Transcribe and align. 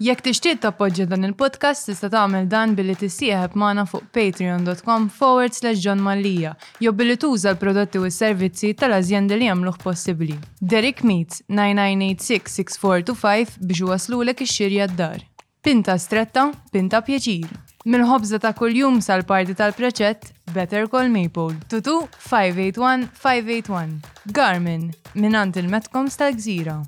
Jekk 0.00 0.22
tixtieq 0.24 0.62
tappoġġja 0.62 1.04
dan 1.10 1.26
il-podcast 1.28 1.90
tista' 1.90 2.08
tagħmel 2.08 2.46
dan 2.48 2.72
billi 2.72 2.94
tissieħeb 2.96 3.52
magħna 3.60 3.82
fuq 3.84 4.06
patreon.com 4.16 5.10
forward 5.12 5.52
slash 5.52 5.76
John 5.84 6.00
Mallia 6.00 6.54
jew 6.80 6.90
billi 6.96 7.16
tuża 7.20 7.52
l-prodotti 7.52 8.00
u 8.00 8.08
s-servizzi 8.08 8.70
tal 8.80 8.96
azjenda 8.96 9.36
li 9.36 9.44
jagħmluh 9.50 9.76
possibbli. 9.82 10.38
Derek 10.60 11.02
Meets 11.04 11.42
6425 11.52 13.18
biex 13.60 13.80
waslulek 13.90 14.40
ix-xirja 14.46 14.86
d-dar. 14.88 15.20
Pinta 15.60 15.98
stretta, 16.00 16.48
pinta 16.72 17.04
pjaċir. 17.04 17.52
Mill-ħobza 17.84 18.40
ta' 18.40 18.54
kuljum 18.56 19.02
sal-parti 19.04 19.52
tal-preċett 19.58 20.32
Better 20.56 20.86
Call 20.92 21.10
Maple. 21.12 21.60
Tutu 21.68 22.06
581-581. 22.30 24.00
Garmin, 24.40 24.94
minant 25.20 25.56
il 25.60 25.68
metkom 25.72 26.08
tal-Gżira. 26.08 26.80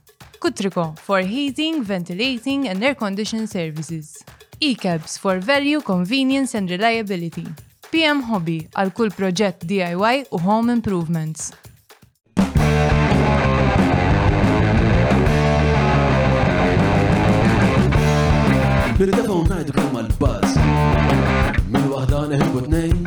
Kutriko 0.43 0.99
for 0.99 1.21
heating, 1.23 1.85
ventilating 1.85 2.69
and 2.69 2.83
air 2.83 2.97
conditioning 2.97 3.47
services. 3.47 4.25
E-cabs 4.61 5.17
for 5.17 5.39
value, 5.39 5.81
convenience 5.81 6.57
and 6.59 6.69
reliability. 6.69 7.47
PM 7.95 8.25
Hobby 8.27 8.57
għal 8.75 8.91
kull 8.91 9.13
proġett 9.15 9.63
DIY 9.71 10.25
u 10.35 10.41
home 10.43 10.75
improvements. 10.75 11.53
Bil-defa 18.99 19.35
unnajdu 19.39 19.79
kemm 19.79 19.99
għal-buzz. 20.03 20.59
Min 21.71 21.87
wahda 21.95 22.25
neħibu 22.35 22.65
t-nejn. 22.65 23.05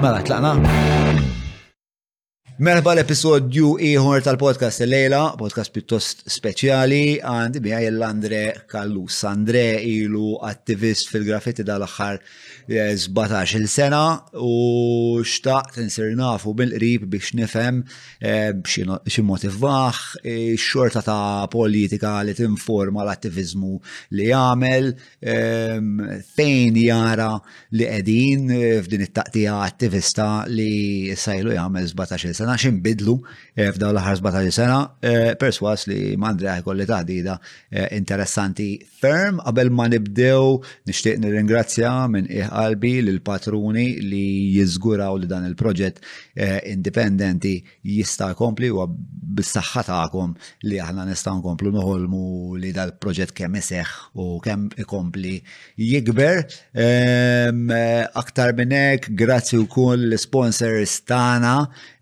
Mela, 0.00 0.22
tlaqna. 0.24 0.52
Merħba 2.64 2.92
l-episodju 2.94 3.74
iħor 3.88 4.22
tal-podcast 4.24 4.84
l-lejla, 4.86 5.18
podcast 5.40 5.72
pittost 5.76 6.22
speċjali, 6.36 7.00
għandi 7.20 7.60
l-Andre 7.90 8.40
Kallus. 8.70 9.18
Andre 9.28 9.66
ilu 9.92 10.38
attivist 10.48 11.12
fil-graffiti 11.12 11.64
dal-axħar 11.68 12.16
17 12.68 13.54
eh, 13.54 13.66
sena 13.66 14.20
u 14.34 15.20
xtaqt 15.24 15.78
nsir 15.86 16.12
nafu 16.18 16.52
bil-qrib 16.54 17.06
biex 17.10 17.32
nifhem 17.38 17.82
eh, 18.20 18.52
xi 19.10 19.22
motivaħ, 19.24 19.98
eh, 20.24 20.54
xorta 20.58 21.02
ta' 21.02 21.46
politika 21.52 22.18
li 22.24 22.34
tinforma 22.34 23.04
l-attivizmu 23.04 23.76
li 24.16 24.28
għamel, 24.32 24.90
ehm, 25.20 26.02
fejn 26.36 26.76
jara 26.80 27.32
li 27.72 27.86
qegħdin 27.90 28.52
f'din 28.84 29.06
it-taqtija 29.08 29.56
attivista 29.66 30.30
li 30.48 31.14
sajlu 31.16 31.54
jagħmel 31.56 31.86
17 31.90 32.34
sena 32.40 32.56
bidlu 32.80 33.16
f'dawn 33.56 33.96
l-aħħar 33.96 34.20
17 34.24 34.54
sena, 34.56 34.78
perswas 35.40 35.86
li 35.88 36.14
kolli 36.64 36.84
ta' 36.86 37.00
taħdida 37.00 37.36
interessanti 37.94 38.74
ferm 39.00 39.40
qabel 39.44 39.70
ma 39.72 39.86
nibdew 39.88 40.58
nixtieq 40.88 41.18
nirringrazzja 41.22 41.92
minn 42.10 42.26
iħqa 42.28 42.59
qalbi 42.60 42.94
l-patruni 43.04 43.86
li 44.10 44.22
jizguraw 44.56 45.16
li 45.20 45.28
dan 45.30 45.46
il-proġett 45.48 46.00
eh, 46.36 46.58
indipendenti 46.74 47.54
jista' 47.96 48.30
kompli 48.38 48.68
u 48.74 48.84
bis-saħħa 49.38 49.84
tagħkom 49.88 50.34
li 50.68 50.80
aħna 50.82 51.06
nistgħu 51.10 51.36
nkomplu 51.40 51.72
noħolmu 51.76 52.22
li 52.62 52.72
dal-proġett 52.76 53.34
kemm 53.40 53.60
iseħħ 53.62 53.94
u 54.20 54.26
kemm 54.44 54.74
ikompli 54.84 55.36
jikber. 55.86 56.42
Aktar 58.20 58.52
minn 58.58 58.74
hekk, 58.76 59.12
grazzi 59.20 59.60
wkoll 59.62 60.08
l-sponsors 60.10 60.98
tagħna 61.08 61.54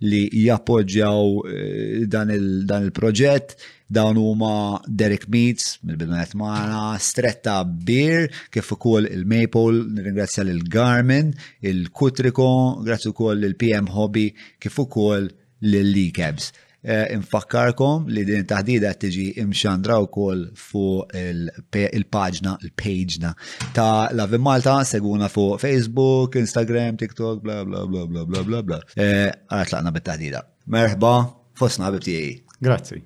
li 0.08 0.24
jappoġġjaw 0.46 1.48
eh, 1.52 2.06
dan 2.10 2.34
il-proġett. 2.34 2.78
il 2.88 2.92
proġett 2.94 3.54
dawn 3.88 4.16
huma 4.20 4.80
Derek 4.86 5.26
Meats, 5.32 5.78
mill-bidunet 5.82 6.34
maħna, 6.36 6.96
Stretta 7.00 7.60
Beer, 7.64 8.28
kif 8.52 8.74
ukoll 8.76 9.08
il-Maple, 9.08 9.82
nirringrazzja 9.96 10.44
lil 10.44 10.62
Garmin, 10.72 11.32
il-Kutriko, 11.64 12.48
grazzi 12.84 13.08
ukoll 13.14 13.46
il-PM 13.48 13.88
Hobby, 13.94 14.28
kif 14.60 14.76
ukoll 14.84 15.30
lil-Lecabs. 15.64 16.52
Eh, 16.88 17.08
infakkarkom 17.10 18.04
li 18.14 18.22
din 18.24 18.44
taħdida 18.48 18.92
tiġi 19.02 19.24
imxandra 19.42 19.96
u 20.00 20.06
kol 20.14 20.44
fu 20.56 21.02
il-pagġna, 21.10 22.52
il-pagġna 22.62 23.32
ta' 23.76 24.12
Lavi 24.14 24.38
Malta, 24.40 24.76
seguna 24.86 25.26
fu 25.32 25.48
Facebook, 25.58 26.38
Instagram, 26.38 26.94
TikTok, 27.02 27.42
bla 27.42 27.64
bla 27.66 27.82
bla 27.88 28.06
bla 28.06 28.24
bla 28.28 28.44
bla 28.46 28.62
bla. 28.62 28.80
Eh, 28.94 29.26
Għarat 29.50 29.74
laqna 29.74 29.92
bit-taħdida. 29.98 30.46
Merħba, 30.76 31.14
fosna 31.58 31.90
bibtijaj. 31.96 32.34
Grazzi. 32.60 33.02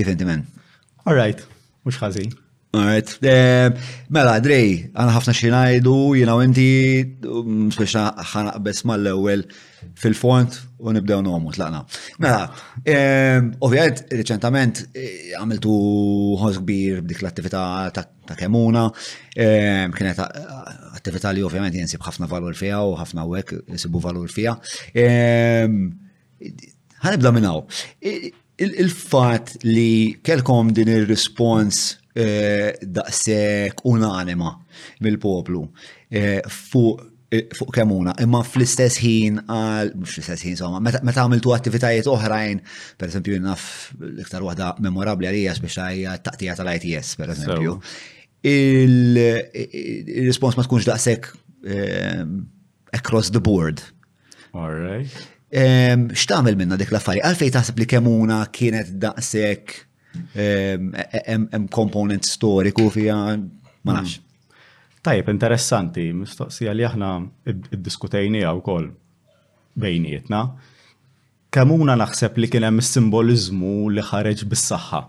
Kif 0.00 0.08
inti 0.14 0.24
men? 0.24 0.42
All 1.06 1.14
right, 1.14 1.40
mux 1.84 1.94
All 2.02 2.14
Alright. 2.76 3.10
Eh, 3.32 3.68
mela, 4.14 4.38
Drej, 4.40 4.68
għana 4.94 5.12
ħafna 5.16 5.32
xinajdu, 5.36 5.94
jina 6.16 6.36
u 6.38 6.40
inti, 6.40 6.68
mm, 7.20 7.66
speċna 7.74 8.04
ħana 8.32 8.54
besma 8.64 8.94
l-ewel 8.96 9.42
fil-font 10.00 10.56
u 10.86 10.92
nibdew 10.94 11.20
nomu, 11.26 11.52
tlaqna. 11.56 11.82
Mela, 12.22 12.46
ovvijajt, 13.68 14.04
reċentament 14.22 14.84
eh, 14.94 15.34
għamiltu 15.40 15.74
ħos 16.40 16.62
kbir 16.62 17.02
b'dik 17.02 17.22
l-attività 17.26 17.62
ta' 17.92 18.36
kemuna, 18.38 18.86
kienet 19.34 20.22
attività 20.94 21.34
li 21.34 21.42
ovvijament 21.44 21.74
jensib 21.76 22.06
ħafna 22.06 22.30
valur 22.30 22.54
fija 22.56 22.80
u 22.86 22.96
ħafna 23.02 23.26
għek 23.28 23.56
jensibu 23.66 24.00
valur 24.08 24.30
fija. 24.32 24.56
Ħanibda 27.00 27.30
minnaw 27.34 27.66
il-fat 28.64 29.56
li 29.66 30.14
kelkom 30.26 30.72
din 30.76 30.88
il-respons 30.92 31.76
eh, 32.18 32.68
daqsek 32.82 33.74
unanima 33.88 34.50
mill-poplu 35.04 35.60
eh, 36.12 36.40
fuq 36.44 36.96
eh, 37.32 37.44
fuq 37.56 37.70
kemuna, 37.76 38.12
imma 38.26 38.40
fl-istess 38.44 38.96
ħin 39.04 39.34
għal, 39.46 39.92
mux 40.02 40.12
fl-istess 40.16 40.42
ħin, 40.48 40.56
somma, 40.58 40.80
meta 40.82 41.22
għamiltu 41.22 41.50
attivitajiet 41.54 42.06
oħrajn, 42.10 42.56
per 43.00 43.06
esempio, 43.08 43.32
naf 43.42 43.62
l-iktar 44.00 44.42
wahda 44.44 44.66
memorabli 44.82 45.26
għalija 45.30 45.52
biex 45.62 45.76
għajja 45.78 46.12
taqtija 46.26 46.56
tal-ITS, 46.58 47.08
per 47.20 47.28
esempio, 47.36 47.70
il-respons 48.50 50.54
ma 50.58 50.64
tkunx 50.66 50.84
daqsek 50.90 51.22
across 52.98 53.28
the 53.30 53.38
board. 53.44 53.76
All 54.50 54.74
right. 54.74 55.14
X'tagħmel 55.50 56.54
minna 56.60 56.76
dik 56.78 56.92
l-affarijiet? 56.92 57.26
Għalfej 57.26 57.52
taħseb 57.56 57.80
li 57.82 57.86
kemuna 57.90 58.36
kienet 58.54 58.92
daqshekk 59.02 59.86
hemm 60.38 61.64
komponent 61.74 62.26
storiku 62.28 62.88
fiha 62.94 63.16
ma 63.16 63.96
nafx. 63.96 64.20
Hmm. 64.20 64.26
Tajjeb, 65.00 65.30
interessanti, 65.32 66.10
mistoqsija 66.12 66.74
li 66.76 66.84
aħna 66.84 67.08
għaw 67.50 68.58
wkoll 68.60 68.88
bejnietna. 69.80 70.42
Kemuna 71.50 71.96
naħseb 71.98 72.36
li 72.38 72.50
kien 72.52 72.66
hemm 72.68 72.82
is-simbolizmu 72.84 73.72
li 73.90 74.04
ħareġ 74.06 74.44
bis-saħħa. 74.52 75.00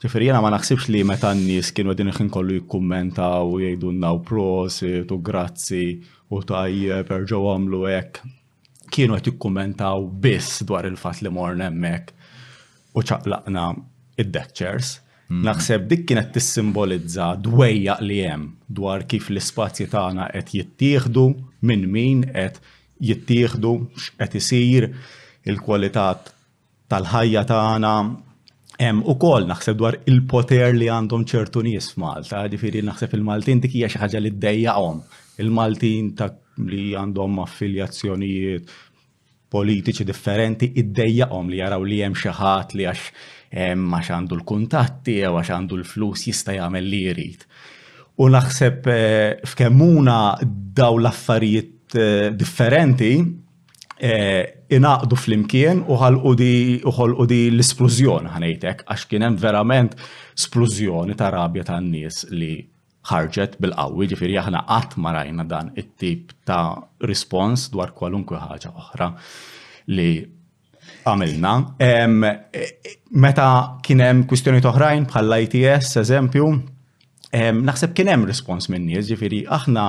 Ġifieri 0.00 0.30
jiena 0.30 0.40
ma 0.42 0.50
naħsibx 0.56 0.88
li 0.96 1.04
meta 1.04 1.30
n-nies 1.36 1.70
kienu 1.76 1.92
għedin 1.92 2.10
iħin 2.14 2.32
kollu 2.32 2.58
jikkummentaw 2.58 3.44
u 3.52 3.60
jgħidunna 3.60 4.10
u 4.16 4.20
prosi, 4.26 5.04
u 5.04 5.20
grazzi 5.22 5.84
u 6.32 6.42
tajjeb 6.48 7.12
erġgħu 7.20 7.50
għamlu 7.54 7.84
hekk 7.92 8.22
kienu 8.94 9.16
qed 9.16 9.28
jikkummentaw 9.30 10.04
biss 10.24 10.60
dwar 10.68 10.88
il-fatt 10.90 11.22
li 11.24 11.30
morna 11.38 11.68
hemmhekk 11.68 12.12
u 12.98 13.04
ċaqlaqna 13.08 13.66
id-lectures. 14.20 14.96
Mm. 15.30 15.42
Naħseb 15.46 15.84
dik 15.90 16.02
kienet 16.10 16.32
tissimbolizza 16.34 17.30
dwejja 17.44 17.96
li 18.06 18.20
hemm 18.26 18.48
dwar 18.80 19.04
kif 19.10 19.30
l-ispazji 19.30 19.86
tagħna 19.94 20.28
qed 20.34 20.54
jittieħdu 20.58 21.26
minn 21.70 21.86
min 21.96 22.24
qed 22.34 22.58
jittieħdu 23.10 23.70
x'qed 24.04 24.40
isir 24.42 24.88
il-kwalità 25.48 26.08
tal-ħajja 26.90 27.44
tagħna 27.54 27.94
hemm 28.80 29.04
ukoll 29.14 29.46
naħseb 29.48 29.78
dwar 29.78 30.00
il-poter 30.10 30.74
li 30.74 30.88
għandhom 30.90 31.24
ċertu 31.30 31.62
nies 31.64 31.92
f'Malta, 31.94 32.42
ġifieri 32.50 32.82
naħseb 32.86 33.14
il-Maltin 33.18 33.62
dik 33.64 33.74
hija 33.76 33.90
xi 33.92 34.02
ħaġa 34.02 34.22
li 34.24 34.34
ddejjaqhom. 34.40 35.00
Il-Maltin 35.40 36.14
ta' 36.18 36.32
li 36.66 36.92
għandhom 36.96 37.38
affiljazzjonijiet 37.44 38.72
politiċi 39.50 40.06
differenti 40.06 40.68
iddejjaqhom 40.82 41.48
li 41.50 41.58
jaraw 41.60 41.82
li 41.86 42.00
hemm 42.02 42.14
xi 42.18 42.32
ħadd 42.38 42.76
li 42.78 42.86
għax 42.88 43.28
għax 43.50 44.10
għandu 44.14 44.38
l-kuntatti 44.38 45.16
jew 45.20 45.34
għax 45.40 45.52
għandu 45.56 45.78
l-flus 45.80 46.28
jista' 46.30 46.54
jagħmel 46.58 46.86
li 46.92 47.00
jrid. 47.10 47.44
U 48.22 48.28
naħseb 48.30 48.88
eh, 48.92 49.40
f'kemmuna 49.46 50.18
daw 50.76 50.98
l-affarijiet 51.00 51.96
eh, 51.98 52.30
differenti 52.36 53.10
eh, 53.16 54.42
inaqdu 54.70 55.16
fl-imkien 55.18 55.82
u 55.90 55.96
ħolqu 55.98 57.26
di 57.32 57.40
l-esplużjoni 57.50 58.30
ħanejtek 58.36 58.84
għax 58.86 59.08
kien 59.10 59.26
hemm 59.26 59.40
verament 59.42 59.96
splużjoni 60.38 61.18
ta' 61.18 61.32
rabja 61.34 61.66
tan-nies 61.72 62.26
li 62.36 62.54
ħarġet 63.08 63.54
bil-qawwi, 63.60 64.08
ġifiri 64.12 64.36
aħna 64.40 64.60
qatt 64.68 64.98
ma 65.00 65.12
rajna 65.14 65.46
dan 65.48 65.70
it-tip 65.78 66.34
ta' 66.44 66.76
respons 67.08 67.68
dwar 67.72 67.92
kwalunkwe 67.96 68.36
ħaġa 68.42 68.72
oħra 68.74 69.12
li 69.96 70.10
għamilna. 71.08 71.54
Meta 73.16 73.46
kien 73.82 74.04
hemm 74.04 74.26
kwistjoni 74.30 74.60
oħrajn 74.60 75.08
bħal 75.10 75.38
ITS, 75.46 75.96
eżempju, 76.04 76.50
naħseb 77.64 77.92
kien 77.96 78.10
hemm 78.10 78.28
respons 78.28 78.68
minn 78.74 78.88
nies, 78.90 79.08
ġifieri 79.08 79.44
aħna 79.54 79.88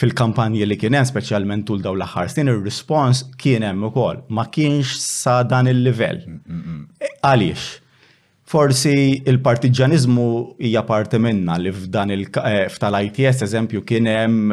fil-kampanji 0.00 0.66
li 0.66 0.78
kien 0.80 0.96
hemm 0.98 1.06
speċjalment 1.12 1.66
tul 1.68 1.82
dawn 1.84 2.00
l-aħħar 2.00 2.32
snin 2.34 2.50
ir-respons 2.56 3.22
kien 3.38 3.66
hemm 3.70 3.86
ukoll 3.90 4.22
ma 4.34 4.48
kienx 4.50 4.98
sa 5.22 5.40
dan 5.44 5.68
il-livell. 5.70 6.24
Mm, 6.26 6.40
mm, 6.42 6.64
mm. 6.74 7.14
Għaliex? 7.22 7.74
forsi 8.48 8.94
il-partiġanizmu 9.28 10.26
hija 10.62 10.80
parti 10.88 11.18
minna 11.20 11.56
li 11.60 11.70
f'dan 11.74 12.12
il-tal-ITS 12.14 13.42
eh, 13.42 13.46
eżempju 13.46 13.82
kien 13.88 14.08
hemm 14.08 14.52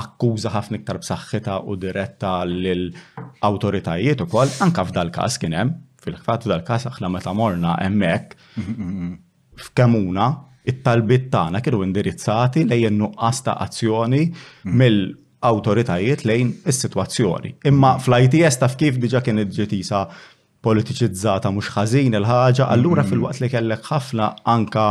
akkuża 0.00 0.52
ħafna 0.54 0.80
iktar 0.80 1.00
b'saħħitha 1.02 1.58
u 1.68 1.76
diretta 1.82 2.34
lill-awtoritajiet 2.48 4.24
ukoll 4.24 4.54
anka 4.64 4.86
f'dal-każ 4.88 5.36
kien 5.42 5.56
hemm 5.58 5.74
fil-ħfat 6.04 6.46
f'dal-każ 6.46 6.88
aħna 6.94 7.12
meta 7.18 7.34
morna 7.36 7.76
hemmhekk 7.82 8.38
f'kamuna 9.66 10.30
it 10.64 10.80
talbiet 10.84 11.28
tagħna 11.34 11.60
kienu 11.60 11.82
indirizzati 11.84 12.64
lejn 12.70 12.96
nuqqas 13.02 13.42
ta' 13.46 13.58
azzjoni 13.66 14.22
mill 14.72 15.02
autoritajiet 15.44 16.22
lejn 16.24 16.54
is-sitwazzjoni. 16.72 17.50
Imma 17.68 17.98
fl-ITS 18.00 18.56
taf 18.62 18.78
kif 18.80 18.96
diġa 18.96 19.20
kien 19.26 19.42
ġetisa 19.44 20.06
politiċizzata 20.64 21.50
mhux 21.52 21.68
ħażin 21.76 22.16
il-ħaġa, 22.20 22.68
allura 22.74 23.02
mhm. 23.02 23.10
fil-waqt 23.10 23.42
li 23.44 23.52
kellek 23.52 23.88
ħafna 23.90 24.30
anka 24.56 24.86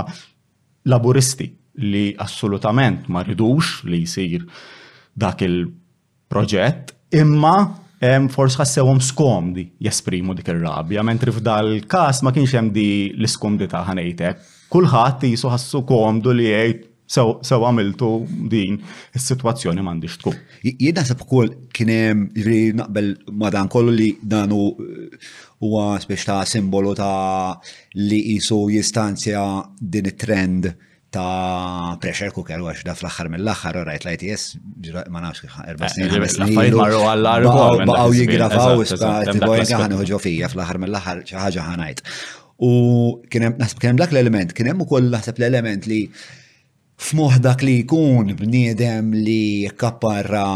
laburisti 0.93 1.49
li 1.83 2.05
assolutament 2.25 3.09
ma 3.09 3.23
ridux 3.25 3.81
li 3.89 4.03
jsir 4.05 4.45
dak 5.23 5.41
il-proġett, 5.47 6.93
imma 7.21 7.55
forsi 8.33 8.59
ħassewhom 8.59 8.99
skomdi 8.99 9.63
jesprimu 9.85 10.33
dik 10.35 10.49
ir-rabja, 10.51 11.03
mentri 11.07 11.31
f'dal 11.31 11.77
każ 11.89 12.19
ma 12.25 12.33
kienx 12.35 12.51
hemm 12.57 12.73
di 12.75 12.87
l-iskomdita 13.15 13.85
ħanejtek. 13.87 14.41
Kulħadd 14.73 15.29
jisu 15.29 15.47
ħassu 15.53 15.83
komdu 15.87 16.33
li 16.35 16.49
jgħid 16.49 16.89
sew 17.13 17.61
għamiltu 17.67 18.09
din 18.51 18.77
is-sitwazzjoni 19.15 19.83
m'għandix 19.85 20.17
tkun. 20.19 20.35
Jien 20.65 20.95
naħseb 20.97 21.23
ukoll 21.23 21.49
kien 21.75 21.91
hemm 21.93 22.77
naqbel 22.81 23.11
madan 23.39 23.71
kollu 23.71 23.93
li 23.95 24.09
danu 24.19 24.65
huwa 25.63 25.85
spiex 26.03 26.25
ta' 26.29 26.41
simbolu 26.53 26.93
ta' 26.95 27.59
li 28.09 28.19
jisu 28.31 28.59
jistanzja 28.75 29.43
din 29.95 30.05
it-trend 30.11 30.63
ta' 31.15 31.95
pressure 32.01 32.31
cooker 32.35 32.61
u 32.63 32.67
għax 32.71 32.83
da 32.87 32.95
fl-axħar 32.97 33.29
mill-axħar, 33.35 33.79
rajt 33.89 34.05
lajt 34.07 34.25
jess, 34.25 34.57
ma 35.13 35.21
nafx 35.27 35.57
erba 35.71 35.89
snin. 35.91 36.09
Eh, 36.09 36.27
eh, 36.27 36.69
L-affarijiet 36.69 38.23
jigrafaw, 38.23 38.85
t-bojn 39.31 39.97
uħġu 39.99 40.19
fija 40.27 40.49
fl-axħar 40.51 40.81
mill-axħar 40.83 41.23
ċaħġa 41.31 41.65
ħanajt. 41.71 42.03
U 42.63 42.71
kienem 43.33 43.97
dak 43.99 44.11
l-element, 44.13 44.55
kienem 44.57 44.83
u 44.85 44.89
koll 44.89 45.11
naħseb 45.13 45.39
l-element 45.41 45.87
li 45.89 46.01
f'moħ 47.03 47.39
dak 47.43 47.63
li 47.65 47.79
jkun 47.83 48.33
bniedem 48.39 49.13
li 49.27 49.41
kapparra 49.77 50.47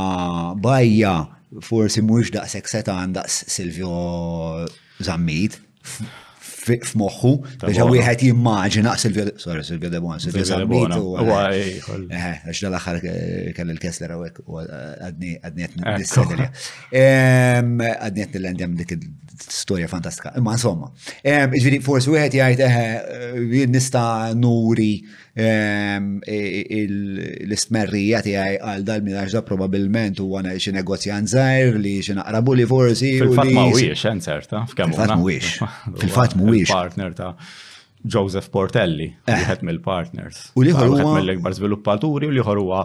bajja 0.67 1.15
forsi 1.65 2.03
mux 2.05 2.29
daqsek 2.37 2.67
setan 2.69 3.15
daqs 3.15 3.37
Silvio 3.51 3.97
zammit 5.03 5.59
f'moħħu 6.47 7.29
biex 7.61 7.85
wieħed 7.91 8.23
jimmaġina 8.27 8.91
Silvio 8.99 9.29
sorry 9.39 9.61
Silvio 9.63 9.87
De 9.93 10.01
Bon, 10.03 10.17
Silvio 10.19 10.43
Sammit 10.43 10.97
u 10.97 11.13
għax 11.31 12.61
dal-aħħar 12.65 12.99
kell 13.55 13.71
il-Kessler 13.71 14.15
hawnhekk 14.17 14.41
u 14.51 14.57
għadni 14.59 15.37
qed 15.45 15.77
nissedilja. 15.85 16.49
Għadni 16.93 18.25
qed 18.25 18.35
nillendem 18.41 18.75
dik 18.81 18.97
storja 19.47 19.87
fantastika. 19.87 20.33
Imma 20.41 20.57
insomma, 20.57 20.91
ġifieri 21.23 21.79
forsi 21.85 22.11
wieħed 22.17 22.35
jgħid 22.41 22.65
eħe 22.67 23.65
nista' 23.71 24.09
nuri 24.35 24.91
l-istmerrija 25.37 28.21
tiegħi 28.25 28.55
għal 28.57 28.81
dal-mirax 28.87 29.35
da 29.37 29.43
probabbilment 29.45 30.17
huwa 30.23 30.39
xi 30.57 30.71
negozjan 30.75 31.27
zaħir 31.29 31.75
li 31.81 31.95
xi 32.01 32.15
naqrabu 32.17 32.55
li 32.57 32.65
forsi. 32.69 33.11
Fil-fatt 33.21 33.53
mhuwiex 33.53 34.01
hemm 34.09 34.17
eh, 34.17 34.23
certa 34.29 34.63
eh, 34.63 34.65
f'kemm 34.71 34.93
fil 34.97 35.13
Fil-fatt 36.01 36.33
mhuwiex. 36.39 36.73
Partner 36.73 37.13
ta' 37.17 37.33
Joseph 38.07 38.49
Portelli, 38.53 39.11
wieħed 39.27 39.57
eh. 39.59 39.63
mill-partners. 39.67 40.41
U 40.57 40.61
li 40.65 40.71
huwa 40.73 41.19
mill-ikbar 41.19 41.53
żviluppaturi 41.57 42.27
u 42.31 42.33
liħor 42.37 42.57
huwa 42.63 42.79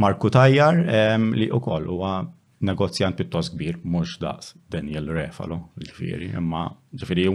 Marku 0.00 0.30
Tajjar 0.32 0.76
li 0.84 1.48
wkoll 1.54 1.84
huwa 1.94 2.12
negozjant 2.60 3.16
pittos 3.16 3.48
kbir, 3.54 3.78
mux 3.84 4.16
daqs 4.20 4.52
Daniel 4.70 5.08
Refalo, 5.14 5.60
ġifiri, 5.80 6.30
imma 6.36 6.64
ġifiri, 7.00 7.26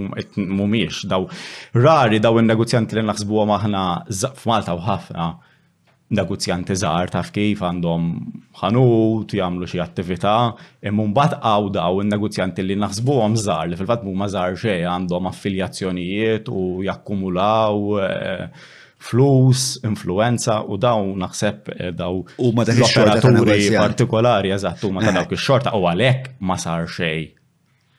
mumiex, 0.45 1.01
daw 1.09 1.25
rari 1.73 2.19
daw 2.21 2.37
il-negozjanti 2.41 2.97
li 2.99 3.03
naħsbu 3.07 3.45
maħna 3.49 3.81
f'Malta 4.11 4.77
u 4.77 4.83
ħafna 4.85 5.27
negozjanti 6.15 6.75
iżar 6.77 7.09
taf 7.09 7.31
kif 7.33 7.63
għandhom 7.65 8.05
ħanut, 8.61 9.33
jagħmlu 9.39 9.65
xi 9.71 9.81
attività, 9.81 10.35
imma 10.85 11.07
mbagħad 11.09 11.37
għaw 11.41 11.71
daw 11.79 12.03
il-negozjanti 12.05 12.61
li 12.67 12.77
naħsbuhom 12.85 13.39
żgħar 13.41 13.71
li 13.73 13.79
fil-fatt 13.81 14.05
huma 14.13 14.29
żgħar 14.29 14.59
xejn 14.61 14.89
għandhom 14.93 15.31
affiljazzjonijiet 15.33 16.53
u 16.53 16.63
jakkumulaw 16.85 17.95
eh, 18.05 18.65
flus, 19.09 19.65
influenza 19.85 20.59
u 20.69 20.77
daw 20.81 21.03
naħseb 21.21 21.69
eh, 21.75 21.91
daw 21.95 22.17
u 22.41 22.51
ma 22.55 22.65
l-operaturi 22.65 23.69
partikolari 23.75 24.53
eżatt 24.55 24.87
ma 24.95 25.03
ta' 25.05 25.13
dawk 25.19 25.29
eh. 25.29 25.37
ix-xorta 25.37 25.73
u 25.77 25.85
għalhekk 25.89 26.31
ma 26.47 26.57
sar 26.61 26.87
xej 26.89 27.25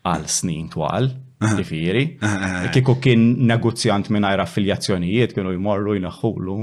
għal 0.07 0.27
snin 0.39 0.67
twal. 0.75 1.13
Tifiri, 1.37 2.03
eh. 2.25 2.55
kieku 2.73 2.95
kien 3.05 3.27
negozjant 3.47 4.07
minn 4.15 4.25
affiljazzjonijiet 4.25 5.35
kienu 5.37 5.51
jmorru 5.53 5.99
jneħħulu 5.99 6.55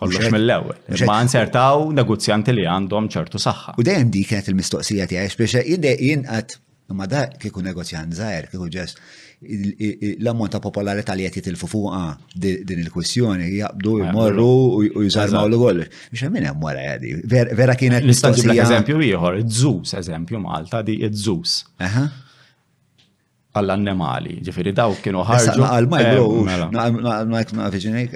kollox 0.00 0.30
mill-ewwel. 0.34 0.80
Ma 1.06 1.20
nsertaw 1.26 1.86
negozjanti 1.94 2.54
li 2.56 2.66
għandhom 2.66 3.06
ċertu 3.14 3.38
saħħa. 3.44 3.76
U 3.78 3.86
dejjem 3.86 4.10
dik 4.14 4.32
kienet 4.32 4.50
il-mistoqsija 4.50 5.06
tiegħi 5.14 5.38
biex 5.40 5.64
jien 5.94 6.26
qatt 6.26 6.58
ma 6.98 7.06
da 7.06 7.28
kieku 7.38 7.62
negozjant 7.62 8.18
żgħir 8.18 8.50
kieku 8.52 8.66
ġest 8.74 8.98
l-ammont 9.42 10.48
ta' 10.48 10.58
popolarità 10.58 11.14
li 11.14 11.22
qed 11.24 11.32
jitilfu 11.40 11.66
fuqha 11.66 12.12
din 12.34 12.82
il-kwistjoni 12.84 13.46
jaqbdu 13.56 13.94
jmorru 14.04 14.84
u 15.00 15.04
jżarmaw 15.06 15.48
l 15.48 15.56
gol. 15.56 15.78
Biex 16.12 16.24
hemm 16.26 16.36
hemm 16.44 16.60
wara 16.60 16.82
għadi. 16.90 17.14
Vera 17.56 17.74
kienet. 17.78 18.04
Nista' 18.04 18.34
ġiblek 18.36 18.60
eżempju 18.66 18.98
ieħor, 19.08 19.38
iż-żus 19.40 19.94
eżempju 20.02 20.42
Malta 20.44 20.82
di 20.84 20.98
iż-żus. 21.06 21.56
Għall-annimali, 23.56 24.42
ġifieri 24.44 24.74
daw 24.76 24.92
kienu 25.00 25.24
ħarġu. 25.24 25.72
Għal-maj, 26.76 28.12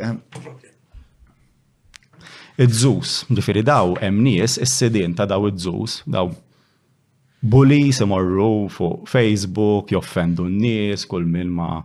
Iż-żus, 2.55 3.25
ġifieri 3.35 3.65
daw 3.67 3.97
hemm 3.99 4.21
nies 4.29 4.61
is-sidien 4.63 5.17
ta' 5.19 5.25
daw 5.27 5.49
iż-żus, 5.51 6.03
daw 6.07 6.29
bully 7.51 7.81
imorru 7.91 8.49
fuq 8.71 9.07
Facebook, 9.13 9.91
joffendu 9.93 10.47
n-nies, 10.49 11.05
kull 11.11 11.27
min 11.29 11.51
ma 11.53 11.83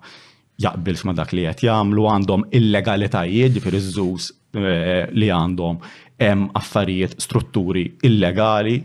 jaqbilx 0.63 1.03
ma 1.07 1.13
dak 1.15 1.33
li 1.35 1.43
qed 1.47 1.63
jagħmlu 1.67 2.05
għandhom 2.13 2.43
illegalitajiet, 2.59 3.59
iż 3.61 3.83
żżuż 3.89 4.29
eh, 4.55 5.09
li 5.13 5.27
għandhom 5.35 5.81
hemm 6.19 6.47
affarijiet 6.59 7.17
strutturi 7.23 7.85
illegali 8.07 8.77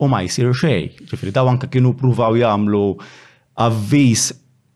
u 0.00 0.08
ma 0.10 0.22
jsir 0.26 0.50
xejn. 0.56 1.04
Ġifieri 1.12 1.34
daw 1.36 1.48
anke 1.52 1.68
kienu 1.72 1.92
pruvaw 1.98 2.36
jagħmlu 2.40 2.82
avviż 3.66 4.24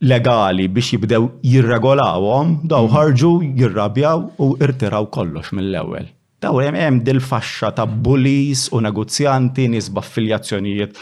legali 0.09 0.69
biex 0.71 0.93
jibdew 0.99 1.31
jirregolawhom, 1.49 2.59
daw 2.71 2.85
mhm. 2.87 2.93
ħarġu 2.97 3.33
jirrabjaw 3.63 4.27
u 4.45 4.51
irtiraw 4.65 5.09
kollox 5.17 5.53
mill-ewwel. 5.57 6.13
Daw 6.45 6.61
hemm 6.63 7.01
dil-faxxa 7.09 7.73
ta' 7.81 7.89
bullies 7.89 8.67
u 8.69 8.79
negozjanti 8.85 9.65
nies 9.73 9.89
b'affiljazzjonijiet 9.91 10.97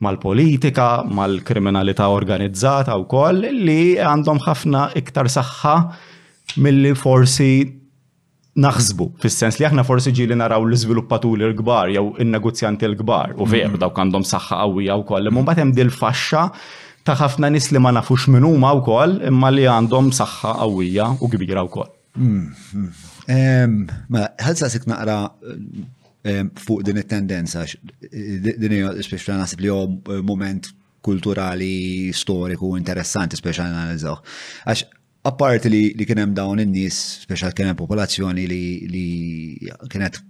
mal-politika, 0.00 1.02
mal-kriminalità 1.08 2.08
organizzata 2.08 2.96
u 2.96 3.04
koll 3.08 3.44
li 3.66 3.96
għandhom 4.00 4.40
ħafna 4.46 4.88
iktar 5.00 5.28
saħħa 5.28 5.74
mill-li 6.64 6.94
forsi 6.96 7.50
naħsbu, 8.64 9.06
fis-sens 9.22 9.60
li 9.60 9.66
aħna 9.68 9.84
forsi 9.86 10.12
ġili 10.16 10.36
naraw 10.40 10.64
l-iżviluppaturi 10.66 11.44
l-kbar 11.50 11.92
jew 11.94 12.08
in-negozjanti 12.24 12.88
l-kbar 12.88 13.34
u 13.36 13.46
veru 13.46 13.74
mhm. 13.74 13.82
dawk 13.84 14.00
għandhom 14.02 14.24
saħħa 14.32 14.60
qawwija 14.64 14.96
wkoll, 15.04 15.30
imma 15.30 15.44
mbagħad 15.44 15.64
hemm 15.66 15.76
dil-faxxa 15.76 16.46
ta' 17.04 17.16
ħafna 17.20 17.52
nis 17.54 17.68
li 17.72 17.78
ma 17.82 17.92
nafux 18.00 18.26
minn 18.32 18.48
huma 18.48 18.72
wkoll 18.80 19.18
imma 19.28 19.52
li 19.52 19.68
għandhom 19.68 20.10
saħħa 20.16 20.56
qawwija 20.64 21.10
u 21.20 21.28
kbira 21.36 21.66
wkoll. 21.68 21.92
Mhm. 22.16 22.90
Mela, 24.10 24.32
ħalsa 24.42 24.66
sik 24.72 24.88
naqra 24.90 25.20
fuq 26.56 26.82
din 26.84 27.00
it-tendenza. 27.00 27.64
Din 28.60 28.72
hija 28.72 28.94
speċi 28.98 29.34
naħseb 29.40 29.64
li 29.64 29.70
hu 29.72 30.22
moment 30.26 30.68
kulturali 31.04 32.10
storiku 32.12 32.74
interessanti 32.76 33.38
speċi 33.40 33.64
analizzaw. 33.64 34.18
Għax 34.68 34.86
apparti 35.30 35.70
li, 35.72 35.82
li 35.96 36.06
kien 36.08 36.20
hemm 36.22 36.36
dawn 36.36 36.60
in-nies, 36.64 36.98
speċi 37.26 37.52
kien 37.56 37.70
hemm 37.72 37.80
popolazzjoni 37.80 38.44
li, 38.50 38.62
li 38.92 39.08
kienet 39.92 40.20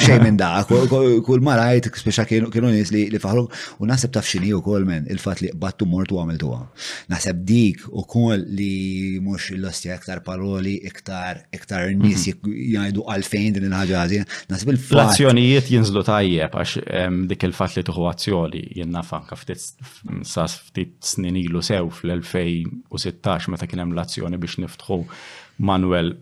xejn 0.02 0.22
minn 0.26 0.40
dak. 0.40 0.70
Kull 1.26 1.44
ma 1.46 1.56
rajt 1.58 1.88
speċa 2.02 2.26
kienu 2.28 2.70
nies 2.70 2.92
li 2.94 3.20
faħru 3.22 3.44
u 3.84 3.88
naħseb 3.90 4.12
taf 4.18 4.28
x'inhi 4.30 4.52
wkoll 4.58 4.86
minn: 4.88 5.08
il-fatt 5.12 5.44
li 5.46 5.50
qbattu 5.54 5.86
mort 5.88 6.12
u 6.14 6.20
għamiltuha. 6.22 6.60
Naħseb 7.12 7.42
dik 7.48 7.86
ukoll 7.92 8.44
li 8.56 9.18
mhux 9.24 9.50
l-ostja 9.56 9.96
iktar 9.98 10.22
paroli, 10.26 10.76
iktar 10.90 11.44
iktar 11.56 11.88
nies 11.96 12.28
mhm. 12.32 12.56
jgħidu 12.76 13.06
għalfejn 13.08 13.56
din 13.60 13.68
il-ħaġa 13.70 14.04
ħażin. 14.04 14.28
Naħseb 14.52 14.74
il-fatt. 14.74 14.98
L-azzjonijiet 14.98 15.70
jinżlu 15.74 16.04
tajjeb 16.06 16.60
għax 16.60 16.76
dik 17.32 17.48
il-fatt 17.50 17.78
li 17.80 17.86
tuħu 17.90 18.08
azzjoni 18.12 18.64
jien 18.80 18.92
naf 18.96 19.12
anka 19.16 19.36
ftit 19.38 19.62
snin 21.06 21.36
ilu 21.38 21.60
sew 21.64 21.84
fl-2000 21.90 22.65
U 22.90 22.98
16 22.98 23.50
meta 23.52 23.66
kien 23.68 23.82
hemm 23.82 23.94
l-azzjoni 23.96 24.38
biex 24.40 24.58
niftħu 24.62 24.98
Manuel 25.68 26.14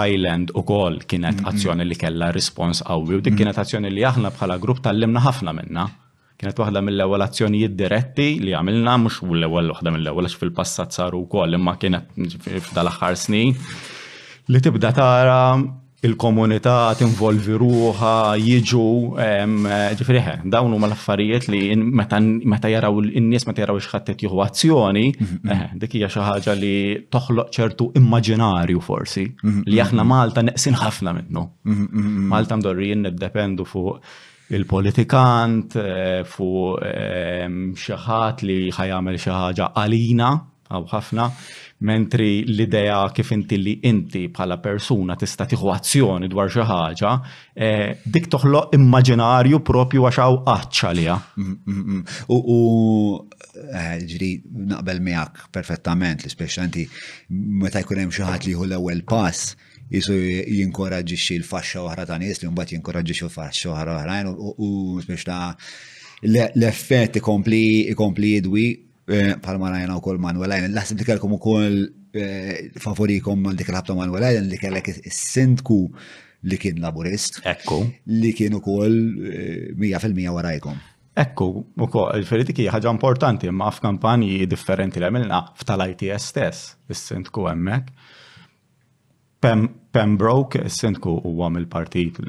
Island 0.00 0.52
u 0.54 0.62
kol 0.66 1.00
kienet 1.08 1.40
mm-hmm. 1.40 1.50
azzjoni 1.50 1.86
li 1.88 1.96
kella 1.98 2.30
respons 2.34 2.82
qawwi 2.86 3.18
u 3.18 3.22
dik 3.26 3.34
kienet 3.38 3.50
mm-hmm. 3.50 3.68
azzjoni 3.68 3.90
li 3.94 4.06
aħna 4.10 4.30
bħala 4.36 4.58
grupp 4.62 4.84
tallimna 4.86 5.22
ħafna 5.26 5.54
minna. 5.56 5.88
Kienet 6.40 6.60
waħda 6.62 6.80
mill-ewwel 6.86 7.24
azzjonijiet 7.26 7.74
diretti 7.76 8.28
li 8.40 8.54
għamilna 8.56 8.94
mhux 9.02 9.18
l-ewwel 9.26 9.72
waħda 9.74 9.92
mill-ewwel 9.96 10.28
għax 10.30 10.38
fil-passat 10.40 10.96
saru 10.96 11.24
wkoll 11.26 11.58
imma 11.58 11.74
kienet 11.82 12.14
f'dal-aħħar 12.68 13.18
snin 13.26 13.52
li 14.50 14.64
tibda 14.64 14.90
tara 14.96 15.40
il-komunità 16.00 16.74
tinvolvi 16.96 17.58
ruħa, 17.60 18.14
jiġu, 18.40 18.86
eh, 19.20 19.90
ġifri 20.00 20.16
eh, 20.20 20.36
dawn 20.48 20.72
huma 20.72 20.88
l-affarijiet 20.88 21.48
li 21.52 21.60
meta 21.76 22.70
jaraw 22.72 23.02
in-nies 23.04 23.44
meta 23.48 23.62
jaraw 23.66 23.76
x'ħadd 23.84 24.14
jieħu 24.22 24.40
azzjoni, 24.46 25.04
mhm, 25.12 25.44
eh, 25.44 25.52
mhm. 25.66 25.80
dik 25.82 25.98
hija 25.98 26.08
xi 26.08 26.24
ħaġa 26.24 26.54
li 26.56 26.72
toħloq 27.12 27.52
ċertu 27.56 27.90
immaġinarju 28.00 28.80
forsi 28.84 29.26
mhm, 29.44 29.62
li 29.68 29.80
aħna 29.84 30.06
Malta 30.10 30.42
neqsin 30.46 30.74
ħafna 30.80 31.12
minnu. 31.20 31.44
Malta 32.32 32.56
mdorrijin 32.58 33.04
niddependu 33.04 33.64
fuq 33.68 34.00
il-politikant, 34.56 35.76
fuq 36.26 37.74
xi 37.78 37.98
ħadd 38.08 38.46
li 38.48 38.58
ħajamel 38.76 39.20
xi 39.20 39.30
ħaġa 39.36 39.68
għalina 39.78 40.32
għaw 40.70 40.86
ħafna, 40.90 41.28
mentri 41.80 42.44
l-idea 42.46 43.08
kif 43.14 43.30
inti 43.32 43.56
li 43.58 43.72
inti 43.88 44.26
bħala 44.32 44.58
persuna 44.60 45.14
tista' 45.16 45.46
tieħu 45.48 45.70
azzjoni 45.72 46.28
dwar 46.28 46.50
xi 46.52 46.64
ħaġa, 46.68 47.12
e, 47.56 47.70
dik 48.04 48.28
toħloq 48.32 48.74
immaġinarju 48.76 49.60
propju 49.64 50.04
għax 50.08 50.20
hawn 50.24 50.42
qaċċa 50.48 50.90
liha. 50.98 51.16
Mm, 51.36 51.56
mm, 51.64 51.94
mm. 51.94 52.04
U 52.28 53.16
eh, 53.72 53.96
ġri 54.10 54.30
naqbel 54.74 55.00
miegħek 55.08 55.46
perfettament 55.54 56.24
li 56.26 56.32
speċjalment 56.32 56.78
meta 57.64 57.80
jkun 57.82 58.04
hemm 58.04 58.12
xi 58.14 58.28
ħadd 58.28 58.50
li 58.50 58.58
l-ewwel 58.60 59.02
pass 59.08 59.54
jisu 59.90 60.18
jinkoraġġixxi 60.60 61.40
l-faxxa 61.40 61.86
oħra 61.86 62.04
ta' 62.06 62.20
nies 62.20 62.42
li 62.44 62.50
mbagħad 62.52 62.76
jinkoraġġixxi 62.76 63.24
l-faxxa 63.26 63.72
oħra 63.72 63.96
oħrajn 64.02 64.30
u 64.36 64.70
speċta 65.06 65.40
l-effett 66.28 67.16
ikompli 67.24 67.64
ikompli 67.96 68.36
jidwi 68.36 68.68
palma 69.42 69.70
rajna 69.70 69.96
u 69.98 70.02
kol 70.04 70.18
Manuel 70.22 70.52
Island, 70.54 70.74
laħsib 70.76 71.00
li 71.00 71.06
kellkom 71.08 71.32
u 71.34 71.38
kol 71.42 71.76
eh, 72.14 72.70
favorikom 72.80 73.46
għal 73.50 73.58
dik 73.58 73.72
l-ħabta 73.72 73.96
Manuel 73.98 74.26
Island 74.28 74.52
li 74.52 74.60
kellek 74.60 74.92
sindku 75.14 75.80
li 76.50 76.58
kien 76.62 76.78
laburist. 76.80 77.40
Ekku. 77.44 77.80
Li 78.14 78.30
kien 78.38 78.54
u 78.56 78.60
kol 78.64 78.94
100% 79.18 79.76
eh, 80.22 80.30
warajkom. 80.34 80.78
Ekku, 81.20 81.48
u 81.74 81.88
kol, 81.90 82.12
il-feritiki 82.20 82.68
ħagġa 82.70 82.92
importanti, 82.94 83.50
ma 83.52 83.70
f'kampanji 83.74 84.46
differenti 84.48 85.02
li 85.02 85.08
għamilna 85.10 85.42
f'tal-ITS 85.58 86.30
stess, 86.30 86.70
s 86.90 87.06
sindku 87.10 87.48
emmek. 87.50 87.90
Pembroke, 89.40 90.66
s 90.68 90.84
sindku 90.84 91.16
u 91.26 91.34
għam 91.40 91.58
il-partit 91.64 92.20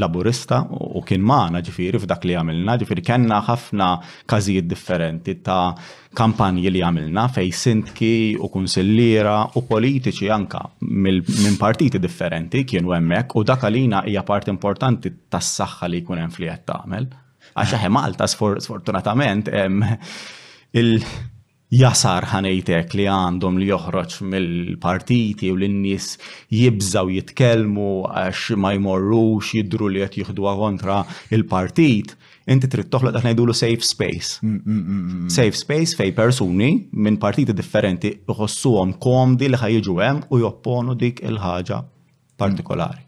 laburista 0.00 0.62
u 0.70 1.02
kien 1.06 1.22
maħna 1.24 1.60
ġifiri 1.64 2.00
f'dak 2.02 2.24
li 2.26 2.36
għamilna, 2.38 2.76
ġifiri 2.82 3.04
kena 3.06 3.40
ħafna 3.46 3.88
kazijiet 4.30 4.66
differenti 4.70 5.36
ta' 5.44 5.74
kampanji 6.14 6.70
li 6.70 6.82
għamilna 6.84 7.26
fej 7.34 7.50
sindki 7.58 8.12
u 8.40 8.48
konsillira 8.52 9.36
u 9.58 9.62
politiċi 9.68 10.30
anka 10.34 10.62
minn 10.90 11.58
partiti 11.60 12.00
differenti 12.02 12.64
kienu 12.64 12.94
hemmhekk 12.94 13.36
u 13.40 13.44
dak 13.46 13.66
għalina 13.68 14.04
hija 14.08 14.22
part 14.26 14.50
importanti 14.52 15.12
tas-saħħa 15.34 15.90
li 15.92 16.02
jkun 16.02 16.22
hemm 16.24 16.34
ta' 16.44 16.58
tagħmel. 16.72 17.08
Għax 17.54 17.86
Malta 17.92 18.26
sfortunatament 18.26 19.50
il- 20.74 21.02
jasar 21.74 22.22
ħanejtek 22.30 22.94
li 22.98 23.04
għandhom 23.10 23.56
li 23.58 23.66
joħroġ 23.72 24.14
mill-partiti 24.32 25.48
u 25.52 25.56
l-nies 25.58 26.12
jibżaw 26.54 27.10
jitkellmu 27.16 27.86
għax 28.10 28.56
ma 28.62 28.74
jmorrux 28.76 29.50
jidru 29.56 29.90
li 29.90 30.02
qed 30.04 30.20
jihdu 30.22 30.46
kontra 30.60 31.00
il-partit, 31.34 32.14
inti 32.50 32.70
trid 32.70 32.90
toħloq 32.94 33.14
dak 33.16 33.24
ngħidulu 33.26 33.56
safe 33.56 33.82
space. 33.88 34.38
Mm, 34.42 34.60
mm, 34.64 35.00
mm, 35.00 35.32
safe 35.32 35.58
space 35.58 35.96
fej 35.98 36.12
persuni 36.16 36.70
minn 36.92 37.18
partiti 37.18 37.54
differenti 37.56 38.12
iħossuhom 38.22 38.94
komdi 39.02 39.48
li 39.50 39.58
ħajġu 39.58 39.98
hemm 40.02 40.26
u 40.30 40.44
jopponu 40.44 40.94
dik 41.00 41.24
il-ħaġa 41.26 41.82
partikolari. 42.38 43.02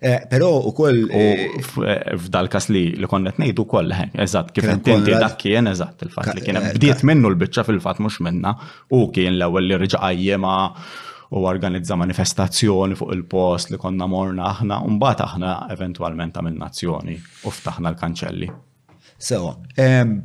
Eh, 0.00 0.20
Pero 0.30 0.56
u 0.68 0.72
koll. 0.76 1.10
Eh, 1.10 1.50
eh, 1.86 2.16
f'dal 2.18 2.48
kas 2.52 2.68
li 2.74 2.90
li 2.98 3.06
konnet 3.08 3.38
nejdu 3.40 3.64
koll, 3.70 3.92
eżat, 4.14 4.52
kif 4.54 4.66
intinti 4.68 5.14
dak 5.20 5.36
kien 5.40 5.70
eżat 5.72 6.02
il-fat 6.04 6.32
li 6.36 6.44
kien 6.44 6.58
bdiet 6.74 7.04
minnu 7.06 7.30
l-bicċa 7.32 7.64
fil-fat 7.68 8.00
mux 8.04 8.18
minna 8.24 8.54
u 8.92 9.06
kien 9.14 9.36
l-ewel 9.38 9.68
li 9.70 9.78
rġa 9.84 10.00
għajjema 10.08 10.54
u 11.36 11.42
organizza 11.50 11.96
manifestazzjoni 11.98 12.98
fuq 13.00 13.14
il-post 13.16 13.72
li 13.74 13.78
konna 13.82 14.06
morna 14.10 14.50
aħna, 14.52 14.80
un 14.86 14.98
bat 15.02 15.20
aħna 15.22 15.54
eventualment 15.74 16.34
għamil 16.36 16.56
nazzjoni 16.60 17.18
u 17.46 17.50
ftaħna 17.54 17.92
l-kanċelli. 17.94 18.50
So. 19.18 19.56
Ehm, 19.80 20.20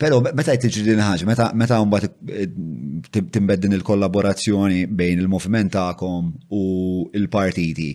Pero 0.00 0.20
meta 0.24 0.54
jtiġi 0.56 0.82
din 0.86 1.00
ħaġa, 1.04 1.26
meta 1.28 1.46
meta 1.58 1.76
mbagħad 1.84 3.12
timbeddin 3.34 3.74
il-kollaborazzjoni 3.76 4.84
bejn 4.96 5.20
il-moviment 5.24 5.72
tagħkom 5.74 6.30
u 6.56 6.60
l-partiti, 7.20 7.90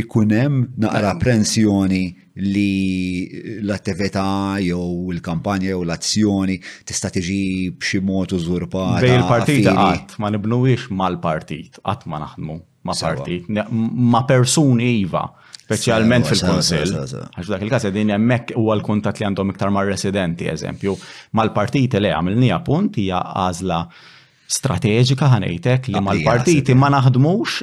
ikun 0.00 0.34
hemm 0.34 0.64
naqra 0.84 1.12
ehm. 1.14 1.20
prensjoni 1.22 2.02
li 2.40 3.60
l-attività 3.62 4.26
jew 4.64 5.12
il-kampanja 5.14 5.74
jew 5.74 5.84
l-azzjoni 5.86 6.58
tista' 6.88 7.12
tiġi 7.14 7.40
b'xi 7.78 8.02
mod 8.06 8.34
użurpata. 8.38 9.02
Bejn 9.04 9.20
il-partit 9.22 9.64
qatt 9.70 10.18
ma 10.18 10.32
nibnuwiex 10.34 10.88
mal-partit, 10.90 11.78
qatt 11.84 12.08
ma 12.10 12.22
naħdmu 12.24 12.58
ma' 12.88 12.96
partit, 12.96 13.44
ma' 13.48 14.26
persuni 14.26 14.86
iva 15.02 15.26
Speċjalment 15.70 16.26
fil-Konsil. 16.26 16.94
Għax 17.38 17.50
dak 17.52 17.62
il 17.64 17.70
kas 17.70 17.84
din 17.94 18.10
hemmhekk 18.12 18.56
huwa 18.58 18.74
l-kuntat 18.78 19.20
li 19.22 19.26
għandhom 19.28 19.52
iktar 19.54 19.70
mar-residenti, 19.74 20.48
eżempju. 20.50 20.96
Mal-partiti 21.38 22.00
li 22.02 22.10
għamilni 22.10 22.50
punt 22.66 22.98
hija 22.98 23.20
għażla 23.22 23.78
strateġika 24.50 25.28
ħanejtek 25.30 25.92
li 25.92 26.00
mal-partiti 26.02 26.74
ma 26.74 26.88
naħdmux 26.90 27.60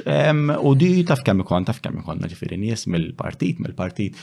u 0.64 0.70
di 0.80 0.92
taf 1.04 1.20
kemm 1.26 1.42
ikon, 1.44 1.66
taf 1.68 1.82
kemm 1.84 2.00
ikon, 2.00 2.22
ġifiri 2.32 2.56
nies 2.62 2.86
mill-partit, 2.88 3.58
mill-partit 3.60 4.16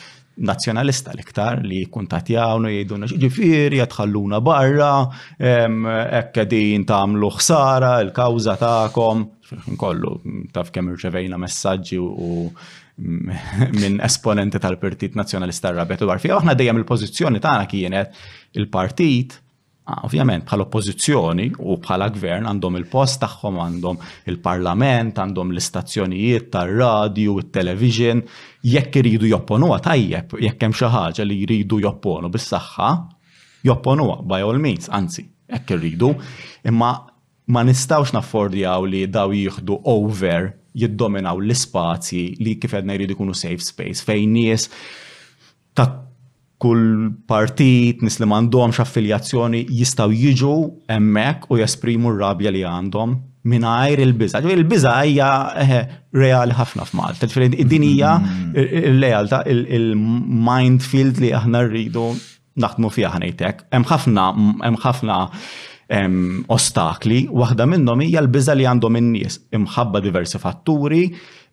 nazjonalista 0.50 1.14
l-iktar 1.14 1.62
li 1.62 1.84
kuntatjawnu 1.94 2.72
jgħiduna 2.74 3.12
ġifiri 3.22 3.84
jatħalluna 3.84 4.40
barra, 4.44 4.90
ekkedin 5.38 6.88
tamlu 6.90 7.30
ħsara, 7.38 8.00
il-kawza 8.08 8.58
ta'kom, 8.66 9.22
kollu 9.78 10.16
taf 10.58 10.74
kemm 10.74 10.90
irċevejna 10.98 11.38
messaġġi 11.46 12.02
u 12.02 12.32
minn 13.80 13.98
esponenti 14.00 14.60
tal-Partit 14.62 15.16
Nazzjonalista 15.20 15.72
Rabet 15.76 16.02
u 16.06 16.08
Warfi. 16.08 16.30
Aħna 16.32 16.54
dejjem 16.56 16.78
il-pożizzjoni 16.80 17.42
tagħna 17.44 17.66
kienet 17.68 18.20
il-partit 18.56 19.34
ah, 19.92 20.00
Ovvjament 20.08 20.46
bħal 20.48 20.64
oppożizzjoni 20.64 21.50
u 21.60 21.76
bħala 21.84 22.08
gvern 22.16 22.48
għandhom 22.54 22.78
il-post 22.80 23.20
tagħhom 23.26 23.60
għandhom 23.66 24.00
il-parlament, 24.32 25.20
għandhom 25.20 25.52
l-istazzjonijiet 25.52 26.48
tar-radju, 26.56 27.36
it-television, 27.44 28.24
jekk 28.66 29.02
iridu 29.04 29.28
jopponuha 29.34 29.82
tajjeb, 29.90 30.40
jekk 30.48 30.64
hemm 30.66 30.78
xi 30.80 30.90
ħaġa 30.96 31.28
li 31.28 31.42
jridu 31.44 31.84
jopponu 31.84 32.32
bis-saħħa, 32.34 32.90
jopponuha 33.68 34.22
by 34.24 34.46
all 34.48 34.62
means, 34.64 34.88
anzi, 34.90 35.28
jekk 35.52 35.76
irridu, 35.78 36.16
imma 36.72 36.94
ma 37.54 37.62
nistawx 37.62 38.16
naffordjaw 38.18 38.88
li 38.90 39.04
daw 39.12 39.36
jieħdu 39.38 39.76
over 39.86 40.54
jiddominaw 40.76 41.40
l-ispazji 41.42 42.22
li 42.44 42.58
kif 42.62 42.74
għedna 42.78 42.98
jridu 42.98 43.16
jkunu 43.16 43.36
safe 43.36 43.64
space 43.66 44.04
fejn 44.06 44.34
nies 44.36 44.68
ta' 45.76 45.90
kull 46.64 47.10
partit, 47.28 48.00
nis 48.02 48.16
li 48.22 48.28
mandom 48.32 48.72
xaffiljazzjoni 48.76 49.66
jistaw 49.76 50.14
jiġu 50.16 50.54
emmek 50.96 51.50
u 51.52 51.60
jesprimu 51.60 52.14
r-rabja 52.14 52.54
li 52.56 52.64
għandhom 52.66 53.16
għajr 53.46 54.00
il-biza. 54.02 54.40
Il-biza 54.42 54.94
hija 55.06 55.26
eh, 55.62 55.74
reali 56.18 56.56
ħafna 56.58 56.86
f'Malta. 56.88 57.28
id 57.46 57.68
dinija 57.70 58.16
mm. 58.18 58.56
il-lealta, 58.94 59.44
il-mind 59.52 60.82
field 60.82 61.20
li 61.22 61.30
aħna 61.36 61.62
rridu 61.68 62.08
naħdmu 62.58 62.90
fija 62.96 63.12
ħanejtek. 63.14 63.68
Hemm 63.76 63.86
ħafna 63.92 64.26
hemm 64.66 64.82
ħafna 64.88 65.20
ostakli, 65.90 67.28
waħda 67.30 67.66
minnhom 67.68 68.02
hija 68.06 68.22
l-biża 68.24 68.56
li 68.56 68.66
għandhom 68.66 68.96
in-nies 68.98 69.40
imħabba 69.54 70.02
diversi 70.02 70.40
fatturi, 70.42 71.10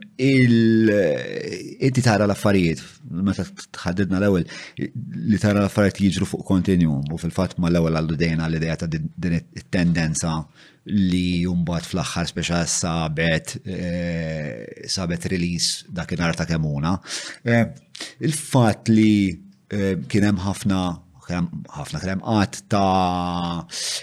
Inti 1.83 2.03
tara 2.07 2.27
l-affarijiet, 2.29 2.83
meta 3.25 3.43
tħaddidna 3.49 4.21
l-ewel, 4.21 4.45
li 4.79 5.39
tara 5.43 5.63
l-affarijiet 5.65 6.03
jiġru 6.05 6.29
fuq 6.29 6.45
kontinjum 6.47 7.01
u 7.15 7.19
fil-fat 7.19 7.57
ma 7.59 7.71
l-ewel 7.71 7.99
għallu 7.99 8.15
dejna 8.21 8.47
l 8.51 8.61
ta' 8.79 8.87
din 8.95 9.41
it 9.41 9.67
tendenza 9.75 10.37
li 10.87 11.43
jumbat 11.49 11.83
fl-axħar 11.89 12.29
speċa 12.31 12.63
sabet 12.69 13.57
eh, 13.65 14.87
sabet 14.93 15.27
release 15.33 15.87
dakinhar 15.89 16.37
ta' 16.37 16.47
kemuna. 16.51 16.95
Eh, 17.43 17.71
Il-fat 18.21 18.89
li 18.93 19.31
Eh, 19.73 19.97
kienem 20.11 20.37
ħafna 20.45 20.79
ħafna 21.25 21.99
krem 22.03 22.19
għat 22.21 22.57
ta' 22.69 23.59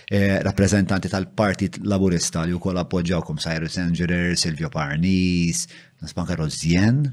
eh, 0.10 0.40
rappresentanti 0.42 1.10
tal-Partit 1.14 1.78
Laburista 1.86 2.48
li 2.50 2.56
u 2.58 2.58
koll 2.58 2.80
appoġġawkom 2.82 3.38
Cyrus 3.38 3.76
Engerer, 3.78 4.32
Silvio 4.42 4.72
Parnis, 4.74 5.68
Nasbanka 6.02 6.34
Rozien, 6.40 7.04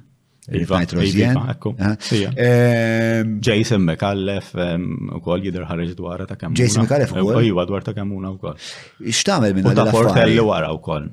iva, 0.49 0.55
Rifajt 0.81 0.95
iva, 0.95 1.03
Rozien. 1.03 2.31
Eh? 2.31 3.21
Jason 3.51 3.83
ehm, 3.83 3.91
McAllef 3.93 4.49
ehm, 4.57 5.11
u 5.21 5.21
koll 5.29 5.45
jider 5.45 5.69
ħarġ 5.69 5.93
dwar 6.01 6.25
ta' 6.25 6.39
kamuna. 6.41 6.57
Jason 6.63 6.87
McAllef 6.89 7.13
u 7.13 7.19
koll? 7.27 7.35
Ojwa 7.35 7.45
iva, 7.51 7.67
dwar 7.69 7.85
ta' 7.85 7.97
kamuna 8.01 8.33
u 8.33 8.41
koll. 8.49 8.57
Ixtamel 9.13 9.53
minna 9.59 9.77
l-affarijiet. 9.77 9.93
U 9.93 10.09
ta' 10.09 10.17
portelli 10.17 10.49
wara 10.49 10.73
u 10.73 10.81
koll. 10.89 11.13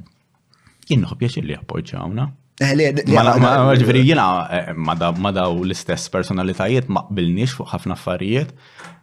Jien 0.88 1.04
nħobb 1.04 1.28
li 1.50 1.60
appoġġawna. 1.60 2.32
Eh, 2.56 3.82
Ġveri 3.82 4.06
jina 4.08 4.26
eh, 4.48 4.70
ma 4.78 4.96
daw 4.96 5.58
l-istess 5.66 6.06
personalitajiet 6.10 6.88
ma 6.88 7.02
bilnix 7.12 7.52
fuq 7.58 7.74
ħafna 7.74 7.98
affarijiet, 7.98 8.54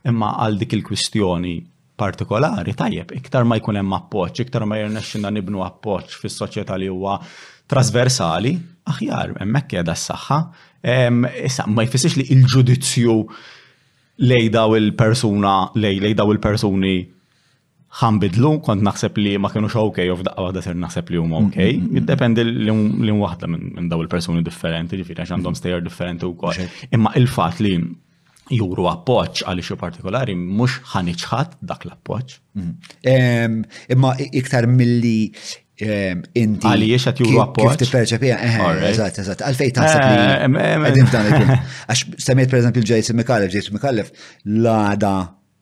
imma 0.08 0.30
għal 0.40 0.56
dik 0.62 0.72
il-kwistjoni 0.78 1.58
partikolari 2.00 2.72
tajjeb, 2.72 3.12
iktar 3.18 3.44
ma 3.44 3.58
jkun 3.60 3.76
hemm 3.82 3.92
appoġġ, 3.98 4.46
iktar 4.46 4.64
ma 4.66 4.80
xinna 5.04 5.28
nibnu 5.36 5.60
appoġġ 5.66 6.16
fis-soċjetà 6.22 6.78
li 6.80 6.88
huwa 6.88 7.18
trasversali, 7.68 8.54
aħjar 8.88 9.36
hemmhekk 9.42 9.68
qiegħda 9.74 9.94
s-saħħa. 10.00 10.38
Issa 11.44 11.68
ma 11.70 11.84
jfissirx 11.84 12.22
li 12.22 12.26
il-ġudizzju 12.34 13.18
lej 14.32 14.48
daw 14.54 14.72
il-persuna, 14.80 15.52
lej 15.76 16.16
daw 16.18 16.32
il-persuni 16.32 16.96
ħambidlu, 18.00 18.50
kont 18.64 18.84
naħseb 18.86 19.18
li 19.20 19.32
ma 19.36 19.50
kienux 19.52 19.74
okej, 19.76 20.10
u 20.12 20.16
f'daqqa 20.16 20.44
waħda 20.46 20.62
ser 20.64 20.76
naħseb 20.80 21.10
li 21.12 21.18
huma 21.20 21.40
okej. 21.44 21.74
Mm, 21.74 21.80
mm, 21.80 21.88
mm. 21.88 21.96
Jiddependi 21.98 22.44
li 23.08 23.16
waħda 23.20 23.50
minn 23.52 23.90
daw 23.90 24.04
il-persuni 24.06 24.44
differenti, 24.46 25.00
ġifieri 25.02 25.24
għax 25.26 25.34
għandhom 25.36 25.58
stejjer 25.58 25.84
differenti 25.84 26.28
wkoll. 26.30 26.62
Imma 26.96 27.12
il-fatt 27.20 27.60
li 27.64 27.74
juru 28.52 28.88
appoċ 28.90 29.44
għal 29.48 29.60
xi 29.66 29.76
partikolari 29.80 30.34
mhux 30.38 30.78
ħaniċħat 30.94 31.58
dak 31.68 31.84
l-appoċ. 31.88 32.38
Imma 33.96 34.14
iktar 34.24 34.68
milli 34.72 35.18
inti. 35.82 36.64
Għalli 36.72 36.88
jiex 36.94 37.12
juru 37.20 37.42
appoċ. 37.44 37.74
Kif 37.76 37.80
t-perċepija, 37.92 38.40
eh, 38.48 38.56
eh, 38.70 38.82
eżat, 38.94 39.20
eżat, 39.26 39.44
għalfej 39.50 39.76
taħseb 39.76 40.08
li. 40.08 40.64
Għadim 40.80 41.12
dan 41.12 41.46
Għax 41.92 42.06
semiet 42.30 42.48
per 42.56 42.62
eżempju 42.62 42.88
ġejt 42.94 43.12
Mikallef, 43.20 43.52
ġejt 43.58 43.72
Mikallef, 43.76 44.12
l-għada 44.48 45.14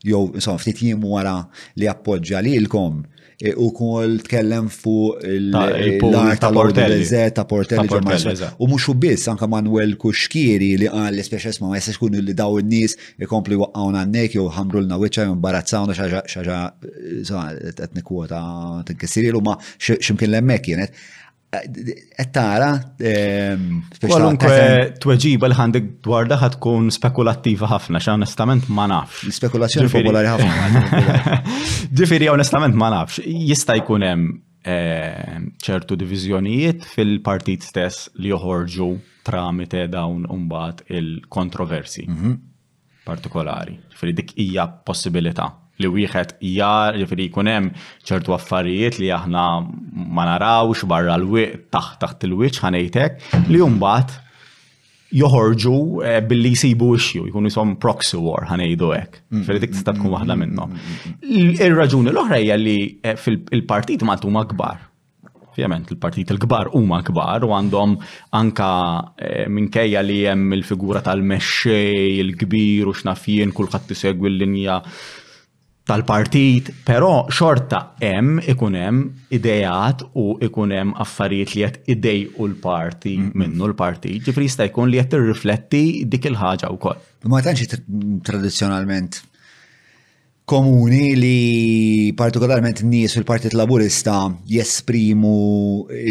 jow, 0.07 0.30
insomma 0.35 0.59
ftit 0.59 0.80
jim 0.87 1.04
wara 1.04 1.38
li 1.78 1.87
appoġġja 1.90 2.40
lilkom 2.45 3.02
e, 3.42 3.52
u 3.57 3.71
kol 3.76 4.16
tkellem 4.25 4.69
fuq 4.73 5.21
l-art 5.25 6.40
tal 6.40 6.59
ta' 6.73 7.45
Portelli 7.49 8.35
U 8.61 8.69
mux 8.69 8.85
u 8.88 8.95
biss, 8.95 9.28
anka 9.33 9.49
Manuel 9.50 9.95
Kuxkiri 10.00 10.73
li 10.80 10.88
għan 10.88 11.12
l-speċes 11.16 11.61
ma' 11.62 11.75
jessax 11.78 12.00
kun 12.00 12.16
li 12.16 12.37
daw 12.37 12.59
n-nis 12.62 12.97
ikompli 13.21 13.59
għannek 13.61 14.11
n-nek 14.12 14.37
jew 14.38 14.49
ħamrulna 14.57 14.99
wicċa 15.02 15.26
jew 15.28 15.37
mbarazzawna 15.40 15.97
xaġa 15.99 16.23
xaġa, 16.35 16.61
xaġa, 16.83 16.92
xaġa, 17.29 17.46
xaġa, 17.79 18.20
xaġa, 19.01 19.96
ximkien 20.01 20.38
xaġa, 20.38 20.61
xaġa, 20.68 20.85
xaġa 20.85 21.18
Ettara, 21.50 22.76
eh, 22.96 23.50
ehm, 23.50 23.82
Kwalunkwe 24.06 24.94
tweġiba 25.02 25.48
li 25.50 25.56
għandek 25.58 25.88
dwar 26.06 26.28
da 26.30 26.36
tkun 26.52 26.92
spekulattiva 26.94 27.66
ħafna, 27.72 27.98
xa 27.98 28.14
onestament 28.14 28.68
ma 28.70 28.84
nafx. 28.86 29.26
Spekulazzjoni 29.40 29.90
popolari 29.90 30.30
ħafna. 30.30 30.84
Ġifiri, 31.98 32.28
onestament 32.30 32.78
ma 32.78 32.92
nafx. 32.94 33.18
Jista' 33.26 33.74
jkun 33.80 34.04
hemm 34.06 34.28
ehm, 34.62 35.48
ċertu 35.66 35.98
diviżjonijiet 36.04 36.86
fil-partit 36.94 37.66
stess 37.66 38.06
li 38.22 38.30
joħorġu 38.30 38.88
tramite 39.26 39.88
dawn 39.90 40.22
umbat 40.30 40.84
il-kontroversi 40.86 42.06
mhm. 42.06 42.38
partikolari. 43.10 43.74
Ġifiri, 43.90 44.14
dik 44.22 44.36
hija 44.38 44.70
possibilità 44.86 45.50
li 45.81 45.88
wieħed 45.97 46.37
jar 46.55 46.99
ġifiri 47.01 47.27
jkun 47.31 47.51
hemm 47.51 47.71
ċertu 48.07 48.35
affarijiet 48.37 48.99
li 49.03 49.11
aħna 49.16 49.45
ma 49.93 50.27
narawx 50.31 50.87
barra 50.90 51.16
l-wiq 51.21 51.61
taħt 51.75 52.01
taħt 52.05 52.27
il-wiċ 52.29 52.64
ħanejtek 52.64 53.33
li 53.49 53.62
jumbat 53.62 54.12
joħorġu 55.21 55.77
eh, 56.07 56.21
billi 56.23 56.53
jisibu 56.55 56.93
ixju 56.97 57.25
jkunu 57.31 57.51
jisom 57.51 57.75
proxy 57.83 58.21
war 58.23 58.47
ħanejdu 58.47 58.93
hekk. 58.95 59.25
Mm. 59.35 59.43
Fili 59.49 59.62
dik 59.64 59.73
tista' 59.75 59.97
tkun 59.97 60.12
waħda 60.14 60.37
mm. 60.37 60.45
minnhom. 60.45 60.77
Ir-raġuni 61.59 62.12
l-oħra 62.12 62.38
hija 62.38 62.61
li 62.61 62.77
eh, 63.03 63.16
fil-partit 63.19 64.05
ma 64.07 64.14
huma 64.23 64.45
kbar. 64.53 64.87
Fjament, 65.51 65.88
il-partit 65.90 66.31
il-kbar 66.31 66.71
huma 66.79 67.01
kbar 67.05 67.43
u 67.43 67.51
għandhom 67.59 67.97
anka 68.38 68.69
eh, 69.19 69.49
minkejja 69.51 70.05
li 70.07 70.21
hemm 70.31 70.55
il-figura 70.61 71.03
tal-mexxej 71.03 72.21
il-kbir 72.23 72.87
u 72.87 72.95
x'nafjien 73.01 73.51
kulħadd 73.53 73.90
tisegwi 73.90 74.31
l-linja 74.31 74.79
tal-partit, 75.90 76.68
però 76.87 77.26
xorta 77.35 77.81
hemm 78.00 78.38
ikun 78.53 78.76
hemm 78.79 79.00
idejat 79.35 80.05
u 80.14 80.29
ikun 80.46 80.70
hemm 80.74 80.92
affarijiet 81.03 81.55
li 81.57 81.64
qed 81.64 81.90
idejqu 81.96 82.46
l-parti 82.53 83.16
minnu 83.18 83.72
l-partit, 83.72 84.20
ġifri 84.29 84.46
jista' 84.46 84.68
jkun 84.70 84.92
li 84.92 85.00
qed 85.03 85.11
tirrifletti 85.16 85.83
dik 86.07 86.31
il-ħaġa 86.31 86.70
wkoll. 86.76 87.03
Ma 87.26 87.42
tantx 87.42 87.74
tradizzjonalment 88.26 89.22
komuni 90.50 91.02
li 91.14 91.34
partikolarment 92.18 92.80
nies 92.90 93.12
fil-Partit 93.14 93.52
Laburista 93.54 94.16
jesprimu 94.50 95.34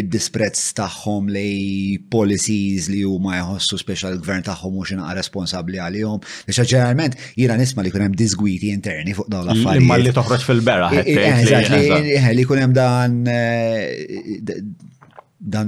id-disprezz 0.00 0.70
tagħhom 0.78 1.26
lej 1.34 1.98
policies 2.12 2.86
li 2.92 3.02
huma 3.04 3.34
jħossu 3.42 3.76
speċjal 3.82 4.16
gvern 4.24 4.46
tagħhom 4.48 4.78
mhux 4.78 4.94
inqa 4.96 5.12
responsabbli 5.20 5.82
għalihom. 5.84 6.24
Biex 6.48 6.62
ġeneralment 6.70 7.20
jiena 7.36 7.58
nisma' 7.60 7.84
li 7.84 7.92
jkun 7.92 8.06
hemm 8.06 8.16
disgwiti 8.22 8.72
interni 8.72 9.12
fuq 9.18 9.28
dawn 9.28 9.44
l-affarijiet. 9.50 9.84
Imma 9.90 10.00
li 10.00 10.16
toħroġ 10.16 10.48
fil-bera. 10.48 10.88
Eh, 11.02 11.14
eh, 11.14 12.12
eh, 12.16 12.30
li 12.32 12.46
jkun 12.48 12.64
hemm 12.64 12.76
dan 12.80 13.20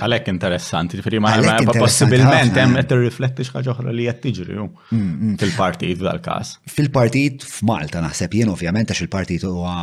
Għalek 0.02 0.26
interessanti, 0.32 0.98
possibilment 0.98 2.56
hemm 2.58 2.74
qed 2.80 2.90
irrifletti 2.96 3.44
xi 3.46 3.61
oħra 3.70 3.92
li 3.94 4.08
qed 4.08 4.18
tiġri 4.24 4.56
mm, 4.58 4.88
mm. 4.98 5.37
fil-partit 5.38 6.00
dal-każ. 6.02 6.48
Fil-partit 6.72 7.46
f'Malta 7.46 8.02
naħseb 8.02 8.35
jien 8.35 8.50
ovvjament 8.50 8.90
għax 8.90 9.02
il-partit 9.04 9.44
huwa 9.46 9.74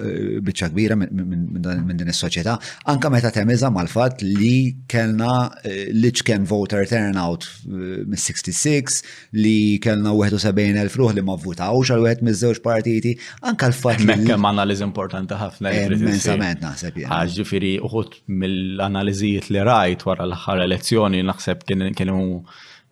eh, 0.00 0.38
biċċa 0.44 0.68
kbira 0.72 0.96
minn 0.96 1.92
din 1.92 2.08
is-soċjetà, 2.12 2.54
anke 2.94 3.10
meta 3.12 3.28
temiża 3.36 3.68
mal-fatt 3.74 4.24
li 4.24 4.72
kellna 4.88 5.42
eh, 5.60 5.90
liċken 5.92 6.48
voter 6.48 6.88
turnout 6.88 7.44
eh, 7.44 8.00
mis-66 8.08 8.98
li 9.36 9.58
kellna 9.84 10.16
71,000 10.16 10.96
ruħ 10.96 11.18
li 11.20 11.26
ma 11.28 11.36
vvutawx 11.36 11.92
għal 11.92 12.06
wieħed 12.08 12.24
miż-żewġ 12.30 12.64
partiti, 12.64 13.12
anke 13.44 13.68
l-fatt 13.68 14.06
li. 14.06 14.08
Mekkem 14.14 14.50
analiż 14.54 14.86
importanti 14.88 15.36
ħafna. 15.36 15.76
Immensament 15.92 16.64
naħseb 16.64 17.02
jien. 17.04 17.32
Ġifieri 17.36 17.76
uħud 17.84 18.20
mill 18.32 18.84
analiżijiet 18.90 19.48
li 19.52 19.62
rajt 19.70 20.04
wara 20.08 20.24
l-aħħar 20.28 20.62
elezzjoni 20.66 21.22
naħseb 21.28 21.64
kienu 21.98 22.20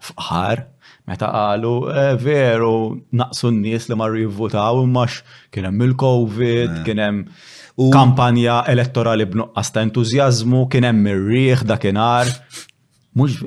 fħar, 0.09 0.65
meta 1.09 1.29
qalu 1.33 1.73
eh, 1.93 2.13
veru 2.21 2.77
naqsu 3.21 3.51
n-nies 3.55 3.89
li 3.93 3.99
marru 4.01 4.21
jivvutaw 4.25 4.83
imax 4.87 5.21
kien 5.55 5.69
hemm 5.71 5.85
il-COVID, 5.89 6.79
eh. 6.81 6.81
kien 6.87 7.03
hemm 7.07 7.91
kampanja 7.93 8.61
elettorali 8.71 9.27
b'nuqqas 9.29 9.73
ta' 9.75 9.83
entużjażmu, 9.89 10.67
kien 10.73 10.87
hemm 10.91 11.09
ir-rieħ 11.13 11.65
dakinhar. 11.69 12.31
Mhux 13.15 13.43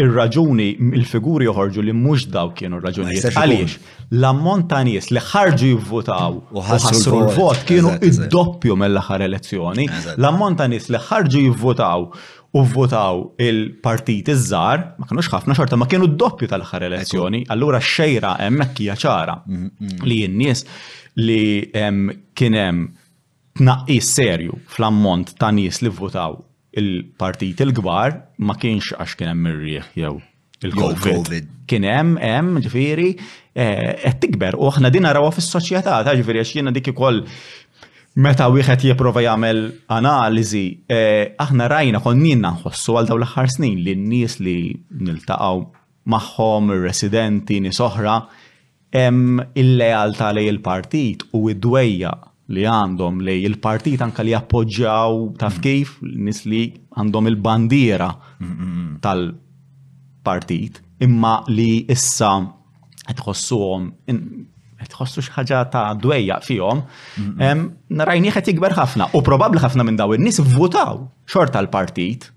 ir-raġuni 0.00 0.68
il-figuri 1.00 1.46
joħorġu 1.48 1.84
li 1.86 1.94
mhux 1.96 2.26
daw 2.32 2.50
kienu 2.56 2.78
raġunijiet. 2.82 3.30
Għaliex, 3.36 3.74
l-ammont 4.16 4.68
ta' 4.70 4.82
nies 4.86 5.10
li 5.14 5.22
ħarġu 5.26 5.70
jivvotaw 5.74 6.36
u 6.56 6.66
ħassru 6.70 7.20
l-vot 7.26 7.64
kienu 7.68 7.94
id-doppju 8.08 8.76
mill-aħħar 8.80 9.24
elezzjoni, 9.28 9.86
l-ammont 10.18 10.60
ta' 10.62 10.68
nies 10.72 10.90
li 10.94 11.00
ħarġu 11.08 11.44
jivvotaw 11.48 12.06
u 12.50 12.62
votaw 12.66 13.20
il-partit 13.46 14.32
iż-żar, 14.32 14.86
ma 14.98 15.06
kienux 15.10 15.28
ħafna 15.30 15.54
xorta, 15.58 15.78
ma 15.78 15.86
kienu 15.90 16.08
d-doppju 16.14 16.50
tal-aħħar 16.50 16.88
elezzjoni, 16.88 17.44
allura 17.54 17.78
xejra 17.92 18.34
hemmhekk 18.42 18.84
hija 18.88 18.96
ċara 19.04 19.36
mm-hmm, 19.44 19.76
mm-hmm. 19.78 20.10
li 20.10 20.22
n-nies 20.26 20.64
li 21.20 22.24
kien 22.38 22.58
hemm 22.64 22.90
tnaqqis 23.60 24.12
serju 24.16 24.60
fl-ammont 24.74 25.34
ta' 25.42 25.52
nies 25.54 25.82
li 25.84 25.90
votaw 25.94 26.38
il-partit 26.74 27.58
il-gbar 27.66 28.12
ma 28.46 28.54
kienx 28.60 28.92
għax 28.96 29.16
kien 29.18 29.30
hemm 29.32 29.48
ir-rieħ 29.52 29.88
jew 30.02 30.10
il-COVID. 30.66 31.46
Kien 31.68 31.86
hemm 31.88 32.18
hemm 32.20 32.58
ġifieri 32.64 33.10
eh, 33.16 33.96
qed 34.04 34.18
tikber 34.26 34.58
u 34.60 34.68
aħna 34.70 34.90
din 34.92 35.06
narawha 35.06 35.32
fis-soċjetà 35.34 36.00
ta' 36.06 36.12
ġifiri 36.18 36.42
għax 36.42 36.52
jiena 36.60 36.74
dik 36.76 36.92
ukoll 36.94 37.22
meta 38.20 38.48
wieħed 38.52 38.86
jipprova 38.90 39.22
jagħmel 39.24 39.62
analiżi, 39.96 40.62
eh, 40.90 41.32
aħna 41.42 41.68
rajna 41.72 42.02
konnin 42.04 42.44
nħossu 42.46 42.94
għal 43.00 43.08
dawn 43.10 43.22
l-aħħar 43.24 43.52
snin 43.56 43.80
li 43.86 43.96
n-nies 43.98 44.36
li 44.44 44.56
niltaqgħu 45.02 45.66
magħhom 46.10 46.72
ir-residenti 46.76 47.60
nies 47.64 47.80
oħra 47.84 48.18
hemm 48.94 49.42
il-lealtà 49.54 50.32
lej 50.36 50.50
il-partit 50.54 51.26
u 51.34 51.46
id-dwejja 51.54 52.14
li 52.50 52.64
għandhom 52.66 53.20
lej 53.26 53.44
il-partit 53.48 54.02
anka 54.04 54.24
li 54.26 54.34
appoġġjaw 54.36 55.18
taf 55.40 55.58
mm. 55.58 55.64
kif 55.64 55.92
nis 56.02 56.42
li 56.50 56.62
għandhom 56.98 57.30
il-bandiera 57.30 58.10
mm, 58.38 58.52
mm, 58.52 58.90
tal-partit 59.04 60.80
imma 61.06 61.34
li 61.48 61.86
issa 61.94 62.32
tħossuhom 63.10 63.86
tħossu 64.92 65.22
xaġa 65.28 65.60
ta' 65.70 65.86
dwejja 66.02 66.36
fihom, 66.44 66.82
rajni 68.10 68.32
qed 68.34 68.50
jikber 68.52 68.74
ħafna 68.76 69.08
u 69.16 69.22
probabbli 69.26 69.62
ħafna 69.62 69.86
minn 69.86 69.98
daw 69.98 70.12
in-nies 70.16 70.40
votaw 70.54 71.02
xort 71.30 71.54
tal-partit. 71.54 72.28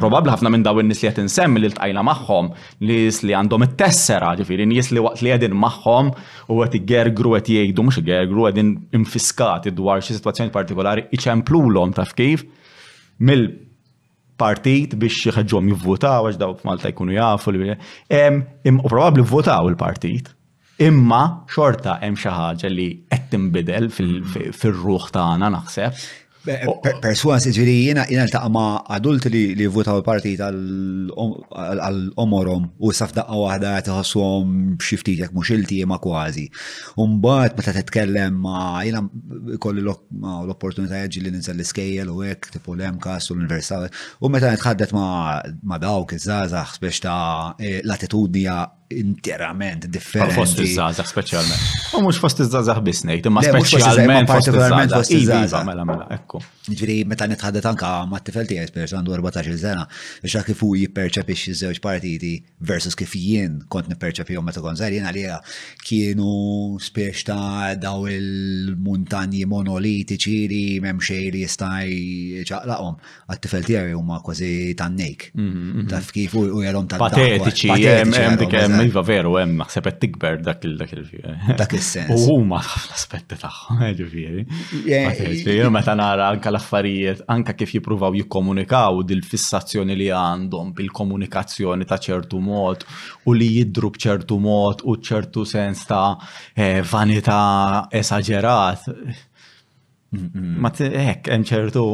Probabli 0.00 0.32
ħafna 0.32 0.52
minn 0.54 0.64
daw 0.66 0.80
in-nies 0.80 1.02
li 1.04 1.10
qed 1.10 1.22
insemmi 1.26 1.60
li 1.62 1.70
ltqajna 1.72 2.04
magħhom, 2.08 2.48
nies 2.88 3.22
li 3.26 3.34
għandhom 3.36 3.66
it-tessera, 3.68 4.32
ġifieri 4.40 4.66
nies 4.70 4.90
li 4.96 5.02
waqt 5.04 5.22
li 5.26 5.34
qegħdin 5.34 5.56
magħhom 5.64 6.12
u 6.54 6.60
qed 6.64 6.78
igergru 6.80 7.34
qed 7.38 7.52
jgħidu 7.60 7.84
mhux 7.86 8.02
igergru 8.04 8.46
qegħdin 8.48 8.74
infiskati 9.00 9.74
dwar 9.76 10.00
xi 10.04 10.16
sitwazzjoni 10.18 10.54
partikolari 10.54 11.08
iċemplulhom 11.16 11.92
taf 11.96 12.14
kif 12.16 12.46
mill 13.20 13.50
partit 14.40 14.94
biex 14.96 15.28
jħedġom 15.28 15.66
jivvotaw, 15.68 16.24
għax 16.30 16.38
daw 16.40 16.54
f'Malta 16.56 16.88
jkunu 16.94 17.12
jafu. 17.12 17.52
U 17.52 18.72
probabli 18.88 19.24
votaw 19.28 19.68
il-partit. 19.68 20.30
Imma 20.80 21.24
xorta 21.52 21.98
hemm 22.00 22.14
xi 22.16 22.30
ħaġa 22.32 22.68
li 22.72 22.86
qed 23.12 23.24
tinbidel 23.34 23.90
fir 23.92 24.76
ruħ 24.80 25.10
tagħna 25.16 25.50
naħseb. 25.54 25.92
Perswas 27.04 27.44
ġiri 27.52 27.74
jena 27.84 28.06
jena 28.08 28.24
l 28.24 28.30
ma 28.48 28.62
adulti 28.96 29.28
li 29.28 29.42
li 29.58 29.66
votaw 29.74 29.98
il-partit 30.00 30.40
għal-omorom 30.46 32.64
u 32.80 32.90
safdaqqa 32.96 33.36
wahda 33.42 33.74
tħassuhom 33.90 34.78
xiftit 34.80 35.18
jek 35.20 35.34
mux 35.36 35.50
ilti 35.58 35.82
ma 35.84 36.00
kważi. 36.00 36.46
Umbat 37.04 37.60
meta 37.60 37.76
titkellem 37.76 38.40
ma 38.46 38.62
jena 38.88 39.04
kolli 39.60 39.84
l-opportunità 39.84 41.04
ġi 41.12 41.26
li 41.28 41.28
ninsel 41.36 41.60
l-iskejjel 41.60 42.08
u 42.16 42.24
hekk 42.24 42.54
tipu 42.56 42.72
l 42.78 42.80
kassu 43.04 43.36
l-universal. 43.36 43.84
U 44.24 44.32
meta 44.32 44.48
nitħaddet 44.56 44.96
ma 44.96 45.76
dawk 45.84 46.16
iż-żazax 46.16 46.80
biex 46.86 47.04
ta' 47.04 47.20
eh, 47.60 47.82
l-attitudni 47.84 48.48
interament 48.94 49.88
differenti. 49.90 50.34
Fost 50.34 50.58
iż-żazax 50.60 51.12
speċjalment. 51.14 51.66
U 51.96 52.00
mhux 52.04 52.18
fost 52.22 52.40
iż-żazax 52.42 52.80
biss 52.84 53.04
ngħid, 53.06 53.28
imma 53.30 53.42
speċjalment 53.46 54.28
partikolarment 54.30 54.94
fost 54.96 55.12
iva, 55.14 55.20
iż-żazax. 55.22 55.64
Mela 55.68 55.84
mela, 55.88 56.06
ekku. 56.16 56.40
Ġifieri 56.70 56.96
meta 57.10 57.28
nitħaddet 57.30 57.66
anka 57.70 57.90
ma' 58.10 58.20
tifel 58.26 58.48
tiegħi 58.50 58.70
spers 58.70 58.94
għandu 58.98 59.14
14-il 59.22 59.58
sena, 59.62 59.84
xa 60.34 60.42
kif 60.46 60.62
hu 60.64 60.72
jipperċepixxi 60.80 61.54
żewġ 61.62 61.80
partiti 61.84 62.32
versus 62.70 62.96
kif 62.98 63.14
jien 63.16 63.60
kont 63.70 63.90
nipperċepihom 63.92 64.46
meta 64.50 64.62
konżer 64.64 64.92
jien 64.96 65.06
għalija 65.08 65.38
kienu 65.86 66.80
spiex 66.82 67.24
ta' 67.30 67.76
daw 67.80 68.06
il-muntanji 68.10 69.44
monolitiċi 69.50 70.36
li 70.52 70.64
m'hemm 70.82 70.98
xejn 71.02 71.34
li 71.36 71.44
jista' 71.44 71.72
ċaqlaqhom. 72.50 72.98
Għat-tifel 73.30 73.68
tiegħi 73.70 73.96
huma 74.00 74.18
kważi 74.24 74.52
tan-nejk. 74.82 75.30
Mm-hmm, 75.36 75.70
mm-hmm. 75.70 75.90
Taf 75.94 76.12
kif 76.14 76.34
u 76.40 76.62
jarhom 76.64 76.88
ta' 76.90 76.98
nejk 77.00 77.08
Patetiċi, 77.20 77.96
hemm 78.10 78.40
dik 78.40 78.54
iva 78.86 79.02
veru 79.04 79.34
hemm 79.38 79.54
eh, 79.54 79.58
naħseb 79.64 79.86
qed 79.88 79.98
tikber 80.04 80.38
dak 80.44 80.64
il-dak 80.66 80.92
il-ġifieri. 80.94 81.34
Dak 81.34 81.48
il 81.50 81.58
dak 81.60 81.74
is 81.78 81.88
sens 81.94 82.24
U 82.28 82.36
huma 82.38 82.60
ħafna 82.64 82.96
aspetti 82.96 83.38
tagħhom, 83.40 83.80
eh, 83.86 83.94
ġifieri. 83.98 84.44
Jiena 84.86 85.66
eh, 85.66 85.72
meta 85.76 85.94
nara 85.98 86.28
anke 86.32 86.50
l-affarijiet, 86.52 87.22
anke 87.34 87.54
kif 87.60 87.74
jippruvaw 87.76 88.16
jikkomunikaw 88.20 89.00
dil-fissazzjoni 89.10 89.96
li 90.00 90.08
għandhom 90.16 90.72
bil-komunikazzjoni 90.78 91.88
ta' 91.90 92.00
ċertu 92.08 92.40
mod 92.44 92.86
u 93.30 93.36
li 93.36 93.50
jidru 93.58 93.92
b'ċertu 93.96 94.40
mod 94.40 94.84
u 94.86 94.96
ċertu 95.00 95.44
sens 95.48 95.84
ta' 95.88 96.16
vanità 96.90 97.40
esagerat. 98.00 98.86
Ma 100.10 100.72
hekk 100.74 101.30
hemm 101.30 101.46
ċertu 101.46 101.86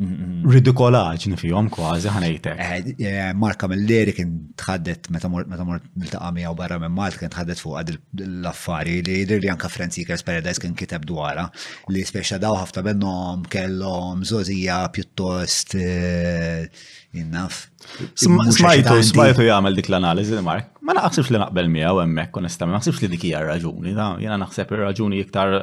Mm-hmm. 0.00 0.46
ridikolaġni 0.54 1.36
fihom 1.36 1.66
kważi 1.68 2.08
ħanejtek. 2.08 2.60
Eh, 2.64 2.86
eh, 3.04 3.24
Marka 3.36 3.68
mill-leri 3.68 4.14
kien 4.16 4.30
tħaddet 4.56 5.10
meta 5.12 5.28
mort 5.28 5.50
niltaqa' 5.92 6.30
miegħu 6.38 6.54
barra 6.56 6.78
minn 6.80 6.94
Malta 6.96 7.20
kien 7.20 7.32
tħaddet 7.34 7.60
fuq 7.60 7.82
l-affari 8.24 8.94
li 9.04 9.18
jidher 9.18 9.42
li 9.42 9.50
anke 9.52 9.68
Franz 9.68 9.98
Seekers 9.98 10.24
Paradise 10.24 10.62
kien 10.64 10.72
kiteb 10.72 11.04
dwarha 11.10 11.44
li 11.92 12.00
speċa 12.08 12.38
daw 12.40 12.56
ħafna 12.62 12.86
minnhom 12.88 13.44
kellhom 13.52 14.24
żożija 14.24 14.78
pjuttost 14.96 15.76
eh, 15.76 16.64
innaf. 17.20 17.60
Smajtu, 18.24 18.96
smajtu 19.12 19.50
jgħamil 19.50 19.76
dik 19.82 19.92
l-analizi, 19.92 20.40
Mark. 20.48 20.78
Ma 20.80 20.96
naqsibx 20.96 21.28
li 21.34 21.44
naqbel 21.44 21.68
miegħu 21.76 22.00
hemmhekk 22.06 22.40
onestament, 22.40 22.80
ma 22.80 23.00
li 23.04 23.14
dik 23.18 23.28
raġuni, 23.44 23.92
jiena 24.24 24.40
naħseb 24.46 24.78
ir-raġuni 24.78 25.20
iktar 25.26 25.58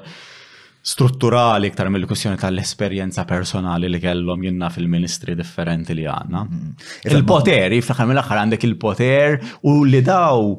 strutturali 0.88 1.68
iktar 1.68 1.90
mill-kussjoni 1.92 2.40
tal-esperjenza 2.40 3.26
personali 3.28 3.90
li 3.92 4.00
kellhom 4.00 4.46
jinna 4.48 4.70
fil-ministri 4.72 5.36
differenti 5.36 5.96
li 5.98 6.06
għanna. 6.08 6.44
Mm-hmm. 6.46 7.12
Il-poteri, 7.12 7.82
fl-axar 7.84 8.08
mill-axar 8.08 8.40
għandek 8.46 8.64
il-poter 8.70 9.36
u 9.68 9.82
li 9.84 10.00
daw 10.08 10.54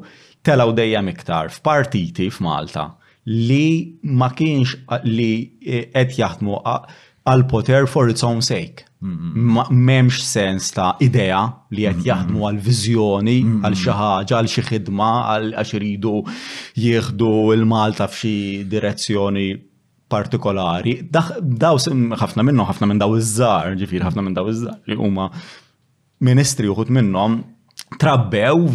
telaw 0.45 0.73
dejjem 0.77 1.09
iktar 1.15 1.49
f'partiti 1.55 2.29
f'Malta 2.31 2.91
li 3.25 3.97
ma 4.17 4.29
kienx 4.33 4.77
li 5.07 5.33
e, 5.65 5.81
qed 5.95 6.13
jaħdmu 6.19 6.59
għal-poter 6.61 7.89
for 7.91 8.09
its 8.13 8.23
own 8.25 8.43
sake. 8.45 8.85
Memx 9.01 9.71
mm-hmm. 9.71 10.19
sens 10.27 10.67
ta' 10.75 10.91
idea 11.01 11.41
li 11.73 11.87
qed 11.87 11.95
mm-hmm. 11.95 12.05
jaħdmu 12.11 12.45
għal 12.51 12.59
viżjoni 12.69 13.35
għal 13.65 13.79
xi 13.81 13.97
ħaġa, 13.97 14.35
għal 14.43 14.53
xi 14.53 14.65
ħidma, 14.69 15.09
għal 15.31 15.49
għax 15.63 15.73
iridu 15.81 16.15
jieħdu 16.85 17.31
l-Malta 17.57 18.05
f'xi 18.11 18.37
direzzjoni 18.75 19.47
partikolari, 20.09 20.97
daw 21.09 21.77
ħafna 21.77 22.43
minnhom 22.43 22.67
ħafna 22.67 22.89
minn 22.89 23.01
daw 23.01 23.15
iż-żar, 23.19 23.75
ġifir 23.79 24.05
ħafna 24.07 24.23
minn 24.25 24.35
daw 24.37 24.49
iż-żar 24.51 24.89
li 24.89 24.97
huma 24.97 25.29
ministri 26.25 26.69
uħut 26.73 26.89
minnhom 26.97 27.37
trabbew 28.01 28.65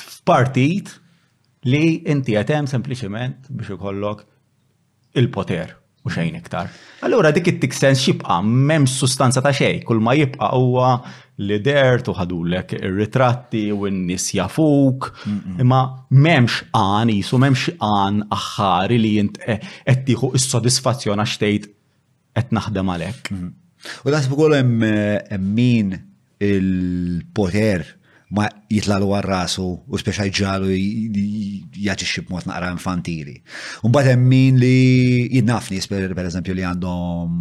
f'partit 0.00 0.94
li 1.68 1.84
inti 2.10 2.38
għatem 2.40 2.66
sempliċement 2.70 3.52
biex 3.52 3.76
ikollok 3.76 4.24
il-poter 5.20 5.76
u 6.08 6.12
xejn 6.14 6.38
iktar. 6.40 6.72
Allura 7.04 7.34
dik 7.36 7.52
it-tiksens 7.52 8.02
xibqa' 8.06 8.40
m'hemmx 8.48 8.96
sustanza 9.02 9.44
ta' 9.44 9.52
xejn, 9.54 9.84
kull 9.86 10.00
ma 10.02 10.16
jibqa' 10.16 10.52
huwa 10.56 10.96
li 11.42 11.58
dert 11.62 12.08
u 12.10 12.14
ħadulek 12.18 12.74
ir-ritratti 12.80 13.66
u 13.74 13.86
n-nis 13.86 14.26
jafuk, 14.34 15.10
imma 15.62 15.78
memx 16.10 16.64
għan 16.74 17.12
jisu, 17.14 17.38
memx 17.42 17.68
għan 17.78 18.22
aħħari 18.34 18.98
li 18.98 19.12
jint 19.20 19.38
għettiħu 19.44 20.34
s 20.40 20.48
sodisfazzjon 20.54 21.20
għaxtejt 21.22 21.68
tgħid 21.68 21.74
qed 22.38 22.54
naħdem 22.54 22.90
għalek. 22.94 23.30
Mm-hmm. 23.32 23.54
U 24.06 24.12
naħseb 24.14 24.34
ukoll 24.36 24.54
hemm 24.54 24.82
eh, 24.86 25.38
min 25.42 25.94
il-poter 26.44 27.86
ma 28.34 28.44
jitlalu 28.68 29.08
għarrasu 29.16 29.64
u 29.64 30.00
speċa 30.00 30.26
ġalu 30.28 30.68
jaġiċi 31.84 32.26
mot 32.28 32.44
naqra 32.48 32.70
infantili. 32.74 33.38
Unbatem 33.86 34.20
min 34.28 34.58
li 34.60 35.28
jidnafni, 35.32 35.80
per 35.88 36.26
eżempju, 36.26 36.54
li 36.56 36.66
għandhom 36.68 37.38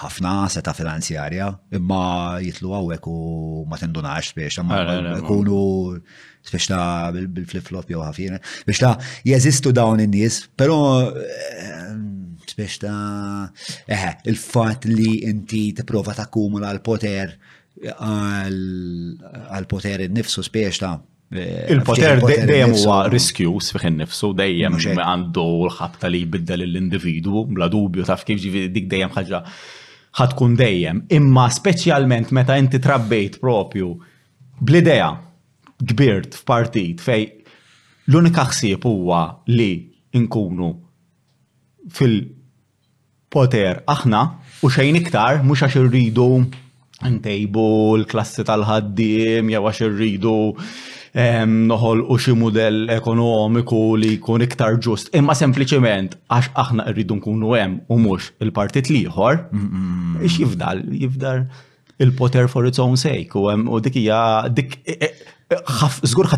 ħafna 0.00 0.34
seta 0.52 0.72
finanzjarja, 0.76 1.50
imma 1.76 2.40
jitlu 2.44 2.72
għawek 2.76 3.10
u 3.12 3.18
ma 3.68 3.80
tindunax 3.82 4.32
speċa, 4.34 4.64
ma 4.64 4.80
eh, 4.80 4.92
eh, 4.94 5.00
eh, 5.12 5.20
jkunu 5.20 5.60
speċa 6.48 6.80
bil-flip-flop 7.34 7.92
jew 7.92 8.00
ħafina. 8.00 8.40
Speċa 8.62 8.94
jeżistu 9.28 9.74
dawn 9.76 10.00
in-nies, 10.06 10.40
pero 10.56 10.80
ehm, 11.10 12.10
speċa 12.48 12.90
il-fat 14.32 14.88
li 14.88 15.12
inti 15.28 15.66
t-prova 15.76 16.16
ta' 16.16 16.30
kumula 16.32 16.72
l-poter 16.78 17.36
għal-poter 17.88 20.04
nifsu 20.12 20.42
spiex 20.44 20.82
ta' 20.82 20.94
eh, 21.32 21.70
Il-poter 21.72 22.20
dejjem 22.20 22.74
huwa 22.76 22.98
riskjus 23.12 23.70
fih 23.76 23.86
nifsu 23.94 24.32
dejjem 24.36 24.76
għandu 24.96 25.44
l-ħabta 25.68 26.06
li 26.12 26.20
jbiddel 26.26 26.62
l-individu, 26.66 27.34
bla 27.54 27.66
dubju 27.72 28.02
taf 28.08 28.22
kif 28.28 28.38
dik 28.44 28.86
dejjem 28.90 29.10
ħaġa 29.14 29.38
ħatkun 30.20 30.56
dejjem. 30.58 31.04
Imma 31.14 31.46
speċjalment 31.54 32.30
meta 32.34 32.56
inti 32.58 32.78
trabbejt 32.82 33.38
propju 33.40 33.94
bl-idea 34.60 35.12
kbirt 35.80 36.34
f'partit 36.36 37.00
fej 37.00 37.28
l-unika 38.10 38.44
ħsieb 38.50 38.84
huwa 38.90 39.24
li 39.48 39.70
nkunu 40.18 40.68
fil-poter 41.94 43.80
aħna 43.88 44.24
u 44.60 44.68
xejn 44.68 44.96
iktar 44.98 45.40
mhux 45.46 45.62
għax 45.64 45.76
irridu 45.80 46.26
Intejbu 47.04 48.00
l-klassi 48.02 48.44
tal-ħaddim, 48.44 49.48
jew 49.54 49.60
għax 49.64 49.82
irridu 49.86 50.34
ehm, 51.16 51.54
noħol 51.70 52.02
u 52.12 52.18
xi 52.20 52.34
mudell 52.36 52.90
ekonomiku 52.94 53.80
li 54.00 54.14
jkun 54.18 54.44
iktar 54.44 54.76
ġust. 54.84 55.12
Imma 55.16 55.36
sempliċement 55.38 56.18
għax 56.28 56.52
aħna 56.64 56.88
rridu 56.92 57.16
nkunu 57.20 57.54
hemm 57.56 57.78
u 57.88 58.00
mhux 58.04 58.32
il-partit 58.44 58.92
liħor, 58.92 59.44
ix 60.20 60.38
jifdal, 60.42 60.84
jifdal 60.92 61.46
il-poter 62.00 62.48
for 62.52 62.68
its 62.68 62.80
own 62.80 62.96
sake 63.00 63.36
u 63.36 63.48
hemm 63.52 63.68
u 63.68 63.80
dik 63.84 63.96
hija 64.02 64.20
dik 64.52 64.76
e, 64.88 65.10
e, 65.48 65.58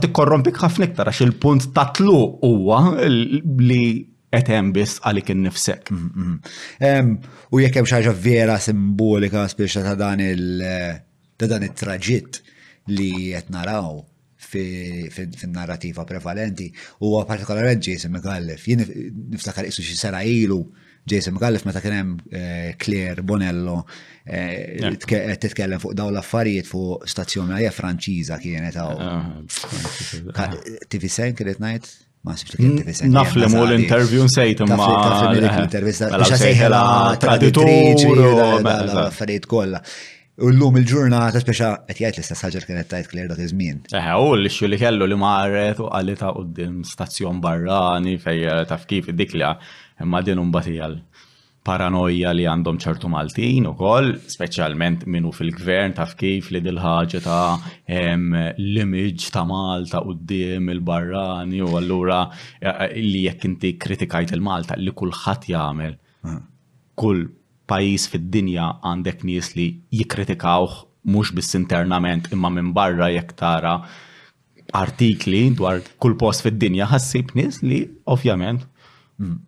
ikkorrompik 0.09 0.59
ħafna 0.63 0.89
iktar 0.91 1.11
għax 1.13 1.25
il-punt 1.27 1.69
tatlu 1.77 2.17
huwa 2.47 2.85
li 3.05 3.83
etem 4.33 4.55
hemm 4.57 4.73
biss 4.77 4.95
għalik 5.05 5.31
innifsek. 5.35 5.91
Mm, 5.93 6.29
mm. 6.29 7.35
U 7.53 7.61
jekk 7.61 7.81
hemm 7.81 7.89
xi 7.89 7.99
ħaġa 7.99 8.15
vera 8.25 8.59
simbolika 8.63 9.45
speċi 9.53 9.85
ta' 9.85 9.97
dan 10.01 10.23
il 10.25 10.63
eh, 10.65 11.03
ta' 11.37 11.49
dan 11.53 11.67
it-traġitt 11.69 12.39
li 12.97 13.11
qed 13.35 13.53
naraw 13.55 14.01
fin-narrativa 14.53 16.03
prevalenti 16.05 16.67
huwa 17.01 17.23
partikolarment 17.29 17.85
Jason 17.87 18.13
McAuliffe. 18.13 18.69
Jien 18.69 18.83
niftakar 19.33 19.69
isu 19.69 19.85
xi 19.87 19.95
sena 19.97 20.23
ilu 20.29 20.59
Jason 21.09 21.37
McAuliffe 21.37 21.69
meta 21.69 21.81
kien 21.85 21.97
hemm 21.97 22.13
eh, 22.33 22.71
Claire 22.81 23.25
Bonello 23.29 23.79
eh, 24.25 24.89
titkellem 25.05 25.81
fuq 25.83 25.95
daw 25.99 26.09
l-affarijiet 26.13 26.69
fuq 26.69 27.05
stazzjonarja 27.13 27.73
Franċiża 27.77 28.41
kienet 28.43 28.77
hawn. 28.81 29.45
Ah, 30.33 30.57
TV 30.89 31.13
kienet 31.13 31.61
ngħid? 31.63 31.93
ma 32.25 32.35
sibx 32.39 32.57
li 32.59 32.65
intervista. 32.71 33.09
Naf 33.11 33.35
li 33.39 33.49
mu 33.51 33.65
l-intervju 33.67 34.25
nsejt 34.29 34.61
imma. 34.63 34.79
Naf 34.79 35.23
li 35.35 35.51
traditriċi 35.51 36.11
l-affarijiet 38.23 39.47
eh, 39.47 39.51
kollha. 39.51 39.81
U 40.43 40.49
l-lum 40.49 40.79
il-ġurnata 40.81 41.43
speċa 41.43 41.71
qed 41.89 42.01
jgħid 42.03 42.17
l-istess 42.21 42.45
ħaġa 42.47 42.63
kienet 42.69 42.89
tajt 42.93 43.11
Claire 43.11 43.29
dak 43.31 43.43
iż-żmien. 43.45 43.83
Eħe, 43.93 44.15
eh, 44.15 44.23
u 44.23 44.37
l-ixxu 44.39 44.71
li 44.71 44.79
kellu 44.81 45.11
li 45.11 45.19
marret 45.21 45.83
u 45.83 45.91
qalli 45.93 46.15
ta' 46.21 46.31
qudiem 46.39 46.81
stazzjon 46.89 47.43
barrani 47.45 48.17
fejn 48.23 48.47
eh, 48.55 48.63
taf 48.71 48.87
kif 48.91 49.11
id-dikla, 49.13 49.57
imma 50.07 50.23
din 50.25 50.41
mbagħad 50.49 51.01
paranoja 51.63 52.33
li 52.35 52.45
għandhom 52.49 52.79
ċertu 52.83 53.09
Maltin 53.11 53.67
u 53.71 53.75
koll, 53.79 54.17
specialment 54.31 55.05
minnu 55.11 55.31
fil-gvern 55.35 55.95
taf 55.95 56.17
kif 56.19 56.49
li 56.51 56.61
dil-ħagġa 56.65 57.21
ta' 57.23 57.45
l-image 57.93 59.31
ta' 59.33 59.45
Malta 59.47 60.01
u 60.03 60.17
d-dim 60.19 60.73
il-barrani 60.75 61.61
u 61.63 61.69
għallura 61.77 62.19
eh, 62.27 62.67
eh, 62.73 62.97
li 62.99 63.23
jekk 63.29 63.47
inti 63.53 63.73
kritikajt 63.79 64.35
il-Malta 64.35 64.79
li 64.81 64.91
kullħat 64.97 65.49
jagħmel. 65.53 65.95
Ah. 66.27 66.41
Kull 66.99 67.29
pajis 67.71 68.09
fid-dinja 68.13 68.67
għandek 68.83 69.23
nies 69.29 69.53
li 69.57 69.69
jikritikawh 70.01 70.81
mhux 71.07 71.33
biss 71.39 71.55
internament 71.59 72.29
imma 72.35 72.51
minn 72.51 72.73
barra 72.77 73.09
jekk 73.15 73.37
tara 73.39 73.77
artikli 74.75 75.47
dwar 75.55 75.79
kull 76.03 76.17
post 76.19 76.43
fid-dinja 76.47 76.91
ħassib 76.91 77.37
nies 77.39 77.63
li 77.63 77.85
ovvjament 78.13 78.67
mm. 79.19 79.39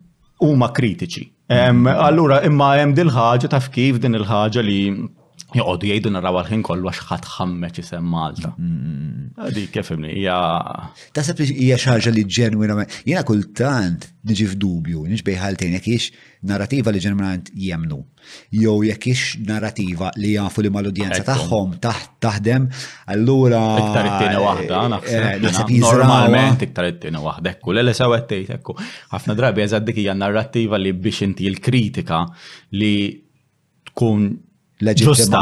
huma 0.47 0.71
kritiċi 0.75 1.31
Allura, 1.49 2.41
imma 2.49 2.69
hemm 2.79 2.95
din 2.97 3.07
il 3.09 3.13
ħaġa 3.17 3.49
taf 3.53 3.69
kif 3.75 3.99
din 4.01 4.15
il-ħaġa 4.19 4.61
li 4.69 4.79
Joqodu 5.55 5.87
jgħidu 5.87 6.11
naraw 6.13 6.37
għal-ħin 6.41 6.63
kollu 6.67 6.89
għax 6.91 7.05
ħadd 7.09 7.27
ħammeċ 7.37 7.79
isem 7.81 8.07
Malta. 8.11 8.49
Mm, 8.57 8.71
mm, 8.71 9.03
mm, 9.05 9.29
ah, 9.43 9.51
Di 9.55 9.61
kifimni, 9.73 10.09
hija. 10.19 10.37
Tasab 11.15 11.39
li 11.39 11.47
hija 11.63 11.77
xaġa 11.79 12.11
li 12.15 12.23
ġenwina. 12.37 12.75
Jiena 13.07 13.21
kultant 13.29 14.09
niġi 14.27 14.47
f'dubju, 14.51 15.05
niġ 15.11 15.23
bejħaltejn 15.29 15.77
jekk 15.77 15.91
hiex 15.93 16.09
narrativa 16.51 16.91
li 16.93 17.01
ġenwinament 17.05 17.53
jemnu. 17.67 18.01
Jew 18.59 18.75
jekk 18.89 19.07
hiex 19.07 19.45
narrativa 19.47 20.11
li 20.19 20.33
jafu 20.35 20.65
li 20.65 20.71
mal-udjenza 20.75 21.23
tagħhom 21.29 21.77
taħdem, 22.27 22.65
allura. 23.15 23.61
Iktar 23.83 24.09
it-tieni 24.11 24.41
waħda, 24.47 24.81
eh, 24.83 25.27
naħseb. 25.45 25.69
Eh, 25.69 25.75
normalment 25.85 26.65
iktar 26.67 26.89
it 26.91 26.99
tina 27.05 27.21
wahda, 27.23 27.53
ekku, 27.55 27.71
l 27.71 27.93
sewet 27.95 28.27
tgħid 28.27 28.57
ekku. 28.59 28.75
Ħafna 29.13 29.37
drabi 29.39 29.63
eżad 29.63 29.87
dik 29.87 30.03
hija 30.03 30.13
narrativa 30.17 30.77
li 30.81 30.91
biex 30.91 31.23
inti 31.29 31.47
l-kritika 31.47 32.25
li 32.75 32.97
tkun 33.87 34.33
Ġusta. 34.81 35.41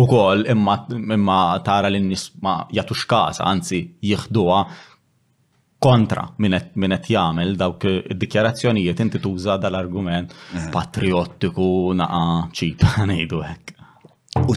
U 0.00 0.06
kol, 0.10 0.44
imma 0.48 1.40
tara 1.64 1.90
l-nis 1.90 2.30
ma 2.40 2.62
jatux 2.72 3.04
kas, 3.08 3.40
anzi 3.44 3.82
jihduwa 4.00 4.62
kontra 5.80 6.24
minnet 6.38 7.08
jagħmel 7.12 7.52
dawk 7.62 7.84
id-dikjarazzjonijiet 7.90 9.00
inti 9.04 9.20
tuża 9.26 9.58
dal-argument 9.66 10.34
patriottiku 10.76 11.68
naqa 12.00 12.24
ċita 12.60 12.94
ngħidu 13.08 13.44
hekk 13.48 13.76
u 14.46 14.54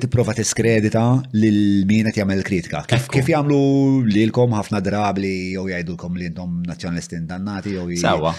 tipprova 0.00 0.32
tiskredita 0.34 1.02
lil 1.36 1.84
min 1.88 2.08
qed 2.08 2.20
jagħmel 2.22 2.42
kritika. 2.46 2.82
Kif 3.12 3.28
jagħmlu 3.32 3.60
lilkom 4.14 4.54
ħafna 4.56 4.80
drabli 4.84 5.32
jew 5.56 5.66
jgħidulkom 5.72 6.18
li 6.20 6.30
intom 6.32 6.60
nazzjonalisti 6.70 7.18
indannati 7.18 7.74
jew 7.76 7.88
Sewa. 8.00 8.32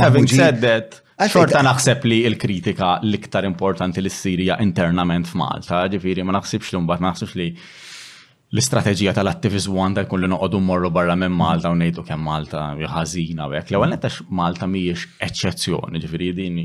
Having 0.00 0.28
said 0.28 0.60
that, 0.64 1.00
Xorta 1.20 1.60
naħseb 1.60 2.04
li 2.08 2.22
l 2.24 2.38
kritika 2.40 2.94
l-iktar 3.04 3.44
importanti 3.44 4.00
li 4.00 4.08
sirija 4.08 4.56
internament 4.64 5.28
f'Malta, 5.28 5.82
ġifiri 5.92 6.24
ma 6.24 6.32
naħsibx 6.38 6.72
l-umbat, 6.72 7.02
ma 7.04 7.10
naħsibx 7.12 7.36
li 7.36 7.48
l-istrateġija 8.50 9.12
tal 9.14 9.28
attivizmu 9.30 9.78
għandha 9.78 10.00
tal 10.02 10.08
kulli 10.10 10.28
noqogħdu 10.32 10.60
morru 10.66 10.88
barra 10.94 11.14
minn 11.18 11.36
Malta 11.38 11.70
u 11.70 11.76
ngħidu 11.78 12.02
kemm 12.08 12.24
Malta 12.26 12.62
ħażina 12.94 13.46
u 13.46 13.52
hekk. 13.54 13.70
L-ewwel 13.76 13.92
netex 13.94 14.24
Malta 14.40 14.66
mhijiex 14.70 15.04
eċċezzjoni, 15.28 16.02
ġifieri 16.02 16.30
din 16.38 16.58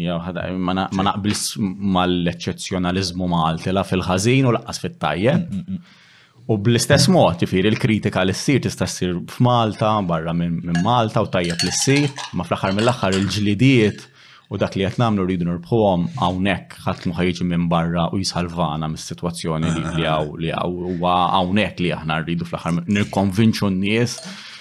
ma 0.66 0.76
naqbilx 0.82 1.44
mal-eċċezzjonaliżmu 1.62 3.30
Malti 3.36 3.76
la 3.76 3.86
fil-ħażin 3.86 4.50
u 4.50 4.56
laqas 4.58 4.82
fit-tajjeb. 4.82 5.46
Mm, 5.46 5.62
mm, 5.62 5.78
mm. 5.78 6.02
U 6.50 6.58
bl-istess 6.62 7.08
mod, 7.10 7.38
ġifieri 7.42 7.70
il-kritika 7.74 8.22
li 8.26 8.34
ssir 8.38 8.60
tista' 8.66 8.86
ssir 8.90 9.16
f'Malta, 9.38 9.94
barra 10.10 10.34
minn 10.38 10.60
Malta 10.84 11.22
u 11.26 11.30
tajjeb 11.34 11.62
li 11.70 11.74
s 11.74 12.10
ma 12.38 12.46
fl-aħħar 12.50 12.74
mill-aħħar 12.80 13.20
il-ġlidiet 13.22 14.10
u 14.54 14.58
dak 14.62 14.76
li 14.78 14.86
qed 14.86 15.00
nagħmlu 15.02 15.24
rridu 15.26 15.46
nirbħuhom 15.48 16.02
hawnhekk 16.22 16.76
ħadd 16.86 17.08
mu 17.10 17.16
ħajġi 17.18 17.48
minn 17.50 17.66
barra 17.72 18.08
u 18.14 18.20
jisalvana 18.22 18.90
mis-sitwazzjoni 18.94 19.72
li 19.98 20.06
hawn 20.06 20.36
li 20.44 20.52
huwa 20.76 21.16
hawnhekk 21.38 21.82
li 21.86 21.94
aħna 21.98 22.20
rridu 22.26 22.46
fl-aħħar 22.50 22.80
nikkonvinċu 23.00 23.72
n-nies. 23.74 24.20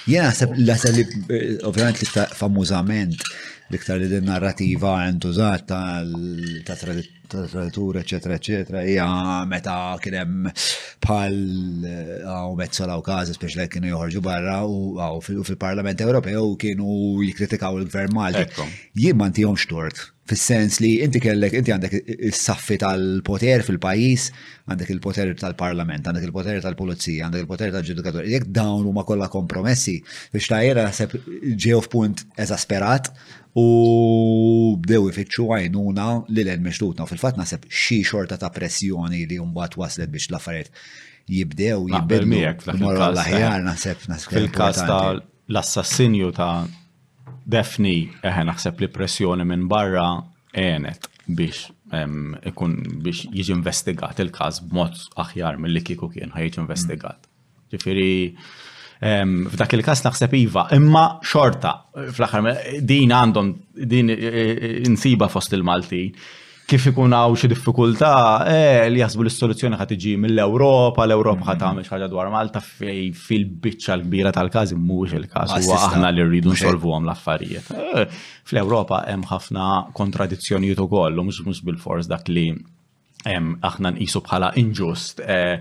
Jiena 0.09 0.31
naħseb 0.33 0.97
li 0.97 1.05
eh, 1.05 1.53
ovvjament 1.69 2.01
li 2.01 2.27
famużament 2.41 3.29
liktar 3.75 3.99
li 4.01 4.21
narrativa 4.23 4.93
entużat 5.09 5.65
ta' 5.67 6.77
traditura, 7.51 8.01
eccetera, 8.05 8.35
eccetera, 8.39 8.83
hija 8.85 9.09
meta 9.51 9.75
kien 10.03 10.15
hemm 10.21 10.49
bħal 11.05 11.39
għaw 12.23 12.55
mezzolaw 12.61 13.03
każi 13.07 13.35
speċi 13.35 13.59
li 13.61 13.67
kienu 13.73 13.91
joħorġu 13.95 14.23
barra 14.25 14.59
u 14.69 15.19
fil-Parlament 15.27 16.05
Ewropew 16.05 16.53
kienu 16.63 17.19
jikkritikaw 17.27 17.81
il-Gvern 17.83 18.15
Malti. 18.15 18.67
Jien 19.01 19.17
ma 19.19 19.27
ntihom 19.33 19.57
xtort. 19.59 20.11
Fis-sens 20.29 20.79
li 20.81 20.95
inti 21.05 21.21
kellek, 21.21 21.53
inti 21.59 21.73
għandek 21.73 21.97
is-saffi 22.31 22.79
tal-poter 22.81 23.65
fil-pajis, 23.67 24.31
għandek 24.71 24.93
il-poter 24.95 25.35
tal-parlament, 25.41 26.07
għandek 26.09 26.29
il-poter 26.31 26.63
tal-pulizija, 26.65 27.27
għandek 27.27 27.45
il-poter 27.45 27.73
tal-ġudikatur. 27.75 28.29
Jek 28.33 28.47
dawn 28.61 28.87
huma 28.89 29.05
kollha 29.09 29.29
kompromessi 29.33 29.99
biex 30.33 30.49
ta' 30.53 30.63
jera 30.65 30.87
ġew 30.93 31.83
f'punt 31.85 32.25
eżasperat 32.41 33.11
u 33.55 34.75
bdew 34.83 35.07
ifittxu 35.13 35.45
għajnuna 35.55 36.07
li 36.35 36.43
l 36.43 36.55
meċtutna 36.63 37.07
fil-fat 37.07 37.37
nasib 37.39 37.67
xi 37.71 38.01
xorta 38.07 38.37
ta' 38.41 38.51
pressjoni 38.55 39.23
li 39.31 39.39
jumbat 39.39 39.77
waslet 39.79 40.11
biex 40.11 40.27
l-affarijiet 40.33 40.71
jibdew 41.31 41.85
jibbedu. 41.93 42.41
Morra 42.83 43.13
l-aħjar 43.13 43.69
Fil-kas 44.29 44.83
ta' 44.83 45.15
l-assassinju 45.51 46.33
ta' 46.37 46.55
Defni, 47.45 48.07
eħe 48.25 48.43
naħseb 48.49 48.79
li 48.81 48.87
pressjoni 48.89 49.45
minn 49.45 49.67
barra 49.69 50.07
għenet 50.57 51.11
biex 51.37 51.69
ikun 52.51 52.79
biex 53.05 53.27
jiġi 53.37 53.53
investigat 53.55 54.23
il-kas 54.25 54.63
b'mod 54.65 54.97
aħjar 55.21 55.59
mill-li 55.61 55.83
kiku 55.85 56.09
kien 56.11 56.33
ħajġi 56.35 56.63
investigat. 56.65 57.21
Mm. 57.21 57.73
Ġifiri, 57.75 58.07
mm 58.33 58.63
F'dak 59.03 59.75
il-kas 59.77 60.05
naħseb 60.07 60.35
iva, 60.39 60.67
imma 60.77 61.19
xorta, 61.25 61.75
fl-axar, 62.07 62.47
din 62.87 63.11
għandhom, 63.13 63.53
din 63.75 64.11
e, 64.11 64.15
e, 64.19 64.45
e, 64.49 64.79
insiba 64.87 65.29
fost 65.29 65.53
il-Malti. 65.57 66.07
Kif 66.65 66.87
ikun 66.89 67.13
hawn 67.13 67.35
xi 67.37 67.45
diffikultà, 67.51 68.11
li 68.89 69.03
jasbu 69.03 69.25
l-soluzzjoni 69.27 69.77
ħad 69.77 69.91
tiġi 69.91 70.15
mill-Ewropa, 70.17 71.05
l-Ewropa 71.05 71.51
ħad 71.51 71.65
għamil 71.67 71.85
ħaġa 71.91 72.09
dwar 72.09 72.31
Malta 72.33 72.63
fej 72.65 73.11
fil-biċċa 73.21 73.99
l-kbira 73.99 74.33
tal-każ 74.33 74.73
mux 74.81 75.13
il-każ 75.19 75.59
U 75.61 75.75
aħna 75.77 76.09
li 76.17 76.25
rridu 76.25 76.55
nsolvuhom 76.55 77.05
l-affarijiet. 77.05 77.69
Fl-Ewropa 78.49 79.03
hemm 79.11 79.29
ħafna 79.29 79.69
kontradizzjonijiet 79.99 80.81
ukoll, 80.87 81.21
mhux 81.21 81.45
mhux 81.45 81.61
bil-fors 81.69 82.09
dak 82.09 82.33
li 82.33 82.49
aħna 83.29 83.93
nqisu 83.99 84.25
bħala 84.25 84.55
inġust. 84.65 85.21
Eh, 85.21 85.61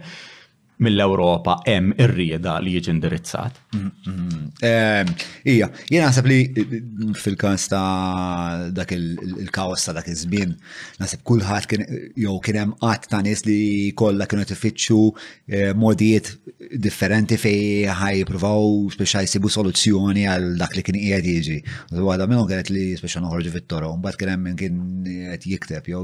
mill-Ewropa 0.81 1.59
hemm 1.67 1.91
ir-rieda 2.01 2.55
li 2.63 2.73
jiġi 2.77 2.91
indirizzat. 2.95 3.57
Mm, 3.75 3.89
mm. 4.09 4.41
Ehm, 4.65 5.11
ija, 5.53 5.67
jien 5.91 6.05
naħseb 6.07 6.27
li 6.29 6.37
eh, 6.47 6.75
fil-każ 7.21 7.65
ta' 7.69 8.69
dak 8.75 8.93
il-kaos 8.95 9.85
ta' 9.87 9.93
dak 9.97 10.07
iż-żmien, 10.11 10.55
naħseb 11.01 11.23
kulħadd 11.29 11.67
kien 11.71 11.85
jew 12.19 12.37
kien 12.43 12.59
hemm 12.63 12.77
qatt 12.81 13.09
ta' 13.11 13.21
nies 13.25 13.43
li 13.45 13.91
kollha 14.01 14.27
kienu 14.29 14.47
tifittxu 14.49 14.99
eh, 15.49 15.71
modijiet 15.77 16.31
differenti 16.81 17.37
fej 17.37 17.91
ħajpruvaw 18.01 18.95
speċa 18.97 19.23
jsibu 19.27 19.51
soluzzjoni 19.53 20.25
għal 20.33 20.49
dak 20.61 20.75
li 20.77 20.85
kien 20.87 20.99
qiegħed 20.99 21.29
jiġi. 21.33 21.59
Waħda 22.01 22.27
minnhom 22.27 22.49
kienet 22.49 22.73
li 22.73 22.87
speċa 22.97 23.21
noħorġu 23.27 23.53
fit-toro, 23.59 23.93
mbagħad 23.99 24.19
kien 24.23 24.33
hemm 24.35 24.57
kien 24.63 24.81
qed 25.37 25.47
jikteb 25.53 25.93
jew 25.93 26.03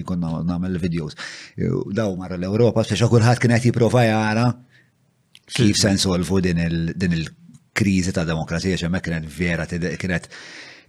jkun 0.00 0.22
nagħmel 0.44 0.78
videos. 0.82 1.16
Daw 1.60 2.12
marra 2.20 2.36
l-Ewropa 2.38 2.84
speċa 2.84 3.08
kulħadd 3.10 3.40
kien 3.42 3.56
qed 3.56 3.70
jipprova 3.70 4.09
jara 4.12 4.46
kif 5.56 5.76
se 5.76 5.90
nsolvu 5.94 6.40
din 6.44 7.12
il-kriżi 7.18 8.12
ta' 8.16 8.26
demokrazija 8.32 8.78
xemmek 8.82 9.06
kienet 9.06 9.30
vera 9.38 9.64
kienet 10.02 10.28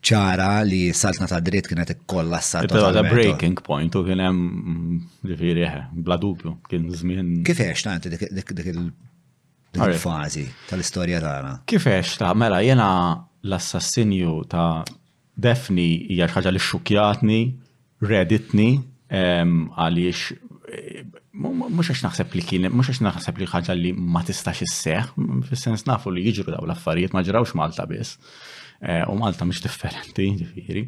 ċara 0.10 0.50
li 0.72 0.82
saltna 1.02 1.28
ta' 1.30 1.42
dritt 1.48 1.68
kienet 1.70 1.92
ikkollassat. 1.96 2.64
E 2.66 2.72
Pero 2.74 2.88
ta' 2.96 3.04
breaking 3.14 3.60
point 3.70 3.94
u 3.98 4.02
kien 4.08 4.22
hemm 4.26 5.00
ġifieri 5.30 5.66
eh, 5.68 5.80
bla 6.06 6.18
dubju 6.26 6.56
kien 6.70 6.88
żmien. 7.00 7.42
ta' 7.48 7.72
tant 7.84 8.08
dik 8.14 8.54
il-fażi 9.78 10.48
tal-istorja 10.70 11.22
tagħna. 11.24 11.52
Kifex 11.72 12.18
ta' 12.22 12.34
mela 12.44 12.64
jena 12.70 12.90
l-assassinju 13.50 14.42
ta' 14.56 15.00
Defni 15.42 15.86
hija 16.12 16.26
xi 16.30 16.36
ħaġa 16.38 16.52
li 16.52 16.60
xukjatni, 16.62 17.38
reditni 18.04 18.66
għaliex 19.16 20.20
Mux 21.32 21.88
għax 21.88 22.02
naħseb 22.04 22.34
li 22.36 22.42
kien, 22.44 22.66
mux 22.76 22.90
għax 22.92 23.00
naħseb 23.06 23.38
li 23.40 23.46
ħagġa 23.48 23.74
li 23.78 23.92
ma 23.96 24.20
tistax 24.28 24.66
s-seħ, 24.66 25.12
fil-sens 25.48 25.86
nafu 25.88 26.12
li 26.12 26.26
jiġru 26.26 26.52
daw 26.52 26.66
l-affarijiet 26.68 27.14
ma 27.16 27.22
ġrawx 27.24 27.54
Malta 27.56 27.86
biss. 27.88 28.18
Eh, 28.84 29.04
u 29.08 29.14
Malta 29.16 29.46
mux 29.48 29.62
differenti, 29.64 30.26
ġifiri. 30.42 30.82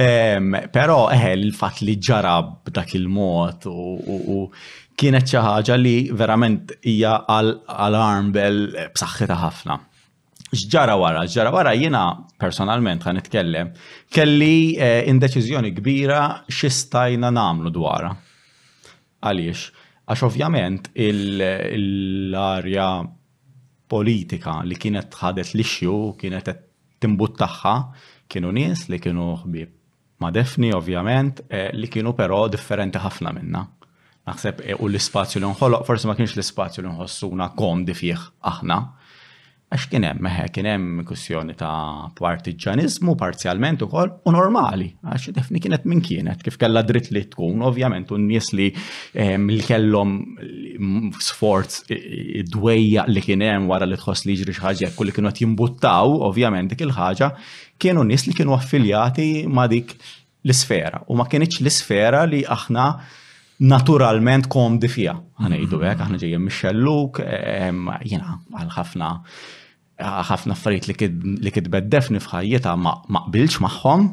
Ehm, 0.00 0.54
però 0.72 1.10
eħe 1.12 1.32
eh, 1.34 1.36
l-fat 1.36 1.82
li 1.84 1.96
ġarab 2.00 2.70
dak 2.72 2.94
il-mod 2.96 3.66
u 3.68 4.46
kienet 5.00 5.26
xi 5.28 5.36
ħaġa 5.42 5.76
li 5.76 5.96
verament 6.16 6.72
hija 6.84 7.18
alarm 7.28 8.32
bel 8.32 8.62
b'saħħitha 8.94 9.36
ħafna. 9.42 9.76
X'ġara 10.50 10.96
wara, 10.98 11.26
ġġara 11.28 11.52
wara 11.54 11.76
jiena 11.76 12.04
personalment 12.40 13.04
għan 13.04 13.20
itkellem, 13.20 13.74
kelli 14.10 14.80
eh, 14.80 15.04
indeċiżjoni 15.12 15.74
kbira 15.76 16.24
x'istajna 16.48 17.30
nagħmlu 17.36 17.74
dwarha. 17.76 18.16
Għaliex? 19.20 19.68
Għax 20.10 20.22
ovvjament 20.26 20.88
l-arja 20.98 22.86
politika 23.92 24.56
li 24.66 24.74
kienet 24.74 25.14
ħadet 25.20 25.52
l-ixju, 25.54 25.98
kienet 26.18 26.48
timbut 27.02 27.36
taħħa, 27.38 27.74
kienu 28.30 28.50
nies 28.56 28.88
li 28.90 28.98
kienu 28.98 29.28
ħbib 29.44 29.76
ma' 30.20 30.32
defni 30.34 30.68
ovvjament 30.76 31.44
e, 31.48 31.62
li 31.78 31.88
kienu 31.88 32.10
però 32.18 32.42
differenti 32.52 33.00
ħafna 33.04 33.30
minna. 33.36 33.62
Naħseb 34.28 34.58
e, 34.60 34.74
u 34.82 34.88
l-ispazju 34.90 35.40
li 35.44 35.48
nħoloq, 35.52 35.86
forsi 35.86 36.10
ma 36.10 36.16
kienx 36.18 36.34
l-ispazju 36.40 36.84
li 36.84 36.90
nħossuna 36.96 37.52
komdi 37.56 37.94
fih 37.96 38.26
aħna. 38.50 38.76
Għax 39.70 39.84
kien 39.86 40.02
hemm 40.04 40.24
meħe 40.26 40.44
eh, 40.44 40.48
kien 40.50 40.66
hemm 40.66 41.02
kussjoni 41.06 41.54
ta' 41.54 42.10
partiġanizmu 42.18 43.12
parzjalment 43.20 43.84
ukoll 43.86 44.10
u 44.26 44.32
normali, 44.34 44.88
għax 45.06 45.28
defni 45.36 45.60
kienet 45.62 45.84
minn 45.86 46.00
kienet, 46.02 46.40
kif 46.42 46.56
kellha 46.58 46.82
dritt 46.82 47.12
li 47.14 47.22
tkun, 47.30 47.62
ovvjament 47.62 48.10
un 48.16 48.24
nies 48.32 48.48
li 48.58 48.66
ehm, 49.14 49.44
li 49.52 49.60
kellhom 49.62 50.16
mm, 50.24 51.12
sforz 51.22 51.84
dwejja 52.50 53.04
li 53.12 53.22
kien 53.22 53.44
hemm 53.46 53.70
wara 53.70 53.86
li 53.86 54.00
tħoss 54.02 54.26
li 54.26 54.36
jiġri 54.40 54.56
xi 54.58 54.64
ħaġa 54.64 54.90
kienu 55.14 55.32
jimbuttaw, 55.42 56.18
ovvjament 56.30 56.74
dik 56.74 56.82
il-ħaġa 56.88 57.30
kienu 57.80 58.02
nies 58.10 58.26
li 58.26 58.34
kienu 58.40 58.58
affiljati 58.58 59.28
ma' 59.46 59.68
dik 59.70 59.94
l-isfera 60.48 61.04
u 61.06 61.14
ma 61.20 61.28
kienieċ 61.30 61.62
l-isfera 61.62 62.24
li 62.26 62.42
aħna 62.42 62.88
naturalment 63.70 64.48
komdi 64.48 64.88
fija. 64.88 65.12
Għana 65.36 65.56
jidu 65.60 65.82
għek, 65.84 65.98
aħna 66.00 66.18
ġejjem 66.22 66.44
mixelluk, 66.48 67.18
ehm, 67.20 67.90
jena 68.08 68.38
għal-ħafna 68.56 69.08
ħafna 70.00 70.54
affarijiet 70.54 70.86
li 70.90 71.52
kitbet 71.52 71.88
defni 71.92 72.20
fħajjeta 72.20 72.72
ma 72.78 72.94
qbilx 73.26 73.60
magħhom, 73.64 74.06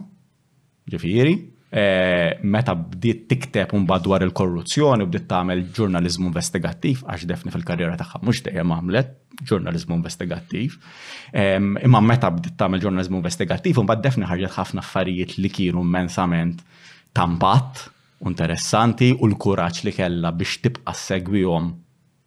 ġifieri, 0.92 1.34
e, 1.72 2.38
meta 2.44 2.76
bdiet 2.76 3.26
tikteb 3.32 3.74
un 3.76 3.86
dwar 3.86 4.24
il-korruzzjoni 4.26 5.04
u 5.04 5.08
bdiet 5.08 5.28
tagħmel 5.32 5.66
ġurnaliżmu 5.76 6.28
investigattiv 6.32 7.04
għax 7.06 7.28
defni 7.30 7.52
fil-karriera 7.56 7.98
tagħha 8.00 8.22
mhux 8.22 8.44
dejjem 8.48 8.72
għamlet 8.78 9.14
ġurnaliżmu 9.48 9.96
investigattiv. 10.00 10.78
E, 11.34 11.46
imma 11.86 12.02
meta 12.02 12.32
bdiet 12.32 12.58
tagħmel 12.60 12.84
ġurnalizmu 12.84 13.18
investigattiv 13.22 13.80
u 13.82 13.86
defni 13.88 14.30
ħarġet 14.30 14.56
ħafna 14.58 14.84
affarijiet 14.84 15.38
li 15.40 15.50
kienu 15.60 15.82
immensament 15.86 16.64
tampat, 17.14 17.88
interessanti 18.26 19.12
u 19.14 19.28
l-kuraġġ 19.30 19.84
li 19.88 19.94
kellha 19.94 20.32
biex 20.34 20.60
tibqa' 20.64 20.94
segwihom 20.98 21.76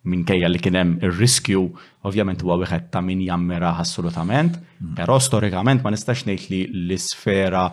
minkejja 0.08 0.48
li 0.48 0.60
kienem 0.62 0.94
il-riskju, 1.04 1.60
ovvjament 2.08 2.40
huwa 2.44 2.56
wieħed 2.62 2.88
ta' 2.92 3.02
min 3.04 3.20
jammira 3.26 3.74
assolutament, 3.82 4.56
mhm. 4.80 4.94
però 4.96 5.18
storikament 5.20 5.84
ma 5.84 5.92
nistax 5.94 6.24
ngħid 6.28 6.52
li 6.52 6.60
l-isfera 6.86 7.68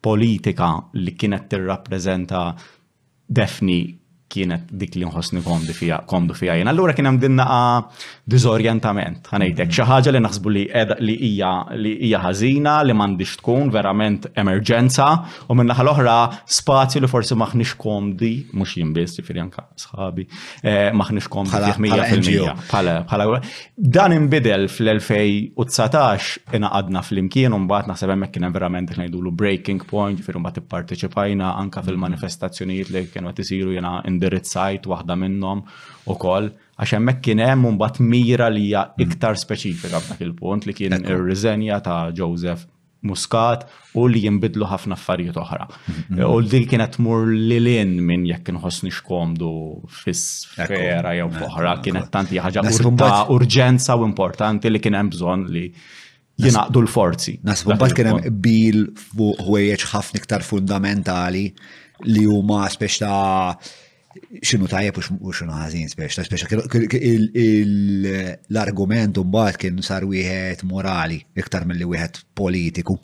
politika 0.00 0.70
li 0.94 1.14
kienet 1.18 1.48
tirrappreżenta 1.52 2.44
defni 3.26 3.80
kienet 4.30 4.66
dik 4.78 4.94
li 4.98 5.06
nħosni 5.08 5.40
komdu 5.44 5.74
fija, 5.74 5.98
komdu 6.08 6.36
fija 6.38 6.54
jena. 6.60 6.70
Allura 6.72 6.94
kien 6.94 7.08
hemm 7.08 7.18
dinna 7.22 7.46
dizorjentament, 8.30 9.26
ħanejtek, 9.26 9.66
mm-hmm. 9.66 9.76
xi 9.76 9.88
ħaġa 9.90 10.14
li 10.14 10.22
naħsbu 10.24 10.52
li 10.54 10.62
edha 10.82 10.96
li 11.02 11.16
hija 11.30 11.50
li 11.80 11.94
hija 12.08 12.20
ħażina 12.22 12.76
li 12.86 12.94
m'għandix 12.94 13.34
tkun 13.40 13.72
verament 13.74 14.28
emerġenza 14.40 15.08
u 15.50 15.56
minn 15.58 15.70
naħa 15.72 15.86
l-oħra 15.88 16.16
spazju 16.58 17.02
li 17.04 17.10
forsi 17.10 17.38
maħniex 17.42 17.74
komdi, 17.82 18.32
mhux 18.54 18.76
jien 18.78 18.92
biss, 18.96 19.18
janka 19.40 19.64
anke 19.66 19.84
sħabi, 19.84 20.26
eh, 20.62 20.90
maħniex 20.94 21.30
komdi 21.32 21.50
fil-mija. 21.50 22.08
Dan 23.98 24.14
inbidel 24.14 24.68
fl-2019 24.70 26.56
inaqadna 26.60 27.02
fl-imkien 27.04 27.56
u 27.56 27.60
mbagħad 27.64 27.90
naħseb 27.94 28.14
hemmhekk 28.14 28.36
kien 28.38 28.46
hemm 28.48 28.56
verament 28.60 28.94
ngħidulu 28.94 29.34
breaking 29.40 29.82
point, 29.90 30.20
ġifieri 30.20 30.40
mbagħad 30.44 30.62
ipparteċipajna 30.64 31.50
anke 31.58 31.82
fil-manifestazzjonijiet 31.82 32.94
li 32.94 33.04
kienu 33.10 33.32
qed 33.32 33.42
isiru 33.44 33.74
jiena 33.74 33.98
indirizzajt 34.20 34.86
waħda 34.90 35.16
minnhom 35.16 35.62
ukoll 36.10 36.50
għax 36.80 36.94
hemmhekk 36.98 37.24
kien 37.28 37.40
hemm 37.44 37.70
mbagħad 37.76 38.04
mira 38.12 38.50
li 38.52 38.66
hija 38.68 38.84
mm. 38.90 39.06
iktar 39.06 39.38
speċifika 39.40 40.00
f'dak 40.04 40.20
il-punt 40.28 40.68
li 40.68 40.76
kien 40.76 41.00
ir-riżenja 41.00 41.80
ta' 41.88 42.02
Joseph 42.12 42.68
Muscat, 43.00 43.62
u 43.96 44.02
li 44.12 44.20
jimbidlu 44.26 44.66
ħafna 44.68 44.92
affarijiet 44.92 45.38
oħra. 45.40 45.62
Mm-hmm. 45.70 46.26
U 46.36 46.42
dik 46.44 46.66
kienet 46.68 46.98
mur 47.00 47.30
lilin 47.32 47.94
minn 48.04 48.26
jekk 48.28 48.52
nħossni 48.58 48.90
xkomdu 48.98 49.48
fis-sfera 50.02 51.14
jew 51.16 51.30
oħra, 51.46 51.70
kienet 51.80 52.10
tanti 52.12 52.36
ħaġa 52.36 53.24
urġenza 53.32 53.96
u 53.96 54.04
importanti 54.04 54.68
li 54.68 54.82
kien 54.84 54.98
hemm 55.00 55.14
bżonn 55.16 55.46
li 55.48 55.64
jinaqdu 56.44 56.84
l-forzi. 56.84 57.38
Nasbu 57.40 57.72
kien 57.80 57.96
kienem 58.02 58.38
bil 58.44 58.84
fuq 59.08 59.46
ħwejjeġ 59.48 59.86
ħafna 59.94 60.20
iktar 60.20 60.44
fundamentali 60.44 61.46
li 62.04 62.28
huma 62.28 62.66
speċ 62.76 63.00
ta' 63.06 63.24
xinu 64.42 64.66
tajjeb 64.70 64.96
u 65.22 65.30
xinu 65.32 65.52
ħażin 65.54 65.90
speċta, 65.92 66.24
speċta 66.26 66.60
l-argument 68.50 69.20
mbagħad 69.22 69.58
kien 69.62 69.76
sar 69.86 70.02
wieħed 70.08 70.64
morali 70.66 71.20
iktar 71.38 71.66
milli 71.68 71.86
wieħed 71.86 72.24
politiku. 72.36 72.96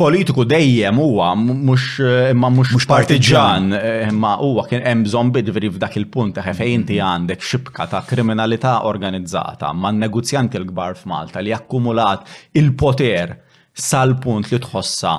Politiku 0.00 0.46
dejjem 0.48 0.96
huwa 0.96 1.34
mhux 1.36 1.98
eh, 2.08 2.30
imma 2.32 2.48
mhux 2.54 2.86
partiġan, 2.88 3.66
eh, 3.76 4.06
imma 4.08 4.38
huwa 4.40 4.64
kien 4.70 4.80
hemm 4.86 5.02
bżonn 5.04 5.32
bidveri 5.34 5.68
f'dak 5.74 5.98
il-punt 6.00 6.38
ta' 6.38 6.44
eh, 6.46 6.54
fejnti 6.56 6.96
mm-hmm. 6.96 7.10
għandek 7.10 7.44
xibka 7.44 7.84
ta' 7.92 8.00
kriminalità 8.08 8.78
organizzata 8.88 9.74
ma' 9.76 9.92
negozjanti 9.98 10.56
l-kbar 10.62 10.96
f'Malta 10.96 11.44
li 11.44 11.52
akkumulat 11.52 12.24
il-poter 12.56 13.36
sal-punt 13.74 14.48
li 14.54 14.62
tħossa 14.64 15.12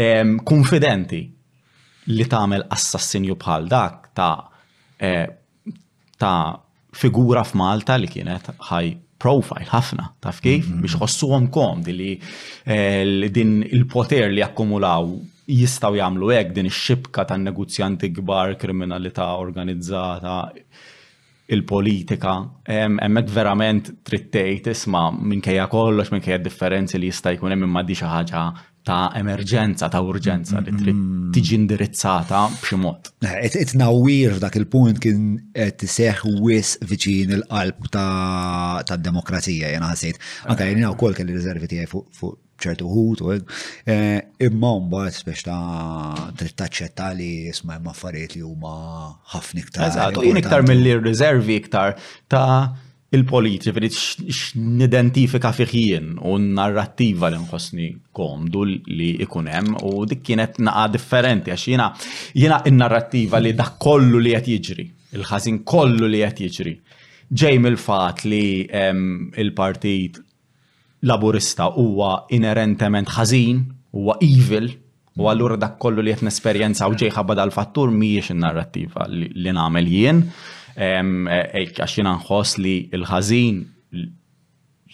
ehm, 0.00 0.38
konfidenti 0.48 1.20
li 2.16 2.24
tagħmel 2.28 2.64
assassinju 2.72 3.36
bħal 3.44 3.68
dak 3.72 4.03
ta' 4.14 4.50
eh, 4.98 5.28
ta' 6.18 6.62
figura 6.94 7.42
f'Malta 7.44 7.96
li 7.98 8.08
kienet 8.08 8.52
high 8.70 8.94
profile 9.24 9.66
ħafna, 9.70 10.08
taf 10.24 10.40
kif? 10.44 10.68
Mhm. 10.68 10.80
Biex 10.84 10.98
ħossuhom 11.02 11.82
di 11.84 12.20
eh, 12.64 13.04
li 13.04 13.28
din 13.32 13.54
il-poter 13.62 14.30
li 14.30 14.42
akkumulaw 14.44 15.04
jistaw 15.46 15.92
jagħmlu 15.98 16.30
hekk 16.34 16.54
din 16.56 16.70
ix-xibka 16.70 17.24
tan-negozjanti 17.30 18.08
kbar, 18.16 18.54
kriminalità 18.60 19.26
organizzata, 19.40 20.38
il-politika, 21.44 22.38
emmek 22.66 23.26
verament 23.34 23.90
trittejt 24.06 24.66
isma 24.72 25.10
minkejja 25.12 25.66
kollox, 25.72 26.08
minkejja 26.14 26.38
differenzi 26.44 26.98
li 27.00 27.10
jista' 27.10 27.34
jkun 27.34 27.52
hemm 27.52 27.66
imma 27.66 27.82
di 27.84 27.96
ħaġa 28.00 28.44
ta' 28.84 29.10
emerġenza, 29.16 29.88
ta' 29.92 30.00
urġenza 30.04 30.60
li 30.64 30.94
tiġi 31.36 31.54
indirizzata 31.58 32.42
b'xi 32.52 32.78
mod. 32.80 33.10
Eh, 33.24 33.48
It-nawwir 33.60 34.38
dak 34.42 34.56
il-punt 34.60 35.00
kien 35.04 35.26
qed 35.56 35.84
iseħħ 35.88 36.34
wis 36.44 36.78
viċin 36.84 37.36
il-qalb 37.38 37.88
ta' 37.92 38.96
demokrazija 39.00 39.72
jiena 39.72 39.92
ħasit. 39.94 40.18
Eh. 40.20 40.50
Anke 40.52 40.68
jiena 40.70 40.92
wkoll 40.96 41.16
kelli 41.20 41.36
riservi 41.36 41.70
tiegħi 41.74 41.92
fuq 41.92 42.36
ċertu 42.64 42.88
ħut 42.90 43.24
u 43.24 43.32
eh, 43.32 44.20
imma 44.48 44.70
mbagħad 44.84 45.20
biex 45.28 45.44
ta' 45.48 46.30
trid 46.38 46.56
taċċetta 46.62 47.10
li 47.18 47.30
isma' 47.52 47.76
hemm 47.78 47.92
affarijiet 47.92 48.38
li 48.38 48.44
huma 48.46 48.72
ħafna 49.34 49.64
iktar. 49.64 49.90
Eżatt, 49.90 50.22
jien 50.24 50.40
iktar 50.40 50.64
mill-riservi 50.68 51.58
iktar 51.62 51.96
ta' 52.32 52.74
il-politi, 53.14 53.70
veri 53.74 53.88
x-nidentifika 53.94 55.52
fiħin 55.54 56.16
u 56.26 56.32
narrattiva 56.42 57.28
li 57.30 57.38
nħosni 57.44 57.88
komdu 58.16 58.64
li 58.66 59.12
ikunem 59.24 59.76
u 59.86 59.92
dik 60.10 60.24
kienet 60.26 60.58
naqa 60.66 60.88
differenti 60.96 61.52
għax 61.54 61.68
jina 61.74 61.86
jina 62.44 62.58
il-narrattiva 62.66 63.38
li 63.44 63.54
dak 63.54 63.78
kollu 63.84 64.18
li 64.24 64.34
għat 64.34 64.50
jiġri, 64.56 64.88
il-ħazin 65.20 65.62
kollu 65.66 66.10
li 66.10 66.24
għat 66.26 66.44
jiġri. 66.46 66.76
Ġej 67.34 67.56
mill-fat 67.66 68.26
li 68.28 68.42
il-partit 69.40 70.20
laburista 71.04 71.68
huwa 71.74 72.24
inerentement 72.32 73.10
ħażin, 73.16 73.60
huwa 73.94 74.16
evil, 74.24 74.70
u 75.20 75.28
allura 75.30 75.56
dak 75.60 75.76
kollu 75.82 76.02
li 76.02 76.14
qed 76.16 76.24
nesperjenza 76.26 76.88
u 76.90 76.96
ġejħa 76.98 77.24
dal-fattur 77.38 77.92
mhijiex 77.94 78.32
in-narrattiva 78.34 79.06
li 79.12 79.52
nagħmel 79.54 79.90
jien. 79.92 80.24
E, 80.74 80.86
e, 80.86 81.60
għax 81.68 82.00
jiena 82.00 82.16
nħoss 82.18 82.58
li 82.64 82.76
l-ħażin 83.02 83.60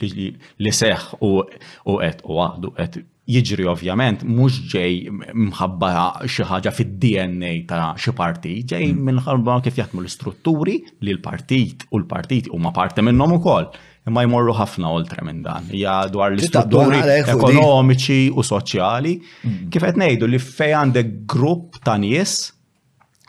li 0.01 0.73
seħ 0.73 1.07
u 1.25 1.97
qed 2.01 2.23
u 2.29 2.41
għadu 2.45 2.75
qed 2.77 3.01
jiġri 3.31 3.67
ovvjament 3.71 4.25
mhux 4.27 4.57
ġej 4.73 5.07
mħabba 5.39 6.27
xi 6.27 6.45
ħaġa 6.51 6.73
fid-DNA 6.75 7.53
ta' 7.71 7.95
xi 8.01 8.13
partit, 8.19 8.65
ġej 8.73 8.89
mm. 8.91 9.05
minħabba 9.09 9.59
kif 9.69 9.79
jaħdmu 9.79 10.03
l-istrutturi 10.03 10.77
li 11.05 11.15
l-partit 11.15 11.87
u 11.93 12.01
l-partit 12.01 12.51
huma 12.51 12.73
parti 12.77 13.05
minnhom 13.07 13.39
ukoll 13.39 13.71
imma 14.09 14.23
jmorru 14.25 14.55
ħafna 14.57 14.91
oltre 14.97 15.25
minn 15.27 15.43
dan. 15.45 15.67
Ja 15.77 16.05
dwar 16.13 16.33
l-istrutturi 16.35 17.03
ekonomiċi 17.25 18.31
u 18.37 18.45
soċjali. 18.47 19.15
Mm. 19.45 19.59
Kif 19.73 19.85
qed 19.87 20.01
ngħidu 20.01 20.31
li 20.31 20.41
fej 20.41 20.75
għandek 20.81 21.13
grupp 21.31 21.81
ta' 21.85 21.99
nies, 22.01 22.37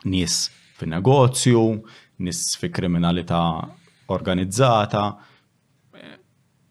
nies 0.06 0.38
fin-negozju, 0.80 1.64
nies 2.26 2.44
fi 2.60 2.72
kriminalità 2.74 3.42
organizzata, 4.12 5.04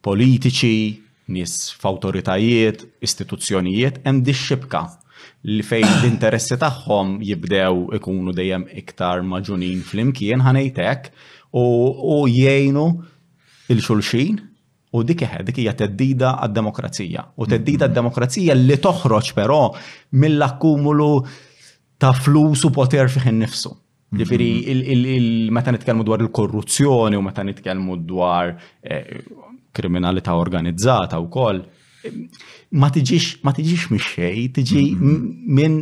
politiċi, 0.00 0.78
nies 1.30 1.58
f'awtoritajiet, 1.78 2.86
istituzzjonijiet, 3.06 4.00
hemm 4.06 4.24
dixxibka 4.26 4.84
xibka 4.86 5.44
li 5.50 5.62
fejn 5.64 5.86
l-interessi 6.00 6.56
tagħhom 6.60 7.18
jibdew 7.24 7.90
ikunu 8.00 8.32
dejjem 8.36 8.64
iktar 8.80 9.20
maġunin 9.28 9.84
fl-imkien 9.84 10.42
ħanejtek 10.46 11.12
u 11.60 12.24
jgħinu 12.24 12.86
il-xulxin 13.72 14.38
u 14.98 15.02
dik 15.06 15.22
eħed 15.26 15.46
dik 15.50 15.60
hija 15.62 15.74
teddida 15.78 16.32
għad-demokrazija. 16.44 17.22
U 17.40 17.46
teddida 17.48 17.86
mhm. 17.86 17.86
għad-demokrazija 17.86 18.56
li 18.58 18.78
toħroġ 18.82 19.28
però 19.36 19.58
mill-akkumulu 20.22 21.10
ta' 22.00 22.12
flus 22.16 22.64
u 22.66 22.72
poter 22.74 23.10
fiħin 23.12 23.38
nifsu. 23.44 23.70
Mhm. 23.70 24.22
Ġifiri, 24.22 25.50
meta 25.54 25.74
nitkellmu 25.76 26.02
dwar 26.08 26.24
il-korruzzjoni 26.24 27.18
u 27.18 27.22
meta 27.22 27.44
nitkellmu 27.46 28.00
dwar 28.10 28.56
eh, 28.82 29.20
kriminalità 29.78 30.34
organizzata 30.34 31.20
u 31.22 31.30
koll, 31.30 31.62
ma 32.74 32.88
tiġix 32.90 33.42
ma 33.46 33.52
xej, 33.54 34.38
tiġi 34.58 34.84
mhm. 34.98 35.26
minn 35.46 35.80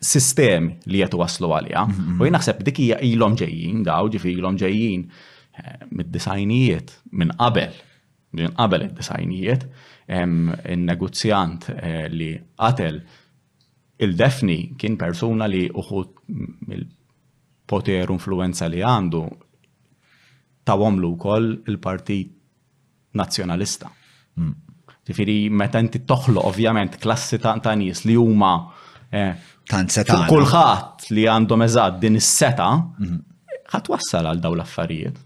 sistemi 0.00 0.78
li 0.86 1.02
jgħatu 1.02 1.18
waslu 1.20 1.50
għalija. 1.52 1.82
U 2.24 2.28
naħseb 2.32 2.62
dik 2.64 2.78
hija 2.86 3.00
ilhom 3.12 3.34
ġejjin, 3.36 3.82
daw 3.84 4.08
ġifiri 4.14 4.38
ilhom 4.40 4.56
ġejjin 4.56 5.02
mid-disajnijiet 5.94 6.92
minn 7.18 7.32
qabel, 7.40 7.72
minn 8.36 8.54
qabel 8.58 8.84
id-disajnijiet, 8.88 9.64
il-negozjant 10.08 11.66
eh, 11.74 12.06
li 12.08 12.30
qatel 12.58 12.98
il-defni 14.04 14.56
kien 14.80 14.96
persuna 15.00 15.48
li 15.50 15.66
uħut 15.68 16.22
mill-poter 16.70 18.12
influenza 18.14 18.68
li 18.72 18.80
għandu 18.82 19.24
tawomlu 20.68 21.10
kol 21.20 21.50
il-partit 21.66 22.34
nazjonalista. 23.18 23.90
Tifiri, 25.08 25.38
mm. 25.48 25.56
meta 25.58 25.80
inti 25.80 26.02
toħlo 26.08 26.44
ovvjament 26.48 26.98
klassi 27.02 27.40
ta' 27.42 27.56
tanis 27.64 28.04
li 28.08 28.16
huma 28.16 28.52
kulħat 29.08 29.32
eh, 29.32 30.28
Kulħadd 30.28 31.08
li 31.16 31.22
għandhom 31.28 31.62
eżad 31.66 31.98
din 32.00 32.16
is-seta, 32.20 32.68
mhm. 32.96 33.18
ħat 33.68 33.88
wassal 33.92 34.24
għal 34.30 34.40
daw 34.40 34.54
l-affarijiet. 34.56 35.18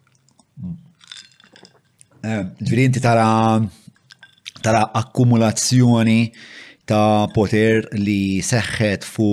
Eh, 2.22 2.42
ġviri 2.62 2.84
inti 2.86 3.00
tara 3.02 3.26
tara 4.62 4.84
akkumulazzjoni 5.00 6.20
ta' 6.86 7.26
poter 7.34 7.88
li 7.98 8.38
seħħet 8.46 9.02
fu 9.02 9.26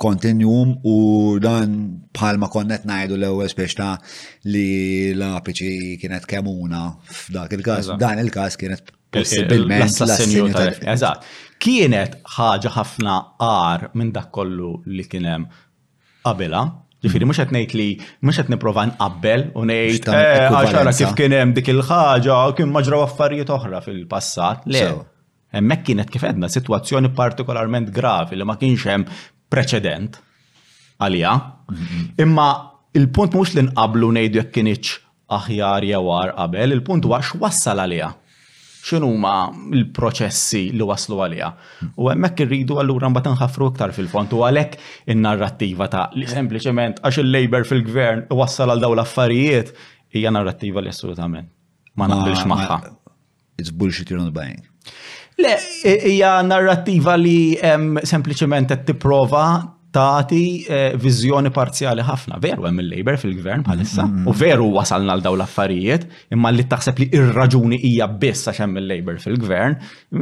kontinjum 0.00 0.76
u 0.86 0.94
dan 1.42 1.72
bħalma 2.14 2.46
konnet 2.54 2.86
najdu 2.88 3.18
l 3.18 3.26
ewwel 3.32 3.50
spiex 3.50 3.74
ta' 3.80 3.90
li 4.54 4.62
l-apiċi 5.18 5.98
kienet 6.00 6.30
kemuna 6.30 6.84
f'dak 7.10 7.56
il-kas, 7.58 7.90
dan 7.98 8.22
il-kas 8.22 8.54
kienet 8.60 8.84
eh, 8.86 8.92
eh, 8.92 9.16
possibilment 9.18 9.82
l-assassinju 9.90 10.46
ta' 10.54 10.70
Eżatt. 10.94 11.26
Kienet 11.60 12.20
ħaġa 12.36 12.70
ħafna 12.78 13.18
għar 13.50 13.88
minn 13.98 14.14
dak 14.14 14.30
kollu 14.30 14.76
li 14.86 15.10
kienem 15.10 15.50
qabila, 16.22 16.68
Ġifiri, 17.04 17.24
mux 17.24 17.38
għetnejt 17.40 17.74
li, 17.80 17.86
mux 18.28 18.36
għet 18.42 18.50
niprofa 18.52 18.82
nqabbel 18.90 19.46
u 19.56 19.62
nejt, 19.68 20.08
eh, 20.12 20.50
għaxara 20.52 20.92
kif 20.96 21.14
kienem 21.16 21.54
dik 21.56 21.70
il-ħagġa, 21.72 22.40
kien 22.58 22.72
maġra 22.74 22.98
affarijiet 23.06 23.48
oħra 23.56 23.80
fil-passat. 23.86 24.66
Le, 24.68 24.82
emmek 25.60 25.86
kienet 25.86 26.10
kif 26.12 26.26
edna 26.28 26.50
situazzjoni 26.52 27.12
partikolarment 27.16 27.88
gravi 27.98 28.36
li 28.36 28.44
ma 28.44 28.58
kienx 28.60 28.84
hemm 28.92 29.08
preċedent 29.54 30.20
għalija. 31.00 31.32
Mhm. 31.72 32.04
Imma 32.26 32.48
il-punt 32.92 33.32
mux 33.34 33.54
li 33.56 33.62
nqablu 33.70 34.12
nejdu 34.18 34.42
jekk 34.42 34.52
kienieċ 34.58 34.98
aħjar 35.40 35.88
jawar 35.88 36.34
qabel, 36.36 36.76
il-punt 36.76 37.04
wax 37.06 37.32
wassal 37.40 37.78
għalija 37.80 38.12
x'inhuma 38.80 39.34
l-proċessi 39.74 40.62
li 40.72 40.86
waslu 40.88 41.18
għalija. 41.22 41.48
U 42.00 42.08
hemmhekk 42.10 42.44
irridu 42.46 42.78
allura 42.80 43.10
mbagħad 43.12 43.36
nħafru 43.36 43.68
iktar 43.72 43.92
fil 43.96 44.08
fontu 44.08 44.40
u 44.40 44.44
għalhekk 44.46 44.78
in-narrattiva 45.14 45.88
ta' 45.92 46.06
li 46.16 46.26
sempliċement 46.30 47.02
għax 47.04 47.20
il-Labor 47.24 47.66
fil-gvern 47.68 48.24
wassal 48.40 48.72
għal 48.74 48.84
dawn 48.86 48.96
l-affarijiet 48.98 49.74
hija 50.16 50.32
narrattiva 50.34 50.82
li 50.84 50.92
assolutament 50.92 51.48
ma 52.00 52.08
naqbilx 52.10 52.46
maħħa. 52.48 52.80
It's 53.60 53.70
bullshit 53.72 54.10
you're 54.12 54.22
not 54.22 54.32
buying. 54.36 54.62
Le, 55.40 55.54
hija 56.08 56.34
narrattiva 56.44 57.18
li 57.20 57.54
sempliċement 57.60 58.72
qed 58.72 58.88
tipprova 58.94 59.44
tagħti 59.94 60.38
eh, 60.68 60.96
viżjoni 61.02 61.50
parzjali 61.50 62.04
ħafna. 62.06 62.36
Veru 62.42 62.66
hemm 62.68 62.82
il-Labor 62.84 63.16
fil-gvern 63.18 63.64
bħalissa, 63.66 64.04
mm. 64.06 64.28
u 64.30 64.34
veru 64.38 64.68
wasalna 64.76 65.16
l 65.18 65.24
daw 65.24 65.34
l-affarijiet, 65.34 66.04
imma 66.34 66.52
li 66.54 66.64
taħseb 66.70 67.02
li 67.02 67.08
ir-raġuni 67.18 67.78
hija 67.88 68.06
biss 68.22 68.50
għax 68.52 68.62
hemm 68.64 68.78
il-Labor 68.84 69.18
fil-gvern, 69.24 69.76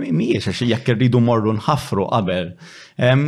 mhijiex 0.09 0.49
għax 0.55 0.65
jekk 0.71 0.95
irridu 0.95 1.21
morru 1.25 1.53
nħaffru 1.59 2.09
qabel, 2.15 2.51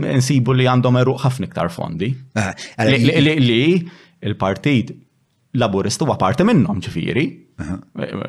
insibu 0.08 0.56
li 0.56 0.66
għandhom 0.70 0.98
eruq 1.02 1.20
ħafna 1.26 1.50
iktar 1.50 1.70
fondi. 1.74 2.08
Ah, 2.40 2.52
li 2.88 3.62
il-partit 4.24 4.90
laburistu 5.56 6.04
huwa 6.06 6.16
parti 6.20 6.44
minnhom 6.46 6.80
ġifieri, 6.84 7.28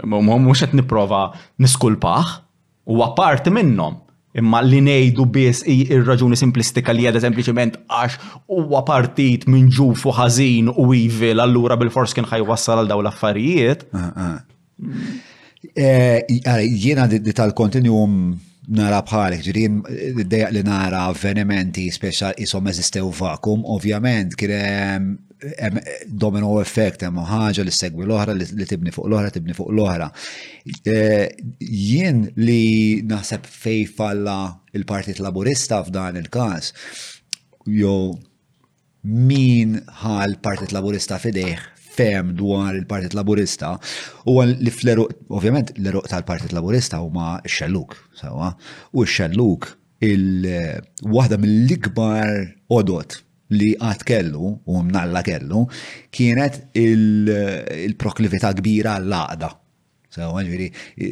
mhux 0.10 0.64
qed 0.66 0.76
nipprova 0.82 1.26
niskulpaħ, 1.64 2.32
huwa 2.92 3.12
parti 3.16 3.52
minnhom. 3.56 4.00
Imma 4.32 4.62
li 4.64 4.80
nejdu 4.80 5.26
biss 5.28 5.64
ir-raġuni 5.68 6.38
simplistika 6.40 6.94
li 6.96 7.04
għad 7.10 7.20
sempliciment 7.26 7.76
għax 7.92 8.16
huwa 8.56 8.80
partit 8.88 9.44
minn 9.52 9.68
ġufu 9.76 10.14
ħażin 10.16 10.70
u 10.72 10.86
evil 10.96 11.44
allura 11.44 11.76
bil-fors 11.82 12.16
kien 12.16 12.28
ħajwassal 12.30 12.80
għal 12.84 12.92
dawn 12.94 13.06
l-affarijiet. 13.10 13.84
Ah, 13.92 14.12
ah. 14.16 14.38
Eh, 15.76 16.64
jiena 16.70 17.10
di 17.12 17.34
tal 17.36 17.52
kontinuum 17.56 18.32
nara 18.72 19.02
bħalek, 19.04 19.44
d 19.52 20.24
dejaq 20.32 20.56
li 20.56 20.64
nara 20.68 21.04
avvenimenti 21.12 21.90
speċjal 21.92 22.38
isom 22.42 22.70
eżistew 22.72 23.12
vakum, 23.20 23.66
ovvjament 23.76 24.38
kien 24.40 25.12
Eh, 25.42 25.70
domino 26.06 26.52
effect, 26.62 27.02
hemm 27.02 27.18
ħaġa 27.26 27.64
li 27.66 27.72
segwi 27.74 28.06
l-oħra, 28.06 28.36
li 28.38 28.66
tibni 28.70 28.92
fuq 28.94 29.08
l-oħra, 29.10 29.30
tibni 29.34 29.56
fuq 29.58 29.72
l-oħra. 29.74 30.08
Eh, 30.86 31.32
jien 31.60 32.28
li 32.38 33.02
naħseb 33.10 33.48
fej 33.50 33.88
falla 33.90 34.36
il-Partit 34.78 35.18
Laburista 35.26 35.80
f'dan 35.88 36.20
il-każ, 36.22 36.70
jo 37.82 37.96
min 39.02 39.80
ħal 40.04 40.38
partit 40.46 40.70
laburista 40.78 41.18
fideħ 41.18 41.66
fem 41.98 42.36
dwar 42.38 42.76
il-Partit 42.78 43.18
Laburista 43.18 43.74
u 44.30 44.38
li 44.46 44.70
fleru, 44.72 45.08
ovvjament 45.34 45.74
l-eruq 45.74 46.06
tal-Partit 46.14 46.54
Laburista 46.54 47.02
huma 47.02 47.34
x-xelluk, 47.50 47.98
sewa, 48.22 48.54
u 48.94 49.08
x-xelluk 49.10 49.72
il-waħda 50.06 51.36
eh, 51.36 51.42
mill-ikbar 51.48 52.36
odot 52.78 53.22
li 53.56 53.72
għat 53.76 54.04
kellu 54.08 54.46
u 54.66 54.82
mnalla 54.84 55.24
kellu 55.26 55.66
kienet 56.14 56.78
il-proklivita 56.82 58.54
kbira 58.60 58.98
għall-laqda. 59.00 59.50
So, 60.12 60.26
għanġviri, 60.36 60.66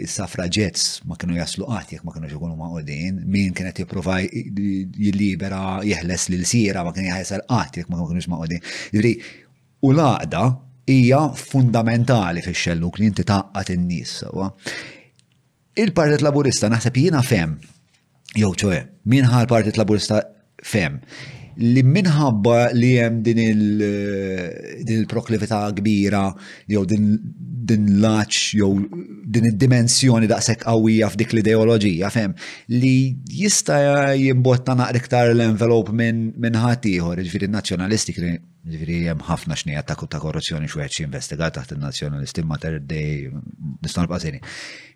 s-safraġets 0.05 1.05
ma 1.07 1.15
kienu 1.19 1.37
jaslu 1.39 1.67
għat 1.71 1.93
jek 1.97 2.03
ma 2.03 2.11
kienu 2.11 2.29
xikunu 2.33 2.57
ma' 2.59 2.69
għodin, 2.73 3.21
min 3.31 3.53
kienet 3.55 3.79
jiprofa 3.85 4.17
jillibera 4.25 5.61
jihles 5.87 6.27
l-sira 6.33 6.83
ma 6.83 6.91
kienu 6.95 7.13
jħesal 7.13 7.45
għat 7.47 7.79
jek 7.81 7.91
ma 7.93 8.01
kienu 8.03 8.25
xma 8.25 8.41
għodin. 8.41 8.63
Jivri, 8.95 9.13
u 9.87 9.93
laqda 9.95 10.43
hija 10.89 11.23
fundamentali 11.39 12.43
fi 12.43 12.55
xelluk 12.65 12.99
li 12.99 13.07
inti 13.13 13.23
taqqat 13.27 13.73
in-nies 13.75 14.17
sewa. 14.25 14.51
Il-Partit 15.79 16.23
Laburista 16.25 16.67
naħseb 16.73 16.97
jiena 16.99 17.21
fem, 17.23 17.53
jew 18.35 18.51
ċoħe, 18.51 18.81
min 19.13 19.27
ħal 19.31 19.47
partit 19.47 19.77
Laburista 19.79 20.19
fem 20.59 20.99
li 21.59 21.81
minħabba 21.83 22.71
li 22.75 22.89
hemm 23.03 23.21
din 23.25 23.39
il 23.43 25.05
proklivita 25.11 25.61
kbira 25.75 26.23
jew 26.71 26.85
din 26.89 27.87
laċ 28.03 28.43
jew 28.61 28.69
din 29.29 29.49
id-dimensjoni 29.51 30.25
daqshekk 30.31 30.63
qawwija 30.65 31.09
f'dik 31.13 31.33
l-ideoloġija 31.35 32.09
fem 32.15 32.31
li 32.71 32.93
jista' 33.41 34.15
jimbotta 34.17 34.73
naqriktar 34.79 35.33
l-envelop 35.35 35.91
minn 35.93 36.31
minn 36.41 36.57
ħadd 36.57 36.87
ieħor, 36.95 37.19
jiġifieri 37.21 37.51
nazzjonalisti 37.53 38.15
jiġifieri 38.15 38.97
jem 39.11 39.21
ħafna 39.27 39.57
xnija 39.59 39.83
ta' 39.85 39.97
ta' 39.99 40.21
korruzzjoni 40.23 40.71
xweċ 40.71 41.03
investigata 41.07 41.59
taħt 41.59 41.75
il-nazjonalisti 41.77 42.45
mater 42.49 42.79
dej 42.81 43.29
nistan 43.85 44.07
l-qasini. 44.07 44.39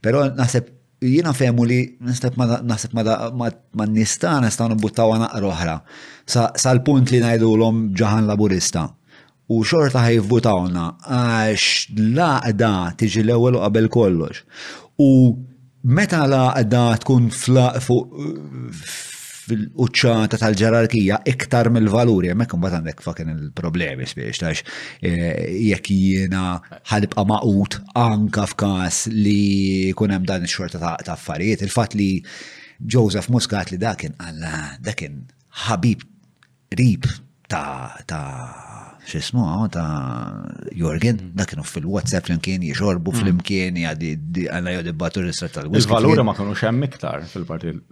Pero 0.01 0.23
naħseb 0.37 0.71
jiena 1.03 1.33
femu 1.35 1.65
li 1.67 1.79
nistab 2.07 2.37
naħseb 2.39 2.95
ma 2.99 3.85
nista 3.93 4.37
nista 4.43 4.67
nbuttaw 4.71 5.15
naqra 5.23 5.49
oħra. 5.51 5.75
Sal-punt 6.65 7.13
li 7.13 7.19
najdu 7.23 7.51
l-om 7.57 7.81
ġahan 8.01 8.27
laburista. 8.29 8.85
U 9.51 9.59
xorta 9.67 10.05
ħajvvutawna 10.07 10.85
għax 11.11 11.93
laqda 12.15 12.71
tiġi 13.01 13.25
l-ewwel 13.25 13.59
qabel 13.65 13.89
kollox. 13.97 14.43
U 15.03 15.09
meta 15.83 16.23
laqda 16.31 16.85
tkun 17.03 17.27
fuq 17.33 19.12
fil-uċċata 19.43 20.39
tal-ġerarkija 20.39 21.17
iktar 21.33 21.67
mill-valuri, 21.73 22.29
jemmek 22.31 22.53
bat 22.63 22.77
għandek 22.77 23.03
fakken 23.03 23.31
il-problemi 23.33 24.07
spiex 24.07 24.39
tax 24.41 24.63
e, 24.63 25.11
jekk 25.69 25.91
jiena 25.91 26.43
ħalibqa 26.91 27.25
maqut 27.29 27.79
anka 27.99 28.45
f'każ 28.53 29.03
li 29.13 29.91
jkun 29.91 30.13
hemm 30.15 30.29
dan 30.29 30.47
ix-xorta 30.47 30.79
ta' 31.03 31.15
affarijiet. 31.15 31.63
Il-fatt 31.67 31.97
li 31.99 32.09
Joseph 32.95 33.29
Muscat 33.31 33.71
li 33.75 33.79
dakin 33.81 34.15
għalla, 34.15 34.55
dakin 34.87 35.19
ħabib 35.67 36.05
rib 36.79 37.07
ta' 37.51 37.99
ta' 38.07 38.27
xismu 39.03 39.43
ta' 39.75 39.89
Jorgen, 40.79 41.33
dakin 41.35 41.65
fil-WhatsApp 41.67 42.29
fl-imkien 42.29 42.63
jixorbu 42.69 43.11
mm. 43.11 43.19
fil 43.19 43.33
imkien 43.33 43.81
għaddi 43.91 44.13
għanna 44.47 44.77
jodibbatur 44.77 45.27
il-setta 45.27 45.59
tal 45.59 45.69
għus 45.71 45.83
Il-valuri 45.83 46.23
ma' 46.29 46.35
kunu 46.39 46.55
hemm 46.55 46.87
iktar 46.87 47.27
fil 47.27 47.43
partil 47.49 47.83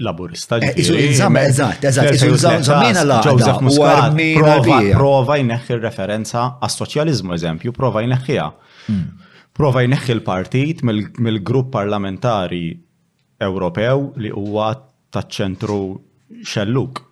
laburista. 0.00 0.56
Eh, 0.56 0.74
eżatt, 0.76 1.84
eżatt, 1.84 2.62
zamina 2.64 3.02
la. 3.06 3.20
Joseph 3.24 3.60
Muscat 3.62 4.16
prova 4.96 5.36
jneħħi 5.40 5.78
referenza 5.82 6.44
għas 6.60 6.78
soċjalizmu 6.80 7.36
eżempju, 7.36 7.72
prova 7.76 8.02
jneħħija. 8.06 8.46
Hmm. 8.86 9.28
Prova 9.56 9.82
jneħħi 9.84 10.12
l-partit 10.16 10.82
mill-grupp 10.86 11.72
parlamentari 11.74 12.62
Ewropew 13.40 14.08
li 14.22 14.30
huwa 14.32 14.72
taċ-ċentru 15.12 15.78
xelluk. 16.46 17.04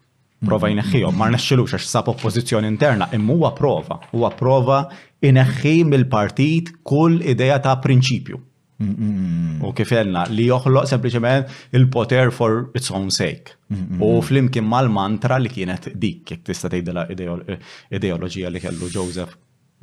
Prova 0.49 0.69
hmm. 0.69 0.77
jneħħijom, 0.79 1.17
ma 1.19 1.29
rnexxilux 1.33 1.75
għax 1.79 1.87
sab 1.93 2.09
oppożizzjoni 2.13 2.69
interna, 2.71 3.09
imma 3.17 3.35
huwa 3.35 3.51
prova, 3.59 3.99
huwa 4.15 4.31
prova 4.39 4.83
ineħħi 5.29 5.77
mill-partit 5.91 6.77
kull 6.87 7.19
ideja 7.27 7.59
ta' 7.65 7.77
prinċipju. 7.83 8.45
U 8.79 9.73
kif 9.75 9.91
għelna, 9.91 10.27
li 10.31 10.45
joħloq 10.47 10.87
sempliciment 10.93 11.49
il-poter 11.75 12.29
for 12.31 12.69
its 12.79 12.93
own 12.95 13.09
sake. 13.11 13.57
U 13.99 14.21
flimkien 14.23 14.65
mal-mantra 14.67 15.39
li 15.43 15.51
kienet 15.51 15.91
dik, 15.99 16.31
jek 16.37 16.45
tista' 16.47 16.71
tgħidela 16.71 17.09
ideoloġija 17.11 18.53
li 18.55 18.63
kellu 18.63 18.91
Joseph 18.95 19.35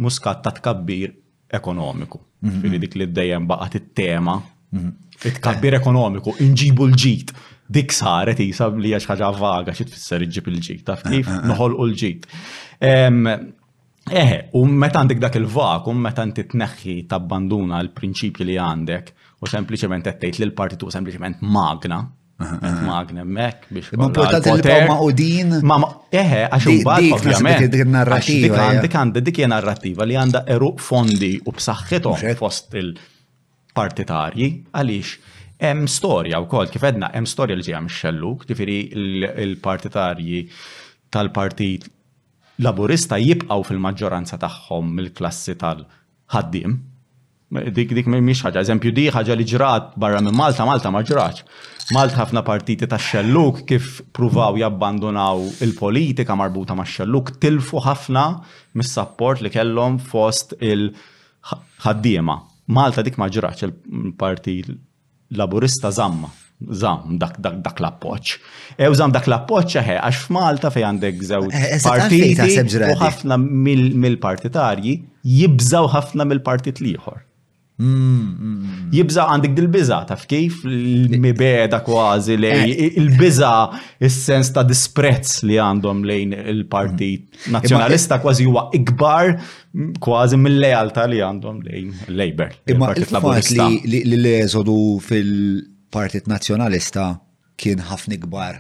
Muscat 0.03 0.39
ta' 0.45 0.53
tkabbir 0.57 1.11
ekonomiku. 1.59 2.21
Fili 2.61 2.79
dik 2.79 2.95
li 3.01 3.09
dejjem 3.15 3.45
baqgħet 3.51 3.75
it-tema. 3.81 4.37
It-tkabbir 4.75 5.77
ekonomiku, 5.81 6.33
inġibu 6.47 6.87
l-ġit. 6.89 7.31
Dik 7.71 7.91
saret 7.97 8.39
jisab 8.43 8.79
li 8.79 8.91
ħaġa 8.95 9.29
vaga 9.41 9.75
xi 9.75 9.87
tfisser 9.89 10.23
iġib 10.27 10.47
il-ġit, 10.53 10.83
taf 10.87 11.03
kif 11.07 11.31
noħolqu 11.51 11.91
l-ġit. 11.91 13.59
Eħe, 14.05 14.35
eh, 14.37 14.49
u 14.53 14.65
meta 14.69 14.99
għandek 15.01 15.17
dak 15.23 15.35
il-vakum, 15.39 15.97
meta 15.97 16.21
inti 16.21 16.43
tneħħi 16.45 16.93
tabbanduna 17.09 17.79
l-prinċipji 17.87 18.45
li 18.45 18.57
għandek, 18.61 19.07
u 19.41 19.47
sempliċement 19.49 20.05
qed 20.05 20.19
tgħid 20.29 20.43
li 20.43 20.47
l-partitu 20.51 20.89
sempliċement 20.93 21.39
magna, 21.41 22.03
magna 22.85 23.23
mek 23.25 23.65
biex. 23.73 23.95
Importanti 23.97 24.51
li 24.59 24.61
bqaw 24.61 25.01
u 25.01 25.09
din. 25.17 25.55
Ma' 25.65 25.79
eħe, 26.13 26.41
eh, 26.43 26.49
għax 26.53 26.69
imbagħad 26.73 27.15
ovvjament. 27.17 27.65
Dik 27.73 27.85
narrattiva. 27.95 28.61
għandek 28.85 29.25
dik 29.25 29.41
hija 29.41 30.05
li 30.05 30.15
għandha 30.21 30.43
eruq 30.53 30.79
fondi 30.85 31.33
u 31.41 31.49
b'saħħithom 31.55 32.35
fost 32.43 32.77
il-partitarji 32.77 34.51
għaliex 34.71 35.33
hemm 35.65 35.87
storja 35.89 36.43
wkoll 36.45 36.67
kif 36.69 36.83
edna 36.93 37.09
hemm 37.15 37.25
storja 37.25 37.55
li 37.57 37.63
ġejja 37.65 37.81
mix-xelluk, 37.87 38.45
tifieri 38.51 38.83
il-partitarji 39.41 40.45
tal-partit 41.09 41.89
laburista 42.61 43.17
jibqaw 43.19 43.63
fil-maġġoranza 43.67 44.37
tagħhom 44.39 44.91
mill-klassi 44.95 45.55
tal-ħaddim. 45.59 46.75
Dik 47.75 47.93
dik 47.93 48.07
mhix 48.09 48.41
ħaġa, 48.43 48.63
eżempju 48.65 48.91
di 48.95 49.05
ħaġa 49.13 49.35
li 49.37 49.45
ġrat 49.47 49.91
barra 50.01 50.19
minn 50.25 50.35
Malta, 50.35 50.65
Malta 50.67 50.89
ma 50.91 51.03
ġratx. 51.07 51.43
Malta 51.93 52.17
ħafna 52.23 52.41
partiti 52.43 52.87
tax 52.89 53.11
xelluk 53.13 53.61
kif 53.69 53.99
pruvaw 54.13 54.57
jabbandonaw 54.59 55.43
il-politika 55.63 56.35
marbuta 56.35 56.75
ma' 56.75 56.87
xelluk 56.89 57.35
tilfu 57.41 57.83
ħafna 57.85 58.25
mis-sapport 58.73 59.43
li 59.45 59.53
kellhom 59.53 59.99
fost 60.01 60.55
il-ħaddiema. 60.59 62.39
Malta 62.75 63.05
dik 63.05 63.19
ma 63.21 63.29
ġratx 63.29 63.67
il-parti 63.69 64.59
laburista 65.37 65.91
zamma 65.91 66.31
Zam 66.73 67.17
dak 67.19 67.35
dak 67.43 67.57
dak 67.65 67.81
l 67.83 67.87
poċ. 68.01 68.37
Ew 68.87 68.93
zam 68.95 69.11
dak 69.13 69.27
l 69.27 69.35
poċ 69.49 69.81
ħe, 69.83 69.97
għax 69.99 70.21
f'Malta 70.23 70.71
fej 70.71 70.85
għandek 70.87 71.25
żewġ 71.27 71.51
eh, 71.51 71.65
eh, 71.75 71.81
partit 71.83 72.39
u 72.39 72.95
ħafna 73.01 73.37
mill-partitarji 73.43 74.93
jibżaw 75.35 75.89
ħafna 75.91 76.25
mill-partit 76.29 76.79
liħor. 76.83 77.19
Mm, 77.75 77.87
mm, 77.91 78.35
mm. 78.39 78.91
Jibżaw 78.95 79.33
għandek 79.33 79.53
dil-biza, 79.57 79.97
taf 80.07 80.21
kif 80.31 80.61
l-mibeda 80.63 81.81
kważi 81.83 82.37
lej, 82.39 82.71
eh. 82.85 82.93
il-biza 83.03 83.51
il-sens 83.99 84.53
ta' 84.55 84.63
disprezz 84.63 85.41
li 85.43 85.57
għandhom 85.59 86.05
lejn 86.07 86.37
il-partit 86.39 87.51
nazjonalista 87.51 88.21
kważi 88.23 88.47
huwa 88.47 88.69
ikbar 88.79 89.33
kważi 89.99 90.39
mill-lealta 90.39 91.03
li 91.11 91.19
għandhom 91.27 91.59
lejn 91.67 91.91
Labour. 92.15 92.55
Imma 92.71 92.93
il-fat 92.95 93.51
li 93.91 94.05
l-eżodu 94.15 94.79
fil- 95.03 95.73
partit 95.95 96.25
Nazzjonalista 96.27 97.05
kien 97.59 97.79
ħafna 97.89 98.17
kbar 98.25 98.57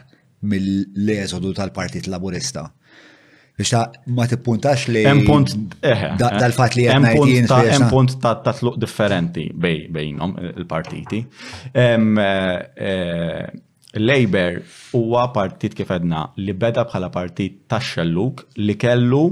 mill-eżodu 0.49 1.49
tal-Partit 1.57 2.05
Laburista. 2.11 2.65
Biex 3.57 3.71
ta' 3.71 3.81
ma 4.15 4.25
tippuntax 4.29 4.85
li. 4.91 5.01
punt 5.27 5.51
eh, 5.81 5.89
eh, 5.91 6.05
dal-fatt 6.19 6.75
li 6.79 6.85
hemm 6.91 7.09
punt 7.91 8.17
ta' 8.23 8.35
ta' 8.43 8.53
tluq 8.55 8.77
differenti 8.83 9.47
bejnhom 9.55 10.35
il-partiti. 10.59 11.21
Eh, 11.71 13.43
Labour 13.95 14.57
huwa 14.93 15.27
partit 15.31 15.75
kif 15.79 15.91
edna 15.95 16.25
li 16.43 16.51
beda 16.61 16.83
bħala 16.91 17.09
partit 17.15 17.61
tax-xelluk 17.71 18.43
li 18.65 18.75
kellu 18.79 19.23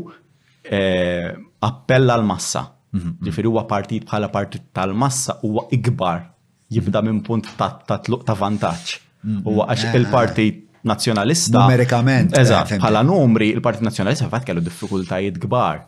appella 1.69 2.19
l-massa. 2.21 2.67
Mhm, 2.93 3.03
mhm. 3.03 3.17
Ġifiri 3.27 3.51
huwa 3.51 3.63
partit 3.67 4.07
bħala 4.09 4.31
partit 4.31 4.71
tal-massa 4.77 5.39
huwa 5.43 5.67
ikbar 5.75 6.29
jibda 6.75 7.01
minn 7.05 7.21
punt 7.25 7.45
ta' 7.57 8.39
vantaġġ. 8.43 8.99
Mhm. 9.23 9.41
U 9.47 9.61
għax 9.63 9.85
ah. 9.89 9.95
il-partit 9.99 10.61
nazjonalista. 10.83 11.61
Numerikament. 11.63 12.33
Eh, 12.35 12.41
Eżat, 12.43 12.73
bħala 12.81 13.03
numri, 13.07 13.51
il-Partit 13.55 13.85
Nazjonalista 13.87 14.27
fatt 14.31 14.45
kellu 14.49 14.61
diffikultajiet 14.65 15.37
kbar 15.45 15.85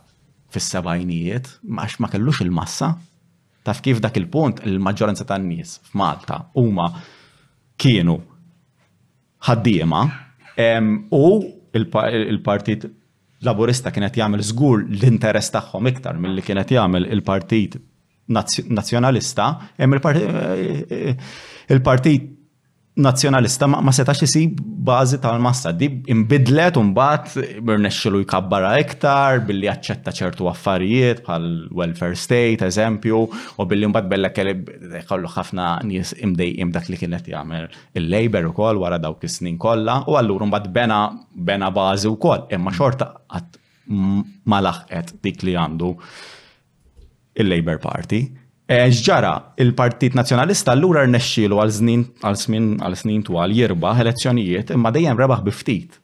fis-sebajnijiet, 0.56 1.50
għax 1.82 1.98
ma 2.00 2.08
kellux 2.12 2.40
il-massa. 2.44 2.94
Taf 3.66 3.82
kif 3.84 4.00
dak 4.00 4.16
il-punt 4.16 4.62
il-maġġoranza 4.64 5.26
tan-nies 5.28 5.74
f'Malta 5.90 6.38
huma 6.62 6.86
kienu 7.76 8.16
ħaddiema 9.46 10.04
u 11.12 11.28
il-Partit 11.76 12.88
Laburista 13.44 13.90
kienet 13.92 14.14
jagħmel 14.16 14.40
żgur 14.48 14.86
l-interess 14.88 15.52
tagħhom 15.58 15.90
iktar 15.92 16.16
milli 16.18 16.40
kienet 16.46 16.70
jagħmel 16.72 17.10
il-Partit 17.18 17.76
nazjonalista, 18.28 19.50
hemm 19.78 19.94
eh, 19.94 21.14
il-partit 21.70 22.32
nazjonalista 22.96 23.66
ma 23.68 23.92
setax 23.92 24.22
isib 24.24 24.58
bażi 24.88 25.18
tal-massa 25.20 25.68
di 25.76 25.86
imbidlet 26.08 26.78
u 26.80 26.82
mbagħad 26.88 27.58
birnexxilu 27.68 28.22
jkabbara 28.22 28.70
iktar 28.80 29.42
billi 29.46 29.68
jaċċetta 29.68 30.14
ċertu 30.18 30.48
affarijiet 30.48 31.20
bħal 31.26 31.44
welfare 31.76 32.16
state 32.16 32.64
eżempju 32.70 33.20
u 33.20 33.66
billi 33.68 33.90
mbagħad 33.92 34.08
bella 34.08 34.30
kellu 34.32 35.28
ħafna 35.34 35.66
nies 35.84 36.14
imdejjim 36.24 36.72
dak 36.72 36.88
li 36.88 36.96
kienet 37.02 37.28
jagħmel 37.34 37.68
il-labor 38.00 38.48
ukoll 38.54 38.80
wara 38.80 38.96
dawk 39.02 39.28
is-snin 39.28 39.60
kollha 39.60 39.98
u 40.08 40.16
allura 40.22 40.48
mbagħad 40.48 40.72
bena 40.80 41.02
bena 41.36 41.68
bażi 41.78 42.08
wkoll 42.16 42.48
imma 42.56 42.72
xorta 42.80 43.10
qatt 43.28 43.60
ma 43.92 44.64
laħqet 44.64 45.18
dik 45.22 45.44
li 45.44 45.52
għandu 45.52 45.92
il-Labor 47.36 47.78
Party. 47.82 48.20
Ġġara, 48.68 49.32
e, 49.56 49.62
il-Partit 49.64 50.16
Nazjonalista 50.18 50.74
l-lura 50.74 51.04
rnexxielu 51.06 51.54
għal 51.58 51.70
għal 52.22 52.38
snin 52.50 52.72
għal 52.82 52.96
snin 52.98 53.22
twal 53.22 53.52
jirbaħ 53.54 54.00
elezzjonijiet 54.04 54.72
imma 54.74 54.90
dejjem 54.94 55.20
rebaħ 55.20 55.44
biftit. 55.46 56.00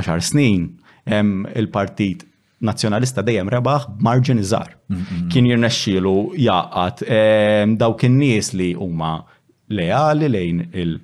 10 0.00 0.26
snin, 0.32 0.64
il-Partit 1.10 2.24
Nazjonalista 2.64 3.22
dejjem 3.24 3.48
rebaħ 3.52 3.86
marġin 4.04 4.40
iżar. 4.42 4.72
Kien 5.32 5.46
jirnexxilu 5.48 6.16
jaqat 6.40 7.04
dawk 7.80 8.08
in-nies 8.08 8.54
li 8.56 8.72
huma 8.78 9.12
leali 9.68 10.28
lejn 10.28 10.66
il- 10.72 11.00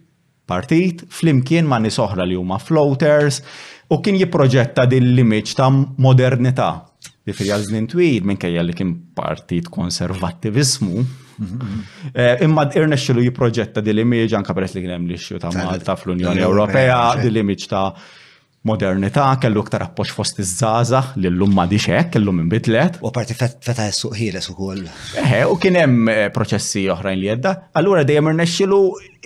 partit, 0.46 1.02
flimkien 1.12 1.66
ma' 1.68 1.78
nisohra 1.82 2.06
oħra 2.22 2.26
li 2.30 2.36
huma 2.38 2.58
floaters, 2.62 3.40
u 3.92 3.98
kien 4.02 4.18
jipproġetta 4.20 4.86
din 4.90 5.12
l 5.14 5.24
imiċ 5.24 5.54
ta' 5.58 5.68
modernità. 5.72 6.70
Ġifiri 7.26 7.50
għal 7.52 7.64
żmien 7.66 7.86
twil 7.90 8.26
minkejja 8.30 8.62
li 8.62 8.74
kien 8.78 8.92
partit 9.18 9.68
konservattivizmu, 9.76 11.04
mhm. 11.42 11.80
eh, 12.14 12.36
Imma 12.46 12.68
jiproġetta 12.70 13.20
jipproġetta 13.26 13.82
l-imiċ, 13.82 14.36
anka 14.38 14.54
peress 14.54 14.78
li 14.78 14.84
kien 14.86 14.94
hemm 14.94 15.10
l 15.10 15.40
ta' 15.42 15.50
Malta 15.56 15.96
fl-Unjoni 15.98 16.46
Ewropea, 16.46 17.00
l-imiċ 17.26 17.66
ta' 17.72 17.88
modernità, 18.66 19.26
kellu 19.42 19.62
ktar 19.66 19.84
appoċ 19.86 20.12
fost 20.16 20.40
iż-żgħażagħ 20.42 21.12
li 21.22 21.30
di 21.70 21.78
xek, 21.84 22.00
hekk, 22.16 22.22
minn 22.26 22.46
inbidlet. 22.46 22.98
U 23.06 23.12
parti 23.14 23.36
feta 23.38 23.86
suq 24.00 24.16
su 24.44 24.52
ukoll. 24.54 24.82
Eħe, 25.22 25.40
eh, 25.44 25.46
u 25.46 25.56
kien 25.62 25.78
hemm 25.82 26.10
eh, 26.12 26.26
proċessi 26.34 26.86
oħrajn 26.94 27.20
li 27.22 27.30
jedda, 27.30 27.54
allura 27.78 28.04
dejjem 28.08 28.32
irnexxilu 28.32 28.80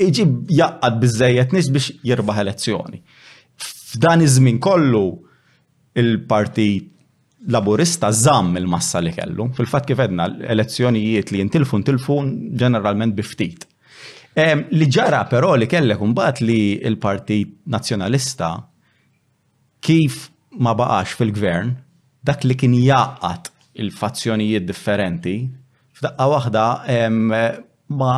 iġib 0.07 0.53
jaqqad 0.61 1.01
biżejjed 1.03 1.57
nis 1.57 1.70
biex 1.74 1.91
jirbaħ 2.11 2.43
elezzjoni. 2.45 3.01
F'dan 3.64 4.24
iż-żmien 4.26 4.61
kollu 4.62 5.05
il-partit 6.01 6.88
laburista 7.51 8.11
żamm 8.12 8.59
il-massa 8.61 9.01
li 9.01 9.14
kellu. 9.16 9.49
Fil-fatt 9.57 9.88
kif 9.88 10.01
edna 10.05 10.26
elezzjonijiet 10.53 11.32
li 11.32 11.41
jintilfu 11.41 11.80
tilfun 11.88 12.34
ġeneralment 12.61 13.16
biftit. 13.16 13.64
Eh, 14.38 14.59
li 14.76 14.86
ġara 14.86 15.24
però 15.28 15.55
li 15.59 15.66
kellek 15.66 15.99
mbagħad 16.12 16.43
li 16.47 16.59
il-Partit 16.86 17.57
Nazzjonalista 17.66 18.53
kif 19.85 20.31
ma 20.61 20.74
baqax 20.76 21.14
fil-gvern 21.18 21.74
dak 22.26 22.45
li 22.45 22.57
kien 22.59 22.74
jaqqat 22.91 23.51
il-fazzjonijiet 23.81 24.66
differenti 24.68 25.37
f'daqqa 25.97 26.26
waħda 26.35 26.64
ma 27.99 28.14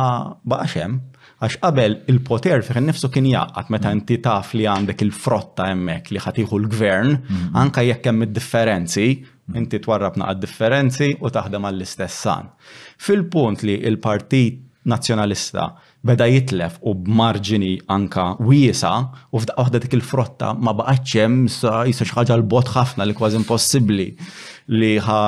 baqax 0.51 0.71
hemm 0.81 0.99
għax 1.43 1.57
qabel 1.63 1.95
il-poter 2.11 2.63
fih 2.67 2.81
nifsu 2.85 3.09
kien 3.13 3.27
jaqqat 3.35 3.69
meta 3.71 3.89
mm. 3.91 3.95
inti 3.97 4.17
taf 4.23 4.53
li 4.57 4.67
għandek 4.67 5.05
il-frotta 5.07 5.69
hemmhekk 5.71 6.11
li 6.15 6.23
ħatiħu 6.25 6.59
l-gvern 6.63 7.15
mm. 7.19 7.55
anka 7.63 7.83
jekk 7.87 8.11
hemm 8.11 8.25
id-differenzi 8.27 9.07
mm. 9.15 9.57
inti 9.59 9.79
twarrabna 9.83 10.29
għad 10.31 10.43
differenzi 10.45 11.09
u 11.19 11.31
taħdem 11.35 11.67
għall-istessan. 11.69 12.51
Fil-punt 12.99 13.63
li 13.67 13.79
il-Partit 13.87 14.61
Nazzjonalista 14.91 15.69
beda 16.07 16.27
jitlef 16.27 16.75
u 16.83 16.93
b'marġini 16.99 17.73
anka 17.95 18.25
wiesa 18.43 18.91
u 19.31 19.39
f'daqqa 19.39 19.61
waħda 19.63 19.79
dik 19.85 19.95
il-frotta 19.97 20.49
ma 20.59 20.73
baqgħetx 20.75 21.21
hemm 21.23 21.45
jisa 21.47 21.79
xi 22.09 22.15
ħaġa 22.17 22.35
l-bot 22.41 22.71
ħafna 22.75 23.05
li 23.07 23.15
kważi 23.15 23.39
impossibbli 23.39 24.07
li 24.81 24.89
ħa 25.05 25.19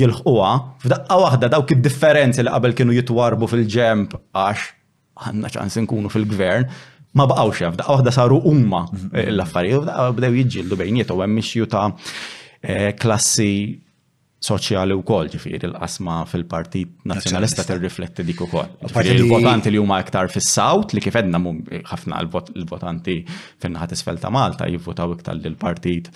jilħuwa 0.00 0.48
f'daqqa 0.86 1.18
waħda 1.26 1.50
dawk 1.54 1.74
id-differenzi 1.76 2.44
li 2.46 2.54
qabel 2.54 2.74
kienu 2.78 2.96
jitwarbu 2.96 3.50
fil-ġemp 3.52 4.16
għax 4.16 4.64
għandna 5.28 5.52
ċans 5.58 5.80
nkunu 5.84 6.12
fil-gvern 6.14 6.64
ma 7.20 7.28
baqgħux 7.28 7.62
hemm 7.66 7.76
f'daqqa 7.76 7.98
waħda 7.98 8.16
saru 8.16 8.40
umma 8.48 8.86
mhm. 8.88 9.34
l-affarijiet 9.34 9.84
u 9.84 10.08
bdew 10.16 10.40
jiġġieldu 10.40 10.80
bejnietu 10.86 11.20
hemm 11.20 11.44
ta' 11.68 11.84
eh, 12.64 12.96
klassi 12.96 13.52
soċjali 14.38 14.94
u 14.94 15.02
kol 15.02 15.26
ġifiri 15.32 15.66
l-qasma 15.66 16.20
fil-partit 16.30 16.92
nazjonalista 17.10 17.64
t-rifletti 17.66 18.24
dik 18.28 18.42
u 18.46 18.48
kol. 18.52 18.68
Il-votanti 19.02 19.72
li 19.74 19.80
huma 19.82 19.98
iktar 20.04 20.30
fis 20.30 20.50
saut 20.54 20.94
li 20.94 21.02
kifedna 21.02 21.40
ħafna 21.90 22.20
l-votanti 22.22 23.18
fin-naħat 23.64 23.96
isfel 23.98 24.20
ta' 24.22 24.30
Malta 24.34 24.68
jivvotaw 24.70 25.16
iktar 25.16 25.40
l-partit 25.42 26.12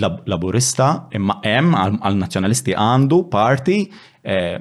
laburista 0.00 0.86
imma 1.12 1.40
hemm 1.44 1.76
għal-nazjonalisti 1.76 2.72
għandu 2.72 3.20
parti 3.34 3.82
eh, 4.22 4.60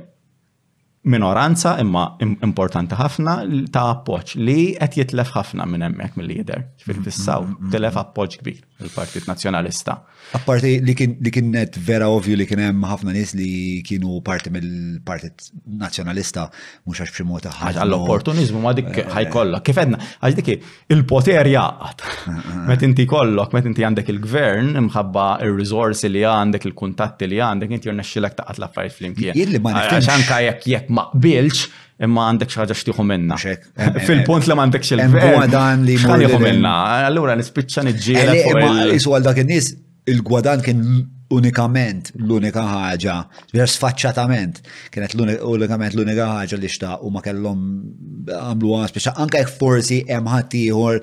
minoranza 1.06 1.78
imma 1.82 2.04
importanti 2.44 2.98
ħafna 3.00 3.40
ta' 3.74 3.86
appoġġ 3.96 4.34
li 4.46 4.58
qed 4.78 4.98
jitlef 5.02 5.32
ħafna 5.34 5.66
minn 5.66 5.82
hemmhekk 5.88 6.18
mill-lider. 6.20 6.62
Fil-fissaw, 6.86 7.42
mhm, 7.46 7.56
mhm, 7.58 7.72
tilef 7.74 7.96
mhm. 7.96 8.02
appoġġ 8.12 8.36
kbir 8.42 8.60
il-Partit 8.82 9.26
Nazzjonalista. 9.30 9.96
Apparti 10.38 10.72
li 10.86 10.94
kien 10.94 11.52
qed 11.54 11.76
vera 11.86 12.08
ovvju 12.14 12.38
li 12.38 12.46
kien 12.50 12.62
hemm 12.64 12.86
ħafna 12.90 13.14
nies 13.16 13.34
li 13.38 13.50
kienu 13.86 14.20
parti 14.26 14.50
mill-Partit 14.54 15.50
Nazzjonalista 15.82 16.48
mhux 16.88 17.02
għax 17.04 17.12
b'xi 17.16 17.26
mod 17.30 17.50
ħaġa. 17.52 17.82
L-opportuniżmu 17.88 18.62
ma 18.64 18.74
dik 18.78 18.92
eh, 18.94 19.06
ħajkollok. 19.16 19.58
Eh. 19.58 19.66
Kif 19.72 19.82
edna, 19.84 20.00
għax 20.22 20.38
dik 20.38 20.54
il-poter 20.98 21.50
jaqgħad. 21.56 22.08
Eh, 22.50 22.56
met 22.68 22.82
inti 22.86 23.04
kollok, 23.10 23.52
met 23.56 23.66
inti 23.70 23.84
għandek 23.86 24.10
il-gvern 24.12 24.72
imħabba 24.80 25.24
r 25.44 25.52
riżorsi 25.58 26.10
li 26.12 26.22
għandek 26.28 26.66
il-kuntatti 26.70 27.28
li 27.30 27.38
għandek 27.44 27.74
inti 27.76 27.90
jirnexxilek 27.90 28.36
taqgħod 28.40 28.60
l-affarijiet 28.62 28.96
flimkien. 28.98 29.36
Jien 29.38 29.52
li 29.56 29.60
ma 29.62 29.74
nifhimx. 29.76 30.32
jekk 30.44 30.91
ma 30.92 31.08
imma 32.02 32.24
għandek 32.32 32.50
xaġa 32.58 32.76
xtiħu 32.80 33.04
minna. 33.06 33.38
Fil-punt 34.08 34.48
li 34.50 34.56
għandek 34.58 34.86
xil 34.88 35.04
verb 35.12 35.44
Għadan 35.44 35.84
li 35.86 35.98
xtiħu 36.02 36.40
minna. 36.42 36.72
Allura 37.08 37.36
nispiċċa 37.38 37.84
nġiela. 37.88 38.38
Eh, 38.38 38.98
Għadan 38.98 39.28
dak 39.28 39.44
in-nies 39.44 39.74
il-gwadan 40.10 40.64
kien 40.66 40.82
unikament 41.32 42.12
l-unika 42.28 42.64
ħaġa, 42.68 43.16
vers 43.56 43.76
sfaċċatament, 43.80 44.60
kienet 44.94 45.16
l-unik 45.16 45.44
unikament 45.52 45.96
l-unika 45.96 46.28
ħaġa 46.36 46.60
li 46.60 46.70
xtaq 46.72 47.06
u 47.08 47.12
ma 47.16 47.24
kellhom 47.26 47.62
għamlu 48.36 48.74
għaspeċa, 48.82 49.14
anka 49.24 49.42
jek 49.44 49.54
forsi 49.56 50.02
hemm 50.10 50.32
ħaddieħor 50.32 51.00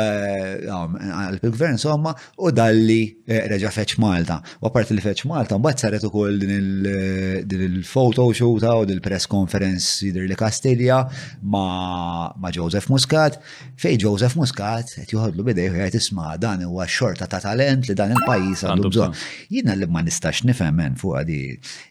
għal-gvern, 0.67 1.79
somma, 1.79 2.13
u 2.37 2.51
dalli 2.51 3.23
reġa 3.25 3.71
feċ 3.71 3.97
Malta. 4.03 4.39
U 4.59 4.67
għapart 4.67 4.91
li 4.93 5.01
feċ 5.05 5.25
Malta, 5.31 5.55
un-baħt 5.59 5.79
saret 5.85 6.03
u 6.07 6.11
koll 6.13 6.37
din 6.43 7.63
il-foto 7.73 8.27
xuta 8.35 8.75
u 8.81 8.85
din 8.89 8.99
press 9.03 9.27
conference 9.31 9.99
jider 10.03 10.27
li 10.27 10.35
Kastilja 10.35 10.99
ma 11.47 12.49
Joseph 12.53 12.89
Muscat, 12.89 13.39
fej 13.79 13.97
Joseph 14.05 14.35
Muscat, 14.39 14.95
għet 14.97 15.11
juħadlu 15.15 15.43
bidej 15.47 15.69
u 15.71 15.75
għet 15.79 15.95
isma 16.01 16.35
dan 16.41 16.65
u 16.67 16.81
xorta 16.83 17.27
ta' 17.29 17.39
talent 17.43 17.87
li 17.87 17.95
dan 17.97 18.11
il-pajis 18.17 18.65
għandu 18.67 18.89
bżon. 18.91 19.15
Jina 19.55 19.73
li 19.79 19.85
ma 19.87 20.01
nistax 20.03 20.43
nifemmen 20.43 20.95
fuq 20.99 21.21
għadi 21.21 21.41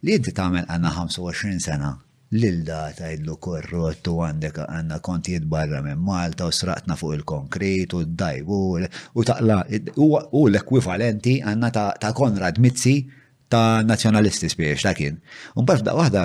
li 0.04 0.12
jinti 0.18 0.32
tamen 0.36 0.64
għanna 0.68 0.90
25 1.00 1.60
sena 1.62 1.94
Lilda 2.32 2.86
tajdlu 2.96 3.34
korrott 3.36 4.06
u 4.08 4.14
għandek 4.24 4.62
għanna 4.64 4.96
kontijiet 5.04 5.44
barra 5.52 5.82
minn 5.84 6.00
Malta 6.00 6.46
u 6.48 6.52
sraqtna 6.56 6.94
fuq 6.96 7.16
il-konkret 7.18 7.92
u 7.94 8.00
d-dajbu 8.08 8.60
u 9.20 9.24
taqla 9.30 9.58
u 10.00 10.46
l-ekwivalenti 10.48 11.34
għanna 11.44 11.68
ta' 11.74 12.12
Konrad 12.16 12.56
Mizzi 12.62 12.94
ta' 13.52 13.82
nazjonalisti 13.84 14.48
spiex 14.48 14.80
ta' 14.86 14.94
kien. 14.96 15.18
Un 15.60 15.68
da' 15.68 15.96
wahda 15.98 16.24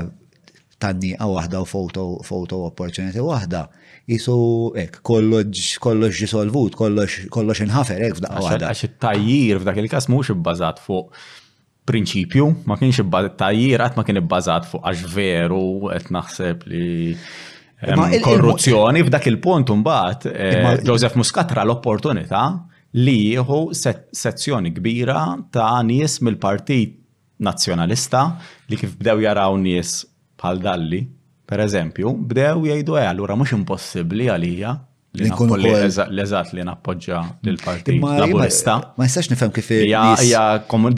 tanni 0.80 1.12
għaw 1.18 1.34
wahda 1.41 1.64
u 1.66 1.68
foto 1.68 2.62
opportunity 2.70 3.20
wahda 3.24 3.66
jisu 4.08 4.38
ek 4.80 5.01
kollox 5.03 6.14
ġisolvut 6.24 6.80
kollox 6.80 7.66
inħafer 7.68 8.05
ek 8.08 8.16
f'da' 8.22 8.38
wahda. 8.47 8.72
Għax 8.72 8.95
tajjir 9.03 9.60
f'dak 9.60 9.84
il-kas 9.84 10.08
mux 10.08 10.32
bbażat 10.39 10.80
fuq 10.88 11.12
prinċipju, 11.88 12.48
ma 12.68 12.76
kienx 12.80 13.00
għat 13.06 13.98
ma 13.98 14.04
kien 14.06 14.20
ibbażat 14.22 14.68
fuq 14.68 14.84
għax 14.90 15.06
veru 15.16 15.64
qed 15.94 16.12
naħseb 16.14 16.66
li 16.72 17.16
korruzzjoni 18.26 19.04
f'dak 19.06 19.28
il-punt 19.32 19.72
mbagħad 19.72 20.28
eh, 20.30 20.72
Joseph 20.84 21.16
Muscat 21.22 21.52
ra 21.56 21.64
l-opportunità 21.68 22.42
li 22.98 23.18
jieħu 23.30 23.60
sezzjoni 23.78 24.72
kbira 24.78 25.24
ta' 25.54 25.76
nies 25.86 26.20
mill-Partit 26.26 26.96
Nazzjonalista 27.46 28.24
li 28.72 28.80
kif 28.82 28.96
bdew 28.98 29.22
jaraw 29.28 29.54
nies 29.62 29.98
bħal 30.42 30.58
dalli, 30.64 31.02
per 31.48 31.62
eżempju, 31.62 32.14
bdew 32.32 32.66
jgħidu 32.66 32.98
għalura 33.00 33.38
eh, 33.38 33.42
mhux 33.44 33.56
impossibbli 33.62 34.28
għalija 34.34 34.74
L-eżat 35.16 36.51
li 36.53 36.64
nappoġġa 36.68 37.20
l-partit 37.49 38.01
laburista. 38.03 38.76
Ma 38.99 39.08
jistax 39.08 39.30
nifhem 39.32 39.53
kif 39.55 39.70
hija 39.74 40.03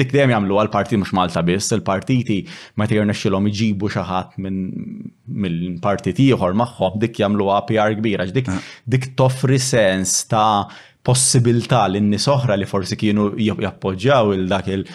dik 0.01 0.11
dejjem 0.11 0.33
jagħmlu 0.33 0.57
għall-partit 0.59 0.99
mhux 0.99 1.13
Malta 1.15 1.43
biss, 1.45 1.71
il-partiti 1.77 2.41
ma 2.81 2.87
nexxilhom 2.89 3.47
iġibu 3.51 3.91
xi 3.93 4.03
ħadd 4.03 4.39
minn 4.47 5.77
partit 5.83 6.19
ieħor 6.25 6.57
magħhom 6.63 6.99
dik 7.05 7.21
jagħmlu 7.23 7.47
PR 7.69 7.95
kbira 8.01 8.25
dik 8.27 8.49
ah. 8.51 8.57
dik 8.85 9.11
toffri 9.15 9.59
sens 9.59 10.25
ta' 10.27 10.65
possibilità 10.99 11.85
lin 11.87 12.09
nies 12.11 12.27
oħra 12.27 12.57
li 12.59 12.67
forsi 12.67 12.97
kienu 12.99 13.31
jappoġġjaw 13.39 14.33
il 14.35 14.49
dak 14.51 14.67
il- 14.73 14.87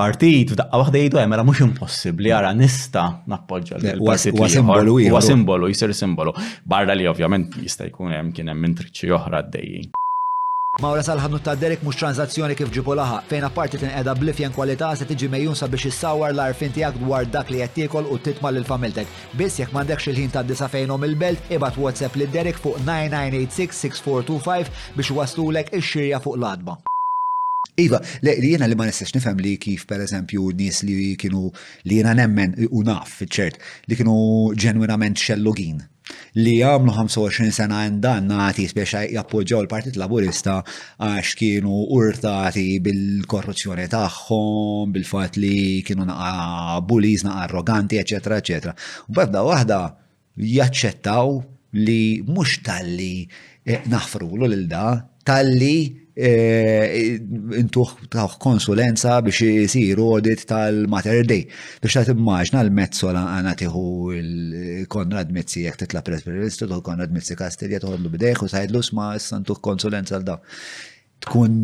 partit 0.00 0.50
f'daqqa 0.54 0.78
waħda 0.80 1.00
jgħidu 1.00 1.18
hemm 1.20 1.30
eh, 1.30 1.30
era 1.36 1.42
mela 1.42 1.50
mhux 1.50 1.60
impossibbli 1.68 2.30
ara 2.36 2.50
nista' 2.56 3.14
nappoġġa 3.30 3.76
l-partit 3.96 4.32
eh, 4.34 4.40
simbolu 4.56 4.92
huwa 5.06 5.22
simbolu 5.24 5.64
jsir 5.74 5.90
simbolu. 5.96 6.32
Barra 6.64 6.94
li 6.96 7.06
ovvjament 7.10 7.48
jista' 7.64 7.88
jkun 7.90 8.10
hemm 8.16 8.28
kien 8.36 8.48
hemm 8.52 8.62
intriċċi 8.70 9.12
oħra 9.18 9.34
għaddejjin. 9.42 9.86
Mawra 10.80 11.02
salħadnu 11.02 11.38
ta' 11.44 11.56
Derek 11.58 11.82
mux 11.82 11.96
tranzazzjoni 11.98 12.54
kif 12.54 12.70
ġibu 12.72 12.92
laħa, 12.94 13.16
fejn 13.28 13.44
apparti 13.48 13.74
inqeda 13.80 14.12
blifjen 14.16 14.52
kwalità 14.56 14.88
se 14.96 15.04
tiġi 15.08 15.26
mejjun 15.32 15.56
sabiex 15.58 15.82
jissawar 15.88 16.30
l-arfin 16.32 16.72
tiegħek 16.76 16.96
dwar 17.02 17.24
dak 17.26 17.48
li 17.50 17.58
qed 17.76 17.88
u 18.06 18.16
titma' 18.22 18.52
l 18.54 18.64
familtek. 18.70 19.08
Biss 19.36 19.58
jekk 19.60 19.70
m'għandekx 19.74 20.02
il-ħin 20.14 20.30
ta' 20.38 20.46
disa 20.46 20.66
fejnhom 20.70 21.04
il-belt, 21.08 21.40
ibat 21.56 21.74
WhatsApp 21.76 22.14
lid 22.16 22.30
Derek 22.32 22.58
fuq 22.62 22.76
9986-6425 22.86 22.86
biex 25.00 25.08
waslulek 25.18 25.68
ix-xirja 25.80 26.18
fuq 26.22 26.36
l-adba. 26.38 26.74
Iva, 27.80 28.00
le, 28.24 28.34
li 28.42 28.52
jena 28.54 28.68
li 28.68 28.76
ma 28.78 28.86
nistax 28.88 29.14
nifhem 29.16 29.40
li 29.42 29.54
kif 29.62 29.86
per 29.88 30.02
eżempju 30.04 30.50
nies 30.60 30.82
li 30.86 31.14
kienu 31.20 31.46
li 31.88 32.00
jena 32.00 32.12
nemmen 32.18 32.54
u 32.70 32.82
naf 32.86 33.20
ċert 33.32 33.60
li 33.90 33.96
kienu 33.98 34.16
ġenwinament 34.64 35.20
xellugin 35.24 35.80
li 36.42 36.56
għamlu 36.64 36.92
25 36.96 37.54
sena 37.54 37.80
nati 38.26 38.66
biex 38.76 38.96
jappoġġaw 39.14 39.62
l-Partit 39.64 39.96
Laburista 40.00 40.58
għax 40.64 41.36
kienu 41.38 41.74
urtati 41.96 42.64
bil-korruzzjoni 42.84 43.86
tagħhom, 43.94 44.92
bil-fatt 44.94 45.38
li 45.40 45.84
kienu 45.86 46.06
naqa 46.10 46.80
buliz, 46.90 47.22
naqa 47.26 47.44
arroganti, 47.46 48.00
eċetera, 48.02 48.40
eċetera. 48.42 48.74
U 49.06 49.16
bada 49.20 49.44
waħda 49.46 49.78
jaċċettaw 50.50 51.32
li 51.78 52.02
mhux 52.26 52.58
talli 52.66 53.14
eh, 53.62 53.80
naħfru 53.94 54.34
l-da, 54.50 54.86
talli 55.22 55.74
Eh, 56.10 57.20
intuħ 57.60 57.90
taħ 58.10 58.32
konsulenza 58.42 59.20
biex 59.22 59.44
jisir 59.46 59.98
audit 60.02 60.42
tal-Mater 60.50 61.22
Day. 61.24 61.44
Biex 61.82 61.92
ta' 61.94 62.02
timmaġna 62.08 62.64
l-mezzo 62.66 63.12
għana 63.14 63.52
tiħu 63.54 63.84
il-Konrad 64.18 65.30
Mizzi 65.34 65.62
jek 65.68 65.78
titla 65.84 66.02
press 66.02 66.24
per 66.26 66.40
tuħ 66.66 66.80
Konrad 66.82 67.14
Mizzi 67.14 67.36
Kastilja 67.38 67.78
tuħodlu 67.84 68.10
bidejħu 68.16 68.50
sajdlu 68.50 68.82
sma 68.88 69.12
s 69.20 69.30
konsulenza 69.62 70.18
l-daw. 70.18 70.40
Tkun 71.20 71.56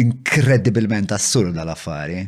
inkredibilment 0.00 1.12
assurda 1.14 1.62
l-affari. 1.62 2.24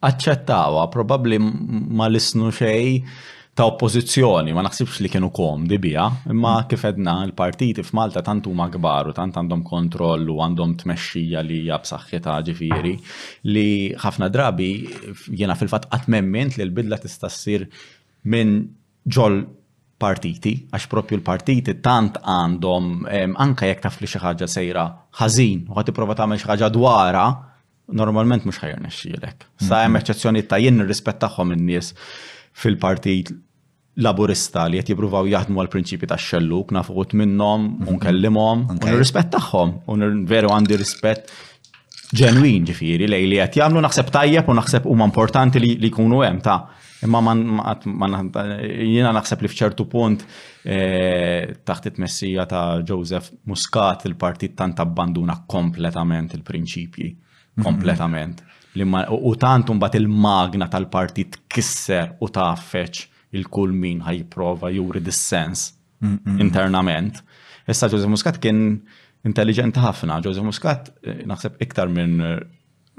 Aċċettawa, 0.00 0.88
probabli 0.94 1.36
ma 1.42 2.08
l-isnu 2.08 2.48
xej 2.54 3.02
ta' 3.58 3.66
oppożizzjoni 3.74 4.52
ma 4.54 4.62
naħsibx 4.66 5.00
li 5.02 5.08
kienu 5.10 5.28
komdi 5.34 5.80
bija, 5.82 6.04
imma 6.30 6.52
mm. 6.60 6.68
kif 6.70 6.84
edna 6.86 7.14
l-partiti 7.26 7.82
f'Malta 7.86 8.22
tant 8.24 8.46
huma 8.46 8.68
kbar 8.70 9.10
u 9.10 9.14
tant 9.16 9.34
għandhom 9.34 9.64
kontroll 9.66 10.28
u 10.30 10.36
għandhom 10.44 10.76
tmexxija 10.82 11.40
li 11.46 11.56
hija 11.64 11.80
b'saħħitha 11.82 12.36
ġifieri 12.48 12.92
li 13.50 13.64
ħafna 13.98 14.28
drabi 14.30 14.68
jiena 15.32 15.56
fil-fatt 15.58 15.88
qatt 15.90 16.06
m'emmint 16.10 16.54
li 16.60 16.66
l-bidla 16.68 17.00
tista' 17.02 17.30
ssir 17.34 17.64
minn 18.30 18.54
ġol 19.10 19.40
partiti, 19.98 20.52
għax 20.70 20.86
propju 20.92 21.18
l-partiti 21.18 21.74
tant 21.82 22.20
għandhom 22.22 23.08
anka 23.42 23.66
jekk 23.72 23.88
taf 23.88 23.98
li 23.98 24.06
xi 24.10 24.22
ħaġa 24.22 24.46
sejra 24.54 24.86
ħażin 25.18 25.64
u 25.66 25.74
għati 25.74 25.90
tipprova 25.90 26.14
tagħmel 26.20 26.38
xi 26.38 26.52
ħaġa 26.52 26.70
dwarha, 26.76 27.26
normalment 27.98 28.46
mhux 28.46 28.62
ħajr 28.62 28.82
nexxielek. 28.86 29.42
Sa 29.58 29.64
mm-hmm. 29.64 29.82
hemm 29.88 29.98
eċċezzjoni 29.98 30.46
ta' 30.46 30.60
jien 30.62 30.78
nirrispettahom 30.78 31.56
in-nies 31.56 31.94
fil-partit 32.58 33.32
laburista 33.98 34.66
li 34.70 34.78
qed 34.78 34.92
jippruvaw 34.92 35.26
jaħdmu 35.28 35.60
għal 35.62 35.70
prinċipi 35.72 36.08
tax 36.10 36.28
xelluk 36.34 36.72
nafugut 36.76 37.14
minnom, 37.18 37.64
minnhom 37.66 37.94
u 37.94 37.98
nkellimhom 37.98 38.64
u 38.70 38.78
un 38.78 39.30
tagħhom 39.34 39.76
u 39.90 39.98
veru 40.30 40.52
għandi 40.54 40.78
rispett 40.78 41.30
ġenwin 42.18 42.64
ġifieri 42.68 43.08
li 43.10 43.22
li 43.28 43.40
qed 43.42 43.60
jagħmlu 43.60 43.82
naħseb 43.84 44.12
tajjeb 44.14 44.46
u 44.52 44.56
naħseb 44.60 44.86
huma 44.88 45.08
importanti 45.10 45.60
li 45.64 45.72
jkunu 45.90 46.22
hemm 46.24 46.42
ta' 46.44 46.60
imma 47.04 47.20
man 47.24 47.42
jiena 48.62 49.12
naħseb 49.18 49.42
li 49.44 49.50
f'ċertu 49.52 49.86
punt 49.92 50.22
e, 50.22 50.78
taħt 51.66 51.90
it-messija 51.92 52.46
ta' 52.50 52.62
Joseph 52.86 53.32
Muscat 53.50 54.06
il-partit 54.08 54.54
tant 54.58 54.78
abbanduna 54.84 55.40
kompletament 55.46 56.32
il-prinċipji 56.38 57.10
mhm. 57.10 57.66
kompletament. 57.66 58.44
U 58.78 59.32
tant 59.34 59.70
bat 59.80 59.94
il-magna 59.98 60.68
tal-partit 60.70 61.40
kisser 61.50 62.12
u 62.22 62.28
feċ 62.34 63.08
il-kull 63.36 63.72
min 63.74 64.02
ħaj 64.06 64.22
prova 64.32 64.70
juri 64.72 65.02
dis-sens 65.04 65.72
mm, 66.00 66.08
mm, 66.08 66.20
mm. 66.32 66.40
internament. 66.44 67.18
Issa 67.68 67.90
Joseph 67.92 68.10
Muscat 68.12 68.38
kien 68.42 68.60
intelligent 69.28 69.76
ħafna. 69.82 70.20
Joseph 70.24 70.46
Muscat 70.46 70.92
eh, 71.02 71.22
naħseb 71.28 71.58
iktar 71.66 71.92
minn 71.92 72.20
eh, 72.24 72.38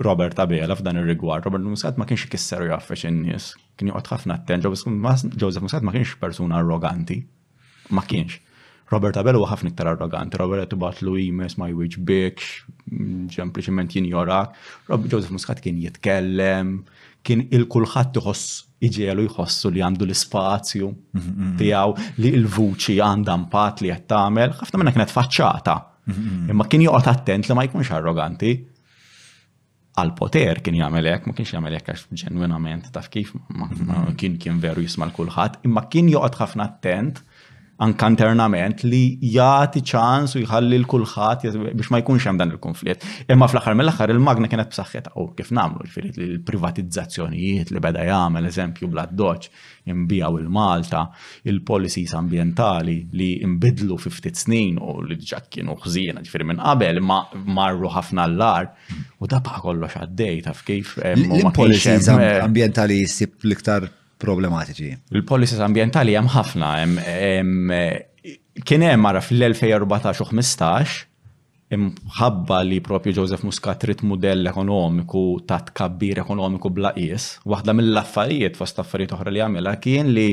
Robert 0.06 0.38
Abela 0.40 0.78
f'dan 0.80 1.00
ir-rigward. 1.02 1.48
Robert 1.50 1.66
Muscat 1.68 1.98
ma 2.00 2.06
kienx 2.10 2.30
kisser 2.32 2.68
jaffex 2.70 3.08
in-nies. 3.10 3.50
Kien 3.80 3.90
joqgħod 3.92 4.14
ħafna 4.14 4.38
attent. 4.42 4.68
Joseph 4.68 5.66
Muscat 5.66 5.86
ma 5.86 5.92
kienx 5.96 6.16
persuna 6.22 6.62
arroganti. 6.62 7.22
Ma 7.92 8.06
kienx. 8.08 8.38
Robert 8.90 9.20
Abel 9.22 9.36
huwa 9.38 9.50
ħafna 9.52 9.74
iktar 9.74 9.90
arroganti. 9.92 10.38
Robert 10.42 10.70
tibatlu 10.72 11.18
imes 11.20 11.58
ma 11.62 11.68
bikx 11.70 13.34
ġempliċement 13.36 13.98
jinjorak. 13.98 14.56
Joseph 14.90 15.34
Muscat 15.36 15.60
kien 15.62 15.78
jitkellem, 15.82 16.72
kien 17.26 17.46
il-kulħadd 17.52 18.20
iħoss 18.22 18.56
iġielu 18.90 19.26
jħossu 19.30 19.70
li 19.74 19.82
għandu 19.84 20.08
l-spazju 20.08 20.88
mm-hmm, 20.88 21.36
mm-hmm. 21.36 21.56
tiegħu 21.60 22.24
li 22.24 22.34
l-vuċi 22.40 22.98
għandha 23.04 23.38
mpat 23.44 23.84
li 23.86 23.92
qed 23.94 24.06
tagħmel, 24.14 24.56
ħafna 24.62 24.80
minna 24.82 24.96
kienet 24.96 25.16
faċċata. 25.16 25.76
Mm-hmm, 26.10 26.52
imma 26.54 26.68
kien 26.72 26.86
joqgħod 26.88 27.10
attent 27.14 27.50
li 27.50 27.58
ma 27.58 27.66
jkunx 27.68 27.92
arroganti 28.00 28.54
għal 30.00 30.14
poter 30.16 30.62
kien 30.64 30.78
jagħmel 30.80 31.08
hekk, 31.14 31.28
ma 31.32 31.36
kienx 31.40 31.56
jagħmel 31.58 31.76
hekk 31.80 31.92
għax 31.92 32.06
ġenwinament 32.24 32.88
taf 32.96 33.10
kif 33.18 33.34
kien 34.22 34.40
kien 34.40 34.64
veru 34.64 34.86
jisma' 34.86 35.10
l 35.10 35.16
kulħat 35.18 35.60
imma 35.68 35.88
kien 35.92 36.12
joqgħod 36.16 36.40
ħafna 36.44 36.70
attent 36.72 37.24
ankanternament 37.80 38.84
internament 38.84 38.84
li 38.84 39.32
jagħti 39.36 39.82
ċans 39.92 40.34
u 40.36 40.42
jħalli 40.44 40.80
l-kulħadd 40.82 41.52
biex 41.72 41.92
ma 41.94 42.00
jkunx 42.02 42.26
hemm 42.28 42.40
dan 42.42 42.52
il-konflitt. 42.54 43.06
Imma 43.32 43.48
fl-aħħar 43.48 43.76
mill-aħħar 43.80 44.12
il-magna 44.14 44.50
kienet 44.52 44.72
b'saħħet 44.74 45.08
u 45.22 45.28
kif 45.38 45.54
nagħmlu, 45.56 45.86
ġifieri 45.88 46.26
l-privatizzazzjonijiet 46.26 47.72
li 47.72 47.84
beda 47.86 48.04
jagħmel 48.10 48.50
eżempju 48.52 48.90
bla 48.92 49.06
doċ 49.08 49.52
imbijaw 49.90 50.38
il-Malta, 50.42 51.06
il-policies 51.50 52.12
ambientali 52.20 52.98
li 53.16 53.30
imbidlu 53.48 53.96
fi 53.98 54.12
ftit 54.14 54.38
snin 54.44 54.76
u 54.84 54.98
li 55.08 55.16
diġà 55.22 55.40
kienu 55.48 55.78
ħżiena 55.86 56.26
ġifieri 56.26 56.50
minn 56.52 56.60
qabel 56.66 57.00
ma 57.00 57.22
marru 57.32 57.94
ħafna 57.96 58.28
l-lar 58.28 58.68
u 59.20 59.28
da 59.32 59.40
kollox 59.48 59.96
għaddej 60.04 60.44
taf 60.50 60.66
kif. 60.68 60.98
Eh, 61.00 61.16
il-policies 61.40 62.12
ambientali 62.12 63.00
jisib 63.06 63.40
l-iktar 63.48 63.88
problematiċi. 64.20 64.92
Il-policies 65.16 65.62
ambientali 65.64 66.16
hemm 66.18 66.30
ħafna, 66.34 66.72
eh, 67.06 68.40
kien 68.66 68.82
hemm 68.86 69.02
mara 69.08 69.22
fil-2014 69.24 70.22
u 70.22 70.26
15 70.26 71.08
imħabba 71.70 72.64
li 72.66 72.80
propju 72.82 73.14
Joseph 73.14 73.44
Muscat 73.46 73.78
trid 73.84 74.00
modell 74.06 74.50
ekonomiku 74.50 75.22
ta' 75.48 75.60
tkabbir 75.68 76.20
ekonomiku 76.24 76.72
blaqis, 76.74 77.28
waħda 77.46 77.76
mill-affarijiet 77.78 78.58
fost 78.58 78.82
affarijiet 78.82 79.14
oħra 79.14 79.30
li 79.34 79.44
għamilha 79.46 79.76
kien 79.84 80.10
li 80.16 80.32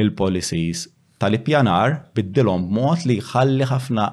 il-policies 0.00 0.86
tal-ippjanar 1.20 1.98
biddilhom 2.16 2.64
mod 2.72 3.04
li 3.06 3.18
jħalli 3.20 3.68
ħafna 3.68 4.08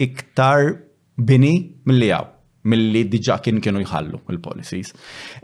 iktar 0.00 0.72
bini 1.20 1.52
mill-li 1.84 2.08
mill-li 2.70 3.04
diġa 3.12 3.38
kien 3.44 3.60
kienu 3.62 3.82
jħallu 3.84 4.20
il-policies. 4.34 4.92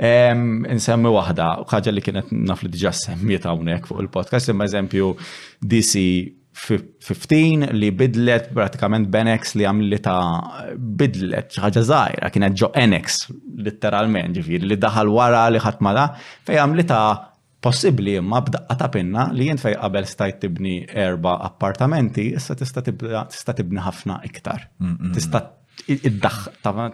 Nsemmi 0.03 1.15
wahda, 1.15 1.49
ħaġa 1.71 1.95
li 1.97 2.05
kienet 2.05 2.31
naf 2.51 2.63
li 2.67 2.71
diġa 2.75 2.93
semmiet 3.05 3.47
hawnhekk 3.49 3.91
fuq 3.91 4.05
il-podcast, 4.05 4.53
imma 4.53 4.69
eżempju 4.71 5.13
DC 5.75 6.05
15 6.63 7.71
li 7.79 7.89
bidlet 7.97 8.51
pratikament 8.53 9.09
Benex 9.15 9.55
li 9.57 9.65
għamlita 9.65 10.17
bidlet 11.01 11.57
ħaġa 11.63 11.85
zaħira, 11.89 12.29
kienet 12.35 12.59
ġo 12.61 12.69
Enex 12.83 13.23
literalment 13.67 14.37
ġifiri 14.37 14.69
li 14.69 14.77
daħal 14.81 15.13
wara 15.17 15.47
li 15.55 15.63
ħatmada 15.65 16.11
fej 16.45 16.61
għamlita 16.61 16.99
possibli 17.65 18.19
imma 18.21 18.43
b'daqqa 18.45 18.77
ta' 18.83 18.91
pinna 18.93 19.25
li 19.33 19.49
jien 19.49 19.61
fej 19.63 19.79
qabel 19.81 20.07
stajt 20.11 20.43
tibni 20.45 20.75
erba 20.91 21.39
appartamenti, 21.47 22.29
issa 22.37 22.55
tista' 22.59 22.83
tibni 23.57 23.81
ħafna 23.87 24.19
iktar. 24.27 24.67
Mm, 24.83 24.97
mm, 25.07 25.13
tista' 25.15 25.45
mm. 25.47 25.61
Id-daħ 25.93 26.39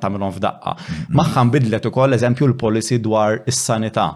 tamilon 0.03 0.33
f'daqqa. 0.33 0.73
Mhm. 0.83 1.09
Maħħan 1.21 1.51
bidlet 1.53 1.89
u 1.91 1.93
koll 1.93 2.17
eżempju 2.17 2.47
l-policy 2.49 2.97
dwar 3.05 3.41
is-sanità 3.51 4.07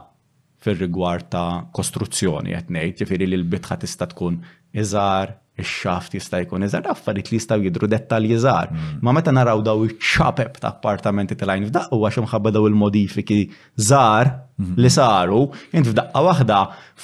fil-rigward 0.64 1.26
ta' 1.28 1.66
kostruzzjoni 1.74 2.54
qed 2.56 2.72
ngħid, 2.76 3.08
li 3.26 3.30
l-bitħa 3.36 3.76
tista' 3.82 4.06
tkun 4.14 4.36
iżar, 4.78 5.34
ix-xaft 5.60 6.14
jista' 6.16 6.40
jkun 6.46 6.64
iżar, 6.64 6.86
affarijiet 6.92 7.30
li 7.34 7.38
jista' 7.40 7.58
jidru 7.60 7.88
dettalji 7.90 8.32
iżar. 8.38 8.70
Mhm. 8.72 9.02
Ma 9.04 9.12
meta 9.18 9.32
naraw 9.34 9.60
daw 9.66 9.82
iċ 9.84 10.56
ta' 10.60 10.68
appartamenti 10.70 11.36
tal-lajn 11.36 11.68
f'daqqa 11.68 11.92
huwa 11.98 12.08
xi 12.14 12.24
daw 12.56 12.66
il-modifiki 12.70 13.40
żgħar 13.82 14.32
mhm. 14.62 14.74
li 14.78 14.88
saru, 14.96 15.42
jint 15.74 15.86
f'daqqa 15.90 16.24
waħda 16.30 16.58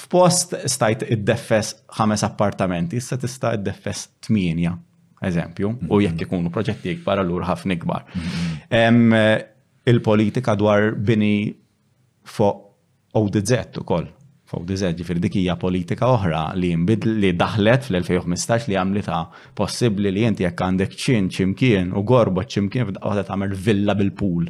f'post 0.05 0.57
stajt 0.65 1.03
id 1.05 1.17
id-defess 1.19 1.75
ħames 1.99 2.25
appartamenti, 2.29 2.95
issa 3.03 3.15
tista' 3.17 3.53
iddeffes 3.59 4.07
tminja 4.25 4.75
eżempju, 5.21 5.67
u 5.69 5.73
mhm. 5.97 6.01
jekk 6.03 6.21
ikunu 6.27 6.51
proġetti 6.53 6.93
ikbar 6.95 7.21
allura 7.23 7.49
ħafna 7.51 7.75
ikbar. 7.77 8.05
Mhm. 8.19 9.35
Il-politika 9.89 10.55
dwar 10.57 10.91
bini 10.95 11.51
fuq 12.29 12.65
ODZ 13.17 13.79
ukoll. 13.81 14.05
Fuq 14.49 14.63
ODZ 14.65 14.85
ġifir 14.97 15.17
dik 15.23 15.39
hija 15.39 15.55
politika 15.59 16.11
oħra 16.13 16.47
li 16.59 16.71
jinbid 16.73 17.07
li 17.09 17.31
daħlet 17.37 17.87
fl-2015 17.89 18.69
li 18.93 19.03
ta' 19.05 19.23
possibbli 19.57 20.11
li 20.13 20.23
inti 20.27 20.45
jekk 20.45 20.65
għandek 20.67 20.93
ċin 21.05 21.29
ċimkien 21.33 21.93
u 21.97 22.03
gorba 22.05 22.45
ċimkien 22.45 22.89
f'daqqa 22.89 23.25
tagħmel 23.31 23.55
villa 23.57 23.95
bil-pool. 23.97 24.49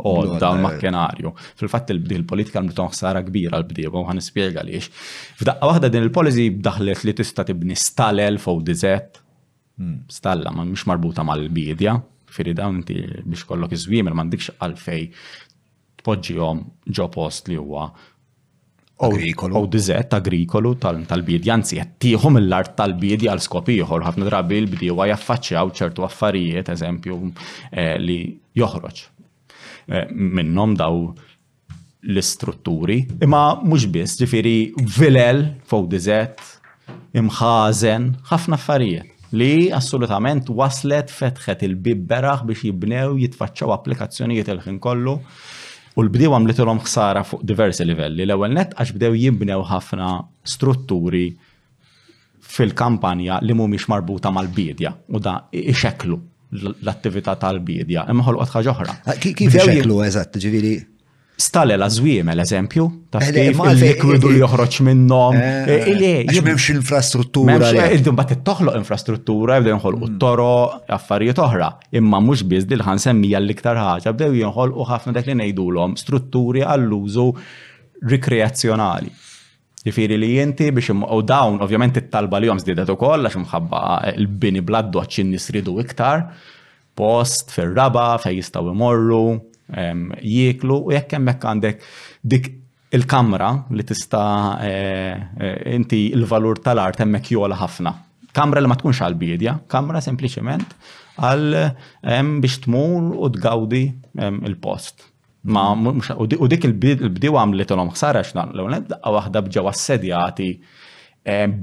għodda 0.03 0.51
l-makkenarju. 0.57 1.33
Eh. 1.37 1.51
Fil-fatt 1.61 1.93
il-politika 1.95 2.61
l-mriton 2.61 2.91
ħsara 2.93 3.23
kbira 3.27 3.61
l-bdieba 3.61 4.03
għan 4.03 4.23
spiega 4.25 4.65
liex. 4.67 4.91
F'daqqa 5.41 5.71
waħda 5.73 5.93
din 5.95 6.09
il 6.09 6.15
polizi 6.15 6.49
bdaħlet 6.57 7.05
li 7.07 7.15
tista' 7.21 7.47
tibni 7.49 7.77
stalel 7.79 8.41
fuq 8.43 8.63
dizet, 8.67 9.23
hmm. 9.79 10.03
stalla 10.11 10.55
ma 10.57 10.67
mux 10.67 10.87
marbuta 10.91 11.25
mal-bidja, 11.27 11.97
firri 12.33 12.57
dawn 12.59 12.81
inti 12.81 12.99
biex 13.23 13.47
kollok 13.51 13.77
iż-żwiemel 13.77 14.17
m'għandikx 14.17 14.57
għalfej 14.59 15.07
tpoġġihom 16.03 16.65
ġo 16.91 17.11
post 17.15 17.53
li 17.53 17.59
huwa 17.61 17.87
agrikolu. 19.07 19.59
U 19.61 19.67
dizet 19.67 20.15
agrikolu 20.15 20.75
tal 21.09 21.23
bidi 21.27 21.51
anzi 21.53 21.79
jattijħom 21.81 22.39
l-art 22.43 22.75
tal 22.79 22.95
bidi 23.01 23.29
għal 23.31 23.43
skop 23.43 23.71
ieħor. 23.75 24.07
Ħafna 24.07 24.29
drabi 24.29 24.61
l 24.63 24.93
u 24.93 24.99
jaffaċċjaw 25.11 25.75
ċertu 25.79 26.07
affarijiet, 26.07 26.71
eżempju, 26.75 27.21
eh, 27.73 27.97
li 28.03 28.19
joħroġ. 28.59 29.03
Eh, 29.89 30.11
minnom 30.41 30.77
daw 30.79 31.07
l-istrutturi, 32.03 33.03
imma 33.23 33.43
mhux 33.63 33.87
biss, 33.95 34.19
ġifiri, 34.19 34.57
vilel 34.99 35.45
fuq 35.71 35.89
dizet, 35.91 36.41
imħazen, 37.15 38.13
ħafna 38.31 38.59
affarijiet 38.59 39.09
li 39.33 39.71
assolutament 39.73 40.51
waslet 40.53 41.09
fetħet 41.09 41.63
il-bibberaħ 41.65 42.43
biex 42.51 42.67
jibnew 42.69 43.15
jitfaċċaw 43.23 43.71
applikazzjonijiet 43.79 44.51
il-ħin 44.53 44.77
kollu 44.85 45.15
U 45.95 46.03
l-bdew 46.07 46.33
għamlitilhom 46.33 46.79
ħsara 46.87 47.23
fuq 47.29 47.43
diversi 47.47 47.85
livelli. 47.85 48.25
L-ewwel 48.25 48.55
net 48.57 48.73
għax 48.81 48.95
bdew 48.97 49.17
jibnew 49.21 49.65
ħafna 49.69 50.11
strutturi 50.55 51.25
fil-kampanja 52.53 53.41
li 53.45 53.57
mhumiex 53.57 53.89
marbuta 53.93 54.33
mal-bidja 54.33 54.95
u 55.17 55.21
da 55.23 55.37
ixeklu 55.51 56.19
l-attività 56.85 57.37
tal-bidja. 57.43 58.07
Imma 58.13 58.25
ħolqot 58.27 58.55
ħaġa 58.57 58.73
oħra. 58.77 58.97
Kif 59.21 59.45
ixeklu 59.61 60.01
eżatt, 60.07 60.41
ġiviri? 60.43 60.75
stalela 61.37 61.87
l 61.89 62.41
eżempju, 62.41 62.87
ta' 63.11 63.19
eh, 63.19 63.29
eh, 63.49 63.51
il-likwidu 63.51 64.29
eh, 64.29 64.33
li 64.35 64.41
joħroġ 64.43 64.77
minnom. 64.85 65.37
Jimemx 66.33 66.71
infrastruttura. 66.77 67.71
Id-dum 67.97 68.17
bat 68.17 68.33
toħloq 68.47 68.77
infrastruttura, 68.79 69.57
jibdew 69.59 69.75
jonħol 69.75 69.97
u 69.99 70.05
hmm. 70.07 70.19
toro, 70.21 70.49
affarijiet 70.97 71.41
oħra. 71.45 71.69
Imma 71.99 72.21
mux 72.21 72.45
biz 72.47 72.67
dil-ħan 72.69 73.01
semmija 73.03 73.41
l-iktar 73.41 73.81
ħaġa, 73.81 74.13
bdew 74.15 74.39
jonħol 74.45 74.73
u 74.77 74.87
ħafna 74.93 75.15
dak 75.17 75.27
li 75.33 75.37
nejdulom 75.43 75.97
strutturi 75.97 76.63
għall-użu 76.67 77.27
rikreazzjonali. 78.13 79.13
Jifiri 79.83 80.15
li 80.21 80.35
jinti 80.37 80.69
biex 80.71 80.93
u 80.95 81.23
dawn, 81.27 81.57
ovvjament 81.65 81.97
it-talba 81.99 82.39
li 82.39 82.47
jom 82.53 82.61
zdidet 82.63 82.91
u 82.93 82.97
koll, 82.99 83.27
għax 83.27 83.41
mħabba 83.47 83.79
il-bini 84.15 84.63
bladdu 84.63 85.01
għacċin 85.01 85.33
nisridu 85.35 85.79
iktar, 85.83 86.29
post, 86.95 87.51
fil-raba, 87.57 88.13
fej 88.23 88.37
jistaw 88.43 88.69
imorru, 88.71 89.25
jieklu 90.23 90.81
u 90.89 90.93
jekk 90.93 91.15
hemmhekk 91.17 91.45
għandek 91.49 91.83
dik 92.23 92.49
il-kamra 92.93 93.53
li 93.71 93.83
tista 93.89 94.23
eh, 94.61 95.21
eh, 95.41 95.75
inti 95.75 96.11
il-valur 96.13 96.59
tal-art 96.61 97.01
hemmhekk 97.01 97.31
jola 97.37 97.57
ħafna. 97.57 97.93
Kamra 98.33 98.61
li 98.65 98.69
ma 98.71 98.77
tkunx 98.77 99.01
għal 99.05 99.15
bidja, 99.21 99.59
kamra 99.69 100.01
sempliċement 100.01 100.75
għal 101.17 101.57
biex 102.41 102.63
tmur 102.65 103.11
u 103.21 103.29
tgawdi 103.35 103.83
il-post. 104.49 105.09
Ma 105.53 105.73
u 105.75 106.47
dik 106.49 106.65
il-bdiw 106.69 107.35
għamlet 107.35 107.75
l-om 107.75 107.91
ħsarax 107.93 108.33
naqlu, 108.39 108.69
nebda 108.73 109.01
waħda 109.05 109.43
bġewa 109.49 109.73
assedjati 109.75 110.51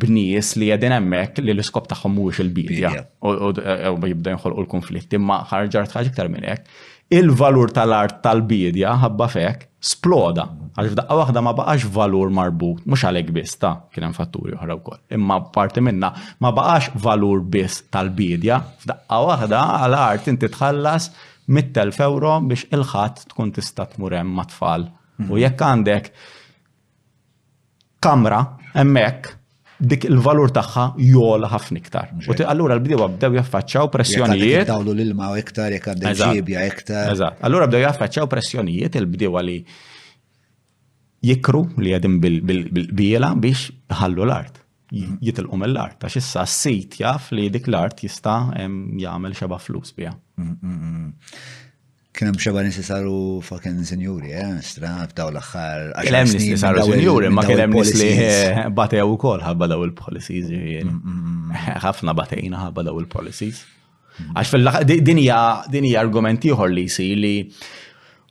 bnies 0.02 0.54
li 0.56 0.70
jedin 0.70 0.94
emmek 1.00 1.42
li 1.44 1.52
l-iskop 1.54 1.90
taħħom 1.92 2.14
mux 2.16 2.40
il-bidja 2.44 2.92
u 3.26 3.58
jibda 3.58 4.36
jinħolqu 4.36 4.62
l-konflitti, 4.66 5.18
ma 5.20 5.42
ħarġar 5.50 5.90
tħagġi 5.92 6.14
ktar 6.14 6.30
minn 6.32 6.46
hekk 6.50 6.98
il-valur 7.12 7.72
tal-art 7.74 8.20
tal-bidja 8.22 8.92
ħabba 9.02 9.28
fek 9.34 9.66
sploda. 9.82 10.44
Għalif 10.78 10.96
daqqa 11.00 11.18
waħda 11.20 11.42
ma 11.44 11.54
baqax 11.58 11.90
valur 11.96 12.30
marbut, 12.38 12.84
mux 12.86 13.04
għalek 13.10 13.32
biss 13.36 13.58
ta' 13.60 13.72
kien 13.94 14.06
hemm 14.06 14.16
fatturi 14.18 14.54
oħra 14.56 14.76
koll. 14.86 15.00
Imma 15.18 15.40
parti 15.54 15.82
minna 15.84 16.12
ma 16.40 16.52
baqax 16.56 16.94
valur 17.04 17.42
biss 17.42 17.84
tal-bidja, 17.94 18.62
f'daqqa 18.84 19.22
waħda 19.32 19.64
għal-art 19.80 20.30
inti 20.32 20.52
tħallas 20.54 21.10
mit 21.50 21.78
euro 21.82 22.36
biex 22.46 22.70
il-ħadd 22.78 23.24
tkun 23.34 23.56
tista' 23.58 23.90
tmur 23.96 24.20
hemm 24.20 24.38
ma' 24.38 24.48
tfal. 24.54 24.86
U 25.26 25.42
jekk 25.42 25.66
għandek 25.72 26.12
kamra 28.04 28.44
hemmhekk 28.78 29.39
dik 29.88 30.04
il-valur 30.10 30.52
tagħha 30.52 30.84
jola 31.00 31.48
ħafna 31.54 31.80
iktar. 31.80 32.10
U 32.28 32.36
allura 32.44 32.76
l-bdew 32.76 32.98
bdew 33.16 33.38
jaffaċċaw 33.40 33.90
pressjonijiet. 33.94 34.68
Dawlu 34.68 34.94
l-ilma 34.96 35.30
iktar 35.40 35.72
jekk 35.76 35.94
għandek 35.94 36.20
ġibja 36.36 36.64
iktar. 36.68 37.12
Eżatt. 37.14 37.44
Allura 37.48 37.68
bdew 37.70 37.82
jaffaċċaw 37.86 38.28
pressjonijiet 38.34 39.00
il-bdew 39.00 39.38
li 39.48 39.58
jikru 41.32 41.64
li 41.80 41.96
għedin 41.96 42.20
bil-biela 42.24 43.32
biex 43.36 43.70
ħallu 44.02 44.28
l-art. 44.28 44.58
Mhm. 44.92 45.20
Jitilqu 45.22 45.56
mill-art, 45.62 46.02
għax 46.02 46.18
issa 46.18 46.44
s-sit 46.50 46.98
jaf 46.98 47.32
li 47.36 47.48
dik 47.54 47.68
l-art 47.70 48.00
jista' 48.04 48.38
jagħmel 48.58 49.36
xeba 49.38 49.60
flus 49.62 49.94
biha. 49.94 50.12
Mm, 50.38 50.56
mm, 50.62 50.78
mm. 50.84 51.14
Kienem 52.14 52.36
xeba 52.42 52.64
nis 52.66 52.80
saru 52.86 53.40
fucking 53.46 53.84
senjuri, 53.90 54.32
eh, 54.34 54.58
straf 54.66 55.12
daw 55.16 55.30
l-axħar. 55.30 55.92
Kienem 56.02 56.32
nis 56.34 56.56
saru 56.60 56.82
senjuri, 56.88 57.30
ma 57.30 57.44
kienem 57.46 57.70
nis 57.76 57.92
li 58.00 58.08
batew 58.78 59.12
u 59.14 59.18
kol 59.22 59.42
ħabba 59.46 59.68
daw 59.70 59.84
il-policies. 59.86 60.50
Mm, 60.50 60.90
mm, 60.90 61.20
mm, 61.30 61.54
ħafna 61.86 62.16
batejna 62.18 62.64
ħabba 62.66 62.86
daw 62.90 62.98
il-policies. 63.04 63.62
Għax 64.34 64.52
fil-dinja, 64.56 65.38
dinja 65.72 66.02
argumenti 66.02 66.50
uħor 66.52 66.74
li 66.74 66.88
si 66.92 67.12
li, 67.16 67.36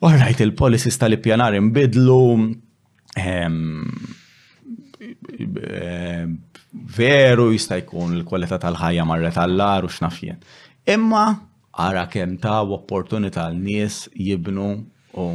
orrajt 0.04 0.42
il-policies 0.44 0.98
tal 1.00 1.14
ipjanar 1.16 1.54
imbidlu 1.56 2.20
ehm, 3.14 3.62
ehm, 5.38 6.36
veru 6.98 7.50
jista' 7.54 7.78
jkun 7.86 8.18
il 8.18 8.26
kwalità 8.28 8.58
tal-ħajja 8.66 9.06
marret 9.08 9.38
tal-lar 9.38 9.86
u 9.88 9.92
x'nafjen. 9.94 10.42
Imma 10.88 11.28
ara 11.78 12.06
kem 12.10 12.36
ta' 12.42 12.62
opportunità 12.74 13.46
l-nies 13.52 14.08
jibnu 14.18 14.64
u 15.14 15.26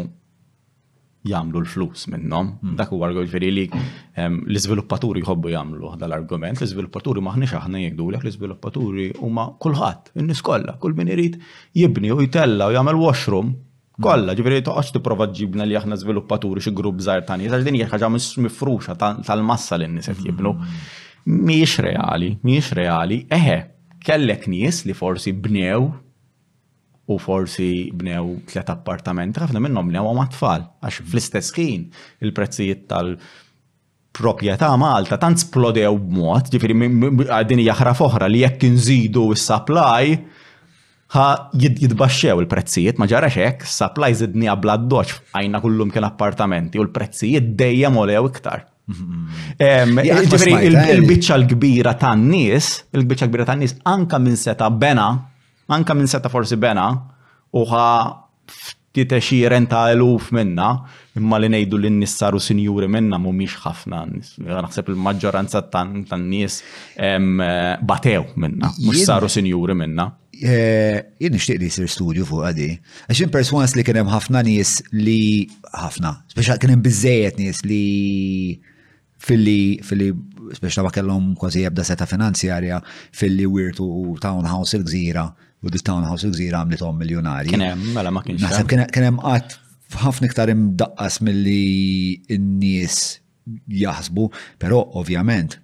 jamlu 1.23 1.61
l-flus 1.63 2.09
minnom. 2.11 2.49
Hmm. 2.61 2.73
Dak 2.75 2.91
u 2.91 2.99
ġveri 2.99 3.51
li 3.55 3.63
l-izviluppaturi 3.71 5.23
jħobbu 5.23 5.53
jamlu 5.53 5.93
dal-argument, 5.99 6.59
l-izviluppaturi 6.59 7.23
maħni 7.23 7.47
aħna 7.47 7.81
jgħidu 7.85 8.09
l 8.11 8.19
l-izviluppaturi 8.21 9.05
u 9.23 9.29
ma 9.31 9.47
kullħat, 9.55 10.11
n-nis 10.19 10.43
kolla, 10.43 10.75
kull 10.83 10.97
min 10.99 11.13
irrit 11.15 11.39
jibni 11.73 12.11
u 12.11 12.19
jtella 12.27 12.67
u 12.71 12.75
jgħamil 12.77 13.03
washroom 13.05 13.53
Kolla, 13.93 14.33
hmm. 14.33 14.39
ġifiri, 14.39 14.61
toqqax 14.65 14.87
ti 14.89 14.99
prova 15.05 15.27
ġibna 15.29 15.67
li 15.69 15.75
aħna 15.77 15.93
sviluppaturi 16.01 16.63
xie 16.65 16.71
grupp 16.73 17.03
zaħir 17.05 17.27
tani, 17.27 17.45
għax 17.45 17.65
din 17.67 17.75
jħagħa 17.77 18.07
mifruxa 18.41 18.95
tal-massa 18.97 19.77
l-nis 19.77 20.09
qed 20.09 20.17
hmm. 20.17 20.31
jibnu. 20.31 20.55
Miex 21.45 21.75
reali, 21.85 22.31
miex 22.41 22.71
reali, 22.73 23.19
eħe, 23.29 23.59
kellek 24.01 24.47
nies 24.49 24.81
li 24.89 24.97
forsi 24.97 25.29
bnew 25.45 25.83
u 27.07 27.17
forsi 27.19 27.91
bnew 27.99 28.37
tliet 28.47 28.69
appartament, 28.71 29.35
ħafna 29.37 29.59
minnhom 29.63 29.89
bnew 29.91 30.03
ma' 30.15 30.27
tfal, 30.31 30.61
għax 30.87 31.01
fl-istess 31.09 31.55
ħin 31.57 31.87
il-prezzijiet 32.27 32.85
tal- 32.91 33.17
proprjetà 34.13 34.67
Malta 34.77 35.17
tant 35.17 35.39
splodew 35.41 35.89
b'mod, 35.97 36.51
ġifieri 36.53 36.75
għaddin 37.33 37.63
jaħra 37.63 37.95
foħra 37.97 38.27
li 38.29 38.43
jekk 38.43 38.67
inżidu 38.69 39.23
s-supply 39.33 40.13
ħa 41.17 41.25
jidbaxxew 41.63 42.35
il-prezzijiet, 42.43 42.99
ma 43.01 43.07
ġarax 43.09 43.39
hekk, 43.41 43.65
supply 43.65 44.11
zidni 44.19 44.51
għabla 44.53 44.75
d-doċ 44.83 45.17
għajna 45.33 45.63
kullum 45.65 45.89
kien 45.95 46.05
appartamenti 46.07 46.77
u 46.77 46.85
l-prezzijiet 46.85 47.49
dejjem 47.57 47.97
olew 48.03 48.29
iktar. 48.29 48.67
Mhm. 48.93 49.97
Ġifieri 50.29 50.69
eh? 50.69 50.93
il-biċċa 50.99 51.41
l-kbira 51.41 51.95
tan-nies, 51.97 52.69
il-biċċa 52.93 53.25
l-kbira 53.25 53.49
tan-nies 53.49 53.79
anka 53.97 54.21
minn 54.21 54.37
seta 54.37 54.69
bena 54.69 55.09
anka 55.71 55.93
minn 55.93 56.07
seta 56.09 56.29
forsi 56.29 56.55
bena, 56.55 56.91
uħa 57.55 57.85
titexi 58.93 59.41
renta 59.49 59.85
eluf 59.93 60.29
minna, 60.35 60.73
imma 61.17 61.39
li 61.39 61.49
nejdu 61.49 61.77
li 61.81 61.89
nissaru 61.93 62.39
sinjuri 62.41 62.89
minna 62.89 63.17
miex 63.21 63.57
ħafna, 63.63 64.01
naħseb 64.43 64.91
il-maġġoranza 64.93 65.63
tan-nies 65.73 66.59
eh, 66.97 67.79
batew 67.81 68.25
minna, 68.35 68.73
mux 68.83 69.05
saru 69.07 69.29
sinjuri 69.29 69.75
minna. 69.77 70.11
Eh, 70.43 70.97
jien 71.21 71.31
nixtieq 71.31 71.59
li 71.61 71.67
jsir 71.69 71.85
studju 71.93 72.23
fuq 72.27 72.41
għadi. 72.47 72.67
Għaxin 73.07 73.29
perswanas 73.31 73.75
li 73.77 73.83
kien 73.85 73.99
hemm 74.01 74.09
ħafna 74.11 74.41
nies 74.43 74.79
li 74.91 75.45
ħafna, 75.71 76.11
speċa 76.33 76.57
kien 76.59 76.73
hemm 76.73 76.83
biżejjed 76.83 77.37
nies 77.39 77.61
li 77.69 77.83
fil-li 79.23 79.59
fil-li 79.87 80.07
speċa 80.57 80.83
ma 80.83 80.91
kellhom 80.91 81.29
kważi 81.39 81.61
jabda 81.63 81.85
seta 81.87 82.09
finanzjarja 82.09 82.81
fil-li 83.15 83.45
wirtu 83.47 83.85
townhouse 84.25 84.75
il-gżira 84.75 85.29
u 85.63 85.71
di 85.71 85.79
townhouse 85.79 86.27
gżira 86.33 86.61
għamlitom 86.65 86.97
miljonari. 86.99 87.51
Kienem, 87.53 87.85
mela 87.95 88.11
ma 88.11 88.23
kienx. 88.25 88.43
Naħseb 88.43 88.69
kienem 88.93 89.17
għat 89.23 89.57
ħafna 90.03 90.27
iktar 90.27 90.51
imdaqqas 90.51 91.21
mill-li 91.23 92.21
n-nies 92.35 92.97
jaħsbu, 93.71 94.29
pero 94.59 94.83
ovvjament 94.99 95.59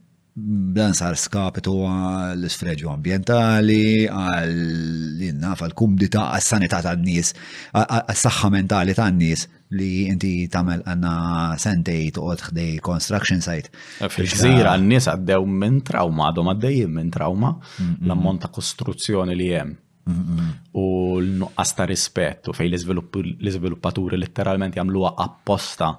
dan 0.75 0.93
sar 0.95 1.17
skapitu 1.19 1.73
għal-sfreġu 1.83 2.87
ambientali, 2.93 4.05
għal-innaf, 4.07 5.65
għal-kumdita, 5.67 6.23
għal 6.37 6.69
ta' 6.71 6.79
tan-nies, 6.85 7.33
għal-saxħa 7.75 8.51
mentali 8.55 8.95
tan-nies 8.95 9.43
li 9.75 9.89
inti 10.13 10.45
tamel 10.49 10.79
għanna 10.87 11.57
sentej 11.59 12.13
u 12.23 12.29
ħdej 12.37 12.79
construction 12.87 13.43
site. 13.43 13.73
Fil-gżira 14.05 14.77
n-nies 14.79 15.11
għaddew 15.17 15.43
minn 15.43 15.81
trauma, 15.83 16.29
għadhom 16.31 16.53
għaddejjin 16.55 16.97
minn 17.01 17.11
trauma 17.11 17.57
l-ammont 17.83 18.45
ta' 18.45 18.53
kostruzzjoni 18.55 19.35
li 19.35 19.51
hemm. 19.59 19.77
U 20.71 20.85
l-nuqqas 21.19 21.73
ta' 21.77 21.85
rispett 21.89 22.47
u 22.49 22.53
fej 22.57 22.69
l-izviluppaturi 22.71 24.17
letteralment 24.17 24.75
jamluwa 24.79 25.11
apposta 25.21 25.91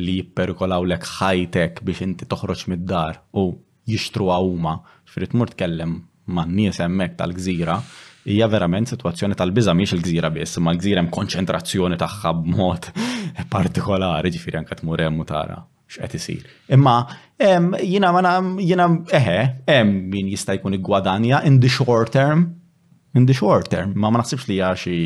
li 0.00 0.16
jipperikolaw 0.20 0.82
lek 0.88 1.04
ħajtek 1.18 1.82
biex 1.86 2.04
inti 2.06 2.26
toħroġ 2.26 2.64
mid-dar 2.72 3.20
u 3.38 3.46
jixtru 3.86 4.30
għawma, 4.32 4.72
frit 5.12 5.34
mur 5.38 5.52
tkellem 5.52 5.96
ma' 6.32 6.46
n-nies 6.48 6.78
hemmhekk 6.80 7.18
tal-gżira, 7.18 7.76
hija 8.32 8.46
verament 8.50 8.88
situazzjoni 8.88 9.36
tal-biża 9.38 9.74
miex 9.76 9.94
il-gżira 9.98 10.30
biss, 10.32 10.58
ma 10.62 10.72
l-gżira 10.72 11.02
hemm 11.02 11.10
konċentrazzjoni 11.12 11.98
tagħha 12.00 12.32
b'mod 12.40 12.88
partikolari, 13.52 14.30
ġifieri 14.32 14.60
anke 14.62 14.78
tmur 14.80 15.02
hemm 15.04 15.22
u 15.22 15.28
tara 15.28 15.60
x'qed 15.92 16.14
isir. 16.18 16.46
Imma 16.72 16.96
jiena 17.84 18.14
jiena 18.64 18.86
eħe, 19.18 19.38
hemm 19.68 19.94
min 20.14 20.32
jista' 20.32 20.56
jkun 20.58 20.78
iggwadanja 20.80 21.42
in 21.46 21.60
the 21.60 21.68
short 21.70 22.14
term 22.16 22.48
in 23.14 23.26
the 23.26 23.34
short 23.34 23.68
term, 23.70 23.92
ma 23.98 24.08
ma 24.10 24.20
naħsibx 24.22 24.48
li 24.52 24.56
xi 24.82 24.96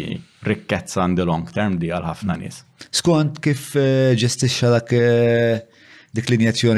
rikkezza 0.46 1.04
in 1.08 1.16
the 1.18 1.24
long 1.26 1.46
term 1.52 1.78
di 1.82 1.90
għal 1.90 2.06
ħafna 2.06 2.36
mm. 2.36 2.44
nies. 2.44 2.60
Skont 2.94 3.40
kif 3.42 3.72
eh, 3.80 4.12
ġestixxa 4.18 4.70
dak 4.76 4.92
eh, 4.94 5.60
dik 6.14 6.30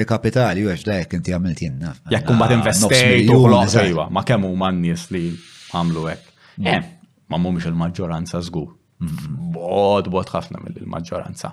kapitali, 0.08 0.64
għax 0.66 0.84
da 0.86 0.96
jek 1.02 1.12
inti 1.18 1.32
għamilt 1.34 1.60
jenna. 1.62 1.92
Jek 2.10 2.24
kumbat 2.26 2.50
ah, 2.50 2.54
investejt 2.54 3.30
u 3.30 4.08
ma 4.18 4.24
kemm 4.26 4.44
huma 4.48 4.70
nies 4.72 5.10
li 5.10 5.26
għamlu 5.76 6.06
hekk. 6.10 6.26
Mm. 6.56 6.66
Eh, 6.66 6.84
ma 7.28 7.36
mhumiex 7.36 7.68
il-maġġoranza 7.68 8.40
żgur. 8.48 8.77
Bod, 9.54 10.08
bod 10.10 10.30
ħafna 10.32 10.58
mill-maġġoranza. 10.64 11.52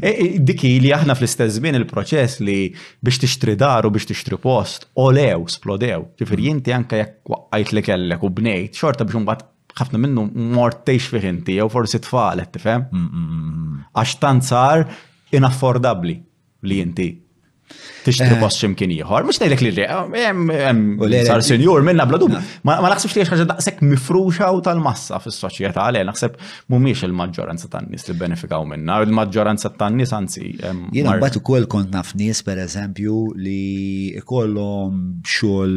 E, 0.00 0.08
e, 0.08 0.26
diki 0.40 0.70
li 0.80 0.92
aħna 0.96 1.16
fl-istess 1.18 1.58
żmien 1.58 1.76
il-proċess 1.82 2.40
li 2.44 2.56
biex 3.04 3.20
tixtri 3.26 3.56
dar 3.60 3.84
u 3.84 3.90
biex 3.92 4.08
tixtri 4.08 4.38
post, 4.40 4.88
olew, 5.04 5.44
splodew. 5.52 6.06
Ġifier 6.18 6.42
jinti 6.46 6.72
mm-hmm. 6.72 6.76
anke 6.78 7.02
jekk 7.02 7.34
waqqajt 7.34 7.74
li 7.76 7.84
kellek 7.90 8.24
u 8.24 8.30
bnejt, 8.40 8.80
xorta 8.80 9.04
biex 9.08 9.20
mbagħad 9.26 9.46
ħafna 9.78 10.00
minnu 10.06 10.24
mortejx 10.56 11.12
fih 11.12 11.28
inti 11.28 11.58
jew 11.60 11.68
forsi 11.72 12.00
tfalet, 12.06 12.50
tifhem? 12.56 12.88
Mm-hmm. 12.88 13.86
Għax 13.92 14.16
tant 14.24 14.48
sar 14.48 14.86
inaffordabbli 15.36 16.16
li 16.68 16.80
inti 16.84 17.10
Tishtri 18.06 18.38
boss 18.40 18.56
eh. 18.56 18.60
ximkien 18.62 18.92
ieħor, 18.94 19.26
mhux 19.26 19.40
ngħidlek 19.40 19.62
li 19.66 19.84
hemm 19.84 21.00
sar 21.26 21.42
senjur 21.44 21.82
minna 21.84 22.06
bla 22.08 22.20
Ma 22.28 22.76
naħsibx 22.84 23.20
li 23.20 23.26
ħaġa 23.28 23.44
daqshekk 23.52 23.82
mifruxa 23.90 24.48
u 24.56 24.62
tal-massa 24.64 25.18
fis-soċjetà 25.22 25.84
għalej 25.90 26.06
naħseb 26.10 26.38
mhumiex 26.70 27.04
il-maġġoranza 27.08 27.68
tan-nies 27.72 28.08
li 28.10 28.16
benefikaw 28.22 28.64
minna, 28.70 29.00
il-maġġoranza 29.04 29.72
tan-nies 29.80 30.14
anzi. 30.16 30.54
Jiena 30.94 31.16
mbagħad 31.18 31.40
ukoll 31.42 31.68
kont 31.72 31.92
naf 31.94 32.14
per 32.16 32.48
pereżempju 32.48 33.18
li 33.42 33.60
ikollhom 34.22 35.20
xogħol 35.34 35.76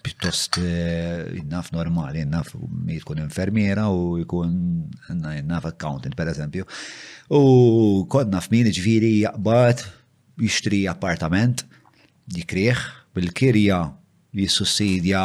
pjuttost 0.00 0.56
eh, 0.64 1.38
naf 1.54 1.70
normali, 1.76 2.22
naf 2.24 2.54
mi 2.56 2.96
infermiera 3.18 3.88
u 3.92 4.16
jkun 4.24 4.90
naf 5.44 5.66
accountant 5.74 6.16
per 6.16 6.30
eżempju. 6.34 6.64
U 7.30 7.42
kod 8.10 8.32
naf 8.32 8.48
min 8.50 8.66
ġviri 8.74 9.18
jaqbat 9.26 9.84
jixtri 10.40 10.80
appartament, 10.90 11.64
jikrieħ, 12.34 12.80
bil-kirja 13.16 13.78
jissussidja 14.38 15.22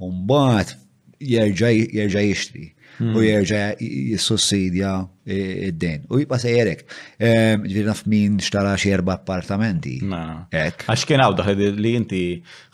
Umbat 0.07 0.75
jerġa' 1.21 2.21
jixtri 2.21 2.69
u 3.01 3.15
hmm. 3.15 3.23
jerġa 3.25 3.59
jissussidja 3.81 4.91
id-din. 5.31 6.05
U 6.11 6.17
jibqa 6.19 6.37
sejjerek. 6.41 6.81
Ġviri 7.21 7.83
naf 7.85 8.03
min 8.09 8.37
xtara 8.41 8.73
xie 8.79 8.93
appartamenti. 8.99 9.95
Għax 10.01 11.05
kien 11.09 11.21
għaw 11.21 11.35
daħed 11.39 11.79
li 11.81 11.91
inti 11.97 12.21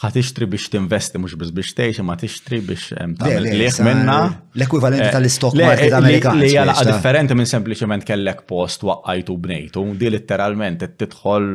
ħatixtri 0.04 0.48
biex 0.52 0.70
tinvesti 0.74 1.20
mux 1.22 1.36
biex 1.40 1.54
biex 1.56 1.76
teħx, 1.78 2.06
ma 2.08 2.16
tixtri 2.20 2.62
biex 2.66 2.96
tamil 3.20 3.50
liħ 3.62 3.80
minna. 3.88 4.18
L-ekwivalenti 4.58 5.08
eh, 5.10 5.14
tal-istok 5.16 5.58
market 5.60 5.92
eh, 5.92 6.00
amerikan. 6.00 6.40
Li 6.40 6.52
għala 6.56 6.76
differenti 6.88 7.38
minn 7.38 7.52
sempliciment 7.52 8.08
kellek 8.08 8.44
post 8.48 8.84
waqqajtu 8.88 9.38
bnejtu. 9.48 9.86
Di 10.00 10.12
letteralment 10.12 10.88
tidħol 10.96 11.50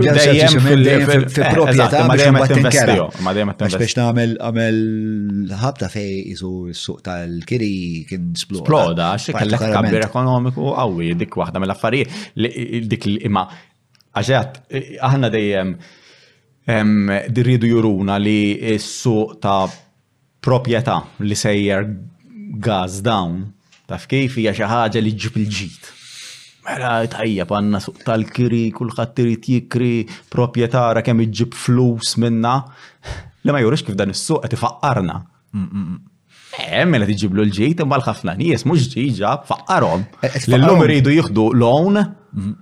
Fil-propieta, 1.32 2.02
ma 2.10 2.16
eh, 2.16 2.18
dejjem 2.20 2.40
għat 2.42 2.54
inkera. 2.60 2.96
Ma 3.24 3.34
dejjem 3.38 3.52
għat 3.54 3.64
Biex 3.80 3.96
namel 4.02 4.34
għamil 4.36 5.54
ħabta 5.62 5.90
fej 5.94 6.34
isu 6.34 6.50
s-suq 6.76 7.00
tal-kiri 7.06 7.72
kien 8.10 8.26
sploda. 8.36 8.66
Sploda, 8.68 9.08
xie 9.22 9.36
kellek 9.38 9.64
kabbir 9.64 10.08
ekonomiku 10.10 10.74
għawi, 10.74 11.14
dik 11.24 11.40
wahda 11.40 11.64
mill-affarijiet, 11.64 12.20
dik 12.92 13.08
imma 13.16 13.46
għaxħat, 14.20 14.60
aħna 15.12 15.32
dejjem 15.40 15.74
dirridu 17.32 17.72
juruna 17.72 18.20
li 18.20 18.38
s-suq 18.76 19.40
ta' 19.44 19.62
propieta 20.44 21.00
li 21.24 21.36
sejjer 21.40 21.88
gaz 22.60 23.00
down, 23.08 23.40
ta' 23.88 24.04
kif 24.04 24.36
hija 24.36 24.52
xi 24.60 24.68
ħaġa 24.76 25.00
li 25.08 25.16
ġib 25.16 25.44
il-ġit. 25.48 25.94
Mela 26.64 27.04
tajja 27.12 27.44
panna 27.50 27.80
suq 27.84 27.98
tal-kiri, 28.08 28.72
kullħat 28.72 29.18
irid 29.20 29.48
jikri, 29.52 30.08
proprjetara 30.32 31.02
kemm 31.04 31.26
iġib 31.26 31.56
flus 31.60 32.14
minna. 32.24 32.54
Le 33.44 33.52
ma 33.52 33.60
jurix 33.60 33.84
kif 33.84 33.98
dan 34.00 34.14
is-suq 34.14 34.46
qed 34.46 34.56
ifaqqarna. 34.56 35.18
Mm, 35.58 35.66
mm, 35.66 35.90
mm. 35.92 36.02
Eh, 36.64 36.86
mela 36.88 37.08
tiġiblu 37.10 37.44
l-ġejt 37.44 37.82
imma 37.84 37.98
l-ħafna 38.00 38.38
nies 38.40 38.64
mhux 38.70 38.88
ġiġa 38.94 39.34
faqqarhom. 39.50 40.06
Eh, 40.24 40.30
eh, 40.38 40.46
Lillum 40.54 40.86
iridu 40.86 41.12
jieħdu 41.18 41.50
lawn 41.60 41.98
mm-hmm. 42.00 42.56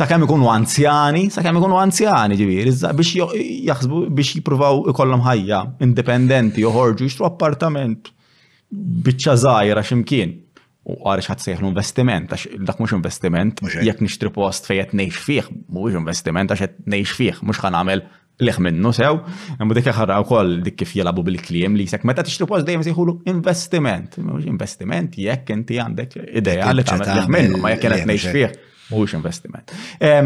sakemm 0.00 0.24
ikunu 0.28 0.48
anzjani, 0.48 1.26
sakemm 1.34 1.60
ikunu 1.60 1.76
anzjani 1.82 2.38
ġifieri, 2.40 2.72
biex 2.98 3.42
jaħsbu 3.68 4.04
biex 4.16 4.38
jippruvaw 4.38 4.80
ikollhom 4.94 5.26
ħajja 5.26 5.60
indipendenti 5.88 6.64
joħorġu 6.64 7.04
jixtru 7.10 7.28
appartament 7.28 8.14
biċċa 8.72 9.36
żgħira 9.44 9.84
x'imkien 9.84 10.38
u 10.82 10.96
għarix 11.06 11.28
ħat 11.30 11.42
sejħlu 11.46 11.68
investiment, 11.70 12.32
għax 12.32 12.64
dak 12.66 12.80
mux 12.82 12.94
investiment, 12.96 13.60
jek 13.86 14.00
nishtri 14.02 14.32
post 14.34 14.66
fejet 14.68 14.90
neħx 14.98 15.22
fiħ, 15.26 15.50
mux 15.76 15.94
investiment, 16.00 16.50
għax 16.50 16.64
jek 16.64 16.74
neħx 16.94 17.16
fiħ, 17.20 17.42
mux 17.46 17.62
għan 17.68 17.78
għamil 17.78 18.02
liħ 18.42 18.58
minnu 18.66 18.90
sew, 18.96 19.20
għamu 19.60 19.76
dik 19.78 19.90
ħarra 19.98 20.16
u 20.18 20.26
koll 20.26 20.56
dik 20.66 20.80
kif 20.80 20.96
jelabu 20.98 21.22
bil-klim 21.28 21.76
li 21.78 21.86
jisek, 21.86 22.06
meta 22.08 22.24
tishtri 22.26 22.48
post 22.50 22.66
dejjem 22.66 22.82
sejħulu 22.88 23.16
investiment, 23.30 24.18
mux 24.26 24.48
investiment, 24.50 25.18
jek 25.26 25.52
inti 25.54 25.78
għandek 25.84 26.18
ideja 26.42 26.74
li 26.74 26.86
ċamet 26.90 27.12
liħ 27.20 27.30
minnu, 27.36 27.62
ma 27.62 27.74
jek 27.76 27.86
jenet 27.88 28.10
neħx 28.10 28.34
fiħ, 28.38 28.58
mux 28.96 29.16
investiment. 29.20 29.76
E, 30.02 30.18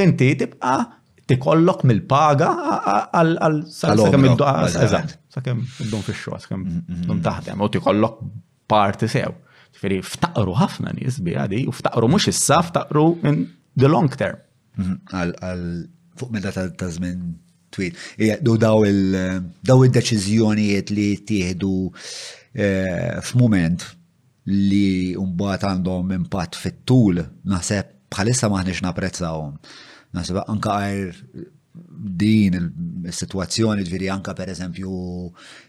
inti 0.00 0.30
tibqa 0.44 0.78
tikollok 1.28 1.84
mil-paga 1.90 2.54
paga 2.56 2.98
għal 3.20 3.62
sakem 3.68 4.26
id-dom 4.30 4.74
sakem 4.80 5.62
id 5.84 6.16
sakemm 6.16 7.22
taħdem, 7.28 7.60
u 7.60 7.68
tikollok 7.76 8.20
parti 8.70 9.08
sew. 9.10 9.34
Ġifieri 9.76 9.98
ftaqru 10.06 10.54
ħafna 10.58 10.94
nies 10.96 11.18
biha 11.24 11.44
u 11.68 11.74
ftaqru 11.74 12.08
mhux 12.10 12.28
issa 12.32 12.60
ftaqru 12.66 13.02
in 13.28 13.40
the 13.78 13.88
long 13.90 14.08
term. 14.22 14.38
Mhm. 14.78 14.96
Għal 15.12 15.64
fuq 16.18 16.30
meta 16.32 16.52
ta' 16.54 16.88
żmien 16.90 17.18
twil. 17.74 17.92
Daw 18.42 18.56
daw 18.58 19.78
il-deċiżjonijiet 19.86 20.90
li 20.96 21.08
tieħdu 21.28 21.72
eh, 22.54 23.20
f'mument 23.20 23.82
li 24.46 25.12
mbagħad 25.18 25.62
għandhom 25.68 26.14
impatt 26.20 26.56
fit-tul 26.56 27.20
naħseb 27.44 27.92
bħalissa 28.14 28.48
maħniex 28.48 28.82
napprezzawhom. 28.86 29.58
Naħseb 30.14 30.40
anka 30.46 30.78
din 32.22 32.56
il-situazzjoni 32.56 33.84
ġviri 33.84 34.08
anka 34.14 34.32
per 34.38 34.48
eżempju 34.54 34.92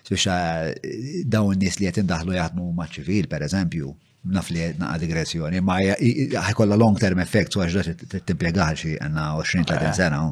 Biex 0.08 0.26
eh, 0.26 1.22
dawn 1.26 1.54
n 1.54 1.62
nies 1.62 1.78
li 1.80 1.86
qed 1.90 2.02
indaħlu 2.02 2.34
jaħdmu 2.36 2.70
ma' 2.74 2.88
ċivil, 2.90 3.28
per 3.30 3.46
eżempju, 3.46 3.92
naf 4.34 4.50
li 4.50 4.70
naqa 4.80 4.98
digressjoni, 4.98 5.60
ma 5.62 5.78
ħajkolla 5.84 6.80
long 6.80 6.98
term 6.98 7.22
effect 7.22 7.54
u 7.56 7.62
għaxda 7.62 8.22
t-implegaxi 8.24 8.96
għanna 8.98 9.28
20-30 9.38 9.76
eh, 9.76 9.92
sena. 10.00 10.22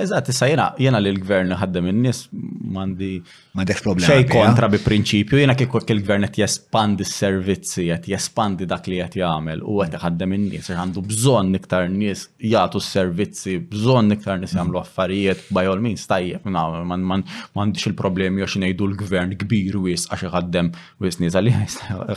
Eżatt, 0.00 0.28
issa 0.32 0.46
jena 0.50 0.70
jena 0.80 1.00
li 1.02 1.10
l-gvern 1.14 1.52
ħaddem 1.60 1.88
in-nies 1.90 2.26
mandi 2.72 3.14
ma 3.52 3.64
dekx 3.66 3.82
problema. 3.82 4.06
Xej 4.06 4.26
kontra 4.30 4.68
bi 4.70 4.78
prinċipju, 4.78 5.40
jena 5.42 5.54
kik 5.58 5.72
il-gvern 5.92 6.22
qed 6.28 6.38
jespandi 6.44 7.02
s-servizzi, 7.06 7.88
qed 7.90 8.06
jespandi 8.12 8.66
dak 8.70 8.86
li 8.86 9.00
qed 9.00 9.16
jagħmel 9.18 9.64
u 9.66 9.80
qed 9.82 9.96
iħaddem 9.98 10.36
in-nies 10.36 10.68
għandu 10.70 11.02
bżonn 11.10 11.56
iktar 11.58 11.88
nies 11.90 12.28
jagħtu 12.46 12.82
s-servizzi, 12.84 13.56
bżonn 13.72 14.14
iktar 14.16 14.38
nies 14.42 14.54
jagħmlu 14.54 14.78
affarijiet 14.84 15.48
by 15.56 15.66
all 15.72 15.82
means 15.82 16.06
tajjeb 16.10 16.46
m'għandix 16.46 17.90
il-problemi 17.90 18.46
għax 18.46 18.60
ngħidu 18.62 18.90
l-gvern 18.92 19.34
kbir 19.42 19.80
wies 19.88 20.06
għax 20.12 20.28
iħaddem 20.30 20.70
wies 21.02 21.18
nies 21.24 21.34
għalih 21.34 21.58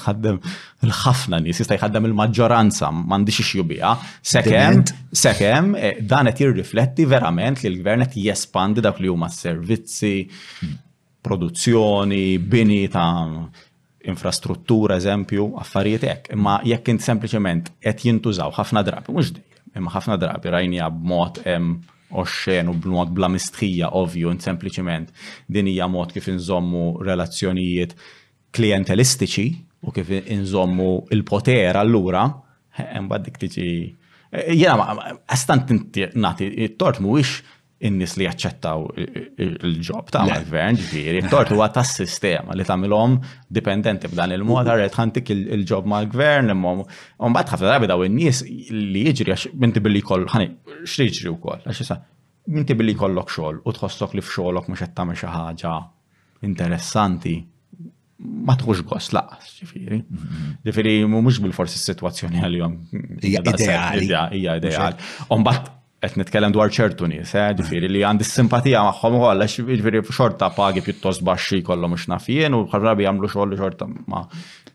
iħaddem 0.01 0.38
l 0.86 0.97
ħafna 1.01 1.41
nies 1.47 1.63
jista' 1.65 1.79
jħaddem 1.81 2.11
il-maġġoranza 2.11 2.91
m'għandix 2.93 3.41
ixju 3.47 3.65
biha. 3.73 3.95
Sekemm 4.21 4.86
sekemm 5.17 5.75
eh, 5.81 5.95
dan 6.01 6.29
qed 6.29 6.45
jirrifletti 6.45 7.07
verament 7.09 7.65
li 7.65 7.73
l-gvern 7.73 8.05
qed 8.05 8.21
jespandi 8.27 8.86
dak 8.86 9.01
li 9.01 9.09
huma 9.09 9.34
s-servizzi 9.34 10.15
hmm 10.29 10.79
produzzjoni, 11.24 12.26
bini 12.39 12.88
ta' 12.91 13.47
infrastruttura, 14.07 14.97
eżempju, 14.99 15.47
affarijiet 15.61 16.03
hekk. 16.09 16.28
Imma 16.36 16.57
jekk 16.67 16.91
int 16.91 17.05
sempliċement 17.05 17.71
qed 17.84 18.03
jintużaw 18.09 18.51
ħafna 18.57 18.84
drabi, 18.86 19.13
mhux 19.15 19.32
dejjem, 19.38 19.61
imma 19.80 19.93
ħafna 19.95 20.17
drabi 20.21 20.51
rajnija 20.53 20.89
b'mod 20.91 21.39
oxxen 22.19 22.67
u 22.69 22.76
b'mod 22.84 23.13
bla 23.15 23.30
mistħija 23.32 23.93
ovvju, 23.97 24.34
int 24.36 24.43
sempliċement 24.45 25.15
din 25.47 25.71
hija 25.71 25.88
mod 25.89 26.11
kif 26.13 26.28
inżommu 26.30 26.99
relazzjonijiet 27.07 27.95
klientelistiċi 28.53 29.47
u 29.88 29.95
kif 29.95 30.11
inżommu 30.19 30.89
il-poter 31.15 31.80
allura, 31.80 32.28
hemm 32.78 33.07
bad 33.09 33.24
dik 33.26 33.39
tiġi 33.41 33.67
e, 33.69 34.38
Jena, 34.57 34.91
għastant 35.32 35.71
inti 35.74 36.07
nati, 36.19 36.51
tort 36.78 36.99
muwix 37.05 37.39
in-nies 37.84 38.13
li 38.17 38.25
jaċċettaw 38.25 38.84
il-ġob 39.43 40.09
ta' 40.13 40.21
għal 40.27 40.45
gvern 40.47 40.79
ġviri, 40.79 41.21
tortu 41.31 41.57
huwa 41.57 41.67
tas-sistema 41.75 42.55
li 42.55 42.63
ta' 42.63 42.73
tagħmilhom 42.73 43.17
dipendenti 43.57 44.09
b'dan 44.11 44.34
il-mod 44.38 44.67
għarret 44.69 44.95
ħantik 44.99 45.31
il-ġob 45.36 45.89
ma' 45.91 46.01
gvern 46.13 46.53
un 46.55 47.36
bat 47.36 47.51
ħafna 47.51 47.67
drabi 47.73 47.91
daw 47.91 48.03
in-nies 48.07 48.41
li 48.47 49.03
jġri 49.11 49.36
għax 49.36 49.47
minti 49.65 49.84
billi 49.84 50.01
koll 50.05 50.25
ħani 50.31 50.49
u 51.34 51.36
koll, 51.41 51.63
għax 51.63 51.81
jisa, 51.84 51.97
minti 52.55 52.75
billi 52.77 52.95
kollok 52.99 53.31
xogħol 53.34 53.61
u 53.67 53.75
tħossok 53.77 54.15
li 54.17 54.23
f'xogħolok 54.23 54.69
mux 54.73 54.84
qed 54.86 54.95
tagħmel 54.97 55.19
xi 55.19 55.31
ħaġa 55.34 55.75
interessanti 56.47 57.36
ma 58.23 58.53
tħux 58.55 58.84
għos 58.88 59.09
laqas, 59.17 59.47
ġifiri. 59.59 59.97
Mhm. 60.05 60.51
Ġifiri, 60.63 60.91
mux 61.11 61.41
bil-forsi 61.43 61.75
s-situazzjoni 61.81 62.39
għal-jom. 62.45 62.75
Ija 63.27 63.41
ideali. 63.51 64.07
Ija 64.38 64.55
ideali. 64.61 65.07
Umbat, 65.36 65.65
għet 66.04 66.18
nitkellem 66.20 66.51
dwar 66.54 66.72
ċertu 66.74 67.08
nis, 67.08 67.32
eh, 67.39 67.54
ġifiri 67.56 67.88
li 67.91 68.01
għandi 68.04 68.26
simpatija 68.28 68.82
magħhom 68.89 69.18
ukoll 69.22 69.43
għax 69.45 69.64
ġifiri 69.70 70.01
xorta 70.10 70.49
pagi 70.56 70.82
pjuttost 70.84 71.24
baxxi 71.24 71.62
jkollhom 71.62 71.95
mux 71.95 72.08
nafien 72.12 72.54
u 72.58 72.66
ħarrabi 72.74 73.08
jagħmlu 73.08 73.30
xogħol 73.32 73.56
xorta 73.62 73.88
ma 74.12 74.26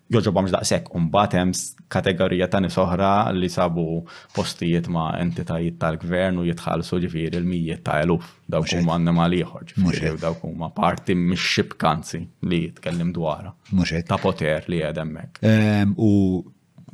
joġob 0.08 0.40
daqshekk 0.48 0.88
u 0.94 0.98
un 1.02 1.10
hemm 1.34 1.52
kategorija 1.92 2.46
ta' 2.48 2.60
nisohra 2.64 3.10
li 3.32 3.48
sabu 3.48 4.06
postijiet 4.34 4.88
ma' 4.88 5.18
entitajiet 5.20 5.76
tal-gvern 5.80 6.40
u 6.40 6.46
jitħallsu 6.48 7.00
ġifiri 7.04 7.36
il-mijiet 7.36 7.82
ta' 7.84 7.98
eluf 8.06 8.24
dawk 8.48 8.72
huma 8.80 8.94
annimali 8.96 9.42
ieħor, 9.42 9.68
ġifieri 9.74 10.16
dawk 10.20 10.44
huma 10.48 10.70
parti 10.72 11.12
mix 11.14 11.58
li 12.40 12.62
jitkellem 12.68 13.12
dwar 13.12 13.52
ta' 14.08 14.16
poter 14.18 14.64
li 14.68 14.80
għedemmek. 14.80 15.42
Ehm, 15.42 15.92
u 15.98 16.12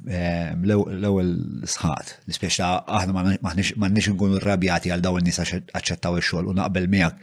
Ehm, 0.04 0.64
l-ewel 0.68 1.30
sħat, 1.64 2.08
l 2.28 2.32
ispeċta 2.34 2.66
aħna 2.92 3.22
m'għandniex 3.40 4.12
nkunu 4.12 4.40
rrabjati 4.42 4.92
għal 4.92 5.00
dawn 5.04 5.24
nies 5.24 5.40
aċċettaw 5.40 6.18
ix-xogħol 6.20 6.50
u 6.50 6.54
naqbel 6.58 6.88
miegħek. 6.92 7.18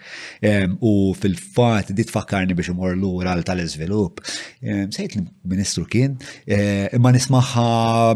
Ehm, 0.49 0.73
u 0.82 0.93
fil-fatt 1.13 1.93
di 1.93 2.05
tfakkarni 2.09 2.57
biex 2.57 2.71
imur 2.73 2.97
lura 2.97 3.36
tal-iżvilupp. 3.38 4.23
Ehm, 4.65 4.89
sejt 4.97 5.19
l-Ministru 5.19 5.86
kien, 5.86 6.17
imma 6.47 7.13
nismaħħa 7.13 7.67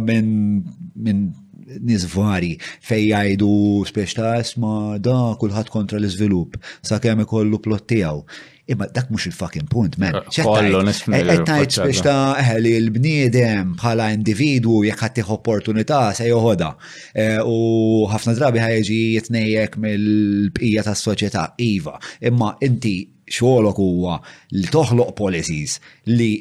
minn 0.01 1.33
nis 1.81 2.09
fej 2.09 3.05
jgħidu 3.11 3.53
spiex 3.89 4.17
ta' 4.17 4.35
isma 4.41 4.97
da 4.97 5.35
kulħadd 5.41 5.69
kontra 5.73 6.01
l-iżvilupp 6.01 6.57
sa 6.85 6.97
kemmi 6.99 7.29
ikollu 7.29 7.61
plottijaw. 7.61 8.25
tiegħu. 8.25 8.54
Imma 8.67 8.87
dak 8.87 9.11
mhux 9.11 9.27
il-fucking 9.29 9.67
punt, 9.69 9.93
man. 10.01 10.15
Ettajt 10.25 11.09
eh, 11.13 11.33
eh, 11.37 11.81
biex 11.85 12.01
ta' 12.01 12.33
eħli 12.41 12.71
l-bniedem 12.79 13.75
bħala 13.77 14.07
individwu 14.17 14.79
jekk 14.87 15.03
ħattih 15.05 15.29
opportunità 15.37 15.99
se 16.17 16.25
joħoda. 16.31 16.71
Eh, 17.13 17.37
u 17.45 18.09
ħafna 18.09 18.33
drabi 18.39 18.63
ħajġi 18.63 18.97
jitnejek 19.19 19.77
mill-bqija 19.85 20.85
tas-soċjetà, 20.87 21.45
iva. 21.67 21.99
Imma 22.31 22.55
inti 22.65 22.95
xogħolok 23.37 23.81
huwa 23.85 24.17
li 24.57 24.65
toħloq 24.73 25.13
policies 25.21 25.77
li 26.09 26.31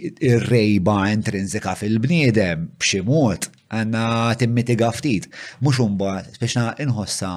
rejba 0.48 0.96
intrinsika 1.12 1.76
fil-bniedem 1.82 2.70
b'xi 2.80 3.04
mod 3.08 3.50
għandna 3.68 4.08
timmitiga 4.40 4.92
ftit. 4.96 5.28
Mhux 5.60 5.84
imbagħad 5.90 6.40
biex 6.40 6.70
inħossa 6.88 7.36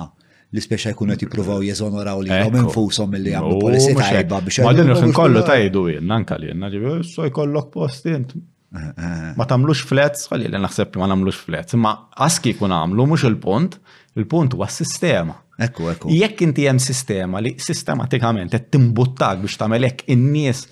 li 0.56 0.64
speċa 0.64 0.94
jkunu 0.96 1.16
għet 1.16 1.24
jippruvaw 1.26 1.64
jeżonoraw 1.68 2.22
li 2.24 2.32
għom 2.36 2.60
infusom 2.62 3.10
mill-li 3.12 3.34
għamlu 3.36 3.58
polisi 3.62 3.96
tajba 3.98 4.40
biex. 4.46 4.60
Ma 4.66 4.74
din 4.78 4.92
rufin 4.92 5.16
kollu 5.16 5.42
tgħidu: 5.48 5.84
jien 5.96 6.08
nanka 6.08 6.38
li 6.40 6.52
jenna 6.52 6.70
ġibi, 6.74 6.94
so 7.08 7.28
jkollok 7.28 7.70
postint. 7.74 8.34
Eh, 8.76 8.88
eh. 8.88 9.12
Ma 9.40 9.46
tamlux 9.48 9.80
flets, 9.88 10.26
għalli 10.28 10.50
li 10.52 10.60
naħseb 10.64 10.98
ma 11.00 11.08
nagħmlux 11.10 11.38
flets, 11.40 11.76
ma 11.80 11.94
aski 12.24 12.52
kun 12.60 12.74
għamlu, 12.76 13.06
mux 13.14 13.24
il-punt, 13.28 13.78
il-punt 14.20 14.58
huwa 14.58 14.68
s-sistema. 14.68 15.38
Ekku, 15.68 15.88
ekku. 15.94 16.12
Jekk 16.14 16.44
inti 16.50 16.66
hemm 16.68 16.82
sistema 16.84 17.40
li 17.42 17.56
sistematikament 17.64 18.52
qed 18.54 18.68
timbuttak 18.76 19.40
biex 19.44 19.56
tagħmel 19.62 19.88
hekk 19.90 20.12
in-nies 20.14 20.66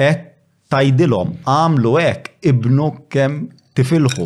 qed 0.00 0.24
tajdilhom 0.72 1.36
għamlu 1.46 1.92
hekk 2.02 2.50
ibnu 2.52 2.88
kemm 3.14 3.44
tifilħu 3.76 4.24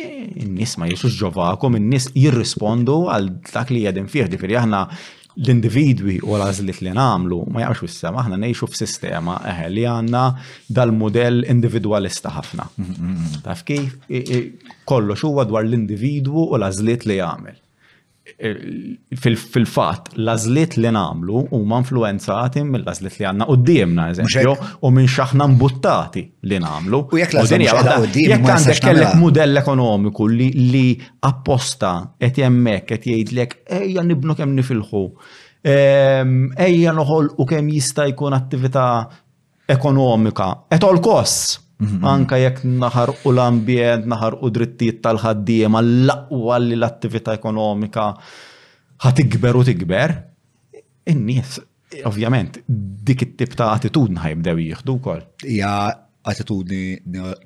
in-nies 0.00 0.74
ma 0.80 0.86
jiexux 0.90 1.16
ġovakom, 1.22 1.76
in-nies 1.78 2.06
jirrispondu 2.14 2.98
għal 3.14 3.28
dak 3.50 3.72
li 3.74 3.82
jedin 3.86 4.08
fieħ, 4.12 4.30
ġifieri 4.34 4.56
aħna 4.62 4.82
l-individwi 5.38 6.16
u 6.26 6.32
l-għazlit 6.34 6.80
li 6.82 6.92
namlu 6.96 7.38
ma 7.54 7.62
jaqx 7.62 7.86
s 7.92 8.00
sema 8.04 8.24
aħna 8.24 8.38
nejxu 8.42 8.68
f'sistema 8.72 9.36
eħel 9.52 9.76
li 9.76 9.84
għanna 9.86 10.22
dal-modell 10.78 11.44
individualista 11.54 12.32
ħafna. 12.34 12.66
Taf 13.46 13.62
kif 13.68 13.98
kollox 14.90 15.24
huwa 15.28 15.46
dwar 15.46 15.66
l-individwu 15.68 16.48
u 16.50 16.58
l-għazlit 16.58 17.06
li 17.06 17.20
jagħmel 17.22 17.60
fil-fat, 19.22 20.08
lażliet 20.20 20.76
li 20.78 20.90
namlu 20.92 21.40
huma 21.50 21.78
influenzati 21.82 22.62
mill 22.66 22.84
lażlit 22.86 23.16
li 23.20 23.26
għandna 23.26 23.46
qudiemna, 23.48 24.06
eżempju, 24.12 24.54
u 24.84 24.90
minn 24.94 25.08
xaħna 25.08 25.46
mbuttati 25.54 26.24
li 26.50 26.58
namlu. 26.62 27.00
U 27.12 27.18
jekk 27.20 27.36
jekk 27.48 28.34
għandek 28.38 28.82
kellek 28.84 29.14
mudell 29.20 29.56
ekonomiku 29.62 30.28
li 30.30 30.88
apposta 31.26 31.94
qed 32.18 32.42
jemmek 32.42 32.86
qed 32.92 33.08
jgħidlek 33.10 33.56
ejja 33.80 34.02
nibnu 34.06 34.34
kemm 34.38 34.54
nifilħu. 34.58 35.04
Ehm, 35.68 36.42
ejja 36.56 36.92
noħol 36.94 37.32
u 37.40 37.46
kemm 37.48 37.70
jista' 37.78 38.06
jkun 38.12 38.36
attività 38.36 38.86
ekonomika. 39.72 40.52
Et 40.70 40.84
all 40.84 41.00
costs 41.04 41.58
Mhm. 41.78 42.02
Anka 42.04 42.36
jekk 42.42 42.64
naħar 42.66 43.12
u 43.22 43.30
l-ambjent, 43.32 44.06
naħar 44.10 44.38
u 44.42 44.48
drittijiet 44.50 44.98
tal-ħaddiema, 45.04 45.78
l 45.78 46.08
laqwa 46.08 46.56
li 46.58 46.74
l-attività 46.74 47.36
ekonomika 47.38 48.08
ħatikber 49.04 49.60
u 49.60 49.62
tikber, 49.68 50.14
in-nies, 51.14 51.60
ovvjament, 52.04 52.58
dik 52.66 53.22
it-tip 53.28 53.54
ta' 53.56 53.70
attitudni 53.78 54.18
ħajbdew 54.24 54.64
jieħdu 54.66 54.96
wkoll. 54.98 55.22
Hija 55.46 55.70
attitudni 56.28 56.98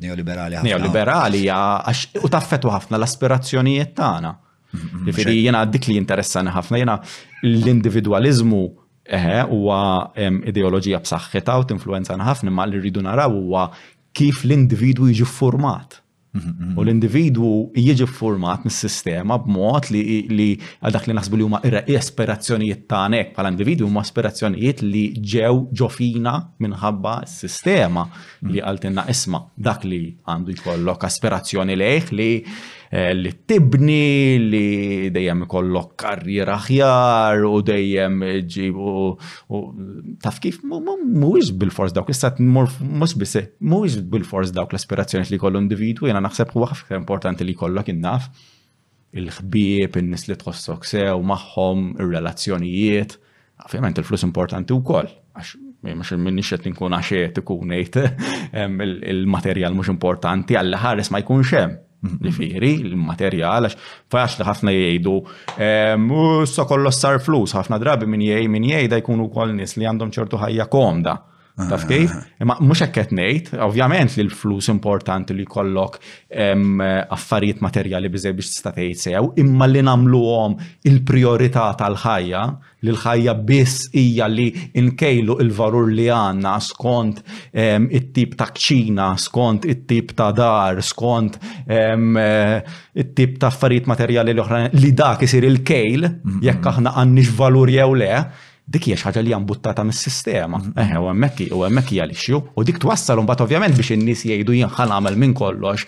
neoliberali 0.08 0.56
ħafna. 0.56 0.70
Neoliberali 0.70 1.44
għax 1.52 2.24
u 2.24 2.32
taffetu 2.32 2.72
ħafna 2.72 2.96
l-aspirazzjonijiet 2.96 3.92
tagħna. 4.00 4.32
Jifieri 4.72 5.36
mhm. 5.36 5.44
jiena 5.44 5.64
dik 5.68 5.90
li 5.92 5.98
jinteressani 6.00 6.56
ħafna 6.56 6.80
jiena 6.80 6.96
l 7.44 7.70
individwaliżmu 7.76 8.64
eħe 9.04 9.40
huwa 9.52 9.78
ideoloġija 10.24 11.04
b'saħħitha 11.04 11.52
u 11.60 11.68
tinfluwenzana 11.74 12.24
ħafna 12.32 12.50
ma 12.54 12.64
li 12.70 12.80
rridu 12.80 13.04
naraw 13.04 13.28
huwa 13.36 13.68
kif 14.18 14.44
l-individwu 14.46 15.10
jiġi 15.16 15.28
format. 15.28 15.98
U 16.32 16.80
l-individwu 16.80 17.48
jiġi 17.76 18.06
format 18.08 18.62
mis-sistema 18.64 19.36
b'mod 19.44 19.90
li 19.92 20.46
għadak 20.80 21.10
li 21.10 21.16
naħsbu 21.18 21.38
li 21.38 21.44
huma 21.44 21.60
aspirazzjonijiet 22.00 22.86
tagħnek 22.88 23.34
bħala 23.36 23.52
individwu 23.52 23.90
huma 23.90 24.00
aspirazzjonijiet 24.06 24.80
li 24.86 25.02
ġew 25.34 25.54
ġofina 25.82 26.38
minħabba 26.64 27.18
s-sistema 27.28 28.06
li 28.48 28.64
għaltinna 28.64 29.04
isma' 29.12 29.42
dak 29.68 29.84
li 29.90 30.00
għandu 30.24 30.56
jkollok 30.56 31.04
aspirazzjoni 31.10 31.76
lejh 31.76 32.14
li 32.16 32.30
Eh, 32.92 33.14
li 33.16 33.30
tibni, 33.48 34.36
li 34.50 34.66
dejjem 35.14 35.46
ikollok 35.46 35.94
karriera 35.98 36.58
aħjar 36.58 37.40
u 37.48 37.62
dejjem 37.64 38.18
ġibu 38.44 38.92
taf 40.20 40.36
kif 40.44 40.58
mhuwiex 40.66 41.54
bil-fors 41.56 41.94
dawk 41.96 42.12
issa 42.12 42.34
mhux 42.36 43.14
biss 43.16 43.38
mhuwiex 43.64 44.02
bil-fors 44.12 44.52
dawk 44.52 44.74
l-aspirazzjoni 44.76 45.24
li 45.32 45.40
kollu 45.40 45.62
individwi, 45.64 46.10
jiena 46.10 46.20
naħseb 46.26 46.52
huwa 46.52 46.68
ħafna 46.74 46.98
importanti 47.00 47.46
li 47.48 47.54
jkollok 47.56 47.88
innaf 47.94 48.26
il-ħbieb, 49.16 49.96
in-nies 50.02 50.26
li 50.28 50.36
tħossok 50.42 50.84
sew 50.90 51.16
magħhom, 51.30 51.86
ir-relazzjonijiet. 51.96 53.14
Ovvjament 53.64 54.02
il-flus 54.02 54.26
importanti 54.28 54.76
wkoll 54.76 55.08
għax 55.32 55.54
ma 55.88 56.20
minni 56.28 56.44
xed 56.44 56.68
nkun 56.74 56.98
għaxet 57.00 57.40
ikun 57.40 57.72
ngħid 57.72 58.04
il-materjal 59.14 59.80
mhux 59.80 59.92
importanti 59.96 60.60
għall 60.60 60.76
ħares 60.84 61.12
ma 61.14 61.22
jkunx 61.24 61.56
hemm. 61.56 61.80
Ġifiri, 62.22 62.68
il-materjal, 62.84 63.68
għax 63.68 63.90
faċ 64.14 64.38
li 64.40 64.46
ħafna 64.48 64.72
jgħidu, 64.74 65.12
mussa 66.06 66.64
ehm, 66.64 66.68
kollu 66.72 66.90
sar 66.96 67.20
flus, 67.22 67.54
ħafna 67.54 67.78
drabi 67.84 68.08
min 68.10 68.24
minn 68.24 68.52
min 68.56 68.88
da 68.90 68.98
jkunu 68.98 69.28
kol 69.30 69.54
nis 69.54 69.76
li 69.78 69.86
għandhom 69.86 70.10
ċertu 70.18 70.40
ħajja 70.42 70.66
komda. 70.72 71.14
Taf 71.54 71.84
kif? 71.84 72.12
Ma 72.48 72.54
mux 72.64 72.80
ekket 72.80 73.10
nejt, 73.12 73.50
ovvjament 73.60 74.14
li 74.16 74.24
l-flus 74.24 74.70
importanti 74.72 75.34
li 75.36 75.44
kollok 75.44 75.98
affarijiet 77.12 77.60
materjali 77.60 78.08
bizzej 78.12 78.32
biex 78.38 78.48
tista' 78.54 78.70
tgħid 78.72 79.00
sew, 79.02 79.26
imma 79.42 79.66
li 79.68 79.82
nagħmluhom 79.84 80.54
il-priorità 80.88 81.66
tal-ħajja, 81.76 82.40
li 82.80 82.88
l-ħajja 82.94 83.34
biss 83.50 83.90
hija 84.00 84.28
li 84.32 84.46
nkejlu 84.86 85.36
il-varur 85.44 85.90
li 85.92 86.06
għandna 86.08 86.54
skont 86.72 87.20
it-tip 87.52 88.32
ta' 88.40 88.48
kċina, 88.56 89.10
skont 89.20 89.66
it-tip 89.74 90.14
ta' 90.18 90.30
dar, 90.32 90.80
skont 90.82 91.36
eh, 91.66 92.62
it-tip 93.04 93.36
ta' 93.42 93.52
affarijiet 93.52 93.92
materjali 93.92 94.32
li 94.32 94.40
oħra 94.40 94.62
li 94.78 94.94
dak 95.04 95.28
isir 95.28 95.44
il-kejl, 95.52 96.08
mm-hmm. 96.08 96.42
jekk 96.48 96.72
aħna 96.72 96.96
x 97.20 97.36
valur 97.42 97.70
jew 97.76 97.92
le, 98.00 98.14
dik 98.70 98.84
hija 98.88 98.96
ħaġa 99.00 99.22
li 99.24 99.32
jambuttata 99.32 99.82
mis-sistema. 99.84 100.58
Mm-hmm. 100.58 101.02
u 101.02 101.08
hemmhekk 101.10 101.46
u 101.56 101.62
hemmhekk 101.66 101.94
hija 101.96 102.06
l-issju. 102.06 102.38
U 102.56 102.64
dik 102.64 102.78
twassal 102.82 103.22
bad 103.26 103.40
ovvjament 103.42 103.74
biex 103.76 103.92
in-nies 103.96 104.22
jgħidu 104.28 104.54
jien 104.60 104.70
ħanamel 104.70 105.16
minn 105.18 105.34
kollox 105.34 105.86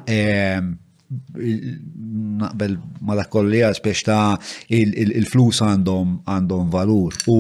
naqbel 2.41 2.77
ma 3.05 3.15
dak 3.19 3.29
kollija 3.33 3.71
ta' 4.07 4.37
il-flus 4.71 5.61
għandhom 5.61 6.17
għandhom 6.25 6.69
valur 6.73 7.17
u 7.29 7.39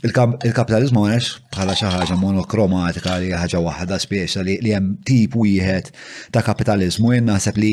Il-kapitalizmu 0.00 1.02
għonex 1.04 1.26
bħala 1.52 1.74
xi 1.76 1.90
ħaġa 1.96 2.16
monokromatika 2.20 3.18
li 3.20 3.28
ħaġa 3.36 3.60
waħda 3.66 3.98
spiexa 4.00 4.44
li 4.46 4.54
hemm 4.72 4.94
tip 5.06 5.34
wieħed 5.36 5.90
ta' 6.32 6.44
kapitalizmu 6.46 7.12
jien 7.16 7.28
naħseb 7.28 7.60
li 7.60 7.72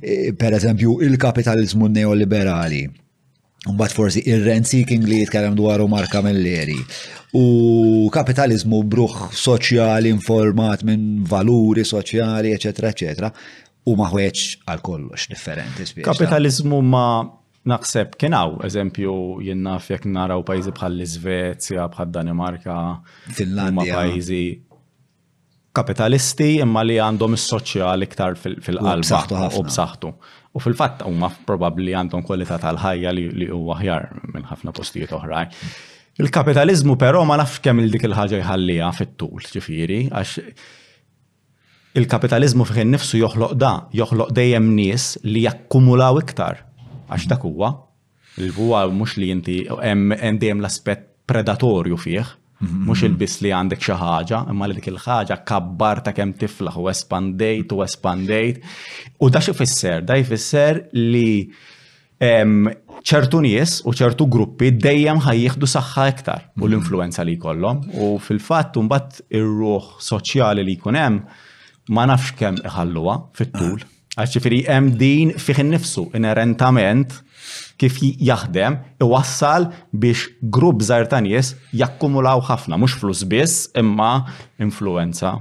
eh, 0.00 0.30
pereżempju 0.38 0.98
il-kapitalizmu 1.08 1.90
neoliberali 1.98 2.84
Mbagħad 3.64 3.96
forsi 3.96 4.20
ir-rent 4.28 4.68
seeking 4.68 5.06
li 5.08 5.22
jitkellem 5.22 5.54
dwar 5.56 5.80
Marka 5.88 6.20
Melleri. 6.22 6.76
U 7.34 8.10
kapitalizmu 8.12 8.82
bruħ 8.92 9.14
soċjali 9.40 10.12
informat 10.12 10.84
minn 10.84 11.22
valuri 11.24 11.84
soċjali, 11.84 12.52
eċetera, 12.58 12.90
eccetera. 12.94 13.32
u 13.84 13.92
maħweċ 14.00 14.42
għal 14.72 14.78
kollox 14.80 15.26
differenti. 15.28 15.84
Kapitalizmu 16.04 16.78
ma 16.88 17.20
naħseb 17.68 18.14
kienaw, 18.20 18.54
eżempju, 18.64 19.12
jenna 19.44 19.74
fjek 19.80 20.06
naraw 20.08 20.40
pajzi 20.48 20.72
bħal 20.78 20.94
l-Svezja, 20.96 21.84
bħal 21.92 22.08
Danimarka, 22.14 22.78
Finlandja. 23.36 23.98
pajzi 23.98 24.40
kapitalisti 25.76 26.54
imma 26.64 26.80
li 26.88 26.96
għandhom 27.00 27.36
is-soċjali 27.36 28.08
iktar 28.08 28.40
fil-qalba 28.40 29.50
u 29.60 29.66
b'saħħtu. 29.68 30.14
U 30.54 30.62
fil-fatt 30.62 31.00
huma 31.06 31.32
probabbli 31.48 31.94
għandhom 31.98 32.22
kwalità 32.28 32.60
tal-ħajja 32.62 33.10
li 33.16 33.48
huwa 33.50 33.74
aħjar 33.80 34.04
minn 34.34 34.44
ħafna 34.46 34.74
postijiet 34.76 35.14
oħrajn. 35.16 35.50
Il-kapitalizmu 36.22 36.94
però 37.00 37.24
ma 37.26 37.38
nafx 37.40 37.58
kemm 37.64 37.82
il 37.82 37.90
dik 37.90 38.06
il-ħaġa 38.06 38.38
jħallija 38.44 38.90
fit-tul, 38.94 39.48
ġifieri, 39.50 39.96
għax 40.14 40.44
il-kapitalizmu 41.98 42.66
fih 42.70 42.84
nifsu 42.92 43.18
joħloq 43.18 43.56
da, 43.58 43.72
joħloq 43.98 44.30
dejjem 44.38 44.70
nies 44.78 45.08
li 45.26 45.42
jakkumulaw 45.48 46.22
iktar. 46.22 46.62
Għax 47.08 47.26
dak 47.34 47.48
huwa, 47.50 47.72
il-buwa 48.38 48.84
mhux 48.94 49.18
li 49.18 49.32
inti 49.34 49.58
hemm 49.66 50.14
dejjem 50.14 50.62
l-aspett 50.62 51.08
predatorju 51.26 51.98
fih, 51.98 52.30
Mux 52.70 53.00
il-bis 53.04 53.38
li 53.44 53.50
għandek 53.54 53.82
xi 53.82 53.96
ħaġa, 53.98 54.40
imma 54.52 54.68
li 54.68 54.76
dik 54.78 54.88
il-ħaġa 54.92 55.36
kabbar 55.48 56.00
ta' 56.06 56.12
kemm 56.16 56.34
tiflaħ 56.40 56.78
u 56.82 56.88
espandejt 56.92 57.72
u 57.76 57.82
espandejt. 57.84 58.60
U 59.22 59.28
da 59.32 59.42
xifisser, 59.44 60.02
da 60.06 60.16
jfisser 60.20 60.82
li 60.98 61.44
ċertu 63.04 63.40
nies 63.44 63.80
u 63.84 63.92
ċertu 63.96 64.28
gruppi 64.32 64.70
dejjem 64.76 65.20
ħajjieħdu 65.26 65.68
saħħa 65.68 66.06
iktar 66.14 66.44
u 66.56 66.62
mhm. 66.62 66.66
l-influenza 66.70 67.24
li 67.26 67.34
jkollhom. 67.38 67.82
U 68.00 68.14
fil-fatt 68.22 68.78
mbagħad 68.86 69.24
ir-ruħ 69.40 69.90
soċjali 70.08 70.64
li 70.64 70.78
jkun 70.78 70.98
hemm 71.00 71.42
ma 71.94 72.06
nafx 72.08 72.38
kemm 72.38 72.64
iħalluha 72.70 73.18
fit-tul. 73.36 73.82
Ah. 73.84 73.90
Għax 74.22 74.38
ġifieri 74.38 74.62
hemm 74.70 74.92
din 74.96 75.32
fih 75.42 75.58
innifsu 75.64 76.08
inerentament 76.16 77.18
kif 77.80 77.98
jaħdem 78.02 78.78
iwassal 79.04 79.68
biex 79.92 80.28
grupp 80.58 80.84
żgħar 80.86 81.08
ta' 81.12 81.22
jakkumulaw 81.82 82.44
ħafna, 82.48 82.78
mhux 82.78 83.00
flus 83.02 83.24
biss, 83.32 83.66
imma 83.80 84.12
influenza. 84.58 85.40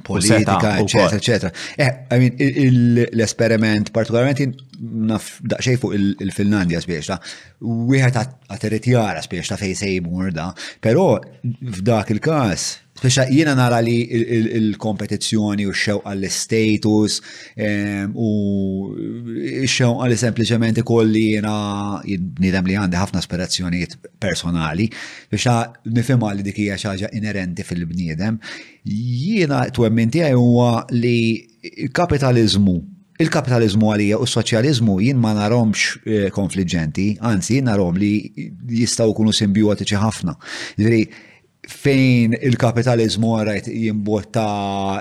Politika, 0.00 0.54
eccetera, 0.80 1.16
eccetera. 1.18 1.50
Eh, 1.76 2.68
l-esperiment 2.72 3.90
partikolarment 3.92 4.56
naf 4.80 5.34
daqxej 5.44 5.74
fuq 5.82 5.92
il-Finlandja 6.24 6.80
spiex 6.80 7.10
ta' 7.10 7.18
wieħed 7.60 8.16
għat 8.22 8.62
territjara 8.62 9.10
jara 9.10 9.24
spiex 9.26 9.50
ta' 9.52 9.58
fej 9.60 9.74
sejmur 9.76 10.30
da, 10.32 10.54
però 10.80 11.18
f'dak 11.18 12.14
il-każ 12.16 12.64
Speċa 13.00 13.24
jiena 13.32 13.54
nara 13.56 13.78
li 13.80 13.94
il-kompetizzjoni 14.12 15.64
u 15.64 15.72
xew 15.72 16.02
għall-status 16.04 17.14
ehm, 17.56 18.10
u 18.12 18.28
xew 19.64 19.94
għall 20.04 20.16
sempliciment 20.20 20.82
li 21.08 21.22
jiena 21.30 21.54
nidem 22.04 22.68
li 22.68 22.76
għandi 22.76 23.00
ħafna 23.00 23.22
aspirazzjonijiet 23.22 23.96
personali. 24.20 24.90
Speċa 25.30 25.54
nifim 25.96 26.26
li 26.34 26.44
dik 26.44 26.58
hija 26.60 26.76
xaġa 26.76 27.08
inerenti 27.16 27.64
fil-bniedem. 27.64 28.36
Jiena 28.84 29.62
twemmin 29.72 30.12
tiegħi 30.12 30.36
huwa 30.36 30.84
li 30.92 31.16
kapitalizmu 31.96 32.76
Il-kapitalizmu 33.20 33.90
għalija 33.92 34.16
u 34.16 34.24
s-soċjalizmu 34.24 34.94
jien 35.04 35.18
ma 35.20 35.34
naromx 35.36 35.98
eh, 36.08 36.22
konfliġenti, 36.32 37.18
anzi 37.28 37.58
jien 37.58 37.66
narom 37.68 37.98
li 38.00 38.14
jistaw 38.72 39.12
kunu 39.12 39.34
simbiotiċi 39.36 39.98
ħafna. 40.00 40.32
Ġveri, 40.80 41.02
fejn 41.68 42.32
il-kapitalizmu 42.40 43.30
għarajt 43.36 43.66
jimbotta 43.68 44.44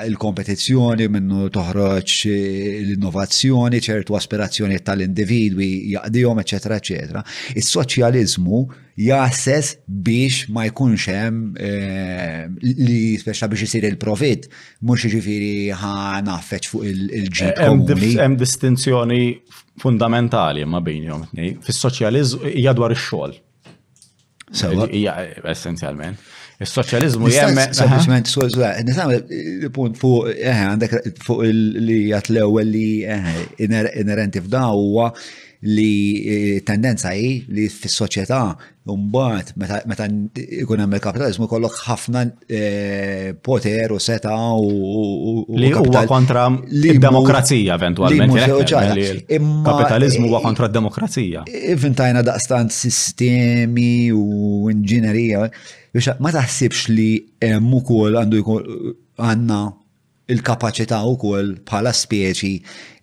il-kompetizjoni 0.05 1.05
minnu 1.09 1.45
toħroċ 1.55 2.33
l-innovazzjoni, 2.81 3.79
ċertu 3.83 4.15
aspirazzjoni 4.17 4.79
tal-individwi 4.83 5.69
jaqdijom, 5.93 6.41
ecc. 6.43 6.69
ecc. 6.75 6.89
Il-soċjalizmu 7.55 8.61
jasses 8.99 9.77
biex 9.87 10.49
ma 10.51 10.65
jkunx 10.67 11.07
hemm 11.07 11.55
eh, 11.55 12.47
li 12.59 13.15
speċa 13.21 13.47
biex 13.53 13.65
isir 13.69 13.87
il-profit, 13.87 14.49
mhux 14.83 15.07
jiġifieri 15.07 15.53
feċ 16.49 16.71
fuq 16.73 16.89
il 16.89 17.29
ġib 17.31 18.17
Hemm 18.19 18.35
distinzjoni 18.39 19.21
fundamentali 19.79 20.67
ma 20.67 20.83
bejnhom. 20.83 21.23
Fis-soċjaliżmu 21.63 22.51
hija 22.51 22.75
dwar 22.75 22.91
ix-xogħol. 22.97 23.39
Essenzjalment. 25.47 26.35
Il-soċjalizmu 26.59 27.29
jemme. 27.31 27.67
Sempliċement, 27.75 28.27
skużla, 28.27 28.73
nisam 28.87 29.13
il-punt 29.15 29.95
fuq, 29.99 30.31
eħe, 30.35 30.49
eh, 30.51 30.63
għandek 30.73 31.19
fuq 31.23 31.45
li 31.47 31.99
jatlew 32.09 32.57
li 32.67 32.87
eh, 33.07 33.29
inerenti 33.63 34.41
f'daw 34.43 34.75
huwa 34.81 35.05
li 35.67 35.93
eh, 36.23 36.57
tendenza 36.67 37.11
hi 37.15 37.31
li 37.51 37.67
fis-soċjetà 37.71 38.41
mbagħad 38.89 39.85
meta 39.91 40.07
jkun 40.33 40.81
hemm 40.81 40.95
il 40.97 41.01
kapitaliżmu 41.03 41.45
kollok 41.51 41.75
ħafna 41.83 42.23
poter 43.45 43.91
u 43.93 43.99
seta 44.01 44.31
u 44.57 45.43
li 45.59 45.69
huwa 45.75 46.05
kontra 46.09 46.47
id-demokrazija 46.65 47.75
eventwalment. 47.77 48.39
Kapitalizmu 48.67 50.31
huwa 50.31 50.39
kontra 50.43 50.67
d-demokrazija. 50.71 51.43
Inventajna 51.75 52.23
daqstant 52.25 52.73
sistemi 52.75 53.93
u 54.15 54.71
inġinerija 54.73 55.51
biex 55.93 56.15
ma 56.21 56.31
taħsibx 56.35 56.89
li 56.95 57.09
hemm 57.43 57.73
ukoll 57.79 58.17
għandu 58.21 58.41
jkun 58.43 58.73
għandna 59.25 59.59
il 60.29 60.43
kapaċità 60.45 60.99
ukoll 61.09 61.55
bħala 61.65 61.89
speċi 61.97 62.51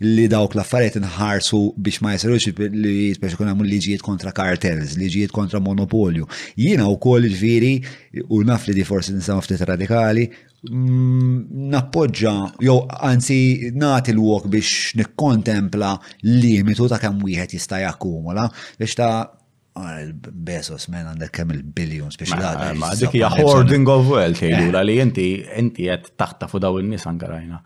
li 0.04 0.26
dawk 0.30 0.54
l-affarijiet 0.54 1.00
inħarsu 1.00 1.58
biex 1.76 2.02
ma 2.04 2.12
jsirux 2.14 2.52
li 2.74 3.00
speċi 3.16 3.38
kun 3.40 3.50
għamlu 3.50 3.66
liġijiet 3.66 4.04
kontra 4.06 4.30
kartels, 4.36 4.94
liġijiet 5.00 5.34
kontra 5.34 5.58
monopolju. 5.62 6.28
Jiena 6.54 6.86
wkoll 6.92 7.26
ġviri 7.32 7.72
u 8.30 8.44
naf 8.46 8.68
li 8.70 8.76
di 8.78 8.84
forsi 8.86 9.16
nisam 9.18 9.40
ftit 9.42 9.64
radikali, 9.66 10.28
mm, 10.70 11.40
nappoġġa, 11.74 12.36
jew 12.62 12.76
anzi 13.10 13.40
nagħti 13.74 14.14
l-wok 14.14 14.46
biex 14.54 14.94
nikkontempla 15.02 15.96
limitu 16.44 16.86
ta' 16.88 17.02
kemm 17.02 17.26
wieħed 17.26 17.58
jista' 17.58 17.82
jakkumula 17.88 18.46
biex 18.78 18.94
ta' 19.02 19.16
Bezos 20.32 20.88
men 20.88 21.04
għandek 21.10 21.32
kemm 21.36 21.50
il-billions 21.52 22.16
biex 22.16 22.32
l 22.32 22.78
Ma 22.80 22.94
dik 22.96 23.12
hija 23.18 23.28
hoarding 23.34 23.88
of 23.92 24.06
wealth 24.08 24.40
jgħidula 24.40 24.80
eh. 24.80 24.86
li 24.88 24.94
inti 25.02 25.26
inti 25.60 25.88
qed 25.90 26.14
taħta 26.20 26.48
fuq 26.48 26.62
daw 26.64 26.78
in-nies 26.80 27.04
angarajna. 27.10 27.58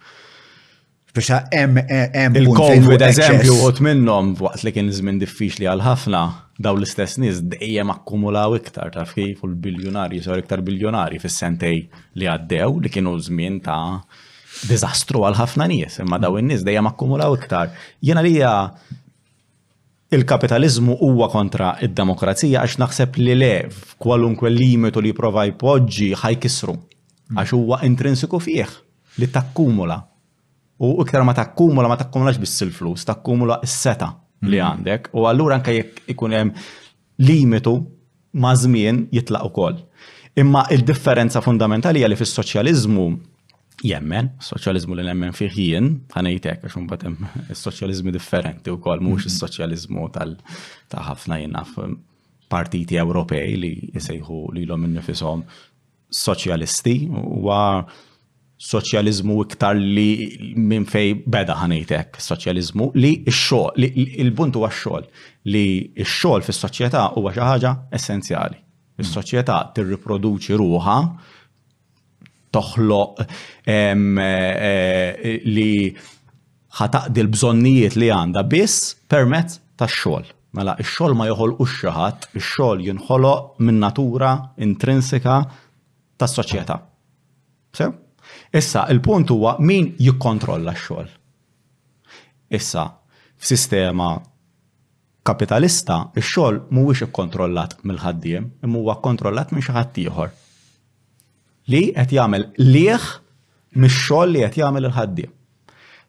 Biex 1.11 1.39
hemm 1.55 1.79
eh, 1.85 2.27
il-COVID 2.43 3.05
eżempju 3.07 3.57
qod 3.63 3.83
minnhom 3.87 4.33
waqt 4.43 4.65
li 4.67 4.73
kien 4.75 4.91
żmien 4.99 5.21
diffiċli 5.23 5.69
għal 5.71 5.85
ħafna 5.87 6.23
daw 6.61 6.79
l-istess 6.79 7.21
nies 7.23 7.41
dejjem 7.53 7.91
akkumulaw 7.95 8.59
iktar 8.59 8.91
taf 8.95 9.15
kif 9.19 9.45
u 9.47 9.53
l-biljonari 9.53 10.19
iktar 10.25 10.65
biljonari 10.67 11.23
fis-sentej 11.23 11.79
li 12.19 12.31
għaddew 12.31 12.81
li 12.85 12.93
kienu 12.95 13.15
żmien 13.31 13.63
ta' 13.63 14.01
diżastru 14.67 15.23
għal 15.29 15.39
ħafna 15.39 15.69
nies, 15.71 16.01
imma 16.03 16.19
daw 16.21 16.35
in-nies 16.43 16.67
dejjem 16.67 16.91
akkumulaw 16.91 17.37
iktar. 17.39 17.71
Jiena 18.03 18.23
li 18.27 18.39
il-kapitalizmu 20.11 20.97
huwa 20.99 21.29
kontra 21.31 21.77
id-demokrazija 21.87 22.65
għax 22.67 22.79
naħseb 22.83 23.19
li 23.23 23.35
le 23.39 23.51
f'kwalunkwe 23.71 24.51
limitu 24.51 24.99
li 25.03 25.13
jipprova 25.13 25.45
jpoġġi 25.53 26.09
ħajkisru 26.19 26.75
għax 27.39 27.55
huwa 27.55 27.79
intrinsiku 27.87 28.41
fih 28.43 28.73
li 29.23 29.29
takkumula. 29.31 30.01
U 30.83 30.97
iktar 31.05 31.23
ma 31.27 31.35
takkumula 31.37 31.91
ma 31.93 31.99
takkumulax 32.01 32.41
biss 32.43 32.63
il-flus, 32.67 33.05
takkumula 33.07 33.61
s-seta 33.67 34.09
li 34.11 34.49
mm-hmm. 34.49 34.67
għandek. 34.67 35.11
U 35.15 35.29
allura 35.31 35.59
anke 35.61 35.75
jekk 35.77 36.03
ikun 36.17 36.35
hemm 36.35 36.67
limitu 37.23 37.77
ma' 38.35 38.57
żmien 38.59 39.05
jitlaq 39.15 39.47
ukoll. 39.51 39.79
Imma 40.39 40.65
il-differenza 40.75 41.43
fundamentali 41.45 42.01
hija 42.03 42.11
li 42.11 42.19
fis-soċjaliżmu 42.19 43.07
jemmen, 43.87 44.31
soċjalizmu 44.45 44.97
li 44.99 45.05
nemmen 45.07 45.33
fih 45.37 45.51
jien, 45.57 45.87
ħanejtek 46.15 46.67
għax 46.67 46.77
mbatem 46.85 47.17
soċjalizmi 47.57 48.13
differenti 48.15 48.73
u 48.73 48.77
kol 48.83 49.01
mux 49.05 49.27
il-soċjalizmu 49.29 50.05
mhm. 50.09 50.37
ta' 50.93 51.05
ħafna 51.09 51.41
jenaf 51.45 51.75
um, 51.81 51.97
partiti 52.51 52.99
Ewropej 53.01 53.57
li 53.63 53.73
jisejħu 53.95 54.41
li 54.57 54.65
l-om 54.69 54.87
nifisom 54.95 55.45
soċjalisti 56.11 56.97
u 57.07 57.51
soċjalizmu 58.61 59.37
iktar 59.47 59.79
li 59.81 60.53
minn 60.61 60.85
fej 60.85 61.15
beda 61.33 61.55
ħanejtek 61.63 62.19
soċjalizmu 62.21 62.91
li 63.01 63.15
x-xol, 63.25 63.81
il 63.87 64.35
buntu 64.37 64.61
huwa 64.61 64.69
x-xol 64.75 65.07
li 65.55 65.63
x-xol 66.05 66.45
fis-soċjetà 66.45 67.07
huwa 67.17 67.33
xi 67.33 67.41
ħaġa 67.47 67.71
essenzjali. 67.97 68.61
Mhm. 68.61 69.01
Is-soċjetà 69.07 69.63
tirriproduċi 69.79 70.59
ruha 70.61 70.99
toħloq 72.55 73.23
eh, 73.23 73.73
eh, 73.73 75.41
li 75.51 75.69
ħataqdi 76.81 77.25
l-bżonnijiet 77.25 77.97
li 77.99 78.11
għanda 78.15 78.45
biss 78.47 78.93
permezz 79.11 79.59
tax-xogħol. 79.81 80.29
Mela, 80.59 80.75
xol 80.83 80.89
xogħol 80.91 81.17
ma 81.17 81.27
joħol 81.31 81.55
u 81.63 81.67
xaħat, 81.67 82.29
xol 82.35 82.41
xogħol 82.53 82.87
jinħoloq 82.89 83.61
minn 83.67 83.81
natura 83.83 84.33
intrinsika 84.67 85.39
tas-soċjetà. 86.21 86.79
Sew? 87.79 87.93
Issa, 88.59 88.87
il-punt 88.91 89.31
huwa 89.31 89.57
min 89.63 89.93
jikkontrolla 89.99 90.75
x-xogħol. 90.75 91.13
Issa, 92.59 92.85
f'sistema 93.39 94.09
kapitalista, 95.23 96.01
ix-xogħol 96.19 96.63
mhuwiex 96.71 97.07
ikkontrollat 97.07 97.79
mill-ħaddiem, 97.87 98.51
imma 98.67 98.99
kontrollat 99.05 99.53
minn 99.55 99.63
xi 99.63 99.75
ħadd 99.77 100.05
ieħor 100.09 100.37
li 101.69 101.91
qed 101.93 102.13
jagħmel 102.17 102.49
lieħ 102.57 103.03
mix-xogħol 103.77 104.33
li 104.35 104.45
qed 104.47 104.63
jagħmel 104.63 104.87
il-ħaddiem. 104.89 105.35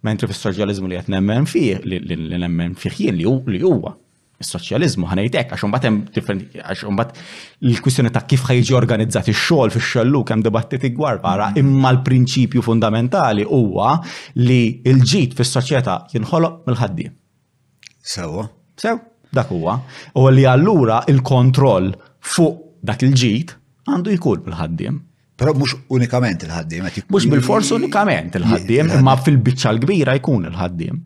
Mentri 0.07 0.29
fis-soċjaliżmu 0.31 0.87
li 0.89 0.97
qed 1.01 1.11
nemmen 1.13 1.45
fih 1.49 1.81
li 1.83 2.37
nemmen 2.37 2.75
fih 2.79 2.95
jien 3.07 3.17
li 3.19 3.61
huwa 3.67 3.91
is-soċjaliżmu 4.41 5.05
ħanejtek 5.11 5.51
għax 5.53 5.67
imbagħad 5.67 5.85
hemm 5.87 6.07
differenti 6.15 6.61
għax 6.63 6.87
imbagħad 6.89 7.19
il-kwistjoni 7.69 8.11
ta' 8.15 8.23
kif 8.29 8.47
ħajġi 8.47 8.77
organizzat 8.79 9.29
ix-xogħol 9.33 9.73
fix-xelluk 9.75 10.31
hemm 10.33 10.45
dibattiti 10.47 10.91
gwar 10.97 11.19
para 11.21 11.51
imma 11.61 11.91
l-prinċipju 11.97 12.63
fundamentali 12.65 13.45
huwa 13.45 13.97
li 14.41 14.63
l-ġid 14.95 15.37
fis-soċjetà 15.37 15.99
jinħoloq 16.15 16.63
mill-ħaddiem. 16.65 17.13
Sewa. 18.01 18.47
Sew, 18.81 18.97
dak 19.29 19.51
huwa. 19.53 19.77
U 20.17 20.25
li 20.33 20.47
allura 20.49 21.03
il-kontroll 21.11 21.93
fuq 22.17 22.81
dak 22.81 23.05
il-ġid 23.05 23.53
għandu 23.93 24.17
jkun 24.17 24.47
mill-ħaddiem. 24.47 24.97
Però 25.41 25.53
mhux 25.57 25.71
unikament 25.95 26.43
il-ħaddiem. 26.45 26.85
Mhux 27.15 27.25
bil-fors 27.31 27.71
unikament 27.73 28.35
il-ħaddiem, 28.37 28.91
imma 28.99 29.15
fil-biċċa 29.17 29.71
l-kbira 29.73 30.13
jkun 30.19 30.45
il-ħaddiem. 30.51 30.99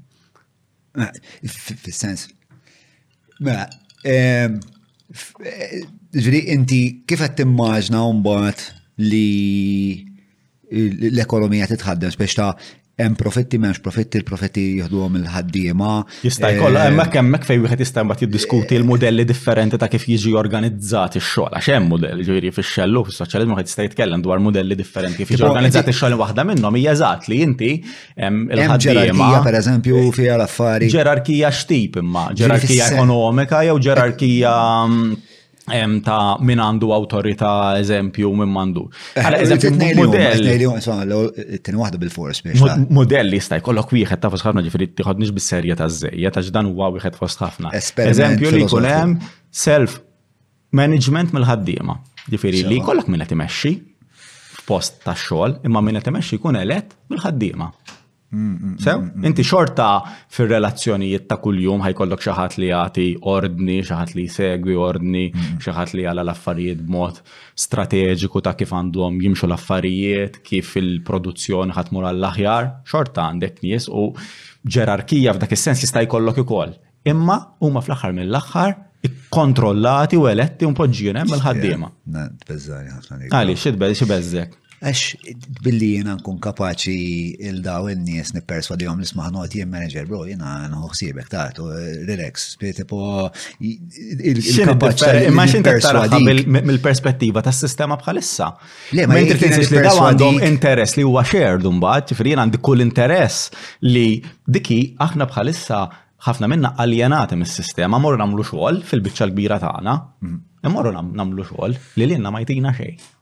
Fis-sens. 1.48 2.28
Mela, 3.40 3.64
ġri 6.18 6.42
inti 6.56 6.82
kif 7.08 7.24
qed 7.24 7.38
timmaġna 7.46 8.02
mbagħad 8.20 8.68
li 9.08 9.30
l-ekonomija 11.16 11.70
titħaddem 11.72 12.18
biex 12.20 12.36
ta' 12.42 12.52
hemm 12.98 13.16
profetti 13.20 13.58
m'hemmx 13.60 13.82
profetti, 13.84 14.20
l 14.22 14.26
profetti 14.28 14.62
jieħduhom 14.80 15.18
il-ħaddiema. 15.20 15.88
Jista' 16.24 16.52
jkollha 16.56 16.84
eh, 16.86 16.90
hemmhekk 16.90 17.20
hemmhekk 17.20 17.48
fejn 17.50 17.64
wieħed 17.66 17.84
jista' 17.84 18.04
mbagħad 18.08 18.26
jiddiskuti 18.26 18.78
eh, 18.78 18.80
l-modelli 18.80 19.26
differenti 19.28 19.80
ta' 19.82 19.90
kif 19.92 20.06
jiġi 20.14 20.32
organizzat 20.40 21.18
ix-xogħol 21.20 21.58
għax 21.58 21.70
hemm 21.74 21.92
modelli 21.92 22.28
ġieri 22.30 22.54
fix-xellu 22.56 23.04
fis-soċjaliżmu 23.10 23.60
qed 23.60 23.72
jista' 23.72 23.90
jitkellem 23.90 24.24
dwar 24.24 24.40
modelli 24.48 24.78
differenti 24.80 25.26
kif 25.26 25.36
jiġi 25.36 25.48
organizzat 25.50 25.92
ix-xogħol 25.92 26.16
waħda 26.24 26.48
minnhom 26.48 26.80
hija 26.80 26.96
eżatt 26.96 27.28
li 27.34 27.42
inti 27.44 27.72
il-ħaddiema. 28.24 29.32
pereżempju 29.44 30.08
fiha 30.16 30.36
l-affarijiet. 30.40 30.96
Ġerarkija 30.96 31.52
x'tip 31.52 32.00
imma, 32.02 32.28
ġerarkija 32.40 32.92
ekonomika 32.96 33.62
jew 33.68 33.76
ġerarkija 33.90 34.56
mm, 34.88 35.35
em 35.74 35.96
ta' 36.06 36.36
min 36.46 36.60
għandu 36.62 36.92
autorita 36.94 37.48
eżempju 37.80 38.30
minn 38.40 38.52
mandu. 38.52 38.82
Eh, 39.16 39.24
modell. 39.98 40.46
bil-fors 41.98 42.42
Modell 42.90 43.34
jista' 43.40 43.58
jkollok 43.60 43.90
wieħed 43.96 44.20
ta' 44.22 44.30
fost 44.30 44.44
ħafna 44.46 44.62
ġifieri 44.66 44.88
tieħodniex 45.00 45.32
bis-serja 45.34 45.76
ta' 45.80 45.90
żejja 45.90 46.30
ta' 46.32 46.42
ġdan 46.46 46.68
huwa 46.74 46.88
wieħed 46.96 47.16
fost 47.18 47.38
ħafna. 47.42 47.68
Eżempju 47.74 48.50
li 48.52 48.62
jkun 48.66 48.86
hemm 48.86 49.18
self 49.52 50.00
management 50.74 51.32
mill-ħaddiema. 51.34 51.96
Ġifieri 52.30 52.64
li 52.68 52.78
jkollok 52.84 53.08
min 53.10 53.22
qed 53.26 53.34
imexxi 53.38 53.74
f'post 54.66 54.92
tax-xogħol 55.06 55.52
imma 55.66 55.80
min 55.82 55.98
qed 56.02 56.10
imexxi 56.12 56.34
jkun 56.40 56.56
elett 56.62 56.90
mill-ħaddiema. 57.10 57.68
Sew, 58.82 59.04
inti 59.24 59.44
xorta 59.46 60.02
fil-relazzjonijiet 60.34 61.28
ta' 61.30 61.38
kuljum 61.40 61.80
ħajkollok 61.86 62.24
xaħat 62.26 62.56
li 62.60 62.72
jagħti 62.72 63.04
ordni, 63.32 63.78
xaħat 63.86 64.16
li 64.18 64.26
segwi 64.34 64.74
ordni, 64.76 65.22
mm-hmm. 65.30 65.62
xaħat 65.64 65.94
li 65.96 66.08
għala 66.10 66.26
l-affarijiet 66.26 66.82
b'mod 66.90 67.22
strateġiku 67.66 68.42
ta' 68.48 68.56
kif 68.60 68.74
għandhom 68.76 69.22
jimxu 69.24 69.48
l-affarijiet, 69.48 70.42
kif 70.48 70.74
il-produzzjoni 70.82 71.78
ħatmur 71.78 72.10
għall-aħjar, 72.12 72.72
xorta 72.90 73.30
għandek 73.30 73.62
nies 73.64 73.88
u 74.04 74.10
ġerarkija 74.66 75.38
f'dak 75.38 75.56
is-sens 75.56 75.86
jista' 75.86 76.04
jkollok 76.10 76.42
ukoll. 76.44 76.76
Imma 77.08 77.38
huma 77.62 77.86
fl-aħħar 77.86 78.20
mill-aħħar 78.20 78.76
kontrollati 79.32 80.18
u 80.18 80.26
eletti 80.32 80.66
un 80.66 80.74
poġġina 80.76 81.24
hemm 81.24 81.38
il-ħaddiema. 81.38 81.94
Għali, 82.18 83.60
xi 83.62 83.76
xibeżżek. 84.02 84.62
Għax 84.86 85.62
billi 85.66 85.88
jena 85.96 86.14
nkun 86.20 86.36
kapaċi 86.44 86.92
il-daw 87.50 87.88
il-nies 87.90 88.34
nipperswadi 88.36 88.86
għom 88.86 89.00
l-isma 89.02 89.32
manager, 89.64 90.06
bro, 90.06 90.20
jena 90.30 90.60
nħuħsibek, 90.70 91.30
taħtu, 91.32 91.70
relax, 92.06 92.44
tipo, 92.78 93.00
il-kapaċi. 93.66 95.24
Imma 95.32 95.48
xin 95.50 95.66
mill-perspettiva 96.60 97.42
tas 97.48 97.64
sistema 97.66 97.98
bħalissa. 97.98 98.52
Le, 98.94 99.08
ma 99.10 99.20
jinti 99.22 99.52
li 99.58 99.84
daw 99.88 100.04
għandhom 100.12 100.42
interess 100.52 101.00
li 101.02 101.08
huwa 101.08 101.26
shared 101.26 101.66
mbagħad, 101.66 102.12
ġifieri 102.14 102.36
jien 102.36 102.46
għandi 102.46 102.62
kull 102.68 102.86
interess 102.86 103.50
li 103.90 104.06
diki 104.46 104.80
aħna 105.02 105.26
bħalissa 105.34 105.82
ħafna 106.28 106.48
minna 106.52 106.76
aljenati 106.82 107.38
mis-sistema, 107.42 107.98
morru 108.02 108.22
namlu 108.22 108.46
xogħol 108.46 108.84
fil-biċċa 108.86 109.32
l-kbira 109.32 109.60
tagħna. 109.66 109.98
Mhm. 110.22 110.52
Morru 110.76 110.92
namlu 110.98 111.44
xogħol 111.46 111.74
li 111.74 112.06
l-jenna 112.10 112.32
ma 112.38 112.42
jtina 112.46 112.72
xejn. 112.78 113.14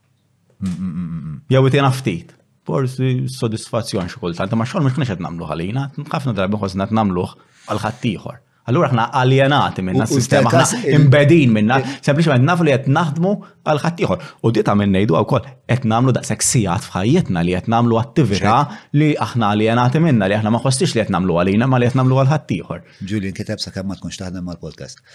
Jew 1.49 1.65
it 1.65 1.73
ftit. 1.99 2.31
Forsi 2.65 3.27
soddisfazzjon 3.27 4.07
xi 4.07 4.19
kultant, 4.21 4.53
ma 4.55 4.63
xogħol 4.63 4.85
mhux 4.85 4.95
kienx 4.95 5.09
qed 5.11 5.23
nagħmlu 5.25 5.47
ħalina, 5.49 5.81
drabi 5.99 6.59
ħosna 6.61 6.85
għat 6.85 6.93
nagħmluh 6.95 7.31
għal 7.67 7.83
ħattijħor 7.83 8.37
Allura 8.71 8.87
aħna 8.87 9.07
alienati 9.19 9.83
minna 9.83 10.05
s-sistema, 10.07 10.47
aħna 10.47 10.85
imbedin 10.95 11.51
minna, 11.51 11.81
sempliċement 11.99 12.47
nafu 12.47 12.63
li 12.63 12.71
qed 12.71 12.87
naħdmu 12.95 13.33
għal 13.67 13.81
ħaddieħor. 13.83 14.23
U 14.47 14.53
minna 14.53 14.77
għamil 14.77 14.93
ngħidu 14.95 15.17
wkoll 15.25 15.49
qed 15.73 15.87
nagħmlu 15.91 16.15
daqshekk 16.15 16.47
seksijat 16.47 16.87
fħajietna 16.87 17.43
li 17.43 17.57
qed 17.59 17.67
nagħmlu 17.75 17.99
attività 17.99 18.55
li 18.95 19.11
aħna 19.19 19.51
alienati 19.57 19.99
minna 20.05 20.31
li 20.31 20.39
aħna 20.39 20.53
ma 20.55 20.63
xostix 20.63 20.95
li 20.95 21.03
qed 21.03 21.11
nagħmlu 21.17 21.41
għalina 21.43 21.67
ma 21.67 21.81
li 21.83 21.91
qed 21.91 21.99
nagħmlu 21.99 22.21
għal 22.23 22.31
ħaddieħor. 22.31 22.87
Julian 23.03 23.35
kitab 23.41 23.59
sakemm 23.59 23.91
ma 23.91 23.99
tkunx 23.99 24.23
taħdem 24.23 24.47
mal-podcast. 24.47 25.03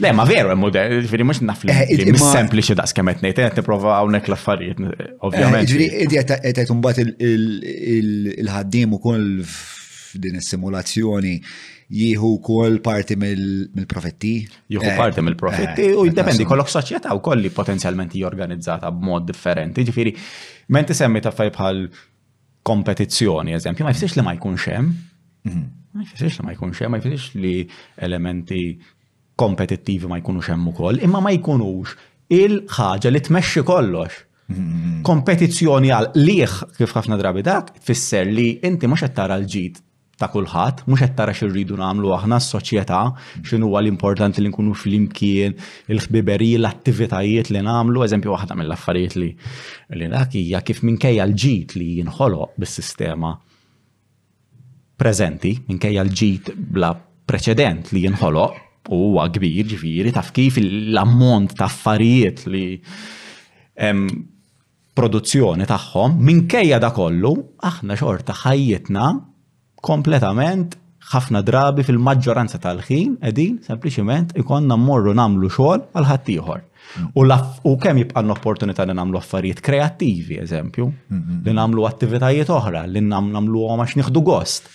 Le, 0.00 0.12
ma 0.16 0.24
veru, 0.28 0.54
model, 0.60 0.92
eh, 0.96 1.02
ġviri, 1.04 1.26
mux 1.28 1.40
naf 1.44 1.64
li. 1.66 1.72
Eh, 1.72 2.20
sempliċi 2.20 2.76
da' 2.78 2.86
skemet 2.88 3.20
nejt, 3.24 3.40
għet 3.42 3.58
eh, 3.58 3.60
niprofa 3.60 3.96
għawnek 3.98 4.30
laffariet, 4.32 4.80
ovvijament. 5.26 5.68
Ġviri, 5.68 5.88
id 6.06 6.16
għet 6.20 6.32
għet 6.52 7.18
il-ħaddim 8.40 8.96
u 8.96 9.00
koll 9.04 9.26
f'din 9.46 10.40
simulazzjoni 10.44 11.34
jieħu 12.00 12.30
kol 12.46 12.78
parti 12.86 13.16
mill-profetti. 13.20 14.32
Jieħu 14.74 14.94
parti 14.98 15.24
mill-profetti 15.26 15.88
u 15.92 16.06
jiddependi 16.08 16.46
kollok 16.48 16.70
soċjetà 16.78 17.12
u 17.18 17.22
kolli 17.24 17.50
potenzjalment 17.54 18.14
jorganizzata 18.20 18.90
b'mod 18.94 19.26
differenti. 19.30 19.84
Ġifiri, 19.90 20.14
menti 20.76 20.96
semmi 20.96 21.20
ta' 21.24 21.34
fej 21.34 21.52
bħal 21.58 21.84
kompetizzjoni, 22.70 23.56
eżempju, 23.58 23.84
ma 23.86 23.92
jfisix 23.92 24.14
mhm. 24.14 24.20
li 24.20 24.26
ma 24.30 24.36
jkunx 24.38 24.70
hemm. 24.70 25.68
Ma 25.92 26.06
jfisix 26.08 26.38
li 26.40 26.46
ma 26.48 26.56
jkunx 26.56 26.80
hemm, 26.84 26.94
ma 26.96 27.00
jfisix 27.04 27.28
li 27.42 27.54
elementi 28.08 28.62
kompetittivi 29.40 30.08
ma 30.10 30.18
jkunux 30.20 30.50
hemm 30.52 30.68
ukoll, 30.72 30.98
imma 31.06 31.20
ma 31.24 31.32
jkunux 31.36 31.94
il-ħaġa 32.36 33.10
li 33.12 33.20
tmexxi 33.26 33.62
kollox. 33.66 34.20
Mm-hmm. 34.50 35.04
Kompetizzjoni 35.06 35.90
għal 35.94 36.08
liħ 36.26 36.56
kif 36.78 36.92
ħafna 36.96 37.16
drabi 37.20 37.44
dak 37.46 37.70
tfisser 37.84 38.28
li 38.28 38.48
inti 38.66 38.90
mhux 38.90 39.06
qed 39.06 39.14
tara 39.16 39.36
l-ġid 39.40 39.78
ta' 40.20 40.28
kulħadd, 40.28 40.82
mhux 40.90 41.00
qed 41.06 41.14
tara 41.16 41.32
x'irridu 41.32 41.78
nagħmlu 41.80 42.10
aħna 42.16 42.38
s-soċjetà, 42.42 42.98
x'inhu 43.46 43.70
huwa 43.70 43.80
l-importanti 43.80 44.42
li 44.44 44.50
nkunu 44.52 44.74
flimkien, 44.76 45.56
il 45.88 46.02
ħbiberi 46.04 46.50
l-attivitajiet 46.58 47.52
li 47.54 47.62
nagħmlu, 47.64 48.02
eżempju 48.06 48.34
waħda 48.34 48.58
mill-affarijiet 48.60 49.16
li 49.22 49.30
li 49.96 50.10
dak 50.12 50.36
hija 50.42 50.60
kif 50.66 50.84
minkejja 50.90 51.24
l-ġid 51.30 51.78
li 51.80 51.88
jinħoloq 52.02 52.58
bis-sistema 52.60 53.32
preżenti, 55.00 55.54
minkejja 55.72 56.04
l-ġid 56.04 56.52
bla 56.76 56.92
preċedent 57.30 57.94
li 57.96 58.04
jinħoloq, 58.08 58.66
u 58.90 58.98
huwa 59.10 59.26
kbir 59.32 59.66
ġifieri 59.70 60.12
taf 60.14 60.32
kif 60.34 60.58
l-ammont 60.60 61.54
ta' 61.56 61.68
affarijiet 61.70 62.42
li 62.50 62.66
produzzjoni 64.98 65.66
tagħhom 65.70 66.18
minkejja 66.26 66.80
da 66.82 66.90
kollu 66.94 67.32
aħna 67.70 67.96
xorta 68.00 68.34
ħajjitna 68.44 69.10
kompletament 69.86 70.74
ħafna 71.10 71.40
drabi 71.46 71.82
fil-maġġoranza 71.86 72.58
tal-ħin 72.62 73.14
edin 73.30 73.56
sempliċiment 73.64 74.34
ikonna 74.42 74.76
morru 74.78 75.14
namlu 75.16 75.48
xogħol 75.50 75.86
għal 75.96 76.08
ħaddieħor. 76.10 76.60
Mm. 76.98 77.08
U, 77.16 77.24
u 77.70 77.72
kemm 77.82 78.02
jibqa' 78.02 78.20
l-opportunità 78.22 78.84
li 78.86 78.94
nagħmlu 78.98 79.18
affarijiet 79.18 79.62
kreattivi, 79.64 80.36
eżempju, 80.44 80.86
mm, 80.86 81.22
mm, 81.22 81.40
li 81.48 81.56
nagħmlu 81.58 81.86
attivitajiet 81.90 82.50
oħra, 82.54 82.84
li 82.86 83.02
nagħmlu 83.08 83.64
għax 83.80 83.96
nieħdu 84.02 84.22
gost. 84.30 84.68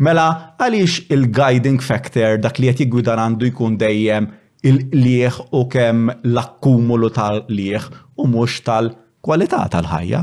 Mela, 0.00 0.26
għaliex 0.56 1.10
il-guiding 1.12 1.82
factor 1.84 2.38
dak 2.40 2.56
li 2.60 2.70
qed 2.70 2.84
jiggwidan 2.86 3.20
għandu 3.20 3.50
jkun 3.50 3.74
dejjem 3.80 4.30
il-lieħ 4.68 5.36
u 5.58 5.66
kemm 5.72 6.08
l-akkumulu 6.24 7.10
tal-lieħ 7.12 7.88
u 8.16 8.30
mhux 8.32 8.56
tal-kwalità 8.66 9.60
tal-ħajja. 9.74 10.22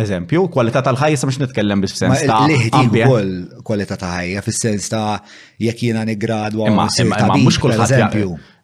Eżempju, 0.00 0.44
kwalità 0.54 0.82
tal-ħajja 0.86 1.18
sa 1.18 1.26
mhux 1.28 1.40
nitkellem 1.42 1.82
bis 1.82 1.96
sens 1.98 2.22
ta' 2.30 2.44
liħdi 2.48 2.84
wkoll 3.00 3.32
kwalità 3.66 3.98
ta' 4.00 4.12
ħajja 4.20 4.44
fis-sens 4.46 4.86
ta' 4.94 5.18
jekk 5.66 5.88
jiena 5.88 6.06
niggradwa 6.08 6.70
imma 6.70 6.86
mhux 7.34 7.58
kulħadd 7.60 7.96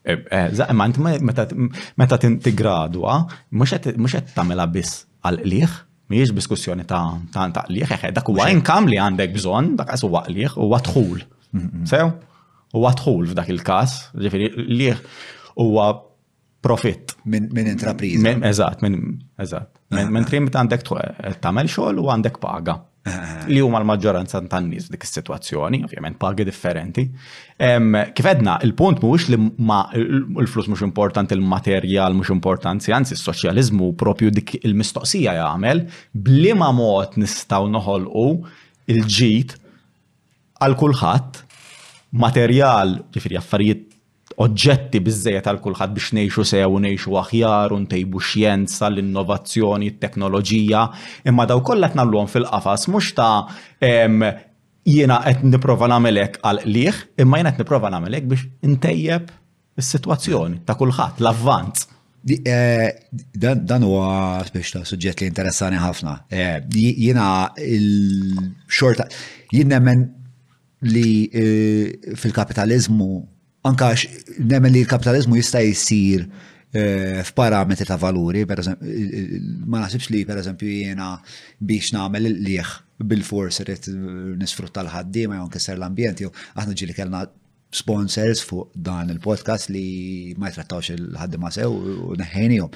e, 0.07 0.21
e, 0.31 0.63
Imma 0.71 1.17
meta 1.19 2.21
tintigradwa 2.23 3.19
mhux 3.51 3.75
qed 3.83 4.33
tagħmilha 4.39 4.71
biss 4.79 5.03
għal-lieħ, 5.27 5.77
miex 6.11 6.33
diskussjoni 6.35 6.85
ta' 6.87 7.03
ta' 7.35 7.49
taqliħ, 7.57 7.91
eħe, 7.97 8.13
dak 8.15 8.29
huwa 8.31 8.49
inkam 8.53 8.87
li 8.91 8.99
għandek 9.03 9.33
bżon, 9.35 9.73
dak 9.81 9.91
għas 9.95 10.05
huwa 10.07 10.23
qliħ, 10.29 10.55
huwa 10.63 10.81
tħul. 10.87 11.25
Sew, 11.89 12.11
huwa 12.77 12.93
tħul 12.99 13.31
f'dak 13.33 13.51
il-każ, 13.55 13.95
ġifieri 14.25 14.67
liħ 14.77 15.01
huwa 15.65 15.89
profit 16.67 17.15
Minn 17.31 17.69
intrapriza. 17.71 18.35
Eżatt, 18.51 18.83
minn 18.83 19.01
eżatt. 19.43 19.73
Minn 19.95 20.13
ah, 20.19 20.21
ah. 20.21 20.27
trim 20.29 20.49
għandek 20.51 20.85
eh, 20.85 21.39
tagħmel 21.43 21.71
xogħol 21.71 22.03
u 22.03 22.11
għandek 22.13 22.39
paga. 22.43 22.77
li 23.53 23.61
huma 23.63 23.79
l-maġġoranza 23.81 24.41
tan-nies 24.51 24.89
dik 24.93 25.05
is-sitwazzjoni, 25.07 25.83
ovvjament 25.87 26.19
pagi 26.21 26.45
differenti. 26.47 27.05
Kif 28.17 28.29
edna, 28.31 28.57
il-punt 28.67 29.03
mhux 29.03 29.29
li 29.33 29.39
ma 29.67 29.83
l-flus 29.97 30.69
mhux 30.71 30.83
importanti, 30.87 31.37
il-materjal 31.37 32.17
mhux 32.19 32.33
importanti, 32.35 32.93
anzi 32.97 33.17
s-soċjaliżmu 33.19 33.93
propju 34.01 34.33
dik 34.37 34.57
il-mistoqsija 34.63 35.37
jagħmel 35.39 35.85
bliema 36.27 36.73
mod 36.77 37.19
nistgħu 37.23 37.71
noħolqu 37.77 38.27
il-ġid 38.97 39.57
għal 40.63 40.79
kulħadd 40.81 41.43
materjal, 42.17 42.99
ġifieri 43.13 43.39
affarijiet 43.41 43.86
oġġetti 44.37 45.01
bizzejja 45.01 45.41
għal 45.45 45.61
kulħadd 45.65 45.95
biex 45.97 46.13
nejxu 46.17 46.45
sew 46.45 46.69
u 46.69 46.81
nejxu 46.83 47.15
aħjar 47.23 47.73
u 47.73 47.79
ntejbu 47.85 48.21
xjenza, 48.31 48.91
l-innovazzjoni, 48.93 49.89
t-teknoloġija, 49.97 50.83
imma 51.31 51.47
daw 51.49 51.63
qed 51.65 51.81
nagħmluhom 51.87 52.29
fil-qafas 52.33 52.87
mhux 52.93 53.11
ta' 53.17 53.47
jiena 54.87 55.19
qed 55.25 55.45
nipprova 55.55 55.89
nagħmelek 55.95 56.41
għal 56.47 56.63
liħ, 56.77 57.01
imma 57.25 57.41
jiena 57.41 57.55
qed 57.55 57.65
nipprova 57.65 57.93
nagħmelek 57.97 58.31
biex 58.33 58.49
intejjeb 58.71 59.31
is-sitwazzjoni 59.81 60.63
ta' 60.69 60.77
kulħadd, 60.81 61.23
l-avvanz. 61.25 61.93
Eh, 62.27 62.91
dan 63.39 63.85
huwa 63.87 64.43
biex 64.53 64.73
ta' 64.75 64.85
suġġett 64.89 65.23
li 65.23 65.29
interessani 65.31 65.79
ħafna. 65.81 66.13
Eh, 66.35 66.59
jiena 66.75 67.53
l 67.57 68.53
xorta 68.69 69.07
jien 69.55 69.71
nemmen 69.73 70.05
li 70.91 71.29
eh, 71.33 72.13
fil-kapitalizmu 72.21 73.09
Ankax, 73.67 74.07
nemmen 74.47 74.73
li 74.73 74.83
l-kapitalizmu 74.85 75.39
jista' 75.41 75.61
jsir 75.67 76.23
eh, 76.77 77.19
f'parametri 77.27 77.87
ta' 77.89 77.99
valuri, 77.99 78.45
eh, 78.49 78.59
eh, 78.59 79.41
ma 79.67 79.81
nasibx 79.85 80.11
li 80.15 80.23
per 80.29 80.39
eżempju 80.43 80.71
jiena 80.85 81.11
biex 81.71 81.91
nagħmel 81.97 82.31
liħ 82.49 82.75
bil 83.11 83.25
forsi 83.31 83.65
irid 83.65 83.89
nisfrutta 84.45 84.85
l-ħaddiema 84.87 85.41
jew 85.41 85.49
nkisser 85.51 85.79
l-ambjent 85.81 86.23
jo 86.27 86.31
aħna 86.55 86.79
ġili 86.83 86.95
kellna 86.97 87.27
sponsors 87.81 88.41
fuq 88.49 88.69
dan 88.89 89.11
il-podcast 89.15 89.69
li 89.75 89.85
ma 90.41 90.49
jtrattawx 90.53 90.93
il-ħaddima 90.95 91.51
sew 91.57 91.77
u 92.07 92.17
neħenijom. 92.21 92.73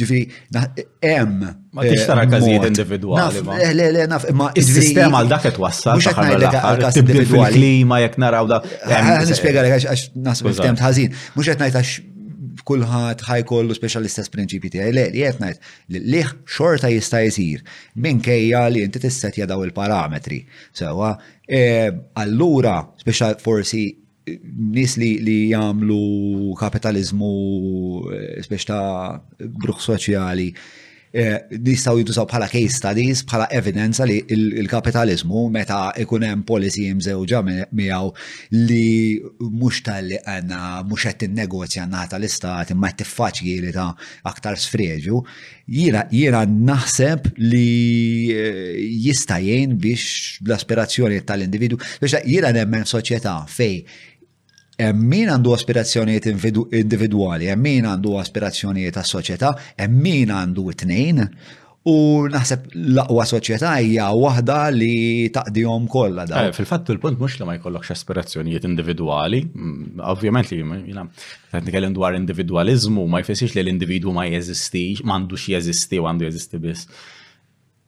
Ġifiri, 0.00 0.24
hemm 0.54 1.44
Ma 1.76 1.84
tix 1.84 2.06
tara 2.08 2.24
eh, 2.24 2.30
kazijiet 2.32 2.64
individuali. 2.70 3.42
Le, 3.76 3.88
le, 3.98 4.06
naf, 4.08 4.24
imma 4.30 4.50
Il-sistema 4.56 5.20
għal 5.22 5.28
dak 5.34 5.44
qed 5.50 5.60
wassal. 5.62 5.98
Mux 5.98 6.08
għetnajt 6.10 6.92
tibdil 6.96 7.24
fil-klima 7.28 7.98
jek 8.06 8.16
naraw 8.22 8.48
da. 8.50 8.62
Ah, 8.82 9.16
ah, 9.20 9.24
Nispiega 9.28 9.64
għax 9.66 9.88
għax 9.92 10.06
nasib 10.28 10.48
il-ftem 10.52 10.78
tħazin. 10.80 11.16
Mux 11.36 11.50
għetnajt 11.52 11.80
għax 11.82 11.96
kullħat 12.66 13.20
ħajkollu 13.28 13.76
specialistess 13.76 14.32
prinċipi 14.32 14.70
tiegħi 14.72 14.94
le 14.96 15.04
li 15.14 15.20
qed 15.26 15.36
ngħid 15.50 15.98
liħ 16.12 16.32
xorta 16.50 16.88
jista' 16.90 17.20
jsir 17.28 17.60
minkejja 18.02 18.64
li 18.72 18.82
inti 18.88 19.02
tissetja 19.04 19.46
daw 19.46 19.62
il-parametri. 19.68 20.40
Sewa 20.74 21.12
eh, 21.46 21.92
allura 22.24 22.80
speċjal 23.04 23.36
forsi 23.44 23.84
nis 24.28 24.96
li, 25.00 25.12
li 25.22 25.36
jamlu 25.52 26.00
kapitalizmu 26.58 27.32
eh, 28.14 28.42
speċ 28.46 28.66
ta' 28.66 28.78
bruħ 29.62 29.84
soċjali 29.84 30.46
eh, 31.16 31.36
nistaw 31.64 32.00
jintużaw 32.00 32.26
bħala 32.28 32.48
case 32.50 32.74
studies, 32.80 33.20
bħala 33.24 33.46
evidenza 33.54 34.04
li 34.08 34.16
il-kapitalizmu 34.34 35.44
meta 35.54 35.78
ikunem 36.02 36.42
policy 36.48 36.88
mżewġa 36.98 37.42
miegħu 37.46 38.10
li 38.56 38.88
mhux 39.44 39.80
tal-li 39.86 40.18
għanna 40.20 40.58
mhux 40.90 41.06
qed 41.06 41.22
tinnegozja 41.22 41.86
nata 41.88 42.18
l-istat 42.18 42.74
imma 42.74 42.90
qed 42.90 43.04
tiffaċli 43.04 43.54
li 43.68 43.72
ta' 43.78 43.88
aktar 44.32 44.58
sfreġu, 44.60 45.22
jiena 45.70 46.42
naħseb 46.56 47.30
li 47.44 47.70
eh, 48.34 48.74
jista' 49.06 49.38
jgħin 49.38 49.78
biex 49.86 50.42
l-aspirazzjoni 50.42 51.22
tal-individu 51.22 51.78
biex 51.78 52.24
jiena 52.26 52.50
nemmen 52.58 52.84
soċjetà 52.90 53.38
fej 53.60 53.80
min 54.84 55.30
għandu 55.32 55.54
aspirazzjonijiet 55.56 56.26
individuali, 56.26 57.46
min 57.56 57.86
għandu 57.88 58.16
aspirazzjonijiet 58.20 58.94
ta' 58.96 59.04
soċjetà, 59.08 59.52
min 59.88 60.28
għandu 60.30 60.66
it-tnejn, 60.72 61.22
u 61.86 61.96
naħseb 62.28 62.64
l-aqwa 62.74 63.24
soċjetà 63.30 63.76
hija 63.78 64.08
waħda 64.10 64.56
li 64.74 65.30
taqdihom 65.32 65.84
kollha 65.88 66.24
da. 66.26 66.42
Eh, 66.48 66.52
fil-fatt 66.52 66.90
il-punt 66.90 67.20
mhux 67.20 67.38
li 67.38 67.46
ma 67.48 67.54
jkollokx 67.60 67.94
aspirazzjonijiet 67.94 68.66
individwali, 68.66 69.44
mm, 69.46 70.00
ovvjament 70.04 70.50
li 70.50 70.58
jiena 70.58 71.06
qed 71.52 71.62
nitkellem 71.68 71.94
dwar 71.94 72.18
individwaliżmu 72.18 73.06
ma 73.06 73.22
jfissirx 73.22 73.54
li 73.54 73.62
l-individwu 73.62 74.12
ma 74.12 74.26
jeżistix, 74.26 75.00
m'għandux 75.06 75.48
jeżisti 75.54 76.00
u 76.02 76.10
għandu 76.10 76.26
jeżisti 76.28 76.58
biss 76.66 76.88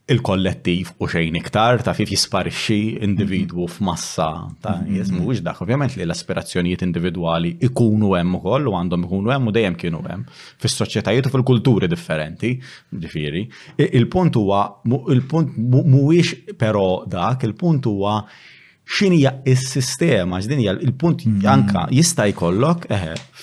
il-kollettiv 0.09 0.93
u 0.97 1.05
xejn 1.07 1.35
iktar 1.39 1.81
ta' 1.85 1.93
kif 1.97 2.09
jisparixxi 2.13 2.77
mhm. 2.93 3.01
individwu 3.07 3.63
f'massa 3.69 4.27
ta' 4.63 4.75
mhm. 4.81 4.89
jeżmu 4.97 5.19
wix 5.29 5.39
dak 5.45 5.57
ovvjament 5.61 5.91
li 5.99 6.03
l-aspirazzjonijiet 6.05 6.81
individwali 6.85 7.49
ikunu 7.67 8.07
hemm 8.17 8.31
ukoll 8.39 8.63
u 8.71 8.75
għandhom 8.79 9.01
ikunu 9.07 9.27
hemm 9.35 9.45
u 9.47 9.53
dejjem 9.55 9.75
kienu 9.81 9.99
hemm 10.07 10.23
fis-soċjetajiet 10.61 11.23
u 11.29 11.33
fil-kulturi 11.33 11.85
differenti, 11.91 12.51
ġifieri. 12.91 13.43
Il-punt 14.01 14.33
huwa 14.41 14.61
il-punt 15.13 15.49
mhuwiex 15.77 16.29
però 16.59 16.87
dak, 17.09 17.43
il-punt 17.47 17.83
huwa 17.89 18.13
x'inhija 18.89 19.31
s-sistema, 19.53 20.33
x'dinja 20.41 20.71
il-punt 20.81 21.19
mhm. 21.27 21.45
anka 21.47 21.81
jista' 21.93 22.27
jkollok 22.33 22.79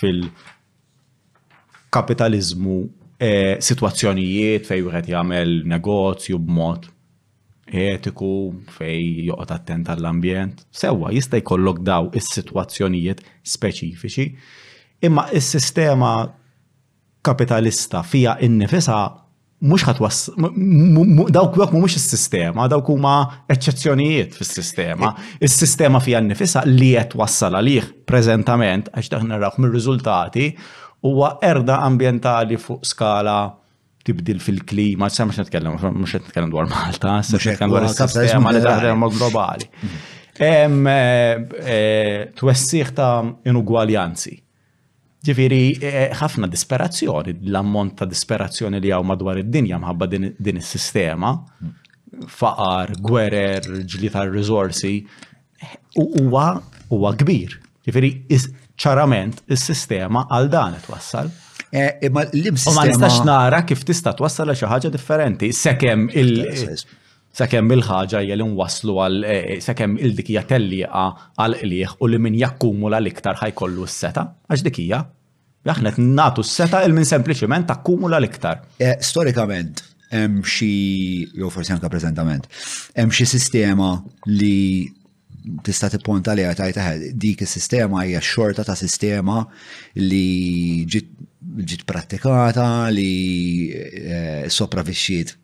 fil-kapitalizmu 0.03 2.79
Eh, 3.17 3.57
situazzjonijiet 3.65 4.67
fej 4.69 4.83
wieħed 4.85 5.07
jagħmel 5.15 5.53
negozju 5.73 6.37
b'mod 6.37 6.91
etiku 7.65 8.29
fej 8.77 8.99
joqgħod 9.31 9.55
attent 9.57 9.89
għall-ambjent. 9.95 10.61
Sewwa 10.69 11.09
jista' 11.15 11.41
jkollok 11.41 11.81
daw 11.87 12.11
is-sitwazzjonijiet 12.13 13.25
speċifiċi, 13.49 14.27
imma 15.09 15.25
is-sistema 15.35 16.13
kapitalista 17.27 18.05
fija 18.07 18.37
innifisa 18.45 18.99
mux 19.65 19.87
ħatwas, 19.89 20.21
dawk 21.33 21.57
dawk 21.57 21.73
mux 21.81 21.97
is 21.97 22.05
sistema 22.13 22.69
dawk 22.69 22.91
huma 22.93 23.15
eccezzjonijiet 23.51 24.37
fis 24.37 24.53
sistema 24.59 25.15
is 25.41 25.57
sistema 25.57 25.99
fija 26.05 26.21
nnifisa 26.21 26.67
li 26.69 26.93
jett 26.99 27.17
wassal 27.17 27.57
għalih 27.57 27.95
prezentament, 28.07 28.91
għax 28.93 29.11
daħna 29.17 29.41
raħ 29.41 29.57
mir-rizultati 29.65 30.51
huwa 31.07 31.29
erda 31.47 31.77
ambientali 31.89 32.59
fuq 32.61 32.85
skala 32.87 33.39
tibdil 34.07 34.39
fil-klima, 34.39 35.09
sa' 35.11 35.25
mux 35.27 35.39
netkellem, 35.41 35.79
mux 36.01 36.13
netkellem 36.21 36.51
dwar 36.53 36.69
Malta, 36.71 37.17
sa' 37.27 37.39
netkellem 37.43 37.73
dwar 37.73 37.87
il-sistema 37.89 38.53
li 38.55 38.61
taħdem 38.63 39.03
globali. 39.17 39.67
Eh, 40.47 40.67
eh, 40.93 42.27
twessiħ 42.39 42.93
ta' 42.99 43.15
inugualjanzi. 43.51 44.37
Ġifiri, 45.27 45.61
eh, 45.83 46.11
ħafna 46.21 46.47
disperazzjoni, 46.53 47.35
l-ammont 47.49 47.97
ta' 47.99 48.07
disperazzjoni 48.13 48.79
li 48.85 48.93
għaw 48.95 49.07
madwar 49.11 49.41
id-dinja 49.43 49.81
mħabba 49.83 50.09
din 50.15 50.61
is-sistema, 50.63 51.33
faqar, 52.31 52.95
gwerer, 53.03 53.67
ġlita 53.91 54.23
r 54.23 54.31
risorsi, 54.37 55.01
huwa 55.99 57.11
kbir. 57.19 57.59
Ġifiri, 57.87 58.13
ċarament 58.81 59.43
is-sistema 59.51 60.27
għal 60.31 60.49
dan 60.53 60.77
twassal. 60.85 61.31
Eh, 61.73 61.97
imma 62.07 62.23
l-imsistema. 62.31 62.77
U 62.77 62.79
ma 62.79 62.85
nistax 62.89 63.25
nara 63.27 63.65
kif 63.67 63.83
tista' 63.87 64.15
twassal 64.17 64.53
xi 64.55 64.67
ħaġa 64.69 64.91
differenti 64.93 65.53
sekem 65.53 66.09
il- 66.13 66.81
sakemm 67.37 67.73
il-ħaġa 67.73 68.21
jgħal 68.25 68.53
waslu 68.57 68.95
għal 69.03 69.25
eh, 69.25 69.45
eh, 69.57 69.61
sakemm 69.61 69.99
il-dikija 69.99 70.45
tellieqa 70.49 71.07
għal 71.39 71.57
qliħ 71.63 71.97
u 72.01 72.07
li 72.09 72.19
min 72.21 72.35
jakkumula 72.41 73.01
l-iktar 73.03 73.37
ħajkollu 73.43 73.83
s-seta, 73.89 74.25
għax 74.51 74.63
dikija. 74.65 75.03
Aħna 75.67 75.93
natu 75.99 76.41
s-seta 76.47 76.85
il-min 76.87 77.05
sempliciment 77.05 77.67
takkumula 77.67 78.17
l-iktar. 78.21 78.61
Storikament, 79.03 79.83
hemm 80.13 80.39
xi 80.47 81.27
jew 81.35 81.51
forsi 81.51 81.73
anke 81.75 81.89
preżentament, 81.91 82.47
hemm 82.95 83.11
xi 83.11 83.27
sistema 83.27 83.97
li 84.31 84.95
tista' 85.67 85.89
tipponta 85.93 86.35
li 86.35 86.43
għajta 86.47 86.87
dik 87.15 87.45
is-sistema 87.47 88.03
hija 88.05 88.21
xorta 88.25 88.65
ta' 88.67 88.75
sistema 88.79 89.43
li 90.01 90.83
ġiet 90.91 91.85
prattikata 91.87 92.65
li 92.91 93.71
eh, 93.73 94.47
sopravixxiet 94.51 95.37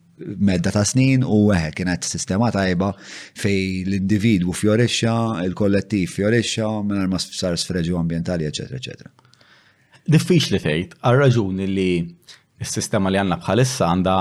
medda 0.43 0.73
ta' 0.75 0.83
snin 0.87 1.23
u 1.25 1.45
eħe 1.55 1.71
kienet 1.79 2.07
sistema 2.07 2.51
tajba 2.55 2.93
fej 2.99 3.63
l-individwu 3.87 4.55
fjorixxa, 4.55 5.15
il-kollettiv 5.47 6.11
fjorisċa, 6.17 6.69
minn 6.87 7.07
ma 7.11 7.19
sar 7.23 7.55
sfreġu 7.59 7.97
ambientali, 7.99 8.47
ecc. 8.47 8.63
eccetera. 8.79 9.11
Diffiċ 10.13 10.53
li 10.53 10.61
tgħid, 10.63 10.97
għal-raġuni 11.03 11.67
li 11.73 11.91
s-sistema 12.63 13.11
li 13.11 13.19
għanna 13.19 13.41
bħalissa 13.43 13.89
għanda 13.91 14.17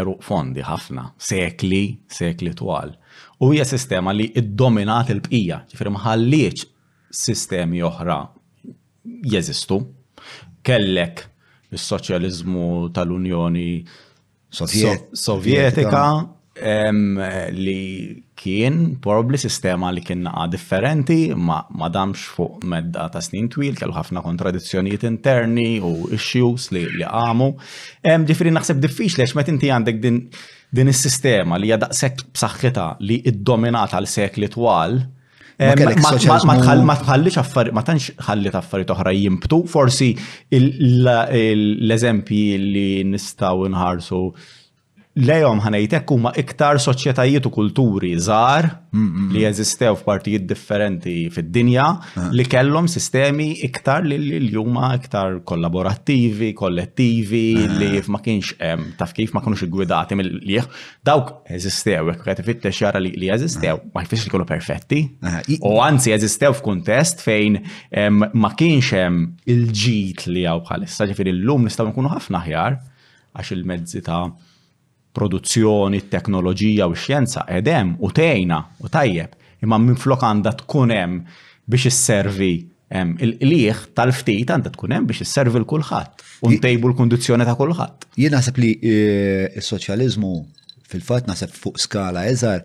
eruq 0.00 0.24
fondi 0.24 0.64
ħafna, 0.64 1.10
sekli, 1.20 1.84
sekli 2.08 2.54
twal. 2.56 2.94
U 3.38 3.50
hija 3.52 3.64
sistema 3.68 4.12
li 4.16 4.30
id-dominat 4.34 5.10
il-bqija, 5.12 5.58
ġifir 5.70 5.90
maħalliċ 5.92 6.62
sistemi 7.12 7.82
oħra 7.84 8.22
jeżistu. 9.32 9.82
Kellek 10.64 11.20
is-soċjaliżmu 11.76 12.68
tal-Unjoni 12.96 13.68
Sovjetika 15.16 16.06
li 16.56 17.80
kien 18.40 18.76
probably 19.04 19.36
sistema 19.38 19.90
li 19.92 20.00
kien 20.04 20.22
naqa 20.24 20.46
differenti 20.54 21.18
ma, 21.36 21.58
ma 21.76 21.90
damx 21.92 22.22
fuq 22.32 22.64
medda 22.70 23.04
ta' 23.12 23.20
snin 23.20 23.50
twil, 23.52 23.76
kellu 23.76 23.92
ħafna 23.98 24.22
kontradizzjonijiet 24.24 25.04
interni 25.10 25.74
u 25.84 26.08
issues 26.16 26.70
li 26.72 26.86
għamu. 27.04 27.50
Ġifiri 28.30 28.54
naħseb 28.56 28.80
li 28.80 28.94
għax 29.10 29.36
met 29.36 29.52
inti 29.52 29.68
għandek 29.76 30.00
din 30.00 30.22
din 30.78 30.92
is-sistema 30.92 31.58
li 31.60 31.70
hija 31.70 31.78
daqshekk 31.86 32.22
b'saħħitha 32.36 32.84
li 33.08 33.16
iddominata 33.32 33.98
għal 34.00 34.10
sekli 34.12 34.48
twal 34.52 34.98
ma 35.00 35.72
eh, 35.72 36.64
tħallix 36.68 37.38
affarijiet, 37.40 37.72
ma 37.76 37.82
tantx 37.86 38.12
ħallit 38.26 38.58
affarijiet 38.58 38.90
oħra 38.92 39.14
jimbtu, 39.16 39.58
forsi 39.72 40.08
l-eżempji 40.58 42.42
li 42.74 42.88
nistgħu 43.14 43.70
nħarsu 43.72 44.20
lejom 45.16 45.62
ħanajtek 45.64 46.10
huma 46.12 46.30
iktar 46.36 46.76
soċjetajiet 46.82 47.46
u 47.48 47.52
kulturi 47.52 48.10
żgħar 48.20 48.66
li 49.32 49.40
jeżistew 49.46 49.94
f'partijiet 49.96 50.44
differenti 50.48 51.14
fid-dinja 51.32 51.84
ah. 52.20 52.26
li 52.36 52.44
kellhom 52.52 52.88
sistemi 52.88 53.46
iktar 53.64 54.04
li 54.04 54.18
l-juma 54.36 54.90
iktar 54.98 55.38
kollaborattivi, 55.48 56.50
kollettivi, 56.56 57.44
ah. 57.64 57.76
li 57.80 58.02
ma 58.12 58.20
kienx 58.26 58.52
hemm 58.60 58.90
taf 59.00 59.14
kif 59.16 59.32
ma 59.36 59.40
kienux 59.44 59.64
iggwidati 59.64 60.16
mill-liħ. 60.20 60.68
Dawk 61.08 61.32
eżistew, 61.56 62.10
jekk 62.12 62.26
qed 62.28 62.42
ifittex 62.44 62.80
jara 62.84 63.00
li 63.00 63.14
jeżistew, 63.30 63.78
ah. 63.80 63.86
ma 63.96 64.02
jfix 64.04 64.26
li 64.28 64.32
kienu 64.34 64.48
perfetti. 64.48 65.02
U 65.64 65.78
anzi 65.84 66.12
jeżistew 66.12 66.58
f'kuntest 66.60 67.24
fejn 67.24 67.62
ma 68.36 68.52
kienx 68.58 68.92
hemm 68.98 69.30
il-ġit 69.48 70.26
li 70.28 70.44
hawn 70.48 70.60
bħalissa, 70.68 71.08
ġifieri 71.08 71.32
llum 71.40 71.64
nistgħu 71.70 71.88
nkunu 71.94 72.12
ħafna 72.12 72.42
aħjar 72.44 72.78
għax 73.36 73.54
il-mezzi 73.58 74.04
ta' 74.04 74.22
produzzjoni, 75.16 76.00
teknoloġija 76.14 76.86
u 76.92 76.96
xjenza 76.96 77.44
edem 77.58 77.94
u 78.02 78.10
tejna 78.14 78.62
u 78.84 78.88
tajjeb 78.92 79.32
imma 79.64 79.78
minflok 79.82 80.22
għanda 80.28 80.52
tkun 80.62 80.92
hemm 80.92 81.22
biex 81.70 81.88
isservi 81.90 82.50
il-liħ 82.92 83.86
tal-ftit 83.98 84.52
għanda 84.52 84.74
tkun 84.74 84.94
hemm 84.96 85.08
biex 85.10 85.24
isservi 85.26 85.60
l-kulħadd 85.62 86.26
u 86.46 86.52
ntejbu 86.56 86.90
l 86.92 86.98
kundizzjoni 86.98 87.46
ta' 87.48 87.56
kulħadd. 87.58 88.10
Jien 88.20 88.34
naħseb 88.36 88.60
li 88.60 88.74
s-soċjaliżmu 89.62 90.32
eh, 90.42 90.44
fil-fatt 90.90 91.30
naħseb 91.32 91.56
fuq 91.56 91.80
skala 91.82 92.26
eżar 92.30 92.62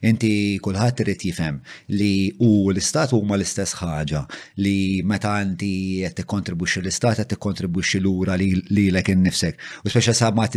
Inti 0.09 0.29
kulħadd 0.63 1.01
irid 1.03 1.25
jifhem 1.27 1.57
li 1.93 2.31
u 2.41 2.47
l-istat 2.71 3.11
huma 3.13 3.35
l-istess 3.35 3.75
ħaġa 3.81 4.21
li 4.63 4.77
meta 5.05 5.33
inti 5.43 5.99
qed 6.01 6.15
tikkontribwixxi 6.21 6.81
l-istat 6.81 7.19
qed 7.21 7.33
tikkontribwixxi 7.35 8.01
lura 8.05 8.37
lilek 8.39 9.11
innifsek. 9.13 9.59
U 9.85 9.91
speċa 9.93 10.15
sa 10.17 10.31
ma 10.33 10.47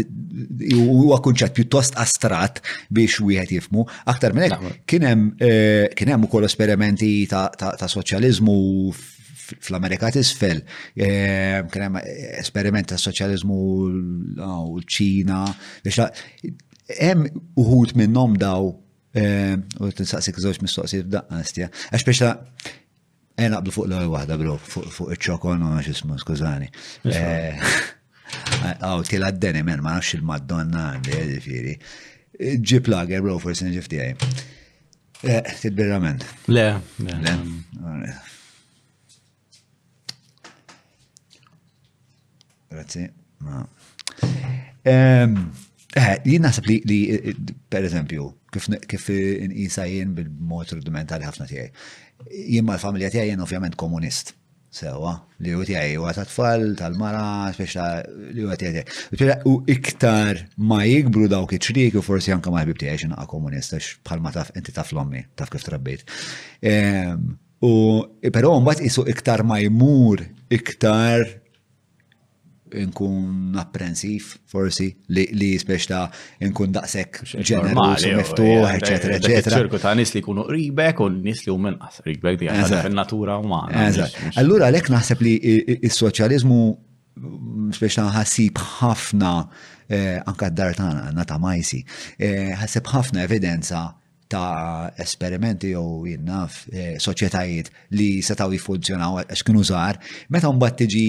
huwa 0.79 1.19
kunċett 1.27 1.57
pjuttost 1.59 1.99
astrat 2.01 2.63
biex 2.95 3.19
wieħed 3.27 3.57
jifmu. 3.59 3.85
Aktar 4.15 4.39
minn 4.39 4.49
hekk 4.49 4.97
eh, 4.97 5.83
kien 5.99 6.15
hemm 6.15 6.29
ukoll 6.31 6.49
esperimenti 6.49 7.13
ta' 7.29 7.49
soċjaliżmu 7.85 8.57
fl-Amerika 9.61 10.11
t-isfel, 10.11 10.63
eh, 10.97 11.61
kena 11.73 12.03
esperiment 12.41 12.89
ta' 12.93 12.99
soċjalizmu 13.01 13.57
u 13.59 13.75
oh, 14.45 14.63
ċina, 14.97 15.43
biex 15.85 16.01
hemm 16.99 17.27
uħut 17.61 17.95
minnom 17.99 18.37
daw, 18.41 18.71
eh, 19.17 19.55
u 19.81 19.91
t-insaqsik 19.91 20.41
zoċ 20.45 20.63
mistoqsi 20.67 21.03
f'daqqa 21.07 21.43
stja, 21.51 21.71
għax 21.91 22.09
biex 22.11 22.25
ta' 22.25 22.81
E 23.35 23.49
eh, 23.49 23.49
naqblu 23.51 23.73
fuq 23.75 23.89
l-għal 23.89 24.11
wahda, 24.13 24.37
bro, 24.39 24.53
fuq 24.63 25.09
il-ċokon, 25.17 25.65
u 25.67 25.71
għax 25.75 25.89
ismu, 25.91 26.15
skużani. 26.23 26.69
Għaw, 27.09 29.01
tila 29.11 29.33
d-deni, 29.35 29.65
men, 29.67 29.83
ma 29.83 29.97
nafx 29.97 30.13
il-Madonna 30.21 30.85
għandi, 30.93 31.17
ġifiri. 31.33 31.75
Ġib 32.63 32.93
lager, 32.93 33.25
bro, 33.27 33.35
forse 33.43 33.67
nġifti 33.67 33.99
għaj. 34.05 34.13
Tidbirra 35.65 35.99
men. 36.07 36.23
Le, 36.47 36.69
le. 37.03 37.35
Grazzi. 42.75 43.09
Eh, 44.85 45.27
jien 46.31 46.43
naħseb 46.47 46.67
li, 46.69 46.99
eh, 47.15 47.35
per 47.71 47.87
eżempju, 47.87 48.25
kif 48.91 49.07
in-isa 49.15 49.85
jien 49.89 50.15
bil 50.17 50.31
mot 50.51 50.71
rudimentali 50.75 51.27
ħafna 51.29 51.47
tiegħi. 51.51 51.69
Jien 52.49 52.67
mal-familja 52.67 53.13
tiegħi 53.15 53.33
jien 53.35 53.45
ovvjament 53.45 53.79
komunist. 53.81 54.35
Sewa, 54.75 55.13
li 55.39 55.53
u 55.55 55.63
tijaj, 55.63 55.93
u 56.03 56.09
ta' 56.11 56.25
tfal, 56.27 56.65
tal-mara, 56.75 57.45
speċa 57.55 57.85
li 58.35 58.43
huwa 58.43 58.57
tiegħi. 58.59 58.83
U 59.47 59.61
iktar 59.71 60.41
ma 60.67 60.81
jikbru 60.83 61.29
dawk 61.31 61.55
iċrik 61.61 61.95
u 62.01 62.03
forsi 62.03 62.35
anke 62.35 62.51
ma 62.51 62.65
jibib 62.65 62.81
tijaj 62.81 63.05
xinaqa 63.05 63.29
komunist 63.31 63.77
għax 63.79 63.93
bħalma 64.09 64.33
taf 64.35 64.51
inti 64.59 64.75
taf 64.75 64.91
l-ommi, 64.97 65.23
taf 65.39 65.55
kif 65.55 65.63
trabbit. 65.69 66.03
U 67.65 67.73
però 68.35 68.57
mbagħad 68.65 68.83
isu 68.91 69.07
iktar 69.15 69.47
ma 69.47 69.61
jmur 69.63 70.27
iktar 70.53 71.23
nkun 72.75 73.57
apprensiv, 73.61 74.31
forsi, 74.49 74.89
li, 75.13 75.27
li 75.37 75.51
ta' 75.89 76.07
nkun 76.49 76.73
daqsek 76.75 77.21
ġenerus, 77.45 78.05
miftuħ, 78.17 78.69
eccetera, 78.75 79.19
eccetera. 79.19 79.59
ċerku 79.61 79.81
ta' 79.83 79.93
nis 79.95 80.15
li 80.17 80.23
kunu 80.25 80.47
ribek 80.49 81.01
u 81.05 81.09
nis 81.13 81.45
li 81.45 81.53
u 81.53 81.59
minqas 81.61 82.01
ribek 82.07 82.39
di 82.41 82.49
natura 82.95 83.37
umana. 83.39 83.91
Allura 84.37 84.71
lek 84.71 84.89
naħseb 84.91 85.23
li 85.23 85.35
il 85.45 85.93
soċalizmu 85.93 86.61
mm, 87.17 87.69
spiex 87.77 87.99
ta' 88.01 88.09
ħassib 88.17 88.63
ħafna 88.79 89.35
eh, 89.89 90.19
anka 90.25 90.49
d-dar 90.49 90.81
nata 91.15 91.39
majsi, 91.39 91.83
eh, 92.17 92.55
ħassib 92.63 92.89
ħafna 92.95 93.27
evidenza 93.29 93.91
ta' 94.27 94.93
esperimenti 95.01 95.71
jew 95.75 96.05
jinnaf 96.09 96.61
eh, 96.73 96.97
soċjetajiet 97.03 97.71
li 97.99 98.09
setaw 98.25 98.53
jifunzjonaw 98.55 99.21
għax 99.23 99.45
kienu 99.49 99.65
żgħar, 99.69 99.99
meta 100.33 100.51
mbagħad 100.53 100.79
tiġi 100.83 101.07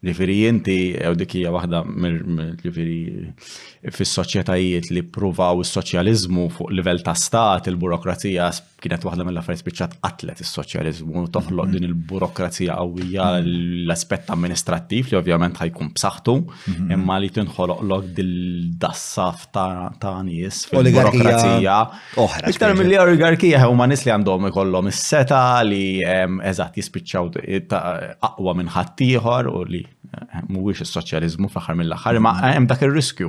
Ġifiri 0.06 0.34
inti, 0.48 0.74
għaw 1.02 1.14
eh, 1.16 1.18
dikija 1.18 1.52
wahda 1.54 1.80
ġifiri 2.60 3.30
fis-soċjetajiet 3.94 4.90
li 4.94 5.02
pruvaw 5.14 5.60
is-soċjalizmu 5.64 6.46
fuq 6.56 6.72
livell 6.74 7.02
ta' 7.06 7.14
stat, 7.18 7.66
il-burokrazija 7.70 8.48
kienet 8.82 9.04
wahda 9.06 9.24
mill-affarijiet 9.26 9.64
biċċat 9.66 9.96
atlet 10.06 10.42
is-soċjalizmu, 10.44 11.24
toħloq 11.34 11.70
mhm. 11.70 11.74
din 11.76 11.86
il-burokrazija 11.88 12.76
qawwija 12.78 13.28
l-aspett 13.42 14.30
amministrattiv 14.34 15.10
li 15.12 15.18
ovvjament 15.18 15.58
ħajkun 15.64 15.90
b'saħħtu, 15.96 16.36
mhm. 16.74 16.90
imma 16.98 17.18
li 17.22 17.30
tinħoloqlok 17.36 18.10
dil-dassaf 18.20 19.46
ta' 19.56 20.14
nies 20.28 20.62
fil-burokrazija. 20.70 21.76
Iktar 22.52 22.76
mill 22.78 22.96
oligarkija 23.06 23.64
huma 23.66 23.88
nies 23.90 24.06
li 24.06 24.14
għandhom 24.14 24.50
ikollhom 24.52 24.90
is-seta 24.92 25.42
li 25.66 25.82
eżatt 26.06 26.78
jispiċċaw 26.78 28.22
aqwa 28.30 28.54
minn 28.60 28.70
ħaddieħor 28.76 29.50
u 29.54 29.64
li 29.72 29.82
mhuwiex 30.48 30.80
is-soċjaliżmu 30.84 31.48
fl-aħħar 31.52 31.78
mill-aħħar, 31.80 32.18
ma 32.20 32.34
hemm 32.50 32.66
dak 32.70 32.82
ir-riskju. 32.86 33.28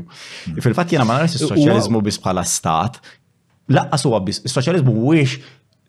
Fil-fatt 0.62 0.94
jiena 0.94 1.06
ma 1.08 1.18
narax 1.20 1.38
is-soċjaliżmu 1.40 2.02
biss 2.06 2.22
bħala 2.24 2.44
stat, 2.48 2.99
laqqas 3.74 4.06
huwa 4.10 4.22
biss 4.28 4.44
is-soċjaliżmu 4.48 4.94
mhuwiex 4.95 5.38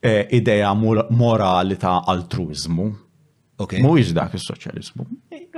eh, 0.03 0.25
idea 0.39 0.73
morali 0.75 1.79
ta' 1.81 1.99
altruizmu. 2.13 2.89
Mhuwiex 3.63 4.13
dak 4.17 4.37
is-soċjaliżmu. 4.39 5.09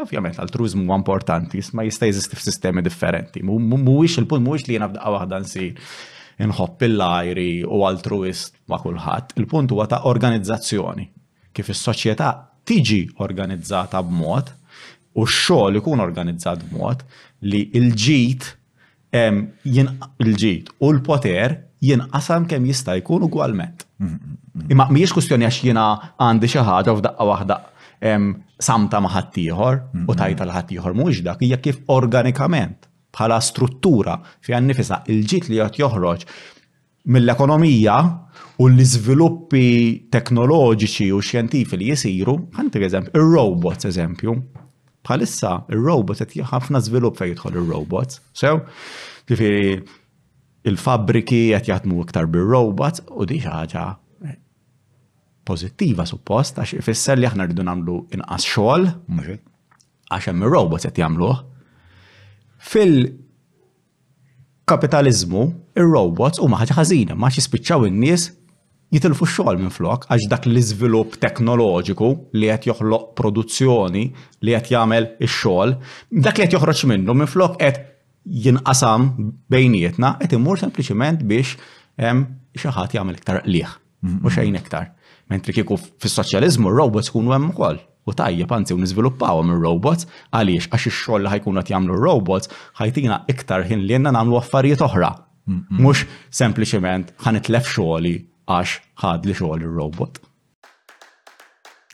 Ovvjament 0.00 0.38
l-altruizmu 0.38 0.86
huwa 0.88 0.96
importanti, 1.00 1.60
ma 1.76 1.84
jista' 1.86 2.08
jeżisti 2.10 2.38
f'sistemi 2.40 2.80
differenti. 2.86 3.42
Mhuwiex 3.44 4.22
il-punt 4.24 4.46
mhuwiex 4.46 4.68
li 4.68 4.78
jiena 4.78 4.88
f'daqqa 4.90 5.12
waħda 5.18 5.42
nsir 5.44 5.96
inħobb 6.40 6.86
il-lajri 6.86 7.48
u 7.68 7.82
altruist 7.84 8.56
ma' 8.72 8.80
kulħadd. 8.80 9.34
Il-punt 9.42 9.74
huwa 9.76 9.84
ta' 9.92 10.02
organizzazzjoni. 10.08 11.04
Kif 11.52 11.68
is-soċjetà 11.74 12.30
tiġi 12.70 13.02
organizzata 13.26 14.00
b'mod 14.06 14.54
u 15.18 15.24
x-xogħol 15.26 15.80
ikun 15.80 16.02
organizzat 16.04 16.60
b'mod 16.70 17.02
li 17.50 17.64
l-ġid 17.74 18.46
il 19.18 20.36
ġit 20.38 20.70
u 20.78 20.92
l-poter 20.94 21.56
jinqasam 21.80 22.46
kemm 22.46 22.68
jista' 22.70 22.94
jkun 23.00 23.24
ugwalment. 23.26 23.86
Imma 24.70 24.86
mhijiex 24.90 25.14
kustjoni 25.16 25.48
għax 25.48 25.62
jiena 25.66 25.86
għandi 26.20 26.50
xi 26.52 26.62
ħaġa 26.68 26.94
f'daqqa 26.98 27.26
waħda 27.30 27.56
samta 28.64 29.00
ma' 29.02 29.10
ħaddieħor 29.16 29.80
u 30.06 30.16
tajta 30.16 30.46
l 30.46 30.60
ieħor 30.76 30.96
mhux 31.00 31.24
dak 31.26 31.42
hija 31.46 31.58
kif 31.64 31.82
organikament 31.96 32.86
bħala 33.10 33.40
struttura 33.42 34.16
fi 34.46 34.54
nifisa 34.62 35.02
il 35.10 35.24
ġit 35.26 35.50
li 35.50 35.58
jgħat 35.58 35.82
joħroġ 35.82 36.24
mill-ekonomija 37.10 37.98
u 38.60 38.68
l 38.68 38.82
iżviluppi 38.84 39.66
teknoloġiċi 40.12 41.10
u 41.16 41.20
xjentifi 41.24 41.78
li 41.80 41.86
jisiru, 41.90 42.34
għanti 42.60 42.82
eżempju, 42.86 43.14
il-robots 43.16 43.88
eżempju, 43.88 44.34
bħalissa 45.06 45.50
il-robot 45.72 46.20
qed 46.24 46.44
ħafna 46.52 46.80
żvilupp 46.84 47.18
fejn 47.20 47.32
jidħol 47.34 47.54
ir-robot. 47.60 48.18
So, 48.36 48.56
ġifieri 49.28 49.80
il-fabbriki 50.68 51.42
qed 51.56 51.70
jaħdmu 51.72 52.02
iktar 52.04 52.28
bir-robot 52.28 53.04
u 53.16 53.28
di 53.30 53.40
ħaġa 53.44 53.86
pożittiva 55.48 56.04
suppost 56.06 56.58
għax 56.60 56.76
ifisser 56.82 57.18
li 57.18 57.26
aħna 57.28 57.48
rridu 57.48 57.64
nagħmlu 57.64 57.94
inqas 58.18 58.44
xogħol 58.50 58.90
għax 59.16 60.28
hemm 60.32 60.46
ir-robots 60.48 60.88
qed 60.90 61.00
jagħmluh. 61.02 61.40
Fil 62.60 62.96
kapitalizmu 64.68 65.46
ir-robots 65.80 66.42
huma 66.44 66.60
ħaġa 66.60 66.76
ħażina 66.82 67.16
ma 67.16 67.32
jispiċċaw 67.32 67.88
in-nies 67.88 68.28
jitilfu 68.94 69.26
xogħol 69.30 69.58
minn 69.60 69.70
flok 69.70 70.06
għax 70.10 70.28
dak 70.30 70.46
l-iżvilupp 70.50 71.18
teknoloġiku 71.22 72.08
li 72.40 72.48
qed 72.50 72.66
joħloq 72.70 73.08
produzzjoni 73.18 74.04
li 74.42 74.54
qed 74.56 74.72
jagħmel 74.74 75.06
ix-xogħol, 75.26 75.74
dak 76.26 76.38
li 76.42 76.46
għet 76.48 76.56
joħroġ 76.58 76.82
minnu 76.90 77.14
minn 77.20 77.30
flok 77.30 77.60
qed 77.62 77.78
jinqasam 78.46 79.08
bejnietna 79.52 80.16
qed 80.20 80.34
imur 80.38 80.58
sempliciment 80.62 81.22
biex 81.30 81.54
xi 82.00 82.74
ħadd 82.74 82.98
jagħmel 82.98 83.20
iktar 83.20 83.44
liħ, 83.46 83.76
mhm. 84.02 84.24
mhux 84.24 84.38
xejn 84.40 84.58
iktar. 84.62 84.88
Mentri 85.30 85.54
kiku 85.54 85.76
fis-soċjaliżmu 85.78 86.72
robots 86.74 87.12
kunu 87.14 87.30
hemm 87.36 87.52
ukoll. 87.54 87.78
U 88.08 88.14
tajjeb 88.16 88.48
panzi 88.50 88.74
un 88.74 88.80
niżviluppaw 88.82 89.44
minn 89.46 89.60
robots 89.62 90.08
għaliex 90.34 90.66
għax 90.72 90.88
ix 90.90 91.20
li 91.22 91.30
ħajkun 91.30 91.60
qed 91.60 91.70
jagħmlu 91.76 92.00
robots 92.02 92.50
ħajtina 92.80 93.20
iktar 93.30 93.68
ħin 93.68 93.84
li 93.84 93.94
jenna 93.94 94.10
nagħmlu 94.16 94.40
affarijiet 94.40 94.82
oħra. 94.88 95.12
Mhm. 95.46 95.78
Mhux 95.78 96.02
sempliċement 96.40 97.14
ħanitlef 97.22 97.70
xoħli 97.76 98.16
għax 98.50 98.78
ħadli 99.02 99.34
xogħol 99.38 99.62
ir-robot. 99.66 100.12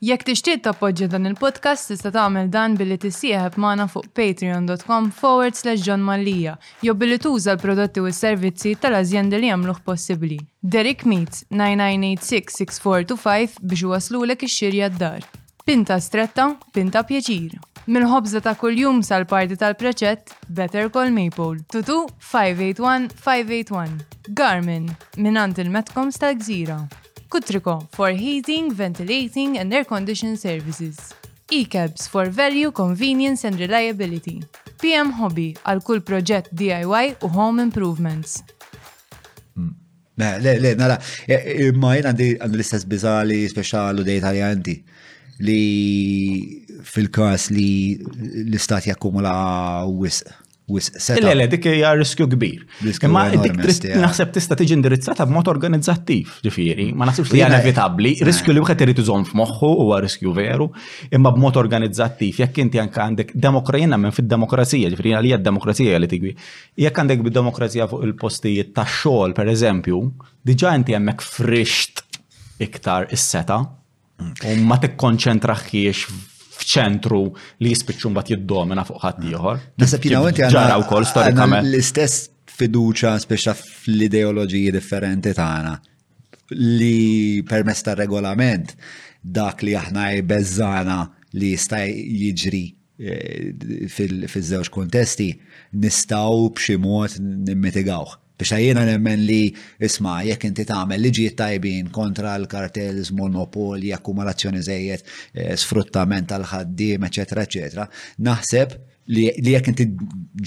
Jekk 0.06 0.22
tixtieq 0.28 0.58
tappoġġja 0.66 1.08
dan 1.14 1.28
il-podcast 1.30 1.82
tista' 1.90 2.10
tagħmel 2.12 2.46
dan 2.52 2.74
billi 2.76 2.96
tissieħeb 3.00 3.58
magħna 3.64 3.84
fuq 3.92 4.06
patreon.com 4.18 5.04
forward 5.20 5.54
slash 5.56 5.82
John 5.86 6.02
Mallia, 6.04 6.54
jew 6.84 6.94
billi 7.00 7.16
tuża 7.20 7.52
l-prodotti 7.54 7.98
u 8.04 8.06
s-servizzi 8.10 8.72
tal-azjendi 8.82 9.36
li 9.40 9.48
jagħmluh 9.52 9.80
possibbli. 9.88 10.38
Derek 10.60 11.02
Meets 11.08 11.36
9986 11.48 13.58
biex 13.62 13.82
waslulek 13.94 14.40
ix-xirja 14.48 14.86
d-dar. 14.96 15.20
Pinta 15.64 15.96
stretta, 15.98 16.52
pinta 16.76 17.00
pjaċir 17.02 17.52
min 17.86 18.02
ħobza 18.10 18.40
ta' 18.42 18.54
kuljum 18.58 18.98
sal-parti 19.06 19.54
tal 19.60 19.76
preċet 19.78 20.32
Better 20.48 20.88
Call 20.90 21.12
Maple. 21.14 21.60
Tutu 21.70 22.00
581-581. 22.32 24.04
Garmin, 24.34 24.88
minant 25.22 25.58
il 25.62 25.70
metkom 25.70 26.10
tal-Gżira. 26.10 26.80
Kutriko, 27.30 27.78
for 27.94 28.10
heating, 28.10 28.72
ventilating 28.74 29.56
and 29.58 29.72
air 29.74 29.84
conditioning 29.84 30.36
services. 30.36 31.14
E-cabs 31.50 32.08
for 32.08 32.26
value, 32.26 32.72
convenience 32.72 33.44
and 33.44 33.56
reliability. 33.60 34.42
PM 34.82 35.12
Hobby, 35.18 35.52
għal 35.62 35.82
kull 35.86 36.00
proġett 36.02 36.48
DIY 36.58 37.14
u 37.22 37.26
home 37.38 37.62
improvements. 37.68 38.40
Hmm. 39.54 39.74
Le, 40.18 40.32
le, 40.42 40.56
le, 40.60 40.74
nara, 40.80 40.98
eh, 41.28 41.34
eh, 41.38 41.66
imma 41.70 41.94
jena 41.96 42.08
għandi 42.10 42.32
l-istess 42.50 42.84
bizali 42.88 43.44
dejta 43.54 44.32
li 44.34 44.38
għandi 44.50 44.78
li 45.44 46.64
fil-kas 46.86 47.50
li 47.52 47.68
l-istat 48.46 48.88
jakkumula 48.92 49.36
wisq. 49.90 50.28
Le, 50.66 51.30
le, 51.38 51.44
dik 51.46 51.68
hija 51.70 51.92
riskju 51.94 52.24
kbir. 52.32 52.64
Imma 53.06 53.20
dik 53.30 53.60
naħseb 54.02 54.32
tista' 54.34 54.56
tiġi 54.58 54.72
indirizzata 54.74 55.22
b'mod 55.30 55.46
organizzattiv, 55.52 56.32
ġifieri, 56.42 56.88
ma 56.90 57.06
naħsibx 57.06 57.30
li 57.30 57.38
hija 57.38 57.50
inevitabbli, 57.52 58.10
eh. 58.18 58.24
riskju 58.26 58.56
li 58.56 58.64
wieħed 58.64 58.82
irid 58.88 59.04
iżomm 59.04 59.28
f'moħħu 59.28 59.70
huwa 59.84 60.00
riskju 60.02 60.32
veru, 60.34 60.66
imma 61.14 61.30
b'mod 61.36 61.60
organizzattiv 61.62 62.42
jekk 62.42 62.64
inti 62.64 62.82
anke 62.82 62.98
għandek 63.04 63.30
demokrazija 63.46 63.94
minn 64.08 64.16
fid-demokrazija, 64.18 64.90
ġifieri 64.96 65.14
għalija 65.20 65.38
d-demokrazija 65.44 66.02
li 66.02 66.10
tigwi. 66.10 66.34
Jekk 66.82 66.98
għandek 67.04 67.24
bid-demokrazija 67.30 67.86
fuq 67.94 68.02
il-postijiet 68.10 68.74
tax-xogħol 68.80 69.38
pereżempju, 69.38 70.02
diġà 70.50 70.74
inti 70.80 70.98
hemmhekk 70.98 71.30
frixt 71.30 72.02
iktar 72.66 73.06
is-seta' 73.14 73.62
U 74.44 74.54
ma 74.66 74.78
tikkonċentraħiex 74.80 76.20
f'ċentru 76.56 77.18
li 77.64 77.72
jispiċċu 77.72 78.10
mbagħad 78.12 78.32
jiddomina 78.34 78.84
fuq 78.88 79.02
ħadd 79.04 79.26
ieħor. 79.32 79.58
Naħseb 79.82 80.06
jiena 80.08 80.22
wenti 80.24 80.44
għandha 80.46 80.78
wkoll 80.86 81.08
storikament. 81.10 81.68
L-istess 81.68 82.30
fiduċa 82.56 83.14
speċa 83.24 83.52
fl-ideoloġiji 83.58 84.72
differenti 84.76 85.34
tagħna 85.36 85.74
li 86.56 87.42
permess 87.48 87.82
tar 87.86 87.98
regolament 88.00 88.72
dak 89.36 89.64
li 89.66 89.74
aħna 89.76 90.08
bezzana 90.30 90.98
li 91.36 91.50
jista' 91.52 91.82
jiġri 91.90 92.62
eh, 93.02 93.88
fil-żewġ 93.92 94.70
kontesti 94.78 95.30
nistaw 95.82 96.46
b'xi 96.56 96.78
mod 96.80 97.18
nimmitigawh 97.20 98.14
Biex 98.36 98.52
jiena 98.60 98.82
nemmen 98.84 99.22
li 99.24 99.48
isma 99.86 100.18
jekk 100.26 100.44
inti 100.50 100.64
tagħmel 100.68 101.00
liġijiet 101.06 101.36
tajbin 101.38 101.86
kontra 101.96 102.34
l-kartels, 102.38 103.08
monopoli, 103.16 103.92
akkumulazzjoni 103.96 104.60
żejjed, 104.62 105.04
eh, 105.34 105.54
sfruttament 105.56 106.28
tal-ħaddiem, 106.28 107.06
eċetera, 107.08 107.46
eċetera, 107.48 107.86
naħseb 108.28 108.76
li 109.16 109.24
jekk 109.54 109.70
inti 109.72 109.86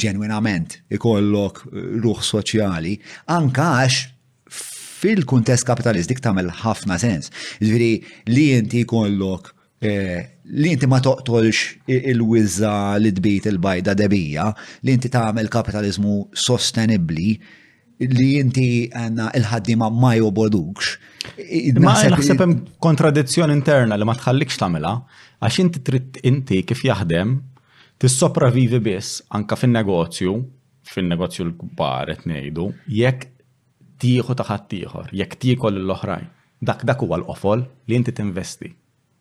ġenwinament 0.05 0.77
ikollok 0.99 1.63
eh, 1.63 1.87
ruħ 2.05 2.21
soċjali, 2.29 2.95
ankax 3.35 3.79
għax 3.79 4.59
fil-kuntest 5.01 5.63
kapitalist 5.65 6.11
dik 6.11 6.19
tagħmel 6.21 6.49
ħafna 6.61 6.97
sens. 7.01 7.31
Ġifieri 7.57 8.35
li 8.35 8.47
inti 8.57 8.81
jkollok 8.85 9.49
eh, 9.81 10.35
li 10.61 10.73
inti 10.75 10.85
ma 10.91 10.99
toqtolx 11.01 11.89
il-wizza 12.13 12.73
li 13.01 13.11
dbit 13.17 13.47
il-bajda 13.53 13.95
debija, 13.97 14.51
li 14.85 14.93
inti 14.97 15.09
tagħmel 15.13 15.47
kapitalizmu 15.49 16.27
sostenibli, 16.37 17.33
li 18.07 18.39
inti 18.39 18.67
għanna 18.95 19.29
il-ħaddima 19.35 19.89
ma 19.91 20.13
jobodux. 20.15 20.93
Ma 21.83 21.97
naħseb 22.15 22.39
hemm 22.45 22.59
kontradizzjoni 22.81 23.55
interna 23.57 23.97
li 23.99 24.07
ma 24.07 24.15
tħallikx 24.15 24.59
tagħmilha 24.61 24.93
għax 25.43 25.59
inti 25.65 25.81
trid 25.83 26.21
inti 26.31 26.61
kif 26.67 26.85
jaħdem 26.87 27.35
tissopravivi 27.99 28.79
biss 28.83 29.19
anka 29.35 29.57
fin-negozju, 29.59 30.37
fin-negozju 30.93 31.45
l-kbar 31.49 32.13
qed 32.15 32.27
ngħidu, 32.31 32.69
jekk 33.01 33.27
tieħu 33.99 34.35
ta' 34.39 34.47
ħadd 34.47 34.75
ieħor, 34.79 35.11
jekk 35.11 35.39
tiekol 35.43 35.81
l-oħrajn. 35.83 36.29
Dak 36.63 36.85
dak 36.87 37.03
huwa 37.03 37.19
l-qofol 37.19 37.61
li 37.87 37.99
inti 37.99 38.15
tinvesti. 38.15 38.71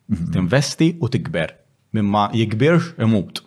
Mhm. 0.09 0.31
Tinvesti 0.37 0.93
u 1.03 1.07
tikber. 1.07 1.55
Mimma 1.97 2.29
jikbirx 2.31 2.93
imut. 3.03 3.43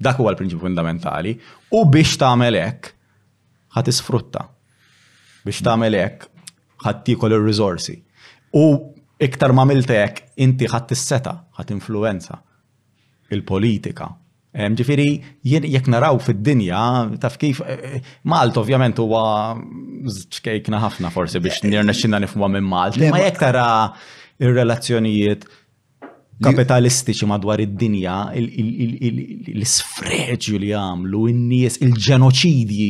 Dak 0.00 0.18
huwa 0.18 0.32
l-prinċipju 0.34 0.60
fundamentali. 0.64 1.36
U 1.70 1.84
biex 1.84 2.16
tagħmel 2.22 2.56
hekk 2.66 2.96
ħat 3.76 3.90
isfrutta 3.92 4.44
biex 5.46 5.62
tagħmel 5.66 5.98
hekk 5.98 6.26
ħadd 6.84 7.02
tikol 7.06 7.34
ir-riżorsi. 7.36 7.94
U 8.56 8.64
iktar 9.22 9.52
ma 9.56 9.66
milt 9.68 9.90
hekk 9.92 10.40
inti 10.42 10.68
ħadd 10.70 10.88
tisseta, 10.92 11.34
ħat 11.52 11.60
ħadd 11.60 11.74
influenza 11.76 12.38
il-politika. 13.30 14.08
Ġifiri, 14.80 15.06
jekk 15.46 15.90
naraw 15.94 16.18
fid-dinja, 16.18 16.78
taf 17.22 17.36
kif, 17.38 17.60
eh, 17.62 17.84
eh, 17.84 18.06
Malta 18.26 18.64
ovvjament 18.64 18.98
huwa 18.98 19.22
ċkejkna 20.10 20.80
ħafna 20.82 21.12
forsi 21.14 21.38
biex 21.38 21.62
eh, 21.62 21.68
nirna 21.76 22.18
nifmu 22.24 22.48
minn 22.50 22.66
Malta. 22.66 22.98
ma 23.12 23.20
jek 23.22 23.38
tara 23.38 23.66
ir-relazzjonijiet 24.42 25.46
kapitalistiċi 26.44 27.24
madwar 27.28 27.60
id-dinja, 27.62 28.14
l-sfreġju 28.40 30.60
li 30.62 30.70
għamlu, 30.76 31.20
n 31.36 31.40
nies 31.50 31.74
il-ġenoċidji, 31.84 32.88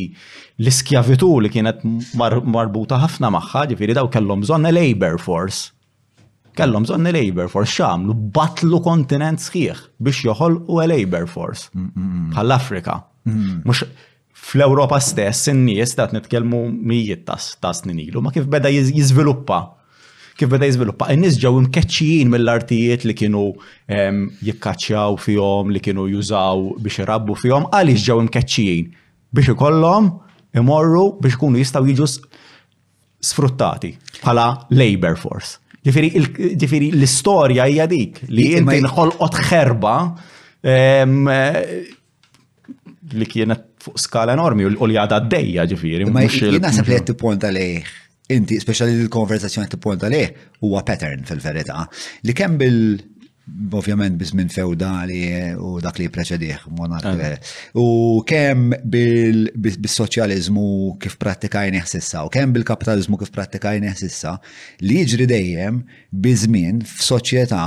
l-iskjavitu 0.61 1.29
li 1.43 1.49
kienet 1.51 1.77
marbuta 2.17 2.97
ħafna 3.03 3.27
maħħa, 3.35 3.61
ġifiri 3.73 3.93
daw 3.97 4.07
kellhom 4.13 4.39
bżonn 4.45 4.65
labor 4.71 5.15
force. 5.21 5.59
Kellhom 6.57 6.83
bżonn 6.87 7.07
labor 7.15 7.47
force 7.51 7.73
xamlu 7.77 8.13
batlu 8.35 8.79
kontinent 8.83 9.39
sħiħ 9.43 9.77
biex 10.03 10.17
joħolqu 10.29 10.73
labor 10.91 11.25
force 11.31 11.63
mm, 11.73 11.79
mm, 11.83 11.89
mm. 11.95 12.27
bħall-Afrika. 12.35 12.93
Mux 13.67 13.79
fl-Europa 14.51 14.97
stess 15.03 15.41
in-nies 15.51 15.91
tat 15.95 16.11
nitkellmu 16.15 16.59
mijiet 16.73 17.23
ta' 17.27 17.73
snin 17.75 17.99
ilu, 18.07 18.19
ma 18.25 18.29
kif 18.35 18.45
beda 18.51 18.69
jiżviluppa 18.73 19.59
kif 20.41 20.49
beda 20.51 20.65
jizviluppa. 20.69 21.07
In-nies 21.13 21.37
ġew 21.41 21.53
imkeċċijin 21.61 22.31
mill-artijiet 22.33 23.05
li 23.05 23.15
kienu 23.17 23.43
jikkaċċjaw 24.47 25.17
fihom, 25.21 25.69
li 25.75 25.81
kienu 25.83 26.07
jużaw 26.15 26.71
biex 26.81 27.03
irabbu 27.05 27.37
fihom, 27.43 27.69
għaliex 27.69 28.05
ġew 28.09 28.19
imkeċċijin 28.25 28.89
biex 29.37 29.53
ikollhom 29.55 30.09
imorru 30.61 31.05
biex 31.21 31.37
ikunu 31.37 31.61
jistgħu 31.61 31.93
jiġu 31.93 32.09
sfruttati 33.31 33.93
bħala 34.23 34.47
labor 34.73 35.17
force. 35.21 35.59
Ġifiri, 35.85 36.91
l-istorja 36.97 37.65
hija 37.69 37.87
dik 37.89 38.19
li 38.29 38.51
inti 38.59 38.81
nħolqot 38.85 39.39
ħerba 39.49 39.95
li 43.11 43.25
kienet 43.27 43.67
fuq 43.81 43.97
skala 43.97 44.35
enormi 44.37 44.67
u 44.71 44.87
li 44.87 44.97
għadha 45.01 45.23
d-dejja 45.25 45.65
ġifiri. 45.71 46.05
Ma 46.13 46.25
jina 46.27 46.53
li 46.53 46.61
għed 46.99 47.09
t-ponta 47.11 47.49
inti, 48.35 48.57
speċali 48.61 48.99
l-konversazzjoni 49.05 49.71
t-ponta 49.75 50.09
li, 50.11 50.23
huwa 50.63 50.83
pattern 50.87 51.23
fil-verità. 51.27 51.85
Li 52.27 52.35
kemm 52.37 52.57
bil 52.61 52.77
ovvjament 53.75 54.15
bizmin 54.19 54.51
feudali 54.53 55.23
u 55.59 55.73
dak 55.83 55.97
li 55.99 56.05
preċedih 56.13 56.67
monark. 56.77 57.41
U 57.81 58.21
kem 58.27 58.69
bil-soċjalizmu 58.93 60.65
kif 61.01 61.17
pratikajni 61.21 61.81
ħsissa, 61.83 62.21
u 62.23 62.31
kem 62.31 62.53
bil-kapitalizmu 62.55 63.17
kif 63.23 63.33
pratikajni 63.35 63.91
ħsissa, 63.95 64.35
li 64.85 65.01
jġri 65.03 65.27
dejjem 65.33 65.81
bizmin 66.27 66.79
f'soċjetà 66.85 67.65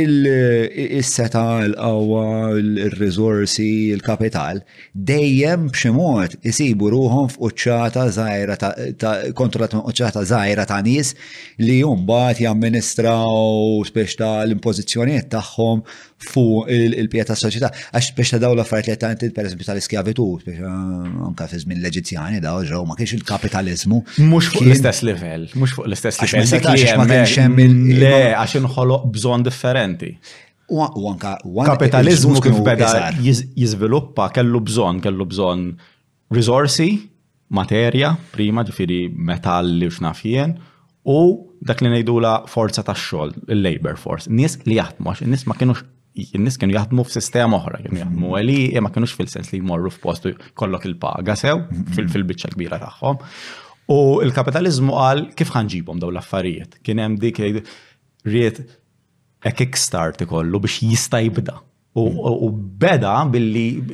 il-seta, 0.00 1.64
il 1.64 1.74
qawwa 1.76 2.56
il-rizorsi, 2.56 3.92
il-kapital, 3.94 4.62
dejjem 4.94 5.68
b'ximot 5.68 6.36
jisibu 6.46 6.88
ruħom 6.94 7.28
f'uċċata 7.34 8.04
zaħira 8.16 8.56
ta' 8.62 9.14
kontra 9.36 9.68
uċċata 9.68 10.24
zaħira 10.32 10.64
ta' 10.68 10.80
nis 10.86 11.12
li 11.60 11.80
jumbat 11.82 12.40
jamministraw 12.46 13.82
spiex 13.88 14.16
ta' 14.22 14.34
l-impozizjoniet 14.46 15.28
tagħhom 15.34 15.84
Fu 16.22 16.42
il-pieta 16.72 17.34
soċjetà. 17.38 17.70
Għax 17.96 18.12
biex 18.16 18.32
ta' 18.36 18.40
daw 18.42 18.54
l-affarijiet 18.54 19.02
li 19.02 19.08
għetant 19.10 19.34
per 19.34 19.48
eżempju 19.48 19.66
tal-iskjavitu, 19.68 20.26
biex 20.44 20.60
eh, 20.60 21.26
anka 21.26 21.48
fi 21.50 21.60
żmien 21.64 21.80
l-Eġizzjani 21.82 22.40
daw 22.44 22.62
ġew 22.68 22.82
ma 22.88 22.96
kienx 22.98 23.16
il-kapitalizmu. 23.18 23.98
Mhux 24.30 24.50
fuq 24.54 24.66
l-istess 24.66 25.02
livell, 25.06 25.48
mhux 25.56 25.74
fuq 25.78 25.88
l-istess 25.90 26.22
livell. 26.22 26.88
Ma 27.00 27.06
kienx 27.10 27.36
hemm 27.42 27.86
le 27.98 28.14
għax 28.38 28.58
inħoloq 28.62 29.08
bżonn 29.16 29.46
differenti. 29.48 30.12
U 30.72 31.08
anka 31.10 31.34
kapitalizmu 31.66 32.38
kif 32.44 32.60
beda 32.64 32.92
jiżviluppa 33.20 34.30
kellu 34.36 34.60
bżonn, 34.70 35.00
kellu 35.04 35.26
bżonn 35.28 35.72
risorsi, 36.32 36.92
materja, 37.52 38.14
prima 38.32 38.62
ġifieri 38.64 39.02
metalli 39.12 39.88
u 39.90 39.92
xnafjien, 39.92 40.54
u 41.12 41.18
dak 41.66 41.82
li 41.82 41.90
ngħidula 41.92 42.36
forza 42.48 42.82
tax-xogħol, 42.86 43.34
il-labor 43.52 43.98
force, 44.00 44.30
nies 44.32 44.54
li 44.64 44.78
jaħdmu 44.78 45.10
għax 45.12 45.24
in-nies 45.26 45.44
ma 45.50 45.56
kienux 45.58 45.82
n-nis 46.12 46.58
kienu 46.60 46.74
jaħdmu 46.76 47.04
f-sistema 47.06 47.56
oħra, 47.58 47.78
kienu 47.84 47.96
mhm. 47.96 48.04
jaħdmu 48.04 48.32
għeli, 48.38 48.56
ma 48.84 48.90
kienux 48.92 49.14
fil-sens 49.16 49.52
li 49.54 49.60
jmorru 49.62 49.92
f-postu 49.94 50.34
kollok 50.60 50.86
il-paga 50.90 51.36
sew 51.40 51.56
mhm. 51.58 52.10
fil-bicċa 52.12 52.52
kbira 52.52 52.78
tagħhom. 52.82 53.22
U 53.92 53.98
il-kapitalizmu 54.26 54.94
għal 55.06 55.24
kif 55.36 55.50
ħanġibhom 55.56 56.00
daw 56.02 56.12
l-affarijiet. 56.12 56.76
Kien 56.86 57.00
hemm 57.02 57.18
dik 57.20 57.40
riet 58.28 58.62
e 59.42 59.52
kickstart 59.58 60.22
ikollu 60.26 60.60
biex 60.62 60.82
jista' 60.86 61.18
jibda. 61.24 61.58
U 61.94 62.48
beda 62.80 63.18
billi 63.32 63.84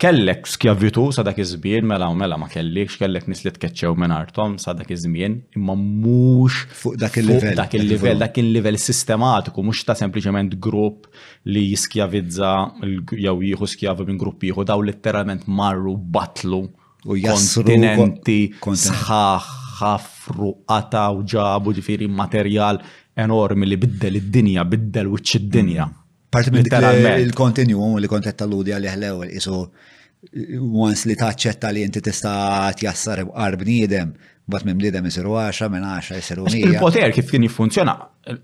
kellek 0.00 0.48
skjavitu 0.50 1.04
sa 1.14 1.22
dak 1.22 1.36
iż-żmien 1.38 1.86
mela 1.86 2.08
u 2.10 2.16
mela 2.18 2.34
ma 2.36 2.48
kellix, 2.50 2.96
kellek 2.98 3.28
nis 3.30 3.44
li 3.46 3.52
tkeċċew 3.54 3.94
minn 3.94 4.10
artom 4.10 4.56
sa 4.58 4.74
dak 4.74 4.90
iż-żmien, 4.90 5.36
imma 5.54 5.76
mhux 5.78 6.56
fuq 6.80 6.96
dak 6.98 7.14
il-livell. 7.22 7.54
Dak 7.54 7.76
il-livell, 7.78 8.18
dak 8.18 8.40
il-livell 8.42 8.80
sistematiku, 8.82 9.62
mhux 9.62 9.84
ta' 9.86 9.94
sempliċement 10.02 10.56
grupp 10.58 11.06
li 11.46 11.62
jiskjavizza 11.68 12.52
jew 13.22 13.36
jieħu 13.52 13.72
skjavi 13.76 14.08
minn 14.10 14.18
grupp 14.18 14.42
jieħu 14.50 14.66
daw 14.66 14.82
letteralment 14.82 15.46
marru 15.46 15.94
batlu 15.96 16.64
u 17.06 17.20
kontinenti, 17.22 18.40
sħaħ, 18.58 19.52
ħafru, 19.78 20.54
qata 20.66 21.06
u 21.14 21.22
ġabu 21.22 21.70
ġifieri 21.78 22.08
materjal 22.10 22.82
enormi 23.14 23.68
li 23.70 23.78
biddel 23.78 24.18
id-dinja, 24.18 24.64
biddel 24.66 25.12
wiċċ 25.14 25.44
id-dinja. 25.44 25.88
Parti 26.34 26.50
minn 26.50 27.22
il-kontinjum 27.22 27.98
li 28.02 28.10
kont 28.10 28.26
qed 28.26 28.36
taludi 28.40 28.72
għalih 28.74 28.94
l-ewwel 28.98 29.30
isu 29.38 29.54
once 30.82 31.06
li 31.08 31.14
taċċetta 31.20 31.70
li 31.76 31.84
inti 31.86 32.00
tista' 32.02 32.70
tjassar 32.78 33.22
qar 33.28 33.54
bniedem, 33.60 34.10
bat 34.50 34.64
minn 34.66 34.80
bniedem 34.80 35.06
isiru 35.10 35.36
10 35.44 35.70
minn 35.72 35.86
10 35.86 36.18
isiru 36.24 36.48
Il-poter 36.50 37.14
kif 37.14 37.30
kien 37.30 37.44
jiffunzjona, 37.46 37.94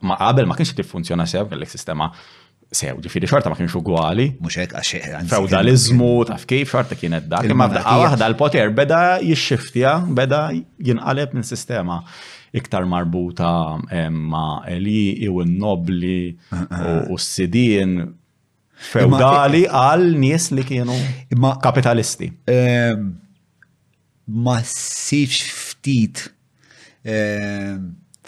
ma 0.07 0.19
qabel 0.23 0.47
ma 0.47 0.55
kienx 0.61 0.77
jiffunzjona 0.79 1.27
sew 1.33 1.43
l-sistema 1.49 2.13
sew, 2.79 2.95
ġifiri 3.03 3.27
xorta 3.27 3.51
ma 3.51 3.57
kienx 3.59 3.75
ugwali, 3.81 4.29
Muxek, 4.39 4.77
għaxe. 4.79 5.01
Feudalizmu, 5.33 6.13
taf 6.31 6.45
kif 6.47 6.71
xorta 6.71 6.95
kienet 6.99 7.27
dak. 7.33 7.49
Ma 7.59 7.67
f'daqqa 7.73 8.29
l-poter 8.31 8.71
beda 8.77 9.01
jixxiftja, 9.27 9.97
beda 10.15 10.45
jinqaleb 10.55 11.35
minn 11.35 11.43
sistema 11.55 12.05
iktar 12.53 12.85
marbuta 12.85 13.51
ma' 14.11 14.75
li 14.81 15.01
ah, 15.27 15.35
u 15.35 15.45
nobli 15.47 16.39
ah. 16.51 17.07
u 17.11 17.19
s-sidin 17.19 17.95
feudali 18.91 19.65
għal 19.69 20.07
nies 20.19 20.49
li 20.57 20.65
kienu 20.67 20.97
kapitalisti. 21.63 22.31
Ma 24.31 24.57
sifx 24.67 25.55
ftit 25.55 26.27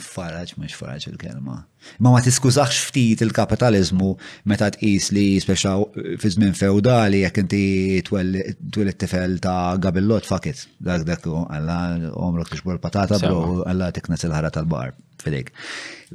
faraġ, 0.03 0.57
mux 0.59 0.75
faraġ 0.77 1.09
il-kelma. 1.13 1.63
Ma 1.99 2.11
ma 2.11 2.21
tiskużax 2.21 2.79
ftit 2.89 3.21
il-kapitalizmu 3.25 4.11
meta 4.51 4.69
tqis 4.75 5.09
li 5.15 5.25
speċa 5.43 5.73
fi 6.21 6.31
żmien 6.37 6.55
feudali 6.57 7.23
jekk 7.25 7.41
inti 7.43 7.63
twil 8.07 8.95
tifel 9.01 9.39
ta' 9.45 9.75
gabillot 9.83 10.27
fakit. 10.29 10.67
Dak 10.81 11.05
dak 11.09 11.27
alla 11.33 11.79
omrok 12.13 12.51
tixbor 12.53 12.79
patata 12.79 13.19
bro 13.23 13.63
alla 13.67 13.91
tiknas 13.93 14.23
il-ħara 14.27 14.51
tal-bar 14.55 14.93
fidejk. 15.23 15.51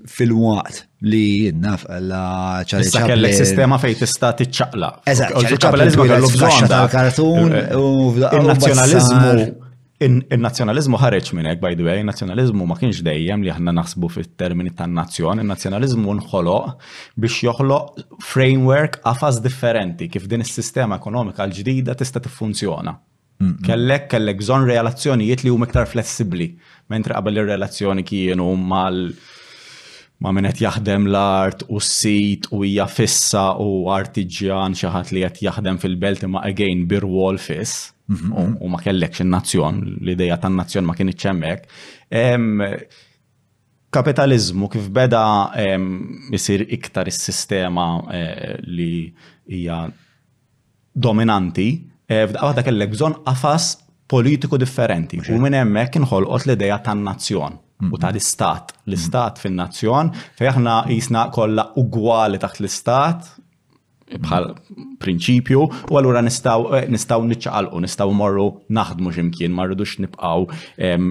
Fil-waqt 0.07 0.81
li 1.11 1.51
naf 1.55 1.85
alla 1.89 2.23
ċarri. 2.67 2.87
Issa 2.89 3.05
kellek 3.11 3.37
sistema 3.43 3.79
fej 3.81 3.99
tista' 4.01 4.33
tiċċaqla. 4.41 4.91
Eżatt, 5.13 5.37
il-kapitalizmu 5.43 6.09
kellu 6.11 6.31
bżonn 6.35 6.71
tal-kartun 6.75 7.55
u 7.77 7.87
il-nazzjonalizmu. 8.17 9.63
Il-nazjonalizmu 9.97 10.97
ħareġ 11.01 11.29
minn 11.33 11.47
hekk, 11.49 11.61
by 11.63 11.71
the 11.73 11.85
way, 11.87 11.95
il-nazjonalizmu 12.03 12.65
ma 12.69 12.75
kienx 12.77 12.99
dejjem 13.01 13.41
li 13.41 13.49
aħna 13.49 13.71
naħsbu 13.79 14.09
fit-termini 14.13 14.69
tan-nazzjon, 14.77 15.39
il-nazjonalizmu 15.41 16.13
nħoloq 16.19 16.83
biex 17.17 17.39
joħloq 17.47 18.03
framework 18.21 18.99
għafas 19.09 19.39
differenti 19.41 20.05
kif 20.13 20.27
din 20.29 20.45
is-sistema 20.45 20.99
ekonomika 21.01 21.47
l-ġdida 21.47 21.95
tista' 21.97 22.21
tiffunzjona. 22.27 22.93
Kellek 23.65 24.05
kellek 24.13 24.37
bżonn 24.43 24.67
relazzjonijiet 24.69 25.43
li 25.47 25.51
huma 25.53 25.65
iktar 25.69 25.89
flessibbli, 25.89 26.51
mentre 26.93 27.17
qabel 27.17 27.41
ir-relazzjoni 27.41 28.05
kienu 28.05 28.51
mal 28.57 29.01
ma 30.25 30.31
minn 30.33 30.49
qed 30.51 30.61
jaħdem 30.65 31.09
l-art 31.09 31.65
u 31.73 31.81
s-sit 31.81 32.45
u 32.53 32.61
hija 32.65 32.85
fissa 32.89 33.49
u 33.65 33.89
artiġjan 33.97 34.77
xi 34.77 34.93
ħadd 34.93 35.13
li 35.17 35.25
qed 35.29 35.45
jaħdem 35.49 35.81
fil-belt 35.81 36.25
imma 36.29 36.45
again 36.49 36.85
bir 36.89 37.05
wall 37.05 37.41
fiss 37.41 37.96
Mhm. 38.07 38.55
u 38.63 38.69
ma 38.71 38.79
kellekx 38.79 39.19
in-nazzjon, 39.25 39.81
l-ideja 40.01 40.37
tan-nazzjon 40.39 40.85
ma 40.87 40.95
kienx 40.95 41.25
hemmhekk. 41.27 41.67
Kapitalizmu 43.97 44.69
kif 44.71 44.87
beda 44.95 45.23
jisir 46.31 46.63
iktar 46.75 47.07
is-sistema 47.11 47.87
eh, 48.15 48.53
li 48.67 49.09
hija 49.51 49.85
dominanti, 50.95 51.69
eh, 52.07 52.23
f'daqqa 52.25 52.49
waħda 52.49 52.65
kellek 52.67 52.91
bżonn 52.95 53.19
qafas 53.27 53.69
politiku 54.07 54.57
differenti. 54.59 55.19
U 55.35 55.39
minn 55.43 55.55
hemmhekk 55.59 55.99
inħolqot 56.01 56.47
l-idea 56.47 56.79
tan-nazzjon 56.83 57.59
u 57.83 57.89
mhm. 57.91 57.99
ta' 57.99 58.11
l-istat. 58.13 58.71
Mhm. 58.71 58.83
L-istat 58.91 59.43
fin-nazzjon 59.43 60.13
fejn 60.39 60.53
aħna 60.55 60.77
jisna 60.95 61.27
kollha 61.35 61.71
ugwali 61.83 62.39
taħt 62.39 62.63
l-istat 62.63 63.33
bħal 64.15 64.51
prinċipju, 65.01 65.63
u 65.91 65.97
għallura 65.97 66.21
nistaw, 66.25 66.69
eh, 66.79 66.85
nistaw 66.89 67.23
nċaqalqu, 67.27 67.81
nistaw 67.83 68.11
morru 68.15 68.45
naħdmu 68.69 69.11
ximkien, 69.15 69.51
marridux 69.51 69.97
nibqaw 70.03 70.47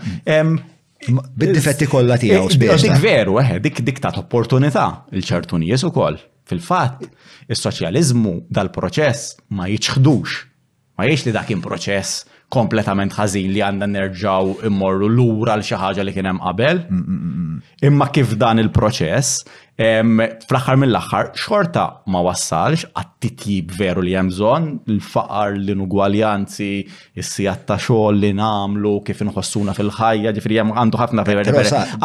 Bid-difetti 1.35 1.85
kollha 1.85 2.17
tiegħu. 2.17 2.49
Eh, 2.57 2.77
dik 2.81 2.97
veru, 2.97 3.39
eh, 3.39 3.59
dik 3.59 3.83
dik 3.85 3.99
ta' 3.99 4.11
opportunità 4.17 5.03
il 5.11 5.21
ċartunijiet 5.21 5.83
u 5.83 5.87
ukoll. 5.91 6.17
Fil-fatt, 6.47 7.03
is-soċjaliżmu 7.51 8.35
dal-proċess 8.55 9.35
ma 9.57 9.67
jiċħdux. 9.67 10.39
Ma 10.97 11.05
jiex 11.05 11.27
li 11.27 11.33
dakin 11.35 11.59
proċess 11.63 12.23
kompletament 12.55 13.11
ħażin 13.13 13.51
li 13.53 13.59
għandan 13.61 13.91
nerġaw 13.93 14.53
immorru 14.69 15.09
lura 15.11 15.57
l 15.59 15.65
xi 15.67 15.75
ħaġa 15.77 16.05
li 16.07 16.13
kien 16.15 16.29
hemm 16.31 16.39
qabel. 16.45 16.79
Mm, 16.87 17.01
mm, 17.03 17.31
mm, 17.37 17.55
Imma 17.89 18.07
kif 18.15 18.33
dan 18.39 18.61
il-proċess 18.63 19.41
fl-aħħar 19.77 20.79
mill-aħħar 20.81 21.27
xorta 21.37 21.83
ma 22.09 22.23
wassalx 22.25 22.87
għat-titjib 22.97 23.75
veru 23.77 24.01
li 24.07 24.15
hemm 24.17 24.31
bżonn 24.31 24.71
il-faqar 24.89 25.57
l-inugwaljanzi, 25.59 26.71
is-sijat 27.19 27.67
ta' 27.69 27.77
xogħol 27.83 28.23
li 28.23 28.31
nagħmlu 28.39 28.93
kif 29.05 29.21
inħossuna 29.27 29.75
fil-ħajja, 29.77 30.33
ġifri 30.39 30.61
hemm 30.63 30.79
għandu 30.81 31.03
ħafna 31.03 31.27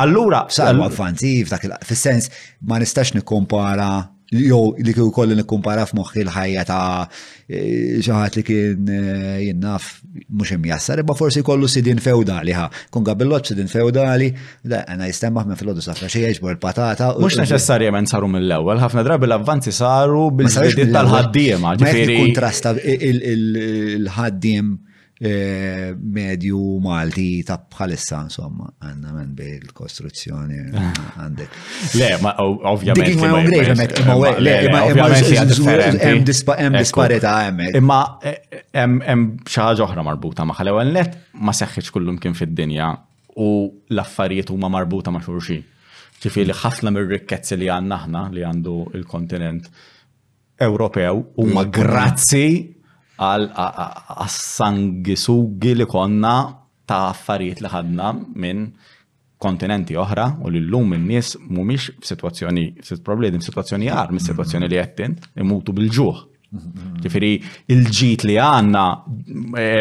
Allura. 0.03 0.43
Allura. 0.67 1.79
Fis-sens 1.87 2.29
ma 2.69 2.83
nistax 2.83 3.15
nikkompara 3.17 3.91
jow 4.33 4.75
li 4.81 4.95
kiju 4.97 5.11
kollin 5.13 5.37
nikkumpara 5.37 5.85
f'moħħi 5.87 6.23
l-ħajja 6.25 6.63
ta' 6.69 7.05
e, 7.47 8.01
xaħat 8.05 8.39
li 8.39 8.45
kien 8.49 8.89
e, 8.89 9.01
jinnaf 9.49 9.91
mux 10.39 10.55
imjassar, 10.57 11.03
imma 11.03 11.17
forsi 11.19 11.43
kollu 11.45 11.69
sidin 11.69 12.01
feudali 12.03 12.55
ħa. 12.57 12.67
Kun 12.95 13.05
gabillot 13.05 13.51
sidin 13.53 13.69
feudali, 13.69 14.31
da' 14.65 14.85
għana 14.89 15.11
jistemmaħ 15.11 15.51
minn 15.51 15.61
fil-ħodu 15.61 15.85
safra 15.85 16.09
xieġ 16.13 16.41
bor 16.45 16.57
patata. 16.63 17.13
Mux 17.21 17.37
neċessarjament 17.43 18.09
saru 18.11 18.31
mill-ewel, 18.33 18.81
ħafna 18.83 19.05
drabi 19.07 19.29
l-avvanzi 19.29 19.75
saru 19.83 20.31
bil-sidin 20.39 20.95
tal-ħaddim. 20.97 21.69
Ġifiri. 21.85 22.19
Kontrasta 22.23 22.75
il-ħaddim. 22.81 23.13
Il, 23.37 24.09
il, 24.09 24.73
il, 24.73 24.73
Eh, 25.25 25.93
medju 26.03 26.59
Malti 26.83 27.45
ta' 27.47 27.55
bħalissa, 27.71 28.25
insomma, 28.27 28.65
għanna 28.83 29.13
men 29.15 29.35
il 29.45 29.69
kostruzzjoni 29.77 30.57
għandek. 30.75 31.53
Le, 32.01 32.09
ma' 32.25 32.33
ovvjament. 32.43 33.05
Dikin 33.07 33.21
ma' 33.23 33.39
ungrej, 33.45 33.69
għamek, 33.71 33.95
ma' 34.09 34.17
għek, 34.19 34.41
le, 34.49 34.57
ma' 34.99 35.93
għem 36.03 36.75
disparita 36.81 37.37
għemek. 37.45 37.79
Imma 37.79 38.01
għem 38.19 38.99
eh, 38.99 39.23
xaħġa 39.47 39.87
oħra 39.87 40.07
marbuta 40.11 40.43
ma' 40.49 40.59
xalew 40.59 40.83
net 40.91 41.15
ma' 41.39 41.55
seħħiċ 41.55 41.95
kullum 41.95 42.19
kien 42.19 42.35
fid-dinja 42.35 42.91
u 43.39 43.49
l-affarijiet 43.95 44.51
huma 44.51 44.73
marbuta 44.75 45.15
ma' 45.15 45.23
xurxin. 45.23 45.63
Ġifiri 46.19 46.59
ħafna 46.65 46.91
mir-rikkezzi 46.99 47.63
li 47.63 47.71
għanna 47.71 48.03
ħna 48.09 48.25
li 48.35 48.43
għandu 48.51 48.75
il-kontinent 48.99 49.71
Ewropew 50.67 51.15
huma 51.43 51.63
mm. 51.63 51.73
grazzi 51.75 52.45
għal-sangi 53.21 55.15
li 55.77 55.85
konna 55.91 56.35
ta' 56.87 57.09
affarijiet 57.11 57.61
li 57.63 57.69
ħadna 57.73 58.13
minn 58.43 58.67
kontinenti 59.43 59.95
oħra 59.99 60.27
u 60.43 60.49
l-lum 60.53 60.93
in-nies 60.99 61.37
mumiex 61.49 61.91
f'sitwazzjoni, 62.01 62.67
f'sit 62.81 63.03
problemi 63.05 63.39
f-situazzjoni 63.43 63.87
għar, 63.91 64.11
mis-sitwazzjoni 64.15 64.69
li 64.71 64.79
għettin, 64.85 65.13
imutu 65.43 65.73
bil-ġuħ. 65.75 66.19
Ġifiri, 67.03 67.29
il-ġit 67.73 68.23
li 68.29 68.35
għanna 68.39 68.81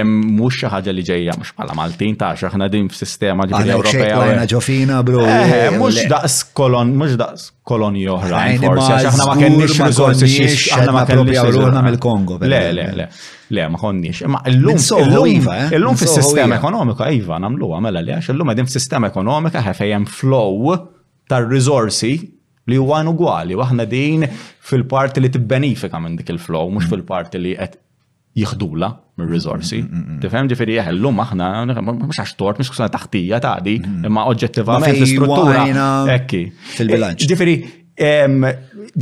mux 0.07 0.59
ħaġa 0.71 0.93
li 0.95 1.03
ġejja, 1.03 1.33
mux 1.35 1.49
pala 1.57 1.73
Maltin 1.75 2.15
ta' 2.15 2.29
xaħna 2.39 2.69
din 2.71 2.87
f-sistema 2.87 3.43
ġifiri 3.49 3.73
Ewropea. 3.75 4.21
Għanna 4.21 4.45
ġofina, 4.53 5.01
bro. 5.05 5.25
Eh, 5.27 5.51
eh, 5.65 5.75
mux 5.75 5.99
daqs 6.09 6.37
kolon, 6.55 6.93
mux 6.97 7.17
daqs 7.19 7.49
kolon 7.67 7.97
joħra. 7.99 8.45
Xaħna 8.55 9.27
ma 9.27 9.35
kenniex 9.43 9.81
rizorsi 9.83 10.31
xiex. 10.31 10.69
Xaħna 10.71 10.95
ma 10.95 11.03
kenniex 11.11 11.43
rizorsi 11.51 11.83
mill-Kongo. 11.89 12.39
Le, 12.45 12.63
le, 12.79 12.87
le. 13.01 13.09
Le, 13.51 13.67
ma 13.73 13.83
konniex. 13.83 14.23
Ma 14.31 14.39
l-lum, 14.47 14.79
l-lum 14.79 15.27
iva, 15.33 15.57
eh? 15.67 15.71
f-sistema 15.75 16.53
iva. 16.55 16.61
ekonomika, 16.61 17.11
Iva, 17.11 17.35
namlu 17.37 17.73
għamela 17.75 17.99
li 18.05 18.15
għax, 18.15 18.31
l-lum 18.31 18.55
għedin 18.55 18.71
f-sistema 18.71 19.11
ekonomika 19.11 19.59
ħefejem 19.73 20.07
flow 20.07 20.77
tar-rizorsi 21.31 22.15
li 22.69 22.77
huwa 22.77 23.01
ugwali, 23.09 23.55
waħna 23.57 23.85
din 23.89 24.25
fil-parti 24.61 25.23
li 25.23 25.29
tibbenifika 25.33 25.99
minn 26.01 26.17
dik 26.19 26.29
il-flow, 26.35 26.69
mhux 26.69 26.85
mm. 26.87 26.91
fil-parti 26.93 27.41
li 27.41 27.53
qed 27.57 27.79
jihdula 28.37 28.91
mir 29.19 29.25
mm, 29.27 29.31
rizorsi 29.33 29.79
mm, 29.81 30.19
Tifhem 30.23 30.49
ġifieri 30.51 30.77
jeħellu 30.77 31.11
aħna, 31.23 31.47
mhux 31.81 32.21
għax 32.21 32.35
tort, 32.39 32.61
mhux 32.61 32.71
kusna 32.73 32.89
taħtija 32.93 33.39
di, 33.65 33.77
imma 34.07 34.27
oġġettivament 34.31 34.93
l-istruttura. 35.01 35.65
Ekki. 36.19 36.43
Fil-bilanċ. 36.77 37.27
Ġifieri, 37.31 37.55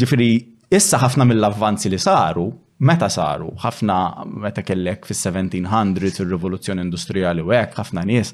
ġifieri, 0.02 0.30
issa 0.80 0.99
ħafna 1.03 1.27
mill-avvanzi 1.30 1.91
li 1.94 1.99
saru, 2.02 2.48
meta 2.90 3.10
saru, 3.11 3.52
ħafna 3.61 3.99
meta 4.48 4.64
kellek 4.65 5.03
fis-1700 5.11 6.23
ir-rivoluzzjoni 6.23 6.86
industrijali 6.88 7.44
u 7.45 7.52
hekk, 7.53 7.76
ħafna 7.84 8.07
nies 8.07 8.31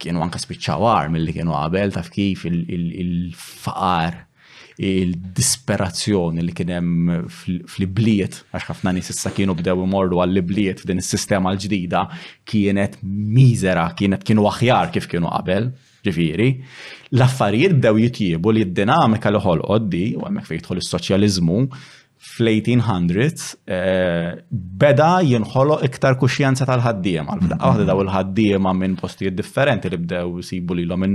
kienu 0.00 0.20
anka 0.24 0.38
spiċċawar 0.40 1.10
mill-li 1.12 1.32
kienu 1.40 1.52
qabel 1.52 1.90
taf 1.92 2.06
kif 2.14 2.46
il-faqar 2.48 4.20
il-disperazzjoni 4.80 6.40
li 6.44 6.52
kienem 6.56 7.26
fl-ibliet, 7.28 8.38
għax 8.54 8.70
ħafna 8.70 8.94
nis 8.96 9.10
issa 9.12 9.32
kienu 9.36 9.52
bdew 9.58 9.84
imorru 9.84 10.22
għall-ibliet 10.24 10.80
f'din 10.82 11.02
is-sistema 11.02 11.52
l-ġdida 11.52 12.06
kienet 12.48 12.96
mizera 13.04 13.90
kienet 13.98 14.24
kienu 14.24 14.46
aħjar 14.48 14.90
kif 14.94 15.08
kienu 15.10 15.28
qabel, 15.30 15.68
ġifiri, 16.06 16.46
l-affarijiet 17.12 17.76
bdew 17.76 18.04
jitjiebu 18.06 18.54
li 18.56 18.64
d-dinamika 18.70 19.32
li 19.34 19.42
ħolqod 19.44 19.90
di, 19.92 20.04
u 20.16 20.24
għemmek 20.24 20.48
fejtħol 20.48 20.80
is-soċjaliżmu, 20.80 21.60
1800 22.20 23.44
eh, 23.64 24.32
beda 24.52 25.06
jinħolo 25.24 25.78
iktar 25.88 26.18
kuxjenza 26.20 26.66
tal-ħaddiema. 26.68 27.36
F'daqqa 27.40 27.68
waħda 27.70 27.86
daw 27.88 28.02
il-ħaddiema 28.04 28.74
minn 28.76 28.96
postijiet 29.00 29.36
differenti 29.38 29.88
li 29.92 30.00
bdew 30.04 30.42
sibu 30.44 30.76
li 30.76 30.84
l-om 30.84 31.06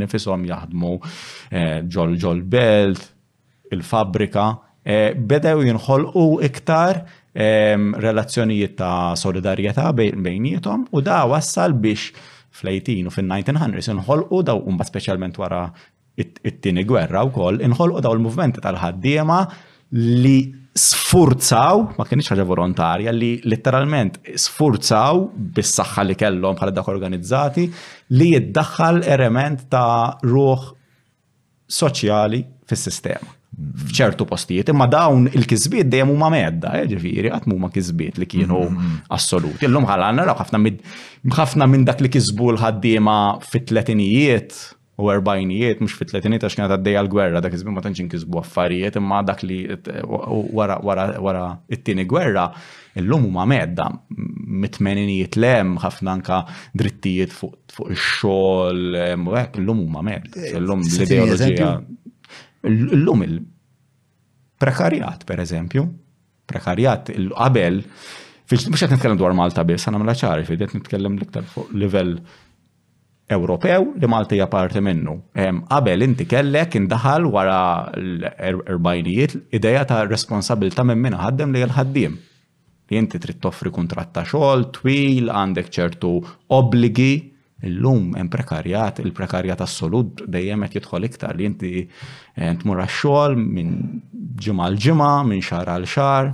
jaħdmu 0.52 0.94
ġol 0.98 2.14
eh, 2.14 2.22
ġol 2.26 2.42
belt, 2.58 3.06
il-fabrika, 3.74 4.46
eh, 4.86 5.14
bedew 5.18 5.64
jinħolqu 5.66 6.26
iktar 6.46 7.04
relazzjonijiet 7.36 8.78
ta' 8.80 9.14
solidarjetà 9.20 9.90
bejnietom 9.92 10.86
u 10.96 11.02
da 11.04 11.26
wassal 11.28 11.74
biex 11.74 12.14
fl-18 12.56 13.10
u 13.10 13.12
fil-1900s 13.12 13.90
inħolqu 13.92 14.40
daw 14.48 14.62
umba 14.72 14.86
specialment 14.88 15.36
wara 15.42 15.66
it-tini 16.16 16.86
gwerra 16.88 17.26
u 17.28 17.34
koll, 17.36 17.60
inħolqu 17.60 18.04
daw 18.06 18.16
il-movimenti 18.16 18.64
tal-ħaddiema 18.64 19.42
li 19.92 20.38
sfurzaw, 20.76 21.84
ma 22.00 22.08
kienx 22.08 22.32
ħaġa 22.32 22.46
volontarja, 22.48 23.12
li 23.12 23.34
letteralment 23.44 24.22
sfurzaw 24.40 25.26
bis-saħħa 25.58 26.08
li 26.08 26.16
kellhom 26.20 26.56
bħala 26.56 26.72
dak 26.78 26.88
organizzati 26.94 27.68
li 28.16 28.32
jiddaħħal 28.38 29.04
element 29.18 29.68
ta' 29.72 30.22
ruħ 30.24 30.70
soċjali 31.84 32.46
fis-sistema 32.64 33.42
fċertu 33.58 34.26
postijiet, 34.28 34.70
imma 34.72 34.88
dawn 34.92 35.28
il-kizbiet 35.32 35.88
dejjem 35.92 36.10
huma 36.12 36.30
medda, 36.34 36.74
eh, 36.82 36.88
ġifieri 36.92 37.32
qatt 37.32 37.48
huma 37.52 37.70
kizbiet 37.72 38.18
li 38.20 38.28
kienu 38.32 38.64
mm-hmm. 38.68 39.00
assoluti. 39.16 39.64
Illum 39.68 39.88
ħalanna 39.88 40.26
raw 40.30 40.36
ħafna 40.42 41.68
minn 41.72 41.86
dak 41.88 42.04
li 42.04 42.12
kisbu 42.12 42.54
l-ħaddiema 42.56 43.18
fit-tletinijiet 43.46 44.58
u 44.96 45.10
erbajnijiet, 45.12 45.82
mux 45.84 45.92
fit 45.92 46.08
tletinijiet 46.08 46.46
għax 46.48 46.56
kienet 46.56 46.72
għaddejja 46.78 47.02
l-gwerra, 47.04 47.42
dak 47.44 47.52
iżmin 47.58 47.76
ma 47.76 47.82
tantx 47.84 48.00
inkisbu 48.06 48.40
affarijiet, 48.40 48.96
imma 49.00 49.18
dak 49.28 49.42
li 49.44 49.58
wara 50.56 51.50
it-tieni 51.76 52.06
gwerra, 52.08 52.46
illum 53.02 53.26
huma 53.28 53.44
medda 53.46 53.90
mit-tmeninijiet 54.16 55.36
lem 55.36 55.76
ħafna 55.84 56.14
anka 56.16 56.40
drittijiet 56.80 57.36
fuq 57.36 57.90
ix-xogħol, 57.92 58.82
u 59.26 59.36
hekk 59.36 59.60
illum 59.60 59.84
huma 59.84 60.06
medda. 60.14 60.48
Illum 60.56 60.86
l-ideoloġija 60.88 61.74
L-lum 62.66 63.22
il-prekarjat, 63.26 65.24
per 65.30 65.40
eżempju, 65.44 65.84
prekarjat 66.50 67.10
il-qabel, 67.16 67.76
mux 68.56 68.82
għet 68.82 68.92
nitkellem 68.96 69.18
dwar 69.20 69.34
Malta 69.38 69.64
bil 69.66 69.78
għana 69.78 70.00
mela 70.02 70.14
ċari, 70.18 70.44
fidet 70.48 70.72
nitkellem 70.78 71.14
l-iktar 71.20 71.46
fuq 71.52 71.68
level 71.78 72.12
Ewropew 73.34 73.82
li 73.98 74.06
Malta 74.08 74.34
hija 74.38 74.46
parti 74.54 74.82
minnu. 74.86 75.16
Qabel 75.34 76.02
inti 76.06 76.28
kellek 76.30 76.76
indaħal 76.78 77.26
wara 77.34 77.90
l-erbajnijiet 77.98 79.34
ideja 79.58 79.82
ta' 79.90 80.04
responsabilta 80.06 80.86
minn 80.86 81.02
minna 81.02 81.18
ħaddem 81.24 81.50
li 81.56 81.62
l-ħaddim. 81.66 82.14
Li 82.92 82.96
inti 83.02 83.18
trid 83.18 83.42
toffri 83.42 83.74
kuntratt 83.74 84.14
ta' 84.14 84.28
xogħol 84.30 84.68
twil, 84.78 85.26
għandek 85.34 85.74
ċertu 85.74 86.14
obbligi 86.54 87.12
Illum 87.64 88.16
hemm 88.18 88.28
prekarjat, 88.28 89.00
il-prekarjat 89.04 89.62
assolut 89.64 90.26
dejjem 90.28 90.66
qed 90.68 90.76
jidħol 90.82 91.08
iktar 91.08 91.38
li 91.40 91.46
inti 91.48 91.72
eh, 91.86 92.52
tmur 92.64 92.82
għax-xogħol 92.84 93.38
minn 93.56 93.72
ġimgħa 94.44 94.70
l 94.74 94.80
ġimgħa 94.88 95.14
minn 95.32 95.46
xahar 95.48 95.72
għal 95.78 95.88
xahar 95.94 96.34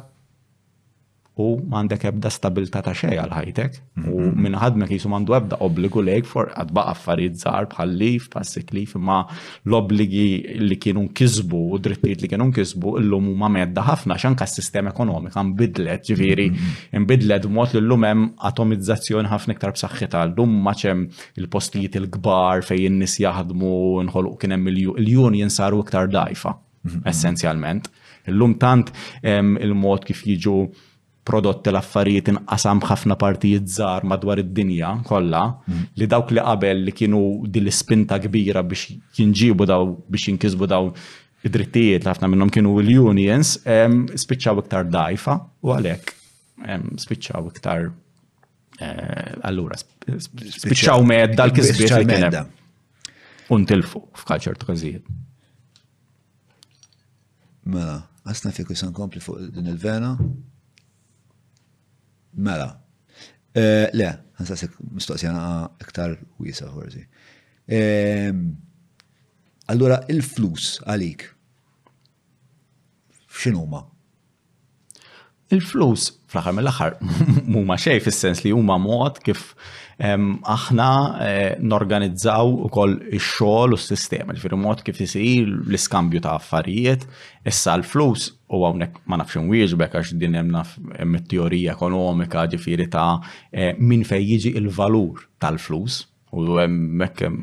u 1.39 1.45
m'għandek 1.63 2.03
ebda 2.09 2.29
stabilta 2.33 2.81
ta' 2.83 2.91
xej 2.97 3.15
għal 3.15 3.31
ħajtek 3.31 3.75
u 4.03 4.09
mhm. 4.09 4.33
minn 4.35 4.55
ħadmek 4.59 4.91
jisu 4.91 5.07
m'għandu 5.07 5.35
ebda 5.37 5.57
obbligu 5.63 6.01
lejk 6.03 6.27
for 6.27 6.49
għadbaq 6.59 6.89
affarijiet 6.91 7.37
żgħar 7.39 7.67
bħal 7.71 7.93
lif, 8.01 8.25
passik 8.33 8.65
siklif, 8.67 8.97
ma 8.99 9.21
l-obbligi 9.63 10.57
li 10.59 10.75
kienu 10.75 11.05
nkisbu 11.07 11.61
u 11.71 11.79
drittijiet 11.85 12.25
li 12.25 12.31
kienu 12.33 12.49
nkisbu 12.49 12.91
u 12.99 13.21
huma 13.21 13.49
medda 13.53 13.85
ħafna 13.87 14.17
x'anka 14.19 14.43
s-sistema 14.49 14.91
ekonomika 14.91 15.41
Mbidlet: 15.43 16.03
ġifieri 16.11 16.49
mhm. 16.51 17.05
nbidlet 17.05 17.47
mot 17.47 17.71
li 17.71 17.79
l-lum 17.79 18.05
hemm 18.09 18.27
atomizzazzjoni 18.51 19.31
ħafna 19.31 19.55
iktar 19.55 19.71
l 19.71 20.33
llum 20.35 20.59
maċem 20.67 21.07
il-postijiet 21.39 21.95
il-kbar 22.01 22.65
fejn 22.67 22.89
in-nies 22.91 23.15
jaħdmu 23.23 23.71
nħolqu 24.09 24.37
kien 24.43 24.57
hemm 24.57 24.67
il-union 24.75 25.49
saru 25.49 25.79
iktar 25.85 26.11
dajfa 26.11 26.51
mhm. 26.57 27.05
essenzjalment. 27.07 27.87
Illum 28.29 28.53
tant 28.61 28.91
ehm, 29.23 29.55
il-mod 29.63 30.03
kif 30.05 30.19
jiġu 30.27 30.57
prodotti 31.27 31.69
l-affarijiet 31.69 32.31
inqasam 32.31 32.81
ħafna 32.85 33.17
partijiet 33.21 33.65
żgħar 33.69 34.05
madwar 34.09 34.41
id-dinja 34.41 34.91
kollha 35.05 35.41
mm. 35.69 35.83
li 35.99 36.07
dawk 36.09 36.33
li 36.33 36.41
qabel 36.43 36.81
li 36.87 36.93
kienu 36.97 37.21
din 37.47 37.65
l-ispinta 37.67 38.17
kbira 38.23 38.63
biex 38.65 38.95
jinġibu 39.19 39.67
daw 39.69 39.85
biex 40.09 40.31
jinkisbu 40.31 40.69
daw 40.73 40.89
id-drittijiet 41.45 42.07
ħafna 42.09 42.31
minnhom 42.31 42.49
kienu 42.53 42.73
l-unions 42.81 43.55
spiċċaw 44.25 44.63
iktar 44.63 44.89
dajfa 44.93 45.37
u 45.61 45.75
għalhekk 45.75 46.15
spiċċaw 47.05 47.51
iktar 47.53 47.85
eh, 48.81 49.47
allura 49.47 49.77
spiċċaw 49.81 51.05
medda 51.09 51.45
l-kisbiet 51.47 51.97
li 51.97 52.09
kien 52.15 52.29
hemm. 52.31 52.57
Untilfu 53.51 53.99
f'kaċer 54.15 54.55
tkażijiet. 54.61 55.07
Mela, 57.67 57.97
għasna 58.23 58.53
fi 58.55 58.63
san 58.79 58.93
kompli 58.95 59.19
fuq 59.19 59.49
din 59.51 59.67
il-vena, 59.73 60.13
Mela. 62.35 62.71
Eh, 63.51 63.87
le, 63.97 64.09
għansasek 64.39 64.77
mistoqsijana 64.95 65.41
iktar 65.83 66.13
jisa 66.45 66.69
forsi. 66.71 67.03
Ehm, 67.71 68.49
Allura, 69.71 70.01
il-flus 70.11 70.77
għalik, 70.87 71.25
x'inhuma? 73.41 73.83
Il-flus, 75.51 76.07
fl-axar 76.31 76.55
mill-axar, 76.55 76.97
muma 77.55 77.77
xej 77.79 77.99
fis-sens 78.03 78.41
li 78.45 78.51
huma 78.55 78.75
mod 78.79 79.19
kif 79.23 79.51
ehm, 79.99 80.33
aħna 80.47 80.89
eh, 81.27 81.53
norganizzaw 81.59 82.51
ukoll 82.71 82.97
ix-xogħol 83.15 83.75
u 83.75 83.79
s-sistema, 83.79 84.35
ġifieri 84.37 84.59
mod 84.63 84.83
kif 84.87 85.03
isir 85.05 85.49
l-iskambju 85.67 86.23
ta' 86.23 86.37
affarijiet, 86.39 87.03
issa 87.47 87.75
l-flus 87.81 88.31
u 88.57 88.67
għawnek 88.67 88.99
ma 89.09 89.19
nafx 89.21 89.39
wieġbek 89.49 89.93
għax 89.95 90.15
din 90.19 90.35
hemm 90.39 90.53
naf 90.55 90.75
teorija 91.31 91.75
ekonomika 91.77 92.45
ġifieri 92.51 92.87
ta' 92.91 93.19
eh, 93.51 93.73
minn 93.79 94.05
fejn 94.07 94.27
jiġi 94.27 94.53
il-valur 94.59 95.25
tal-flus. 95.41 96.03
U 96.31 96.45
hemmhekk 96.59 97.25
eh, 97.27 97.35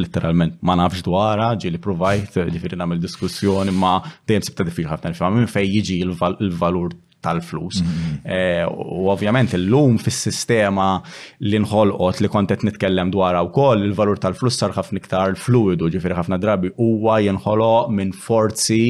literalment 0.00 0.56
ma 0.64 0.76
nafx 0.80 1.04
dwarha 1.06 1.52
ġieli 1.60 1.80
provajt 1.84 2.40
eh, 2.42 2.50
ġifieri 2.54 2.80
nagħmel 2.80 3.02
diskussjoni 3.04 3.74
ma 3.76 3.98
dejjem 4.28 4.46
sibta 4.50 4.68
diffiċli 4.68 4.92
ħafna 4.94 5.14
nifhem 5.14 5.38
minn 5.40 5.52
fejn 5.56 5.74
jiġi 5.78 5.98
il-valur 6.08 6.98
tal-flus. 7.24 7.78
Mm-hmm. 7.80 8.66
U 8.92 9.06
ovvjament 9.08 9.54
l-lum 9.56 9.94
fis-sistema 9.96 10.98
li 11.40 11.56
nħolqot 11.56 12.20
li 12.20 12.28
kontet 12.28 12.66
nitkellem 12.68 13.08
dwar 13.14 13.38
wkoll 13.46 13.80
il-valur 13.86 14.20
tal-flus 14.20 14.58
sar 14.60 14.74
ħafna 14.76 15.00
iktar 15.00 15.36
fluidu, 15.40 15.88
ġifieri 15.88 16.18
ħafna 16.20 16.36
drabi 16.42 16.74
huwa 16.76 17.16
jinħoloq 17.24 17.88
minn 17.96 18.12
forzi 18.12 18.82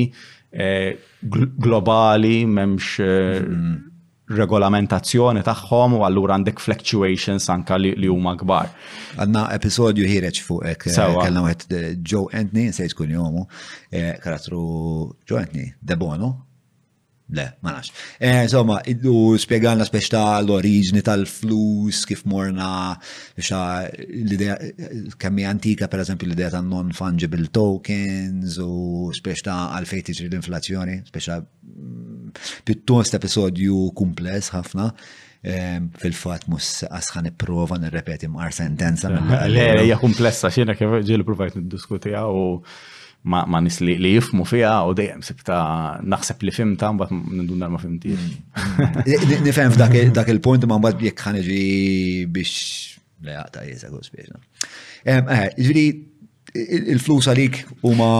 Eh, 0.56 0.98
globali, 1.56 2.44
memx 2.46 3.00
eh, 3.02 3.40
mm-hmm. 3.42 3.94
regolamentazzjoni 4.38 5.42
tagħhom 5.48 5.96
u 5.98 6.04
allura 6.06 6.36
għandek 6.38 6.62
fluctuations 6.62 7.48
anka 7.50 7.74
li 7.82 8.06
huma 8.06 8.36
kbar. 8.38 8.70
Għandna 9.18 9.42
episodju 9.56 10.06
ħireċ 10.06 10.44
fuq 10.46 10.62
hekk 10.70 10.92
eh, 10.92 11.16
kellna 11.24 11.42
wieħed 11.48 11.80
Joe 12.06 12.30
Antney, 12.42 12.70
se 12.76 12.86
kun 12.94 13.10
jomu, 13.16 13.48
karatru 14.22 14.60
Joe 15.26 15.42
Anthony, 15.42 15.72
De 15.82 15.98
Bono, 16.04 16.30
Le, 17.34 17.56
ma 17.60 17.72
nax. 17.74 17.90
Eh, 18.22 18.44
insomma, 18.46 18.78
iddu 18.90 19.34
spiegħalna 19.42 19.84
speċi 19.88 20.12
ta' 20.14 20.36
l-oriġni 20.44 21.02
tal-flus, 21.06 22.04
kif 22.06 22.22
morna, 22.30 22.68
xa 23.34 23.58
l-idea, 23.96 24.54
kemmi 25.18 25.46
antika 25.50 25.88
per 25.90 26.04
eżempju 26.04 26.28
l-idea 26.30 26.52
ta' 26.54 26.62
non-fungible 26.62 27.50
tokens 27.54 28.60
u 28.62 29.10
speċta 29.18 29.42
ta' 29.44 29.74
għalfej 29.76 30.14
l-inflazzjoni, 30.30 31.00
speċi 31.10 31.32
ta' 31.32 31.42
piuttost 32.64 33.18
episodju 33.18 33.88
kumpless 33.98 34.54
ħafna 34.54 34.86
eh, 35.42 35.82
fil-fat 36.02 36.46
mus 36.50 36.70
asħan 36.86 37.32
iprofa 37.32 37.76
nirrepeti 37.82 38.30
mqar 38.30 38.54
sentenza. 38.54 39.10
Le, 39.10 39.68
hija 39.82 39.98
komplessa 40.00 40.54
xiena 40.54 40.78
kif 40.78 41.00
ġil 41.10 41.26
provajt 41.26 41.58
n-diskutija 41.64 42.24
u 42.30 42.46
ma, 43.28 43.42
ma 43.48 43.60
nis 43.64 43.78
li, 43.84 43.94
li 44.00 44.10
jifmu 44.18 44.44
fija 44.48 44.72
u 44.88 44.94
dejjem 44.96 45.22
sibta 45.24 45.56
naħseb 46.04 46.42
li 46.44 46.52
fimta 46.54 46.90
mbagħad 46.94 47.20
nindunar 47.38 47.72
ma 47.72 47.80
fimtix. 47.82 48.18
Mm. 48.18 49.36
Nifhem 49.48 49.72
f'dak 49.76 50.30
il-punt 50.34 50.66
ma 50.68 50.76
mbagħad 50.80 51.06
jekk 51.08 51.26
ħaneġi 51.28 51.60
biex 52.32 52.98
le 53.24 53.38
jaqta 53.38 53.64
jesa 53.68 53.90
kull 53.92 54.04
spiex. 54.04 54.34
Eh, 55.04 55.22
ġifieri 55.56 55.86
il-flus 56.94 57.26
għalik 57.32 57.56
huma 57.82 58.10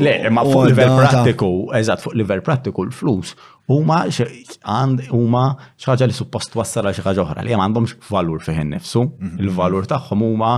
Le, 0.00 0.16
ma 0.34 0.42
fuq 0.48 0.70
livell 0.72 0.96
prattiku, 1.04 1.50
eżatt 1.78 2.02
fuq 2.02 2.16
livell 2.18 2.40
prattiku 2.42 2.82
l-flus 2.88 3.36
huma 3.70 4.00
għand 4.08 5.04
huma 5.14 5.42
xi 5.76 5.92
ħaġa 5.92 6.08
li 6.08 6.16
suppost 6.16 6.56
wassal 6.58 6.88
għal 6.88 6.96
xi 6.96 7.04
ħaġa 7.06 7.22
oħra 7.28 7.44
li 7.46 7.52
hemm 7.54 7.62
għandhomx 7.68 8.10
valur 8.10 8.42
fih 8.46 8.64
innifsu, 8.64 9.04
mhm. 9.12 9.38
il-valur 9.44 9.86
tagħhom 9.92 10.26
huma 10.32 10.56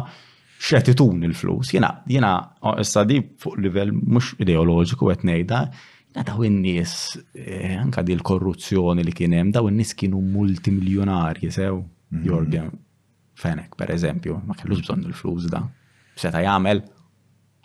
xetitun 0.59 1.22
il-flus. 1.26 1.70
Jena, 1.74 1.90
jena, 2.10 2.32
issa 2.82 3.05
di 3.06 3.20
fuq 3.39 3.56
livell 3.62 3.93
mux 3.94 4.35
ideoloġiku 4.43 5.10
għet 5.12 5.24
nejda, 5.30 5.60
jena 6.14 6.24
daw 6.28 6.43
n-nis, 6.48 6.98
eh, 7.39 7.76
anka 7.78 8.02
di 8.02 8.16
l-korruzzjoni 8.16 9.05
li 9.06 9.12
kienem, 9.14 9.52
daw 9.55 9.68
n-nis 9.70 9.94
kienu 9.94 10.20
multimiljonari 10.35 11.51
sew, 11.55 11.80
mhm. 12.10 12.24
Jorgen 12.26 12.70
Fenek, 13.39 13.76
per 13.78 13.93
eżempju, 13.94 14.40
ma 14.44 14.55
kellux 14.59 14.82
bżon 14.82 15.05
il-flus 15.06 15.47
da. 15.48 15.62
Seta 16.18 16.40
jgħamel 16.43 16.82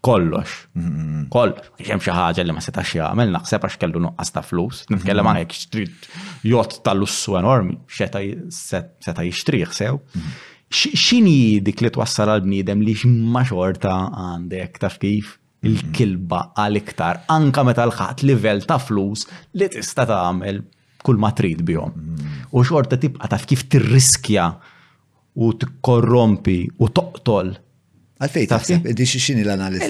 kollox. 0.04 0.52
Mhm. 0.76 1.28
Kollox. 1.32 1.72
Xem 1.82 1.98
xi 2.04 2.12
ħaġa 2.14 2.44
li 2.46 2.54
ma 2.54 2.62
seta 2.62 2.84
jagħmel 2.86 3.32
naħseb 3.34 3.62
għax 3.64 3.80
kellu 3.82 4.00
nuqqas 4.06 4.34
ta' 4.36 4.44
flus. 4.46 4.84
Mhm. 4.90 5.00
Nitkellem 5.00 5.26
għan 5.32 5.40
jekk 5.42 5.92
jott 6.44 6.84
tal-lussu 6.86 7.38
enormi, 7.42 7.78
seta 7.90 8.20
jixtrih 9.26 9.74
sew 9.74 9.98
xini 10.74 11.60
dik 11.64 11.82
li 11.86 11.92
twassal 11.94 12.32
għal-bniedem 12.34 12.82
li 12.86 12.96
ximma 12.98 13.44
xorta 13.50 13.94
għandek 14.22 14.80
taf 14.82 14.96
kif 15.02 15.36
mhm. 15.38 15.72
il-kilba 15.72 16.40
għal-iktar, 16.60 17.22
anka 17.38 17.64
meta 17.68 17.86
l-ħat 17.88 18.24
livell 18.28 18.64
ta' 18.68 18.80
flus 18.82 19.28
li 19.60 19.70
tista' 19.70 20.08
tagħmel 20.10 20.64
kull 21.04 21.20
ma 21.20 21.30
trid 21.36 21.62
bihom. 21.68 21.94
Mhm. 21.94 22.50
U 22.58 22.66
xorta 22.66 22.98
tibqa' 23.00 23.30
taf 23.36 23.46
kif 23.52 23.68
tirriskja 23.70 24.48
u 25.36 25.54
tikkorrompi 25.62 26.58
u 26.80 26.90
toqtol. 26.98 27.54
Għalfej 28.24 28.50
taf 28.50 28.68
di 29.02 29.08
xini 29.18 29.46
l-analiz. 29.46 29.86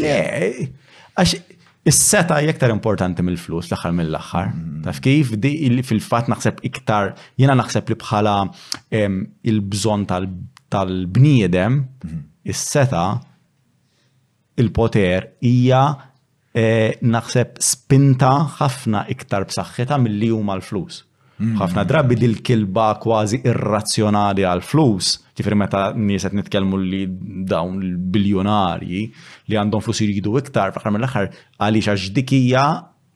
Għax 1.13 1.39
Is-seta 1.83 2.37
jektar 2.39 2.71
importanti 2.71 3.19
mill-flus 3.27 3.67
l-axar 3.67 3.91
mill-axar. 3.91 4.53
Mhm. 4.55 4.83
Taf 4.85 5.01
kif 5.03 5.33
di 5.43 5.51
fil-fat 5.83 6.29
naħseb 6.31 6.61
iktar, 6.63 7.09
jena 7.39 7.57
naħseb 7.59 7.91
li 7.91 7.97
bħala 7.99 8.33
il-bżon 8.97 10.05
tal 10.11 10.29
tal-bniedem, 10.73 11.75
mhm. 12.05 12.21
is-seta, 12.51 13.05
il-poter 14.59 15.27
hija 15.47 15.83
eh, 16.51 16.97
naħseb 17.01 17.57
spinta 17.65 18.33
ħafna 18.59 19.05
iktar 19.13 19.47
b'saħħitha 19.49 19.99
milli 20.05 20.31
huma 20.33 20.57
l-flus. 20.61 21.03
Mm. 21.43 21.55
ħafna 21.57 21.81
drabi 21.89 22.15
dil-kilba 22.21 22.83
kważi 23.01 23.39
irrazzjonali 23.49 24.43
għal-flus, 24.45 25.07
ġifri 25.39 25.55
meta 25.57 25.79
nies 25.97 26.27
qed 26.27 26.35
nitkellmu 26.37 26.77
li 26.77 26.99
dawn 27.49 27.79
il 27.81 27.95
biljonari 28.13 28.99
li 29.09 29.57
għandhom 29.57 29.81
flus 29.81 30.03
jridu 30.05 30.35
iktar 30.37 30.75
fl 30.77 30.93
mill-aħħar 30.93 31.31
għaliex 31.57 31.89
għax 31.95 32.11
dikija 32.19 32.65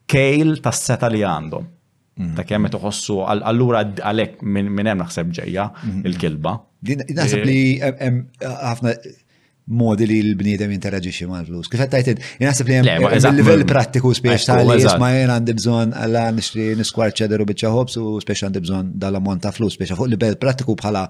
kejl 0.10 0.58
tas-seta 0.66 1.12
li 1.14 1.22
għandhom. 1.30 1.70
Ta' 2.34 2.48
kemm 2.50 2.66
qed 2.72 2.80
iħossu 2.82 3.20
allura 3.30 3.84
għalhekk 3.86 4.42
minn 4.50 4.74
hemm 4.90 5.06
naħseb 5.06 5.30
ġejja 5.38 5.68
mm-hmm. 5.70 6.08
il-kilba. 6.10 6.56
Nasab 6.86 7.46
li 7.48 7.80
eh. 7.82 8.20
ħafna 8.44 8.94
modi 9.68 10.06
li 10.08 10.18
l-bniedem 10.24 10.72
jinteraġixi 10.72 11.26
ma' 11.28 11.42
l-flus. 11.42 11.68
Kif 11.68 11.82
għattajt, 11.84 12.22
nasab 12.46 12.70
li 12.70 12.78
għem 12.78 13.08
il-level 13.18 13.66
prattiku 13.68 14.14
spiex 14.16 14.46
ta' 14.48 14.62
li 14.64 14.78
jisma' 14.80 15.10
jen 15.18 15.34
għandi 15.34 15.56
bżon 15.58 15.92
għalla 15.98 16.22
nixri 16.38 16.70
niskwar 16.80 17.12
ċederu 17.18 17.50
bieċa 17.50 17.74
hops 17.74 17.98
u 18.00 18.14
spiex 18.24 18.48
għandi 18.48 18.62
bżon 18.64 18.94
dal-ammont 19.02 19.44
ta' 19.44 19.52
flus 19.52 19.76
spiex 19.76 19.98
l 19.98 20.14
level 20.14 20.38
prattiku 20.40 20.78
bħala 20.80 21.04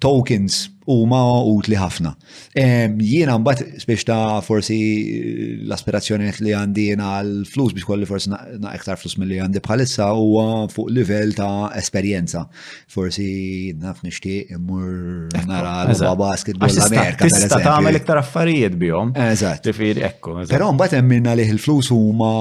tokens 0.00 0.68
huma 0.90 1.20
utli 1.46 1.76
ħafna. 1.78 2.12
Jiena 2.58 3.36
mbagħad 3.38 3.84
biex 3.86 4.06
ta' 4.08 4.40
forsi 4.42 4.78
eh, 4.78 5.52
l 5.62 5.74
aspirazzjoni 5.76 6.32
li 6.46 6.54
għandi 6.56 6.86
l-flus 6.96 7.76
biex 7.76 7.86
kolli 7.86 8.08
forsi 8.08 8.32
na' 8.32 8.74
iktar 8.74 8.98
flus 8.98 9.14
mill-li 9.20 9.38
għandi 9.44 9.62
bħalissa 9.62 10.08
huwa 10.18 10.66
fuq 10.72 10.90
livell 10.96 11.34
ta' 11.36 11.70
esperjenza. 11.78 12.46
Forsi 12.90 13.70
naf 13.78 14.02
nixtieq 14.06 14.50
immur 14.56 15.30
nara 15.46 15.76
l-ba 15.84 16.14
basketball 16.26 16.72
l-Amerika. 16.82 17.28
Tista' 17.30 17.60
tagħmel 17.62 18.00
iktar 18.00 18.22
affarijiet 18.24 18.78
bihom. 18.82 19.14
Eżatt. 19.30 19.62
Tifiri 19.68 20.02
ekku. 20.10 20.40
Pero 20.50 20.72
mbagħad 20.74 20.98
hemm 21.00 21.14
minna 21.14 21.36
li 21.38 21.46
l-flus 21.54 21.92
huma 21.94 22.34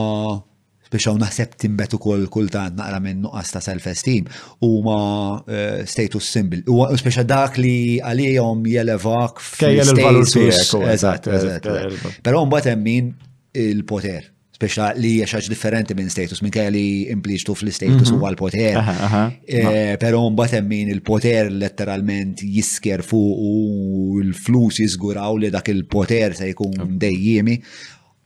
biex 0.92 1.06
għaw 1.06 1.18
naħseb 1.22 1.54
timbetu 1.62 2.00
kol 2.02 2.24
kultant 2.34 2.78
naqra 2.80 3.00
minn 3.04 3.20
nuqqas 3.26 3.52
ta' 3.54 3.62
self-esteem 3.64 4.26
huma 4.66 4.96
eh, 5.46 5.84
status 5.90 6.30
symbol. 6.34 6.64
U 6.70 6.80
speċa 7.02 7.26
dak 7.30 7.60
li 7.62 8.00
għalihom 8.02 8.66
jelevak 8.74 9.42
f'status. 9.44 10.74
Però 12.26 12.44
mbagħad 12.48 12.74
hemm 12.74 12.88
min 12.92 13.12
il-poter 13.56 14.34
speċa 14.60 14.90
li 15.00 15.14
jaxax 15.22 15.48
differenti 15.54 15.96
minn 15.96 16.10
status, 16.12 16.42
minn 16.44 16.52
kaj 16.52 16.66
li 16.76 16.88
impliċtu 17.14 17.54
fl-status 17.56 18.10
u 18.12 18.18
għal-poter. 18.28 18.82
Pero 20.02 20.26
mbatem 20.34 20.68
min 20.68 20.92
il-poter 20.92 21.48
letteralment 21.62 22.44
jisker 22.44 23.06
fuq 23.08 23.46
u 23.48 23.62
l-flus 24.26 24.82
jizguraw 24.84 25.38
li 25.40 25.54
dak 25.54 25.72
il-poter 25.72 26.36
se 26.42 26.50
jkun 26.52 26.98
dejjimi. 27.00 27.56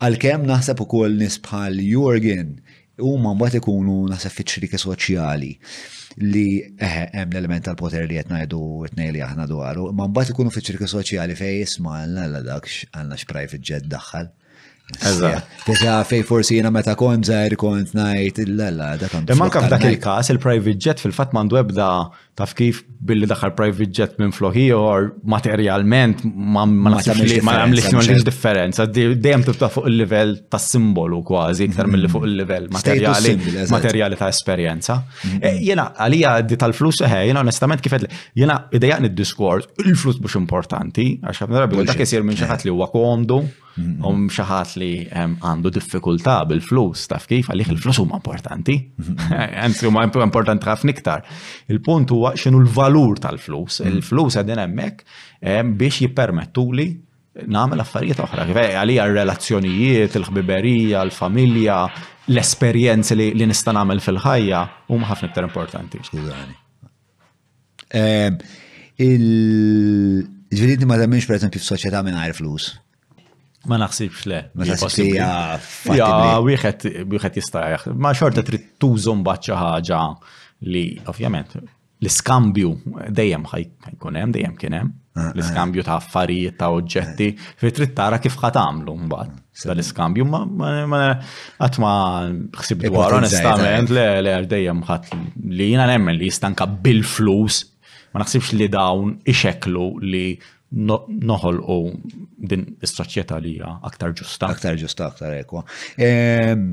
Għalkemm 0.04 0.44
naħseb 0.48 0.82
ukoll 0.84 1.14
nisbħal 1.20 1.78
bħal 1.80 2.48
u 3.04 3.12
huma 3.12 3.32
mbagħad 3.36 3.60
ikunu 3.62 3.94
naħseb 4.12 4.34
fit 4.36 4.52
xriki 4.56 4.80
soċjali 4.82 5.52
li 6.32 6.44
eh, 6.60 6.98
hemm 7.14 7.32
l-element 7.32 7.64
tal-poter 7.70 8.04
li 8.10 8.18
qed 8.20 8.34
ngħidu 8.36 8.60
li 9.14 9.24
aħna 9.28 9.48
dwaru, 9.50 9.88
ma 9.96 10.10
mbagħad 10.10 10.34
ikunu 10.36 10.52
fit 10.54 10.68
xriki 10.74 10.90
soċjali 10.94 11.38
fejn 11.40 11.62
isma' 11.68 11.96
għandna 12.02 12.28
għalna 12.50 13.22
x-private 13.22 13.62
jet 13.72 13.88
daħħal. 13.96 14.30
Tisa 15.00 16.02
fej 16.08 16.24
forsi 16.28 16.56
jina 16.60 16.70
meta 16.72 16.94
kont 17.00 17.26
zaħir 17.30 17.56
kont 17.58 17.94
najt 17.96 18.42
l-lalla, 18.44 18.94
da 19.00 19.08
kont. 19.12 19.32
Manka 19.40 19.62
f'dak 19.64 19.86
il-kas, 19.88 20.30
il-private 20.34 20.74
jet 20.76 21.00
fil-fat 21.00 21.32
mandu 21.36 21.56
ebda 21.60 21.88
taf 22.36 22.52
kif 22.58 22.82
billi 23.08 23.28
daħal 23.30 23.54
private 23.56 23.88
jet 23.94 24.18
minn 24.20 24.34
floħi 24.36 24.66
or 24.76 25.12
materjalment 25.24 26.24
ma 26.36 26.66
għamlix 26.66 28.26
differenza, 28.28 28.88
dejjem 28.90 29.46
tibta 29.48 29.70
fuq 29.72 29.88
il-level 29.92 30.34
ta' 30.52 30.60
simbolu 30.60 31.22
kważi, 31.30 31.70
iktar 31.70 31.88
mill 31.94 32.10
fuq 32.12 32.28
il-level 32.28 32.68
materjali 32.74 34.18
ta' 34.20 34.32
esperjenza. 34.34 35.00
Mhm. 35.24 35.40
E, 35.40 35.56
jena 35.70 35.88
għalija 35.96 36.36
di 36.48 36.60
tal-flus, 36.60 37.00
eħe, 37.08 37.22
eh, 37.24 37.28
jena 37.32 37.46
onestament 37.46 37.82
kifet, 37.82 38.08
jena 38.36 38.66
idejaqni 38.74 39.14
d-diskors, 39.14 39.70
il-flus 39.86 40.20
mux 40.20 40.36
importanti, 40.44 41.20
għax 41.24 41.46
għabna 41.48 41.66
rabi, 41.68 41.86
dak 41.88 42.04
jisir 42.06 42.24
minn 42.24 42.36
xaħat 42.36 42.66
li 42.68 42.72
huwa 42.76 42.90
komdu, 42.92 43.44
um 43.78 43.94
mhm. 44.00 44.32
xaħat 44.34 44.76
li 44.78 44.83
li 44.84 44.92
għandu 45.14 45.72
diffikultà 45.74 46.38
bil-flus, 46.50 47.08
taf 47.12 47.28
kif, 47.30 47.50
għalih 47.52 47.72
il-flus 47.76 48.00
huma 48.04 48.20
importanti, 48.20 48.78
mhm. 49.00 49.48
għanzi 49.64 49.88
huma 49.90 50.06
importanti 50.08 50.68
ħafna 50.70 50.94
iktar. 50.96 51.26
Il-punt 51.72 52.12
huwa 52.16 52.34
xinu 52.40 52.62
l-valur 52.66 53.22
tal-flus, 53.24 53.82
mhm. 53.84 53.92
il-flus 53.96 54.40
għedin 54.42 54.64
hemmhekk 54.64 55.06
biex 55.80 56.04
jippermettu 56.08 56.68
li 56.76 56.90
namel 57.50 57.82
affarijiet 57.82 58.20
oħra, 58.22 58.44
għalija 58.78 59.08
r-relazzjonijiet, 59.10 60.20
il-ħbiberija, 60.20 61.02
l-familja, 61.10 61.78
l-esperienzi 62.30 63.18
li, 63.18 63.32
nista' 63.50 63.74
nagħmel 63.74 64.02
fil-ħajja 64.06 64.60
huma 64.94 65.10
ħafna 65.10 65.32
iktar 65.32 65.48
importanti. 65.48 66.04
Skużani. 66.12 66.60
Ġviri 70.54 70.86
ma 70.90 71.00
temmix 71.02 71.26
per 71.30 71.40
eżempju 71.40 71.58
f'soċjetà 71.62 72.00
minn 72.06 72.18
flus 72.38 72.72
Ma 73.70 73.78
naħsibx 73.80 74.26
le. 74.28 74.40
Ma 74.58 74.66
naħsibx 74.68 75.94
Ja, 75.96 76.42
wieħed 76.42 77.40
jista' 77.40 77.66
Ma 77.96 78.12
xorta 78.18 78.44
trid 78.44 78.66
tużom 78.82 79.22
baċċa 79.24 79.60
ħaġa 79.62 80.02
li 80.74 80.86
ovvjament 81.08 81.58
l-iskambju 82.04 82.72
dejjem 83.16 83.46
ħajkun 83.48 84.18
hemm, 84.20 84.34
dejjem 84.36 84.58
kien 84.60 84.76
hemm. 84.80 84.92
Ah, 85.14 85.28
ah. 85.30 85.34
L-iskambju 85.38 85.84
ta' 85.86 85.96
affarijiet 86.02 86.56
ta' 86.60 86.72
oġġetti, 86.76 87.28
eh. 87.32 87.50
fi 87.62 87.70
trid 87.78 87.92
tara 87.96 88.18
kif 88.20 88.34
ħat 88.42 88.58
għamlu 88.60 88.96
mbagħad. 89.06 89.32
Ah, 89.64 89.74
l-iskambju 89.78 90.26
ma 90.28 90.44
qatt 91.62 91.80
ma 91.84 91.94
ħsib 92.60 92.88
dwar 92.92 93.16
onestament 93.22 93.94
eh. 93.94 93.96
le 93.96 94.08
le 94.28 94.36
dejjem 94.52 94.84
ħadd 94.90 95.14
li 95.54 95.70
jiena 95.72 95.88
nemmen 95.94 96.18
li 96.20 96.28
jistanka 96.32 96.68
bil-flus 96.84 97.62
ma 98.14 98.24
naħsibx 98.26 98.58
li 98.60 98.68
dawn 98.74 99.20
ixekklu 99.30 99.88
li 100.04 100.28
noħol 100.74 101.60
u 101.70 101.76
din 102.44 102.64
istraċċjeta 102.84 103.38
li 103.42 103.58
aktar 103.62 104.16
ġusta. 104.18 104.50
Aktar 104.54 104.78
ġusta, 104.82 105.08
aktar 105.12 105.36
ekwa. 105.38 105.64
Ehm, 105.98 106.72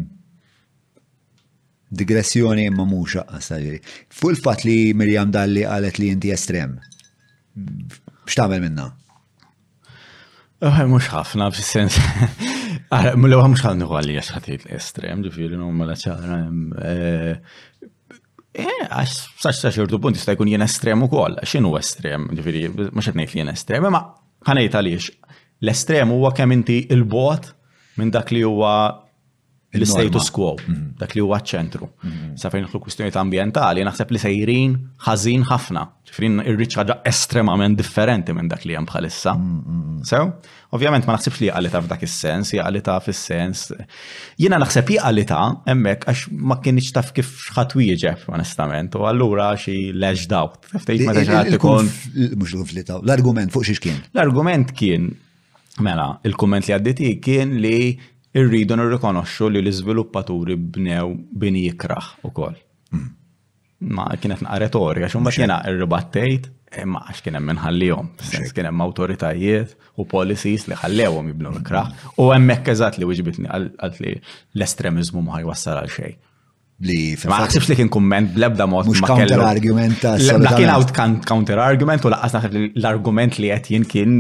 digressjoni 1.91 2.69
ma 2.73 2.87
mhux 2.89 3.19
għasajri. 3.27 3.81
Fuq 4.15 4.41
fat 4.45 4.65
li 4.65 4.95
Mirjam 4.97 5.33
Dalli 5.35 5.67
qalet 5.69 5.99
li 6.01 6.11
inti 6.15 6.33
estrem. 6.33 6.79
Bċtamel 7.57 8.63
minna? 8.65 8.89
Eh, 10.63 10.83
mhux 10.87 11.11
ħafna 11.13 11.51
fis-sens. 11.57 11.99
Mlew 13.17 13.43
mhux 13.51 13.63
ħalni 13.65 13.87
għalli 13.87 14.17
għax 14.19 14.33
l-estrem, 14.49 15.23
ġifiri, 15.27 15.57
huma 15.61 15.87
la 15.89 15.97
Eh, 18.61 19.13
sax 19.41 19.61
sax 19.63 19.77
jirdu 19.79 19.99
punt 20.03 20.17
jista' 20.19 20.35
jkun 20.35 20.51
jien 20.51 20.65
estrem 20.65 21.03
ukoll, 21.07 21.39
x'inhu 21.47 21.75
estrem, 21.81 22.29
ġifieri, 22.37 22.65
mhux 22.83 23.09
qed 23.11 23.21
li 23.21 23.27
jien 23.41 23.53
estrem, 23.53 23.87
imma 23.89 24.03
ħanejt 24.49 24.77
għaliex. 24.81 25.11
L-estrem 25.65 26.13
huwa 26.15 26.31
kemm 26.37 26.55
inti 26.59 26.79
il-bot 26.95 27.51
minn 28.01 28.13
dak 28.15 28.31
li 28.33 28.41
huwa 28.47 28.75
l-status 29.73 30.31
quo, 30.35 30.57
mhm. 30.59 30.79
dak 30.99 31.15
li 31.15 31.23
huwa 31.23 31.39
ċentru. 31.47 31.87
Mhm. 32.03 32.31
Sa 32.39 32.51
fejn 32.51 32.65
nħlu 32.67 32.81
kwistjoniet 32.83 33.15
ambientali, 33.21 33.85
naħseb 33.87 34.11
li 34.13 34.19
sejrin 34.19 34.73
ħażin 35.07 35.45
ħafna. 35.47 35.85
Ġifrin 36.11 36.41
ir 36.43 36.59
ħaġa 36.59 36.97
estremament 37.07 37.79
differenti 37.79 38.35
minn 38.35 38.51
dak 38.51 38.65
li 38.67 38.75
hemm 38.75 38.89
bħalissa. 38.91 39.37
Mhm, 39.39 39.87
Sew, 40.11 40.31
ovvjament 40.75 41.05
ma 41.07 41.15
naħsibx 41.15 41.43
li 41.45 41.51
għalita 41.55 41.83
f'dak 41.85 42.03
is-sens, 42.07 42.51
għalita 42.59 42.97
fis-sens. 43.07 43.67
Jiena 44.43 44.59
naħseb 44.59 44.95
għalita 45.07 45.41
hemmhekk 45.71 46.09
għax 46.11 46.27
ma 46.51 46.57
kienx 46.67 46.91
taf 46.99 47.13
kif 47.15 47.31
x'ħadd 47.53 47.77
wieġeb 47.79 48.27
onestament, 48.35 48.97
u 48.99 49.07
allura 49.07 49.53
xi 49.57 49.93
lash 49.95 50.27
doubt. 50.35 50.65
Ftejt 50.75 51.07
meta 51.07 51.23
ġrat 51.29 51.53
ikun. 51.61 51.91
Mhux 52.35 52.57
l 52.59 53.11
argument 53.15 53.53
fuq 53.55 53.69
xiex 53.71 53.79
kien. 53.79 54.01
L-argument 54.15 54.75
kien 54.75 55.13
Mela, 55.81 56.19
il 56.29 56.35
kumment 56.37 56.67
li 56.67 56.75
għadditi 56.75 57.13
kien 57.23 57.55
li 57.63 57.95
irridu 58.35 58.75
nirrikonoxxu 58.79 59.49
li 59.51 59.63
l-iżviluppaturi 59.65 60.55
bnew 60.57 61.15
bini 61.43 61.65
jikraħ 61.69 62.11
ukoll. 62.29 62.55
Hmm. 62.91 63.09
Ma 63.97 64.07
kienet 64.21 64.43
naqa 64.45 64.59
retorika, 64.61 65.09
xumba 65.11 65.33
kiena 65.33 65.57
irribattejt, 65.71 66.51
imma 66.83 67.01
għax 67.09 67.25
kien 67.25 67.39
hemm 67.39 67.55
inħallihom, 67.57 68.11
sens 68.31 68.53
kien 68.55 68.69
hemm 68.69 68.85
awtoritajiet 68.85 69.75
u 69.99 70.05
policies 70.09 70.69
li 70.71 70.79
ħallewhom 70.83 71.33
jibnu 71.33 71.55
l-kraħ. 71.59 71.91
U 72.23 72.29
hemmhekk 72.35 72.75
eżatt 72.75 73.01
li 73.01 73.09
wiġbitni 73.09 73.49
għal 73.51 73.71
li 74.05 74.13
l-estremiżmu 74.19 75.25
ma 75.27 75.41
ħajwassal 75.41 75.81
għal 75.83 75.95
xejn 75.97 76.21
li 76.87 76.99
Ma 77.29 77.43
naħsibx 77.45 77.69
li 77.73 77.77
kien 77.83 77.91
kumment 77.93 78.31
blebda 78.33 78.65
ebda 78.65 78.67
mod. 78.71 78.87
Mux 78.89 79.03
counter 79.05 79.43
argument. 79.45 80.05
La 80.41 80.55
kien 80.57 80.71
out 80.73 80.93
counter 80.97 81.61
argument 81.61 82.07
u 82.09 82.13
laqqas 82.15 82.39
l-argument 82.49 83.37
li 83.41 83.51
qed 83.53 83.69
jien 83.75 83.85
kien 83.89 84.15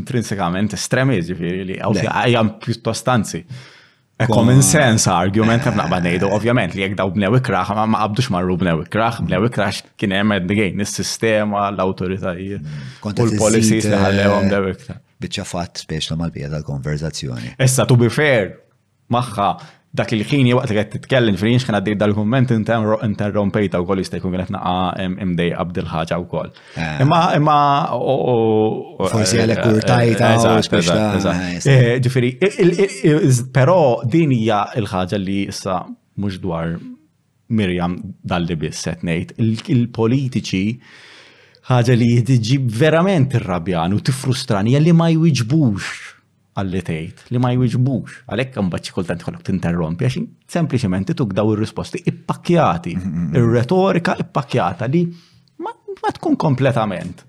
intrinsikament 0.00 0.72
estremi, 0.78 1.18
ġifieri 1.28 1.64
li 1.74 1.78
għajam 1.82 2.54
piuttostanzi. 2.64 3.42
anzi. 3.44 3.74
E 4.16 4.24
common 4.32 4.62
sense 4.64 5.12
argument 5.12 5.66
għabna 5.68 5.88
għabnejdu, 5.90 6.30
ovvjament 6.32 6.72
li 6.76 6.86
jekdaw 6.86 7.10
b'new 7.12 7.36
ikraħ, 7.42 7.74
ma 7.76 7.84
ma 7.90 7.98
għabdux 8.06 8.30
marru 8.32 8.56
b'new 8.64 8.86
ikraħ, 8.86 9.18
b'new 9.28 9.50
ikraħ 9.50 9.82
kien 10.00 10.14
hemm 10.16 10.38
għednigħin, 10.38 10.80
il-sistema, 10.80 11.66
l-autoritajiet, 11.74 12.64
u 13.04 13.12
l-policies 13.12 13.84
li 13.84 13.92
eh, 13.92 14.00
ħallewhom 14.06 14.48
b'new 14.54 14.72
ikraħ. 14.72 15.02
Bicċa 15.20 15.44
fatt 15.48 15.84
biex 15.90 16.08
l-mal 16.14 16.32
bija 16.32 16.48
tal-konverzazzjoni. 16.54 17.58
Issa, 17.60 17.84
to 17.92 17.96
be 18.00 18.08
fair, 18.12 18.54
maħħa 19.12 19.52
dak 19.96 20.12
il-ħin 20.12 20.48
jew 20.50 20.60
qed 20.60 20.90
titkellem 20.92 21.36
frinx 21.40 21.64
kien 21.64 21.76
għaddi 21.78 21.94
dal-kumment 22.02 22.52
interrompejta 22.56 23.80
wkoll 23.84 24.02
jista' 24.02 24.20
jkun 24.20 24.34
qed 24.36 24.52
naqa' 24.52 25.06
imdej 25.24 25.50
qabdil 25.56 25.88
ħaġa 25.92 26.18
wkoll. 26.24 26.52
Ah. 26.76 27.00
Imma 27.04 27.20
imma 27.38 27.56
forsi 29.12 29.40
għalhekk 29.42 29.64
eh, 29.64 29.78
urtajta. 29.78 30.30
Eh, 30.48 31.28
ah, 31.32 31.46
eh, 31.72 31.92
ġifieri, 32.04 32.32
però 33.56 33.78
din 34.16 34.34
hija 34.36 34.62
l-ħaġa 34.82 35.20
li 35.24 35.40
issa 35.54 35.80
mhux 36.20 36.40
dwar 36.44 36.76
Mirjam 37.48 37.92
dalli 38.26 38.56
biss 38.60 38.88
qed 38.90 39.04
ngħid. 39.06 39.36
Il-politiċi 39.76 40.64
ħaġa 41.70 41.94
li 41.98 42.08
jtiġib 42.20 42.68
verament 42.82 43.36
irrabjan 43.38 43.94
u 43.96 44.00
tifrustrani 44.02 44.74
li 44.82 44.90
ma 44.94 45.06
jwiġbux 45.14 46.15
għalli 46.58 46.80
tgħid 46.88 47.30
li 47.34 47.40
ma 47.40 47.50
jwiġbux 47.52 48.22
għalhekk 48.32 48.60
imbagħad 48.62 48.88
xi 48.88 48.94
kultant 48.96 49.24
ħolok 49.26 49.44
tinterrompi 49.50 50.06
għax 50.06 50.26
sempliċement 50.56 51.12
tuk 51.18 51.34
daw 51.36 51.52
ir-risposti 51.54 52.02
ippakjati. 52.10 52.94
Mm, 52.96 53.06
mm, 53.06 53.24
mm. 53.26 53.40
ir-retorika 53.40 54.16
ippakjata 54.24 54.88
li 54.92 55.04
ma 56.06 56.12
tkun 56.14 56.36
kompletament. 56.36 57.22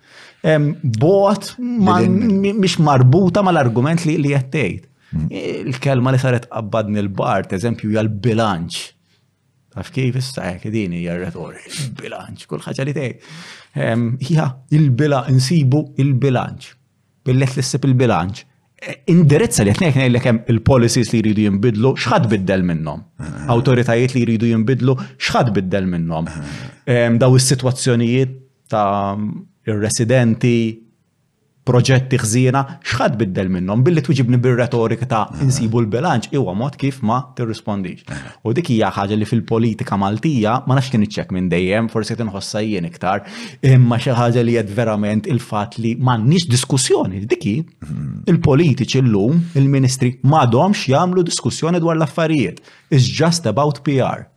Bot 1.01 1.45
mhix 1.59 2.75
marbuta 2.83 3.41
mal-argument 3.43 4.03
li 4.07 4.17
li 4.21 4.33
jattejt. 4.33 4.83
tgħid. 5.11 5.33
Il-kelma 5.71 6.11
li 6.11 6.19
saret 6.19 6.49
qabbad 6.51 6.89
nil-bar, 6.91 7.47
teżempju 7.47 7.89
hija 7.93 8.01
l-bilanċ. 8.03 8.79
Taf 9.73 9.91
kif 9.95 10.15
issa 10.19 10.43
hekk 10.51 10.67
din 10.73 10.93
hija 10.99 11.15
retorika, 11.21 11.71
il-bilanċ, 11.77 12.43
kull 12.51 12.63
ħaġa 12.65 12.85
li 12.85 12.95
tgħid. 12.97 13.31
Jgħal 14.27 14.77
il-bila 14.81 15.21
insibu 15.31 15.85
il-bilanċ. 16.05 16.69
Billet 17.27 17.55
l-issib 17.55 17.87
il-bilanċ 17.87 18.46
Indirizza 19.09 19.63
li 19.65 19.71
jtnejk 19.73 19.95
nejlek 19.97 20.25
il-policies 20.53 21.09
li 21.15 21.21
jridu 21.23 21.45
jimbidlu, 21.47 21.95
xħad 22.03 22.27
biddel 22.33 22.61
minnom. 22.67 23.01
Autoritajiet 23.49 24.13
li 24.13 24.21
jridu 24.25 24.51
jimbidlu, 24.51 24.93
xħad 25.17 25.49
biddel 25.55 25.87
minnom. 25.95 26.29
Daw 27.17 27.37
is-situazzjonijiet 27.39 28.35
ta' 28.73 29.15
il-residenti, 29.67 30.57
proġetti 31.67 32.15
ħżina, 32.21 32.61
xħad 32.87 33.17
biddel 33.19 33.49
minnhom 33.51 33.81
billi 33.83 34.01
twiġibni 34.05 34.37
bir-retorika 34.43 35.07
ta' 35.09 35.23
insibu 35.43 35.81
l-bilanċ 35.83 36.31
huwa 36.37 36.53
mod 36.55 36.77
kif 36.79 37.01
ma 37.09 37.17
tirrispondix. 37.37 38.05
U 38.47 38.53
dik 38.55 38.69
hija 38.71 38.87
ħaġa 38.95 39.17
li 39.19 39.27
fil-politika 39.27 39.97
Maltija 39.99 40.61
ma 40.67 40.77
nafx 40.77 40.93
kien 40.93 41.03
iċċek 41.03 41.35
minn 41.35 41.49
dejjem, 41.51 41.89
forsi 41.91 42.15
qed 42.15 42.23
inħossha 42.27 42.63
jien 42.63 42.87
iktar, 42.87 43.25
imma 43.73 43.99
xi 43.99 44.15
ħaġa 44.21 44.45
li 44.47 44.55
qed 44.61 44.71
verament 44.79 45.27
il-fatt 45.33 45.75
li 45.83 45.95
m'għandniex 45.99 46.47
diskussjoni 46.55 47.25
diki 47.33 47.57
mhm. 47.65 48.23
il-politiċi 48.31 49.03
llum 49.09 49.43
il-ministri 49.59 50.15
m'għadhomx 50.23 50.87
jagħmlu 50.95 51.27
diskussjoni 51.33 51.83
dwar 51.83 51.99
l-affarijiet. 51.99 52.63
It's 52.87 53.11
just 53.19 53.45
about 53.55 53.83
PR. 53.83 54.29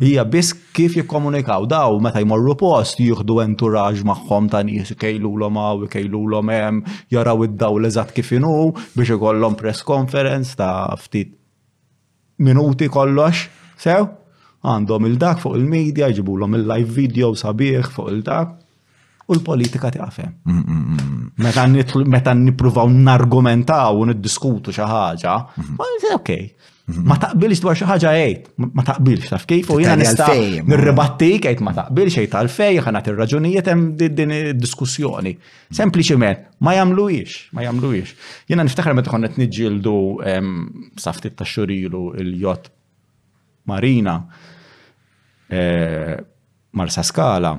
Hija 0.00 0.24
biss 0.28 0.52
kif 0.76 0.98
jikkomunikaw 0.98 1.64
daw 1.70 1.96
meta 2.04 2.20
jmorru 2.20 2.52
post 2.60 2.98
jieħdu 3.00 3.38
enturaġ 3.46 4.02
magħhom 4.04 4.50
ta' 4.52 4.60
nies 4.68 4.92
ikejlulhom 4.92 5.56
kejlu 5.90 6.20
l 6.28 6.42
hemm 6.52 6.82
jaraw 7.10 7.46
id-dawl 7.46 7.88
eżatt 7.88 8.12
kif 8.14 8.32
inhu 8.36 8.70
biex 8.94 9.14
ikollhom 9.16 9.56
press 9.56 9.80
conference 9.82 10.52
ta' 10.60 10.92
ftit 11.00 11.32
minuti 12.38 12.88
kollox 12.92 13.46
sew 13.80 14.06
għandhom 14.60 15.08
il-dak 15.08 15.40
fuq 15.40 15.56
il-medja 15.56 16.10
jġibulhom 16.12 16.58
il-live 16.60 16.92
video 16.92 17.32
sabiħ 17.32 17.88
fuq 17.94 18.10
il-dak 18.12 18.58
u 19.30 19.38
l-politika 19.38 19.88
taqfem. 19.94 20.34
Meta 22.10 22.32
nippruvaw 22.34 22.90
nargumentaw 22.92 24.02
u 24.02 24.08
niddiskutu 24.10 24.74
xi 24.74 24.84
ħaġa, 24.90 25.34
ok, 26.18 26.32
Mhm. 26.94 27.06
ma 27.10 27.16
taqbilx 27.22 27.60
dwar 27.62 27.76
xi 27.78 27.86
ħaġa 27.86 28.12
jgħid, 28.18 28.46
ma 28.74 28.82
taqbilx 28.88 29.30
taf 29.32 29.44
kif 29.50 29.70
u 29.74 29.78
jiena 29.82 29.96
nista' 30.00 30.28
nirribattik 30.70 31.46
jgħid 31.46 31.62
ma 31.64 31.74
taqbilx 31.76 32.20
għejt 32.22 32.36
għalfej 32.40 32.78
ħanat 32.86 33.10
ir-raġunijiet 33.12 33.70
hemm 33.70 33.86
din 34.18 34.34
id-diskussjoni. 34.38 35.34
Sempliċiment 35.80 36.48
ma 36.66 36.74
jagħmluhiex, 36.78 37.36
ma 37.54 37.66
jagħmluhiex. 37.68 38.14
Jiena 38.50 38.66
niftaħar 38.66 38.96
meta 38.98 39.12
konna 39.12 39.30
qed 39.30 39.42
niġġieldu 39.44 39.96
saftit 41.04 41.38
ta' 41.40 41.46
xurilu 41.48 42.02
l-jod 42.26 42.70
Marina 43.70 44.16
eh, 45.48 46.16
Marsa 46.74 47.04
Skala, 47.06 47.52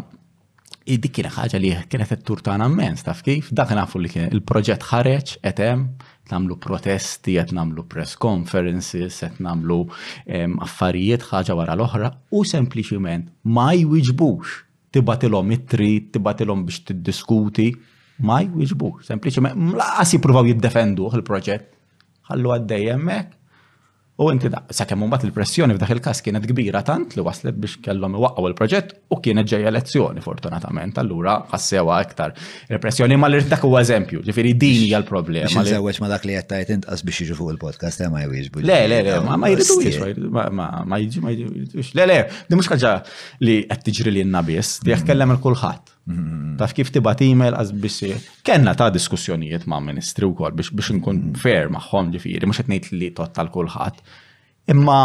dik 0.91 1.13
kienet 1.15 1.31
ħaġa 1.37 1.59
li 1.61 1.69
kienet 1.87 2.17
t-turtana 2.19 2.65
immens, 2.67 3.05
taf 3.05 3.21
kif, 3.23 3.47
dak 3.55 3.71
nafu 3.77 4.01
li 4.03 4.09
kien 4.11 4.25
il-proġett 4.27 4.83
ħareġ, 4.91 5.37
qed 5.45 5.63
hemm 5.69 5.93
namlu 6.33 6.57
protesti, 6.59 7.35
qed 7.37 7.51
namlu 7.55 7.83
press 7.91 8.15
conferences, 8.19 9.19
qed 9.23 9.41
namlu 9.43 9.79
affarijiet 10.65 11.25
ħaġa 11.29 11.57
wara 11.59 11.75
l-oħra 11.77 12.11
u 12.39 12.43
sempliciment 12.47 13.29
ma 13.55 13.69
jwiġbux 13.75 14.55
tibatilom 14.95 15.51
it 15.55 15.67
tri 15.71 15.91
tibatilhom 16.11 16.65
biex 16.67 16.81
tiddiskuti, 16.89 17.69
ma 18.27 18.41
jwiġbux. 18.43 19.05
sempliciment 19.07 19.55
mlaqas 19.71 20.11
jippruvaw 20.17 20.49
jiddefendu 20.49 21.07
il-proġett. 21.17 21.69
Ħallu 22.31 22.51
għaddejjem 22.57 23.07
hekk 23.13 23.37
U 24.21 24.27
inti 24.29 24.49
sakemm 24.69 25.01
mbagħad 25.09 25.23
il-pressjoni 25.27 25.73
f'dak 25.79 25.91
il-każ 25.95 26.19
kienet 26.27 26.43
kbira 26.45 26.83
tant 26.85 27.15
li 27.17 27.23
waslet 27.25 27.55
biex 27.57 27.79
kellhom 27.85 28.19
iwaqgħu 28.19 28.49
il-proġett 28.51 28.91
u 29.15 29.17
kienet 29.23 29.47
ġejja 29.49 29.71
elezzjoni 29.71 30.21
fortunatament, 30.21 30.99
allura 31.01 31.39
ħassewa 31.49 31.95
aktar. 32.03 32.35
Il-pressjoni 32.69 33.17
ma 33.17 33.31
l 33.31 33.39
dak 33.49 33.65
huwa 33.65 33.81
eżempju, 33.81 34.21
ġifieri 34.27 34.51
din 34.61 34.77
hija 34.83 34.99
l-problema. 35.01 35.49
Biex 35.49 35.73
żewweġ 35.73 35.99
ma 36.03 36.11
dak 36.11 36.27
li 36.29 36.35
qed 36.37 36.51
tajt 36.51 36.73
inqas 36.75 37.01
biex 37.07 37.23
jiġu 37.25 37.37
fuq 37.39 37.49
il-podcast 37.55 38.03
eh, 38.05 38.11
ma 38.13 38.21
jwieġbu. 38.27 38.61
Le, 38.69 38.79
le, 38.93 38.99
le, 39.07 39.15
ma 39.25 39.49
jridux, 39.49 39.97
ma 40.29 41.01
jiġu, 41.01 41.23
ma 41.25 41.33
jiġux. 41.39 41.91
Le, 41.97 42.09
le, 42.13 42.19
di 42.45 42.59
mhux 42.61 42.69
ħaġa 42.75 42.93
li 43.41 43.57
qed 43.73 43.87
tiġri 43.89 44.13
li 44.19 44.27
biss, 44.51 44.83
di 44.85 44.99
kellem 45.09 45.33
il-kulħadd. 45.39 45.95
Mm-hmm. 46.07 46.55
Taf 46.57 46.73
kif 46.77 46.89
tibat 46.91 47.21
email 47.21 47.53
għaz 47.53 47.71
biex 47.77 48.23
kenna 48.45 48.73
ta' 48.75 48.87
diskussjonijiet 48.93 49.67
ma' 49.69 49.77
ministri 49.85 50.25
u 50.25 50.33
kol 50.33 50.49
biex 50.57 50.73
nkun 50.73 50.97
mm-hmm. 50.97 51.37
fair 51.37 51.69
maħħom 51.73 52.09
ġifiri, 52.15 52.49
mux 52.49 52.61
għetnejt 52.63 52.87
li 52.97 53.11
tot 53.17 53.33
tal-kulħat. 53.37 54.01
Imma 54.71 54.95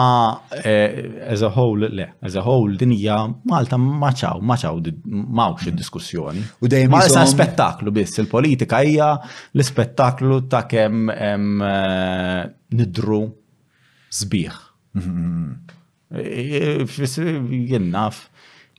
eh, 0.53 1.25
as 1.27 1.41
a 1.43 1.49
whole, 1.49 1.89
le, 1.89 2.05
as 2.23 2.35
a 2.37 2.43
whole 2.45 2.77
dinija 2.77 3.17
Malta 3.51 3.79
maċaw, 3.81 4.41
maċaw, 4.49 4.81
mawx 5.05 5.05
mm-hmm. 5.05 5.73
id-diskussjoni. 5.73 6.45
U 6.65 6.69
dejjem. 6.73 6.93
Ma 6.93 7.03
sa 7.11 7.25
spettaklu 7.29 7.93
biss, 7.97 8.19
il-politika 8.21 8.81
hija 8.85 9.11
l-spettaklu 9.57 10.43
ta' 10.53 10.65
kemm 10.71 11.11
eh, 11.13 12.45
nidru 12.77 13.23
sbieħ. 14.17 14.59
Eh, 16.17 16.97
Jennaf 17.69 18.25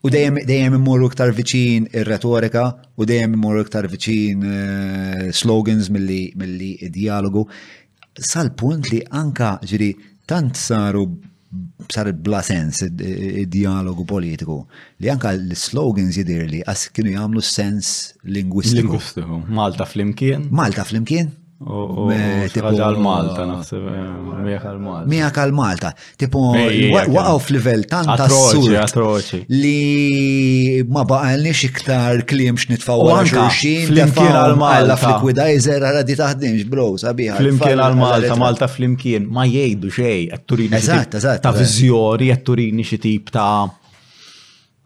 U 0.07 0.11
dejjem 0.13 0.37
dejjem 0.47 0.75
immorru 0.77 1.09
iktar 1.09 1.33
viċin 1.35 1.89
ir-retorika 1.91 2.61
u 2.95 3.05
dejjem 3.09 3.33
immorru 3.35 3.63
iktar 3.65 3.87
viċin 3.91 4.43
uh, 4.45 5.23
slogans 5.35 5.89
milli 5.91 6.29
milli 6.39 6.69
dialogu 6.95 7.43
sal-punt 8.17 8.87
li 8.93 9.01
anka 9.19 9.57
ġiri 9.67 9.89
tant 10.31 10.55
saru 10.57 11.03
sar 11.91 12.09
bla 12.23 12.39
sens 12.43 12.79
id-dialogu 12.85 14.05
politiku 14.07 14.61
li 15.03 15.11
anka 15.11 15.33
l-slogans 15.35 16.15
jidir 16.21 16.47
li 16.55 16.61
għas 16.63 16.87
kienu 16.95 17.11
jgħamlu 17.15 17.43
sens 17.47 17.91
lingwistiku. 18.27 18.99
Malta 19.59 19.87
flimkien. 19.91 20.47
Malta 20.51 20.87
flimkien 20.87 21.33
għal-Malta, 21.65 23.45
naħseb. 23.49 23.87
Eh, 23.89 24.01
Miegħek 24.45 24.65
għal-Malta. 24.69 25.09
Miegħek 25.09 25.37
għal-Malta. 25.43 25.91
Tipo, 26.21 26.41
waqgħu 26.53 27.39
f'livell 27.47 27.85
tant 27.89 28.09
assurd. 28.13 28.75
Atroċi, 28.83 29.39
Li 29.49 30.83
ma 30.87 31.03
baqalniex 31.09 31.63
iktar 31.69 32.21
kliem 32.29 32.57
x'nitfgħu 32.61 33.09
għal 33.09 33.31
xulxin. 33.31 33.87
Flimkien 33.89 34.35
għal-Malta. 34.43 34.99
Fl-Equidizer 35.01 35.81
għal 35.89 36.03
di 36.11 36.15
taħdimx, 36.21 36.67
bro, 36.69 36.89
sabiħ. 37.01 37.35
Flimkien 37.41 37.79
għal-Malta, 37.87 38.35
Malta 38.37 38.67
flimkien, 38.69 39.25
ma 39.27 39.47
jgħidu 39.49 39.91
xej, 39.95 40.27
għatturini. 40.37 40.77
Eżatt, 40.77 41.17
eżatt. 41.21 41.41
Ta' 41.47 41.57
vizjori, 41.57 42.29
għatturini 42.37 42.85
xi 42.85 43.01
tip 43.07 43.33
ta' 43.33 43.51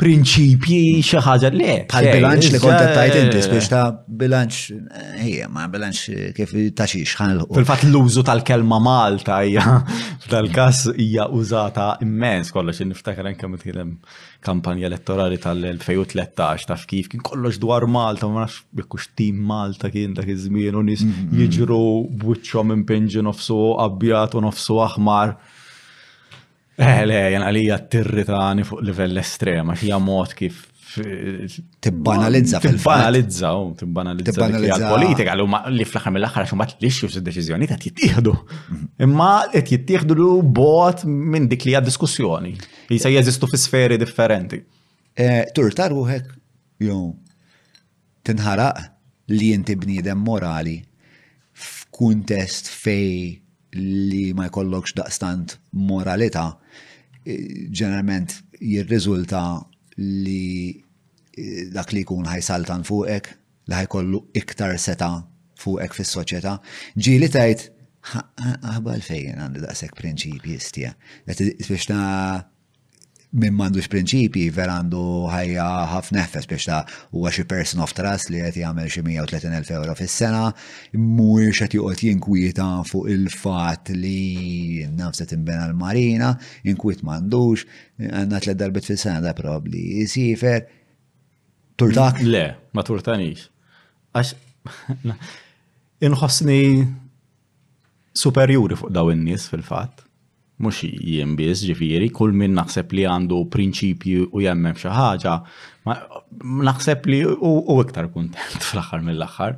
prinċipji 0.01 1.01
xi 1.05 1.19
ħaġa 1.21 1.49
le. 1.53 1.73
bilanċ 1.91 2.53
li 2.55 2.59
kont 2.61 2.89
tajt 2.95 3.17
inti 3.19 3.41
biex 3.53 3.67
ta' 3.69 3.83
bilanċ 4.21 4.61
hija 5.25 5.49
ma' 5.53 5.67
bilanċ 5.73 6.31
kif 6.37 6.55
ta' 6.77 6.87
xi 6.89 7.03
xħanilqu. 7.11 7.53
Fil-fatt 7.59 7.85
l-użu 7.89 8.23
tal-kelma 8.25 8.79
Malta 8.81 9.37
hija 9.45 9.75
tal 10.31 10.49
każ 10.55 10.87
hija 10.97 11.27
użata 11.37 11.91
immens 12.07 12.49
kollox 12.55 12.81
niftakar 12.89 13.29
anke 13.29 13.49
meta 13.51 13.85
kampanja 14.41 14.89
elettorali 14.89 15.37
tal-2013 15.43 16.65
taf 16.71 16.87
kif 16.89 17.11
kien 17.13 17.21
kollox 17.27 17.61
dwar 17.61 17.85
Malta, 17.85 18.25
ma 18.29 18.47
nafx 18.47 18.63
jekkux 18.81 19.11
tim 19.17 19.37
Malta 19.53 19.93
kien 19.93 20.17
dak 20.17 20.29
iż-żmien 20.33 20.81
u 20.81 20.85
nies 20.87 21.05
mhm, 21.05 21.29
mhm. 21.29 21.45
jiġru 21.45 21.81
bwiċċhom 22.23 22.73
impinġu 22.79 23.21
nofsu 23.29 23.61
abjat 23.85 24.33
u 24.33 24.47
nofsu 24.49 24.81
aħmar. 24.87 25.37
Eh, 26.79 27.01
le, 27.03 27.17
jen 27.33 27.43
għalija 27.43 27.77
tirritani 27.91 28.63
fuq 28.65 28.81
livell 28.87 29.19
estrema, 29.19 29.73
xija 29.77 29.97
mod 29.99 30.31
kif. 30.37 30.61
Eh, 31.01 31.51
tibbanalizza. 31.83 32.61
Tibbanalizza, 32.63 33.51
u 33.59 33.73
tibbanalizza. 33.79 34.31
Tibbanalizza. 34.31 34.91
Politika, 34.93 35.35
li 35.37 35.85
fl-axar 35.87 36.13
mill-axar, 36.15 36.47
xumma 36.51 36.67
t-lixxu 36.71 37.09
s-deċizjoni, 37.11 37.67
ta' 37.69 37.77
jittieħdu. 37.83 38.33
Mhm. 38.33 38.87
Imma 39.07 39.31
qed 39.51 40.15
l 40.15 40.29
bot 40.57 41.03
minn 41.07 41.49
dik 41.51 41.65
li 41.67 41.75
diskussjoni. 41.89 42.55
Jisa 42.91 43.09
jeżistu 43.11 43.51
fi 43.51 43.57
sferi 43.65 43.99
differenti. 44.01 44.61
Eh, 45.19 45.43
Turtar 45.55 45.91
uħek, 45.91 46.23
jow, 46.87 47.11
tinħaraq 48.23 48.87
li 49.31 49.51
jinti 49.51 49.75
bnidem 49.79 50.17
morali 50.27 50.77
f'kuntest 51.61 52.71
fej 52.71 53.39
li 53.79 54.31
ma 54.35 54.47
jkollokx 54.49 54.95
daqstant 54.97 55.57
moralita 55.71 56.45
eh, 57.25 57.67
ġeneralment 57.71 58.33
jirriżulta 58.59 59.41
li 59.99 60.71
eh, 61.39 61.67
dak 61.73 61.93
li 61.95 62.03
jkun 62.03 62.27
ħajsaltan 62.27 62.83
fuqek, 62.87 63.27
li 63.71 63.79
ħajkollu 63.83 64.23
iktar 64.41 64.75
seta 64.81 65.11
fuqek 65.61 65.93
fis 65.95 66.11
soċjetà 66.17 66.55
li 66.97 67.27
tajt, 67.29 67.67
ħabal 68.65 69.03
fejn 69.05 69.37
għandi 69.37 69.61
daqsek 69.61 69.93
prinċipji 69.95 70.55
stija. 70.59 70.95
Biex 71.29 71.85
ta' 71.87 72.07
minn 73.31 73.55
mandux 73.55 73.85
prinċipi 73.87 74.47
ver 74.51 74.67
għandu 74.71 75.01
ħajja 75.31 75.67
ħafna 75.93 76.17
neffes 76.19 76.47
biex 76.51 76.65
ta' 76.67 76.81
huwa 77.15 77.31
xi 77.31 77.45
person 77.47 77.83
of 77.83 77.93
trust 77.95 78.31
li 78.31 78.41
qed 78.43 78.59
jagħmel 78.59 78.89
xi 78.91 79.03
130,000 79.05 79.75
euro 79.77 79.95
fis-sena, 79.95 80.41
mhuwiex 80.97 81.61
qed 81.63 81.77
joqgħod 81.79 82.03
jinkwieta 82.09 82.65
fuq 82.89 83.07
il-fatt 83.15 83.93
li 83.95 84.83
nafsa 84.97 85.27
tinbena 85.29 85.69
l-marina, 85.69 86.33
inkwiet 86.67 87.05
m'għandux, 87.07 87.63
għandna 88.09 88.41
tliet 88.43 88.59
darbit 88.59 88.91
fis-sena 88.91 89.23
da 89.23 89.31
probli 89.37 89.85
jisifer. 90.01 90.67
Turtak? 91.79 92.19
Le, 92.27 92.45
ma 92.75 92.83
turtanix. 92.83 93.47
Għax 94.11 94.35
inħossni 96.05 96.59
superjuri 98.11 98.75
fuq 98.75 98.91
daw 98.91 99.07
in-nies 99.15 99.47
fil-fatt 99.49 100.03
mux 100.63 100.83
jien 101.01 101.33
biss 101.37 101.63
ġifiri, 101.67 102.09
kull 102.13 102.33
min 102.37 102.53
naħseb 102.57 102.93
li 102.95 103.05
għandu 103.09 103.41
prinċipju 103.53 104.27
u 104.31 104.43
jemmem 104.43 104.77
xi 104.77 104.91
ħaġa, 104.93 105.35
naħseb 106.69 107.09
li 107.11 107.19
u 107.27 107.77
iktar 107.83 108.09
kuntent 108.13 108.61
fl-aħħar 108.69 109.03
mill-aħħar. 109.09 109.57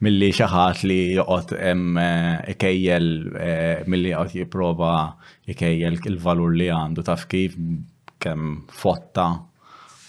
Milli 0.00 0.30
xi 0.32 0.46
ħadd 0.48 0.86
li 0.88 0.98
joqgħod 1.18 1.52
eh, 1.58 2.54
ikejjel 2.54 3.06
eh, 3.34 3.82
milli 3.92 4.14
joqgħod 4.14 4.36
jipprova 4.42 4.92
ikejjel 5.54 6.00
il-valur 6.14 6.56
li 6.58 6.70
għandu 6.80 7.04
taf 7.10 7.26
kif 7.30 7.58
kemm 8.20 8.56
fotta 8.80 9.28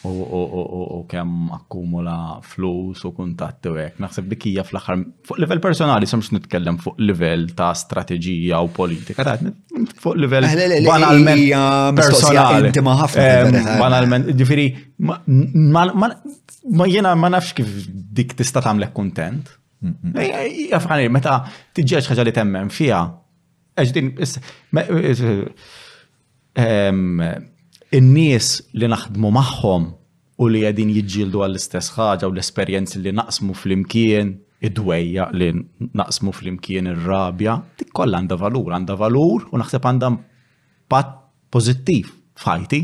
u 0.10 1.02
kemm 1.10 1.52
akkumula 1.54 2.40
flus 2.42 3.04
u 3.06 3.12
kuntatti 3.14 3.70
u 3.70 3.76
hekk. 3.76 4.00
Naxseb 4.02 4.28
dik 4.32 4.44
hija 4.50 4.64
fl 4.66 4.78
axar 4.80 5.04
fuq 5.28 5.40
livell 5.42 5.62
personali 5.62 6.06
samx 6.10 6.32
nitkellem 6.34 6.78
fuq 6.82 6.96
livell 7.06 7.50
ta' 7.58 7.74
strategija 7.78 8.60
u 8.62 8.68
politika, 8.74 9.38
fuq 10.02 10.16
livell 10.18 10.44
eh, 10.50 10.82
banalment 10.86 11.94
personali. 12.00 12.72
Eh. 12.74 13.62
Banalment, 13.80 14.26
ġifiri, 14.38 14.68
ma 16.72 16.88
jena 16.90 17.14
ma 17.16 17.30
nafx 17.36 17.54
kif 17.58 17.70
dik 17.94 18.34
tista' 18.40 18.62
tagħmlek 18.66 18.94
kuntent. 18.98 19.54
Jafħani, 19.84 21.06
eh, 21.06 21.14
meta 21.14 21.44
tiġġeġ 21.78 22.10
ħaġa 22.12 22.26
li 22.28 22.34
temmen 22.42 22.70
fija, 22.74 23.04
in-nies 27.92 28.48
li 28.80 28.88
naħdmu 28.88 29.32
magħhom 29.36 29.90
u 30.42 30.48
li 30.50 30.62
għedin 30.66 30.94
jġildu 31.02 31.44
għall-istess 31.44 31.94
ħaġa 31.98 32.30
u 32.30 32.34
l-esperienzi 32.34 33.02
li 33.04 33.12
naqsmu 33.16 33.54
fl-imkien, 33.60 34.32
id-dwejja 34.64 35.28
li 35.38 35.52
naqsmu 36.00 36.32
fl-imkien 36.34 36.90
ir-rabja, 36.94 37.58
dik 37.80 37.92
kollha 38.00 38.22
għandha 38.22 38.38
valur, 38.42 38.72
għandha 38.78 38.98
valur 38.98 39.46
u 39.52 39.60
naħseb 39.60 39.88
għandha 39.92 40.12
pat 40.92 41.12
pożittiv 41.52 42.10
fajti. 42.42 42.82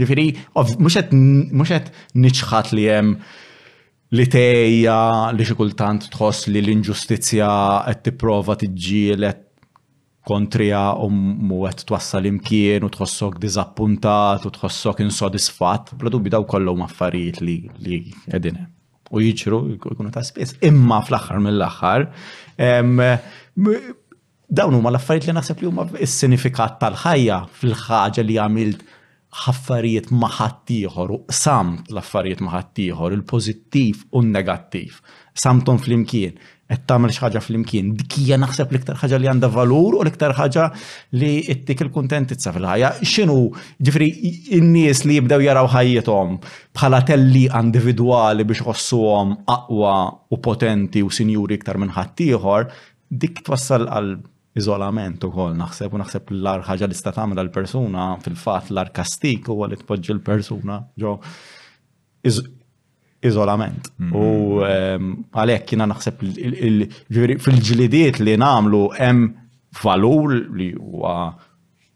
Ġifieri, 0.00 0.26
mhux 0.56 0.98
qed 0.98 1.90
niċħat 2.24 2.72
li 2.78 2.86
hemm 2.90 3.18
li 4.14 4.26
tejja 4.30 4.96
li 5.34 5.44
xi 5.46 5.56
kultant 5.58 6.08
tħoss 6.14 6.48
li 6.50 6.62
l-inġustizzja 6.62 7.52
qed 7.92 8.02
tipprova 8.08 8.56
tiġġielet 8.58 9.43
kontrija 10.24 10.92
u 10.98 11.10
muwet 11.42 11.84
twassal 11.88 12.26
imkien 12.28 12.84
u 12.86 12.90
tħossok 12.92 13.36
dizappuntat 13.42 14.46
u 14.48 14.52
tħossok 14.56 15.02
insodisfat, 15.04 15.92
bla 16.00 16.10
dubbi 16.12 16.32
daw 16.32 16.44
kollu 16.48 16.74
maffariet 16.80 17.42
li, 17.44 17.58
li 17.84 17.98
edine. 18.32 18.70
U 19.14 19.20
jiġru, 19.20 19.60
jkunu 19.78 20.10
ta' 20.14 20.24
spes, 20.24 20.56
imma 20.64 21.02
fl-axar 21.04 21.42
mill-axar. 21.44 22.06
Dawn 24.54 24.74
huma 24.78 24.90
l-affarijiet 24.94 25.28
li 25.30 25.36
naħseb 25.38 25.60
li 25.62 25.68
huma 25.70 25.86
s-sinifikat 26.06 26.80
tal-ħajja 26.82 27.38
fil-ħaġa 27.60 28.24
li 28.24 28.40
għamilt 28.42 28.82
ħaffariet 29.44 30.12
maħattijħor 30.14 31.10
u 31.16 31.20
samt 31.34 31.88
l-affarijiet 31.90 32.40
maħattijħor, 32.48 33.16
il 33.18 33.24
pozittif 33.28 34.04
u 34.14 34.22
n-negattiv. 34.24 34.98
Samtom 35.36 35.80
fl-imkien 35.82 36.38
qed 36.66 36.80
tagħmel 36.88 37.12
xi 37.12 37.20
ħaġa 37.20 37.40
flimkien. 37.44 37.90
Dik 37.98 38.14
hija 38.22 38.36
naħseb 38.40 38.70
l-iktar 38.72 38.96
ħaġa 38.96 39.18
li 39.20 39.28
għandha 39.28 39.48
valur 39.52 39.96
u 39.96 40.02
l-iktar 40.04 40.32
ħaġa 40.38 40.64
li 41.20 41.32
ttik 41.52 41.80
il-kuntentizza 41.84 42.52
fil-ħajja. 42.54 42.90
X'inhu 43.04 43.52
ġifri 43.84 44.08
in 44.56 44.70
nies 44.72 45.02
li 45.04 45.18
jibdew 45.18 45.44
jaraw 45.44 45.68
ħajjithom 45.74 46.38
bħala 46.78 47.02
telli 47.10 47.44
individwali 47.50 48.44
biex 48.48 48.64
ħossuhom 48.64 49.36
aqwa 49.44 49.94
u 50.32 50.40
potenti 50.46 51.02
u 51.04 51.12
sinjuri 51.12 51.58
iktar 51.60 51.76
minn 51.82 51.92
ħadd 51.98 52.24
ieħor, 52.30 52.66
dik 53.12 53.44
twassal 53.44 53.84
għal 53.86 54.14
iżolament 54.56 55.24
ukoll 55.28 55.52
naħseb 55.58 55.92
u 55.92 56.00
naħseb 56.00 56.32
l-ar 56.38 56.64
ħaġa 56.64 56.88
li 56.88 56.96
sta 56.96 57.12
tagħmel 57.16 57.42
għall 57.44 57.52
persuna 57.60 58.08
fil-fatt 58.24 58.72
l-ar 58.72 58.90
kastik 58.96 59.50
huwa 59.52 59.68
li 59.68 59.76
tpoġġi 59.82 60.14
l-persuna 60.16 60.80
ġo 60.96 61.18
izolament. 63.28 63.90
Mm-hmm. 63.92 64.10
U 64.12 64.60
ehm, 64.68 65.12
għalhekk 65.38 65.64
kiena 65.70 65.86
naħseb 65.88 66.14
fil-ġlidiet 67.46 68.16
li 68.22 68.36
namlu 68.40 68.82
hemm 68.98 69.22
valur 69.82 70.28
li 70.58 70.68
huwa 70.76 71.14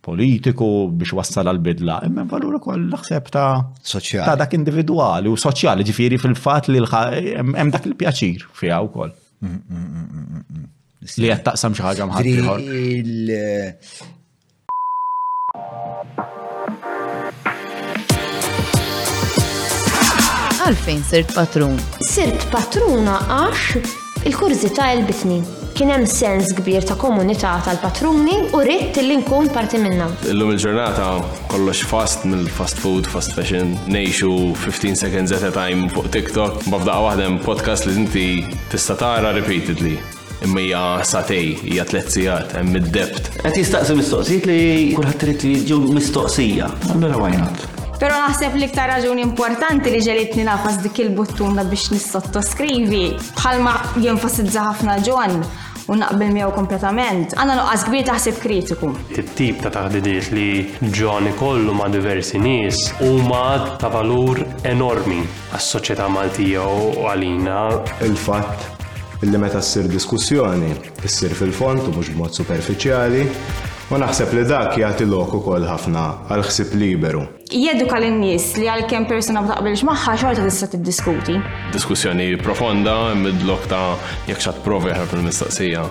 politiku 0.08 0.66
biex 0.96 1.10
wassal 1.18 1.46
għal 1.50 1.58
bidla, 1.66 1.96
imma 2.08 2.22
valur 2.32 2.52
ukoll 2.58 2.84
naħseb 2.94 3.24
ta' 3.34 3.64
soċjali. 3.92 4.26
Ta' 4.30 4.38
dak 4.40 4.52
individwali 4.58 5.26
u 5.28 5.36
soċjali 5.38 5.82
ġifieri 5.90 6.16
fil-fatt 6.22 6.64
li 6.72 6.80
hemm 6.88 7.70
dak 7.74 7.84
il-pjaċir 7.90 8.40
fiha 8.62 8.78
wkoll. 8.88 9.12
Mm-hmm. 9.44 10.64
Li 11.22 11.28
qed 11.30 11.42
taqsam 11.50 11.72
xi 11.76 11.82
ħaġa 11.84 12.02
mħadd. 12.08 12.36
għalfejn 20.68 21.02
sirt 21.08 21.32
patrun. 21.36 21.78
Sirt 22.04 22.44
patruna 22.52 23.18
għax 23.32 23.94
il 24.28 24.74
ta' 24.76 24.90
il-bitni. 24.92 25.38
Kien 25.78 25.92
hemm 25.94 26.08
sens 26.10 26.50
kbir 26.58 26.82
ta' 26.84 26.96
komunità 26.98 27.52
tal-patruni 27.64 28.34
u 28.56 28.60
rrid 28.60 28.98
li 29.06 29.14
nkun 29.20 29.46
parti 29.54 29.78
minnha. 29.80 30.08
Illum 30.32 30.50
il-ġurnata 30.56 31.06
kollox 31.52 31.84
fast 31.86 32.26
mill-fast 32.26 32.82
food, 32.82 33.06
fast 33.06 33.32
fashion, 33.36 33.76
nejxu 33.94 34.32
15 34.58 34.98
seconds 35.04 35.30
at 35.32 35.46
a 35.46 35.52
time 35.54 35.86
fuq 35.94 36.10
TikTok, 36.16 36.66
bafdaqa 36.68 37.06
waħdem 37.06 37.38
podcast 37.46 37.88
li 37.88 37.94
inti 38.02 38.26
tista' 38.72 38.98
tara 38.98 39.30
repeatedly 39.38 39.96
imma 40.46 40.62
hija 40.66 40.82
satej, 41.06 41.56
hija 41.70 41.82
tliet 41.88 42.12
sigħat, 42.14 42.52
hemm 42.60 42.76
id-debt. 42.82 43.32
Qed 43.42 43.58
jistaqsi 43.62 43.96
mistoqsijiet 44.02 44.46
li 44.50 44.60
kulħadd 44.98 45.18
trid 45.24 45.46
jiġu 45.54 45.80
mistoqsija. 45.96 46.70
Allura 46.94 47.18
why 47.22 47.32
not? 47.38 47.68
Pero 47.98 48.14
naħseb 48.14 48.54
li 48.62 48.68
ktar 48.70 48.92
raġuni 48.92 49.24
importanti 49.26 49.90
li 49.90 49.98
ġelitni 50.06 50.44
nafas 50.46 50.76
dik 50.78 51.00
il-buttuna 51.02 51.64
biex 51.66 51.88
nissottoskrivi. 51.90 53.16
Bħalma 53.40 53.72
jenfasizza 54.04 54.62
ħafna 54.68 54.94
ġon, 55.08 55.34
u 55.90 55.96
naqbel 55.98 56.30
miegħu 56.36 56.52
kompletament. 56.54 57.34
Għandna 57.34 57.56
nuqqas 57.58 57.88
kbir 57.88 58.06
taħseb 58.06 58.38
kritiku. 58.44 58.92
It-tip 59.18 59.64
ta' 59.64 59.72
taħdidiet 59.80 60.30
li 60.38 60.48
ġoni 60.94 61.34
kollu 61.40 61.74
ma' 61.74 61.88
diversi 61.90 62.38
nies 62.44 62.78
huma 63.02 63.44
ta' 63.82 63.90
valur 63.90 64.44
enormi 64.62 65.24
għas-soċjetà 65.58 66.06
Maltija 66.14 66.68
u 66.70 66.92
għalina. 67.10 67.58
Il-fatt 68.06 69.26
illi 69.26 69.42
meta 69.42 69.58
ssir 69.64 69.90
diskussjoni, 69.90 70.70
ssir 71.02 71.34
fil-font 71.34 71.90
u 71.90 71.96
mhux 71.96 72.12
b'mod 72.14 72.30
superfiċjali, 72.38 73.24
U 73.88 73.96
naħseb 73.96 74.34
li 74.36 74.42
dak 74.44 74.74
jagħti 74.82 75.06
lok 75.08 75.30
kol 75.46 75.62
ħafna 75.64 76.00
għal 76.28 76.42
ħsib 76.44 76.74
liberu. 76.76 77.22
Jeduka 77.48 77.96
lin-nies 78.02 78.50
li 78.60 78.66
għalkemm 78.68 79.06
persuna 79.08 79.40
ma 79.40 79.54
taqbilx 79.54 79.86
magħha 79.88 80.14
xorta 80.20 80.42
tista' 80.44 80.66
tiddiskuti. 80.74 81.36
Diskussjoni 81.72 82.26
profonda 82.42 82.96
mid-lok 83.16 83.64
ta' 83.70 83.94
jekk 84.28 84.42
xatt 84.44 84.60
provi 84.66 84.92
ħarb 84.92 85.14
il-mistaqsija. 85.22 85.84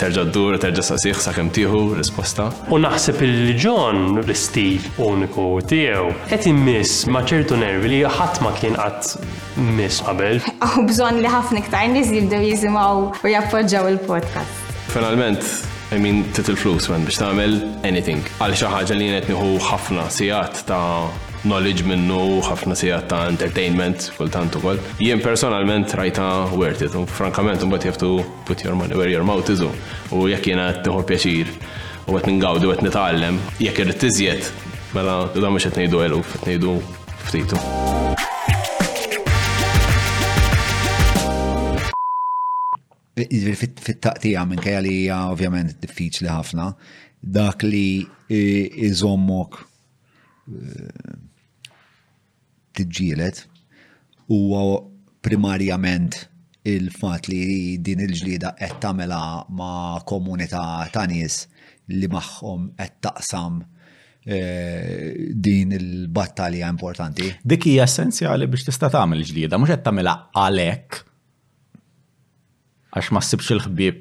Terġa' 0.00 0.24
d-dur, 0.30 0.56
terġa' 0.64 0.86
saqsih 0.88 1.20
sakemm 1.26 1.50
tieħu 1.58 1.82
risposta. 1.98 2.46
U 2.72 2.80
naħseb 2.80 3.20
il-ġon 3.26 4.22
l-istil 4.22 4.88
uniku 5.04 5.50
tiegħu 5.68 6.06
qed 6.32 6.48
immiss 6.48 7.04
ma' 7.12 7.20
ċertu 7.28 7.60
nervi 7.60 7.92
li 7.92 7.98
ħadd 8.08 8.40
ma 8.46 8.54
kien 8.56 8.78
qatt 8.80 9.18
miss 9.76 10.00
qabel. 10.08 10.40
Aw 10.64 10.80
bżonn 10.88 11.20
li 11.20 11.28
ħafna 11.36 11.60
iktar 11.60 11.92
nies 11.92 12.08
jibdew 12.16 12.40
jisimgħu 12.54 13.04
u 13.20 13.34
jappoġġaw 13.36 13.90
il-podcast. 13.92 14.64
Finalment, 14.92 15.44
I 15.94 15.98
mean, 15.98 16.22
tit 16.32 16.48
il 16.48 16.56
flus 16.56 16.86
man 16.88 17.02
biex 17.04 17.18
tamel 17.20 17.58
anything. 17.84 18.22
Għal 18.40 18.54
xaħġa 18.62 18.94
li 18.96 19.10
jenet 19.10 19.26
niħu 19.28 19.48
ħafna 19.60 20.06
sijat 20.14 20.62
ta' 20.70 21.10
knowledge 21.42 21.84
minnu, 21.84 22.38
ħafna 22.46 22.72
sijat 22.80 23.10
ta' 23.10 23.26
entertainment 23.28 24.06
kultant 24.16 24.56
kol. 24.64 24.80
Jien 25.04 25.20
personalment 25.20 25.92
rajta 26.00 26.30
worth 26.56 26.80
it, 26.88 26.96
frankament 27.12 27.60
un 27.66 27.74
bat 27.76 27.84
have 27.84 28.10
put 28.48 28.64
your 28.64 28.74
money 28.74 28.96
where 28.96 29.12
your 29.12 29.24
mouth 29.28 29.52
is 29.52 29.60
u 29.60 30.24
jekk 30.32 30.48
jiena 30.54 30.70
qed 30.78 30.88
nieħu 30.88 31.04
pjaċir 31.12 31.52
u 32.08 32.16
għet 32.16 32.32
ningawdu 32.32 32.72
għet 32.72 32.86
nitaħallem, 32.88 33.40
jek 33.60 33.84
irid 33.84 34.00
tiżjed, 34.06 34.52
mela 34.96 35.26
da 35.36 35.50
mhux 35.52 35.68
qed 35.68 35.80
nejdu 35.84 36.00
għelu, 36.06 36.24
qed 36.38 36.54
nejdu 36.54 36.76
ftitu. 37.28 38.30
fit-taqtija 43.56 44.44
minn 44.48 44.58
kaj 44.62 44.78
li 44.84 44.92
hija 45.02 45.18
ovvjament 45.28 45.74
diffiċli 45.82 46.28
ħafna, 46.32 46.70
dak 47.20 47.62
li 47.66 48.04
iżommok 48.32 49.58
eh, 50.48 51.12
t-ġilet 52.72 53.44
huwa 54.30 54.80
primarjament 55.22 56.22
il-fat 56.64 57.28
li 57.28 57.76
din 57.84 58.00
il-ġlida 58.06 58.54
qed 58.58 58.78
tagħmilha 58.82 59.20
ma' 59.58 60.00
komunità 60.08 60.64
ta' 60.94 61.04
nies 61.10 61.44
li 61.92 62.08
magħhom 62.08 62.70
qed 62.78 62.96
taqsam 63.04 63.60
eh, 64.24 65.28
din 65.34 65.72
il-battalja 65.76 66.68
importanti. 66.72 67.28
Dik 67.42 67.66
hija 67.74 67.84
essenzjali 67.84 68.46
biex 68.48 68.64
tista' 68.70 68.90
tagħmel 68.94 69.24
ġlieda, 69.28 69.58
mhux 69.60 69.74
qed 69.76 69.82
tagħmilha 69.90 70.16
għalhekk 70.32 71.02
għax 72.92 73.12
ma 73.16 73.20
sibx 73.24 73.52
il-ħbib 73.54 74.00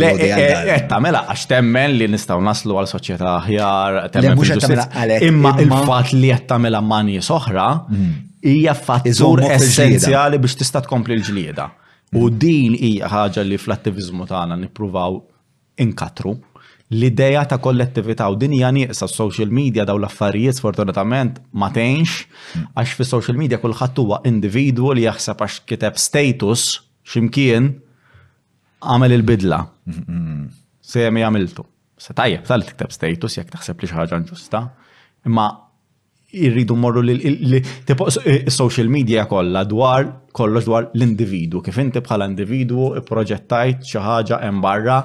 Le, 0.00 0.10
qed 0.18 0.28
eh, 0.28 0.70
eh, 0.76 0.84
tagħmela 0.90 1.24
għax 1.32 1.48
temmen 1.50 1.96
li 1.98 2.06
nistgħu 2.14 2.38
naslu 2.46 2.78
għal 2.80 2.90
soċjetà 2.94 3.32
aħjar, 3.40 3.98
temmen 4.14 4.44
imma 5.26 5.54
il-fatt 5.64 6.14
li 6.16 6.30
qed 6.32 6.46
tagħmela 6.54 6.80
ma' 6.86 7.02
nies 7.10 7.32
oħra 7.38 7.66
mm. 7.82 8.12
hija 8.54 8.76
fattur 8.86 9.42
essenzjali 9.50 10.40
biex 10.46 10.60
tista' 10.62 10.84
tkompli 10.86 11.18
l-ġlieda. 11.18 11.68
U 12.14 12.22
mm. 12.30 12.38
din 12.46 12.78
hija 12.78 13.10
ħaġa 13.12 13.44
li 13.48 13.58
fl-attivizmu 13.60 14.30
tagħna 14.30 14.60
nippruvaw 14.62 15.18
inkatru 15.82 16.36
l-ideja 17.00 17.44
ta' 17.46 17.58
kollettività 17.66 18.28
u 18.30 18.34
din 18.36 18.52
hija 18.56 18.70
nieqsa 18.74 19.06
social 19.10 19.50
media 19.60 19.84
daw 19.88 19.96
l-affarijiet 19.98 20.56
sfortunatament 20.60 21.40
ma 21.60 21.70
tgħinx 21.74 22.74
għax 22.76 22.94
fi 22.98 23.06
social 23.14 23.36
media 23.42 23.58
kulħadd 23.62 24.02
huwa 24.04 24.20
individwu 24.32 24.92
li 24.98 25.06
jaħseb 25.08 25.42
għax 25.46 25.60
kiteb 25.70 26.00
status 26.08 26.64
x'imkien 27.08 27.70
għamel 28.84 29.16
il-bidla. 29.16 29.60
Semi 30.92 31.24
għamiltu. 31.24 31.64
Se 31.96 32.14
tajjeb 32.18 32.44
tal 32.48 32.64
tikteb 32.66 32.92
status 32.92 33.38
jekk 33.40 33.54
taħseb 33.56 33.82
li 33.84 33.88
xi 33.90 33.96
ħaġa 33.98 34.18
ġusta. 34.28 34.62
Imma 35.30 35.46
irridu 36.32 36.74
morru 36.80 37.00
li 37.06 37.14
eh, 37.86 38.50
social 38.50 38.88
media 38.88 39.24
kollha 39.30 39.62
dwar 39.68 40.08
kollox 40.32 40.64
dwar 40.68 40.86
l 40.94 41.04
individwu 41.04 41.60
Kif 41.60 41.76
inti 41.78 42.00
bħala 42.00 42.28
individwu 42.30 43.00
proġettajt 43.04 43.84
xi 43.84 44.00
ħaġa 44.00 44.40
hemm 44.46 44.62
barra 44.64 44.98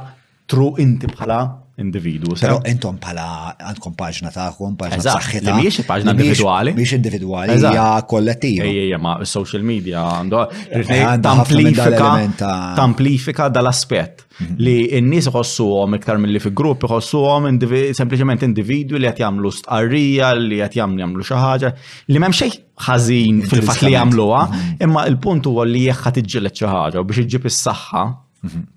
tru 0.47 0.69
inti 0.79 1.09
bħala 1.11 1.39
individu. 1.83 2.33
Pero 2.37 2.59
intom 2.69 2.97
pala 3.01 3.53
għandkom 3.55 3.93
paġna 3.97 4.31
taħkom, 4.33 4.75
paġna 4.79 4.97
Eżatt, 4.97 5.47
Miex 5.57 5.83
paġna 5.87 6.13
individuali. 6.15 6.73
Miex 6.77 6.95
individuali, 6.97 7.57
hija 7.59 7.87
kollettiva. 8.09 8.65
Ejja, 8.65 8.97
ma 9.01 9.17
social 9.29 9.65
media 9.65 10.03
għandu 10.19 10.41
eh, 10.79 12.37
tamplifika 12.77 13.49
dal-aspett 13.53 14.25
mhm. 14.41 14.57
li 14.57 14.75
n-nies 15.01 15.29
iħossuhom 15.29 15.97
iktar 15.99 16.19
mill-li 16.21 16.41
fi 16.43 16.51
grupp 16.57 16.87
iħossuhom 16.89 17.49
sempliċement 17.57 18.45
individwi 18.47 19.01
li 19.03 19.09
qed 19.11 19.23
jagħmlu 19.25 19.53
stqarrija, 19.59 20.33
li 20.37 20.61
qed 20.65 20.79
jagħmlu 20.81 21.25
xi 21.27 21.41
ħaġa, 21.45 21.73
li 22.09 22.17
m'hemm 22.21 22.37
xejn 22.41 22.61
ħażin 22.87 23.41
fil-fatt 23.49 23.85
li 23.85 23.93
jagħmluha, 23.93 24.41
mhm. 24.49 24.77
imma 24.87 25.05
il-punt 25.11 25.49
huwa 25.51 25.65
li 25.69 25.85
jħat 25.91 26.23
iġġilet 26.23 26.57
xi 26.63 26.71
ħaġa 26.73 27.03
u 27.05 27.09
biex 27.09 27.25
iġġib 27.27 27.51
is-saħħa 27.53 28.05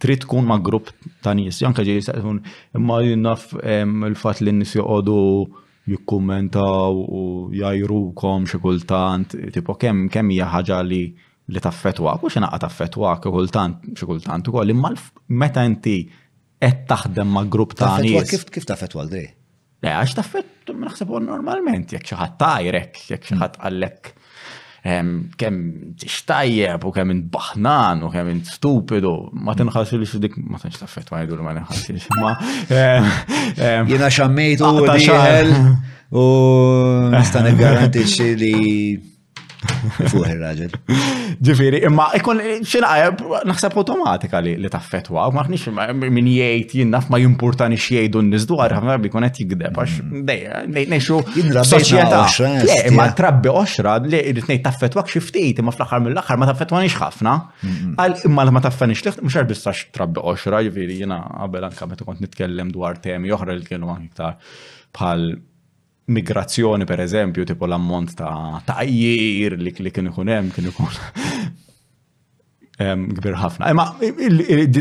Trid 0.01 0.23
tkun 0.25 0.47
ma' 0.49 0.59
grupp 0.65 0.91
ta' 1.25 1.33
nies, 1.37 1.61
janka 1.63 1.85
ġej 1.87 1.99
jistaqsun, 2.01 2.39
imma 2.79 3.01
naf 3.21 3.51
il-fat 3.61 4.43
li 4.45 4.53
n 4.55 4.65
joqogħdu 4.69 5.17
jikkumentaw 5.91 6.97
u 6.97 7.25
jajrukom 7.57 8.49
xi 8.51 8.61
kultant, 8.63 9.37
tipo 9.55 9.77
kemm 9.81 10.07
kemm 10.13 10.33
hija 10.35 10.51
ħaġa 10.55 10.81
li 10.87 11.03
li 11.51 11.61
taffetwak, 11.65 12.23
u 12.23 12.31
xinaqa 12.33 12.61
taffetwak 12.67 13.25
kultant 13.27 13.89
xi 13.99 14.07
kultant 14.09 14.51
ukoll, 14.53 14.73
imma 14.75 14.93
meta 15.41 15.65
inti 15.67 15.97
qed 16.63 16.85
taħdem 16.89 17.31
ma' 17.35 17.47
grupp 17.51 17.75
ta' 17.81 17.97
nies. 18.05 18.29
Kif 18.31 18.47
kif 18.55 18.67
taffetwa 18.69 19.07
l-dej? 19.07 19.29
Le, 19.81 19.93
għax 19.97 20.17
taffet, 20.19 20.73
naħseb 20.77 21.15
normalment, 21.25 21.95
jekk 21.97 22.13
xi 22.13 22.19
ħadd 22.21 22.39
tajrek, 22.43 23.03
jekk 23.15 23.31
xi 23.31 23.39
ħadd 23.41 23.63
qallek 23.63 24.13
kem 25.37 25.57
tixtajjeb 26.01 26.85
u 26.89 26.93
kem 26.95 27.11
baħnan 27.33 28.05
u 28.07 28.09
kem 28.13 28.33
stupidu, 28.49 29.13
ma 29.37 29.55
tinħassi 29.59 29.99
li 30.01 30.09
dik 30.25 30.39
ma 30.41 30.61
tinx 30.63 30.81
taffet 30.83 31.13
ma 31.13 31.21
jgħidu 31.21 31.39
li 31.41 31.45
ma 31.45 31.55
tinħassi 31.59 31.97
li 31.97 32.03
ma. 32.17 33.85
Jena 33.93 34.11
xammejtu 34.17 34.73
u 34.85 34.89
diħel 34.89 35.55
u 36.21 36.29
nistan 37.15 37.51
garantiċi 37.61 38.35
li 38.41 38.61
Fuq 39.63 40.23
il-raġel. 40.31 40.73
Ġifiri, 41.47 41.81
imma 41.87 42.07
ikon 42.17 42.41
xinaqja 42.71 43.11
naħseb 43.49 43.75
automatika 43.83 44.41
li 44.45 44.71
taffetwa, 44.73 45.27
u 45.31 45.35
maħnix 45.37 45.73
minn 46.01 46.29
jgħid 46.31 46.77
jinnaf 46.81 47.11
ma 47.13 47.21
jimportani 47.23 47.77
xjgħidu 47.79 48.23
n 48.25 48.31
nizdwar 48.35 48.73
dwar, 48.75 48.97
bi 48.99 49.09
bikun 49.09 49.27
qed 49.29 49.43
jikdeb, 49.45 49.77
għax 49.77 49.99
nejxu 50.93 51.21
soċieta. 51.73 52.23
imma 52.91 53.09
trabbi 53.19 53.53
oċra 53.53 53.99
li 54.07 54.23
irrid 54.33 54.49
ngħid 54.49 54.65
taffetwa 54.67 55.05
xiftit, 55.13 55.61
imma 55.63 55.75
fl-aħħar 55.75 56.05
mill-aħħar 56.07 56.41
ma 56.41 56.81
nix 56.87 56.97
ħafna. 57.03 57.37
Għal 58.01 58.27
imma 58.31 58.49
ma 58.57 58.65
nix 58.65 59.05
liħt, 59.05 59.23
s-sax 59.59 59.93
trabbi 59.93 60.25
oċra, 60.33 60.63
ġifiri 60.71 61.01
jiena 61.05 61.21
qabel 61.43 61.69
anke 61.71 61.91
meta 61.93 62.09
kont 62.09 62.25
nitkellem 62.25 62.73
dwar 62.75 62.97
temi 63.05 63.33
oħra 63.37 63.59
li 63.61 63.67
kienu 63.69 63.91
anke 63.93 64.09
iktar 64.11 64.37
bħal 64.97 65.29
migrazzjoni 66.11 66.85
per 66.87 67.01
eżempju, 67.05 67.45
tipo 67.49 67.65
l-ammont 67.69 68.11
ta' 68.19 68.59
tajjir 68.67 69.51
li 69.61 69.71
kien 69.77 70.07
ikun 70.11 70.27
hemm 70.33 70.47
kien 70.55 70.67
ikun 70.71 70.95
kbir 73.19 73.35
ħafna. 73.37 73.65
Imma 73.71 73.85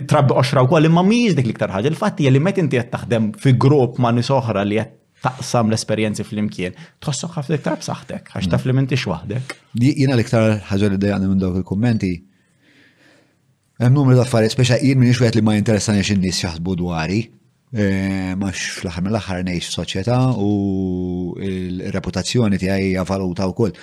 trabbi 0.09 0.31
oxra 0.41 0.59
wkoll 0.67 0.83
imma 0.89 1.01
mhijiex 1.05 1.33
dik 1.37 1.47
l-iktar 1.49 1.69
ħaġa. 1.75 1.87
Il-fatt 1.91 2.15
hija 2.23 2.31
li 2.33 2.39
meta 2.43 2.59
inti 2.63 2.75
qed 2.79 2.89
taħdem 2.93 3.23
fi 3.43 3.49
grupp 3.65 3.93
ma' 3.99 4.13
nies 4.15 4.29
oħra 4.33 4.61
li 4.67 4.77
qed 4.79 4.91
taqsam 5.19 5.65
l-esperjenzi 5.67 6.23
fl-imkien, 6.23 6.73
tħossok 7.03 7.31
ħafna 7.35 7.53
iktar 7.59 7.75
b'saħħtek, 7.81 8.23
għax 8.37 8.45
mm. 8.47 8.51
taf 8.53 8.61
li 8.69 8.73
m'intix 8.77 9.01
waħdek. 9.11 9.45
Jiena 9.81 10.15
l-iktar 10.15 10.45
ħaġa 10.69 10.87
li 10.93 10.97
dejjaqni 11.03 11.25
minn 11.33 11.41
dawk 11.43 11.55
il-kummenti 11.59 12.13
Hemm 13.79 13.93
numru 13.95 14.13
ta' 14.15 14.25
affarijiet 14.27 14.55
speċi 14.57 14.75
jien 14.89 14.97
m'iniex 14.99 15.19
wieħed 15.23 15.35
li 15.39 15.43
ma 15.43 15.51
jinteressani 15.55 16.01
x'in-nies 16.03 16.39
jaħsbu 16.43 16.71
dwari, 16.81 17.21
Eh, 17.69 18.33
Max 18.35 18.79
fl-ħar 18.81 19.03
mill-ħar 19.05 19.43
nejx 19.45 19.75
soċieta 19.75 20.15
u 20.41 21.35
il-reputazzjoni 21.45 22.57
tiegħi 22.57 22.87
hija 22.93 23.03
valuta 23.05 23.45
wkoll. 23.51 23.75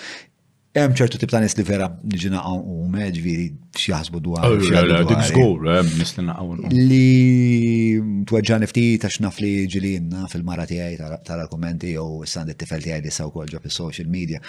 Hemm 0.76 0.96
ċertu 0.98 1.20
tip 1.22 1.30
ta' 1.32 1.38
nies 1.40 1.54
li 1.56 1.64
vera 1.64 1.86
niġi 2.02 2.32
naqgħu 2.32 2.56
u 2.66 2.86
meġviri 2.96 3.44
x'jaħsbu 3.78 4.20
dwar. 4.26 4.42
Oh, 4.50 5.68
eh, 5.70 6.74
li 6.74 8.02
tweġġa' 8.28 8.66
ftit 8.72 9.06
għax 9.06 9.20
naf 9.24 9.38
li 9.44 9.52
ġilin 9.70 10.10
fil-mara 10.34 10.66
tiegħi 10.68 10.98
tara 11.28 11.46
argumenti 11.46 11.92
jew 11.94 12.26
sand 12.28 12.50
it-tifel 12.56 12.82
tiegħi 12.88 13.04
li 13.06 13.12
saw 13.14 13.30
wkoll 13.30 13.52
ġob 13.54 13.70
social 13.72 14.10
media. 14.10 14.42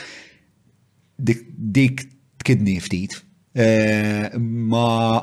Dik 1.17 2.01
tkidni 2.41 2.79
ftit. 2.81 3.19
Eh, 3.53 4.33
ma 4.41 5.21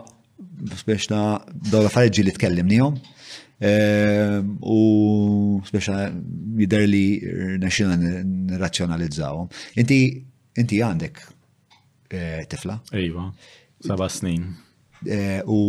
speċna 0.85 1.21
dawn 1.67 1.89
l-affarijiet 1.89 2.31
li 2.31 2.35
tkellimnihom 2.39 2.97
Eh, 3.65 4.41
u 4.67 4.79
speċa 5.65 5.99
jider 6.59 6.83
li 6.89 7.05
nexxina 7.63 7.97
nirrazzjonalizzawhom. 7.99 9.47
Inti 9.81 9.99
inti 10.61 10.81
għandek 10.85 11.23
eh, 12.15 12.43
tifla. 12.51 12.77
Ejwa, 12.93 13.25
iva, 13.31 13.55
saba 13.89 14.11
snin. 14.13 14.45
Eh, 15.07 15.41
u 15.49 15.61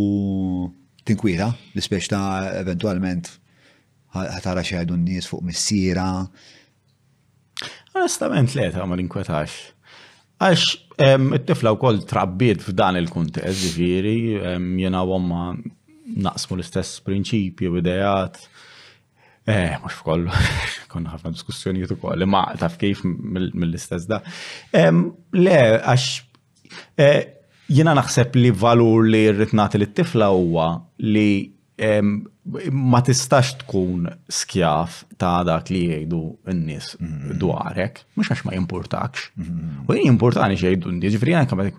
tinkwira 1.07 1.47
li 1.75 1.83
speċ 1.85 2.11
ta' 2.11 2.25
eventualment 2.63 3.31
ħatara 4.15 4.63
xeħdu 4.65 4.95
n 4.99 5.05
nis 5.15 5.29
fuq 5.31 5.45
missira. 5.47 6.09
Onestament 7.95 8.57
le 8.59 8.69
ta' 8.75 8.83
ma 8.87 8.95
l-inkwetax. 8.97 9.55
Għax, 10.43 10.67
it-tifla 11.37 11.71
u 11.75 11.79
koll 11.79 12.03
trabbiet 12.07 12.63
f'dan 12.63 12.99
il-kuntest, 12.99 13.61
ġifiri, 13.69 14.17
jena 14.83 15.01
għomma 15.07 15.43
naqsmu 16.21 16.57
l-istess 16.59 16.99
prinċipju 17.05 17.73
u 17.73 17.79
idejat. 17.81 18.39
Eh, 19.49 19.75
mux 19.81 19.93
f'kollu, 19.99 20.31
konna 20.91 21.13
ħafna 21.13 21.33
diskussjonijiet 21.35 21.91
u 21.93 21.99
koll, 22.01 22.23
ma 22.29 22.45
taf 22.59 22.77
kif 22.81 23.03
mill-istess 23.05 24.07
da. 24.09 24.21
Le, 24.75 25.59
għax 25.81 26.07
eh, 27.01 27.19
jina 27.71 27.93
naħseb 27.97 28.37
li 28.39 28.51
valur 28.61 29.05
li 29.07 29.25
rritnat 29.35 29.77
li 29.79 29.87
t-tifla 29.91 30.31
huwa 30.33 30.69
li 31.03 31.27
ma 32.71 33.01
tistax 33.03 33.49
tkun 33.65 34.05
skjaf 34.31 35.01
ta' 35.19 35.41
dak 35.43 35.67
li 35.73 35.81
jgħidu 35.89 36.19
n-nis 36.53 36.91
mhm. 37.01 37.33
dwarek, 37.41 37.99
mux 38.15 38.31
għax 38.31 38.45
ma 38.47 38.53
jimportakx. 38.55 39.25
Mhm. 39.41 39.85
U 39.89 39.97
jien 39.97 40.05
jimportani 40.13 40.55
xejdu 40.61 40.93
n-nis, 40.93 41.17
ġifri 41.17 41.35
għan 41.37 41.49
kamet 41.51 41.73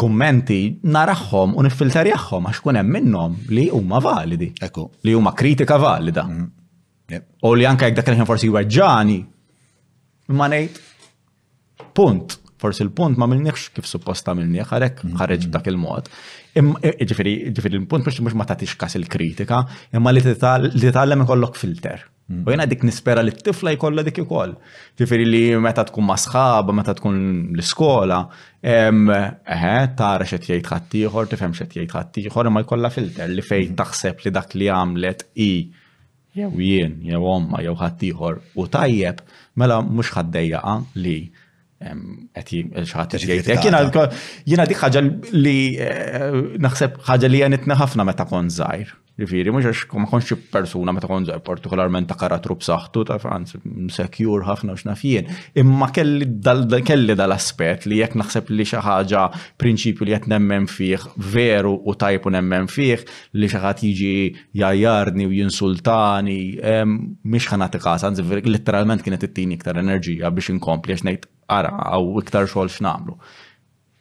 kummenti 0.00 0.58
naraħħom 0.96 1.54
u 1.56 1.64
nifilterjaħħom 1.64 2.48
għax 2.50 2.62
kunem 2.66 2.80
hemm 2.82 2.96
minnhom 2.96 3.36
li 3.52 3.66
huma 3.72 4.00
validi. 4.04 4.50
Eko. 4.66 4.90
Li 5.04 5.14
huma 5.16 5.32
kritika 5.36 5.78
valida. 5.80 6.26
Mm-hmm. 6.28 7.24
U 7.48 7.54
li 7.56 7.68
anke 7.68 7.88
jekk 7.88 8.02
dak 8.02 8.10
li 8.12 8.28
forsi 8.28 8.50
jwerġani, 8.52 9.18
ma 10.38 10.50
ngħid 10.52 10.82
punt. 11.96 12.38
Forsi 12.60 12.86
l-punt 12.86 13.18
ma 13.20 13.26
minnix 13.28 13.66
kif 13.72 13.84
supposta 13.88 14.32
minnix 14.36 14.68
għarek 14.72 15.02
mm-hmm. 15.02 15.20
ħareġ 15.22 15.48
b'dak 15.50 15.66
il-mod. 15.72 16.06
Ġifiri, 16.56 17.32
l-punt 17.52 18.06
mux 18.08 18.18
mux 18.24 18.32
ma 18.38 18.46
tatix 18.48 18.72
kas 18.80 18.94
il-kritika, 18.96 19.58
imma 19.92 20.12
li 20.12 20.22
t-tallem 20.24 21.24
ikollok 21.26 21.58
filter. 21.60 22.06
U 22.32 22.48
jena 22.50 22.64
dik 22.66 22.82
nispera 22.88 23.20
li 23.22 23.30
t-tifla 23.36 23.74
jkolla 23.76 24.02
dik 24.06 24.18
ikoll. 24.24 24.56
Ġifiri 24.98 25.26
li 25.28 25.42
meta 25.62 25.84
tkun 25.86 26.08
masħab, 26.08 26.72
meta 26.74 26.94
tkun 26.98 27.20
l-skola, 27.58 28.22
eħe, 28.66 29.74
tara 30.00 30.26
xet 30.30 30.48
jgħid 30.48 30.70
ħattijħor, 30.72 31.28
tifem 31.34 31.54
xet 31.58 31.76
jgħid 31.76 31.94
ħattijħor, 31.98 32.48
imma 32.50 32.64
jkolla 32.64 32.90
filter 32.94 33.28
li 33.36 33.44
fej 33.46 33.68
taħseb 33.78 34.24
li 34.26 34.32
dak 34.38 34.56
li 34.58 34.72
għamlet 34.80 35.26
i 35.46 35.50
jew 36.36 36.50
jien, 36.56 36.96
jew 37.04 37.20
omma, 37.36 37.60
jew 37.68 37.76
ħattijħor 37.82 38.40
u 38.56 38.68
tajjeb, 38.78 39.22
mela 39.60 39.78
mux 39.84 40.08
ħaddejjaqa 40.16 40.78
li 41.04 41.18
għati 41.86 42.60
Jena 44.46 44.66
dik 44.66 44.80
ħagġa 44.82 45.02
li 45.36 45.58
eh, 45.78 46.30
naħseb 46.62 47.00
ħagġa 47.08 47.30
li 47.32 47.42
għanitna 47.46 47.78
ħafna 47.82 48.06
meta 48.08 48.26
kon 48.30 48.50
zaħir. 48.52 48.94
Rifiri, 49.16 49.48
mux 49.48 49.64
għax 49.70 49.86
ma 49.96 50.08
konx 50.10 50.34
persuna 50.52 50.92
meta 50.92 51.08
kon 51.08 51.24
zaħir, 51.24 51.40
partikolarment 51.46 52.08
ta' 52.10 52.18
karatru 52.20 52.58
saħtu, 52.60 53.04
ta' 53.08 53.16
franz, 53.22 53.54
msekjur 53.64 54.44
ħafna 54.44 54.74
u 54.74 54.80
xnafijen. 54.82 55.30
Imma 55.56 55.88
kelli 55.96 56.28
dal-aspet 57.16 57.86
li 57.88 58.02
jek 58.02 58.16
naħseb 58.20 58.50
li 58.52 58.66
xaħġa 58.68 59.22
prinċipju 59.62 60.06
li 60.06 60.12
jek 60.18 60.28
nemmen 60.28 60.68
fiħ, 60.68 61.08
veru 61.32 61.78
u 61.88 61.94
tajpu 61.96 62.34
nemmen 62.36 62.68
fiħ, 62.68 63.06
li 63.40 63.48
xaħat 63.48 63.86
jiġi 63.86 64.58
jajjarni 64.60 65.24
u 65.24 65.32
jinsultani, 65.38 66.38
mux 67.24 67.48
ħanati 67.54 67.80
għas, 67.80 68.20
literalment 68.44 69.06
kienet 69.06 69.24
it-tini 69.30 69.56
iktar 69.56 69.80
enerġija 69.80 70.28
biex 70.28 70.52
inkompli, 70.58 70.92
għax 71.00 71.32
ara 71.50 71.70
għaw 71.92 72.20
iktar 72.22 72.48
xogħol 72.50 72.70
x'namlu. 72.72 73.16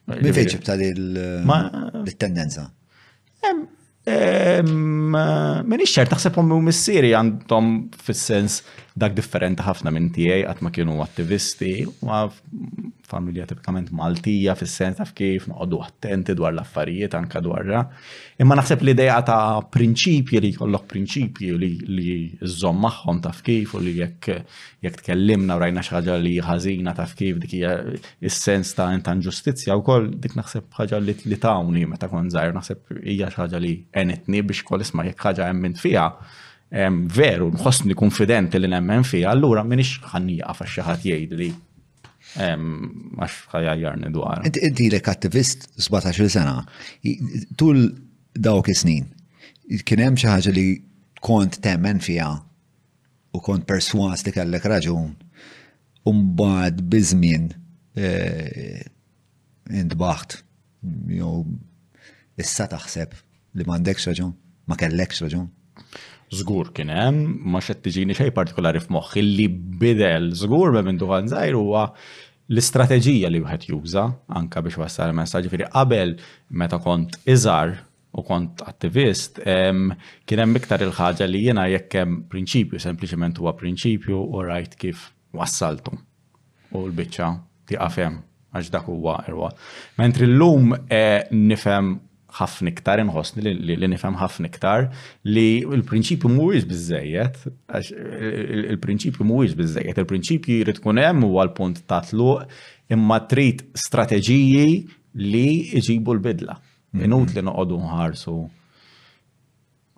Bifej 0.06 0.48
ġibta 0.54 0.76
l 0.78 2.14
tendenza 2.22 2.68
Meni 5.66 5.88
xċer, 5.90 6.12
taħseb 6.12 6.36
għom 6.44 6.60
missieri 6.68 7.16
għandhom 7.18 7.72
fis-sens 8.06 8.60
dak 8.96 9.12
differenti 9.16 9.64
ħafna 9.66 9.92
minn 9.92 10.06
tiegħi 10.16 10.46
qatt 10.48 10.62
ma 10.64 10.70
kienu 10.72 10.94
attivisti 11.04 11.72
u 11.84 12.20
familja 13.06 13.44
tipikament 13.50 13.90
Maltija 13.94 14.54
fis-sens 14.56 14.98
taf 15.02 15.12
kif 15.18 15.50
noqogħdu 15.52 15.80
attenti 15.84 16.34
dwar 16.40 16.54
l-affarijiet 16.56 17.14
anke 17.20 17.42
dwarra. 17.46 17.82
Imma 18.42 18.56
naħseb 18.58 18.82
l-idea 18.86 19.18
ta' 19.28 19.60
prinċipji 19.72 20.42
li 20.42 20.54
jkollok 20.56 20.88
prinċipji 20.94 21.52
li 21.60 22.16
żżomm 22.48 22.82
magħhom 22.88 23.20
taf 23.28 23.44
kif 23.46 23.76
u 23.78 23.84
li 23.84 23.98
jekk 24.00 24.32
jekk 24.88 25.04
tkellimna 25.04 25.60
u 25.60 25.64
rajna 25.66 25.84
ħaġa 25.86 26.16
li 26.24 26.34
ħażina 26.42 26.96
taf 26.98 27.14
kif 27.20 27.44
dik 27.44 27.58
hija 27.60 27.76
is-sens 28.32 28.72
ta' 28.80 28.90
intan 28.96 29.20
ġustizzja 29.28 29.76
wkoll 29.84 30.08
dik 30.24 30.40
naħseb 30.40 30.72
ħaġa 30.80 31.04
li 31.04 31.42
tawni 31.44 31.84
meta 31.86 32.08
kont 32.10 32.32
żgħir 32.32 32.56
naħseb 32.58 32.98
hija 33.04 33.28
xi 33.30 33.44
ħaġa 33.44 33.60
li 33.62 33.76
enitni 34.02 34.42
biex 34.42 34.64
kol 34.72 34.88
isma' 34.88 35.10
jekk 35.12 35.28
ħaġa 35.30 35.52
hemm 35.52 35.76
fiha 35.84 36.10
veru, 36.72 37.52
nħossni 37.54 37.94
konfidenti 37.96 38.60
li 38.60 38.68
nemmen 38.72 39.04
fi, 39.06 39.24
allura 39.30 39.64
minix 39.64 40.00
ħannija 40.12 40.46
għafa 40.50 40.66
xaħat 40.74 41.06
jgħid 41.06 41.34
li 41.40 41.50
għax 42.36 43.46
ħajjarni 43.54 44.10
dwar. 44.12 44.42
li 44.44 45.02
attivist 45.04 45.70
17 45.80 46.30
sena, 46.30 46.58
tul 47.56 47.86
dawk 48.36 48.70
is-snin, 48.74 49.06
kien 49.88 50.00
hemm 50.04 50.18
xi 50.20 50.28
ħaġa 50.28 50.52
li 50.56 50.68
kont 51.26 51.60
temmen 51.64 52.00
fija 52.04 52.32
u 53.36 53.40
kont 53.44 53.66
perswas 53.68 54.26
li 54.26 54.32
kellek 54.36 54.66
raġun, 54.72 55.14
umbad 56.06 56.82
bizmin 56.86 57.52
eh, 57.98 58.84
intbaħt, 59.70 60.40
jew 61.10 61.46
issa 62.38 62.66
taħseb 62.68 63.14
li 63.56 63.64
m'għandekx 63.64 64.08
raġun, 64.10 64.34
ma 64.68 64.76
kellekx 64.82 65.24
raġun. 65.30 65.48
Zgur 66.34 66.72
kien 66.74 66.90
hemm, 66.90 67.38
ma 67.46 67.62
xed 67.62 67.84
tiġini 67.86 68.16
xejn 68.18 68.34
partikolari 68.34 68.82
f'moħħ 68.82 69.18
illi 69.22 69.46
bidel 69.80 70.32
żgur 70.36 70.72
me 70.74 70.82
minn 70.88 70.98
duħan 70.98 71.30
żgħir 71.30 71.58
huwa 71.60 71.84
l-istrateġija 72.50 73.30
li 73.30 73.44
wieħed 73.44 73.68
juża 73.70 74.08
anke 74.40 74.64
biex 74.66 74.80
wassal 74.82 75.14
messaġġi 75.18 75.52
firri 75.54 75.68
qabel 75.76 76.16
meta 76.62 76.80
kont 76.82 77.20
iżar 77.30 77.76
u 78.16 78.24
kont 78.26 78.64
attivist, 78.66 79.38
kien 79.44 80.40
hemm 80.42 80.58
iktar 80.60 80.82
il-ħaġa 80.86 81.28
li 81.30 81.44
jiena 81.46 81.68
jekk 81.70 82.00
hemm 82.02 82.20
prinċipju, 82.32 82.80
sempliċement 82.82 83.38
huwa 83.44 83.54
prinċipju 83.60 84.18
u 84.22 84.44
rajt 84.48 84.78
kif 84.82 85.10
wassaltu. 85.36 85.94
U 86.72 86.86
l-biċċa 86.86 87.30
tiqafem 87.70 88.18
għax 88.56 88.72
dak 88.72 88.88
huwa 88.90 89.18
irwa. 89.28 89.50
Mentri 90.00 90.26
l-lum 90.32 90.74
eh, 90.88 91.28
nifhem 91.36 91.98
ħafna 92.40 92.72
iktar 92.74 93.02
inħossni 93.04 93.44
li 93.48 93.78
nifhem 93.92 94.18
ħafna 94.20 94.50
iktar 94.52 94.90
li 95.28 95.46
l-prinċipju 95.64 96.32
mhuwiex 96.34 96.68
biżejjed, 96.72 97.42
il-prinċipju 98.74 99.28
mhuwiex 99.30 99.56
biżejjed, 99.62 100.02
il-prinċipju 100.04 100.60
jrid 100.64 100.80
tkun 100.82 101.02
hemm 101.04 101.26
huwa 101.30 101.46
l-punt 101.48 101.84
ta' 101.90 102.02
tluq 102.10 102.44
imma 102.96 103.20
trid 103.32 103.66
strateġiji 103.74 104.68
li 105.26 105.48
jġibu 105.80 106.18
l-bidla. 106.18 106.60
Minut 106.96 107.30
mhm. 107.32 107.36
li 107.38 107.46
noqogħdu 107.48 107.82
nħarsu 107.86 108.38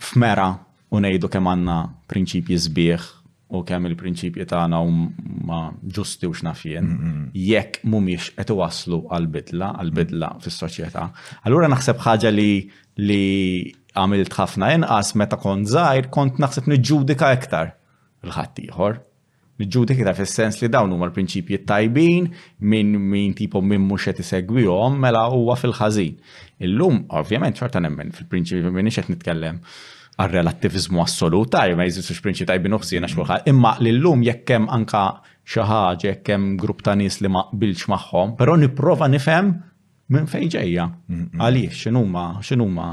f'mera 0.07 0.49
u 0.93 1.01
ngħidu 1.01 1.31
kemm 1.33 1.53
għandna 1.55 1.79
prinċipji 2.09 2.61
sbieħ 2.67 3.13
u 3.49 3.61
kemm 3.63 3.87
il-prinċipji 3.87 4.43
tagħna 4.47 4.79
huma 4.83 5.59
ġusti 5.97 6.27
u 6.27 6.33
x'nafjen, 6.35 6.89
mm, 6.91 7.17
mm. 7.17 7.27
jekk 7.45 7.79
mhumiex 7.87 8.31
qed 8.35 8.51
iwasslu 8.51 9.01
għall-bidla, 9.07 9.69
għall-bidla 9.79 10.31
fis-soċjetà. 10.43 11.05
Allura 11.47 11.69
naħseb 11.71 12.01
ħaġa 12.03 12.31
li 12.35 12.49
li 12.99 13.23
għamilt 13.97 14.33
ħafna 14.35 14.71
inqas 14.75 15.13
meta 15.19 15.39
kont 15.39 15.69
żgħir 15.71 16.09
kont 16.13 16.41
naħseb 16.43 16.67
niġġudika 16.73 17.31
iktar 17.37 17.71
il-ħadd 18.27 18.63
ieħor. 18.67 18.99
Niġġudika 19.61 20.03
iktar 20.03 20.17
fis-sens 20.19 20.59
li 20.61 20.67
dawn 20.73 20.91
huma 20.93 21.07
l-prinċipji 21.07 21.61
tajbin 21.69 22.27
minn 22.65 22.97
min 22.99 23.31
tipo 23.37 23.61
minn 23.61 23.87
mhux 23.87 24.09
qed 24.11 24.25
isegwihom 24.25 24.99
mela 25.05 25.23
huwa 25.31 25.55
fil-ħażin. 25.61 26.17
Illum 26.67 27.05
ovvjament 27.21 27.57
xorta 27.61 27.79
nemmen 27.79 28.11
fil-prinċipji 28.17 28.73
minn 28.75 28.91
qed 28.91 29.13
nitkellem 29.15 29.63
għal-relativizmu 30.17 31.01
assolut, 31.03 31.51
taj, 31.53 31.75
ma 31.77 31.85
jizisux 31.85 32.17
xprinċi 32.17 32.47
tajbin 32.49 32.73
uħsien 32.77 33.05
għax 33.05 33.17
kulħadd. 33.19 33.49
Imma 33.51 33.75
l-lum 33.81 34.23
jekkem 34.25 34.65
anka 34.73 35.01
xaħġa, 35.47 35.81
jekkem 36.07 36.47
grupp 36.59 36.81
ta' 36.87 36.95
nis 36.97 37.19
li 37.23 37.29
ma 37.29 37.43
bilx 37.53 37.85
maħħom, 37.93 38.33
pero 38.39 38.55
niprofa 38.57 39.07
nifhem 39.13 39.51
minn 40.09 40.27
fejn 40.31 40.49
ġejja. 40.55 40.87
Għaliex, 41.37 41.83
xinuma, 41.85 42.25
xinuma 42.49 42.87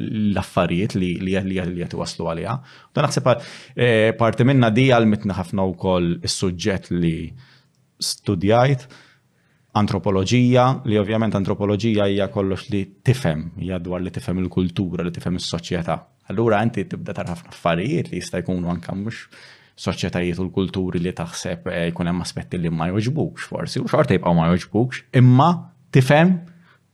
l-affarijiet 0.00 0.98
li 0.98 1.12
li 1.22 1.38
li 1.46 1.88
waslu 2.00 2.30
għalija. 2.32 2.56
U 2.98 3.04
naħseb 3.06 3.30
eh, 3.30 4.10
parti 4.18 4.48
minna 4.48 4.72
di 4.74 4.88
għal 4.94 5.06
mitna 5.12 5.38
ħafna 5.38 5.68
u 5.70 5.76
koll 5.78 6.16
il-sujġet 6.26 6.90
li 6.96 7.16
studjajt 8.02 8.88
antropoloġija, 9.78 10.64
li 10.86 10.98
ovvjament 11.00 11.34
antropoloġija 11.34 12.06
hija 12.12 12.28
kollox 12.32 12.68
li 12.70 12.84
tifhem, 13.04 13.48
hija 13.58 13.80
dwar 13.82 14.02
li 14.04 14.12
tifhem 14.14 14.38
il-kultura, 14.44 15.04
li 15.06 15.12
tifhem 15.14 15.36
is-soċjetà. 15.40 15.96
Allura 16.30 16.60
inti 16.64 16.84
tibda 16.88 17.14
tara 17.16 17.34
ħafna 17.34 17.52
affarijiet 17.52 18.10
li 18.12 18.20
jista' 18.20 18.38
jkunu 18.44 18.70
anke 18.70 18.94
mhux 18.96 19.24
soċjetajiet 19.84 20.38
u 20.40 20.46
l-kulturi 20.46 21.00
li 21.02 21.10
taħseb 21.18 21.66
eh, 21.72 21.88
jkun 21.90 22.06
hemm 22.08 22.22
aspetti 22.22 22.60
li 22.62 22.70
ma 22.70 22.86
joġbux 22.92 23.48
forsi, 23.50 23.82
u 23.82 23.88
xorta 23.90 24.14
jibqgħu 24.14 24.34
ma 24.38 24.46
joġbux, 24.52 25.00
imma 25.20 25.48
tifhem 25.94 26.36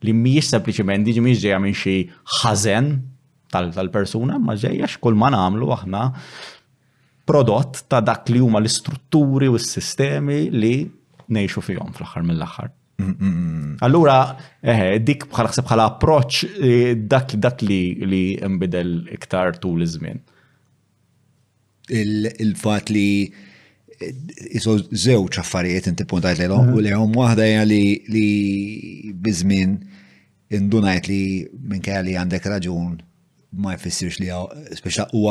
li 0.08 0.14
mhijiex 0.16 0.54
sempliċement 0.54 1.04
diġi 1.04 1.22
mhijiex 1.26 1.44
ġejja 1.44 1.58
minn 1.60 1.76
xi 1.76 1.94
ħażen 2.40 2.88
tal-persuna, 3.52 4.40
ma 4.40 4.56
ġejja 4.56 4.88
x'kull 4.94 5.20
ma 5.20 5.28
nagħmlu 5.34 5.68
aħna 5.76 6.02
prodott 7.28 7.84
ta' 7.92 8.00
dak 8.02 8.32
li 8.32 8.40
huma 8.42 8.58
l-istrutturi 8.62 9.52
u 9.52 9.60
s-sistemi 9.60 10.46
li 10.54 10.72
nejxu 11.34 11.62
fihom 11.68 11.92
fl-aħħar 11.96 12.26
mill-aħħar. 12.26 12.70
Mm, 13.00 13.12
mm, 13.12 13.44
mm. 13.44 13.76
Allura, 13.86 14.18
dik 15.08 15.26
bħal 15.32 15.50
ħseb 15.52 15.68
bħala 15.70 15.86
approċ 15.94 16.40
eh, 16.48 16.88
dak 17.12 17.36
dak 17.44 17.62
li 17.64 17.80
li 18.04 18.24
iktar 19.16 19.60
tul 19.62 19.86
l 19.86 20.20
Il-fat 21.90 22.90
li 22.94 23.24
eh, 23.26 24.10
iso 24.58 24.76
żewġ 24.78 25.40
affarijiet 25.42 25.88
inti 25.90 26.06
puntajt 26.06 26.38
lejhom 26.42 26.68
mhm. 26.68 26.76
u 26.76 26.84
lejhom 26.84 27.16
waħda 27.18 27.48
hija 27.48 27.64
li 27.66 29.10
bizmin 29.24 29.78
indunajt 30.52 31.08
li 31.10 31.22
minkejja 31.72 32.04
li 32.06 32.14
għandek 32.20 32.46
raġun 32.52 33.00
ma 33.64 33.74
jfissirx 33.78 34.20
li 34.22 34.28
speċa 34.78 35.08
u 35.18 35.24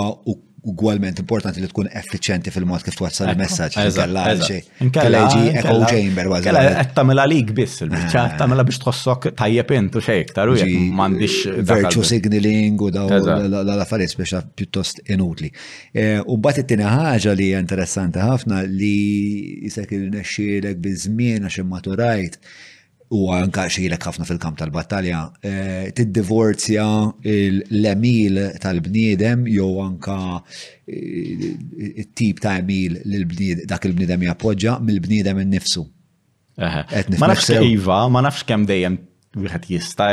ugualment 0.65 1.15
importanti 1.22 1.61
li 1.61 1.68
tkun 1.69 1.88
effiċenti 2.02 2.52
fil-mod 2.52 2.84
kif 2.84 2.95
twassal 2.98 3.31
il-messaġġ. 3.31 4.56
Kella 4.95 5.22
ġi 5.31 5.52
echo 5.60 5.76
chamber 5.90 6.30
wa 6.34 6.40
Kella 6.44 6.64
qed 6.65 6.91
tagħmilha 6.98 7.26
lik 7.31 7.53
biss 7.57 7.84
il-biċċa 7.86 8.23
qed 8.26 8.34
ah. 8.34 8.38
tagħmilha 8.41 8.65
biex 8.68 8.81
tħossok 8.84 9.27
tajjeb 9.40 9.73
intu 9.77 10.03
xejn 10.03 10.23
iktar 10.26 10.52
u 10.53 10.57
jekk 10.60 10.81
m'għandix 10.98 11.57
virtue 11.69 12.07
signaling 12.11 12.84
u 12.84 12.90
daw 12.95 13.14
l-affarijiet 13.15 14.18
biex 14.19 14.40
pjuttost 14.56 15.03
inutli. 15.15 15.52
Eh, 15.94 16.18
u 16.26 16.38
mbagħad 16.40 16.64
it-tieni 16.65 16.90
ħaġa 16.90 17.38
li 17.40 17.49
hija 17.52 17.61
interessanti 17.64 18.23
ħafna 18.23 18.64
li 18.68 19.68
jisek 19.69 19.95
il-nexxielek 19.99 20.84
bi 20.84 20.95
żmien 21.06 21.48
għax 21.49 21.64
immaturajt 21.64 22.40
u 23.10 23.23
għankaxilek 23.34 24.03
ħafna 24.06 24.26
fil-kamp 24.30 24.60
tal-battalja, 24.60 25.19
eh, 25.41 25.88
tiddivorzja 25.98 26.84
l-emil 27.26 28.38
tal-bniedem 28.61 29.48
jew 29.49 29.69
anka 29.81 30.18
eh, 30.86 32.06
tip 32.15 32.41
ta' 32.44 32.60
emil 32.61 32.99
dak 33.69 33.88
il-bniedem 33.90 34.27
jappoġġa 34.30 34.76
mill-bniedem 34.86 35.41
innifsu. 35.45 35.88
Ma 36.60 37.31
nafx 37.31 37.49
iva, 37.64 38.02
ma 38.11 38.22
nafx 38.26 38.44
kemm 38.45 38.68
dejjem 38.69 38.99
wieħed 39.40 39.68
jista' 39.73 40.10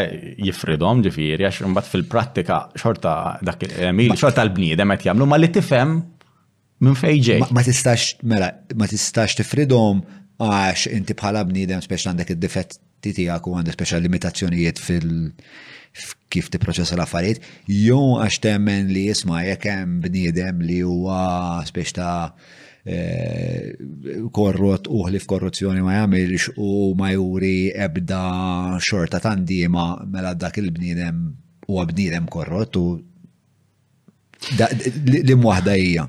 jifridhom 0.47 1.01
ġifieri 1.05 1.47
għax 1.49 1.67
imbagħad 1.67 1.93
fil-prattika 1.93 2.59
xorta 2.81 3.15
dak 3.49 3.65
il-emil 3.69 4.17
xorta 4.17 4.45
l-bniedem 4.47 4.97
qed 4.97 5.11
jagħmlu 5.11 5.27
ma 5.29 5.37
li 5.41 5.51
tifhem 5.53 5.95
minn 6.85 6.95
fejn 6.97 7.45
Ma 7.57 7.63
tistax 7.65 8.19
mela, 8.29 8.51
ma 8.77 8.85
tistax 8.89 9.37
tifridhom 9.41 10.01
għax 10.41 10.91
inti 10.93 11.13
bħala 11.17 11.41
bniedem 11.49 11.81
speċ 11.85 12.11
għandek 12.11 12.35
id-difett 12.37 12.79
titijak 13.05 13.47
u 13.49 13.55
għandu 13.57 13.75
speċa 13.75 14.01
limitazzjonijiet 14.05 14.81
fil- 14.81 15.33
kif 16.33 16.51
tipproċessa 16.53 16.97
l-affarijiet, 16.99 17.41
jew 17.73 18.19
għax 18.21 18.41
temmen 18.45 18.91
li 18.93 19.07
jisma' 19.09 19.45
jekk 19.49 19.71
hemm 19.71 20.01
bniedem 20.05 20.59
li 20.65 20.83
huwa 20.85 21.63
speċ 21.65 21.93
ta' 21.97 22.11
eh, 22.85 23.71
korrot 24.37 24.91
uħli 24.93 25.23
f'korruzzjoni 25.25 25.85
ma 25.87 25.95
jagħmilx 26.03 26.57
u 26.61 26.93
ma 26.99 27.15
juri 27.15 27.71
ebda 27.73 28.21
xorta 28.85 29.23
tandiema 29.25 29.95
mela 30.05 30.35
dak 30.37 30.61
il-bniedem 30.61 31.25
huwa 31.69 31.87
bniedem 31.89 32.29
korrot 32.29 32.77
u 32.83 32.87
li 35.07 35.35
waħda 35.41 35.75
hija. 35.81 36.03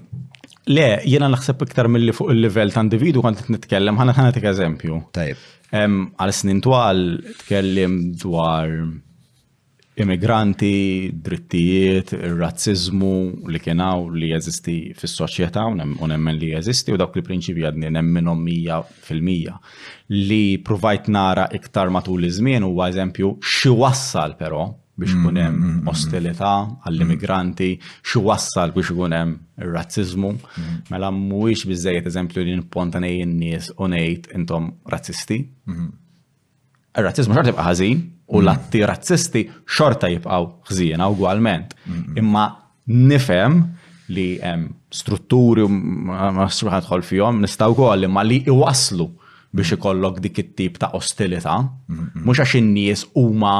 Le, 0.67 0.83
jiena 1.07 1.29
naħseb 1.31 1.61
iktar 1.63 1.87
mill-li 1.87 2.11
fuq 2.11 2.33
il-livell 2.33 2.73
ta' 2.75 2.83
individu 2.83 3.21
kont 3.23 3.45
nitkellem, 3.47 3.95
ħana 3.95 4.13
ħana 4.17 4.35
eżempju. 4.51 4.97
Tajb. 5.15 5.39
Għal 5.75 6.31
snin 6.31 6.61
twal 6.63 6.99
tkellim 7.41 7.95
dwar 8.21 8.71
immigranti, 9.97 11.09
drittijiet, 11.25 12.13
razzizmu 12.37 13.47
li 13.49 13.59
kienaw 13.59 14.07
li 14.13 14.29
jeżisti 14.29 14.75
fis 14.99 15.15
soċjetà 15.17 15.65
u 15.71 16.05
nemmen 16.13 16.37
li 16.39 16.53
jeżisti 16.53 16.93
u 16.95 16.99
dawk 17.01 17.17
li 17.17 17.23
prinċipi 17.25 17.65
għadni 17.65 17.91
nemmenom 17.97 18.39
mija 18.45 18.79
fil-mija. 19.07 19.57
Li 20.13 20.41
provajt 20.69 21.09
nara 21.17 21.49
iktar 21.57 21.91
matul 21.97 22.27
iż-żmien 22.29 22.63
huwa 22.69 22.87
eżempju 22.93 23.33
xi 23.41 23.73
wassal 23.81 24.37
però 24.43 24.69
biex 24.97 25.13
kunem 25.21 25.83
ostilità 25.91 26.51
għall-immigranti, 26.87 27.67
xu 28.09 28.23
wassal 28.25 28.73
biex 28.75 28.91
kunem 28.97 29.35
razzizmu. 29.73 30.31
Mela 30.91 31.11
mwix 31.13 31.65
bizzejet 31.69 32.09
eżempju 32.09 32.43
li 32.45 32.55
n-pontanej 32.57 33.21
n-nies 33.27 33.71
unajt 33.77 34.31
intom 34.37 34.71
razzisti. 34.93 35.43
Il-razzizmu 35.67 37.37
xorta 37.37 37.51
jibqa 37.53 37.67
ħażin 37.69 38.03
u 38.33 38.41
l-atti 38.41 38.81
razzisti 38.89 39.45
xorta 39.69 40.09
jibqaw 40.11 40.49
għaw 40.65 41.19
għalment. 41.27 41.77
Imma 42.17 42.47
nifem 42.89 43.61
li 44.17 44.27
strutturi 44.97 45.67
ma 45.69 46.49
s-surħat 46.49 46.87
fihom 47.05 47.41
nistaw 47.45 47.75
għalli 47.85 48.09
imma 48.09 48.25
li 48.25 48.41
iwaslu 48.49 49.11
biex 49.57 49.71
ikollok 49.77 50.19
dik 50.23 50.37
it-tip 50.43 50.77
ta' 50.81 50.91
ostilità, 50.99 51.55
mm-hmm, 51.57 51.97
mm-hmm. 51.97 52.25
mhux 52.27 52.41
għax 52.43 52.55
in-nies 52.59 53.03
huma 53.21 53.55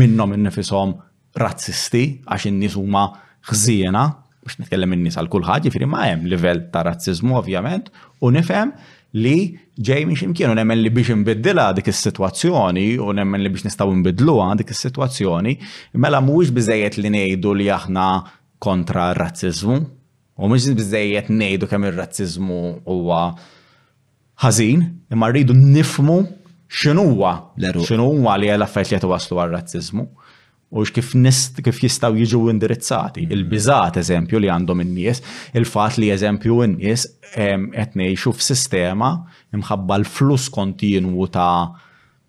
minnhom 0.00 0.36
innifisom 0.36 0.96
razzisti, 1.42 2.04
għax 2.28 2.48
in-nies 2.50 2.76
huma 2.78 3.06
ħżiena, 3.48 4.02
mhux 4.44 4.58
nitkellem 4.62 4.96
in-nies 4.98 5.16
għal 5.20 5.30
kulħadd, 5.32 5.68
jifieri 5.70 5.88
ma 5.88 6.04
hemm 6.10 6.28
livell 6.30 6.66
ta' 6.74 6.84
razziżmu 6.88 7.36
ovvjament, 7.40 7.88
u 8.24 8.30
nifhem 8.34 8.72
li 9.16 9.36
ġej 9.88 10.04
miex 10.06 10.20
ximkien 10.24 10.52
u 10.52 10.56
nemmen 10.58 10.82
li 10.84 10.90
biex 10.94 11.14
nbiddila 11.22 11.70
dik 11.76 11.88
is-sitwazzjoni 11.92 12.88
u 13.00 13.12
nemmen 13.16 13.40
li 13.40 13.48
biex 13.52 13.64
nistgħu 13.70 13.96
nbidluha 14.02 14.50
dik 14.60 14.74
is-sitwazzjoni, 14.74 15.54
mela 16.04 16.20
mhuwiex 16.24 16.52
biżejjed 16.58 16.98
li 17.02 17.14
ngħidu 17.16 17.54
li 17.62 17.70
aħna 17.72 18.08
kontra 18.60 19.10
r 19.14 19.22
razzizmu 19.22 19.78
u 20.38 20.46
mhux 20.50 20.68
biżejjed 20.76 21.30
ngħidu 21.32 21.70
kemm 21.70 21.88
ir-razziżmu 21.88 22.60
huwa 22.90 23.22
ħażin, 24.42 24.82
imma 25.12 25.28
rridu 25.32 25.54
nifmu 25.56 26.18
x'inhuwa 26.68 27.32
x'inhuwa 27.58 28.36
li 28.38 28.50
għal 28.52 28.66
affett 28.66 28.94
li 29.06 29.10
waslu 29.10 29.40
għal 29.40 29.54
razzizmu 29.56 30.04
u 30.68 30.82
kif 30.92 31.14
nist 31.16 31.62
kif 31.64 31.78
jistaw 31.80 32.12
jiġu 32.20 32.42
indirizzati. 32.52 33.22
Mm-hmm. 33.22 33.32
Il-biżat 33.34 33.96
eżempju 34.02 34.38
li 34.42 34.50
għandhom 34.52 34.82
in-nies, 34.84 35.22
il-fatt 35.56 35.96
li 35.96 36.10
eżempju 36.12 36.58
in-nies 36.66 37.06
qed 37.32 37.96
ngħixu 37.96 38.34
f'sistema 38.36 39.08
imħabba 39.56 39.96
l-flus 40.02 40.50
kontinwu 40.52 41.30
ta' 41.32 41.70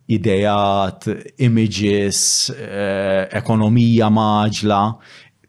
idejat, 0.10 1.10
images, 1.46 2.22
eh, 2.56 3.28
ekonomija 3.38 4.08
maġla, 4.10 4.80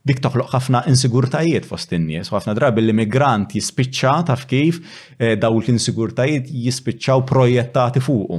dik 0.02 0.20
toħloq 0.24 0.48
ħafna 0.54 0.80
insigurtajiet 0.88 1.66
fost 1.68 1.90
in-nies, 1.92 2.30
ħafna 2.32 2.54
drabi 2.56 2.80
l-immigrant 2.82 3.52
jispiċċa 3.56 4.12
taf 4.30 4.46
kif 4.48 4.78
eh, 5.18 5.34
daw 5.40 5.58
l-insigurtajiet 5.58 6.48
jispiċċaw 6.48 7.24
projettati 7.28 8.00
fuqu. 8.04 8.38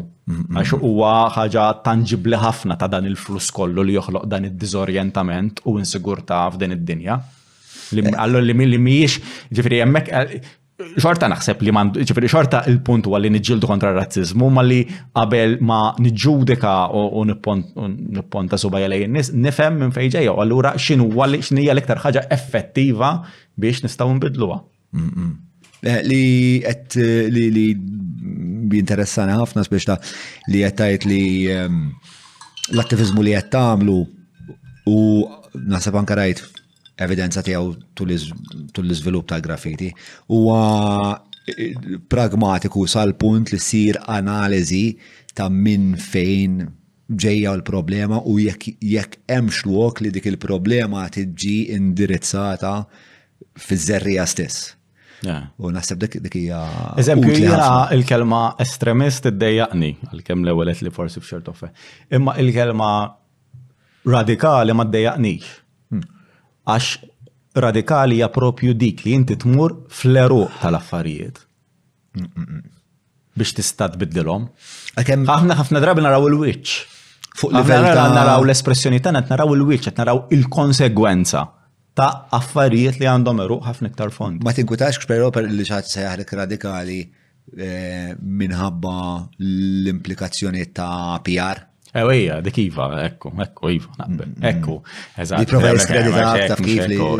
Għax 0.56 0.73
huwa 0.80 1.14
ħaġa 1.35 1.67
tangibli 1.85 2.40
ħafna 2.41 2.77
ta' 2.80 2.90
dan 2.91 3.07
il-flus 3.11 3.51
kollu 3.56 3.85
li 3.85 3.98
joħloq 3.98 4.25
dan 4.31 4.49
id-dizorjentament 4.49 5.61
u 5.69 5.75
insigurta 5.81 6.40
f'din 6.56 6.73
id-dinja. 6.80 7.19
Allora 8.15 8.40
li 8.41 8.77
miex, 8.80 9.17
ġifri, 9.51 9.81
jemmek, 9.81 10.09
xorta 11.01 11.27
naħseb 11.32 11.61
li 11.66 11.74
man, 11.76 11.92
ċifiri 11.98 12.30
xorta 12.32 12.61
il-punt 12.69 13.08
għalli 13.10 13.30
li 13.30 13.40
nġildu 13.40 13.69
kontra 13.69 13.92
razzizmu, 13.95 14.48
ma 14.53 14.64
li 14.66 14.80
qabel 15.16 15.58
ma 15.68 15.80
nġudika 16.01 16.74
u 16.95 17.24
nipponta 17.27 18.58
subajja 18.61 18.90
lejn 18.92 19.16
nis, 19.18 19.32
nifhem 19.34 19.80
minn 19.82 19.93
fejġeja, 19.95 20.34
u 20.35 20.42
allura 20.43 20.74
xinu 20.80 21.10
għalli 21.11 21.42
x'nija 21.45 21.76
l-iktar 21.76 22.01
ħaġa 22.03 22.26
effettiva 22.34 23.14
biex 23.61 23.84
nistaw 23.85 24.10
nbidluha. 24.18 24.61
Eh, 25.82 26.00
li 26.06 26.24
għet 26.68 26.98
li 27.34 27.45
li 27.56 27.68
jinteressana 28.72 29.35
ħafna 29.42 29.66
biex 29.72 29.90
ta' 29.92 30.00
li 30.53 30.64
qed 30.66 31.10
li 31.10 31.22
ehm, 31.51 31.84
l-attivizmu 32.76 33.24
li 33.26 33.35
qed 33.38 33.53
tagħmlu 33.56 34.00
u 34.92 35.00
naħseb 35.61 35.95
anke 36.00 36.16
rajt 36.18 36.42
evidenza 37.00 37.42
tiegħu 37.45 37.76
tul-iżvilupp 37.95 39.26
l 39.26 39.30
tal-graffiti. 39.32 39.92
Huwa 40.32 41.16
eh, 41.48 41.76
pragmatiku 42.11 42.86
sal-punt 42.90 43.52
li 43.53 43.60
sir 43.61 44.00
analiżi 44.06 44.84
ta' 45.38 45.50
minn 45.52 45.94
fejn 45.95 46.66
ġejja 47.11 47.53
l-problema 47.60 48.22
u 48.28 48.38
jekk 48.40 49.18
hemmx 49.28 49.66
lok 49.68 50.00
li 50.03 50.11
dik 50.16 50.30
il-problema 50.32 51.06
tiġi 51.11 51.58
indirizzata 51.76 52.78
fiż-żerrija 53.60 54.28
stess. 54.32 54.70
U 55.61 55.70
naħseb 55.70 56.00
dik 56.02 56.16
dik 56.26 56.38
hija. 56.40 56.60
Eżempju 57.02 57.34
jiena 57.36 57.88
il-kelma 57.94 58.44
estremist 58.64 59.28
iddejjaqni 59.30 59.92
għalkemm 60.10 60.48
l-ewwel 60.48 60.72
li 60.74 60.94
forsi 60.95 61.22
f'xertofe. 61.22 61.70
Imma 62.18 62.34
il-kelma 62.42 62.88
radikali 64.08 64.74
ma 64.74 64.82
ddejjaqnix 64.88 65.60
għax 66.69 67.57
radikali 67.64 68.17
hija 68.19 68.27
propju 68.31 68.73
dik 68.77 69.01
li 69.06 69.15
inti 69.17 69.38
tmur 69.40 69.73
fl-eru 69.91 70.43
tal-affarijiet. 70.61 71.41
Biex 73.33 73.53
tista' 73.57 73.90
tbiddilhom. 73.95 74.48
Aħna 75.01 75.57
ħafna 75.59 75.81
drabi 75.83 76.03
naraw 76.06 76.27
il 76.30 76.40
wiċċ 76.43 76.80
Fuq 77.41 77.53
livell 77.56 77.85
ta' 77.95 78.09
naraw 78.11 78.41
l-espressjoni 78.43 78.98
tagħna 78.99 79.22
qed 79.23 79.31
naraw 79.31 79.53
il 79.56 79.64
wiċċ 79.69 79.85
qed 79.88 80.01
naraw 80.01 80.25
il-konsegwenza 80.35 81.45
ta' 81.95 82.09
affarijiet 82.38 82.99
li 82.99 83.07
għandhom 83.07 83.40
eru 83.45 83.57
ħafna 83.64 83.90
iktar 83.91 84.11
fond. 84.15 84.43
Ma 84.43 84.51
tinkutax 84.53 85.01
però 85.07 85.30
per 85.33 85.48
li 85.48 85.64
xaħat 85.67 85.88
se 85.88 86.03
jaħrek 86.06 86.35
radikali 86.43 86.99
eh, 87.07 88.11
minħabba 88.22 88.95
l-implikazzjoni 89.40 90.67
ta' 90.75 91.19
PR? 91.25 91.67
Eh, 91.92 92.10
ija, 92.24 92.38
dik 92.42 92.56
iva, 92.70 92.86
ekku, 93.03 93.34
ekku, 93.44 93.70
iva, 93.76 93.92
naqbel, 94.00 94.32
ekku. 94.48 94.76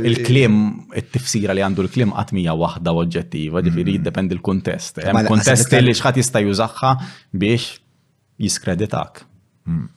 Il-klim, 0.08 0.56
il-tifsira 0.96 1.56
li 1.58 1.64
għandu 1.66 1.84
l-klim 1.90 2.14
għatmija 2.16 2.56
wahda 2.62 2.94
oġġettiva, 3.04 3.60
mm. 3.60 3.68
ġifiri 3.68 3.98
jiddependi 3.98 4.38
l-kontest. 4.40 5.02
Kontest 5.28 5.76
li 5.76 5.96
xħat 5.98 6.22
jista' 6.24 6.44
jużaxħa 6.46 6.94
biex 7.36 7.74
jiskreditak. 8.48 9.26
Mm. 9.68 9.90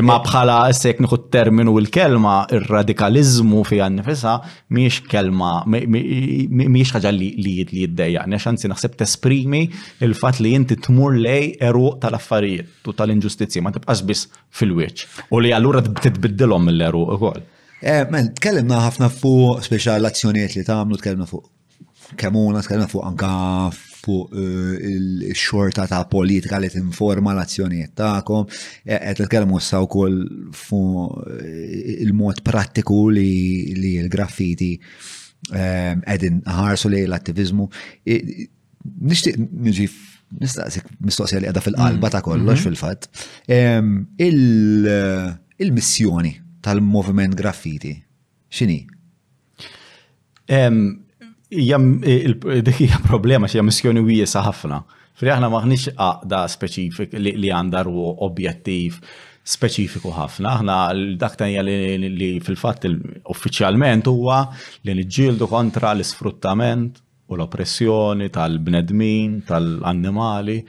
Imma 0.00 0.16
bħala 0.24 0.56
jek 0.74 1.00
nħu 1.04 1.18
terminu 1.32 1.74
l-kelma, 1.80 2.34
il-radikalizmu 2.54 3.62
fi 3.68 3.78
għannifisa, 3.84 4.34
miex 4.76 5.00
kelma, 5.10 5.50
miex 5.66 6.94
ħagġa 6.96 7.12
li 7.14 7.28
li 7.42 7.54
jiddeja. 7.64 8.24
Nexanzi 8.30 8.70
naħseb 8.70 8.96
tesprimi 9.02 9.62
il-fat 10.06 10.40
li 10.44 10.54
jinti 10.56 10.78
tmur 10.86 11.18
lej 11.18 11.54
eru 11.70 11.92
tal-affarijiet 12.02 12.90
u 12.92 12.96
tal-inġustizji, 13.00 13.62
ma 13.64 13.72
tibqas 13.74 14.02
bis 14.10 14.26
fil-wieċ. 14.58 15.06
U 15.30 15.42
li 15.44 15.54
għallura 15.56 15.84
titbiddilom 15.88 16.66
mill-eru 16.70 17.06
u 17.06 17.20
għol. 17.20 17.44
Eh, 17.80 18.02
Men, 18.12 18.34
tkellimna 18.36 18.82
ħafna 18.86 19.06
fuq 19.08 19.62
speċa 19.66 19.94
l-azzjoniet 19.98 20.56
li 20.58 20.66
t 20.66 20.80
tkellimna 20.96 21.26
fuq 21.28 21.46
kemuna, 22.20 22.60
tkellimna 22.60 22.90
fuq 22.90 23.06
anka 23.06 23.30
fuq 24.02 24.32
eh, 24.32 24.80
il-xorta 24.94 25.84
ta' 25.86 26.06
politika 26.08 26.58
li 26.58 26.68
tinforma 26.72 27.32
l-azzjonijiet 27.34 27.92
ta'kom, 28.00 28.46
e, 28.84 28.94
qed 28.94 29.18
nitkellmu 29.24 29.56
issa 29.60 29.78
wkoll 29.86 30.18
fuq 30.56 31.12
eh, 31.36 32.00
il-mod 32.04 32.38
prattiku 32.46 33.02
li 33.14 33.94
l-graffiti 34.04 34.72
eh, 34.76 34.80
qegħdin 36.00 36.42
ħarsu 36.58 36.86
li 36.92 37.02
l-attivizmu. 37.08 37.64
Nixtieq 39.10 39.36
niġi 39.40 39.86
nistaqsik 40.40 40.86
mistoqsija 41.08 41.38
li 41.42 41.46
qiegħda 41.48 41.64
fil-qalba 41.66 42.08
ta' 42.14 42.20
mm, 42.22 42.28
kollox 42.28 42.58
mhm. 42.60 42.66
fil-fatt. 42.68 43.02
Il-missjoni 45.60 46.32
tal 46.64 46.78
movement 46.84 47.34
graffiti 47.40 47.94
x'inhi? 48.52 48.80
Eh, 51.50 51.74
eh, 51.74 52.30
dik 52.62 52.76
hija 52.78 53.00
problema 53.02 53.48
xi 53.50 53.58
missjoni 53.64 54.02
wiesa 54.06 54.44
ħafna. 54.46 54.84
Fri 55.18 55.32
aħna 55.34 55.48
maħniex 55.50 55.96
għaqda 55.96 56.44
specifik 56.48 57.16
li 57.18 57.50
għandar 57.50 57.90
u 57.90 58.04
objettiv 58.22 59.00
speċifiku 59.50 60.12
ħafna. 60.14 60.52
Aħna 60.60 60.76
dak 61.18 61.34
tajja 61.40 61.64
li 61.66 62.30
fil-fatt 62.44 62.86
uffiċjalment 63.34 64.06
huwa 64.12 64.44
li 64.86 64.94
niġġieldu 65.00 65.50
kontra 65.50 65.90
l-isfruttament 65.96 67.02
u 67.30 67.34
l-oppressjoni 67.36 68.30
tal-bnedmin, 68.34 69.34
tal-annimali 69.50 70.60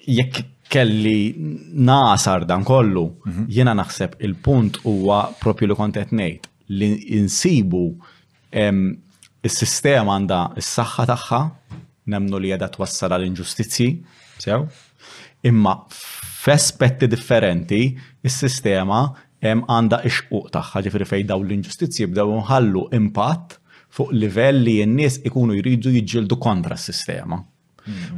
jekk 0.06 0.44
kelli 0.72 1.36
nasar 1.74 2.46
dan 2.48 2.64
kollu, 2.66 3.06
mhm. 3.26 3.46
jiena 3.52 3.74
naħseb 3.78 4.14
il-punt 4.24 4.80
huwa 4.88 5.22
propju 5.44 5.68
li 5.68 5.76
kontet 5.80 6.14
ngħid 6.16 6.48
li 6.72 6.88
insibu 7.18 7.84
il 8.56 9.52
sistema 9.52 10.16
għandha 10.16 10.40
s-saħħa 10.62 11.06
tagħha, 11.12 11.40
nemnu 12.14 12.40
li 12.40 12.54
qiegħda 12.54 12.70
twassal 12.78 13.18
l 13.18 13.28
inġustizzji, 13.32 13.90
sew, 14.46 14.62
imma 15.48 15.76
f'aspetti 16.42 17.10
differenti 17.12 17.82
il 17.92 18.32
sistema 18.32 19.04
għandha 19.44 20.00
ixquq 20.08 20.46
tagħha, 20.56 20.86
ġifri 20.88 21.08
fejn 21.12 21.32
dawn 21.34 21.46
l-inġustizzji 21.50 22.08
b'daw 22.14 22.32
nħallu 22.40 22.86
impatt 23.00 23.58
fuq 23.92 24.14
livell 24.16 24.64
li 24.64 24.80
n-nies 24.88 25.20
ikunu 25.28 25.58
jridu 25.60 25.92
jġildu 26.00 26.40
kontra 26.40 26.78
s-sistema. 26.80 27.42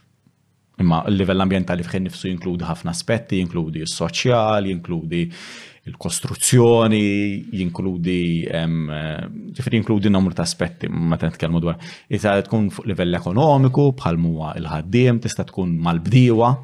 imma 0.84 0.98
il-livell 1.08 1.40
ambientali 1.40 1.82
fħin 1.82 2.04
nifsu 2.08 2.28
jinkludi 2.28 2.66
ħafna 2.68 2.92
aspetti, 2.92 3.38
jinkludi 3.40 3.80
s-soċjal, 3.86 4.68
jinkludi 4.68 5.22
il-kostruzzjoni, 5.88 7.02
jinkludi 7.60 8.18
ġifri 9.56 9.80
jinkludi 9.80 10.12
numru 10.12 10.36
ta' 10.36 10.44
aspetti, 10.44 10.90
ma 10.92 11.16
t 11.16 11.30
dwar. 11.40 11.78
Issa 12.08 12.36
tkun 12.42 12.68
fuq 12.68 12.84
livell 12.92 13.14
ekonomiku, 13.16 13.88
bħal 13.96 14.20
muwa 14.20 14.52
il-ħaddiem, 14.60 15.22
tista' 15.24 15.44
tkun 15.48 15.78
mal-bdiewa, 15.88 16.56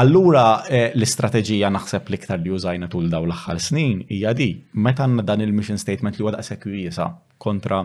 Allura 0.00 0.62
e, 0.70 0.92
l-istrateġija 0.94 1.66
naħseb 1.74 2.04
l-iktar 2.12 2.38
li 2.38 2.50
użajna 2.54 2.86
tul 2.86 3.08
daw 3.10 3.24
l-axħar 3.26 3.58
snin 3.58 4.04
hija 4.06 4.30
di, 4.38 4.46
meta 4.86 5.08
dan 5.26 5.42
il-mission 5.42 5.78
statement 5.82 6.14
li 6.14 6.22
wada 6.22 6.42
sekwisa 6.46 7.08
kontra 7.42 7.82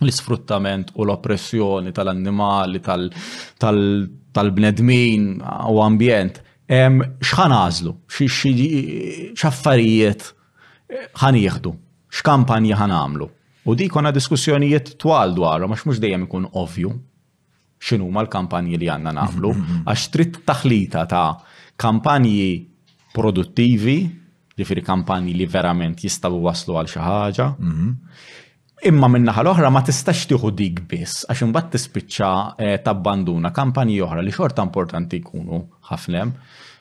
l-isfruttament 0.00 0.90
u 0.96 1.04
l-oppressjoni 1.04 1.92
tal-annimali, 1.94 2.80
tal-bnedmin 3.58 5.26
u 5.68 5.80
ambjent. 5.84 6.40
Xħan 6.72 7.54
għazlu? 7.58 7.92
Xaffarijiet 9.36 10.26
ħan 11.20 11.38
jieħdu? 11.42 11.74
X'kampanji 12.12 12.74
ħan 12.76 12.94
għamlu? 12.96 13.28
U 13.70 13.74
di 13.78 13.86
konna 13.90 14.10
diskussjonijiet 14.14 14.96
twal 14.98 15.36
dwaru, 15.36 15.68
għax 15.70 15.86
mux 15.88 16.00
dejjem 16.02 16.24
ikun 16.28 16.48
ovju. 16.52 16.90
xinu 17.82 18.08
ma 18.14 18.22
l-kampanji 18.22 18.76
li 18.78 18.86
għanna 18.86 19.10
namlu, 19.16 19.48
mm-hmm, 19.48 19.62
mm-hmm. 19.62 19.86
għax 19.90 20.10
tritt 20.14 20.36
taħlita 20.46 21.00
ta' 21.10 21.40
kampanji 21.74 22.68
produttivi, 23.12 23.96
ġifiri 24.54 24.84
kampanji 24.86 25.34
li 25.34 25.46
verament 25.50 26.04
jistabu 26.04 26.38
waslu 26.44 26.76
għal 26.78 26.90
xaħġa, 26.92 27.48
Imma 28.82 29.06
minna 29.06 29.30
l-oħra 29.44 29.68
ma 29.70 29.80
tistax 29.86 30.24
tieħu 30.32 30.48
dik 30.58 30.80
biss 30.90 31.22
għax 31.30 31.44
imbagħad 31.46 31.74
tispiċċa 31.76 32.30
eh, 32.58 32.78
tabbanduna 32.82 33.52
kampanji 33.54 34.00
oħra 34.02 34.24
li 34.26 34.32
xorta 34.34 34.64
importanti 34.66 35.20
jkunu 35.22 35.60
ħafnem 35.92 36.32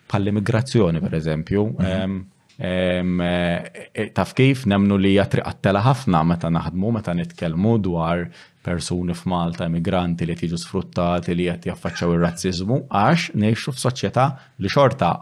bħall-immigrazzjoni 0.10 1.02
pereżempju. 1.04 1.66
Mhm. 1.78 2.16
Eh, 2.62 3.70
eh, 3.94 4.10
taf 4.18 4.34
kif 4.38 4.66
nemnu 4.70 4.98
li 5.02 5.14
jatriq 5.20 5.46
għattela 5.52 5.84
ħafna 5.86 6.24
meta 6.32 6.50
naħdmu, 6.52 6.92
meta 6.98 7.14
nitkellmu 7.18 7.76
dwar 7.86 8.26
persuni 8.66 9.14
f'Malta, 9.16 9.70
immigranti 9.70 10.26
li 10.30 10.36
tiġu 10.42 10.58
sfruttati 10.62 11.38
li 11.38 11.46
qed 11.54 11.70
jaffaċċaw 11.70 12.18
ir-razziżmu 12.18 12.82
għax 12.98 13.34
ngħixu 13.38 13.76
f'soċjetà 13.78 14.28
li 14.64 14.74
xorta 14.74 15.14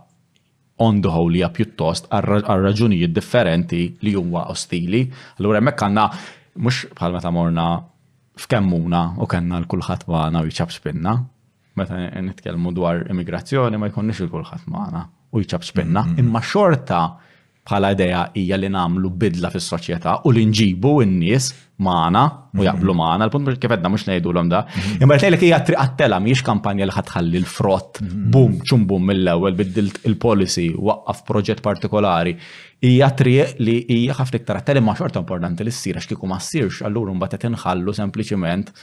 on 0.80 1.04
the 1.04 1.12
whole 1.12 1.36
hija 1.36 1.52
pjuttost 1.52 2.08
għal 2.10 2.64
raġunijiet 2.70 3.12
differenti 3.20 3.86
li 4.00 4.16
huwa 4.16 4.48
ostili. 4.56 5.08
Allura 5.42 5.60
hemmhekk 5.60 5.86
għandna 5.90 6.08
mux 6.60 6.80
bħal 6.98 7.14
meta 7.16 7.32
morna 7.32 7.66
f'kemmuna 8.40 9.02
u 9.24 9.28
kanna 9.32 9.62
l-kulħat 9.64 10.06
maħna 10.12 10.44
u 10.44 10.50
jċab 10.52 10.74
spinna. 10.76 11.14
Meta 11.80 12.00
nitkelmu 12.24 12.74
dwar 12.76 13.04
immigrazzjoni 13.12 13.80
ma 13.80 13.90
jkunniex 13.92 14.22
l-kulħat 14.26 14.68
maħna 14.76 15.06
u 15.32 15.44
jċab 15.44 15.68
spinna. 15.68 16.04
Mm-hmm. 16.04 16.20
Imma 16.24 16.44
xorta 16.44 17.02
bħala 17.70 17.94
ideja 17.96 18.24
hija 18.40 18.58
li 18.60 18.72
namlu 18.76 19.12
bidla 19.22 19.52
fis 19.54 19.70
soċjetà 19.72 20.20
u 20.28 20.36
li 20.36 20.44
nġibu 20.52 20.94
n-nies 21.08 21.52
maħna 21.80 22.24
u 22.52 22.60
mhm. 22.60 22.66
jaqblu 22.66 22.94
maħna, 22.98 23.26
l-punt 23.30 23.48
mux 23.48 23.60
kif 23.64 23.74
edna 23.76 23.92
mux 23.94 24.04
nejdu 24.10 24.34
l-om 24.34 24.50
da. 24.52 24.64
Mhm. 24.68 25.00
Imma 25.06 25.16
rtejlek 25.18 25.44
hija 25.48 25.60
għattela, 25.84 26.20
miex 26.24 26.42
kampanja 26.46 26.88
li 26.90 26.96
ħatħalli 26.96 27.40
l-frott, 27.44 28.02
mhm. 28.04 28.26
bum, 28.36 28.58
ċum 28.70 28.88
bum 28.90 29.06
mill-ewel, 29.08 29.56
biddilt 29.62 30.02
il-policy, 30.10 30.68
waqqaf 30.90 31.22
proġett 31.28 31.64
partikolari. 31.66 32.36
Hija 32.84 33.10
triq 33.16 33.62
li 33.64 33.78
hija 33.98 34.18
li 34.32 34.40
iktar 34.42 34.60
atteli 34.60 34.84
ma' 34.84 34.96
xorta 35.00 35.24
importanti 35.24 35.64
li 35.68 35.72
s-sir, 35.76 36.00
għax 36.00 36.12
kiku 36.14 36.28
ma' 36.32 36.40
s-sirx, 36.40 36.84
allura 36.88 37.16
mbagħad 37.16 37.48
qed 37.48 38.74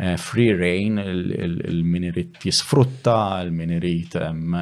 eh, 0.00 0.16
free 0.16 0.54
rain 0.56 0.96
il 0.96 1.82
minirit 1.84 2.38
jisfrutta, 2.46 3.42
il 3.44 3.50
minirit 3.52 4.14
ehm, 4.16 4.54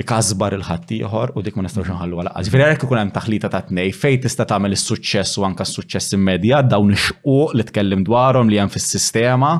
kasbar 0.00 0.56
il-ħattijħor 0.56 1.34
u 1.36 1.42
dik 1.44 1.52
ma 1.58 1.62
nistawx 1.66 1.88
nħallu 1.92 2.16
għala. 2.22 2.30
qaż. 2.32 2.46
għarek 2.48 2.72
jekk 2.78 2.84
ikun 2.88 2.98
hemm 3.00 3.12
taħlita 3.12 3.48
ta' 3.48 3.54
tat-nej 3.60 3.90
fejn 3.92 4.20
tista' 4.24 4.44
tagħmel 4.48 4.72
is-suċċess 4.72 5.32
u 5.36 5.42
anke 5.44 5.64
s-suċċess 5.66 6.12
immedjat 6.16 6.66
dawn 6.72 6.92
ix 6.96 7.04
li 7.24 7.44
li 7.60 7.64
tkellim 7.68 8.02
dwarhom 8.08 8.46
li 8.48 8.56
hemm 8.56 8.70
fis-sistema 8.72 9.50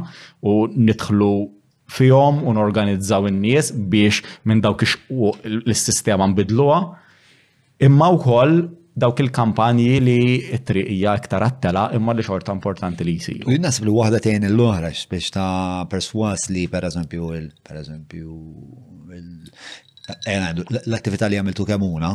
u 0.41 0.67
nidħlu 0.69 1.51
fihom 1.93 2.41
u 2.49 2.53
norganizzaw 2.57 3.27
in-nies 3.29 3.73
biex 3.93 4.23
minn 4.49 4.61
dawk 4.65 4.83
ix-xquq 4.83 5.35
l-sistema 5.69 6.27
nbidluha. 6.33 6.79
Imma 7.85 8.09
wkoll 8.17 8.63
dawk 8.97 9.21
il-kampanji 9.27 10.01
li 10.01 10.41
t-triqija 10.49 11.15
iktar 11.21 11.43
attela 11.45 11.91
imma 11.97 12.13
li 12.17 12.23
xorta 12.25 12.53
importanti 12.57 13.05
li 13.05 13.13
jisiru. 13.19 13.51
Jinnasib 13.53 13.85
li 13.85 13.93
wahda 13.93 14.19
tejn 14.21 14.49
l-oħra 14.49 14.91
biex 15.13 15.27
ta' 15.37 15.85
perswas 15.93 16.43
li 16.49 16.65
per 16.73 16.83
eżempju 16.89 17.25
per 17.65 17.77
eżempju 17.85 18.41
Eh, 20.03 20.39
l-attività 20.91 21.29
li 21.31 21.37
għamiltu 21.39 21.63
kemuna 21.69 22.09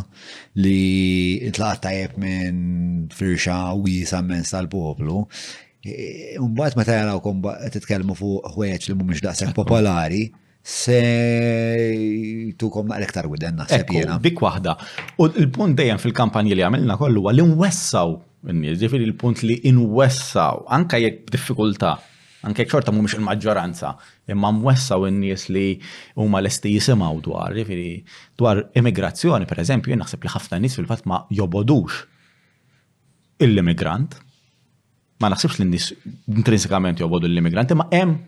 li 0.59 1.47
tlaqat 1.55 1.81
tajab 1.85 2.17
minn 2.19 3.05
firxa 3.15 3.55
u 3.79 3.85
minn 4.27 4.43
sal-poplu. 4.43 5.21
E, 5.87 6.35
Umbat 6.43 6.75
ma 6.75 6.83
tajaraw 6.83 7.21
kom 7.23 7.39
titkelmu 7.71 8.13
fuq 8.19 8.51
ħweċ 8.57 8.89
li 8.89 8.93
mumiex 8.99 9.23
daqseg 9.23 9.53
popolari, 9.55 10.25
se 10.61 10.99
tukom 12.59 12.91
naqlek 12.91 13.13
tar 13.15 13.31
widen 13.31 13.55
naħseb 13.55 14.19
Bik 14.19 14.41
wahda. 14.43 14.75
U 15.23 15.31
l-punt 15.31 15.79
dejjem 15.79 16.03
fil-kampanji 16.03 16.59
li 16.59 16.67
għamilna 16.67 16.99
kollu 16.99 17.23
għal-inwessaw 17.31 18.17
n-nies, 18.51 18.81
ġifiri 18.83 19.07
l-punt 19.13 19.45
li 19.47 19.61
inwessaw, 19.71 20.65
anka 20.75 20.99
jekk 20.99 21.31
diffikulta' 21.37 21.95
anke 22.45 22.65
xorta 22.69 22.91
mhumiex 22.93 23.15
il-maġġoranza, 23.17 23.93
imma 24.31 24.51
mwessaw 24.53 25.07
in-nies 25.09 25.47
li 25.53 25.65
huma 26.19 26.41
lesti 26.43 26.73
jisimaw 26.75 27.19
dwar, 27.25 27.55
jifieri 27.57 28.03
dwar 28.37 28.63
immigrazzjoni 28.77 29.47
pereżempju, 29.49 29.93
jien 29.93 30.01
naħseb 30.03 30.25
li 30.27 30.33
ħafna 30.35 30.59
nies 30.61 30.75
fil-fatt 30.77 31.07
ma 31.09 31.21
jobodux 31.33 32.03
l-immigrant. 33.47 34.19
Ma 35.17 35.31
naħsibx 35.33 35.57
li 35.57 35.65
n-nies 35.65 35.87
intrinsikament 36.37 36.99
jobodu 37.01 37.25
l-immigrant, 37.29 37.71
imma 37.73 37.87
hemm 37.93 38.19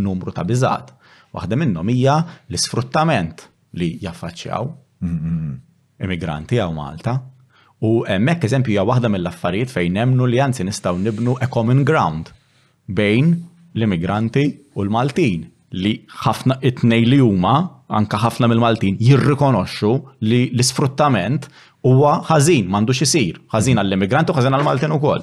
numru 0.00 0.30
ta' 0.34 0.44
biżgħat. 0.46 0.92
Waħda 1.34 1.58
minnhom 1.58 1.90
hija 1.90 2.14
l-isfruttament 2.48 3.44
li 3.78 3.88
jaffaċċjaw 4.04 4.64
mm-hmm. 5.02 5.58
immigranti 6.06 6.58
għaw 6.62 6.74
Malta. 6.74 7.16
U 7.86 8.02
hemmhekk 8.06 8.46
eżempju 8.46 8.74
hija 8.76 8.84
waħda 8.86 9.10
mill-affarijiet 9.10 9.72
fejn 9.74 9.96
nemnu 9.98 10.28
li 10.30 10.38
anzi 10.44 10.66
nistgħu 10.68 11.00
nibnu 11.08 11.34
a 11.42 11.48
common 11.50 11.82
ground 11.88 12.30
bejn 12.90 13.32
l-immigranti 13.78 14.44
u 14.74 14.82
l-Maltin 14.84 15.46
li 15.80 15.92
ħafna 16.24 16.56
it 16.66 16.80
tnejn 16.82 17.06
li 17.12 17.20
huma 17.22 17.54
anka 17.94 18.18
ħafna 18.24 18.48
mill-Maltin 18.50 18.96
jirrikonoxxu 19.02 19.92
li 20.26 20.40
l-isfruttament 20.50 21.46
huwa 21.86 22.16
ħażin 22.26 22.66
m'għandux 22.66 23.04
isir, 23.06 23.38
ħażin 23.54 23.80
għall-immigrant 23.82 24.30
u 24.30 24.34
ħażin 24.36 24.56
għall-Maltin 24.58 24.94
ukoll. 24.94 25.22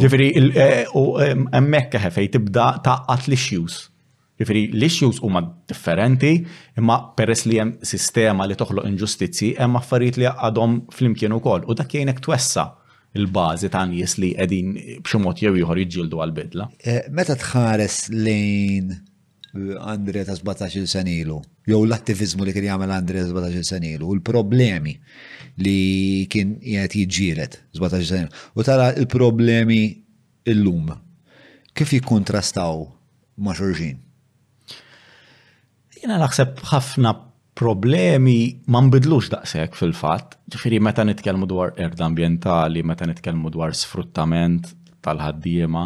Ġifieri 0.00 0.30
e, 0.52 0.66
u 0.96 1.04
e, 1.20 1.28
hemmhekk 1.54 2.00
fejn 2.12 2.32
tibda 2.34 2.70
taqqat 2.84 3.28
l-issues. 3.30 3.78
Ġifieri 4.40 4.64
l-issues 4.72 5.20
huma 5.24 5.42
differenti, 5.68 6.32
imma 6.80 6.96
peress 7.16 7.46
li 7.48 7.60
hemm 7.60 7.76
sistema 7.84 8.48
li 8.48 8.56
toħloq 8.56 8.88
inġustizzi 8.88 9.52
hemm 9.60 9.80
affarijiet 9.80 10.20
li 10.22 10.28
għadhom 10.32 10.80
flimkien 10.96 11.36
ukoll 11.36 11.66
u 11.68 11.76
dak 11.76 11.92
jgħinek 11.92 12.20
twessa' 12.24 12.68
il-bażi 13.18 13.68
ta' 13.72 13.86
nies 13.90 14.16
li 14.22 14.30
qegħdin 14.38 14.68
b'xi 15.04 15.18
mod 15.20 15.40
jew 15.42 15.52
ieħor 15.58 15.78
jiġġieldu 15.82 16.20
għall-bidla. 16.22 16.66
Eh, 16.80 17.04
meta 17.10 17.34
tħares 17.38 17.96
lejn 18.14 18.92
eh, 18.94 19.78
Andre 19.82 20.22
ta' 20.28 20.36
17 20.38 20.86
senilu, 20.88 21.40
jew 21.66 21.80
l-attivizmu 21.86 22.46
li 22.46 22.54
kien 22.54 22.68
jagħmel 22.68 22.94
Andre 22.94 23.24
ta' 23.24 23.32
17 23.32 23.66
senilu, 23.72 24.06
u 24.06 24.14
l-problemi 24.18 24.94
li 25.64 25.78
kien 26.30 26.56
jgħet 26.60 26.98
jġiret 27.02 27.58
17 27.78 28.06
senilu, 28.06 28.44
u 28.54 28.66
tara 28.68 28.92
il-problemi 28.94 29.80
illum, 30.52 30.92
kif 31.74 31.96
jikkontrastaw 31.96 32.86
ma' 33.42 33.56
xurxin? 33.58 33.98
Jena 36.00 36.16
naħseb 36.22 36.62
ħafna 36.70 37.10
problemi 37.60 38.62
ma 38.72 38.80
nbidlux 38.84 39.28
daqshekk 39.34 39.76
fil-fatt. 39.78 40.38
ġifiri 40.50 40.78
meta 40.80 41.04
nitkellmu 41.04 41.46
dwar 41.46 41.74
erda 41.76 42.06
ambjentali, 42.06 42.82
meta 42.82 43.04
nitkellmu 43.06 43.50
dwar 43.52 43.74
sfruttament 43.76 44.70
tal-ħaddiema, 45.04 45.82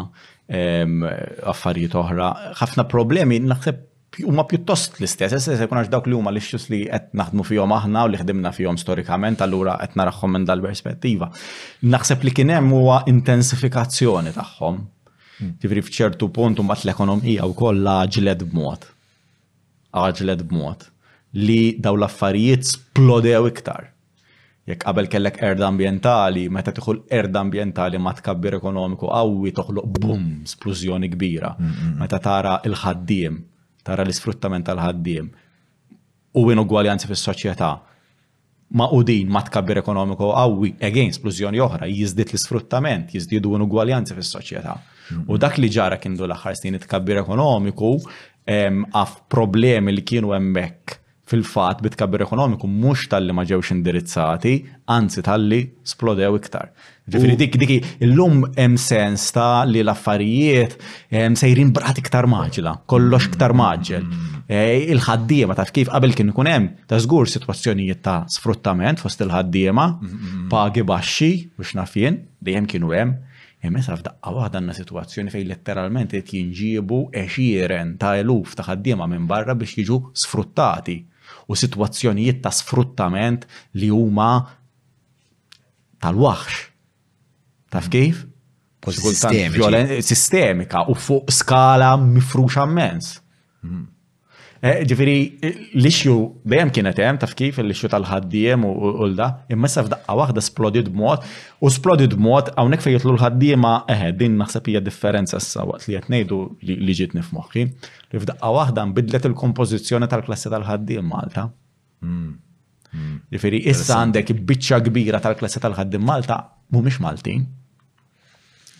affarijiet 1.51 1.95
oħra, 1.99 2.29
ħafna 2.61 2.85
problemi 2.91 3.39
naħseb 3.43 3.83
huma 4.25 4.45
pjuttost 4.47 5.01
l-istess, 5.01 5.37
se 5.43 5.57
jkun 5.67 5.81
għax 5.81 5.89
dawk 5.91 6.07
li 6.07 6.15
huma 6.15 6.31
l-issues 6.31 6.69
li 6.71 6.81
qed 6.87 7.09
naħdmu 7.17 7.43
fihom 7.49 7.73
aħna 7.75 8.05
u 8.07 8.11
li 8.13 8.19
ħdimna 8.21 8.53
fihom 8.55 8.79
storikament, 8.79 9.43
allura 9.43 9.75
qed 9.83 9.97
narahom 9.99 10.35
minn 10.37 10.47
dal-perspettiva. 10.47 11.29
Naħseb 11.91 12.23
li 12.23 12.31
kien 12.31 12.53
hemm 12.55 12.71
huwa 12.77 13.01
intensifikazzjoni 13.11 14.31
tagħhom. 14.37 14.79
Hmm. 15.35 15.53
Ġifri 15.59 15.83
f'ċertu 15.83 16.31
punt 16.31 16.61
u 16.61 16.63
mbagħad 16.63 16.87
l-ekonomija 16.87 17.49
wkoll 17.51 17.83
għaġled 17.97 18.47
b'mod. 18.53 18.87
Għaġled 19.99 20.47
b'mod 20.47 20.89
li 21.43 21.75
daw 21.83 21.97
l-affarijiet 21.99 22.63
splodew 22.69 23.47
iktar. 23.49 23.91
Jekk 24.65 24.81
qabel 24.87 25.07
kellek 25.11 25.37
erda 25.45 25.67
ambientali, 25.67 26.47
meta 26.49 26.71
tiħu 26.73 26.93
l-erda 26.95 27.41
ambientali 27.45 27.99
ma 28.01 28.13
tkabbir 28.17 28.55
ekonomiku 28.57 29.09
qawwi 29.11 29.51
toħloq 29.55 29.91
bum, 30.01 30.29
splużjoni 30.49 31.09
kbira. 31.13 31.51
Mm, 31.59 31.65
mm, 31.67 31.83
mm. 31.91 31.99
Meta 32.01 32.19
tara 32.23 32.53
il-ħaddiem, 32.65 33.35
tara 33.85 34.01
l-isfruttament 34.07 34.65
tal-ħaddiem 34.65 35.27
u 36.39 36.45
ugwaljanzi 36.63 37.07
fis-soċjetà 37.07 37.69
ma' 38.75 38.89
din 39.05 39.29
ma' 39.31 39.43
tkabbir 39.45 39.77
ekonomiku 39.83 40.31
qawwi, 40.33 40.73
again, 40.81 41.11
splużjoni 41.13 41.59
oħra, 41.61 41.85
jizdit 41.87 42.31
l 42.31 42.35
isfruttament 42.39 43.13
jizdidu 43.13 43.53
n-ugwaljanzi 43.61 44.15
fis 44.17 44.31
soċjetà 44.35 44.73
U 45.29 45.37
dak 45.37 45.59
li 45.61 45.69
ġara 45.69 45.99
kien 46.01 46.15
l 46.17 46.33
aħħar 46.33 46.55
snin 46.57 46.79
tkabbir 46.81 47.19
ekonomiku 47.21 47.91
għaf 48.49 49.13
problemi 49.29 49.91
li 49.93 50.01
kienu 50.01 50.33
hemmhekk 50.33 50.97
fil-fat 51.29 51.79
bitkabber 51.85 52.21
ekonomiku 52.25 52.67
mux 52.69 53.07
tal-li 53.09 53.33
ma 53.33 53.45
ġewx 53.49 53.71
indirizzati, 53.73 54.51
anzi 54.93 55.23
tal-li 55.25 55.61
splodew 55.89 56.35
iktar. 56.37 56.67
Ġifiri 57.09 57.35
dik 57.39 57.57
diki 57.61 57.77
il 58.05 58.13
lum 58.17 58.43
hemm 58.57 58.75
sens 58.81 59.25
ta' 59.33 59.63
li 59.69 59.81
l-affarijiet 59.83 60.77
sejrin 61.37 61.71
brat 61.73 61.97
iktar 62.01 62.27
maġla, 62.29 62.75
kollox 62.89 63.29
iktar 63.31 63.53
mm. 63.53 63.61
maġel. 63.63 64.07
E, 64.45 64.57
il-ħaddiema 64.93 65.55
ta' 65.57 65.65
kif 65.73 65.89
qabel 65.89 66.13
kien 66.17 66.29
ikun 66.31 66.49
hemm 66.49 66.69
ta' 66.89 67.01
żgur 67.01 67.29
sitwazzjonijiet 67.31 68.03
ta' 68.05 68.19
sfruttament 68.29 69.01
fost 69.01 69.21
il-ħaddiema, 69.25 69.87
pagi 70.53 70.85
baxxi 70.85 71.31
biex 71.57 71.73
nafien, 71.79 72.21
dejjem 72.45 72.69
kienu 72.69 72.93
hemm. 72.93 73.15
Imessa 73.65 73.95
e, 73.95 73.97
f'daqqa 73.97 74.35
waħda 74.35 74.59
għandna 74.61 74.77
situazzjoni 74.77 75.33
fejn 75.33 75.49
letteralment 75.49 76.13
qed 76.13 76.29
jinġiebu 76.37 76.99
eċiren 77.25 77.97
ta' 78.01 78.13
eluf 78.21 78.53
ta' 78.57 78.67
ħaddiema 78.69 79.09
minn 79.09 79.25
barra 79.29 79.57
biex 79.57 79.79
jiġu 79.81 80.01
sfruttati 80.25 80.99
u 81.47 81.55
sitwazzjonijiet 81.55 82.41
ta' 82.43 82.51
sfruttament 82.53 83.45
li 83.79 83.89
huma 83.93 84.29
tal-waħx. 86.01 86.61
Taf 87.73 87.89
kif? 87.93 88.23
Sistemika 88.85 90.83
u 90.91 90.95
fuq 90.95 91.31
skala 91.33 91.95
mifruxa 91.97 92.67
immens. 92.69 93.15
Mm. 93.65 93.87
Eh, 94.63 94.79
ġifiri, 94.87 95.15
l-ixju 95.75 96.13
dejjem 96.47 96.69
kienet 96.71 96.99
hemm 97.03 97.17
taf 97.19 97.33
kif 97.35 97.57
l-ixju 97.59 97.89
tal-ħaddiem 97.91 98.63
u 98.65 98.71
l-da, 99.09 99.25
imma 99.51 99.67
sa 99.67 99.83
f'daqqa 99.83 100.15
waħda 100.15 100.43
splodid 100.47 100.87
b'mod 100.93 101.25
u 101.59 101.71
splodid 101.75 102.13
b'mod 102.15 102.53
hawnhekk 102.55 102.85
fejn 102.85 102.95
jitlu 102.95 103.17
l-ħaddiema 103.17 103.73
eħe 103.91 104.13
din 104.15 104.37
naħseb 104.39 104.71
differenza 104.85 105.41
s 105.41 105.57
li 105.89 105.97
qed 105.97 106.07
ngħidu 106.07 106.39
li 106.71 106.95
ġiet 107.01 107.17
nifmoħi, 107.19 107.65
li 107.67 108.23
f'daqqa 108.23 108.53
waħda 108.59 108.87
mbidlet 108.93 109.27
il-kompożizzjoni 109.27 110.07
tal-klassi 110.15 110.49
tal-ħaddiem 110.55 111.09
Malta. 111.11 111.49
Hmm. 111.99 112.39
Hmm. 112.95 113.19
Ġifiri, 113.35 113.59
issa 113.67 113.99
għandek 114.05 114.31
biċċa 114.39 114.79
kbira 114.87 115.19
tal-klassi 115.19 115.59
tal 115.59 115.75
ħaddijem 115.75 116.07
Malta 116.07 116.39
mhumiex 116.71 117.03
Maltin 117.03 117.43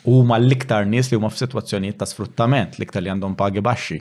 huma 0.07 0.39
l-iktar 0.39 0.85
nies 0.87 1.11
li 1.11 1.19
huma 1.19 1.31
f'sitwazzjonijiet 1.33 1.99
ta' 1.99 2.05
sfruttament, 2.07 2.77
l-iktar 2.79 3.03
li 3.03 3.11
għandhom 3.11 3.35
pagi 3.35 3.59
baxxi. 3.65 3.99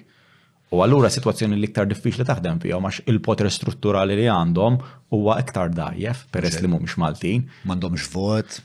U 0.73 0.81
għallura 0.83 1.10
situazzjoni 1.12 1.57
l-iktar 1.59 1.86
diffiċli 1.91 2.25
taħdem 2.26 2.60
fija 2.62 2.78
għax 2.81 3.02
il-poter 3.10 3.51
strutturali 3.52 4.17
li 4.17 4.28
għandhom 4.33 4.78
huwa 5.15 5.36
iktar 5.43 5.73
dajjef 5.76 6.25
peress 6.34 6.62
li 6.65 6.70
mhumiex 6.73 6.97
Maltin. 6.99 7.44
M'għandhomx 7.68 8.09
vot. 8.15 8.62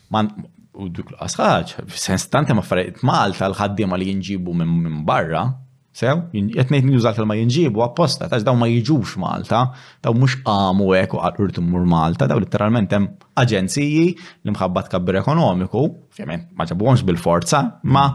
U 0.80 0.86
dik 0.88 1.10
l-qasħaġ, 1.12 1.74
sens 1.92 2.30
tant 2.32 2.48
ma 2.56 2.62
affarijiet 2.64 3.02
Malta 3.04 3.50
l-ħaddiema 3.50 3.98
li 4.00 4.14
jinġibu 4.14 4.54
minn 4.56 5.02
barra, 5.04 5.42
sew, 5.92 6.22
qed 6.32 6.72
ngħid 6.86 7.18
fil-ma 7.18 7.36
jinġibu 7.36 7.84
apposta, 7.84 8.30
taċ 8.32 8.46
daw 8.48 8.56
ma 8.56 8.70
jiġux 8.72 9.18
Malta, 9.20 9.66
daw 10.00 10.16
mhux 10.16 10.38
għamu 10.48 10.90
hekk 10.96 11.18
u 11.18 11.24
qaqrtu 11.26 11.66
mur 11.66 11.84
Malta, 11.90 12.30
daw 12.32 12.40
literalment 12.40 12.96
hemm 12.96 13.10
aġenziji 13.44 14.06
li 14.48 14.54
mħabbat 14.56 14.88
tkabbir 14.88 15.20
ekonomiku, 15.26 15.84
ovvjament 16.14 16.54
ma 16.56 16.70
ġabuhomx 16.72 17.04
bil-forza, 17.10 17.66
ma' 17.84 18.08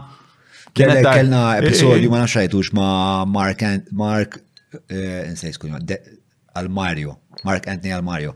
Kellna 0.75 1.55
episodju 1.61 2.09
ma 2.09 2.17
nafxajtux 2.19 2.69
ma' 2.71 3.23
Mark, 3.25 3.63
Mark, 3.91 4.39
nsej 5.33 5.53
Mario, 6.69 7.15
Mark 7.43 7.67
Anthony 7.67 7.93
al 7.93 8.03
Mario, 8.07 8.33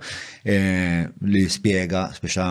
li 1.32 1.44
spiega, 1.50 2.08
speċa, 2.12 2.48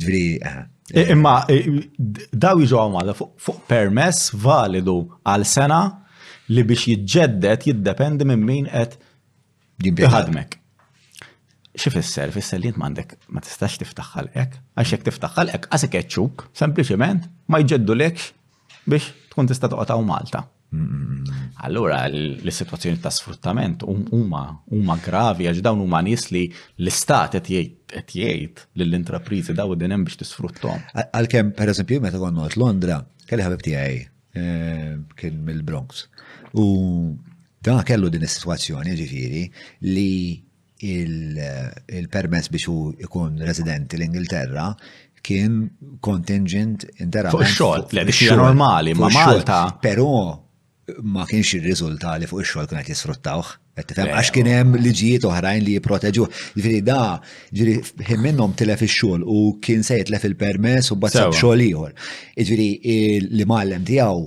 Ġviri, 0.00 0.38
eh, 0.42 0.62
eh, 0.94 1.10
Imma 1.14 1.34
eh, 1.52 1.66
daw 2.32 2.60
jiġu 2.62 2.78
għamala 2.80 3.14
fuq 3.18 3.60
permess 3.68 4.30
validu 4.32 4.94
għal 5.24 5.44
sena 5.46 5.80
li 6.50 6.64
biex 6.66 6.88
jitġeddet 6.92 7.66
jiddependi 7.68 8.24
minn 8.28 8.44
min 8.46 8.66
qed 8.70 8.96
jħadmek. 10.04 10.56
Xifisser, 11.80 12.32
fisser 12.34 12.58
li 12.60 12.68
jint 12.70 12.80
mandek 12.82 13.12
ma 13.30 13.40
tistax 13.44 13.78
tiftaħħal 13.80 14.32
ek, 14.42 14.56
għax 14.74 14.94
jek 14.96 15.04
tiftaħħal 15.08 15.52
ek, 15.56 15.68
għasek 15.76 16.00
eċċuk, 16.00 16.48
sempliciment 16.58 17.28
ma 17.48 17.60
jġeddu 17.62 17.96
lek 17.96 18.24
biex 18.90 19.12
tkun 19.30 19.50
tista 19.52 19.70
toqgħod 19.70 20.02
Malta. 20.04 20.42
Allura 21.66 22.04
l-situazzjoni 22.06 23.00
ta' 23.02 23.10
sfruttament 23.10 23.82
huma 23.82 24.96
gravi 25.04 25.48
għax 25.50 25.62
dawn 25.66 25.80
huma 25.82 25.98
nies 26.06 26.28
li 26.34 26.44
l-istat 26.78 27.34
qed 27.36 27.50
jgħid 27.54 27.79
qed 27.90 28.12
jgħid 28.14 28.62
lill-intrapriżi 28.80 29.54
daw 29.58 29.74
din 29.78 29.94
hemm 29.94 30.06
biex 30.06 30.20
tisfruttom. 30.22 30.82
Għalkemm 31.02 31.52
pereżempju 31.58 32.02
meta 32.04 32.20
għonnu 32.20 32.46
għat 32.46 32.58
Londra, 32.60 33.00
kelli 33.28 33.46
ħabib 33.46 33.64
tiegħi 33.66 33.98
eh, 34.38 34.94
kien 35.18 35.40
mill-Bronx. 35.46 36.04
U 36.60 36.64
da 37.60 37.80
kellu 37.86 38.08
din 38.12 38.24
is-sitwazzjoni 38.26 38.96
ġifieri 39.00 39.42
li 39.90 40.12
il-permess 40.90 42.48
biex 42.54 42.68
u 42.72 42.78
ikun 43.04 43.40
residenti 43.44 43.98
l-Ingilterra 43.98 44.70
kien 45.24 45.66
kontingent 46.00 46.86
interament. 47.04 47.36
Fuq 47.36 47.90
xogħol, 47.90 47.98
le 47.98 48.06
normali 48.40 48.94
ma' 48.96 49.10
Malta. 49.12 49.64
Però 49.82 50.08
ma 51.06 51.26
kienx 51.28 51.52
ir-riżultali 51.60 52.26
fuq 52.30 52.44
ix-xogħol 52.46 52.70
kien 52.72 52.86
qed 52.86 52.94
jisfruttawh. 52.94 53.50
Għax 53.88 54.30
kien 54.34 54.48
oh. 54.48 54.54
hemm 54.58 54.78
liġijiet 54.80 55.26
oħrajn 55.28 55.64
li 55.66 55.76
jipproteġu. 55.78 56.26
Ġifieri 56.56 56.80
da, 56.86 56.98
ġifieri 57.52 58.04
ħin 58.10 58.22
minnhom 58.24 58.54
tilef 58.58 58.82
ix-xogħol 58.86 59.24
u 59.24 59.40
kien 59.64 59.84
se 59.86 59.98
jitlef 60.00 60.26
il-permess 60.30 60.92
u 60.94 60.98
bazzab 61.02 61.34
xogħol 61.36 61.64
ieħor. 61.68 61.94
Jiġifieri 62.36 63.30
li 63.38 63.46
mallem 63.48 63.86
tiegħu 63.88 64.26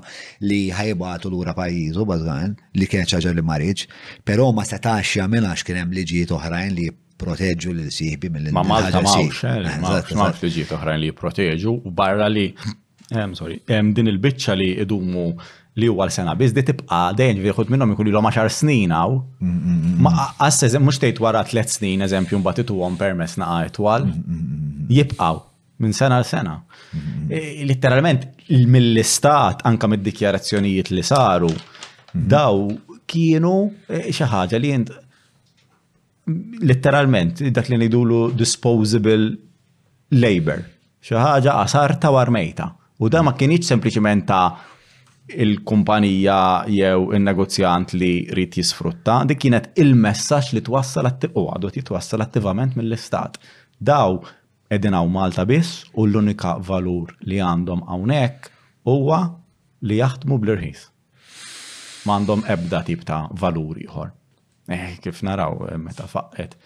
li 0.46 0.60
ħajbatu 0.70 1.32
lura 1.34 1.54
pajjiżu 1.58 2.06
bażgan 2.06 2.54
li 2.78 2.86
kien 2.92 3.10
ċaġa 3.10 3.32
li 3.34 3.42
ma 3.48 3.56
rridx, 3.58 3.88
però 4.22 4.46
ma 4.54 4.62
setax 4.68 5.16
għax 5.26 5.64
kien 5.66 5.80
hemm 5.82 5.96
liġijiet 5.98 6.34
oħrajn 6.38 6.76
li 6.78 6.86
proteġu 7.24 7.72
l 7.74 7.88
sieħbi 7.96 8.30
mill 8.30 8.54
Ma 8.54 8.62
Malta 8.62 9.02
mawx, 9.02 9.42
eh, 9.48 9.80
mawx 9.82 10.44
liġijiet 10.46 10.70
oħrajn 10.78 11.02
li 11.08 11.10
proteġu 11.24 11.74
u 11.80 11.90
barra 11.90 12.30
li 12.30 12.52
Sorry, 13.12 13.58
din 13.68 14.08
il-bicċa 14.08 14.54
li 14.56 14.70
idumu 14.80 15.26
li 15.80 15.86
huwa 15.88 16.04
l-sena 16.04 16.34
biss 16.36 16.52
di 16.52 16.62
tibqa' 16.68 17.12
dejn 17.16 17.38
ġifieri 17.40 17.72
minnhom 17.72 17.94
ikun 17.94 18.08
ilhom 18.10 18.26
10 18.28 18.50
snin 18.52 18.92
hawn. 18.92 19.22
Ma 20.04 20.28
qass 20.40 20.64
mhux 20.78 20.98
tgħid 21.00 21.20
wara 21.24 21.44
tliet 21.48 21.72
snin 21.72 22.04
eżempju 22.04 22.40
mbagħad 22.42 22.64
ituhom 22.66 22.98
permess 23.00 23.38
naqa' 23.40 23.70
itwal. 23.70 24.06
Jibqgħu 24.92 25.38
minn 25.82 25.96
sena 25.96 26.18
l 26.20 26.28
sena. 26.28 26.58
E, 27.32 27.64
literalment 27.66 28.26
mill-istat 28.74 29.64
anka 29.68 29.88
mid-dikjarazzjonijiet 29.88 30.92
li 30.94 31.02
saru 31.06 31.48
daw 32.12 32.66
kienu 33.08 33.54
e, 33.88 34.10
xi 34.12 34.28
ħaġa 34.28 34.60
li 34.60 34.74
jint 34.74 34.92
literalment 36.62 37.40
dak 37.50 37.70
li 37.72 37.80
ngħidulu 37.80 38.20
disposable 38.36 39.16
labor. 40.20 40.60
Xi 41.02 41.16
ħaġa 41.16 41.86
ta' 42.04 42.12
warmejta. 42.14 42.68
U 43.02 43.08
da 43.10 43.24
ma 43.26 43.32
kienieċ 43.34 43.72
sempliciment 43.72 44.28
ta' 44.28 44.44
il-kumpanija 45.28 46.38
jew 46.72 47.10
il-negozjant 47.14 47.92
li 47.94 48.12
rrit 48.32 48.56
jisfrutta, 48.58 49.20
dik 49.28 49.40
kienet 49.44 49.68
il-messaġġ 49.78 50.54
li 50.56 50.62
twassal 50.66 51.08
u 51.08 51.44
għadu 51.48 51.72
jitwassal 51.76 52.24
attivament 52.24 52.74
mill-istat. 52.76 53.38
Daw 53.78 54.18
edin 54.72 54.94
għaw 54.96 55.10
Malta 55.12 55.44
biss 55.46 55.84
u 55.94 56.06
l-unika 56.08 56.56
valur 56.66 57.14
li 57.28 57.38
għandhom 57.40 57.84
għawnek 57.86 58.50
huwa 58.88 59.22
li 59.82 60.00
jaħdmu 60.00 60.38
bl-irħis. 60.38 60.88
għandhom 62.02 62.42
ebda 62.50 62.82
tip 62.82 63.04
ta' 63.06 63.28
valur 63.38 63.78
ieħor. 63.78 64.08
Eh, 64.68 64.96
kif 65.02 65.22
naraw 65.22 65.68
eh, 65.70 65.76
meta 65.78 66.06
faqqet. 66.10 66.56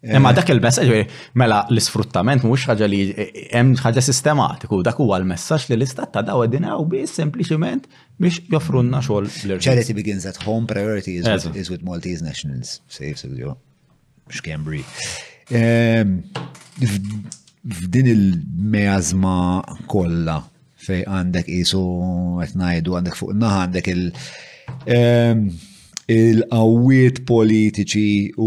Eh, 0.01 0.15
Imma 0.17 0.31
dak 0.33 0.49
il-messaġġ 0.49 1.03
mela 1.37 1.59
l-isfruttament 1.69 2.41
mux 2.49 2.63
ħagġa 2.71 2.87
li 2.89 3.01
eh, 3.13 3.19
eh, 3.27 3.49
hemm 3.53 3.75
ħagġa 3.85 4.01
sistematiku, 4.07 4.79
dak 4.87 4.97
huwa 5.03 5.19
l-messaġġ 5.21 5.65
li 5.75 5.77
l-istat 5.77 6.13
ta' 6.15 6.23
daw 6.25 6.41
għedina 6.47 6.73
u 6.81 6.85
biss 6.89 7.15
sempliciment 7.21 7.85
biex 8.17 8.41
joffrunna 8.55 9.01
xogħol. 9.05 9.61
Charity 9.61 9.95
begins 10.01 10.25
at 10.31 10.37
home, 10.49 10.65
priority 10.71 11.15
is, 11.21 11.27
with, 11.29 11.45
is 11.65 11.69
with 11.75 11.83
Maltese 11.85 12.23
nationals, 12.25 12.69
safe 12.89 13.17
studio, 13.21 13.59
Xkembri. 14.33 14.81
F'din 15.53 18.09
il-meazma 18.17 19.37
kolla 19.85 20.41
fej 20.81 21.05
għandek 21.05 21.45
isu 21.61 21.85
qed 22.41 22.57
għandek 22.97 23.15
fuq 23.21 23.37
naħ 23.37 23.53
għandek 23.67 23.87
il- 23.99 24.15
il-qawwiet 26.11 27.21
politiċi 27.29 28.33
u 28.43 28.47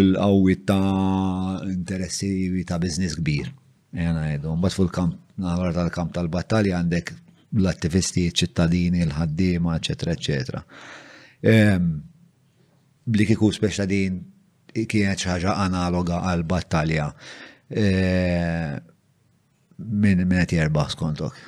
l-qawwiet 0.00 0.64
ta' 0.66 1.60
interessi 1.70 2.64
ta' 2.66 2.80
biznis 2.82 3.14
kbir. 3.20 3.50
Jena 3.96 4.24
jgħidu, 4.32 4.54
fu 4.58 4.70
fuq 4.80 4.94
kamp 4.94 5.42
naħar 5.42 5.74
tal-kamp 5.80 6.14
tal-battalja 6.16 6.76
għandek 6.80 7.12
l-attivisti, 7.60 8.26
ċittadini, 8.34 9.04
l-ħaddima, 9.06 9.76
eccetera, 9.78 10.16
eccetera. 10.16 10.62
Bli 13.06 13.26
kiku 13.28 13.52
speċta 13.54 13.86
din 13.86 14.18
kienet 14.76 15.26
ħaġa 15.30 15.54
analoga 15.62 16.24
għal-battalja 16.32 17.10
minn 19.76 20.38
qed 20.38 20.56
jirbaħ 20.58 20.94
skontok. 20.96 21.44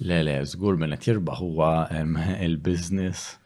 Le, 0.00 0.18
le, 0.24 0.38
żgur 0.48 0.78
min 0.80 0.96
qed 0.96 1.12
jirbaħ 1.12 1.44
huwa 1.44 1.70
il-business 2.40 3.36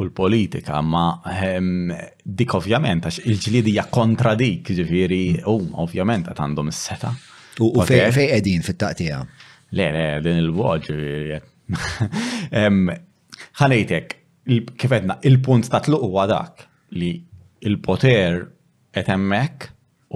u 0.00 0.04
l-politika, 0.06 0.80
ma 0.82 1.04
ehm, 1.26 1.90
dik 2.22 2.54
ovvjament, 2.58 3.06
għax 3.08 3.18
il-ġlidija 3.26 3.86
kontra 3.90 4.34
dik, 4.38 4.70
ġifiri, 4.78 5.22
u 5.50 5.58
ovvjament 5.82 6.28
għat 6.30 6.38
għandhom 6.44 6.70
s-seta. 6.72 7.10
U 7.66 7.72
fej 7.82 8.28
edin 8.36 8.62
fit-taqtija? 8.66 9.20
Le, 9.74 9.88
le, 9.96 10.04
din 10.24 10.38
il-voġ, 10.44 10.86
ehm, 12.60 12.84
ħanejtek, 13.60 14.14
kifetna, 14.78 15.18
il-punt 15.28 15.66
ta' 15.68 15.82
tluq 15.84 16.06
huwa 16.06 16.28
dak 16.30 16.62
li 16.96 17.10
il-poter 17.66 18.46
qed 18.94 19.10
hemmhekk 19.10 19.66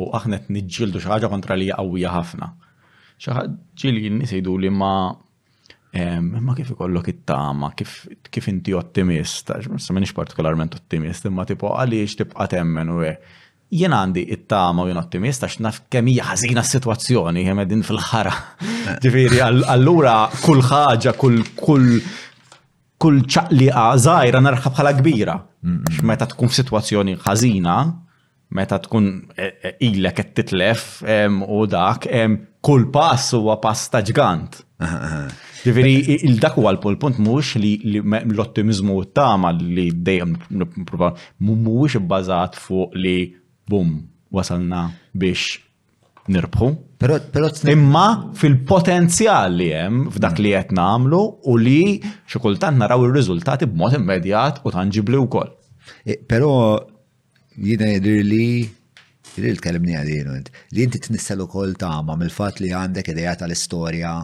u 0.00 0.06
aħna 0.16 0.38
qed 0.44 0.54
niġġieldu 0.56 1.02
xi 1.02 1.10
ħaġa 1.10 1.28
kontra 1.32 1.58
li 1.58 1.66
qawwija 1.74 2.14
ħafna. 2.14 2.52
Xi 3.20 3.34
ġili 3.82 4.08
n 4.14 4.22
li 4.64 4.70
ma 4.72 4.92
Imma 5.92 6.54
kif 6.56 6.70
ikollok 6.72 7.08
it-tama, 7.12 7.68
kif 7.76 8.46
inti 8.48 8.72
ottimist, 8.74 9.50
ma 9.92 10.00
nix 10.00 10.14
partikolarment 10.16 10.78
ottimist, 10.78 11.26
imma 11.28 11.44
tipo 11.44 11.74
għaliex 11.76 12.14
tibqa 12.22 12.46
temmen 12.48 12.88
u 12.94 13.02
jien 13.76 13.92
għandi 13.92 14.22
it-tama 14.38 14.86
u 14.86 14.88
jien 14.88 15.00
ottimist 15.02 15.44
għax 15.44 15.58
naf 15.66 15.82
kemm 15.92 16.08
hija 16.14 16.24
ħażina 16.30 16.64
s-sitwazzjoni 16.64 17.44
din 17.74 17.84
fil-ħara. 17.84 18.32
Eh. 18.62 18.88
Ġifieri 19.04 19.42
allura 19.44 20.16
kull 20.40 20.64
ħaġa, 20.64 21.12
kull 21.20 21.42
kull 21.60 22.00
kull 23.02 23.24
ċaqliqa 23.26 23.84
żgħira 24.00 24.40
narħa 24.46 24.72
bħala 24.76 24.94
kbira. 25.00 25.36
Meta 26.08 26.24
tkun 26.30 26.48
f'sitwazzjoni 26.54 27.18
ħażina, 27.26 27.76
meta 28.56 28.78
tkun 28.80 29.08
e, 29.36 29.48
e, 29.52 29.76
ilek 29.92 30.20
qed 30.22 30.32
titlef 30.40 31.02
u 31.04 31.62
dak, 31.68 32.08
kull 32.64 32.88
pass 32.94 33.34
huwa 33.36 33.58
pass 33.60 33.90
ta' 33.92 34.00
ġgant. 34.06 34.62
Eh, 34.82 34.92
eh, 34.92 35.40
Ġifiri, 35.62 35.92
il-dak 36.26 36.56
huwa 36.58 36.72
l-punt 36.74 37.20
mux 37.22 37.52
li 37.62 37.68
l-ottimizmu 37.94 38.96
tama 39.14 39.52
li 39.54 39.90
dejjem 39.94 40.32
nipprova 40.58 41.12
mhuwiex 41.38 42.58
fuq 42.64 42.96
li 42.98 43.18
bum 43.70 43.92
wasalna 44.34 44.80
biex 45.14 45.60
nirbħu. 46.28 46.68
Imma 47.74 48.04
fil-potenzjal 48.40 49.54
li 49.60 49.68
hemm 49.74 50.10
f'dak 50.14 50.42
li 50.42 50.52
qed 50.56 50.74
nagħmlu 50.78 51.22
u 51.50 51.56
li 51.58 51.84
xi 52.26 52.42
kultant 52.42 52.78
naraw 52.82 53.06
ir-riżultati 53.06 53.66
b'mod 53.70 53.94
immedjat 54.00 54.60
u 54.66 54.70
tanġibli 54.74 55.20
wkoll. 55.28 55.54
Però 56.26 56.50
jina 57.70 57.88
jidir 57.94 58.22
li 58.26 58.44
li 59.42 59.54
t 59.54 59.62
kelmni 59.62 59.94
għadinu 59.98 60.40
li 60.42 60.84
inti 60.88 61.02
tnissel 61.06 61.42
ukoll 61.46 61.78
tama 61.78 62.18
mill-fatt 62.18 62.58
li 62.62 62.74
għandek 62.74 63.14
id-dajat 63.14 63.42
tal-istorja 63.46 64.16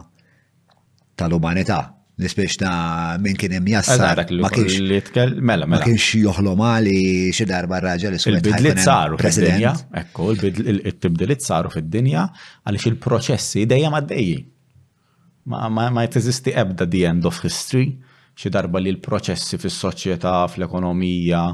tal-umanità. 1.19 1.79
Nispiex 2.19 2.55
ta' 2.61 3.15
minn 3.23 3.35
kien 3.39 3.53
hemm 3.55 3.67
jassar. 3.71 4.25
Ma 4.45 4.49
kienx 4.53 5.11
mela 5.49 5.65
Ma 5.65 5.75
mela. 5.75 5.85
kienx 5.85 6.07
joħlom 6.25 6.63
għali 6.67 6.99
xi 7.35 7.45
darba 7.49 7.77
raġel 7.83 8.17
Il-bidliet 8.19 8.81
saru 8.85 9.19
fid-dinja, 9.23 9.71
ekku, 10.03 10.31
il-tibdiliet 10.35 11.45
saru 11.47 11.71
fid-dinja 11.75 12.25
għaliex 12.67 12.89
il-proċessi 12.91 13.63
dejjem 13.73 13.95
għaddejji. 14.01 14.37
Ma 15.51 16.03
jteżisti 16.07 16.55
ebda 16.63 16.87
the 16.91 17.05
end 17.11 17.25
of 17.27 17.39
history, 17.43 17.85
xi 18.39 18.51
darba 18.55 18.83
li 18.83 18.91
l-proċessi 18.97 19.59
fis-soċjetà, 19.63 20.35
fl-ekonomija, 20.51 21.45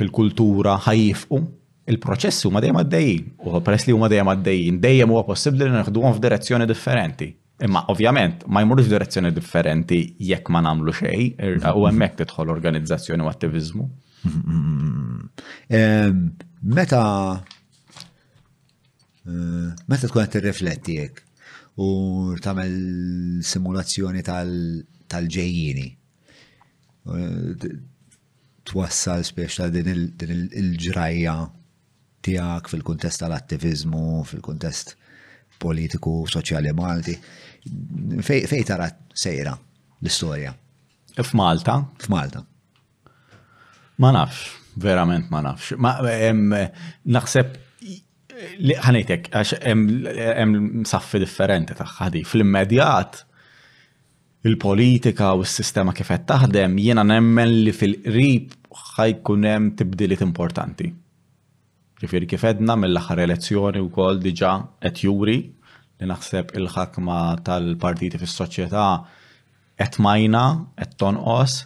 fil-kultura 0.00 0.78
ħajjifqu 0.88 1.42
il-proċessi 1.92 2.48
huma 2.48 2.64
dejjem 2.64 2.80
għaddejjin 2.80 3.30
u 3.52 3.60
peress 3.60 3.84
li 3.90 3.92
huma 3.92 4.08
dejjem 4.08 4.30
għaddejjin 4.32 4.80
dejjem 4.80 5.12
huwa 5.12 5.24
possibbli 5.28 5.68
li 5.68 5.76
naħduhom 5.76 6.16
f'direzzjoni 6.16 6.72
differenti. 6.72 7.34
Imma 7.62 7.84
ovvjament 7.88 8.34
ma 8.48 8.60
jmurux 8.64 8.88
direzzjoni 8.90 9.30
differenti 9.34 10.00
jekk 10.18 10.48
ma 10.50 10.60
nagħmlu 10.66 10.94
xejn, 10.98 11.26
er, 11.38 11.54
u 11.60 11.62
mhm. 11.62 11.86
hemmhekk 11.86 12.18
tidħol 12.24 12.50
organizzazzjoni 12.54 13.22
u 13.26 13.30
attiviżmu. 13.30 13.84
Mhm, 14.26 14.64
mhm, 15.68 16.24
meta 16.74 17.02
eh, 19.22 19.70
meta 19.92 20.10
tkun 20.10 20.24
qed 20.24 20.32
tirrifletti 20.40 20.98
hekk 21.04 21.22
u 21.84 21.88
tagħmel 22.42 22.74
simulazzjoni 23.46 24.26
tal-ġejjini. 24.26 25.86
Eh, 27.06 27.70
twassal 28.66 29.22
spiex 29.28 29.60
ta' 29.60 29.68
din 29.70 29.92
il-ġrajja 29.92 31.38
tiegħek 32.24 32.72
fil-kuntest 32.74 33.20
tal 33.22 33.34
attiviżmu 33.36 34.04
fil-kuntest 34.26 34.96
politiku, 35.62 36.12
soċjali 36.28 36.72
Malti 36.74 37.12
fej 38.22 38.62
tara 38.68 38.86
sejra 39.14 39.50
l-istorja? 40.02 40.54
F'Malta. 41.20 41.78
F'Malta. 42.06 42.42
Ma 44.02 44.10
nafx, 44.14 44.36
verament 44.80 45.30
ma 45.30 45.40
nafx. 45.44 45.72
Ma 45.78 45.94
naħseb 46.02 47.54
li 48.58 48.74
ħanejtek, 48.82 49.30
għax 49.30 49.54
hemm 49.62 50.82
saffi 50.88 51.20
differenti 51.22 51.76
taħħadi. 51.78 52.24
Fil-immedjat, 52.26 53.20
il-politika 54.44 55.30
u 55.38 55.46
s-sistema 55.46 55.94
kif 55.96 56.10
qed 56.10 56.26
taħdem, 56.32 56.74
jiena 56.82 57.06
nemmen 57.06 57.54
li 57.68 57.72
fil-qrib 57.72 58.52
ħajkun 58.96 59.48
hemm 59.52 59.70
tibdiliet 59.78 60.26
importanti. 60.26 60.90
Ġifieri 62.02 62.26
kif 62.28 62.42
edna 62.50 62.74
mill-aħħar 62.76 63.22
elezzjoni 63.28 63.80
wkoll 63.86 64.18
diġà 64.26 64.56
qed 64.82 65.04
juri 65.06 65.38
li 66.04 66.10
naħseb 66.12 66.54
il-ħakma 66.60 67.18
tal-partiti 67.48 68.20
fis-soċjetà 68.20 68.84
qed 69.80 70.00
majna, 70.04 70.44
qed 70.78 70.96
tonqos, 71.00 71.58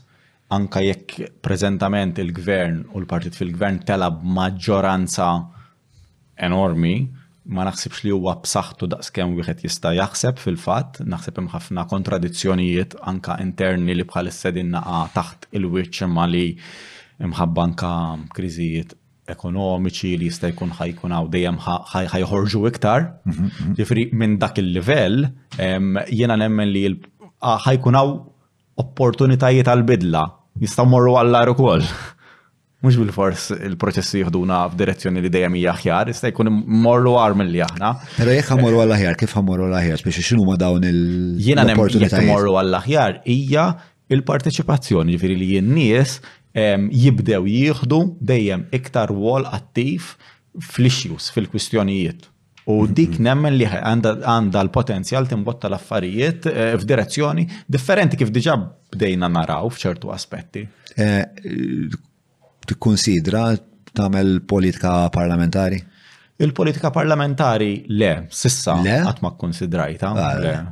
anka 0.57 0.81
jekk 0.87 1.29
preżentament 1.45 2.19
il-gvern 2.23 2.79
u 2.95 3.03
l-partit 3.03 3.37
fil-gvern 3.37 3.83
tela 3.89 4.09
maġġoranza 4.15 5.29
enormi, 6.49 6.95
ma 7.53 7.65
naħsibx 7.67 8.05
li 8.07 8.13
huwa 8.15 8.35
b'saħħtu 8.45 8.89
daqskemm 8.93 9.35
wieħed 9.39 9.63
jista' 9.67 9.93
jaħseb 9.97 10.41
fil-fatt, 10.45 11.03
naħseb 11.09 11.41
hemm 11.41 11.51
ħafna 11.55 11.87
kontradizzjonijiet 11.93 12.97
anka 13.13 13.37
interni 13.45 13.97
li 13.97 14.05
bħal 14.09 14.31
sedin 14.33 14.73
naqa' 14.77 15.05
taħt 15.17 15.51
il-wiċċ 15.59 16.07
imma 16.09 16.27
li 16.33 16.47
mħabba 17.33 17.65
anka 17.71 17.91
kriżijiet 18.37 18.95
ekonomiċi 19.33 20.11
li 20.21 20.29
jista' 20.29 20.51
jkun 20.53 20.73
ħajkun 20.79 21.15
għaw 21.19 21.29
dejjem 21.35 21.59
ħajħorġu 21.65 22.63
iktar. 22.73 23.07
Ġifri 23.79 24.07
minn 24.21 24.39
dak 24.43 24.59
il-livell 24.63 25.27
jiena 26.13 26.39
nemmen 26.41 26.71
li 26.73 26.85
ħajkun 27.67 27.99
għaw 28.01 28.13
opportunitajiet 28.85 29.69
għal-bidla 29.73 30.25
jista' 30.65 30.87
morru 30.89 31.17
għar 31.21 31.53
ukoll. 31.55 31.87
Mux 32.83 32.95
bil-fors 33.01 33.49
il-proċessi 33.59 34.21
jihduna 34.23 34.61
f'direzzjoni 34.71 35.23
li 35.25 35.31
dejjem 35.35 35.57
hija 35.59 35.73
aħjar, 35.75 36.13
jista' 36.13 36.31
jkun 36.33 36.53
morru 36.87 37.17
għar 37.19 37.35
mill-li 37.41 37.63
aħna. 37.67 37.93
Però 38.17 38.35
jekk 38.37 38.53
ħamorru 38.55 38.83
għall 38.85 38.95
aħjar, 38.97 39.17
kif 39.19 39.35
ħamorru 39.39 39.67
għall 39.67 39.79
aħjar 39.83 40.05
biex 40.07 40.23
x'inhu 40.25 40.45
ma 40.47 40.59
dawn 40.61 40.87
il-opportunitajiet? 40.89 42.19
Jiena 42.19 42.27
morru 42.37 42.55
għall 42.61 42.79
aħjar 42.81 43.19
hija 43.27 43.67
il-parteċipazzjoni, 44.15 45.17
ġifiri 45.19 45.39
li 45.43 45.51
jien 45.57 45.73
nies 45.75 46.21
jibdew 46.91 47.47
jieħdu 47.49 47.99
dejjem 48.21 48.63
iktar 48.75 49.13
wol 49.13 49.45
attiv 49.47 50.13
fl-issues, 50.59 51.31
fil-kwistjonijiet. 51.35 52.27
U 52.69 52.83
mhm. 52.85 52.93
dik 52.95 53.19
nemmen 53.25 53.55
li 53.57 53.65
għanda 53.65 54.61
l-potenzjal 54.67 55.27
timbotta 55.31 55.69
l-affarijiet 55.71 56.47
eh, 56.51 56.75
f'direzzjoni 56.77 57.47
differenti 57.67 58.17
kif 58.21 58.31
diġa 58.35 58.57
bdejna 58.93 59.29
naraw 59.33 59.71
f'ċertu 59.73 60.11
aspetti. 60.13 60.67
Eh, 60.97 61.25
Tikkonsidra 62.69 63.55
tagħmel 63.97 64.43
politika 64.45 65.07
parlamentari? 65.11 65.81
Il-politika 66.39 66.93
parlamentari 66.95 67.85
le, 67.89 68.29
sissa, 68.31 68.77
għatma 68.85 69.33
konsidrajta. 69.41 70.11
Ah, 70.15 70.69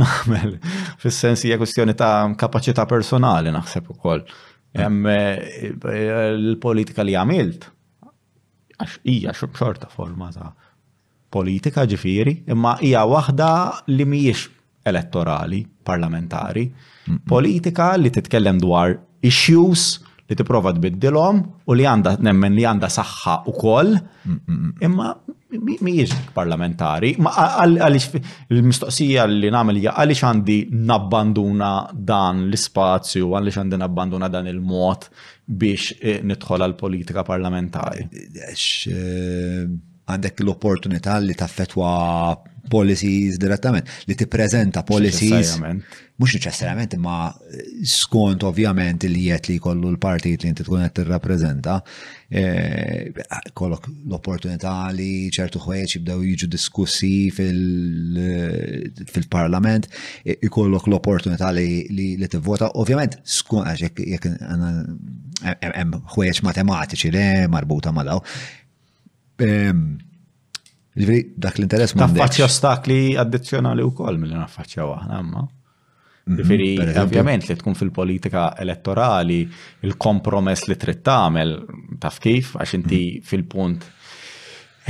fil-sens 1.00 1.44
hija 1.46 1.56
kwestjoni 1.60 1.94
ta' 1.96 2.28
kapacita 2.38 2.84
personali 2.90 3.50
naħseb 3.54 3.88
u 3.88 3.96
koll. 3.96 4.24
Eh, 4.76 4.84
l 4.84 6.56
politika 6.60 7.02
li 7.02 7.16
għamilt 7.16 7.64
għax 8.78 8.98
hija 9.08 9.32
xorta 9.34 9.88
forma 9.90 10.28
ta' 10.32 10.52
politika 11.32 11.84
ġifieri, 11.84 12.42
imma 12.48 12.76
hija 12.80 13.04
waħda 13.08 13.48
li 13.92 14.04
mhijiex 14.08 14.46
elettorali, 14.88 15.62
parlamentari, 15.84 16.66
politika 17.28 17.90
li 18.00 18.12
titkellem 18.12 18.60
dwar 18.62 18.94
issues 19.20 19.98
li 20.30 20.36
tipprova 20.36 20.72
tbiddilhom 20.76 21.38
u 21.68 21.74
li 21.76 21.86
għandha 21.88 22.18
nemmen 22.26 22.56
li 22.56 22.64
għandha 22.68 22.90
saħħa 22.92 23.36
ukoll, 23.48 23.94
imma 24.84 25.12
mhijiex 25.56 26.28
parlamentari. 26.36 27.14
Ma 27.24 27.32
għaliex 27.62 28.52
il-mistoqsija 28.52 29.24
li 29.30 29.50
namel 29.54 29.80
hija 29.80 29.94
għaliex 30.02 30.28
għandi 30.28 30.58
nabbanduna 30.90 31.70
dan 31.94 32.44
l-ispazju, 32.50 33.30
għaliex 33.38 33.62
għandi 33.64 33.80
nabbanduna 33.86 34.28
dan 34.34 34.52
il-mod 34.52 35.08
biex 35.48 35.96
eh, 36.02 36.20
nidħol 36.28 36.66
għal 36.66 36.76
politika 36.76 37.24
parlamentari. 37.24 38.04
Eh, 38.28 39.76
għandek 40.08 40.38
l-opportunità 40.44 41.18
li 41.20 41.34
taffetwa 41.36 42.32
policies 42.68 43.38
direttament, 43.40 43.86
li 44.10 44.14
tippreżenta 44.16 44.82
policies. 44.84 45.54
Mux 46.18 46.34
neċessarjament, 46.34 46.94
imma 46.98 47.30
skont 47.86 48.42
ovvjament 48.44 49.04
li 49.08 49.22
jiet 49.28 49.46
li 49.48 49.54
kollu 49.62 49.88
l-partijt 49.94 50.42
li 50.44 50.48
inti 50.52 50.62
tkun 50.66 50.82
qed 50.84 50.94
tirrappreżenta, 50.98 51.74
eh, 52.28 53.06
kollok 53.56 53.84
l-opportunità 54.08 54.74
li 54.92 55.10
ċertu 55.32 55.58
ħwejġ 55.64 55.88
jibdew 55.98 56.20
jiġu 56.26 56.46
diskussi 56.56 57.12
fil-parlament, 57.38 59.84
ikollok 60.34 60.84
e 60.88 60.90
l-opportunità 60.92 61.48
li 61.56 62.18
tivvota. 62.28 62.64
Ovvjament, 62.74 63.12
skont 63.24 63.66
għax 63.70 63.80
jekk 63.88 64.24
eh, 64.24 64.36
hemm 65.62 65.92
ħwejġ 66.16 66.40
matematiċi 66.50 67.10
le 67.16 67.28
marbuta 67.48 67.90
mal 67.96 68.12
Ehm, 69.38 69.88
Ġifri, 70.98 71.18
dak 71.38 71.58
l-interess 71.60 71.92
ma' 71.94 72.08
Naffaċċja 72.08 72.46
ostakli 72.48 73.00
addizzjonali 73.14 73.84
u 73.86 73.92
koll 73.94 74.16
mill 74.18 74.32
naffaċċja 74.34 74.86
waħna, 74.88 75.14
amma. 75.20 75.44
Mhm, 76.28 76.38
ġifiri, 76.40 76.66
ovvjament 77.04 77.46
li 77.46 77.54
tkun 77.60 77.76
fil-politika 77.78 78.48
elettorali, 78.60 79.36
il-kompromess 79.86 80.66
li 80.68 80.74
trid 80.76 80.98
tagħmel 81.06 81.52
taf 82.02 82.18
kif, 82.24 82.56
għax 82.58 82.74
inti 82.80 83.00
mhm. 83.12 83.28
fil-punt 83.30 83.86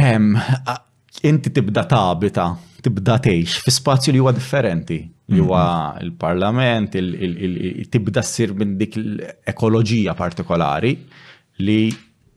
ehm, 0.01 0.33
inti 1.29 1.53
tibda 1.59 1.85
tabita, 1.93 2.49
tibda 2.81 3.19
tgħix 3.21 3.67
fi 3.67 3.77
spazju 3.77 4.17
li 4.17 4.25
huwa 4.25 4.33
differenti 4.33 5.03
li 5.03 5.37
mhm. 5.43 5.45
huwa 5.45 5.67
il-parlament, 6.01 6.97
tibda 7.93 8.25
ssir 8.25 8.57
minn 8.57 8.79
dik 8.81 8.97
l-ekoloġija 8.97 10.17
partikolari 10.17 10.97
li 11.69 11.81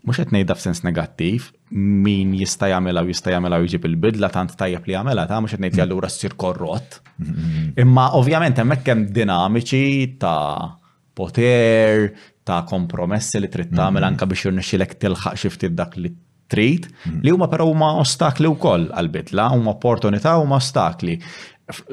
mux 0.08 0.18
qed 0.18 0.50
f 0.56 0.60
sens 0.62 0.82
negattiv, 0.84 1.52
min 1.72 2.34
jista' 2.34 2.70
jagħmilha 2.72 3.04
u 3.06 3.12
jista' 3.12 3.34
jagħmilha 3.36 3.60
u 3.62 3.68
jġib 3.70 3.86
il-bidla 3.92 4.30
tant 4.34 4.56
tajjeb 4.58 4.88
li 4.90 4.96
jagħmilha 4.96 5.26
ta' 5.30 5.38
mhux 5.44 5.54
qed 5.56 5.62
ngħid 5.68 5.78
li 5.78 5.84
allura 5.86 6.10
ssir 6.10 6.34
korrott. 6.42 6.98
Mm-hmm. 7.20 7.76
Imma 7.84 8.06
ovvjament 8.18 8.62
hemmhekk 8.64 8.90
hemm 8.94 9.06
dinamiċi 9.14 10.16
ta' 10.24 10.74
poter, 11.18 12.08
ta' 12.44 12.64
kompromessi 12.72 13.42
li 13.44 13.52
trid 13.54 13.70
tagħmel 13.78 14.02
mm-hmm. 14.02 14.10
anke 14.10 14.30
biex 14.34 14.50
irnexxilek 14.50 14.98
tilħaq 15.06 15.38
xi 15.38 15.54
ftit 15.54 15.78
dak 15.78 15.94
li 16.02 16.14
trid, 16.52 16.90
mm-hmm. 16.90 17.22
li 17.28 17.36
huma 17.38 17.52
però 17.54 17.70
huma 17.70 17.94
ostakli 18.02 18.50
wkoll 18.52 18.90
għall-bidla, 18.92 19.52
huma 19.54 19.76
opportunità 19.78 20.38
huma 20.42 20.58
ostakli. 20.60 21.20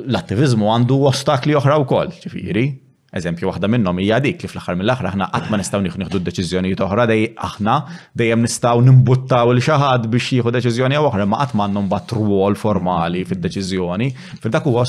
L-attivizmu 0.08 0.66
għandu 0.74 0.96
ostakli 1.12 1.52
oħra 1.54 1.76
wkoll, 1.84 2.08
ġifieri, 2.24 2.64
Eżempju, 3.12 3.48
waħda 3.48 3.68
minnhom 3.72 3.96
hija 4.02 4.18
dik 4.20 4.42
li 4.44 4.48
fl-aħħar 4.50 4.76
mill-aħħar 4.76 5.06
aħna 5.08 5.26
qatt 5.32 5.48
ma 5.48 5.56
nistgħu 5.56 5.78
nieħdu 5.86 6.18
deċiżjonijiet 6.28 6.80
oħra 6.84 7.06
dej 7.08 7.30
aħna 7.46 7.76
dejjem 8.20 8.42
nistgħu 8.44 8.82
nimbuttaw 8.88 9.52
il 9.54 9.62
xaħad 9.64 10.04
biex 10.12 10.34
jieħu 10.36 10.52
deċiżjoni 10.52 10.98
oħra 11.00 11.24
ma 11.24 11.38
qatt 11.40 11.56
m'għandhom 11.56 11.88
bat 11.88 12.12
rwol 12.18 12.56
formali 12.60 13.22
fid-deċiżjoni 13.24 14.10
fil 14.42 14.52
dak 14.56 14.66
huwa 14.68 14.84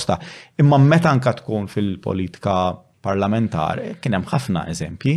Imma 0.59 0.77
meta 0.77 1.09
anke 1.09 1.31
tkun 1.39 1.69
fil-politika 1.71 2.75
parlamentari 3.01 3.95
kien 4.03 4.13
hemm 4.17 4.27
ħafna 4.33 4.65
eżempji 4.73 5.15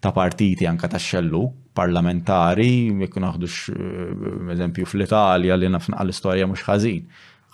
ta' 0.00 0.12
partiti 0.16 0.66
anka 0.70 0.88
ta' 0.88 0.98
xellu 1.02 1.42
parlamentari, 1.76 2.92
jek 3.00 3.16
naħdux, 3.22 3.58
eh, 3.72 4.52
eżempju, 4.52 4.86
fl-Italja 4.90 5.56
li 5.58 5.68
nafna 5.70 5.98
għall-istoria 6.02 6.46
mux 6.50 6.62
ħażin. 6.66 7.04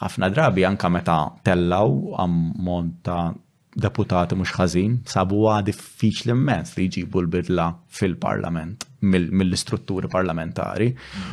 ħafna 0.02 0.28
drabi 0.32 0.64
anka 0.68 0.88
meta 0.90 1.16
tellaw 1.44 1.96
ammont 2.20 3.00
ta' 3.04 3.32
deputati 3.76 4.34
mhux 4.38 4.54
ħażin 4.56 4.94
sabuha 5.10 5.58
diffiċli 5.66 6.32
immens 6.32 6.72
li 6.78 6.86
jġibu 6.88 7.20
l-bidla 7.26 7.66
fil-parlament 7.98 8.86
mill-istrutturi 9.04 10.08
parlamentari 10.12 10.88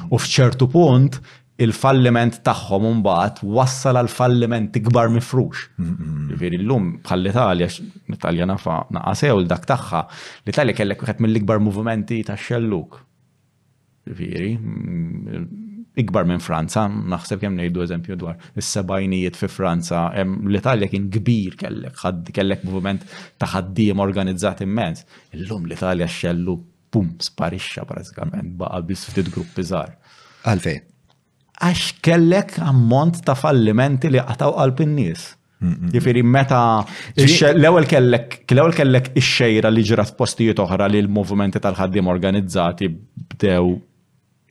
u 0.10 0.20
f'ċertu 0.20 0.68
punt 0.74 1.20
il-falliment 1.64 2.42
tagħhom 2.44 2.90
mbagħad 3.00 3.42
wassal 3.56 4.00
għal 4.00 4.10
falliment 4.10 4.76
ikbar 4.80 5.12
mifrux. 5.14 5.68
Ġifieri 6.32 6.58
llum 6.64 6.96
bħall-Italja, 7.06 7.68
l-Italja 7.70 8.48
nafa 8.50 8.80
naqasew 8.98 9.38
l-dak 9.38 9.68
tagħha, 9.70 10.02
l-Italja 10.48 10.76
kellek 10.80 11.06
wieħed 11.06 11.22
mill-ikbar 11.24 11.62
movimenti 11.64 12.18
tax-xelluk 12.28 12.98
ikbar 16.02 16.26
minn 16.26 16.42
Franza, 16.42 16.86
naħseb 16.90 17.42
kemm 17.44 17.58
nejdu 17.60 17.84
eżempju 17.86 18.16
dwar 18.22 18.38
is-sebajnijiet 18.58 19.38
fi 19.38 19.50
Franza, 19.52 20.08
l-Italja 20.24 20.90
kien 20.90 21.10
kbir 21.14 21.58
kellek, 21.60 22.02
kellek 22.34 22.64
movement 22.68 23.06
ta' 23.42 23.50
ħaddiem 23.54 24.02
organizzat 24.04 24.64
immens. 24.66 25.06
Illum 25.38 25.68
l-Italja 25.70 26.08
xellu 26.10 26.58
pum 26.94 27.14
sparixxa 27.24 27.86
prażikament 27.90 28.56
baqa' 28.60 28.82
biss 28.90 29.08
ftit 29.12 29.30
gruppi 29.34 29.66
żgħar. 29.70 29.94
Għalfejn? 30.50 30.90
Għax 31.64 31.92
kellek 32.06 32.56
ammont 32.66 33.22
ta' 33.26 33.38
fallimenti 33.38 34.10
li 34.14 34.22
qataw 34.26 34.56
qalb 34.58 34.82
in-nies. 34.88 35.30
Jifiri 35.94 36.20
meta 36.28 36.58
l 37.16 37.68
ewwel 37.70 37.86
kellek, 37.88 38.42
l 38.52 38.60
ewwel 38.60 38.74
kellek 38.76 39.06
ix-xejra 39.16 39.70
li 39.72 39.86
ġrat 39.88 40.16
postijiet 40.20 40.60
oħra 40.60 40.90
li 40.92 41.00
l-movimenti 41.06 41.62
tal 41.64 41.78
ħaddiem 41.80 42.10
organizzati 42.12 42.90
bdew 42.92 43.70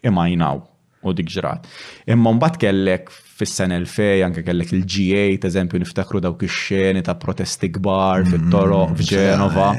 imajnaw 0.09 0.71
u 1.03 1.13
dik 1.19 1.29
ġrat. 1.35 1.67
Imma 2.11 2.33
mbagħad 2.37 2.59
kellek 2.63 3.13
fis-sena 3.37 3.79
2000 3.83 4.25
anke 4.29 4.45
kellek 4.47 4.73
il-GA 4.77 5.25
eżempju 5.51 5.81
niftakru 5.83 6.21
dawk 6.23 6.45
ix-xeni 6.47 7.03
ta' 7.07 7.17
protesti 7.19 7.71
kbar 7.77 8.23
mm-hmm. 8.23 8.49
fit-toroq 8.49 8.97
f'Ġenova. 8.99 9.71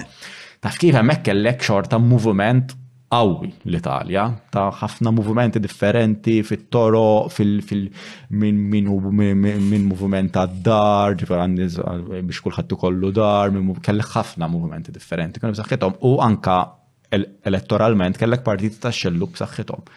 Taf 0.64 0.78
kif 0.80 0.96
hemmhekk 1.00 1.26
kellek 1.30 1.64
xorta 1.68 2.00
movement 2.02 2.76
qawwi 3.14 3.52
l-Italja 3.70 4.24
ta' 4.52 4.68
ħafna 4.82 5.12
movimenti 5.16 5.62
differenti 5.64 6.40
fit-toro, 6.44 7.28
minn 8.34 9.88
moviment 9.88 10.36
ta' 10.36 10.48
dar, 10.66 11.14
biex 11.20 12.42
kulħadd 12.44 12.74
kollu 12.84 13.12
dar, 13.16 13.54
kellek 13.88 14.10
ħafna 14.16 14.50
movimenti 14.52 14.96
differenti, 14.98 15.40
kienu 15.44 15.54
b'saħħithom 15.60 16.02
u 16.10 16.16
anka 16.26 16.58
elettoralment 17.14 18.18
kellek 18.18 18.42
partiti 18.44 18.82
ta' 18.82 18.90
xelluk 18.92 19.38
b'saħħithom 19.38 19.94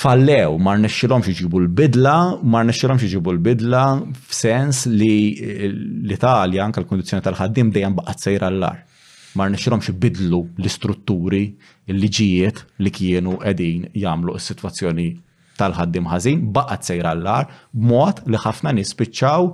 fallew, 0.00 0.56
mar 0.64 0.78
nexxilhom 0.80 1.24
jiġibu 1.26 1.58
l-bidla, 1.66 2.14
mar 2.52 2.64
nexxilhom 2.68 3.00
jiġibu 3.02 3.34
l-bidla 3.36 3.82
f'sens 4.30 4.84
li 4.88 5.14
l-Italja 5.70 6.62
anke 6.64 6.80
l 6.80 6.88
kondizjoni 6.88 7.24
tal-ħaddim 7.26 7.72
dejjem 7.74 7.98
baqgħet 7.98 8.24
sejra 8.24 8.48
l-lar. 8.54 8.78
Mar 9.38 9.50
nexxilhom 9.52 9.82
bidlu 10.02 10.40
l-istrutturi, 10.58 11.42
l-liġijiet 11.92 12.62
li 12.84 12.94
kienu 12.96 13.36
qegħdin 13.44 13.84
jagħmlu 14.04 14.38
s-sitwazzjoni 14.40 15.08
tal-ħaddim 15.60 16.08
ħażin 16.14 16.42
baqgħet 16.56 16.90
sejra 16.90 17.12
l-lar 17.18 17.52
b'mod 17.76 18.24
li 18.32 18.42
ħafna 18.46 18.72
nispiċċaw 18.80 19.52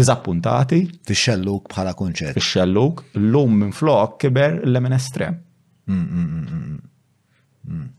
dizappuntati. 0.00 0.80
Fisċelluk 1.10 1.68
bħala 1.74 1.96
kunċett. 1.98 2.38
Fisċelluk, 2.38 3.04
l-lum 3.18 3.58
minn 3.64 3.74
flok 3.74 4.20
kiber 4.22 4.60
l-lemen 4.64 4.96
estrem. 5.00 5.42
Mm, 5.90 6.28
mm, 6.28 6.60
mm, 7.74 7.90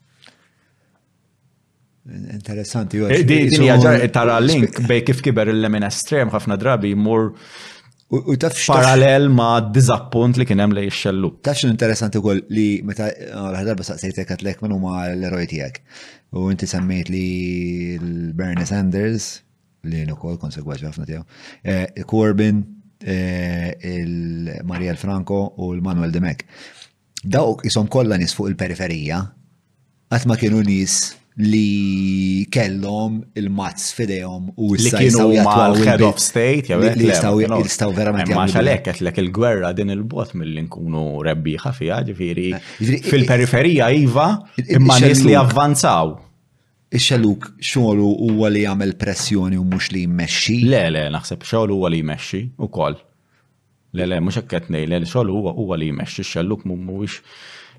Interessanti. 2.12 2.98
Eh, 2.98 3.24
din 3.26 3.50
hija 3.64 3.96
tara 4.12 4.40
link 4.40 4.80
bej 4.88 5.04
kif 5.08 5.22
kiber 5.24 5.50
il-lemin 5.52 5.84
estrem 5.88 6.32
ħafna 6.34 6.58
drabi 6.60 6.92
jmur 6.96 7.32
parallel 8.68 9.30
ma 9.32 9.52
dizappunt 9.72 10.36
li 10.40 10.46
kienem 10.50 10.74
li 10.76 10.84
jxellu. 10.92 11.30
Taf 11.46 11.62
interessanti 11.70 12.20
kol 12.24 12.42
li 12.52 12.66
meta 12.88 13.08
ah, 13.32 13.48
l-ħadarba 13.52 13.86
saqsejtek 13.88 14.34
għatlek 14.36 14.64
minn 14.66 14.74
huma 14.76 15.06
l-eroj 15.14 15.46
tijak. 15.54 15.80
U 16.36 16.50
inti 16.52 16.68
semmejt 16.68 17.10
li 17.14 17.30
l-Bernie 17.96 18.66
Sanders, 18.68 19.38
li 19.88 20.04
nukol 20.10 20.36
konsegwaġi 20.42 20.90
ħafna 20.90 21.08
tijaw, 21.08 21.24
eh, 21.64 22.04
Corbin, 22.08 22.60
eh, 23.04 23.72
il-Mariel 23.94 25.00
Franco 25.00 25.40
u 25.58 25.72
l-Manuel 25.78 26.12
Demek. 26.16 26.44
Dawk 27.24 27.64
isom 27.70 27.88
kollha 27.88 28.18
nis 28.20 28.36
fuq 28.36 28.52
il-periferija, 28.52 29.24
għatma 30.12 30.40
kienu 30.42 30.60
nis 30.68 31.00
li 31.38 32.46
kellhom 32.52 33.22
il-mazz 33.40 33.94
fidejhom 33.96 34.50
u 34.58 34.74
li 34.76 34.92
kienu 34.92 35.30
head 35.86 36.02
of 36.04 36.20
state 36.20 36.68
li 36.72 37.08
jistgħu 37.08 37.94
verament 37.96 38.28
jagħmlu. 38.28 38.42
Għax 38.42 38.60
għalhekk 38.60 38.96
qed 39.00 39.22
il-gwerra 39.24 39.72
din 39.78 39.94
il-bot 39.96 40.34
milli 40.36 40.66
nkunu 40.66 41.04
rebbieħa 41.24 41.72
fiha 41.78 42.02
ġifieri 42.10 42.50
eh, 42.52 43.00
fil-periferija 43.08 43.88
iva 44.02 44.26
imma 44.76 44.98
nies 45.06 45.24
li 45.24 45.38
avvanzaw. 45.40 46.18
Ix-xeluk 46.92 47.48
xogħlu 47.64 48.10
huwa 48.28 48.50
li 48.52 48.66
jagħmel 48.66 48.92
pressjoni 49.00 49.56
u 49.56 49.64
mhux 49.64 49.94
li 49.96 50.02
jmexxi? 50.10 50.58
Le 50.68 50.82
le, 50.92 51.06
naħseb 51.16 51.48
xogħlu 51.48 51.78
huwa 51.80 51.94
li 51.94 52.02
jmexxi 52.04 52.42
ukoll. 52.68 52.98
Le 53.96 54.10
le, 54.12 54.20
mhux 54.20 54.42
hekk 54.42 54.52
qed 54.58 54.68
ngħid, 54.76 54.92
le 54.92 55.02
xogħlu 55.08 55.40
huwa 55.40 55.56
huwa 55.56 55.80
li 55.80 55.88
jmexxi, 55.94 56.26
x-xelluk 56.28 56.68
mhuwiex 56.68 57.18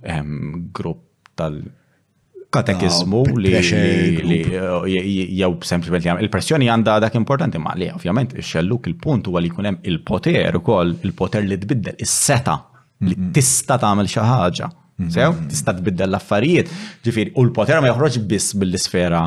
ehm, 0.01 0.73
grupp 0.73 1.05
tal- 1.37 1.61
katekizmu 2.53 3.23
ah, 3.33 3.39
li 3.41 3.53
eh, 3.59 5.33
jew 5.39 5.53
sempliment 5.67 6.05
jgħam 6.05 6.21
il-pressjoni 6.27 6.69
għandha 6.73 6.97
dak 7.07 7.17
importanti 7.17 7.61
ma 7.63 7.73
li 7.81 7.89
ovvjament 7.95 8.37
xelluk 8.45 8.91
il-punt 8.91 9.31
huwa 9.31 9.41
li 9.41 9.49
jkun 9.53 9.71
hemm 9.71 9.81
il-poter 9.93 10.59
ukoll 10.61 10.93
il-poter 11.07 11.47
li 11.49 11.57
tbiddel 11.63 12.03
is-seta 12.05 12.59
li 13.09 13.17
tista' 13.35 13.75
tagħmel 13.83 14.07
xi 14.07 14.21
ħaġa. 14.23 14.67
Sew, 15.11 15.33
tista' 15.51 15.73
tbiddel 15.75 16.07
l-affarijiet. 16.13 16.69
Ġifieri, 17.03 17.33
u 17.35 17.43
l-poter 17.49 17.81
ma 17.83 17.89
joħroġ 17.91 18.21
biss 18.31 18.53
mill-isfera 18.61 19.25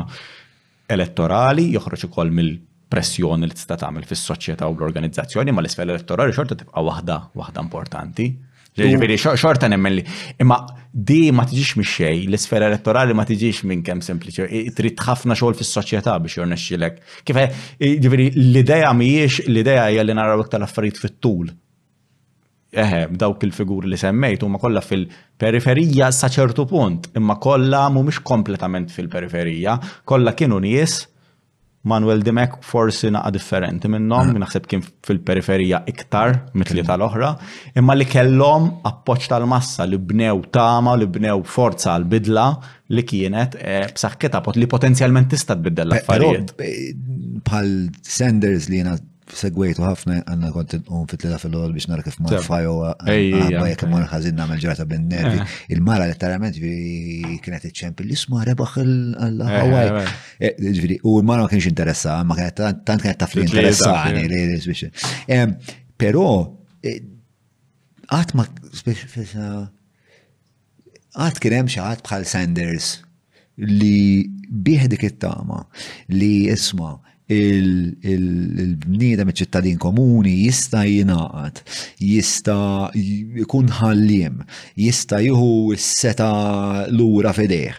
elettorali, 0.96 1.66
joħroġ 1.76 2.06
ukoll 2.08 2.32
mill 2.38 2.54
pressjoni 2.88 3.44
li 3.44 3.52
tista' 3.52 3.76
tagħmel 3.82 4.06
fis-soċjetà 4.08 4.64
u 4.72 4.78
l-organizzazzjoni 4.78 5.52
ma 5.52 5.60
l-isfera 5.60 5.90
elettorali 5.92 6.32
xorta 6.32 6.56
tibqa' 6.62 6.86
waħda 6.88 7.20
waħda 7.36 7.66
importanti. 7.66 8.30
Ġifiri, 8.76 9.16
xorta 9.16 9.68
nemmen 9.72 9.94
li. 9.96 10.02
Imma 10.42 10.58
di 10.92 11.30
ma 11.32 11.44
tiġix 11.48 11.74
mi 11.80 11.84
xej, 11.86 12.26
l-isfera 12.28 12.68
elettorali 12.70 13.14
ma 13.16 13.24
tiġix 13.28 13.62
minn 13.68 13.82
kemm 13.84 14.02
sempliċi, 14.04 14.64
trid 14.76 15.00
ħafna 15.04 15.36
xogħol 15.38 15.56
fis-soċjetà 15.60 16.16
biex 16.24 16.36
jornexxilek. 16.40 16.98
Kif 17.28 17.40
ġifiri, 18.04 18.28
l-idea 18.42 18.92
mhijiex 18.96 19.46
l-idea 19.48 19.88
hija 19.92 20.04
li 20.04 20.16
naraw 20.18 20.44
iktar 20.44 20.64
affarijiet 20.68 21.00
fit-tul. 21.02 21.48
Eħe, 22.76 23.00
dawk 23.16 23.46
il-figuri 23.46 23.88
li 23.88 23.96
semmejt 23.96 24.42
huma 24.44 24.60
kollha 24.60 24.82
fil-periferija 24.84 26.10
sa 26.12 26.28
ċertu 26.28 26.66
punt, 26.68 27.08
imma 27.16 27.38
kollha 27.40 27.86
mhumiex 27.94 28.20
kompletament 28.28 28.92
fil-periferija, 28.92 29.78
kollha 30.04 30.34
kienu 30.36 30.58
nies 30.60 31.04
Manuel 31.90 32.22
Dimek 32.26 32.56
forsi 32.66 33.10
naqa 33.14 33.30
differenti 33.34 33.88
minnom, 33.92 34.32
naħseb 34.42 34.64
kien 34.70 34.82
fil-periferija 35.08 35.80
iktar 35.92 36.32
mitli 36.58 36.82
mhm. 36.82 36.88
tal-oħra, 36.90 37.30
imma 37.78 37.94
li 37.96 38.08
kellhom 38.10 38.66
appoċ 38.90 39.28
tal-massa 39.32 39.86
li 39.90 40.00
bnew 40.12 40.40
tama, 40.56 40.96
li 40.98 41.06
bnew 41.18 41.44
forza 41.56 41.94
għal-bidla 41.94 42.46
li 42.96 43.04
kienet 43.12 43.54
e, 43.60 43.76
b'saħħitha 43.94 44.42
pot 44.48 44.58
li 44.60 44.68
potenzjalment 44.74 45.30
tista' 45.36 45.56
tbiddel 45.60 45.92
l-affarijiet. 45.92 46.56
Bħal 47.46 47.72
e, 47.76 47.92
Sanders 48.02 48.70
li 48.72 48.82
jena 48.82 48.96
segwejtu 49.34 49.82
ħafna 49.82 50.18
għanna 50.22 50.50
kont 50.54 50.74
nqum 50.78 51.06
fit-tleta 51.10 51.38
fil-ħol 51.42 51.72
biex 51.74 51.88
nara 51.90 52.04
kif 52.06 52.18
mar 52.22 52.36
fajowa 52.44 52.90
għabba 53.02 53.64
jek 53.72 53.84
mar 53.90 54.04
ħazin 54.10 54.36
namel 54.38 54.60
ġrata 54.62 54.86
bin-nervi. 54.88 55.40
Eh. 55.42 55.56
Il-mara 55.74 56.06
letteralment 56.06 56.56
kienet 56.60 57.66
iċċempi 57.70 58.06
li 58.06 58.14
isma 58.14 58.44
rebaħ 58.46 58.76
għal-ħawaj. 58.78 59.90
Eh, 59.96 60.54
eh, 60.54 60.92
u 61.02 61.16
il-mara 61.20 61.44
ma 61.46 61.50
kienx 61.50 61.70
interessa, 61.72 62.20
ma 62.26 62.36
kienet 62.38 62.60
tant 62.86 63.02
kienet 63.02 63.18
taf 63.22 63.34
li 63.36 63.46
interessani 63.46 64.26
li 64.30 64.44
biex. 64.54 65.74
Pero, 65.98 66.26
għatma, 68.12 68.46
għat 71.16 71.42
kienem 71.42 71.72
xaħat 71.72 72.06
bħal 72.06 72.28
Sanders 72.28 72.92
li 73.56 74.26
bieħ 74.46 74.84
dik 74.92 75.04
it-tama 75.10 75.64
li 76.14 76.32
isma' 76.52 76.94
il-bniedem 77.30 79.30
iċ-ċittadin 79.32 79.76
komuni 79.82 80.30
jista' 80.44 80.84
jinaqat, 80.86 81.58
jista' 81.98 82.90
jkun 83.42 83.68
ħalliem, 83.80 84.36
jista' 84.78 85.18
jieħu 85.24 85.50
s-seta 85.76 86.28
lura 86.94 87.32
f'idejh. 87.34 87.78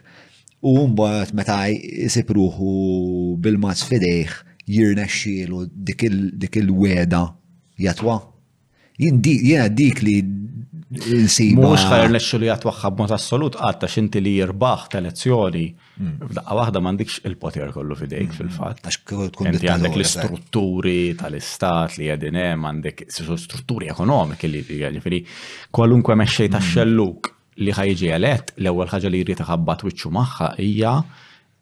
U 0.68 0.88
mbagħad 0.92 1.34
meta 1.38 1.60
jsib 1.70 2.30
bil-mazz 2.36 3.82
f'idejh 3.88 4.34
jirnexxielu 4.68 5.64
dik 5.76 6.04
il-weda 6.60 7.24
jatwa. 7.80 8.18
Jien 8.98 9.22
dik 9.22 10.02
li 10.04 10.18
Mux 10.88 11.82
ħajr 11.84 12.14
nesċu 12.14 12.38
li 12.40 12.48
għatwaħħab 12.48 13.00
mot 13.02 13.12
assolut 13.12 13.58
għatta 13.60 13.90
xinti 13.92 14.22
li 14.24 14.32
jirbaħ 14.38 14.86
tal-lezzjoni. 14.94 15.64
Hmm. 15.98 16.30
Daqqa 16.38 16.56
waħda 16.62 16.82
mandikx 16.86 17.18
il-poter 17.28 17.74
kollu 17.76 17.98
fidejk 18.00 18.32
hmm. 18.32 18.38
fil-fat. 18.38 19.16
Inti 19.50 19.68
għandek 19.68 19.98
l-istrutturi 19.98 21.14
tal-istat 21.20 21.98
li 22.00 22.08
għedinem, 22.14 22.64
għandek 22.70 23.04
strutturi 23.20 23.92
ekonomiki 23.92 24.52
li 24.54 24.64
fili, 25.04 25.22
kwalunkwe 25.76 26.16
meċċej 26.24 26.54
ta' 26.56 26.62
hmm. 26.64 26.72
xelluk 26.72 27.34
li 27.68 27.74
ħajġi 27.76 28.14
għalet, 28.16 28.56
l-ewel 28.62 28.88
ħagġa 28.94 29.12
li 29.12 29.22
jirrit 29.26 29.44
ħabbat 29.50 29.84
wiċċu 29.90 30.14
maħħa 30.22 30.52
hija 30.64 30.94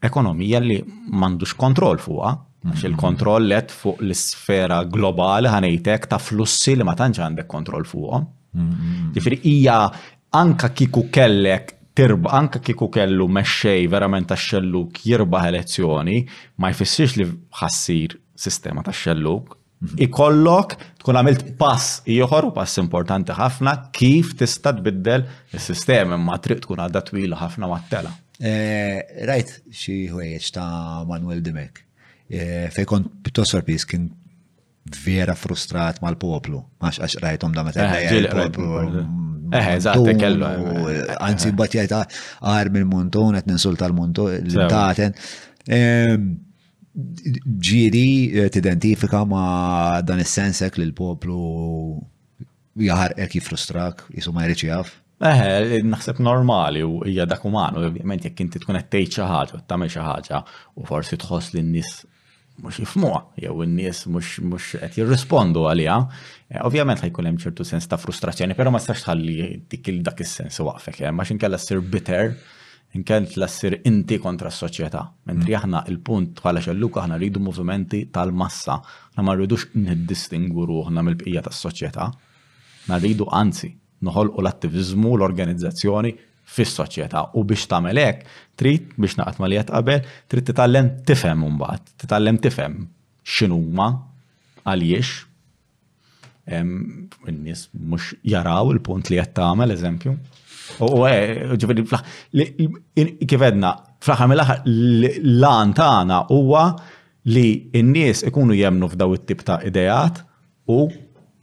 ekonomija 0.06 0.60
li 0.62 0.78
mandux 1.10 1.56
kontroll 1.58 1.98
fuqa, 2.04 2.36
għax 2.68 2.84
il-kontroll 2.92 3.54
fuq 3.74 4.04
l-sfera 4.06 4.84
globali 4.86 5.50
ħanejtek 5.50 6.12
ta' 6.14 6.22
flussi 6.22 6.76
li 6.78 6.86
ma 6.86 6.94
tantx 6.94 7.26
għandek 7.26 7.50
kontroll 7.50 7.90
fuqom. 7.90 8.34
Tifri 8.56 9.38
mm-hmm. 9.38 9.50
hija 9.50 9.92
anka 10.34 10.70
kiku 10.70 11.04
kellek 11.12 11.74
tirba, 11.96 12.32
anka 12.38 12.60
kiku 12.64 12.88
kellu 12.92 13.28
meċċej 13.38 13.88
verament 13.94 14.28
ta' 14.32 14.38
xelluk 14.40 15.00
jirba' 15.08 15.44
elezzjoni, 15.50 16.18
ma 16.60 16.72
jfissirx 16.74 17.16
li 17.22 17.28
ħassir 17.62 18.18
sistema 18.46 18.84
ta' 18.84 18.96
xelluk. 18.96 19.56
Mm-hmm. 19.82 20.04
Ikollok 20.08 20.78
tkun 21.02 21.20
għamilt 21.22 21.48
pass 21.60 22.02
ieħor 22.16 22.50
u 22.50 22.54
pass 22.56 22.80
importanti 22.82 23.36
ħafna 23.38 23.76
kif 23.96 24.34
tista' 24.40 24.76
tbiddel 24.78 25.26
is-sistema 25.56 26.20
imma 26.20 26.40
triq 26.44 26.64
tkun 26.66 26.84
għadda 26.86 27.04
twila 27.10 27.40
ħafna 27.44 27.72
mat-tela. 27.72 28.12
Eh, 28.40 29.24
rajt 29.30 29.58
xi 29.72 30.00
ħwejjeġ 30.12 30.50
ta' 30.58 30.68
Manuel 31.08 31.44
Dimek. 31.46 31.82
Eh, 32.26 32.68
Fej 32.76 32.88
kont 32.90 33.12
pjuttost 33.24 33.64
kien 33.88 34.10
vera 35.04 35.34
frustrat 35.38 36.00
mal-poplu, 36.04 36.60
għax 36.80 37.00
għax 37.04 37.16
rajtom 37.24 37.54
da 37.56 37.64
meta 37.66 37.86
eh, 37.98 38.10
il-poplu. 38.22 38.66
Eh, 38.70 38.80
eh, 38.82 38.98
mm, 39.02 39.54
eh 39.58 39.70
eżatt, 39.78 40.12
kellu. 40.20 40.46
Anzi, 41.20 41.52
bat 41.54 41.58
batjajt 41.66 41.92
għar 41.96 42.42
ah, 42.42 42.64
mill-munton, 42.76 43.38
għet 43.40 43.48
ninsulta 43.50 43.88
l-munton, 43.90 44.36
l-taten. 44.52 45.16
Ġiri 47.70 48.50
t-identifika 48.54 49.26
ma 49.28 49.48
dan 50.06 50.22
is-sensek 50.24 50.78
li 50.80 50.86
l-poplu 50.92 51.98
jaħarqek 52.86 53.40
jifrustrak, 53.40 54.06
jisu 54.14 54.32
ma 54.36 54.46
jriċi 54.46 54.70
jaf. 54.70 54.94
Eh, 55.26 55.80
naħseb 55.88 56.20
normali 56.20 56.82
u 56.84 57.00
hija 57.08 57.24
dak 57.26 57.46
umanu, 57.48 57.86
ovvjament 57.88 58.26
jekk 58.28 58.42
inti 58.44 58.60
tkun 58.60 58.76
qed 58.84 58.90
tgħid 58.94 59.14
xi 59.16 59.30
ħaġa, 59.32 59.62
tagħmel 59.64 59.90
xi 59.92 60.04
ħaġa 60.04 60.42
u 60.78 60.86
forsi 60.90 61.18
tħoss 61.24 61.56
li 61.56 61.64
n-nies 61.64 61.96
mux 62.64 62.72
jifmuħ, 62.80 63.16
jew 63.44 63.56
in-nies 63.66 64.02
mux 64.12 64.76
qed 64.80 65.00
jirrispondu 65.02 65.66
għalija. 65.68 65.96
Eh, 66.50 66.60
ovvjament 66.68 67.02
ħajkun 67.04 67.30
hemm 67.30 67.40
ċertu 67.44 67.66
sens 67.68 67.88
ta' 67.92 68.00
frustrazzjoni, 68.00 68.56
però 68.56 68.72
ma 68.72 68.80
s-sax 68.80 69.06
tħalli 69.08 69.48
dik 69.72 69.90
dak 70.06 70.22
is-sens 70.24 70.60
waqfek, 70.64 71.04
ma 71.12 71.26
eh, 71.26 71.30
xinkella 71.34 71.60
ssir 71.60 71.82
bitter 71.82 72.36
inkent 72.96 73.34
l 73.36 73.48
sir 73.52 73.76
inti 73.90 74.20
kontra 74.24 74.48
s-soċieta. 74.52 75.02
Mentri 75.28 75.52
mm. 75.52 75.58
aħna 75.60 75.82
il-punt 75.92 76.38
bħala 76.40 76.62
xalluka 76.64 77.02
aħna 77.02 77.18
rridu 77.20 77.42
movimenti 77.44 78.06
tal-massa, 78.14 78.78
aħna 79.16 79.26
ma 79.28 79.36
rridux 79.36 79.68
n 79.82 79.98
distingu 80.08 80.66
ruħna 80.70 81.04
mill-bqija 81.04 81.44
tas-soċjetà, 81.50 82.06
ma 82.88 83.02
rridu 83.02 83.28
anzi 83.36 83.74
u 84.06 84.16
l-attivizmu, 84.16 85.12
l-organizzazzjoni 85.18 86.14
fis-soċjetà 86.54 87.24
u 87.40 87.44
biex 87.48 87.66
tagħmel 87.72 88.00
hekk 88.00 88.38
trid 88.60 88.92
biex 89.02 89.18
naqgħod 89.20 89.42
ma 89.42 89.50
li 89.50 89.58
qed 89.60 89.72
qabel 89.74 90.04
trid 90.32 90.50
titgħallem 90.52 90.90
tifhem 91.10 91.46
mbagħad, 91.56 91.94
titgħallem 92.04 92.40
tifhem 92.44 92.78
x'inhuma 93.26 93.88
għaliex 94.66 95.14
in-nies 96.46 97.64
mhux 97.74 98.12
jaraw 98.32 98.70
il-punt 98.76 99.10
li 99.10 99.18
qed 99.20 99.34
tagħmel 99.40 99.74
eżempju. 99.76 100.16
U 100.86 101.06
eh, 101.10 101.56
ġifieri 101.62 103.26
kif 103.28 103.46
edna 103.48 103.74
fl-aħħar 104.06 104.32
mill-aħħar 104.32 104.64
l-lan 104.70 105.74
tagħna 105.78 106.22
huwa 106.36 106.68
li 107.34 107.48
n-nies 107.82 108.22
ikunu 108.30 108.54
jemnu 108.60 108.92
f'daw 108.94 109.18
it-tip 109.18 109.42
ta' 109.46 109.60
ideat 109.66 110.22
u 110.70 110.86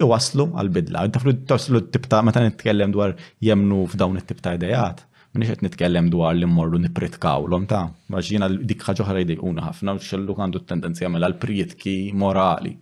waslu 0.09 0.47
għal-bidla. 0.59 1.07
Tafru 1.15 1.35
taslu 1.47 1.81
t-tibta, 1.89 2.23
meta 2.27 2.43
nitkellem 2.43 2.93
dwar 2.95 3.15
jemnu 3.43 3.85
f'dawn 3.91 4.19
it-tibta 4.21 4.57
idejat. 4.59 5.05
Minix 5.33 5.55
qed 5.55 5.63
nitkellem 5.65 6.11
dwar 6.13 6.35
li 6.37 6.45
mmorru 6.49 6.79
nipritkaw 6.83 7.47
l 7.49 7.65
ta' 7.69 7.87
għax 8.13 8.29
jiena 8.35 8.49
dik 8.53 8.83
ħaġa 8.85 9.05
oħra 9.07 9.23
jdejquna 9.25 9.63
ħafna 9.65 9.95
u 9.97 10.03
xellu 10.05 10.35
għandu 10.37 10.61
t-tendenzi 10.61 11.07
jagħmel 11.07 11.25
għal 11.25 11.39
prietki 11.41 11.95
morali. 12.13 12.75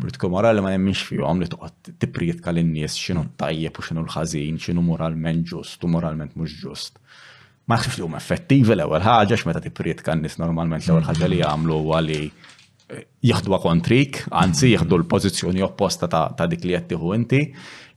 Prietki 0.00 0.30
morali 0.32 0.64
ma 0.64 0.72
fi 0.94 1.18
għom 1.20 1.42
li 1.44 1.50
toqgħod 1.52 1.92
tipprietka 2.00 2.52
lin-nies 2.56 2.96
x'inhu 2.96 3.26
tajjeb 3.36 3.76
u 3.76 3.84
x'inhu 3.84 4.06
l-ħażin, 4.06 4.56
x'inhu 4.58 4.82
moralment 4.86 5.44
ġust 5.52 5.84
u 5.84 5.92
moralment 5.92 6.32
mhux 6.40 6.56
ġust. 6.64 6.98
Ma 7.68 7.76
xifli 7.80 8.04
għum 8.04 8.16
effettivi 8.16 8.74
l-ewwel 8.76 9.04
ħaġa 9.04 9.36
x'meta 9.40 9.60
tipprietka 9.64 10.16
n-nies 10.16 10.40
normalment 10.40 10.84
l-ewwel 10.88 11.04
ħaġa 11.08 11.28
li 11.32 11.38
jagħmlu 11.44 11.78
għali 12.00 12.20
jihdu 13.24 13.58
kontrik, 13.62 14.22
anzi 14.30 14.74
jihdu 14.74 14.98
l-pozizjoni 15.02 15.62
opposta 15.66 16.08
ta' 16.08 16.46
dik 16.50 16.64
li 16.64 16.74
jattiħu 16.76 17.14
inti. 17.16 17.40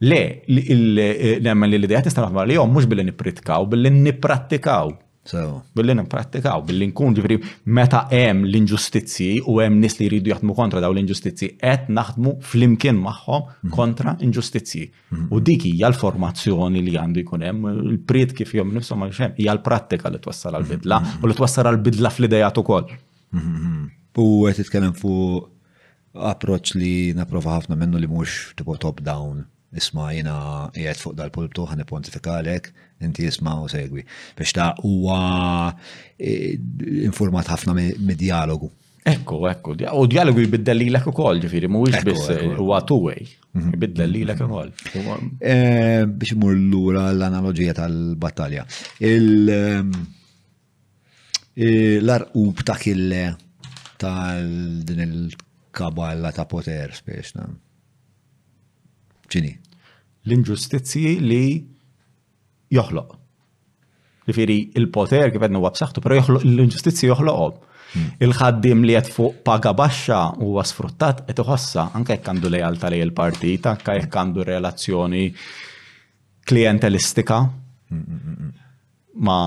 Le, 0.08 0.22
eh, 0.46 1.40
nemmen 1.44 1.70
li 1.70 1.78
l-idejat 1.80 2.08
nistan 2.10 2.28
għafmar 2.28 2.48
li 2.48 2.54
jom 2.58 2.72
mux 2.74 2.86
billi 2.90 3.04
nipritkaw, 3.08 3.66
billi 3.70 3.90
niprattikaw. 3.98 4.94
Billi 5.76 5.92
nipratikaw, 5.98 6.62
billi 6.64 6.86
nkun 6.88 7.12
ġifri 7.18 7.36
meta 7.76 8.06
hemm 8.08 8.46
l 8.48 8.54
inġustizji 8.62 9.42
u 9.52 9.58
hemm 9.60 9.82
nis 9.84 9.98
li 10.00 10.08
jridu 10.08 10.32
jaħdmu 10.32 10.56
kontra 10.56 10.80
daw 10.80 10.94
l 10.96 11.02
inġustizji 11.02 11.50
qed 11.60 11.90
naħdmu 11.92 12.38
flimkien 12.48 12.96
magħhom 13.04 13.44
mhm. 13.44 13.74
kontra 13.76 14.16
inġustizji. 14.24 14.86
Mhm. 15.12 15.28
U 15.36 15.42
dik 15.44 15.68
hija 15.68 15.92
l-formazzjoni 15.92 16.86
li 16.88 16.96
għandu 16.96 17.26
jkun 17.26 17.44
hemm, 17.50 17.68
il 17.92 18.00
prit 18.08 18.32
kif 18.38 18.56
jom 18.56 18.72
nifshom 18.78 19.04
għal 19.04 19.34
hija 19.36 19.58
l-prattika 19.58 20.08
li 20.16 20.24
twassal 20.24 20.56
għal-bidla 20.62 21.02
mhm. 21.04 21.18
u 21.22 21.28
li 21.28 21.40
twassal 21.42 21.74
għal-bidla 21.74 22.16
fl-idejat 22.16 22.64
ukoll. 22.64 22.96
U 24.18 24.48
għet 24.50 24.62
titkellem 24.64 24.96
fuq 24.98 25.54
approċ 26.18 26.74
li 26.82 26.94
naprofa 27.14 27.60
ħafna 27.60 27.76
minnu 27.78 28.00
li 28.02 28.08
mux 28.10 28.56
tipo 28.58 28.74
top-down. 28.82 29.44
Isma 29.78 30.08
jina 30.16 30.38
jgħet 30.74 31.02
fuq 31.04 31.14
dal-pulptu 31.20 31.66
ħan 31.70 31.84
pontifikalek, 31.90 32.72
inti 33.04 33.28
jisma 33.28 33.58
u 33.62 33.68
segwi. 33.70 34.06
Biex 34.40 34.56
ta' 34.58 34.72
huwa 34.82 35.18
eh, 36.18 36.56
informat 37.06 37.52
ħafna 37.54 37.76
mid-dialogu. 37.78 38.72
Ekku, 39.08 39.38
ekku, 39.48 39.76
u 39.78 40.08
dialogu 40.12 40.42
jibiddel 40.44 40.82
li 40.82 40.88
l 40.92 41.00
u 41.08 41.14
kol, 41.16 41.38
ġifiri, 41.44 41.70
mu 41.72 41.84
biss 41.88 42.28
eh, 42.34 42.42
huwa 42.58 42.82
għatuwej, 42.82 43.22
way 43.22 43.62
mhm. 43.62 43.70
jibiddel 43.76 44.12
li 44.12 44.24
l-ekku 44.26 44.48
mhm. 44.48 44.52
kol. 44.52 45.36
Eh, 45.48 46.04
biex 46.10 46.34
imur 46.36 46.56
l-lura 46.58 47.06
l-analogija 47.14 47.76
tal-battalja. 47.78 48.66
Ehm, 49.06 49.94
l-arqub 51.58 52.66
ta' 52.68 52.76
kille 52.84 53.30
tal 54.00 54.46
din 54.88 55.00
il 55.00 55.32
kabala 55.76 56.32
ta' 56.32 56.48
poter 56.50 56.94
spiex 56.94 57.36
nam. 57.38 57.56
ċini? 59.28 59.52
L-inġustizzji 60.28 61.18
li 61.24 61.48
joħloq. 62.76 63.10
Rifiri, 64.28 64.58
il-poter 64.80 65.32
kif 65.36 65.44
għednu 65.46 65.62
għabsaħtu, 65.68 66.04
pero 66.04 66.20
l-inġustizzji 66.38 67.10
joħloq. 67.12 67.66
Hmm. 67.92 68.06
Il-ħaddim 68.24 68.84
li 68.88 68.96
għed 69.00 69.10
fuq 69.12 69.42
paga 69.48 69.72
baxxa 69.76 70.20
u 70.44 70.56
sfruttat 70.64 71.24
għed 71.32 71.44
uħossa 71.44 71.90
anke 71.96 72.16
jekk 72.18 72.32
għandu 72.34 72.52
lejalta 72.54 72.92
li 72.92 73.02
l-partita, 73.06 73.76
anke 73.78 73.96
jekk 74.02 74.18
għandu 74.22 74.44
relazzjoni 74.48 75.26
klientelistika 76.48 77.40
hmm, 77.46 78.02
hmm, 78.08 78.58
ma 79.28 79.38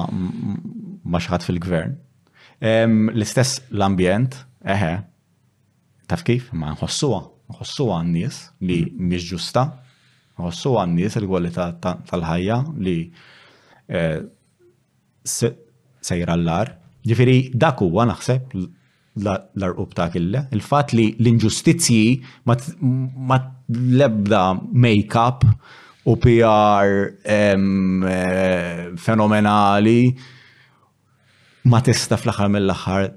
ma 1.08 1.20
xaħat 1.24 1.48
fil-gvern. 1.48 1.98
L-istess 2.60 3.54
l-ambjent, 3.72 4.34
eħe, 4.68 4.90
taf 6.10 6.22
kif, 6.26 6.50
ma 6.52 6.74
nħossuwa, 6.74 7.20
nħossuwa 7.54 8.00
n-nies 8.04 8.40
li 8.66 8.76
mhm. 8.84 9.04
mhix 9.08 9.28
ġusta, 9.32 9.62
nħossuwa 10.36 10.84
n-nies 10.90 11.16
il 11.22 11.28
gwalità 11.30 11.70
tal-ħajja 11.80 12.58
li 12.84 12.98
eh, 13.88 14.18
sejra 16.04 16.36
l-lar. 16.36 16.74
Ġifiri, 17.08 17.38
dak 17.56 17.80
huwa 17.80 18.04
naħseb 18.10 18.52
l-arqub 19.20 19.94
ta' 19.96 20.10
kille, 20.12 20.44
il-fat 20.52 20.92
li 20.96 21.06
l-inġustizji 21.16 22.02
ma 22.50 23.38
lebda 23.72 24.44
make-up 24.84 25.48
u 26.08 26.14
PR 26.20 27.08
eh, 27.24 28.92
fenomenali 29.00 30.02
ma 31.68 31.80
tista 31.84 32.16
fl-aħħar 32.16 32.48
mill-aħħar 32.48 33.10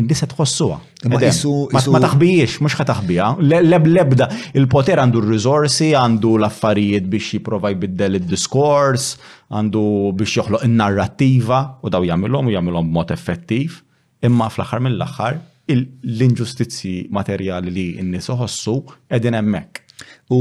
indisa 0.00 0.26
tħossuha. 0.30 0.76
Ma 1.10 2.00
taħbijiex, 2.04 2.58
mhux 2.62 2.78
ħataħbija. 2.78 3.30
Lebda, 3.66 4.28
il-poter 4.56 5.02
għandu 5.02 5.20
r 5.22 5.30
rizorsi 5.34 5.90
għandu 5.98 6.36
l-affarijiet 6.38 7.08
biex 7.12 7.34
jiprovaj 7.36 7.76
biddel 7.82 8.18
id-diskors, 8.20 9.14
għandu 9.50 9.84
biex 10.16 10.38
joħloq 10.38 10.64
in-narrattiva 10.68 11.60
u 11.84 11.92
daw 11.92 12.06
jamilom, 12.06 12.48
u 12.48 12.54
jagħmilhom 12.56 12.90
mod 12.96 13.12
effettiv. 13.16 13.80
Imma 14.24 14.48
fl-aħħar 14.52 14.84
mill-aħħar 14.86 15.40
l 15.70 16.24
inġustizji 16.26 16.94
materjali 17.14 17.70
li 17.70 17.84
n 18.00 18.08
nisa 18.16 18.34
ħossu 18.38 18.78
qegħdin 18.86 19.36
hemmhekk. 19.38 19.86
U 20.32 20.38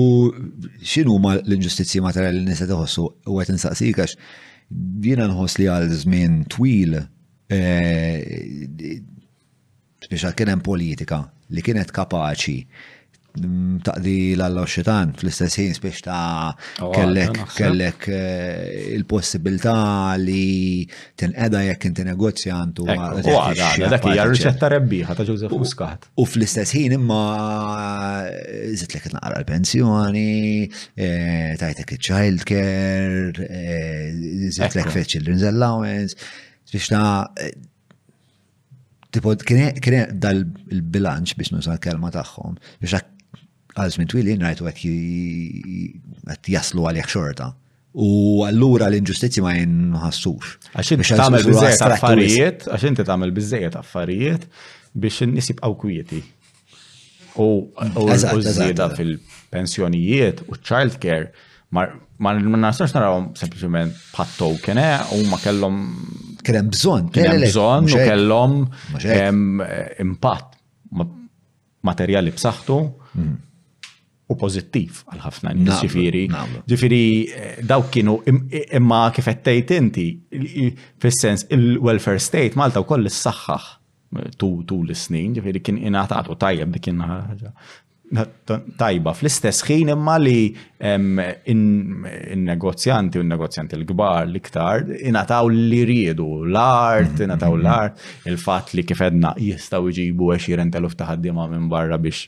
x'inhuma 0.85 1.35
l 1.43 1.57
inġustizji 1.57 1.99
materjali 2.01 2.37
li 2.39 2.45
n 2.47 2.53
nisa 2.53 2.65
iħossu 2.69 3.05
u 3.27 3.37
qed 3.41 3.59
saqsikax 3.61 4.15
jiena 5.03 5.25
nħos 5.31 5.57
li 5.59 5.67
għal 5.73 5.87
żmien 6.03 6.35
twil 6.51 6.93
speċa 7.49 10.29
eh, 10.29 10.35
kien 10.37 10.51
hemm 10.53 10.63
politika 10.65 11.19
li 11.49 11.61
kienet 11.65 11.89
kapaċi 11.95 12.57
taqdi 13.85 14.33
l-alla 14.35 14.63
xitan 14.65 15.11
fl-istess 15.13 15.55
ħin 15.61 15.75
biex 15.83 16.01
ta' 16.01 16.55
oh, 16.81 16.91
kellek 16.95 17.37
kellek 17.53 18.07
eh, 18.09 18.93
il-possibilità 18.97 20.15
li 20.17 20.87
tinqeda 21.15 21.61
jekk 21.67 21.85
inti 21.91 22.03
negozjantu. 22.07 22.87
Oh, 22.89 23.53
dak 23.53 24.07
hija 24.09 24.25
riċetta 24.31 24.71
rebbieħa 24.73 25.15
ta' 25.19 25.25
Joseph 25.27 25.53
Muscat. 25.53 26.09
U 26.17 26.25
fl-istess 26.25 26.73
ħin 26.79 26.97
imma 26.97 27.21
eh, 28.31 28.73
zitlek 28.81 29.11
naqra 29.13 29.37
l-pensjoni, 29.43 30.67
eh, 30.97 31.53
tajtek 31.61 31.93
il-child 31.99 32.47
care, 32.49 34.09
zitlek 34.57 34.89
fe 34.95 35.05
children's 35.05 35.45
allowance, 35.45 36.17
biex 36.73 36.89
ta' 36.89 37.29
tipo 39.13 39.37
kien 39.45 40.09
dal-bilanċ 40.25 41.37
biex 41.39 41.53
nusa 41.55 41.77
kelma 41.85 42.09
tagħhom 42.17 42.57
biex 42.81 42.97
għal 43.77 43.91
żmien 43.95 44.09
twili 44.09 44.35
ngħidu 44.39 44.71
qed 44.79 46.49
jaslu 46.53 46.87
għalih 46.89 47.09
xorta. 47.09 47.51
U 47.99 48.41
allura 48.45 48.85
l-inġustizzi 48.89 49.41
ma 49.41 49.55
jinħassux. 49.55 50.71
Għaxin 50.77 51.01
tagħmel 51.07 51.45
biżejjed 51.49 51.85
affarijiet, 51.87 52.67
għax 52.69 52.87
inti 52.91 53.05
tagħmel 53.07 53.31
biżejjed 53.35 53.77
affarijiet 53.79 54.45
biex 54.93 55.25
in-nies 55.25 55.49
jibqgħu 55.51 55.79
kwieti. 55.83 56.19
U 57.39 57.69
żieda 57.73 58.91
fil-pensjonijiet 58.97 60.43
u 60.51 60.57
child 60.59 60.97
care 61.01 61.33
ma 61.69 62.33
nasax 62.61 62.93
narawhom 62.97 63.29
sempliċement 63.39 63.97
bħat 64.13 64.31
token 64.37 64.79
eh, 64.81 64.97
u 65.17 65.21
ma 65.29 65.37
kellhom 65.43 65.77
kien 66.43 66.67
bżonn, 66.73 67.09
kien 67.13 67.27
hemm 67.29 67.45
bżonn 67.45 67.89
u 67.93 67.99
kellhom 67.99 68.63
impatt 70.05 70.57
materjali 71.85 72.33
b'saħħtu 72.35 72.77
mhm 72.79 73.37
u 74.29 74.37
pozittiv 74.37 74.99
għal 75.09 75.21
ħafna 75.25 75.53
nies 75.57 75.79
ġifieri. 75.87 76.23
Ġifieri 76.69 76.99
eh, 77.33 77.59
dawk 77.65 77.87
kienu 77.95 78.17
imma 78.29 79.01
kif 79.15 79.29
qed 79.43 79.73
inti 79.79 80.07
fis-sens 81.01 81.47
il-welfare 81.53 82.21
state 82.21 82.57
Malta 82.59 82.83
wkoll 82.85 83.09
issaħħaħ 83.09 83.69
eh, 84.19 84.31
tu 84.37 84.51
l-snin, 84.83 85.33
ġifieri 85.39 85.63
kien 85.65 85.81
ingħatat 85.89 86.33
tajjeb 86.45 86.77
dik 86.77 86.91
ħaġa 87.05 87.55
tajba 88.19 89.11
fl-istess 89.13 89.61
ħin 89.69 89.91
imma 89.93 90.15
li 90.17 90.47
in-negozjanti 91.53 93.19
u 93.21 93.21
n-negozjanti 93.21 93.77
l-kbar 93.77 94.23
l-iktar 94.25 94.87
inataw 95.11 95.51
li 95.53 95.83
riedu 95.85 96.25
l-art, 96.47 97.21
inataw 97.21 97.53
l-art, 97.59 98.01
il-fat 98.25 98.73
li 98.73 98.81
kifedna 98.89 99.35
jistaw 99.51 99.85
iġibu 99.93 100.31
20.000 100.33 100.97
taħaddima 101.03 101.45
minn 101.53 101.69
barra 101.69 102.01
biex 102.01 102.25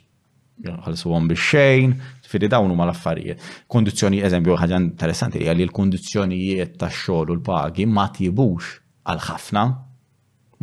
ħalsu 0.59 1.09
għom 1.11 1.27
biex 1.31 1.41
xejn, 1.47 1.93
fidi 2.31 2.47
dawnu 2.51 2.75
ma 2.77 2.85
l-affarijiet. 2.87 3.45
Kondizjoni, 3.71 4.21
eżempju, 4.25 4.55
ħagġa 4.59 4.79
interessanti 4.85 5.39
li 5.41 5.47
għalli 5.51 5.65
l-kondizjonijiet 5.67 6.77
ta' 6.79 6.89
xogħol 6.91 7.31
u 7.33 7.37
l-pagi 7.37 7.85
ma 7.89 8.05
tibux 8.13 8.75
għal-ħafna, 9.11 9.63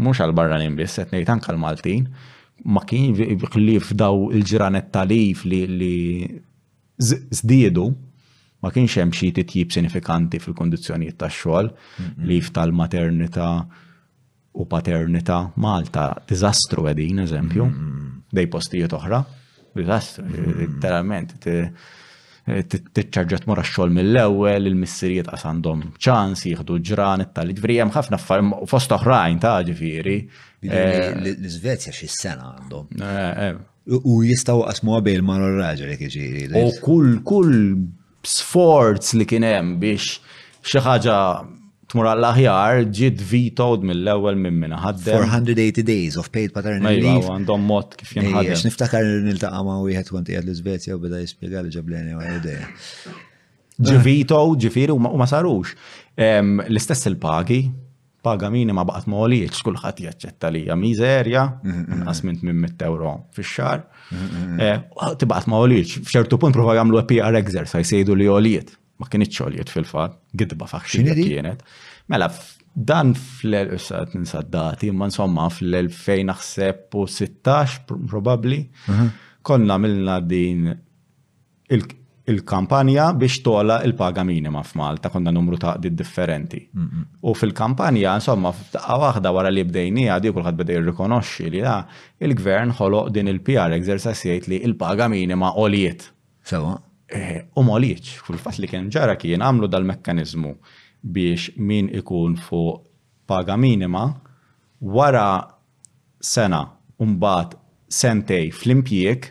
mux 0.01 0.21
għal-barranin 0.25 0.77
biss, 0.79 1.01
qed 1.03 1.13
ngħid 1.19 1.33
anke 1.35 1.53
l-Maltin, 1.53 2.07
ma 2.69 2.85
kien 2.85 3.15
li 3.15 3.79
daw 3.95 4.31
il-ġranet 4.39 4.93
talif 4.95 5.45
li 5.45 5.63
li 5.71 5.95
zdiedu, 7.39 7.89
ma 8.63 8.71
kienx 8.75 8.97
hemm 8.99 9.13
xi 9.15 9.33
titjib 9.37 9.75
sinifikanti 9.77 10.41
fil-kondizzjonijiet 10.43 11.19
tax-xogħol, 11.21 11.69
lif 12.29 12.53
tal-maternità 12.57 13.51
u 14.59 14.65
paternità 14.67 15.51
Malta, 15.63 16.09
diżastru 16.27 16.87
qegħdin 16.89 17.21
eżempju, 17.27 17.67
dej 18.35 18.49
postijiet 18.55 18.97
oħra 18.97 19.21
disastru, 19.77 20.25
eh, 20.35 20.55
literalment. 20.63 21.35
Tiċċarġa 22.49 23.37
eh, 23.41 23.43
tmur 23.45 23.61
għax-xogħol 23.61 23.93
mill-ewwel, 23.99 24.69
il-missirijiet 24.71 25.29
qas 25.29 25.45
għandhom 25.51 25.83
ċans 26.01 26.45
jieħdu 26.49 26.79
ġran 26.91 27.25
it-tal 27.27 27.53
ġifieri 27.53 27.81
hemm 27.83 27.93
ħafna 27.97 28.21
fost 28.71 28.95
oħrajn 28.97 29.43
ta' 29.43 29.57
ġifieri. 29.69 30.17
Jiġifieri 30.65 31.19
eh, 31.19 31.37
L-Iżvezja 31.37 31.93
xi 31.93 32.09
sena 32.13 32.55
għandhom. 32.55 33.61
U 34.05 34.19
jistgħu 34.23 34.65
qasmu 34.69 34.97
qabel 34.99 35.23
ma' 35.25 35.39
raġel 35.59 35.95
jiġifieri. 35.95 36.65
U 36.65 36.73
kull 36.85 37.19
kull 37.29 37.77
sforz 38.29 39.15
li 39.17 39.29
kien 39.31 39.45
hemm 39.49 39.77
biex 39.81 40.19
xi 40.69 40.81
ħaġa 40.85 41.21
tmur 41.89 42.09
għall-aħjar 42.11 42.83
ġid 42.99 43.23
vetoed 43.31 43.87
mill-ewwel 43.89 44.37
minn 44.45 44.59
minna 44.61 44.77
ħaddem. 44.83 45.23
480 45.25 45.87
days 45.89 46.19
of 46.21 46.29
paid 46.35 46.53
paternity 46.53 47.01
leave. 47.01 47.23
Ejwa, 47.23 47.37
għandhom 47.39 47.65
mod 47.71 47.97
kif 47.99 48.13
jinħaddem. 48.17 48.49
Biex 48.53 48.65
niftakar 48.69 49.09
niltaqa' 49.29 49.63
ma' 49.69 49.79
wieħed 49.87 50.11
kont 50.13 50.29
qiegħed 50.33 50.51
l-Iżvezja 50.51 50.99
u 50.99 51.03
beda 51.07 51.21
jispjega 51.23 51.63
li 51.65 51.73
ġableni 51.79 52.17
u 52.19 52.25
idea. 52.35 52.69
Ġivito, 53.89 54.41
ġifieri 54.65 54.93
u 54.95 55.01
ma 55.01 55.27
sarux. 55.31 55.73
L-istess 56.21 57.09
il-pagi, 57.13 57.63
paga 58.29 58.51
mini 58.53 58.75
ma 58.77 58.85
baqat 58.85 59.07
moliċ, 59.09 59.63
kullħat 59.65 60.03
jaċċetta 60.05 60.51
li 60.53 60.65
mizerja, 60.83 61.47
inqas 61.65 62.21
minn 62.27 62.43
800 62.43 62.85
euro 62.91 63.15
fix-xar. 63.39 63.87
Eh, 64.13 64.85
tibaqat 65.23 65.49
moliċ, 65.55 66.03
f'ċertu 66.05 66.41
punt 66.43 66.59
prova 66.59 66.77
jagħmlu 66.77 67.01
PR 67.15 67.41
exercise 67.41 67.95
jgħidu 67.97 68.19
li 68.21 68.29
joliet 68.29 68.75
ma 69.01 69.07
kienx 69.13 69.39
xogħliet 69.39 69.71
fil-fatt, 69.73 70.17
gidba 70.41 70.69
faħxina 70.71 71.15
kienet. 71.19 71.63
Mela 72.11 72.29
dan 72.75 73.15
fl-1900 73.17 74.49
dati, 74.53 74.91
ma 74.95 75.09
insomma 75.11 75.47
fl 75.51 75.77
2016 75.79 76.27
naħseb 76.31 76.99
u 76.99 77.07
16 77.19 78.03
probabli, 78.11 78.61
konna 79.49 79.77
milna 79.79 80.19
din 80.31 80.69
il-kampanja 82.29 83.07
biex 83.17 83.39
tola 83.47 83.79
il-paga 83.87 84.25
minima 84.29 84.63
f'Malta, 84.65 85.11
konna 85.15 85.33
numru 85.33 85.59
ta' 85.63 85.77
differenti. 85.85 86.61
U 87.23 87.35
fil-kampanja, 87.39 88.17
insomma, 88.21 88.53
ta' 88.73 88.99
waħda 89.01 89.33
wara 89.35 89.53
li 89.55 89.63
bdejnija, 89.69 90.19
di 90.27 90.35
kulħadd 90.35 90.63
bdej 90.63 90.81
jirrikonoxxi 90.81 91.49
li 91.55 91.63
da 91.65 91.79
ah, 91.79 92.03
il-gvern 92.19 92.75
ħoloq 92.81 93.15
din 93.15 93.31
il-PR 93.35 93.79
exercise 93.79 94.41
li 94.51 94.63
il-paga 94.67 95.07
minima 95.13 95.55
oliet. 95.63 96.11
Sewa. 96.49 96.75
Eh, 97.09 97.39
u 97.57 97.63
moliċ, 97.65 98.17
fil-fat 98.27 98.59
li 98.61 98.69
kien 98.69 98.91
ġara 98.93 99.15
kien 99.17 99.41
għamlu 99.41 99.71
dal-mekkanizmu 99.73 100.51
biex 101.01 101.55
min 101.57 101.87
ikun 101.97 102.35
fuq 102.37 102.83
paga 103.25 103.57
minima 103.57 104.03
wara 104.81 105.47
sena 106.21 106.61
umbat 107.01 107.55
sentej 107.89 108.51
fl-impjek 108.53 109.31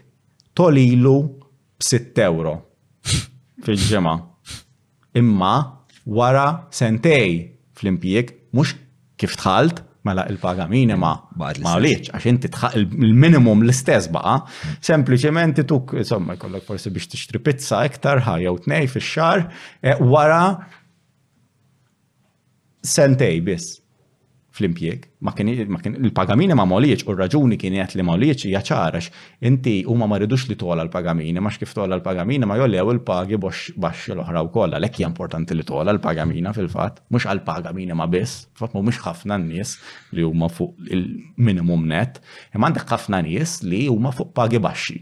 tolilu 0.58 1.14
b-6 1.78 2.18
euro 2.26 2.56
fil 3.68 3.78
ġema 3.86 4.16
Imma 5.22 5.54
wara 6.06 6.48
sentej 6.78 7.52
fl-impjek 7.78 8.34
mux 8.58 8.74
kif 9.22 9.38
tħalt 9.38 9.84
mela 10.08 10.26
il-pagamini 10.32 10.96
ma 11.06 11.14
ma 11.42 11.52
mm, 11.52 11.74
liċ, 11.86 12.12
għax 12.16 12.28
inti 12.32 12.52
tħaq 12.54 12.78
il-minimum 12.80 13.66
l-istess 13.68 14.10
baqa, 14.16 14.38
mm. 14.48 14.78
sempliciment 14.90 15.64
tuk, 15.72 15.96
insomma, 16.04 16.38
jkollok 16.40 16.68
forsi 16.72 16.94
biex 16.96 17.12
t-ixtri 17.14 17.44
pizza 17.48 17.84
iktar 17.90 18.24
ħajja 18.30 18.56
u 18.56 18.62
tnej 18.66 18.88
fix-xar, 18.94 19.44
e 19.94 19.98
wara 20.14 20.42
sentej 22.96 23.42
biss 23.50 23.76
fl-impjeg. 24.58 25.06
Ma 25.26 25.34
kien 25.38 25.50
il-pagamina 25.94 26.56
ma 26.58 26.66
molieċ 26.70 27.06
u 27.10 27.16
raġuni 27.18 27.58
kien 27.62 27.76
jgħat 27.78 27.96
li 28.00 28.06
molieċ 28.08 28.48
hija 28.50 28.62
ċarax. 28.66 29.10
Inti 29.48 29.76
huma 29.88 30.08
ma 30.10 30.20
ridux 30.22 30.48
li 30.50 30.58
tola 30.60 30.84
l-pagamina, 30.86 31.42
ma 31.44 31.52
xkif 31.54 31.76
tola 31.78 31.98
l-pagamina 31.98 32.50
ma 32.50 32.58
jollew 32.60 32.92
il-pagi 32.96 33.40
bax 33.42 33.72
baxx 33.78 34.16
l-oħra 34.16 34.44
u 34.48 34.52
kolla, 34.54 34.82
Lekk 34.84 35.02
hija 35.04 35.10
importanti 35.12 35.58
li 35.58 35.66
tola 35.68 35.94
l-pagamina 35.96 36.54
fil-fatt, 36.58 37.04
mhux 37.14 37.28
għall-pagamina 37.30 37.98
ma 37.98 38.08
biss, 38.12 38.48
fatt 38.58 38.76
mhumiex 38.78 39.02
ħafna 39.06 39.40
nies 39.46 39.76
li 40.18 40.26
huma 40.28 40.50
fuq 40.54 40.90
il-minimum 40.94 41.86
net, 41.92 42.22
imma 42.56 42.72
għandek 42.72 42.90
ħafna 42.96 43.22
nies 43.28 43.60
li 43.68 43.86
huma 43.92 44.14
fuq 44.16 44.34
pagi 44.38 44.62
baxxi. 44.64 44.98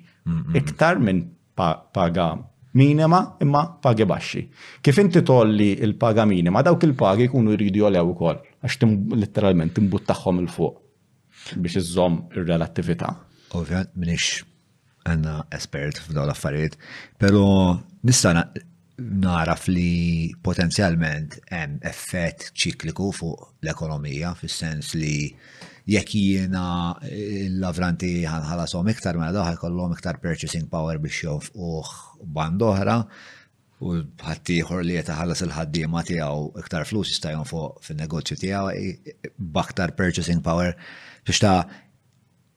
Iktar 0.57 0.99
minn 1.03 1.27
paga 1.55 2.33
minima 2.75 3.19
imma 3.39 3.61
pagi 3.79 4.03
baxxi. 4.03 4.41
Kif 4.83 4.97
inti 4.99 5.21
tolli 5.23 5.69
il-paga 5.85 6.25
minima, 6.27 6.63
dawk 6.65 6.83
il-pagi 6.89 7.29
jkunu 7.29 7.53
jridu 7.55 7.85
jolew 7.85 8.11
ukoll 8.11 8.41
għax 8.65 8.79
tim 8.81 8.93
literalment 9.21 9.73
timbuttaħħom 9.77 10.39
il-fuq 10.41 11.61
biex 11.61 11.77
iżżomm 11.81 12.19
ir-relattività. 12.37 13.11
Ovvjament 13.55 13.93
minix 14.01 14.31
għanna 15.05 15.35
espert 15.55 15.99
f'dawn 16.01 16.25
l-affarijiet, 16.25 16.79
però 17.21 17.77
nista' 18.09 18.33
naraf 18.97 19.65
li 19.69 20.33
potenzjalment 20.41 21.35
hemm 21.51 21.77
effett 21.91 22.47
ċikliku 22.57 23.09
fuq 23.13 23.47
l-ekonomija 23.65 24.31
fis-sens 24.39 24.93
li 24.97 25.29
jekk 25.91 26.15
jiena 26.17 26.65
l 27.05 27.59
lavranti 27.61 28.13
ħanħalashom 28.25 28.89
iktar 28.95 29.19
mela 29.21 29.35
daħ 29.35 29.57
jkollhom 29.59 29.93
iktar 29.97 30.17
purchasing 30.23 30.71
power 30.71 30.95
biex 31.03 31.25
jonfquh 31.27 32.29
band 32.33 32.63
oħra, 32.71 33.01
u 33.85 33.95
ħattijħor 34.25 34.83
li 34.85 34.95
qed 34.99 35.13
ħallas 35.15 35.43
il-ħaddiema 35.45 36.03
tijaw 36.07 36.45
iktar 36.63 36.85
flus 36.89 37.13
jistajon 37.13 37.47
fuq 37.49 37.81
fil 37.85 37.99
negozju 38.01 38.37
tijaw 38.41 38.69
baktar 39.55 39.93
purchasing 39.99 40.41
power 40.45 40.73
biex 41.27 41.41
ta' 41.43 41.57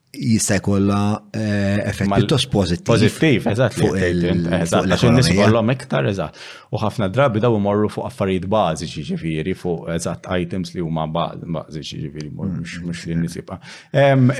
jista' 0.09 0.55
jkollha 0.57 0.99
eh, 1.37 1.83
effett 1.85 2.09
pittos 2.09 2.47
pozittiv. 2.49 2.87
Pozittiv, 2.89 3.45
eżat, 3.51 3.75
Fuq 3.77 3.99
il-nies 4.07 5.27
kollhom 5.37 5.69
iktar 5.69 6.07
eżatt. 6.09 6.39
U 6.73 6.79
ħafna 6.81 7.11
drabi 7.13 7.43
daw 7.45 7.53
morru 7.61 7.91
fuq 7.93 8.07
affarijiet 8.09 8.47
bazi 8.49 8.89
ġifieri 8.89 9.53
fuq 9.61 9.85
eżat 9.93 10.25
items 10.41 10.73
li 10.73 10.81
huma 10.81 11.05
bażiċi 11.13 12.01
ġifieri 12.07 12.31
mux 12.33 12.79
mm. 12.81 12.95
li 13.05 13.19
nisipa. 13.21 13.59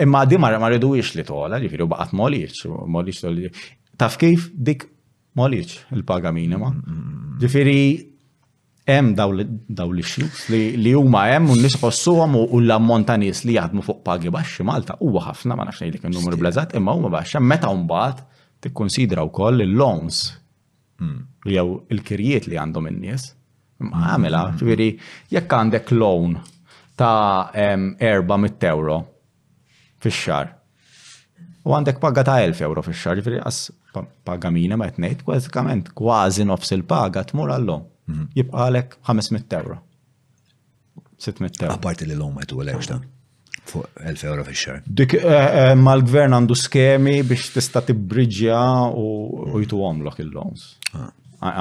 Imma 0.02 0.26
di 0.26 0.42
marridu 0.42 0.96
ix 1.04 1.14
li 1.20 1.28
tola 1.30 1.62
ġifieri 1.62 1.86
u 1.86 1.92
baqat 1.94 2.16
baqgħet 2.16 2.24
moliex, 2.24 2.66
moliex 2.96 3.54
taf 4.02 4.18
kif 4.18 4.50
dik 4.56 4.90
Moliċ 5.40 5.96
il-paga 5.96 6.34
minima. 6.36 6.70
Ġifiri, 7.40 7.82
hemm 8.90 9.14
daw 9.16 9.32
l-issues 9.94 10.48
li 10.52 10.92
huma 10.98 11.28
hemm 11.32 11.54
u 11.54 11.58
nisħossuhom 11.62 12.36
u 12.42 12.60
l-ammont 12.60 13.08
ta' 13.08 13.18
nies 13.22 13.44
li 13.48 13.56
jaħdmu 13.56 13.84
fuq 13.86 14.02
pagi 14.08 14.34
baxxi 14.34 14.66
Malta 14.68 14.98
huwa 15.00 15.24
ħafna 15.30 15.56
ma 15.56 15.68
nafx 15.70 15.84
ngħidlek 15.86 16.08
in-numru 16.10 16.40
blażat 16.42 16.76
imma 16.80 16.96
huma 16.98 17.12
baxxa 17.14 17.42
meta 17.46 17.72
mbagħad 17.84 18.24
tikkunsidra 18.66 19.24
wkoll 19.30 19.64
il-loans 19.68 20.24
hmm. 21.00 21.20
jew 21.48 21.68
il-kirjiet 21.96 22.50
li 22.52 22.60
għandhom 22.60 22.90
in-nies. 22.92 23.30
Ma 23.86 23.94
hmm. 23.94 24.08
għamela, 24.12 24.44
ġifieri 24.60 24.90
jekk 25.38 25.56
għandek 25.62 25.92
loan 25.96 26.36
ta' 27.00 27.52
erba' 28.10 28.42
mit-euro 28.44 29.00
fix-xar 30.04 30.56
u 31.70 31.76
għandek 31.78 32.00
paga 32.02 32.24
ta' 32.26 32.40
1000 32.42 32.64
euro 32.66 32.82
fix-xar, 32.84 33.20
ġifieri 33.20 33.40
pagamina 34.24 34.76
ma 34.80 34.88
jtnejt, 34.90 35.24
kważikament 35.28 35.94
kważi 35.98 36.46
nofs 36.48 36.72
il-paga 36.76 37.24
tmur 37.30 37.54
għallu, 37.56 37.78
mhm. 38.10 38.30
Jibqa 38.38 38.66
għalek 38.68 38.98
500 39.10 39.60
euro. 39.62 39.80
600 41.20 41.66
euro. 41.66 41.76
Aparti 41.78 42.08
li 42.10 42.16
l-om 42.18 42.40
għetu 42.42 42.62
għalek 42.64 42.84
xta? 42.84 43.00
fuq 43.70 43.86
1000 44.02 44.22
euro 44.26 44.44
fi 44.48 44.54
xar. 44.58 44.78
Dik 44.88 45.14
eh, 45.20 45.32
eh, 45.32 45.72
mal-gvern 45.78 46.34
għandu 46.34 46.56
skemi 46.58 47.20
biex 47.28 47.52
tista' 47.54 47.84
tibbriġja 47.86 48.60
u 48.98 49.60
jtu 49.62 49.78
għomlok 49.86 50.24
il-loans. 50.24 50.72
Ah. 50.98 51.12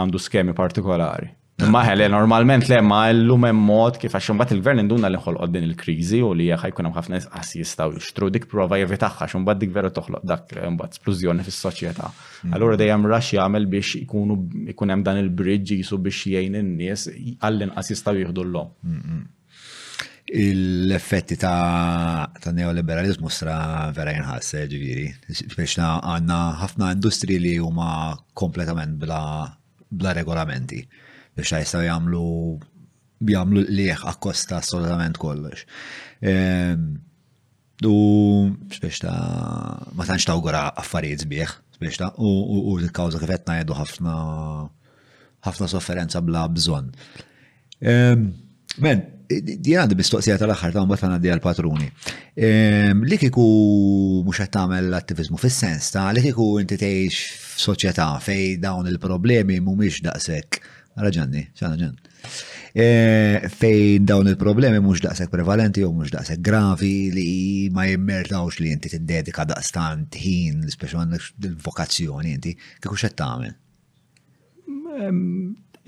Għandu 0.00 0.16
skemi 0.22 0.54
partikolari. 0.56 1.28
Ma 1.66 1.80
ħele, 1.82 2.06
normalment 2.14 2.62
le, 2.70 2.76
ma 2.86 3.00
l-lum 3.10 3.48
mod 3.58 3.96
kif 3.98 4.12
għaxum 4.14 4.38
bat 4.38 4.52
il-gvern 4.54 4.78
induna 4.78 5.08
li 5.10 5.18
ħolqod 5.18 5.50
din 5.56 5.64
il-kriżi 5.66 6.20
u 6.22 6.28
li 6.38 6.44
ħajkun 6.54 6.86
hemm 6.86 6.94
ħafna 6.94 7.18
qas 7.34 7.48
u 7.58 7.64
jixtru 7.66 8.28
dik 8.30 8.44
prova 8.46 8.78
jevitaħħa 8.78 9.26
x'un 9.32 9.42
bat 9.46 9.58
dik 9.64 9.72
veru 9.74 9.90
toħloq 9.90 10.22
dak 10.30 10.54
eh, 10.54 10.68
mbat 10.76 11.00
splużjoni 11.00 11.42
fis-soċjetà. 11.48 12.10
Mm. 12.44 12.54
Allura 12.54 12.76
dejjem 12.78 13.08
rax 13.10 13.32
jagħmel 13.40 13.66
biex 13.72 13.98
ikunu 14.04 14.36
ikun 14.74 14.94
hemm 14.94 15.02
dan 15.08 15.18
il-bridge 15.24 15.80
jisu 15.80 15.98
biex 16.06 16.22
jgħin 16.30 16.60
in-nies 16.60 17.08
għall-inqas 17.42 17.90
jistgħu 17.96 18.22
jieħdu 18.22 18.46
l 18.46 18.54
mm, 18.54 19.02
mm. 19.02 19.26
L-effetti 20.38 21.38
ta' 21.40 22.52
neoliberalizmu 22.54 23.30
sra 23.32 23.58
vera 23.96 24.12
jinħass, 24.14 24.60
ġiviri. 24.70 25.06
Biex 25.56 25.76
għanna 25.82 26.38
ħafna 26.62 26.92
industri 26.94 27.40
li 27.42 27.56
huma 27.58 27.90
kompletament 28.38 28.94
bla 29.08 30.14
regolamenti 30.14 30.84
biex 31.38 31.48
ta' 31.54 31.58
jistaw 31.62 31.82
jamlu 31.86 32.58
jamlu 33.30 33.62
liħ 33.70 34.02
akkosta 34.12 34.58
assolutament 34.60 35.18
kollox. 35.22 35.62
Du, 36.18 37.92
ehm, 37.92 38.56
biex 38.72 39.02
ta' 39.04 39.18
ma 39.94 40.06
tanċ 40.08 40.26
ta' 40.28 40.38
ugura 40.38 40.64
affarijiet 40.82 41.24
zbieħ, 41.26 41.52
biex 41.82 42.00
ta' 42.02 42.10
u 42.18 42.74
l-kawza 42.80 43.22
kifetna 43.22 43.60
najdu 43.60 43.76
ħafna 43.78 44.16
ħafna 45.46 45.68
sofferenza 45.70 46.18
bla 46.26 46.46
bżon. 46.50 46.90
Men, 48.84 48.96
ehm, 48.98 49.06
di 49.28 49.74
għandi 49.76 49.96
mistoqsija 49.98 50.38
tal-axħar 50.40 50.72
ta' 50.74 50.84
mbatan 50.88 51.12
għandi 51.18 51.30
għal-patruni. 51.34 51.86
Ehm, 52.44 53.02
li 53.04 53.16
kiku 53.22 53.44
mux 54.26 54.40
għattamel 54.42 54.88
l-attivizmu 54.90 55.36
fil-sens 55.38 55.90
ta' 55.94 56.08
li 56.16 56.22
kiku 56.24 56.46
inti 56.64 56.78
teħx 56.82 57.54
soċieta 57.68 58.08
fej 58.26 58.56
dawn 58.64 58.88
il-problemi 58.90 59.60
mumiex 59.60 60.00
daqsek 60.06 60.62
Raġanni, 60.98 61.42
xaħġan. 61.58 61.94
E, 62.78 62.86
fejn 63.58 64.06
dawn 64.08 64.28
il-problemi 64.32 64.80
mux 64.82 65.00
daqsek 65.04 65.30
prevalenti 65.32 65.84
u 65.86 65.92
mux 65.94 66.10
daqseg 66.12 66.42
gravi 66.44 67.10
li 67.14 67.30
ma 67.74 67.86
jimmertawx 67.88 68.58
li 68.60 68.72
jinti 68.72 68.90
t-dedika 68.96 69.46
daqstant 69.48 70.18
ħin, 70.20 70.66
speċu 70.74 71.00
għandek 71.00 71.30
il-vokazzjoni 71.46 72.34
jinti, 72.34 72.52
kiku 72.82 72.98
xed 72.98 73.16
tamen? 73.18 73.54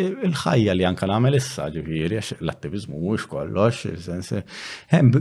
Il-ħajja 0.00 0.74
li 0.78 0.86
anka 0.88 1.08
namel 1.10 1.36
issa 1.36 1.66
ġifiri, 1.74 2.22
l-attivizmu 2.40 3.02
mux 3.02 3.26
kollox, 3.28 3.90
sensi. 4.06 4.40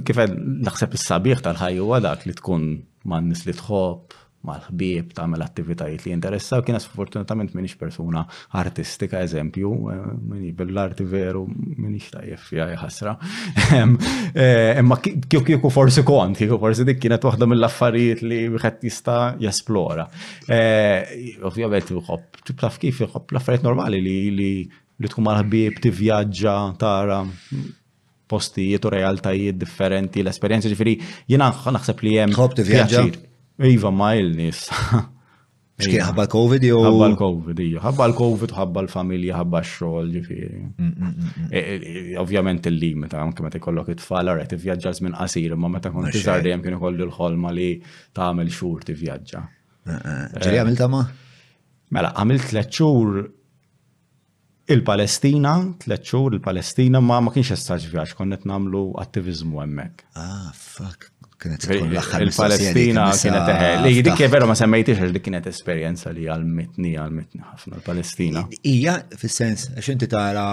kif 0.08 0.22
naħseb 0.32 0.96
il-sabiħ 0.96 1.44
tal-ħajja 1.50 1.84
u 1.86 1.96
għadak 1.98 2.28
li 2.30 2.38
tkun 2.40 2.70
man 3.10 3.30
li 3.36 3.56
tħob, 3.58 4.16
mal-ħbib, 4.48 5.10
tagħmel 5.18 5.42
attivitajiet 5.44 6.06
li 6.08 6.14
interessaw, 6.16 6.64
kien 6.64 6.78
sfortunatament 6.80 7.52
minix 7.58 7.76
persuna 7.80 8.22
artistika, 8.56 9.20
eżempju, 9.26 9.72
eh, 9.94 10.14
minix 10.32 10.56
bil-arti 10.62 11.04
veru, 11.12 11.42
minix 11.50 12.08
tajjef 12.14 12.46
fija 12.48 12.68
ħasra. 12.80 13.18
Eh, 14.34 14.80
imma 14.80 14.96
kieku 15.04 15.72
forsi 15.72 16.04
kont, 16.08 16.38
kieku 16.40 16.60
forsi 16.64 16.86
dik 16.88 17.00
kienet 17.04 17.22
waħda 17.28 17.48
mill-affarijiet 17.52 18.22
li 18.30 18.42
wieħed 18.56 18.80
jista' 18.88 19.20
jasplora. 19.44 20.08
Eh, 20.48 21.36
ovvjament 21.44 21.84
iħobb, 21.84 22.24
taf 22.64 22.80
kif 22.80 23.00
iħobb 23.04 23.32
l-affarijiet 23.36 23.64
normali 23.68 24.00
li 24.02 24.32
li 25.00 25.08
tkun 25.10 25.24
mal-ħbib, 25.30 25.80
tivvjaġġa, 25.84 26.58
tara 26.80 27.22
postijiet 28.30 28.84
u 28.86 28.90
realtajiet 28.94 29.58
differenti, 29.58 30.22
l-esperjenza 30.22 30.70
ġifiri, 30.70 30.98
jina 31.28 31.52
naħseb 31.52 32.04
li 32.08 32.16
jem. 32.18 32.30
Tħobb 32.36 32.56
tivvjaġġa? 32.60 33.28
Iva 33.68 33.90
ma 33.92 34.14
il-nis. 34.16 34.66
Xkien 35.80 36.02
iva. 36.02 36.10
ħabba 36.10 36.24
l-Covid 36.26 36.64
jew? 36.68 36.78
Ħabba 36.84 37.06
l-Covid, 37.12 37.60
jew. 37.64 37.76
Iva. 37.78 37.82
Ħabba 37.88 38.06
l-Covid, 38.10 38.54
ħabba 38.56 38.82
l-familja, 38.86 39.36
ħabba 39.40 39.62
x-xogħol, 39.64 40.10
ġifiri. 40.16 40.48
Mm, 40.60 40.90
mm, 40.90 41.10
mm, 41.16 41.48
e, 41.52 41.62
e, 41.62 41.80
e, 41.80 42.04
ovvjament 42.20 42.68
il-limit 42.72 43.16
anke 43.20 43.46
meta 43.46 43.60
ikollok 43.62 43.92
it-tfal 43.96 44.32
vjagġa 44.36 44.94
z 44.98 45.04
żmien 45.04 45.16
qasir, 45.18 45.56
imma 45.56 45.72
meta 45.72 45.92
t 45.92 46.14
tiżar 46.18 46.44
dejjem 46.44 46.64
kien 46.66 46.76
ikollu 46.80 47.08
l-ħolma 47.08 47.52
li 47.56 47.70
tagħmel 48.16 48.52
xhur 48.52 48.84
tivvjaġġa. 48.92 49.44
Eh, 49.88 49.94
eh. 49.96 50.40
eh. 50.40 50.60
għamil 50.62 50.80
ta' 50.82 50.92
ma? 50.96 51.04
Mela, 51.96 52.12
għamil 52.12 52.44
t-leċur 52.44 53.22
il-Palestina, 54.76 55.56
t-leċur 55.86 56.40
il-Palestina, 56.42 57.00
ma 57.02 57.22
ma 57.24 57.32
kienx 57.36 57.56
istaġ 57.56 57.88
vjaġġ, 57.96 58.18
konnet 58.20 58.44
qed 58.44 58.52
nagħmlu 58.52 58.84
attivizmu 59.06 59.64
hemmhekk. 59.64 60.12
Ah, 60.20 60.52
fuck 60.56 61.14
kienet 61.40 61.64
Il-Palestina 61.72 63.08
kienet 63.16 63.52
eħel. 63.54 63.88
Dik 64.08 64.12
kif 64.20 64.30
vera 64.34 64.46
ma 64.50 64.56
semmejtix 64.60 64.96
għax 65.00 65.12
dik 65.16 65.24
kienet 65.28 65.46
esperjenza 65.52 66.08
li 66.16 66.24
għal-mitni 66.28 66.92
għal-mitni 67.00 67.40
ħafna 67.46 67.74
l-Palestina. 67.80 68.40
Ija, 68.68 68.94
fis-sens, 69.20 69.62
għax 69.74 69.88
inti 69.94 70.08
tara 70.12 70.48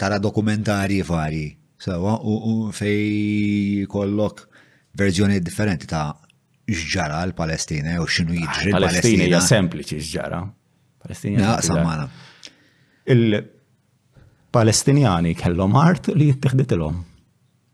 tara 0.00 0.16
dokumentari 0.22 1.00
vari, 1.06 1.48
sewa, 1.82 2.12
u 2.26 2.32
fej 2.74 3.06
kollok 3.90 4.36
verżjoni 4.98 5.36
differenti 5.42 5.86
ta' 5.90 6.06
xġara 6.70 7.18
l-Palestina 7.28 7.90
u 8.02 8.04
xinu 8.06 8.32
ah, 8.36 8.40
jiġri. 8.44 8.70
Palestina 8.78 9.22
hija 9.30 9.40
sempliċi 9.48 9.96
xġara. 10.02 10.40
Palestina. 11.02 11.36
Naqsam 11.42 11.88
Il-Palestinjani 13.12 15.32
kellhom 15.34 15.74
art 15.82 16.04
li 16.14 16.24
jittiħdit 16.30 16.70
ilhom 16.76 16.96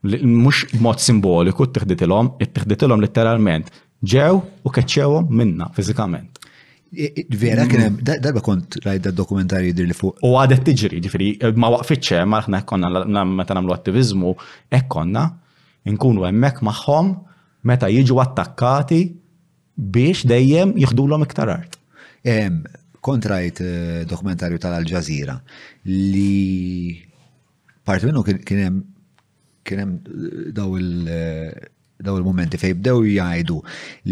Mux 0.03 0.63
mod 0.79 0.99
simboliku 1.01 1.67
t-tihditilom, 1.67 2.35
t-tihditilom 2.39 3.01
letteralment. 3.03 3.71
Ġew 4.07 4.37
u 4.63 4.71
keċċewom 4.71 5.27
minna 5.35 5.67
fizikament. 5.75 6.37
Vera, 7.35 7.65
mm. 7.67 7.71
kienem, 7.73 7.97
darba 8.07 8.41
kont 8.41 8.79
rajda 8.85 9.11
dokumentarju 9.13 9.73
dir 9.77 9.89
li 9.91 9.97
fuq. 9.99 10.21
U 10.25 10.37
għadet 10.39 10.63
tiġri, 10.69 11.01
ġifiri, 11.05 11.31
ma 11.59 11.73
waqfitxe, 11.75 12.21
ma 12.31 12.39
rħna 12.45 12.61
ekkonna, 12.63 13.25
meta 13.27 13.57
namlu 13.59 13.75
attivizmu, 13.75 14.31
ekkonna, 14.79 15.25
nkunu 15.91 16.29
emmek 16.31 16.63
maħħom, 16.65 17.11
meta 17.69 17.91
jiġu 17.93 18.21
attakkati 18.23 19.01
biex 19.77 20.23
dejjem 20.31 20.77
jieħdulhom 20.79 21.27
iktar 21.27 21.53
art. 21.59 21.75
Kont 23.03 23.27
rajt 23.31 23.61
eh, 23.65 23.99
dokumentarju 24.11 24.59
tal-Al 24.63 24.87
Jazeera 24.91 25.35
li 25.87 26.95
parti 27.89 28.09
minnu 28.09 28.23
kien 28.27 28.63
hemm 28.63 28.81
kienem 29.69 29.93
daw 30.57 30.71
il- 30.81 31.57
daw 31.99 32.17
il-momenti 32.17 32.59
fej 32.63 32.77
bdew 32.79 33.03
jgħidu 33.17 33.57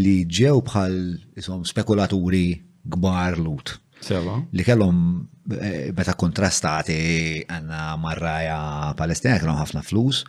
li 0.03 0.17
ġew 0.27 0.57
bħal 0.69 0.95
isom 1.39 1.63
spekulaturi 1.69 2.45
gbar 2.83 3.39
lut. 3.39 3.77
Li 4.53 4.63
kellhom 4.67 4.99
eh, 5.55 5.93
meta 5.97 6.15
kontrastati 6.19 6.99
għanna 7.47 7.95
marraja 8.03 8.59
Palestina 8.99 9.39
kellhom 9.41 9.61
ħafna 9.63 9.85
flus 9.87 10.25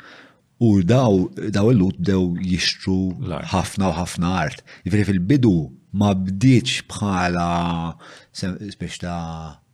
u 0.62 0.70
daw 0.86 1.26
daw 1.54 1.72
il-lut 1.74 1.98
bdew 2.02 2.38
jixtru 2.54 2.98
ħafna 3.54 3.92
u 3.92 3.96
ħafna 4.00 4.32
art. 4.46 4.64
Jifri 4.86 5.06
fil-bidu 5.10 5.56
ma 5.98 6.14
bdiċ 6.14 6.86
bħala 6.92 7.48
spiex 8.38 9.02
ta' 9.02 9.18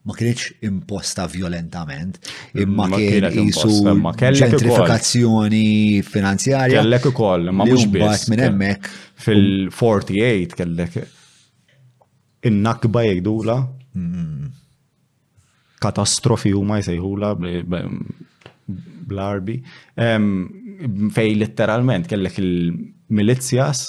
ma 0.03 0.15
kienx 0.17 0.49
imposta 0.67 1.27
violentament, 1.31 2.17
imma 2.59 2.89
kien 2.91 3.27
jisu 3.37 3.69
gentrifikazzjoni 4.17 6.01
finanzjarja. 6.03 6.81
Kellek 6.81 7.07
ukoll, 7.13 7.47
ma 7.55 7.63
mhux 7.67 7.85
biss. 7.93 8.25
minn 8.31 8.43
hemmhekk. 8.43 8.89
Fil-48 9.23 10.57
kellek 10.59 10.97
innakba 12.49 13.05
jgħidula. 13.07 13.57
Mm-hmm. 13.95 14.59
Katastrofi 15.83 16.51
huma 16.55 16.81
jsejħula 16.83 17.31
bl-arbi. 19.07 19.57
Fej 21.15 21.33
literalment 21.39 22.09
kellek 22.11 22.41
il-milizjas 22.43 23.85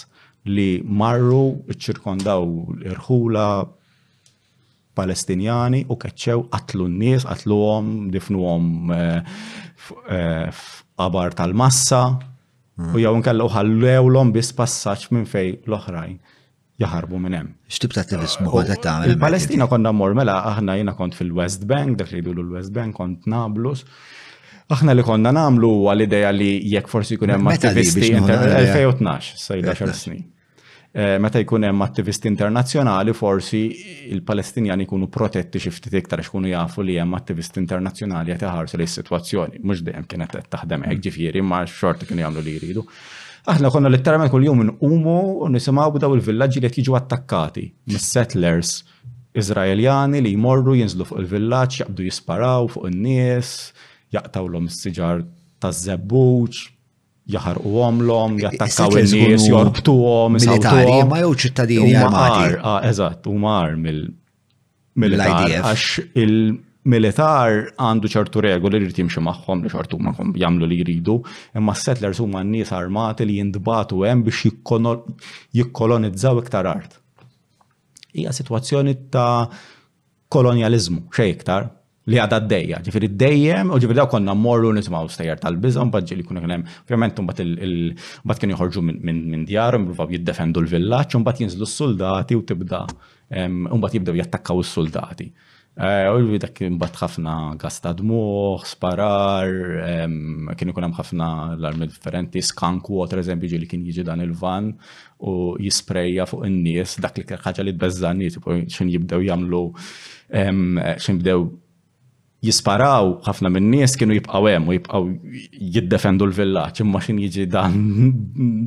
li 0.46 0.76
marru 0.84 1.44
ċirkondaw 1.74 2.50
irħula 2.94 3.48
Palestinjani 4.98 5.84
u 5.90 5.96
keċċew 6.00 6.42
qatlu 6.52 6.86
n-nies, 6.90 7.24
qatluhom, 7.26 7.90
difnuhom 8.14 8.92
eh, 8.94 9.40
eh, 10.08 10.44
f'qabar 10.54 11.34
tal-massa 11.38 12.00
u 12.74 13.00
jew 13.02 13.10
inkellu 13.18 13.46
ħallewlhom 13.54 14.32
biss 14.34 14.54
passaġġ 14.58 15.12
minn 15.14 15.28
fej 15.30 15.52
l-oħrajn 15.66 16.16
jaħarbu 16.82 17.20
minn 17.22 17.36
hemm. 17.38 17.52
X'tib 17.70 17.92
ta' 17.94 18.04
tilismu 18.10 18.50
kont 18.50 18.70
Il-Palestina 19.12 19.68
konna 19.70 19.92
mmor 19.94 20.16
mela 20.18 20.40
aħna 20.54 20.74
jiena 20.80 20.94
kont 20.98 21.14
fil-West 21.18 21.66
Bank, 21.70 21.98
dak 22.00 22.10
li 22.16 22.22
jdu 22.24 22.34
l-West 22.34 22.72
Bank 22.74 22.98
kont 22.98 23.28
Nablus. 23.30 23.84
Aħna 24.74 24.94
li 24.96 25.04
konna 25.06 25.30
namlu 25.36 25.70
għal-ideja 25.92 26.30
li 26.34 26.50
jekk 26.72 26.88
forsi 26.90 27.14
jkun 27.18 27.30
hemm 27.34 27.50
attivisti 27.52 28.10
2012, 28.16 29.34
sa 29.42 29.58
xar 29.74 29.92
snin. 29.94 30.26
Eh, 30.96 31.16
meta 31.18 31.38
jkun 31.42 31.64
hemm 31.66 31.82
attivisti 31.82 32.28
internazzjonali 32.30 33.12
forsi 33.18 33.62
il-Palestinjani 34.14 34.84
jkunu 34.86 35.08
protetti 35.10 35.58
xi 35.58 35.72
ftit 35.74 35.96
iktar 35.98 36.20
x'kunu 36.22 36.52
jafu 36.52 36.84
li 36.86 36.94
hemm 37.00 37.16
attivisti 37.18 37.58
internazzjonali 37.58 38.30
qed 38.36 38.44
iħarsu 38.46 38.78
li 38.78 38.86
s-sitwazzjoni. 38.86 39.58
Mhux 39.66 39.82
dejjem 39.88 40.04
kienet 40.12 40.36
qed 40.36 40.46
taħdem 40.54 40.84
hekk 40.86 41.02
ġifieri, 41.08 41.42
ma 41.42 41.64
xorta 41.66 42.06
kienu 42.06 42.22
jagħmlu 42.22 42.44
li 42.46 42.54
jridu. 42.60 42.84
Aħna 43.50 43.72
konna 43.74 43.90
letteralment 43.90 44.30
kull-jum 44.30 44.62
nqumu 44.68 45.16
u 45.42 45.50
nisimgħu 45.56 46.02
daw 46.04 46.14
il-villaġġi 46.14 46.62
li 46.62 46.70
jiġu 46.76 46.94
attakkati 47.00 47.64
mis-settlers 47.90 48.76
Izraeljani 49.42 50.22
li 50.28 50.36
jmorru 50.36 50.76
jinżlu 50.78 51.08
fuq 51.10 51.24
il-villaġġ, 51.24 51.80
jaqbdu 51.88 52.06
jisparaw 52.06 52.70
fuq 52.76 52.86
in-nies, 52.92 53.50
jaqtawlhom 54.14 54.70
is-siġar 54.70 55.26
taż 55.58 55.82
żebbuġ 55.88 56.62
jaħarqu 57.32 57.70
għomlom, 57.84 58.36
jattakkaw 58.42 58.98
il 59.00 59.08
nis 59.14 59.48
jorbtu 59.48 59.94
għom, 59.94 60.36
militari, 60.36 60.96
ma 61.08 61.20
jew 61.22 61.30
ċittadini 61.40 61.94
armati. 61.96 62.58
Ah, 62.60 62.80
eżatt, 62.88 63.28
u 63.30 63.36
mar 63.40 63.76
mill-militar. 63.80 65.46
Għax 65.56 65.86
il-militar 66.20 67.56
għandu 67.80 68.10
ċertu 68.12 68.44
regoli 68.44 68.82
li 68.84 68.90
jimxi 68.92 69.22
magħhom 69.24 69.64
li 69.64 69.72
ċertu 69.72 70.00
maħħom 70.04 70.34
jagħmlu 70.40 70.68
li 70.72 70.82
jridu, 70.82 71.18
imma 71.56 71.74
settlers 71.76 72.20
huma 72.20 72.44
n 72.44 72.52
nis 72.58 72.72
armati 72.76 73.26
li 73.28 73.38
jindbatu 73.40 74.04
hemm 74.04 74.26
biex 74.26 74.44
jikkolonizzaw 75.60 76.42
iktar 76.44 76.68
art. 76.74 77.00
Hija 78.14 78.34
sitwazzjoni 78.36 78.92
ta' 79.10 79.48
kolonializmu, 80.34 81.08
xejn 81.14 81.32
iktar, 81.32 81.66
li 82.10 82.18
għadha 82.20 82.38
d-dejja, 82.44 82.78
ġifiri 82.84 83.08
d-dejjem, 83.14 83.70
u 83.72 83.78
ġifiri 83.80 83.96
daw 84.02 84.08
konna 84.12 84.34
morru 84.36 84.72
nismaw 84.76 85.06
stajjar 85.12 85.38
tal 85.40 85.56
bizom 85.60 85.92
bħadġi 85.92 86.10
ġili 86.12 86.26
kuna 86.28 86.42
kienem, 86.44 86.66
ovvjament, 86.84 87.22
un 87.22 87.30
bat 88.28 88.42
kien 88.42 88.52
joħorġu 88.52 88.82
minn 88.90 89.46
djaru, 89.48 89.80
mbruvaw 89.86 90.12
jiddefendu 90.12 90.64
l-villaċ, 90.66 91.16
un 91.20 91.24
bat 91.28 91.40
jinżlu 91.40 91.68
s-soldati 91.68 92.36
u 92.36 92.42
tibda, 92.44 92.82
un 93.48 93.80
bat 93.82 93.96
jibdew 93.96 94.20
jattakkaw 94.20 94.60
s-soldati. 94.64 95.30
Eh, 95.74 96.06
u 96.06 96.36
dak 96.38 96.60
imbat 96.62 96.94
ħafna 97.00 97.32
gas 97.58 97.80
dmuħ, 97.82 98.60
sparar, 98.68 99.48
kienu 100.60 100.74
kunem 100.76 100.92
ħafna 100.94 101.30
l-armi 101.56 101.88
differenti, 101.90 102.38
skunk 102.46 102.90
water, 102.94 103.18
eżempju, 103.24 103.58
li 103.58 103.66
kien 103.66 103.82
jiġi 103.82 104.04
dan 104.06 104.20
il-van 104.22 104.68
u 105.26 105.34
jisprejja 105.58 106.28
fuq 106.30 106.46
in-nies, 106.46 106.94
dak 107.02 107.18
li 107.18 107.24
ħaġa 107.26 107.64
li 107.66 107.74
tbeżżan 107.74 108.22
nies, 108.22 108.38
xin 108.76 108.92
jibdew 108.92 109.26
jamlu, 109.32 109.64
xin 110.30 111.22
bdew 111.24 111.48
jisparaw, 112.44 113.14
ħafna 113.24 113.50
minn 113.52 113.68
nies 113.72 113.94
kienu 113.98 114.16
jibqaw 114.18 114.48
hemm 114.50 114.68
u 114.72 114.76
jibqaw 114.76 115.06
jiddefendu 115.76 116.26
l-villaġġ, 116.28 116.82
imma 116.84 117.00
xin 117.04 117.20
jiġi 117.22 117.46
dan 117.52 117.74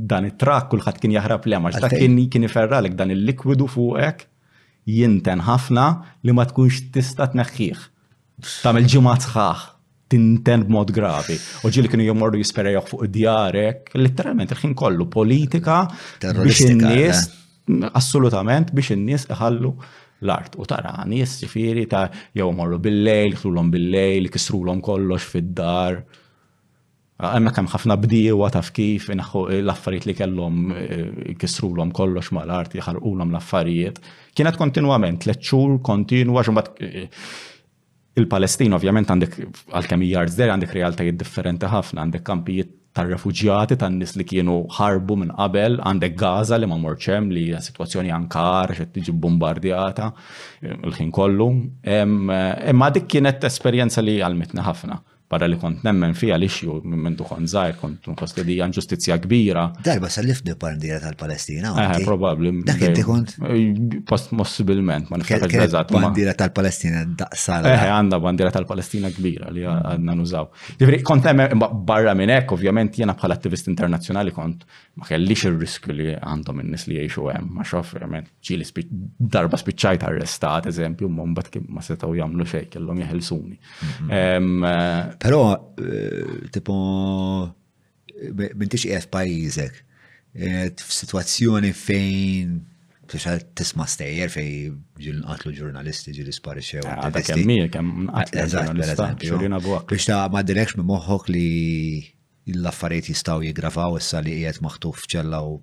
dan 0.10 0.28
it-trak 0.32 0.70
kulħadd 0.72 1.02
kien 1.04 1.14
jaħrab 1.18 1.46
li 1.52 1.60
għax 1.60 1.82
ta' 1.86 1.92
kien 1.94 2.18
kien 2.34 2.48
iferralek 2.48 2.96
dan 3.00 3.14
il-likwidu 3.14 3.70
fuqek 3.74 4.26
jinten 4.98 5.44
ħafna 5.48 5.86
li 6.26 6.34
ma 6.36 6.46
tkunx 6.50 6.88
tista' 6.96 7.30
tneħħih. 7.36 7.84
Tagħmel 8.64 8.90
ġimgħa 8.94 9.16
sħaħ 9.28 9.66
tinten 10.14 10.64
b'mod 10.70 10.94
gravi. 10.96 11.36
U 11.68 11.72
ġili 11.74 11.92
kienu 11.92 12.08
jomorru 12.08 12.40
jisperjaw 12.40 12.86
fuq 12.88 13.10
djarek, 13.12 13.92
literalment 14.00 14.54
il-ħin 14.56 14.76
kollu 14.80 15.10
politika 15.12 15.84
biex 16.24 16.68
in-nies 16.72 17.24
assolutament 18.00 18.72
biex 18.74 18.96
in-nies 18.96 19.28
iħallu 19.34 19.74
l-art 20.26 20.56
u 20.58 20.66
tara 20.70 21.02
nies 21.10 21.36
ġifieri 21.44 21.86
ta' 21.92 22.08
jew 22.36 22.48
morru 22.56 22.80
bil-lejl, 22.82 23.36
ħlulhom 23.42 23.70
bil-lejl, 23.74 24.30
kisrulhom 24.34 24.82
kollox 24.86 25.26
fid-dar. 25.34 26.00
Hemmhekk 27.22 27.60
hemm 27.60 27.70
ħafna 27.74 27.96
bdiewa 28.02 28.50
taf 28.54 28.72
kif 28.78 29.08
l-affarijiet 29.14 30.08
li 30.12 30.16
kellhom 30.18 30.58
eh, 30.74 31.36
kisrulhom 31.42 31.92
kollox 31.98 32.32
mal-art, 32.38 32.76
jħarqulhom 32.78 33.30
l-affarijiet. 33.34 34.02
Kienet 34.38 34.58
kontinwament, 34.62 35.24
tliet 35.26 35.42
xhur 35.44 35.80
kontinwa 35.86 36.44
ġimgħat 36.46 36.72
eh, 36.86 37.08
il-Palestin 38.18 38.74
ovvjament 38.78 39.14
għandek 39.14 39.38
għal 39.70 39.90
kemijar 39.92 40.34
zder 40.34 40.50
għandek 40.56 40.74
realtajiet 40.78 41.18
differenti 41.22 41.70
ħafna, 41.74 42.04
għandek 42.08 42.26
kampijiet 42.26 42.74
tar-refuġjati, 42.98 43.76
tan-nies 43.80 44.16
li 44.18 44.26
kienu 44.28 44.56
ħarbu 44.78 45.18
minn 45.22 45.34
qabel, 45.38 45.76
għandek 45.86 46.16
Gaza 46.18 46.58
li 46.58 46.70
ma 46.72 46.78
morċem 46.82 47.30
li 47.34 47.44
situazzjoni 47.68 48.14
ankar, 48.16 48.74
xe 48.78 48.88
tiġi 48.96 49.14
bombardjata 49.22 50.12
eh, 50.16 50.74
il-ħin 50.76 51.14
kollu. 51.16 51.50
Eh, 51.84 52.06
imma 52.74 52.92
dik 52.96 53.10
kienet 53.14 53.46
esperjenza 53.52 54.04
li 54.06 54.18
għalmitna 54.24 54.66
ħafna 54.66 55.02
barra 55.30 55.48
li 55.52 55.58
kont 55.60 55.82
nemmen 55.84 56.14
fija 56.16 56.38
li 56.40 56.48
xju 56.48 56.78
minn 56.88 57.16
duħon 57.20 57.48
zaħir 57.52 57.76
kont 57.82 58.06
nkost 58.14 58.38
li 58.48 58.56
għan 58.64 58.74
ġustizja 58.78 59.18
kbira. 59.26 59.66
Darba 59.84 60.08
salifni 60.14 60.54
pandira 60.60 61.00
tal-Palestina. 61.04 61.74
Eh, 61.84 61.96
probabli. 62.08 62.54
Dak 62.68 62.82
inti 62.88 63.04
kont? 63.04 63.34
Eh, 63.44 63.66
post 64.08 64.32
possibilment, 64.38 65.10
ma 65.12 65.20
niftaħ 65.20 65.48
eżatt. 65.64 65.92
Bandira 65.96 66.34
tal-Palestina 66.40 67.04
daqsala. 67.24 67.74
Eh, 67.74 67.76
eh? 67.76 67.92
għanda 67.98 68.22
bandira 68.24 68.54
tal-Palestina 68.56 69.12
kbira 69.16 69.52
li 69.52 69.66
għanna 69.68 70.16
nużaw. 70.22 70.48
Ġifri, 70.80 71.02
kont 71.12 71.28
nemmen 71.28 71.60
barra 71.84 72.16
minn 72.16 72.30
ek, 72.38 72.56
ovvjament 72.56 72.98
jena 73.02 73.18
bħal 73.20 73.36
attivist 73.36 73.68
internazjonali 73.74 74.32
kont 74.36 74.64
ma 74.98 75.06
kellix 75.06 75.44
il 75.46 75.60
risk 75.60 75.92
li 75.92 76.14
għandhom 76.16 76.64
in-nis 76.64 76.88
li 76.90 77.02
jiexu 77.02 77.28
hemm, 77.30 77.52
ma 77.60 77.66
xof, 77.68 77.92
verament, 77.94 78.32
ġili 78.42 78.66
darba 79.38 79.60
spiċċajt 79.60 80.08
arrestat, 80.08 80.72
eżempju, 80.72 81.12
kim 81.52 81.68
ma 81.70 81.84
setgħu 81.86 82.16
jagħmlu 82.18 82.48
xejn, 82.48 82.70
kellhom 82.74 83.04
jahelsuni. 83.04 83.60
Mhm. 84.08 85.17
Però, 85.18 85.42
eh, 85.82 86.48
tipo, 86.54 86.76
mintix 88.38 88.86
qiegħed 88.86 89.10
pajjiżek, 89.14 89.80
f'sitwazzjoni 90.84 91.72
fejn 91.74 92.58
biex 93.08 93.24
tisma 93.58 93.86
stejjer 93.90 94.28
fej 94.30 94.50
ġil 95.00 95.22
nqatlu 95.22 95.54
ġurnalisti 95.56 96.12
ġil 96.18 96.28
isparixxew. 96.34 96.84
Ah, 96.92 97.06
Għadak 97.08 97.30
kemm 97.32 97.48
mir 97.48 97.62
eh, 97.72 99.08
biex 99.90 100.10
ta' 100.12 100.26
ma 100.34 100.44
direkx 100.46 100.76
minn 100.78 100.90
moħħok 100.92 101.32
li 101.32 101.46
l-affarijiet 102.52 103.10
jistgħu 103.14 103.48
jiggravaw 103.48 103.96
issa 104.02 104.20
li 104.24 104.36
qiegħed 104.42 104.62
maħtuf 104.66 105.06
f'ċella 105.06 105.40
u 105.40 105.56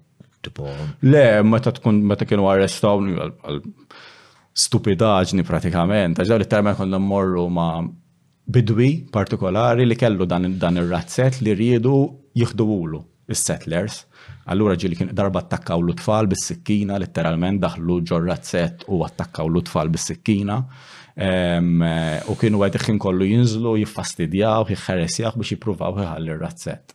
tipo. 0.44 0.72
Le, 1.04 1.26
meta 1.44 1.72
tkun 1.76 2.00
meta 2.08 2.26
kienu 2.28 2.48
arrestaw 2.48 3.04
stupidaġni 4.64 5.44
pratikament, 5.46 6.18
għax 6.24 6.38
li 6.40 6.48
termen 6.54 6.80
konna 6.80 6.98
morru 7.12 7.46
ma' 7.52 7.84
bidwi 8.46 9.06
partikolari 9.10 9.86
li 9.88 9.96
kellu 9.96 10.26
dan, 10.28 10.58
dan 10.60 10.76
ir-razzet 10.80 11.40
li 11.42 11.54
riedu 11.56 11.96
jihduwulu 12.36 13.00
is-settlers. 13.32 14.04
Allura 14.52 14.74
ġili 14.76 14.98
kien 14.98 15.12
darba 15.16 15.40
attakkaw 15.40 15.80
l-tfal 15.80 16.28
bis-sikkina, 16.28 16.98
letteralment 17.00 17.62
daħlu 17.62 18.02
ġor 18.04 18.26
razzet 18.28 18.84
u 18.88 19.00
attakkaw 19.06 19.48
l-tfal 19.48 19.88
bis-sikkina. 19.92 20.58
Eh, 21.16 22.28
u 22.28 22.34
kienu 22.36 22.60
għed 22.66 22.76
iħin 22.80 22.98
kollu 23.00 23.28
jinżlu, 23.30 23.76
jiffastidjaw, 23.80 24.66
jħaresjaw 24.74 25.34
biex 25.40 25.54
jipruvaw 25.54 25.96
jħalli 26.02 26.34
r-razzet. 26.36 26.94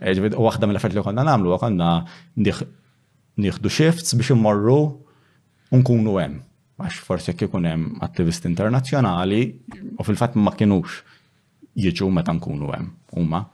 E, 0.00 0.16
u 0.16 0.42
waħda 0.46 0.66
mill-affert 0.66 0.96
li 0.96 1.04
konna 1.04 1.22
namlu, 1.28 1.52
konna 1.60 1.92
nieħdu 2.40 3.68
shifts 3.70 4.16
biex 4.16 4.32
immorru 4.32 4.80
unkunu 5.76 6.16
hemm 6.18 6.40
għax 6.80 7.04
forsi 7.06 7.32
jekk 7.32 7.48
ikun 7.48 7.66
hemm 7.68 8.02
attivisti 8.06 8.48
internazzjonali 8.50 9.40
u 10.00 10.06
fil-fatt 10.06 10.36
ma 10.40 10.52
kinux 10.56 11.00
jiġu 11.80 12.08
meta 12.12 12.32
nkunu 12.34 12.70
hemm 12.74 12.90
huma. 13.16 13.44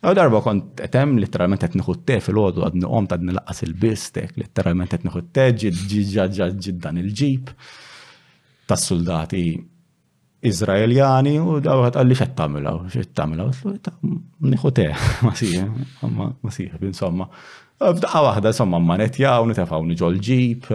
U 0.00 0.14
darba 0.16 0.40
kont 0.44 0.80
hemm 0.86 1.18
litteralment 1.20 1.60
qed 1.60 1.74
nieħu 1.76 1.94
te 2.08 2.18
fil-għodu 2.24 2.64
għad 2.64 2.78
niqom 2.80 3.08
tad 3.10 3.26
nilaqas 3.26 3.60
il-bistek, 3.66 4.36
litteralment 4.40 4.94
qed 4.94 5.04
nieħu 5.06 5.22
te 5.36 5.48
ġid 5.52 6.80
dan 6.80 7.02
il-ġib 7.02 7.52
tas-soldati 8.70 9.44
Izraeljani 10.50 11.34
u 11.36 11.58
daw 11.60 11.82
għad 11.84 11.98
għalli 12.00 12.16
xed 12.16 12.30
tamilaw, 12.36 12.84
xed 12.88 13.10
tamilaw, 13.18 13.50
nieħu 14.46 14.70
te, 14.72 14.86
ma 15.26 15.34
siħe, 15.36 15.66
ma 16.06 16.54
siħe, 16.54 16.80
insomma. 16.88 17.26
F'daqqa 17.80 18.20
waħda 18.26 18.50
somma 18.52 18.76
ma 18.84 18.98
netjaw, 19.00 19.46
nitefaw 19.48 19.86
niġol 19.88 20.18
ġib, 20.20 20.66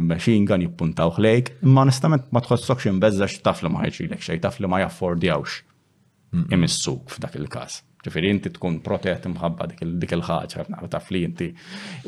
machine 0.00 0.46
gun 0.48 0.62
jippuntaw 0.64 1.10
ħlejk, 1.18 1.50
ma 1.68 1.82
nistament 1.84 2.30
ma 2.32 2.40
tħossokx 2.40 2.88
imbezzax 2.94 3.42
taf 3.44 3.60
li 3.60 3.68
ma 3.68 3.82
ħajċilek 3.82 4.22
xej, 4.24 4.38
taf 4.40 4.56
li 4.62 4.70
ma 4.72 4.80
jaffordjawx 4.80 5.58
imissuk 6.56 7.12
f'dak 7.12 7.36
il-kas. 7.42 7.82
Ġifiri, 8.06 8.30
inti 8.32 8.52
tkun 8.54 8.78
protet 8.80 9.26
imħabba 9.28 9.68
dik 9.74 10.14
il-ħagġa, 10.16 10.64
nara 10.72 10.88
taf 10.88 11.12
li 11.12 11.26
inti 11.28 11.50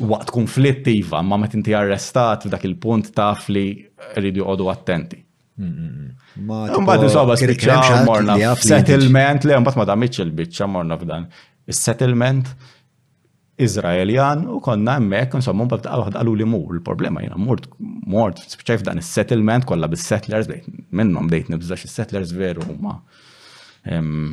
waqt 0.01 0.33
konflittiva, 0.33 1.21
ma 1.21 1.37
met 1.43 1.53
inti 1.59 1.77
arrestat 1.77 2.47
f'dak 2.49 2.65
il-punt 2.71 3.13
taf 3.13 3.51
li 3.53 3.67
rridu 4.17 4.47
għodu 4.49 4.71
attenti. 4.73 5.21
Mbagħad 5.61 7.05
insomma 7.05 7.37
spiċċa 7.37 7.77
morna 8.09 8.39
settlement 8.65 9.45
li 9.45 9.61
mbagħad 9.61 9.83
ma 9.85 9.89
damitx 9.93 10.25
il-biċċa 10.25 10.73
morna 10.73 10.97
f'dan. 10.97 11.29
Is-settlement 11.69 12.49
Izraeljan 13.61 14.45
u 14.49 14.59
konna 14.63 14.95
hemmhekk 14.97 15.37
insomma 15.37 15.67
mbagħad 15.67 15.89
għalħad 15.91 16.17
għalu 16.21 16.33
li 16.39 16.45
mur 16.49 16.75
il-problema 16.77 17.21
jiena 17.21 17.37
mort 17.37 17.67
mort 18.09 18.41
spiċċaj 18.41 18.85
dan 18.87 19.01
is-settlement 19.01 19.67
kolla 19.69 19.89
bil 19.91 20.01
settlers 20.01 20.49
minnhom 21.01 21.29
dejt 21.31 21.51
nibżax 21.53 21.85
settlers 21.93 22.33
veru 22.37 22.65
ma 22.81 22.95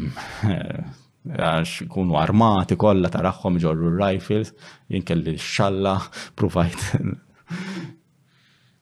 għax 1.49 1.89
kunu 1.93 2.17
armati 2.21 2.79
kolla 2.81 3.11
taraħħom 3.13 3.61
ġorru 3.65 3.93
rifles 4.01 4.55
jinkelli 4.93 5.35
x-xalla 5.37 5.97
provajt. 6.39 6.87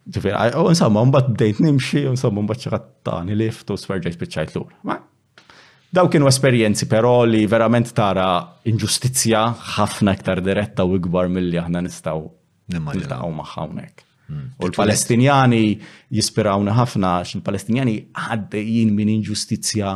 Ġifier, 0.06 0.54
insomma 0.70 1.02
mbagħad 1.08 1.32
bdejt 1.34 1.62
nimxi, 1.66 2.04
insomma 2.06 2.44
mbagħad 2.46 2.62
xi 2.68 2.74
ħadd 2.76 2.88
tani 3.08 3.34
lift 3.34 3.74
u 3.74 3.78
sferġejt 3.82 4.20
biċċajt 4.20 4.54
lura. 4.54 4.98
Daw 5.94 6.08
kienu 6.10 6.26
esperjenzi 6.26 6.88
però 6.90 7.20
li 7.28 7.44
verament 7.46 7.92
tara 7.94 8.40
inġustizzja 8.66 9.42
ħafna 9.76 10.16
iktar 10.16 10.40
diretta 10.42 10.82
u 10.84 10.96
ikbar 10.98 11.28
mill-li 11.30 11.60
aħna 11.62 11.84
nistaw 11.86 12.24
niltaqgħu 12.74 13.30
magħha 13.36 13.60
hawnhekk. 13.62 14.02
Mm. 14.26 14.48
U 14.58 14.66
l-Palestinjani 14.66 15.62
jispirawna 16.18 16.74
ħafna 16.80 17.12
għax 17.20 17.36
l 17.38 17.44
palestinjani 17.46 17.94
għaddejjin 18.18 18.90
minn 18.98 19.12
inġustizzja 19.20 19.92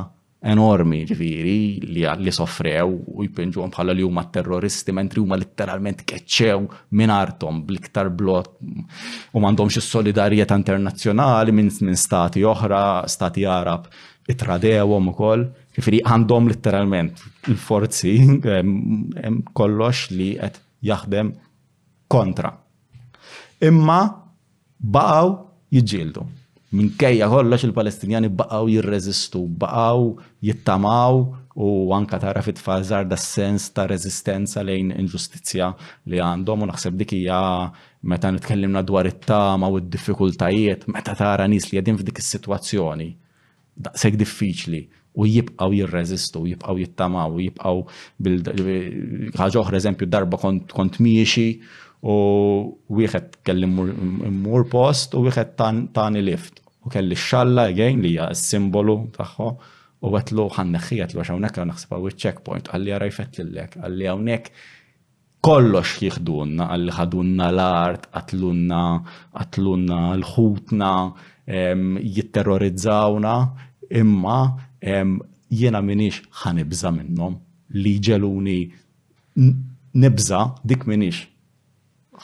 enormi 0.52 1.02
ġviri 1.08 1.58
li, 1.82 2.04
li 2.22 2.32
soffrew 2.32 2.94
u 3.18 3.26
jpinġu 3.26 3.66
bħala 3.74 3.92
li 3.92 4.06
huma 4.06 4.22
terroristi 4.32 4.94
mentri 4.96 5.20
huma 5.20 5.36
letteralment 5.36 6.06
keċċew 6.06 6.60
minn 6.96 7.10
artom 7.12 7.58
bl-iktar 7.66 8.08
blot 8.14 8.54
u 8.62 9.42
m'għandhomx 9.42 9.82
is-solidarjetà 9.82 10.56
internazzjonali 10.56 11.52
minn 11.52 11.98
stati 11.98 12.46
oħra, 12.46 13.02
stati 13.10 13.44
Arab 13.44 13.90
itradewhom 14.30 15.10
ukoll. 15.10 15.48
Ġifiri 15.78 16.00
għandhom 16.02 16.48
letteralment 16.50 17.20
il-forzi 17.50 18.14
kollox 19.54 20.00
li 20.10 20.32
qed 20.40 20.56
jaħdem 20.88 21.30
kontra. 22.10 22.50
Imma 23.62 24.00
baqgħu 24.80 25.36
Minn 25.76 26.22
Minkejja 26.90 27.26
kollox 27.30 27.64
il-Palestinjani 27.68 28.28
baqgħu 28.40 28.72
jirreżistu, 28.76 29.44
baqgħu 29.62 30.48
jittamaw 30.48 31.20
u 31.60 31.68
anka 31.94 32.18
tara 32.22 32.42
fit 32.46 32.58
fazar 32.62 33.06
da 33.10 33.18
sens 33.20 33.68
ta' 33.74 33.86
rezistenza 33.90 34.62
lejn 34.66 34.90
inġustizja 34.96 35.70
li 36.10 36.18
għandhom 36.22 36.64
u 36.66 36.70
naħseb 36.70 36.98
dikija 36.98 37.40
meta 38.10 38.30
nitkellimna 38.30 38.82
dwar 38.86 39.06
it-tama 39.10 39.68
u 39.70 39.78
d-diffikultajiet, 39.80 40.88
meta 40.94 41.14
tara 41.18 41.46
nis 41.50 41.70
li 41.70 41.78
għedin 41.82 41.98
f'dik 42.00 42.22
is-sitwazzjoni 42.22 43.10
daqshekk 43.80 44.18
diffiċli 44.20 44.80
u 45.18 45.26
jibqaw 45.26 45.70
jirreżistu, 45.74 46.44
jibqaw 46.54 46.78
jittamaw, 46.78 47.38
jibqaw 47.42 47.80
ħaġa 49.40 49.60
oħra 49.60 49.74
reżempju 49.74 50.06
darba 50.10 50.38
kont, 50.40 51.00
miexi 51.02 51.60
u 52.02 52.14
wieħed 52.94 53.40
kelli 53.44 53.66
mur 53.68 54.66
post 54.70 55.14
u 55.18 55.24
wieħed 55.26 55.56
tani 55.94 56.22
lift. 56.24 56.62
U 56.86 56.92
kelli 56.92 57.18
xalla 57.18 57.66
again 57.68 58.00
li 58.00 58.14
hija 58.14 58.30
s-simbolu 58.34 59.00
tagħha 59.18 59.50
u 60.00 60.12
għetlu 60.16 60.46
ħanneħħi 60.56 61.00
għetlu 61.04 61.20
għax 61.20 61.32
hawnhekk 61.34 61.64
naħseb 61.68 61.94
għaw 61.98 62.12
checkpoint 62.16 62.70
għalli 62.72 62.94
għara 62.96 63.10
jfetlillek, 63.10 63.76
għalli 63.84 64.08
hawnhekk 64.08 64.66
kollox 65.44 65.98
jihdunna, 66.04 66.66
għalli 66.74 66.94
ħadunna 66.96 67.50
l-art, 67.52 68.06
għatlunna, 68.16 68.80
għatlunna 69.40 69.98
l-ħutna, 70.20 70.90
jitterrorizzawna, 72.14 73.34
imma 73.98 74.38
Jena 75.50 75.82
minix 75.84 76.20
ħanibza 76.44 76.92
minnom 76.94 77.36
li 77.76 77.94
ġeluni 78.06 78.58
nibza 79.36 80.44
dik 80.64 80.86
minix 80.88 81.24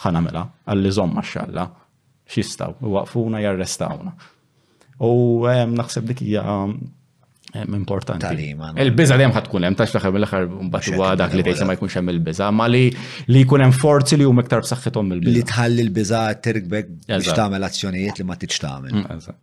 ħanamela 0.04 0.46
għalli 0.66 0.92
zomma 0.94 1.22
xalla 1.24 1.66
xistaw, 2.26 2.74
waqfuna 2.80 3.42
jarrestawna. 3.44 4.12
U 5.04 5.12
naħseb 5.46 6.06
dik 6.10 6.22
hija 6.24 6.46
importanti. 7.66 8.48
Il-biza 8.82 9.16
dem 9.16 9.32
ħatkun 9.32 9.66
hemm 9.68 9.78
tax 9.78 9.94
l-aħħar 9.94 10.14
mill-aħħar 10.16 10.48
mbagħad 10.66 10.96
huwa 10.96 11.10
dak 11.20 11.36
li 11.38 11.44
tgħid 11.46 11.66
ma 11.68 11.76
jkunx 11.76 11.98
hemm 12.00 12.12
il-biża, 12.14 12.48
ma 12.52 12.66
li 12.72 12.86
li 13.30 13.44
jkun 13.46 13.64
hemm 13.66 13.76
forzi 13.80 14.18
li 14.20 14.26
hum 14.28 14.42
iktar 14.44 14.64
b'saħħithom 14.66 15.12
mill-biża. 15.12 15.36
Li 15.38 15.46
tħalli 15.52 15.84
l-biża 15.88 16.22
tirkbek 16.46 16.92
biex 17.12 17.32
tagħmel 17.36 17.68
azzjonijiet 17.70 18.20
li 18.24 18.28
ma 18.28 18.38
titx 18.42 18.60
tagħmel. 18.64 19.02
Mm, 19.04 19.36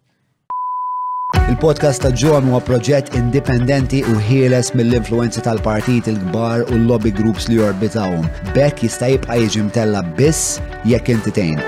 Il-podcast 1.53 2.01
ta' 2.01 2.09
ġon 2.09 2.47
huwa 2.49 2.59
proġett 2.65 3.11
indipendenti 3.13 3.99
u 4.09 4.13
ħieles 4.25 4.71
mill 4.73 4.95
influenza 4.97 5.39
tal-partit 5.45 6.07
il-kbar 6.09 6.63
u 6.65 6.79
l-lobby 6.79 7.11
groups 7.13 7.45
li 7.45 7.59
jorbitawhom. 7.59 8.25
Bekk 8.55 8.81
jista' 8.87 9.11
jibqa' 9.11 9.37
jiġi 9.37 9.61
mtella 9.67 10.01
biss 10.17 10.57
jekk 10.89 11.13
intitejn. 11.13 11.61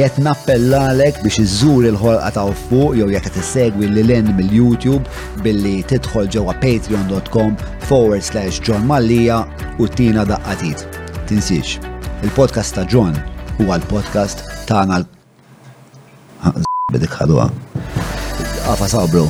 Jett 0.00 0.18
nappellalek 0.26 1.22
biex 1.22 1.38
iżżur 1.44 1.86
il-ħolqa 1.92 2.32
ta' 2.34 2.46
fuq 2.66 2.98
jew 2.98 3.10
jekk 3.14 3.30
tissegwi 3.36 3.86
lil 3.94 4.10
lin 4.10 4.34
mill-YouTube 4.36 5.06
billi 5.46 5.78
tidħol 5.94 6.26
ġewwa 6.34 6.56
patreon.com 6.64 7.54
forward 7.86 8.26
slash 8.26 8.58
John 8.66 8.88
Mallija 8.90 9.44
u 9.78 9.86
tina 9.86 10.26
daqqatit. 10.28 10.82
Tinsiex, 11.30 11.78
il-podcast 12.26 12.74
ta' 12.80 12.88
John 12.90 13.14
huwa 13.62 13.78
l-podcast 13.78 14.42
tagħna 14.66 15.04
l 15.04 15.14
drabi 16.96 17.04
dik 17.04 17.16
ħadwa. 17.20 17.44
Għafa 18.72 18.86
sabru. 18.88 19.26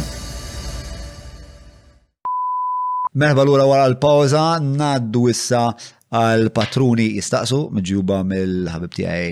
Merħba 3.17 3.43
l-ura 3.47 3.65
wara 3.67 3.85
l-pawza, 3.89 4.43
naddu 4.61 5.28
issa 5.33 5.70
għal 6.17 6.49
patruni 6.55 7.07
jistaqsu 7.17 7.59
mġuba 7.75 8.19
mill-ħabib 8.28 8.93
tijaj 8.95 9.27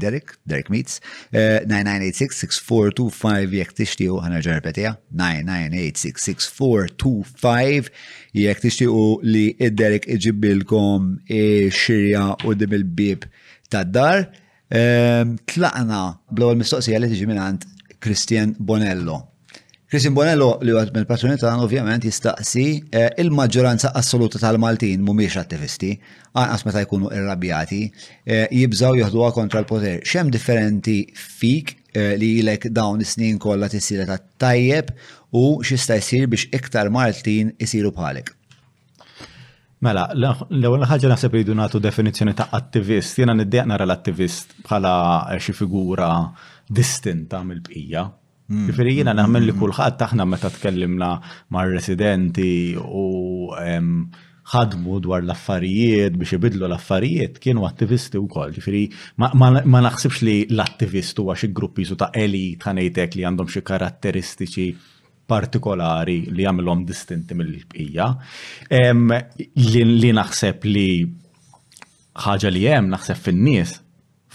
Derek, 0.00 0.28
Derek 0.48 0.68
Meets, 0.72 0.94
9986-6425 1.30 1.74
eh, 3.30 3.42
jek 3.60 3.70
tixtiju 3.78 4.14
ħana 4.24 4.38
repetija, 4.46 4.92
9986-6425 5.20 7.84
jek 8.40 8.58
tishtiju 8.64 8.96
li 9.28 9.44
id-Derek 9.54 10.04
iġibilkom 10.16 11.02
xirja 11.84 12.24
u 12.44 12.46
dim 12.58 12.72
il-bib 12.80 13.20
tad-dar. 13.70 14.18
Ehm, 14.68 15.36
tlaqna 15.48 16.02
bl-ewwel 16.34 16.58
mistoqsija 16.60 16.98
li 17.00 17.08
tiġi 17.08 17.24
minnant 17.30 17.62
Christian 18.04 18.50
Bonello. 18.68 19.16
Christian 19.88 20.12
Bonello 20.12 20.50
li 20.60 20.74
għad 20.76 20.90
mill 20.92 21.06
patroni 21.08 21.38
għan 21.40 21.62
ovvjament 21.64 22.04
jistaqsi 22.04 22.64
eh, 22.92 23.08
il-maġġoranza 23.22 23.94
assoluta 23.96 24.36
tal-Maltin 24.42 25.00
mhumiex 25.06 25.38
attivisti, 25.40 25.94
anqas 26.36 26.66
meta 26.68 26.82
jkunu 26.84 27.08
irrabjati, 27.16 27.80
eh, 28.28 28.44
jibżaw 28.52 28.98
joħduha 29.00 29.32
kontra 29.38 29.64
l-poter. 29.64 30.02
X'hemm 30.04 30.28
differenti 30.36 30.98
fik 31.16 31.72
eh, 31.96 32.12
li 32.20 32.34
jilek 32.42 32.68
dawn 32.68 33.00
is-snin 33.00 33.40
kollha 33.40 33.72
tisira 33.72 34.04
ta' 34.10 34.20
tajjeb 34.44 34.92
u 35.32 35.46
xista 35.64 35.96
jsir 35.96 36.28
biex 36.28 36.50
iktar 36.60 36.92
Maltin 36.92 37.54
isiru 37.64 37.94
bħalek? 37.96 38.34
Mela, 39.78 40.08
l-ewwel 40.18 40.82
ħaġa 40.90 41.10
naħseb 41.12 41.36
li 41.38 41.54
nagħtu 41.54 41.78
definizzjoni 41.82 42.32
ta' 42.38 42.48
attivist. 42.58 43.18
Jiena 43.20 43.34
niddeq 43.38 43.66
nara 43.70 43.86
l-attivist 43.86 44.56
bħala 44.66 44.94
xi 45.38 45.54
figura 45.54 46.08
distinta 46.66 47.44
mill-bqija. 47.46 48.02
Jifieri 48.48 48.92
mm, 48.94 48.96
jiena 48.96 49.12
mm, 49.12 49.18
nagħmel 49.20 49.46
li 49.46 49.52
mm, 49.54 49.60
kulħadd 49.62 50.04
aħna 50.08 50.26
meta 50.26 50.50
tkellimna 50.50 51.12
mar-residenti 51.54 52.50
u 52.80 53.06
ħadmu 54.48 54.98
dwar 55.04 55.22
l-affarijiet 55.22 56.16
biex 56.16 56.38
ibidlu 56.40 56.66
l-affarijiet 56.66 57.38
kienu 57.38 57.68
attivisti 57.68 58.18
wkoll. 58.18 58.56
Jifieri 58.58 58.82
ma 59.20 59.82
naħsibx 59.84 60.24
li 60.26 60.38
l-attivist 60.50 61.22
huwa 61.22 61.38
xi 61.38 61.52
gruppi 61.54 61.86
ta' 61.94 62.10
elit 62.18 62.66
ħanejtek 62.66 63.14
li 63.20 63.28
għandhom 63.30 63.54
xi 63.54 63.62
karatteristiċi 63.62 64.70
partikolari 65.28 66.16
li 66.32 66.46
għamilom 66.48 66.84
distinti 66.88 67.36
mill-bqija. 67.36 68.06
Li 68.72 70.12
naħseb 70.16 70.64
li 70.72 70.88
ħaġa 72.24 72.50
li 72.54 72.64
jem 72.64 72.88
naħseb 72.94 73.20
fin-nies 73.28 73.76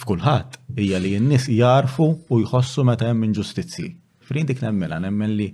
f'kulħadd 0.04 0.60
hija 0.78 1.00
li 1.02 1.16
n-nies 1.20 1.50
jarfu 1.58 2.08
u 2.30 2.42
jħossu 2.46 2.86
meta 2.88 3.10
hemm 3.10 3.26
inġustizzji. 3.32 3.90
Frin 4.24 4.48
dik 4.50 4.62
nemmela 4.64 5.00
nemmen 5.04 5.34
li 5.38 5.50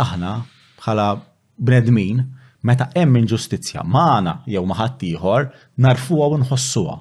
aħna 0.00 0.32
bħala 0.80 1.08
bnedmin 1.58 2.22
meta 2.66 2.88
hemm 2.96 3.18
inġustizzja 3.24 3.82
magħna 3.84 4.38
jew 4.52 4.62
ma' 4.66 4.78
ħadd 4.80 5.04
ieħor 5.10 5.48
narfuha 5.82 6.30
u 6.36 6.40
nħossuha. 6.44 6.96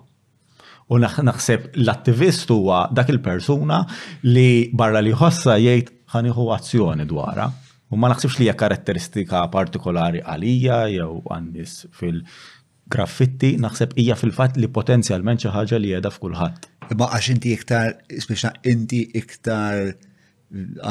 U 0.93 0.97
naħseb 1.01 1.71
l-attivist 1.81 2.51
huwa 2.53 2.85
dak 2.93 3.09
il-persuna 3.13 3.83
li 4.29 4.69
barra 4.73 5.01
li 5.05 5.13
ħossa 5.17 5.57
jgħid 5.61 5.93
ħaniħu 6.13 6.49
azzjoni 6.57 7.07
dwarha. 7.09 7.47
U 7.93 7.99
ma 8.01 8.09
naħsibx 8.09 8.39
li 8.39 8.45
hija 8.47 8.55
karatteristika 8.57 9.43
partikolari 9.53 10.21
għalija 10.25 10.77
jew 10.95 11.19
għandis 11.31 11.75
fil-graffitti, 11.93 13.53
naħseb 13.61 13.93
hija 14.01 14.17
fil-fatt 14.17 14.57
li 14.57 14.69
potenzjalment 14.79 15.43
xi 15.45 15.51
ħaġa 15.53 15.79
li 15.83 15.91
qiegħda 15.93 16.11
f'kulħadd. 16.15 16.69
Imma 16.95 17.09
għax 17.13 17.31
inti 17.35 17.53
iktar, 17.53 17.97
biex 18.13 18.49
inti 18.71 19.03
iktar 19.21 19.93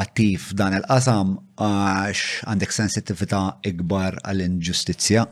attiv 0.04 0.46
dan 0.58 0.78
il-qasam 0.78 1.34
għax 1.58 2.44
għandek 2.50 2.74
sensitivita 2.78 3.42
ikbar 3.72 4.20
għall-inġustizzja. 4.28 5.26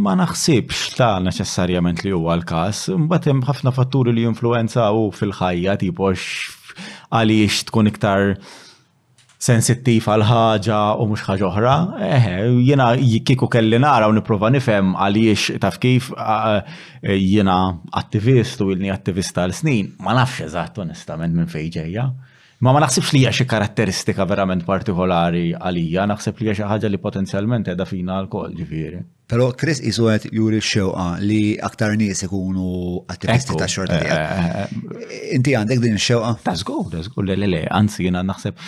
Ma 0.00 0.12
naħsibx 0.16 0.94
ta' 0.96 1.16
neċessarjament 1.26 2.00
li 2.06 2.14
huwa 2.16 2.38
l-każ, 2.38 2.86
mbagħad 2.96 3.28
hemm 3.34 3.44
ħafna 3.50 3.72
fatturi 3.76 4.14
li 4.16 4.24
influenza 4.24 4.86
u 4.96 5.10
fil-ħajja 5.12 5.76
tipo 5.84 6.08
għaliex 6.14 7.66
tkun 7.68 7.90
iktar 7.92 8.38
sensittiv 9.44 10.06
għal 10.08 10.24
ħaġa 10.24 10.76
u 11.00 11.06
mhux 11.10 11.24
ħaġa 11.28 11.46
oħra, 11.50 11.74
eħe, 12.06 12.36
jiena 12.64 12.86
kieku 13.28 13.48
kelli 13.52 13.80
nara 13.82 14.08
u 14.08 14.14
nipprova 14.16 14.50
nifhem 14.54 14.94
għaliex 14.96 15.58
taf 15.62 15.76
kif 15.82 16.10
jiena 17.02 17.58
attivist 18.00 18.62
u 18.64 18.70
ilni 18.74 18.92
attivista 18.94 19.44
għal 19.44 19.56
snin, 19.60 19.92
ma 20.04 20.16
nafx 20.16 20.48
eżatt 20.48 20.80
onestament 20.86 21.36
minn 21.36 21.50
fejn 21.56 21.74
ġejja. 21.78 22.06
Ma 22.62 22.70
ma 22.72 22.80
naħsibx 22.84 23.10
li 23.16 23.22
hija 23.24 23.32
xi 23.34 23.46
karatteristika 23.50 24.24
verament 24.30 24.62
partikolari 24.66 25.48
għalija, 25.58 26.04
naħseb 26.12 26.38
li 26.38 26.46
hija 26.46 26.54
xi 26.60 26.66
ħaġa 26.70 26.90
li 26.92 27.00
potenzjalment 27.02 27.70
edha 27.72 27.86
fina 27.88 28.18
għal 28.20 28.28
kol 28.30 28.54
ġifieri. 28.54 29.00
Però 29.32 29.48
Chris 29.58 29.80
isu 29.82 30.06
juri 30.36 30.60
x-xewqa 30.62 31.06
li 31.24 31.56
aktar 31.66 31.96
nies 31.98 32.22
ikunu 32.26 33.00
attivisti 33.10 33.56
ta' 33.58 33.66
xorta 33.70 33.96
eh, 33.96 34.04
tiegħek. 34.04 34.20
Eh, 34.20 34.60
eh, 34.60 35.24
Inti 35.34 35.56
għandek 35.58 35.82
din 35.82 35.96
x 35.98 36.04
xewqa 36.12 36.34
Ta' 36.44 36.54
zgo, 36.60 36.78
ta' 36.92 37.02
zgo, 37.08 37.24
le 37.26 37.36
le 37.40 37.48
le, 37.50 37.64
anzi 37.66 38.06
jiena 38.06 38.22
naħseb 38.26 38.60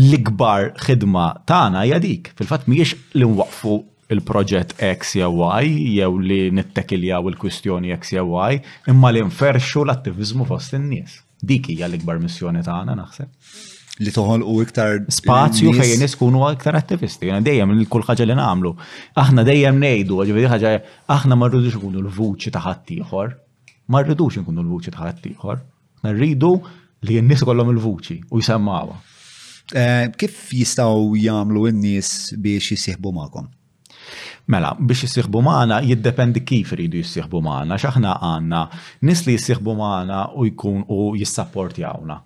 l-ikbar 0.00 0.70
xidma 0.86 1.28
tagħna 1.50 1.84
hija 1.88 2.00
dik. 2.00 2.32
Fil-fatt 2.38 2.70
mhijiex 2.70 2.96
li 3.18 3.28
nwaqfu 3.28 3.76
il-proġett 4.14 4.78
X 4.88 5.18
jew 5.20 5.44
Y 5.52 5.98
jew 5.98 6.16
li 6.30 6.40
nittekiljaw 6.54 7.28
il-kwistjoni 7.34 7.92
X 7.98 8.16
jew 8.16 8.24
Y, 8.48 8.62
imma 8.94 9.12
li 9.12 9.22
nferxu 9.28 9.84
l-attivizmu 9.84 10.48
fost 10.48 10.78
in-nies. 10.80 11.20
Dik 11.48 11.68
hija 11.72 11.88
l-ikbar 11.90 12.20
missjoni 12.22 12.62
tagħna 12.66 12.94
naħseb. 13.00 13.30
Li 14.02 14.10
toħolqu 14.14 14.54
iktar 14.64 14.94
spazju 15.16 15.72
fejn 15.78 16.00
niskunu 16.02 16.40
iktar 16.50 16.78
attivisti. 16.78 17.28
Jena 17.30 17.42
dejjem 17.46 17.74
kull 17.92 18.06
ħaġa 18.08 18.26
li 18.26 18.36
nagħmlu. 18.40 18.72
Aħna 19.22 19.44
dejjem 19.46 19.80
ngħidu, 19.84 20.18
ġifieri 20.28 20.50
ħaġa 20.54 20.72
aħna 21.16 21.38
ma 21.38 21.48
rridux 21.52 21.76
ikunu 21.78 22.02
l-vuċi 22.02 22.54
ta' 22.56 22.62
ħadd 22.66 22.94
ieħor. 22.98 23.34
Ma 23.92 24.02
rridux 24.02 24.40
inkunu 24.40 24.64
l-vuċi 24.64 24.94
ta' 24.96 25.02
ħadd 25.06 25.26
ieħor. 25.34 25.60
Rridu 26.12 26.52
li 27.08 27.20
n-nies 27.22 27.44
kollhom 27.46 27.70
il-vuċi 27.76 28.18
u 28.34 28.42
jsemmawa. 28.42 28.96
Eh, 29.74 30.06
kif 30.20 30.40
jistgħu 30.58 31.20
jagħmlu 31.22 31.66
n-nies 31.74 32.32
biex 32.48 32.72
jisieħbu 32.74 33.14
magħhom? 33.20 33.52
Mela, 34.50 34.74
biex 34.78 35.06
jissieħbu 35.06 35.40
maħna 35.48 35.78
jiddependi 35.88 36.42
kif 36.50 36.72
rridu 36.76 37.00
jissieħbu 37.02 37.40
maħna, 37.48 37.78
xaħna 37.80 38.12
għanna 38.28 38.62
nis 39.08 39.24
li 39.26 39.36
maħna 39.64 40.22
u 40.42 40.46
jkun 40.52 40.84
u 40.88 41.14
jawna. 41.76 42.18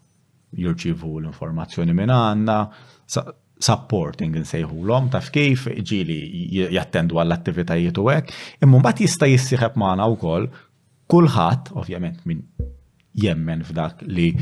Jirċivu 0.57 1.15
l-informazzjoni 1.21 1.93
minn 1.95 2.11
għanna, 2.15 2.59
supporting 3.69 4.37
nsejħu 4.39 4.83
l-om, 4.85 5.09
taf 5.15 5.31
kif 5.35 5.69
ġili 5.83 6.19
jattendu 6.73 7.19
għall-attivitajiet 7.23 7.99
u 8.03 8.09
għek, 8.15 8.33
imma 8.65 8.79
mbagħad 8.83 9.01
jista' 9.07 9.29
jissieħeb 9.33 9.77
maħna 9.83 10.09
wkoll 10.15 10.49
kulħadd, 11.09 11.73
ovvjament 11.83 12.25
minn 12.29 12.45
jemmen 13.19 13.65
f'dak 13.67 14.03
li 14.07 14.33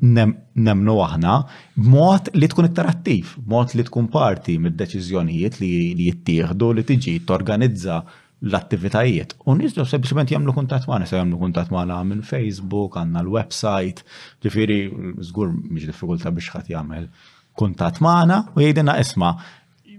nemnu 0.00 0.94
aħna 1.04 1.34
b'mod 1.76 2.30
li 2.38 2.48
tkun 2.52 2.68
iktar 2.70 2.88
attiv, 2.90 3.32
b'mod 3.38 3.74
li 3.78 3.84
tkun 3.86 4.08
parti 4.12 4.56
mid-deċiżjonijiet 4.62 5.58
li 5.62 5.70
jittieħdu 6.06 6.70
li 6.78 6.84
tiġi 6.88 7.14
torganizza 7.28 8.00
l-attivitajiet. 8.46 9.34
U 9.50 9.56
nizdu 9.58 9.84
sempliciment 9.90 10.30
jamlu 10.30 10.54
kuntat 10.56 10.86
maħna, 10.88 11.08
se 11.10 11.18
jamlu 11.18 11.40
kuntat 11.40 11.72
maħna 11.74 11.98
minn 12.06 12.22
Facebook, 12.24 12.96
għanna 13.02 13.24
l-website, 13.26 14.04
ġifiri, 14.46 14.80
zgur 15.28 15.50
miex 15.56 15.90
diffikulta 15.90 16.32
biex 16.36 16.54
ħat 16.56 16.72
jamel 16.74 17.10
kuntat 17.58 18.00
maħna 18.04 18.44
u 18.54 18.62
jgħidina 18.62 18.94
isma' 19.04 19.32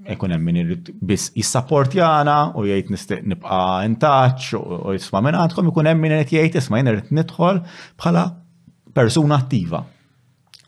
ekun 0.09 0.31
hemm 0.33 0.45
min 0.49 0.61
irid 0.63 0.93
biss 1.05 1.35
jana 1.93 2.37
u 2.57 2.63
jgħid 2.65 2.89
nistieq 2.95 3.25
nibqa' 3.27 3.83
in 3.85 3.97
touch 4.01 4.55
u 4.57 4.95
jisma' 4.97 5.21
minn 5.21 5.37
għandkom 5.43 5.69
ikun 5.69 5.91
hemm 5.91 6.01
min 6.07 6.15
irid 6.17 6.31
jgħid 6.33 6.61
isma' 6.63 6.79
jien 6.79 6.91
irid 6.95 7.11
nidħol 7.19 7.61
bħala 7.99 8.25
persuna 8.93 9.35
attiva. 9.35 9.81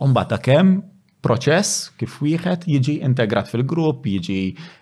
Umbata 0.03 0.35
ta' 0.37 0.41
kemm 0.45 0.79
proċess 1.21 1.91
kif 2.01 2.15
wieħed 2.25 2.63
jiġi 2.69 2.95
integrat 3.05 3.49
fil-grupp, 3.51 4.05
jiġi 4.09 4.37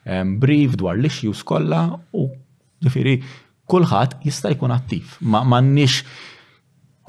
um, 0.08 0.36
brief 0.40 0.76
dwar 0.80 0.96
l 1.00 1.08
issue 1.10 1.36
kollha 1.44 1.80
u 2.16 2.30
ġifiri 2.86 3.18
kulħadd 3.70 4.22
jista' 4.26 4.54
jkun 4.56 4.72
attiv. 4.76 5.18
Ma 5.22 5.42
m'għandniex 5.44 5.98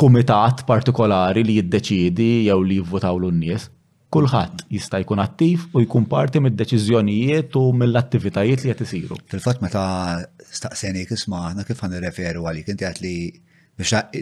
kumitat 0.01 0.65
partikolari 0.67 1.45
li 1.47 1.61
jiddeċidi 1.61 2.31
jew 2.49 2.59
li 2.67 2.81
jivvotaw 2.81 3.21
l 3.23 3.31
nies 3.37 3.69
kulħadd 4.11 4.65
jista' 4.75 4.99
jkun 5.05 5.23
attiv 5.23 5.69
u 5.79 5.85
jkun 5.85 6.09
parti 6.11 6.43
mid-deċiżjonijiet 6.43 7.55
u 7.63 7.69
mill-attivitajiet 7.79 8.65
li 8.67 8.73
qed 8.75 8.83
isiru. 8.89 9.19
Fil-fatt 9.31 9.63
meta 9.63 9.85
staqsejnik 10.51 11.15
isma' 11.15 11.45
aħna 11.53 11.67
kif 11.69 11.79
ħanirreferu 11.87 12.43
għalik, 12.51 12.75
inti 12.75 12.89
għat 12.89 13.05
li 13.07 13.15
biex 13.79 14.19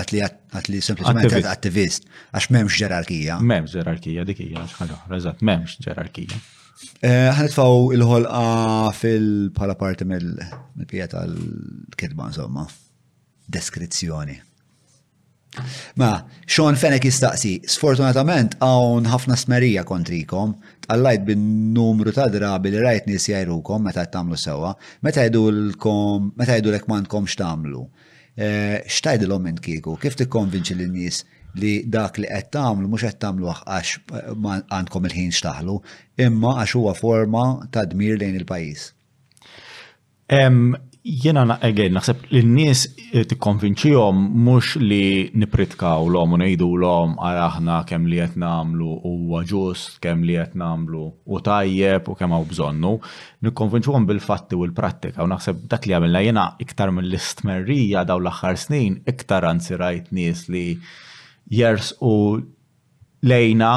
għatli 0.00 0.20
għatli 0.24 0.80
sempliciment 0.88 1.46
attivist, 1.50 2.06
għax 2.34 2.50
memx 2.54 2.78
ġerarkija. 2.80 3.38
Memx 3.50 3.74
ġerarkija, 3.76 4.26
dik 4.28 4.42
hija 4.46 4.64
xaġa, 4.74 5.00
eżatt, 5.18 5.44
memx 5.44 5.78
ġerarkija. 5.84 6.40
Eh, 7.02 7.28
Ħanitfaw 7.34 7.88
il-ħolqa 7.96 8.90
fil-pala 8.94 9.74
parti 9.80 10.06
mill-pieta 10.06 11.18
tal-kidba, 11.24 12.28
insomma, 12.30 12.66
deskrizzjoni. 13.54 14.38
Ma, 15.98 16.12
xon 16.44 16.76
fenek 16.78 17.06
jistaqsi, 17.08 17.54
sfortunatament 17.72 18.54
għawn 18.62 19.08
ħafna 19.10 19.34
smerija 19.40 19.82
kontrikom, 19.88 20.52
għallajt 20.86 21.24
bin 21.26 21.46
numru 21.74 22.12
ta' 22.14 22.28
drabi 22.30 22.70
li 22.70 22.82
rajt 22.84 23.08
nis 23.10 23.26
jajrukom 23.30 23.88
meta 23.88 24.04
tamlu 24.12 24.36
sewa, 24.38 24.74
meta 25.02 25.24
jidulkom, 25.26 26.30
meta 26.38 26.60
jidulek 26.60 26.86
mandkom 26.92 27.26
xtamlu. 27.26 27.86
Eh, 28.38 28.78
xtajdilhom 28.86 29.42
minn 29.42 29.58
kieku, 29.58 29.96
kif 29.98 30.14
tikkonvinċi 30.18 30.74
lin-nies 30.78 31.16
li 31.58 31.72
dak 31.90 32.20
li 32.22 32.28
qed 32.30 32.52
tagħmlu 32.54 32.90
mhux 32.92 33.02
qed 33.08 33.18
tagħmlu 33.24 33.48
għax 33.50 33.96
eh, 34.14 34.28
għandkom 34.76 35.08
il-ħin 35.10 35.32
xtaħlu, 35.34 35.74
imma 36.26 36.52
għax 36.60 36.76
huwa 36.78 36.92
forma 36.94 37.42
ta' 37.74 37.82
dmir 37.90 38.14
lejn 38.20 38.38
il-pajjiż. 38.38 38.84
Jena 41.02 41.58
għegħen, 41.62 41.92
naħseb 41.94 42.24
li 42.32 42.40
n-nies 42.42 42.80
eh, 43.14 43.22
t-konvinċijom 43.30 44.18
mux 44.42 44.74
li 44.82 45.30
nipritkaw 45.38 46.08
l-om 46.10 46.32
u 46.34 46.38
nejdu 46.40 46.66
l-om 46.76 47.12
għaraħna 47.22 47.76
ah, 47.78 47.84
kem 47.86 48.08
li 48.10 48.18
jett 48.18 48.34
namlu 48.36 48.96
u 49.06 49.12
ġust, 49.46 50.00
kem 50.02 50.24
li 50.26 50.34
jett 50.34 50.56
namlu 50.58 51.04
u 51.24 51.38
tajjeb 51.40 52.08
u 52.10 52.16
kem 52.18 52.34
għaw 52.34 52.48
bżonnu. 52.50 52.96
Nikonvinċijom 53.46 54.08
bil-fatti 54.10 54.58
u 54.58 54.64
l-prattika 54.66 55.22
u 55.22 55.30
naħseb 55.30 55.62
dak 55.70 55.86
li 55.86 55.94
għamilna 55.94 56.24
jena 56.26 56.48
iktar 56.66 56.90
mill-istmerrija 56.92 58.02
daw 58.08 58.18
l-axħar 58.18 58.58
snin 58.64 58.98
iktar 59.06 59.46
anzi 59.52 59.78
rajt 59.78 60.10
nies 60.18 60.48
li 60.50 60.66
jers 61.46 61.92
u 62.02 62.40
lejna 63.22 63.70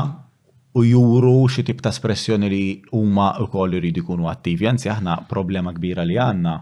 u 0.74 0.84
juru 0.88 1.38
xi 1.54 1.68
tip 1.68 1.86
ta' 1.86 1.94
espressjoni 1.94 2.50
li 2.50 2.66
huma 2.96 3.36
wkoll 3.46 3.78
jridu 3.78 4.02
jkunu 4.02 4.28
attivi. 4.32 4.68
Anzi 4.74 4.90
aħna 4.90 5.22
problema 5.30 5.74
kbira 5.78 6.02
li 6.08 6.18
għandna 6.18 6.58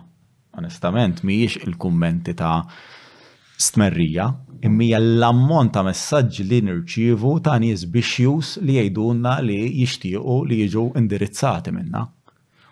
onestament, 0.60 1.24
mhijiex 1.26 1.56
il-kummenti 1.66 2.36
ta' 2.36 2.66
stmerrija, 3.68 4.28
immija 4.68 5.00
l-ammont 5.02 5.74
ta' 5.76 5.84
messaġġ 5.90 6.44
li 6.52 6.62
nirċievu 6.70 7.34
ta' 7.46 7.58
nies 7.64 7.88
bixjus 7.94 8.58
li 8.66 8.78
jgħidulna 8.80 9.38
li 9.48 9.60
jixtiequ 9.82 10.44
li 10.50 10.62
jiġu 10.64 10.86
indirizzati 11.04 11.74
minna. 11.76 12.06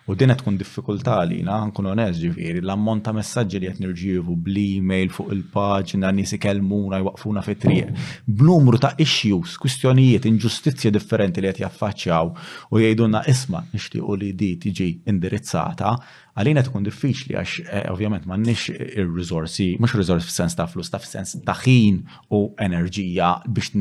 U 0.08 0.14
dinna 0.16 0.32
tkun 0.40 0.54
tkun 0.56 0.96
li 0.96 1.02
għalina, 1.04 1.56
nkun 1.68 1.90
onest 1.92 2.22
ġifiri, 2.22 2.62
l-ammont 2.64 3.02
ta' 3.04 3.12
messaġġi 3.12 3.58
li 3.60 3.66
qed 3.68 3.82
nirġievu 3.84 4.36
bl-email 4.46 5.10
fuq 5.12 5.34
il-paġna, 5.34 6.08
nies 6.16 6.32
ikellmuna 6.32 7.02
jwaqfuna 7.02 7.42
fi 7.44 7.56
triq, 7.60 7.90
b'numru 8.38 8.80
ta' 8.80 8.94
issues, 9.04 9.58
kwistjonijiet, 9.60 10.24
inġustizzja 10.32 10.94
differenti 10.96 11.44
li 11.44 11.52
qed 11.52 11.60
jaffaċċjaw 11.66 12.32
u 12.70 12.80
jgħidulna 12.80 13.20
isma' 13.34 13.60
nixtiequ 13.74 14.16
li 14.24 14.30
di 14.40 14.50
tiġi 14.64 14.88
indirizzata, 15.12 15.92
għalina 16.40 16.64
tkun 16.70 16.88
diffiċli 16.88 17.36
għax 17.42 17.58
eh, 17.68 17.84
ovvjament 17.92 18.24
m'għandniex 18.24 18.80
ir-riżorsi, 18.88 19.68
mhux 19.76 20.08
f 20.08 20.28
f'sens 20.32 20.56
ta' 20.56 20.70
flus, 20.72 20.88
ta' 20.88 21.04
f-sens 21.04 21.36
ta' 21.44 21.58
ħin 21.66 22.00
u 22.32 22.46
enerġija 22.56 23.34
biex 23.52 23.76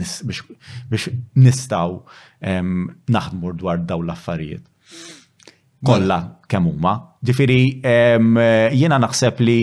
nistgħu 1.48 2.02
ehm, 2.02 2.90
naħdmur 3.16 3.62
dwar 3.64 3.80
dawn 3.80 4.12
l-affarijiet. 4.12 4.74
Kolla 5.86 6.18
kemm 6.50 6.66
huma. 6.72 6.94
Ġifieri 7.28 7.58
jiena 7.86 8.98
naħseb 9.02 9.42
li 9.46 9.58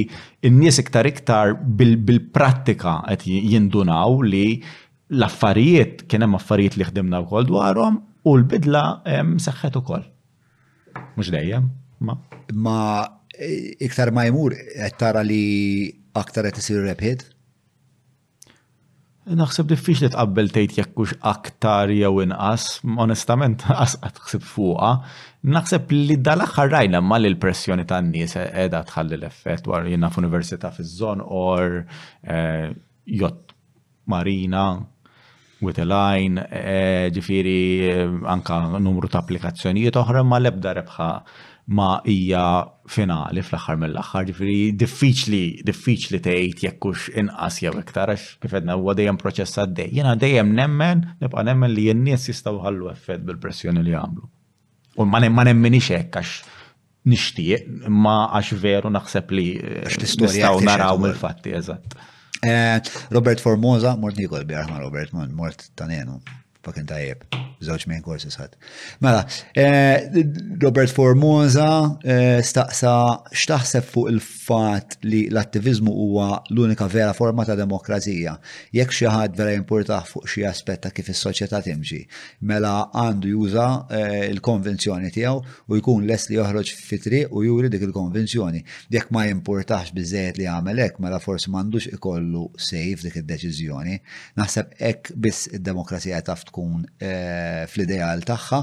n-nies 0.46 0.78
iktar 0.82 1.06
iktar 1.10 1.54
bil-prattika 1.78 3.00
qed 3.08 3.26
jindunaw 3.50 4.20
li 4.22 4.46
l-affarijiet 5.14 6.06
kien 6.10 6.24
hemm 6.24 6.38
affarijiet 6.38 6.78
li 6.80 6.86
ħdimna 6.88 7.22
wkoll 7.26 7.48
dwarhom 7.50 7.98
u 8.24 8.36
l-bidla 8.38 8.84
seħħet 9.04 9.80
ukoll. 9.82 10.06
Mhux 11.18 11.32
dejjem, 11.34 11.66
ma. 12.06 12.18
Ma 12.54 12.76
eh, 13.34 13.74
iktar 13.88 14.12
ma 14.14 14.26
jmur 14.28 14.54
qed 14.54 14.98
tara 15.00 15.22
li 15.26 15.42
aktar 16.14 16.46
qed 16.48 16.62
isir 16.62 16.82
rebħiet? 16.86 17.26
Naħseb 19.24 19.70
diffiċ 19.72 20.02
li 20.04 20.08
tqabbel 20.12 20.50
tgħid 20.52 20.82
hux 20.98 21.14
aktar 21.24 21.88
jew 21.94 22.18
inqas, 22.26 22.66
onestament 23.00 23.62
asqat 23.84 24.18
ħsib 24.20 24.42
fuqha. 24.44 24.90
Naħseb 25.48 25.94
li 25.96 26.16
dal-aħħar 26.20 26.68
rajna 26.74 27.00
ma 27.00 27.16
li 27.22 27.30
l-pressjoni 27.32 27.86
tan-nies 27.88 28.34
qiegħda 28.36 28.82
tħalli 28.90 29.16
l-effett 29.16 29.66
war 29.72 29.88
jiena 29.88 30.10
f'università 30.12 30.68
fiż-żon 30.76 31.24
or 31.24 31.86
eh, 32.22 32.74
jott 33.06 33.54
marina 34.04 34.84
with 35.62 35.78
a 35.80 35.88
line, 35.88 36.44
eh, 36.52 37.08
ġifiri 37.16 37.58
eh, 37.88 38.06
anka 38.28 38.60
numru 38.76 39.08
ta' 39.08 39.22
applikazzjonijiet 39.24 39.96
oħra 40.02 40.20
ma 40.20 40.42
ebda 40.52 40.76
rebħa 40.82 41.10
ma 41.66 42.00
hija 42.04 42.66
finali 42.88 43.40
fl-axar 43.42 43.78
mill-axar, 43.80 44.24
ġifiri 44.28 44.74
diffiċli, 44.80 45.42
diffiċli 45.64 46.20
tgħid 46.20 46.64
jekkux 46.66 47.06
inqas 47.22 47.56
jew 47.64 47.72
iktar 47.80 48.12
għax 48.12 48.26
kif 48.42 48.54
edna 48.58 48.76
huwa 48.76 48.92
dejjem 48.98 49.16
proċess 49.16 49.60
għaddej. 49.62 49.94
Jiena 49.96 50.12
dejjem 50.20 50.50
nemmen, 50.58 51.00
nibqa' 51.22 51.46
nemmen 51.48 51.72
li 51.72 51.86
n-nies 51.94 52.26
jistgħu 52.28 52.60
ħallu 52.66 52.90
effett 52.92 53.24
bil-pressjoni 53.24 53.82
li 53.86 53.94
jagħmlu. 53.96 54.28
U 55.00 55.08
ma 55.08 55.20
nemminix 55.48 55.88
hekk 55.96 56.20
għax 56.20 56.36
nixtieq, 57.08 57.66
ma 57.88 58.18
għax 58.36 58.54
veru 58.60 58.92
naħseb 58.92 59.34
li 59.36 59.48
eh, 59.62 60.00
nistgħu 60.04 60.60
naraw 60.68 61.00
mill-fatti 61.00 61.56
eżatt. 61.60 61.96
Eh, 62.44 62.76
Robert 63.08 63.40
Formosa, 63.40 63.96
mort 63.96 64.20
nikol 64.20 64.44
bjarħma 64.48 64.82
Robert, 64.84 65.16
mort 65.32 65.70
tanenu 65.74 66.20
fucking 66.64 66.88
tajjeb, 66.88 67.22
Zawċ 67.64 67.86
minn 67.88 68.02
korsi 68.04 68.28
sħat. 68.32 68.56
Mela, 69.04 69.22
eh, 69.56 70.08
Robert 70.60 70.90
Formosa 70.92 71.66
eh, 72.02 72.40
staqsa 72.44 72.94
xtaħseb 73.32 73.86
fuq 73.88 74.10
il-fat 74.10 74.96
li 75.08 75.20
l-attivizmu 75.30 75.92
huwa 75.94 76.42
l-unika 76.50 76.88
vera 76.92 77.14
forma 77.16 77.46
ta' 77.46 77.54
demokrazija. 77.56 78.34
Jekk 78.76 78.92
xi 78.98 79.08
ħadd 79.08 79.38
vera 79.38 79.54
importa 79.56 80.00
fuq 80.08 80.26
xi 80.34 80.44
aspetta 80.50 80.90
kif 80.92 81.12
is-soċjetà 81.14 81.62
timġi. 81.66 82.02
mela 82.50 82.88
għandu 82.92 83.28
juża 83.30 83.66
eh, 83.98 84.28
il-konvenzjoni 84.32 85.10
tiegħu 85.14 85.38
u 85.68 85.78
jkun 85.80 86.04
les 86.10 86.28
li 86.28 86.38
joħroġ 86.40 86.74
fitri 86.82 87.22
u 87.30 87.44
juri 87.46 87.70
dik 87.72 87.86
il-konvenzjoni. 87.88 88.64
Jekk 88.92 89.12
ma 89.14 89.24
jimportax 89.28 89.94
biżejjed 89.96 90.40
li 90.42 90.50
għamel 90.50 90.82
hekk, 90.84 91.00
mela 91.00 91.18
forsi 91.22 91.52
m'għandux 91.54 91.94
ikollu 91.96 92.48
sejf 92.58 93.06
dik 93.06 93.22
id-deċiżjoni. 93.22 93.96
Naħseb 94.42 94.76
hekk 94.90 95.14
biss 95.16 95.48
id-demokrazija 95.56 96.20
taft 96.24 96.53
tkun 96.54 96.84
eh, 97.02 97.66
fl-ideal 97.68 98.22
tagħha 98.26 98.60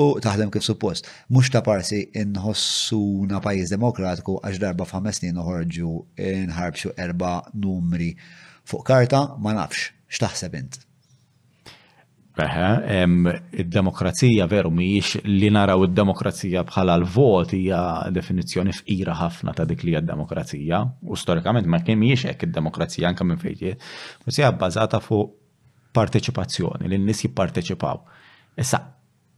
u 0.00 0.08
taħdem 0.24 0.50
kif 0.54 0.64
suppost. 0.64 1.08
Mhux 1.28 1.52
ta' 1.52 1.62
parsi 1.66 2.00
inħossuna 2.22 3.40
pajjiż 3.44 3.76
demokratiku 3.76 4.38
għax 4.40 4.62
darba 4.62 4.88
f'ħames 4.88 5.20
snin 5.20 5.36
noħorġu 5.38 5.92
nħarbxu 6.48 6.94
erba 7.04 7.38
numri 7.52 8.12
fuq 8.64 8.84
karta 8.88 9.26
ma 9.38 9.54
nafx 9.60 9.92
x'taħseb 10.08 10.58
int. 10.62 10.80
Beħe, 12.34 12.68
id-demokrazija 13.62 14.48
veru 14.50 14.72
miex 14.74 15.20
li 15.22 15.52
naraw 15.54 15.84
id-demokrazija 15.86 16.64
bħala 16.66 16.96
l-vot 17.04 17.54
hija 17.54 17.78
definizzjoni 18.10 18.74
fqira 18.74 19.14
ħafna 19.20 19.52
ta' 19.54 19.68
dik 19.70 19.84
li 19.86 19.92
hija 19.94 20.02
demokrazija 20.02 20.80
u 21.12 21.20
storikament 21.20 21.70
ma 21.70 21.78
kien 21.86 22.00
miex 22.02 22.26
hekk 22.32 22.48
id-demokrazija 22.48 23.12
anke 23.12 23.22
minn 23.28 23.38
fejn. 23.38 23.76
Mhux 23.78 24.34
si 24.40 24.50
bbażata 24.50 24.98
fuq 25.04 25.38
parteċipazzjoni, 25.96 26.88
li 26.90 26.98
n-nis 26.98 27.22
jipparteċipaw. 27.26 28.00
Issa, 28.62 28.80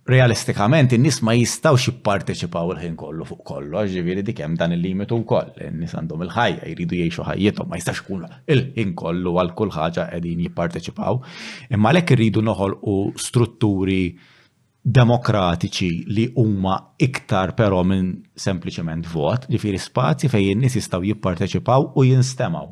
realistikament 0.09 0.93
in-nis 0.95 1.19
ma 1.27 1.35
jistaw 1.37 1.77
jipparteċipaw 1.81 2.71
il-ħin 2.75 2.95
kollu 3.01 3.27
fuq 3.29 3.43
kollu, 3.51 3.83
ġiviri 3.93 4.25
dik 4.27 4.41
dan 4.61 4.75
il-limitu 4.77 5.19
wkoll. 5.23 5.53
In-nis 5.69 5.95
għandhom 5.99 6.25
il-ħajja, 6.29 6.71
jridu 6.73 6.99
jgħixu 7.03 7.27
ħajjithom, 7.29 7.69
ma 7.73 7.81
jistax 7.81 8.05
kun 8.09 8.25
il-ħin 8.53 8.95
kollu 9.03 9.37
għal 9.43 9.53
kull 9.59 9.75
ħagġa 9.75 10.09
qegħdin 10.15 10.45
jipparteċipaw. 10.49 11.21
Imma 11.77 11.95
lek 11.99 12.15
irridu 12.17 12.45
noħolqu 12.49 12.97
strutturi 13.27 14.01
demokratiċi 14.87 15.91
li 16.15 16.29
huma 16.39 16.77
iktar 17.03 17.57
però 17.59 17.81
minn 17.83 18.13
sempliċement 18.39 19.09
vot, 19.11 19.49
ġifieri 19.51 19.81
spazji 19.83 20.31
fejn 20.31 20.53
in-nies 20.55 20.79
jistgħu 20.79 21.09
jipparteċipaw 21.13 21.91
u 21.99 22.05
jinstemaw 22.07 22.71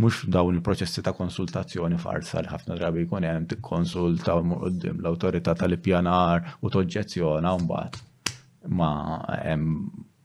mux 0.00 0.20
dawn 0.34 0.54
il-proċessi 0.58 1.02
ta' 1.04 1.12
konsultazzjoni 1.16 1.98
farsa 2.00 2.40
li 2.44 2.50
ħafna 2.50 2.76
drabi 2.78 3.04
jkun 3.06 3.26
hemm 3.28 3.48
tikkonsulta 3.50 4.38
qudiem 4.50 5.00
l-awtorità 5.02 5.54
tal-ippjanar 5.60 6.48
u 6.64 6.72
toġġezzjona 6.72 7.54
mbagħad 7.64 8.72
ma 8.78 8.90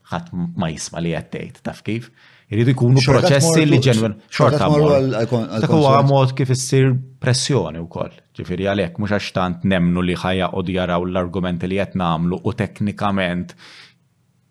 ħadd 0.06 0.32
ma 0.56 0.72
jisma' 0.72 1.02
li 1.04 1.14
qed 1.18 1.28
tgħid 1.32 1.62
taf 1.66 1.82
kif. 1.86 2.08
Jridu 2.52 2.76
jkunu 2.76 3.00
proċessi 3.02 3.64
li 3.66 3.80
ġenwin 3.82 4.12
xorta 4.30 4.68
Dak 5.10 5.72
huwa 5.74 5.96
mod 6.06 6.30
kif 6.38 6.52
issir 6.54 6.92
pressjoni 7.18 7.80
wkoll. 7.82 8.12
Ġifieri 8.38 8.68
għalhekk 8.70 9.00
mhux 9.02 9.16
għax 9.16 9.32
tant 9.34 9.64
nemnu 9.66 10.04
li 10.06 10.14
ħajja 10.14 10.52
qod 10.54 10.70
jaraw 10.76 11.08
l-argumenti 11.08 11.66
li 11.72 11.80
qed 11.82 11.98
nagħmlu 11.98 12.38
u 12.46 12.54
teknikament 12.54 13.56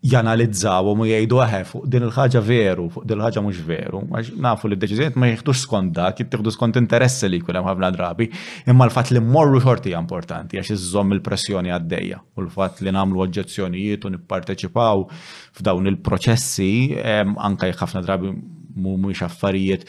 janalizzawhom 0.04 1.00
u 1.02 1.06
jgħidu 1.08 1.38
fuq 1.66 1.86
din 1.90 2.04
il-ħaġa 2.06 2.40
veru, 2.44 2.84
fuq 2.92 3.06
din 3.08 3.16
il-ħaġa 3.16 3.42
mhux 3.44 3.60
veru. 3.66 4.00
Nafu 4.44 4.68
li 4.68 4.76
d-deċiżjoniet 4.76 5.16
ma 5.18 5.30
jieħdux 5.30 5.62
skont 5.64 5.92
dak, 5.96 6.20
jittieħdu 6.20 6.52
skont 6.54 6.76
interessi 6.80 7.30
li 7.30 7.40
jkun 7.40 7.58
hemm 7.58 7.70
ħafna 7.70 7.90
drabi, 7.94 8.28
imma 8.70 8.84
l-fatt 8.86 9.14
li 9.14 9.22
mmorru 9.24 9.62
xorti 9.64 9.90
hija 9.94 10.00
importanti 10.02 10.60
għax 10.60 10.74
iżżomm 10.76 11.16
il-pressjoni 11.16 11.72
għaddejja 11.78 12.20
u 12.36 12.44
l-fatt 12.44 12.84
li 12.84 12.92
nagħmlu 12.94 13.24
oġġezzjonijiet 13.26 14.06
u 14.08 14.12
nipparteċipaw 14.16 15.06
f'dawn 15.58 15.90
il-proċessi 15.90 16.70
anke 17.36 17.72
ħafna 17.80 18.04
drabi 18.06 18.34
mhumiex 18.76 19.24
affarijiet 19.30 19.88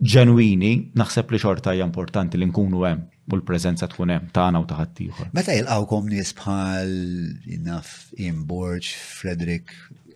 ġenwini, 0.00 0.92
naħseb 0.96 1.30
li 1.32 1.38
xorta 1.42 1.72
hija 1.74 1.84
importanti 1.88 2.38
li 2.38 2.46
nkunu 2.48 2.84
hemm 2.88 3.08
u 3.32 3.36
l-prezenza 3.40 3.88
tkun 3.90 4.12
hemm 4.14 4.28
tagħna 4.34 4.60
u 4.62 4.66
ta' 4.70 4.76
ħaddieħor. 4.80 5.30
Meta 5.34 5.54
jilqawkom 5.56 6.10
nies 6.12 6.32
bħal 6.38 6.92
inaf 7.56 7.92
Imborġ, 8.22 8.90
Frederick 9.18 9.72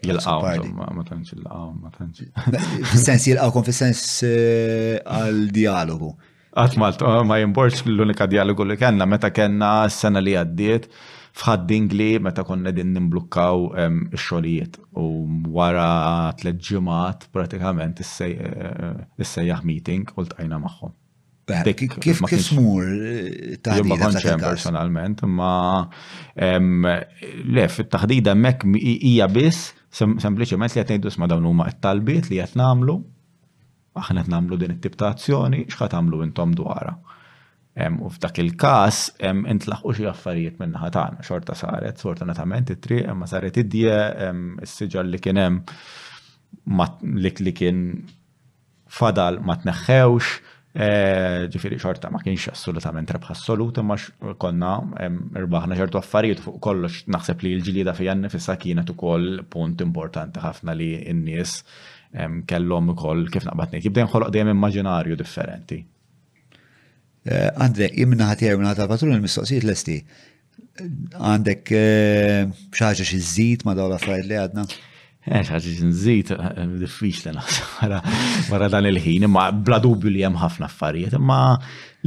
Jilqaw, 0.07 0.71
ma 0.79 1.05
tantx 1.05 1.35
jilqaw, 1.35 1.73
ma 1.77 1.91
tantx. 1.97 2.29
Fis-sens 2.93 3.27
jilqawkom 3.33 3.67
fis-sens 3.67 4.05
eh, 4.27 5.01
għal 5.03 5.43
dialogu. 5.55 6.13
Għatmalt, 6.61 7.03
oh, 7.07 7.21
ma 7.27 7.39
jimborx 7.43 7.83
l-unika 7.87 8.27
dialogu 8.31 8.65
li 8.67 8.77
kellna 8.81 9.07
meta 9.07 9.31
kellna 9.35 9.83
s-sena 9.91 10.23
li 10.25 10.35
għaddiet 10.41 10.89
fħaddin 11.31 11.85
li 11.95 12.09
meta 12.19 12.43
konna 12.43 12.73
din 12.75 12.91
nimblukkaw 12.97 13.69
xolijiet 14.19 14.81
u 14.99 15.05
wara 15.55 16.31
t 16.39 16.51
ġimat 16.59 17.29
pratikament 17.35 18.03
eh, 18.03 18.25
eh, 18.31 19.05
is-sejjaħ 19.19 19.65
meeting 19.67 20.09
u 20.17 20.25
l-tajna 20.27 20.59
maħħom. 20.65 21.00
Kif 21.51 22.20
kif 22.29 22.43
smur 22.45 22.85
eh, 22.87 23.57
taħdida 23.62 23.99
konċem 24.01 24.43
personalment, 24.43 25.23
ma 25.27 25.87
le, 26.37 27.69
fit-taħdida 27.75 28.35
mek 28.39 28.65
hija 28.79 29.29
biss, 29.35 29.73
sempliċement 29.97 30.75
li 30.77 30.81
qed 30.83 30.91
ngħidu 30.95 31.12
sma' 31.15 31.29
dawn 31.33 31.49
huma 31.51 31.69
t-talbiet 31.73 32.31
li 32.31 32.41
qed 32.41 32.59
nagħmlu, 32.61 32.97
aħna 34.05 34.25
qed 34.27 34.35
nagħmlu 34.35 34.61
din 34.65 34.77
it-tip 34.77 34.99
ta' 35.01 35.15
azzjoni, 35.15 35.65
x'ħad 35.70 35.95
tagħmlu 35.97 36.23
intom 36.29 36.55
dwarha. 36.59 36.95
U 38.03 38.09
f'dak 38.11 38.41
il-kas, 38.43 38.99
intlaħqu 39.25 39.93
xie 39.97 40.09
affarijiet 40.11 40.59
minna 40.61 40.83
ħatan, 40.83 41.19
xorta 41.25 41.55
saret, 41.57 42.01
fortunatament 42.03 42.70
it-triq, 42.75 43.11
ma 43.17 43.29
saret 43.31 43.59
id-dje, 43.62 43.97
s-sġal 44.67 45.11
li 45.15 45.20
kienem, 45.23 45.61
li 46.67 47.53
kien 47.62 47.85
fadal 48.91 49.39
ma 49.47 49.55
tneħħewx, 49.62 50.50
Eh, 50.71 51.49
ġifiri 51.51 51.81
xorta 51.83 52.13
ma 52.15 52.21
kienx 52.23 52.45
assolutament 52.53 53.11
rebħa 53.11 53.35
assolut 53.35 53.81
imma 53.83 53.97
konna 54.39 54.77
rbaħna 55.43 55.75
ċertu 55.81 55.99
affarijiet 55.99 56.39
fuq 56.45 56.61
kollox 56.63 57.09
naħseb 57.11 57.41
li 57.43 57.55
l-ġilida 57.57 57.91
fija 57.99 58.15
nifissa 58.15 58.55
kienet 58.55 58.93
ukoll 58.93 59.41
punt 59.51 59.83
importanti 59.83 60.39
ħafna 60.45 60.77
li 60.79 60.93
n-nies 61.11 61.57
kellhom 62.47 62.93
ukoll 62.95 63.25
kif 63.35 63.49
naqbad 63.49 63.75
ngħid 63.75 63.89
jibdejn 63.89 64.13
ħoloq 64.15 64.31
dejjem 64.31 64.53
immaġinarju 64.55 65.19
differenti. 65.25 65.81
Għandek 67.27 67.91
eh, 67.99 68.05
imna 68.07 68.31
ħatjer 68.31 68.55
minna 68.63 68.77
ta' 68.79 68.87
patrun 68.95 69.17
il-mistoqsijiet 69.19 69.67
lesti. 69.67 69.99
Għandek 71.19 71.75
eh, 71.75 72.47
xaġa 72.79 73.09
xizzit 73.11 73.67
ma' 73.67 73.75
dawla 73.75 73.97
l-affarijiet 73.99 74.31
li 74.31 74.39
għadna? 74.45 74.67
Eħ, 75.21 75.35
eh, 75.37 75.49
ħagġi 75.53 75.85
nżid, 75.85 76.31
eh, 76.33 76.61
diffiċ 76.81 77.27
li 77.29 77.37
wara 78.51 78.69
dan 78.73 78.87
il-ħin, 78.89 79.27
imma 79.29 79.51
bla 79.53 79.77
dubju 79.85 80.09
li 80.15 80.23
hemm 80.25 80.39
ħafna 80.41 80.69
affarijiet, 80.71 81.19
imma 81.19 81.41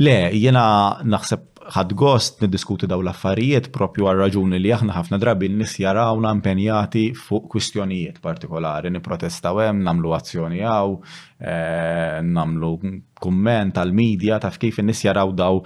le, 0.02 0.16
jiena 0.34 0.64
naħseb 1.06 1.50
ħad 1.76 1.94
gost 1.96 2.42
niddiskuti 2.44 2.90
daw 2.92 3.00
l-affarijiet 3.04 3.70
propju 3.72 4.08
għal 4.10 4.22
raġuni 4.26 4.58
li 4.60 4.74
aħna 4.76 4.96
ħafna 4.98 5.20
drabi 5.22 5.48
n-nis 5.52 5.78
jarawna 5.80 6.32
impenjati 6.36 7.04
fuq 7.16 7.46
kwistjonijiet 7.54 8.18
partikolari, 8.26 8.90
niprotestaw 8.98 9.62
hemm, 9.68 9.86
namlu 9.86 10.16
azzjoni 10.18 10.66
għaw, 10.66 10.98
eh, 11.38 12.18
namlu 12.26 12.72
kumment 13.24 13.78
tal-medja 13.78 14.42
taf 14.44 14.58
kif 14.60 14.82
n-nis 14.82 15.06
jaraw 15.06 15.32
daw 15.38 15.62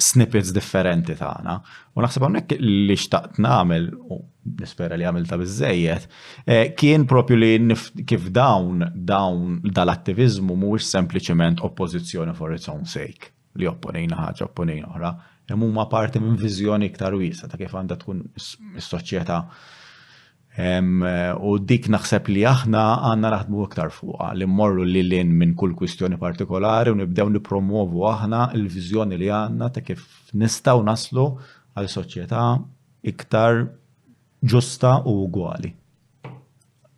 snippets 0.00 0.54
differenti 0.56 1.18
tagħna. 1.18 1.58
U 1.98 2.06
naħseb 2.06 2.24
hawnhekk 2.30 2.56
li 2.62 2.94
xtaqt 2.96 3.42
nagħmel 3.44 3.90
nispera 4.60 4.96
li 4.96 5.06
għamilta 5.06 5.38
bizzejiet, 5.40 6.06
eh, 6.46 6.72
kien 6.78 7.06
propju 7.08 7.36
li 7.38 7.78
kif 8.06 8.28
dawn, 8.34 8.84
dawn 8.94 9.60
dal-attivizmu 9.76 10.56
mhuwiex 10.56 10.90
sempliċement 10.94 11.60
oppożizzjoni 11.66 12.34
for 12.36 12.54
its 12.54 12.68
own 12.72 12.84
sake, 12.88 13.32
li 13.56 13.66
opponejna 13.70 14.16
ħaġa, 14.22 14.48
opponejna 14.50 14.92
oħra, 14.94 15.14
hemm 15.50 15.66
huma 15.68 15.86
parti 15.90 16.20
minn 16.22 16.36
viżjoni 16.38 16.88
iktar 16.90 17.14
wiesa 17.18 17.48
ta' 17.50 17.58
kif 17.58 17.74
għandha 17.74 17.98
tkun 18.02 18.22
is-soċjetà 18.36 19.40
u 20.56 21.50
dik 21.70 21.86
naħseb 21.92 22.30
li 22.32 22.40
aħna 22.48 22.82
għanna 23.06 23.30
naħdmu 23.34 23.66
iktar 23.68 23.90
fuqa 23.92 24.30
li 24.40 24.46
morru 24.48 24.82
li 24.88 25.02
l-in 25.04 25.34
minn 25.36 25.52
kull 25.54 25.74
kwistjoni 25.76 26.16
partikolari 26.18 26.90
u 26.90 26.96
nibdew 26.96 27.28
nipromovu 27.34 28.06
aħna 28.08 28.46
il-vizjoni 28.56 29.18
li 29.20 29.28
għanna 29.30 29.68
ta' 29.74 29.84
kif 29.86 30.06
nistaw 30.40 30.80
naslu 30.88 31.26
għal 31.76 31.92
soċjetà 31.92 32.44
iktar 33.12 33.60
ġusta 34.48 34.94
u 35.10 35.14
ugwali. 35.26 35.72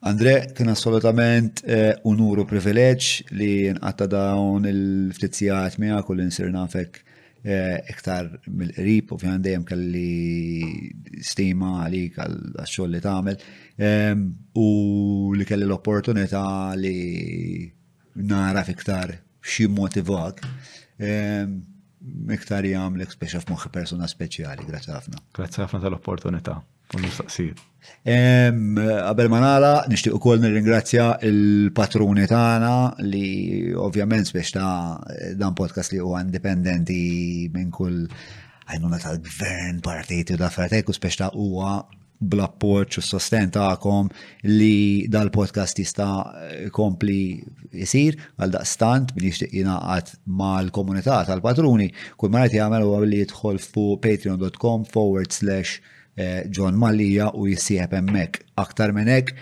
Andre, 0.09 0.35
kien 0.55 0.71
assolutament 0.71 1.65
eh, 1.67 1.91
unuru 2.07 2.45
privileġġ 2.49 3.33
li 3.41 3.49
nqatta 3.75 4.07
dawn 4.13 4.69
il-ftizzijat 4.71 5.79
miegħek 5.83 6.13
u 6.13 6.17
li 6.21 6.27
nsir 6.29 6.53
nafek 6.55 7.01
eh, 7.03 7.81
iktar 7.95 8.29
mill-qrib, 8.61 9.11
ovvijament 9.17 9.45
dejjem 9.47 9.65
kelli 9.73 11.25
stima 11.33 11.73
għalik 11.83 12.21
għax-xogħol 12.25 12.95
li 12.95 13.03
tagħmel 13.09 13.43
ehm, 13.89 14.23
u 14.63 14.69
li 15.35 15.49
kelli 15.51 15.67
l-opportunità 15.67 16.45
li 16.79 16.97
nara 18.31 18.63
fiktar 18.69 19.17
xi 19.43 19.67
motivak 19.81 20.47
ehm, 21.11 21.59
iktar 22.39 22.71
jgħamlek 22.71 23.19
speċa 23.19 23.43
f'moħħi 23.43 23.75
persona 23.75 24.07
speċjali, 24.09 24.69
grazzi 24.69 24.95
ħafna. 24.95 25.27
Grazzi 25.35 25.65
ħafna 25.67 25.83
tal-opportunità 25.89 26.61
un 26.97 27.05
manala, 27.05 27.55
Qabel 29.09 29.29
ma 29.33 29.39
nagħla 29.43 29.73
nixtieq 29.91 30.15
ukoll 30.17 30.41
nirringrazzja 30.43 31.09
il-patruni 31.29 32.25
tagħna 32.29 33.05
li 33.11 33.73
ovvjament 33.77 34.33
biex 34.35 34.53
ta' 34.57 35.35
dan 35.39 35.57
podcast 35.59 35.93
li 35.95 36.01
huwa 36.03 36.21
indipendenti 36.25 37.49
minn 37.53 37.71
kull 37.75 38.05
għajnuna 38.69 38.99
tal-gvern, 39.01 39.79
partiti 39.85 40.35
u 40.37 40.49
fratek 40.57 40.89
u 40.93 40.97
biex 41.01 41.17
ta' 41.21 41.33
huwa 41.35 41.79
bl-appoċ 42.21 42.99
u 42.99 43.01
sostent 43.01 43.21
sosten 43.21 43.51
ta'kom 43.55 44.09
li 44.51 45.07
dal-podcast 45.09 45.79
jista' 45.79 46.71
kompli 46.75 47.39
jisir 47.73 48.19
għal 48.43 48.57
daqstant 48.59 49.13
bil 49.17 49.29
jixtieq 49.31 49.55
jingħaqad 49.55 50.17
mal-komunità 50.27 51.21
tal-patruni 51.29 51.93
kull 52.19 52.35
marati 52.35 52.59
jagħmel 52.59 52.89
u 52.89 52.97
għabli 52.97 53.23
jidħol 53.23 53.63
fu 53.63 53.93
patreon.com 54.03 54.89
forward 54.91 55.31
slash 55.33 55.79
Eh, 56.19 56.49
John 56.51 56.75
Malija 56.75 57.29
u 57.39 57.45
jissieħeb 57.47 57.93
hemmhekk. 57.95 58.41
Aktar 58.59 58.91
minn 58.97 59.07
hekk, 59.13 59.37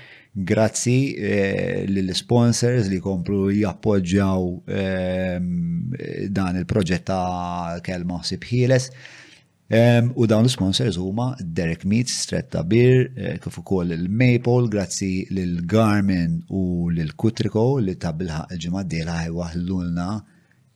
grazzi 0.50 1.14
eh, 1.16 1.86
lill-sponsors 1.88 2.90
li 2.92 2.98
komplu 3.00 3.46
jappoġġjaw 3.62 4.44
ehm, 4.82 5.94
dan 6.36 6.58
il-proġett 6.60 7.06
ta' 7.08 7.80
kelma 7.86 8.18
sibħiles. 8.28 8.90
Um, 8.90 9.72
ehm, 9.78 10.10
u 10.20 10.28
dawn 10.30 10.44
l-sponsors 10.46 11.00
huma 11.00 11.30
Derek 11.40 11.86
Meats, 11.88 12.20
Stretta 12.26 12.60
Beer, 12.62 13.08
eh, 13.16 13.38
kif 13.42 13.56
ukoll 13.64 13.96
il-Maple, 13.96 14.68
grazzi 14.76 15.12
l 15.32 15.64
Garmin 15.64 16.42
u 16.52 16.90
l-Kutriko 16.92 17.70
li 17.82 17.96
ta' 17.96 18.12
il-ġimgħa 18.20 18.84
d-dieħla 18.84 19.16
ħajwaħlulna 19.24 20.10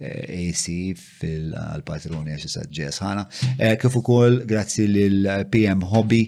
AC 0.01 0.67
fil 0.97 1.53
patronia 1.85 2.39
xisa 2.41 2.61
saġġes 2.62 3.01
ħana. 3.05 3.25
Eh, 3.59 3.75
kif 3.81 3.97
ukoll 4.01 4.41
grazzi 4.49 4.87
lill-PM 4.89 5.85
Hobby, 5.93 6.23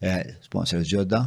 eh, 0.00 0.22
sponsor 0.44 0.80
ġodda, 0.80 1.20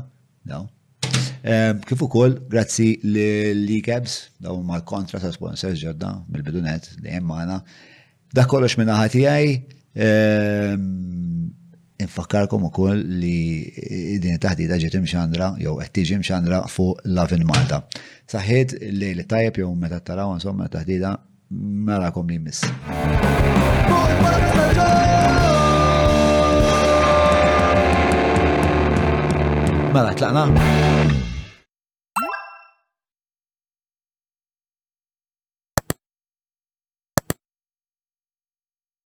eh, 1.44 1.74
Kif 1.86 2.02
ukoll 2.04 2.40
grazzi 2.50 3.00
lill-Ecabs, 3.04 4.18
daw 4.42 4.60
ma 4.62 4.82
kontra 4.82 5.20
sa' 5.20 5.32
sponsor 5.32 5.74
ġodda 5.78 6.26
mill-bidunet 6.30 6.94
li 7.04 7.10
hemm 7.10 7.28
magħna. 7.28 7.62
Dak 8.34 8.48
kollox 8.48 8.78
minn 8.78 8.88
naħa 8.88 9.08
tiegħi. 9.10 9.64
Ehm, 9.94 11.52
infakkarkom 12.02 12.64
ukoll 12.70 12.98
li 13.20 14.18
din 14.22 14.38
taħdida 14.40 14.78
ġiet 14.80 14.96
imxandra 14.98 15.50
jew 15.60 15.74
qed 15.82 15.92
tiġi 15.98 16.16
imxandra 16.20 16.62
fuq 16.68 17.02
Lavin 17.06 17.44
Malta. 17.46 17.84
Saħħiet 18.32 18.78
lejli 18.94 19.26
tajjeb 19.28 19.60
jew 19.62 19.76
meta 19.76 20.00
taraw 20.00 20.32
insomma 20.34 20.70
taħdida 20.70 21.12
Mela 21.54 22.10
li 22.30 22.38
miss. 22.40 22.64
Mela, 29.94 30.14
tlaqna? 30.16 30.44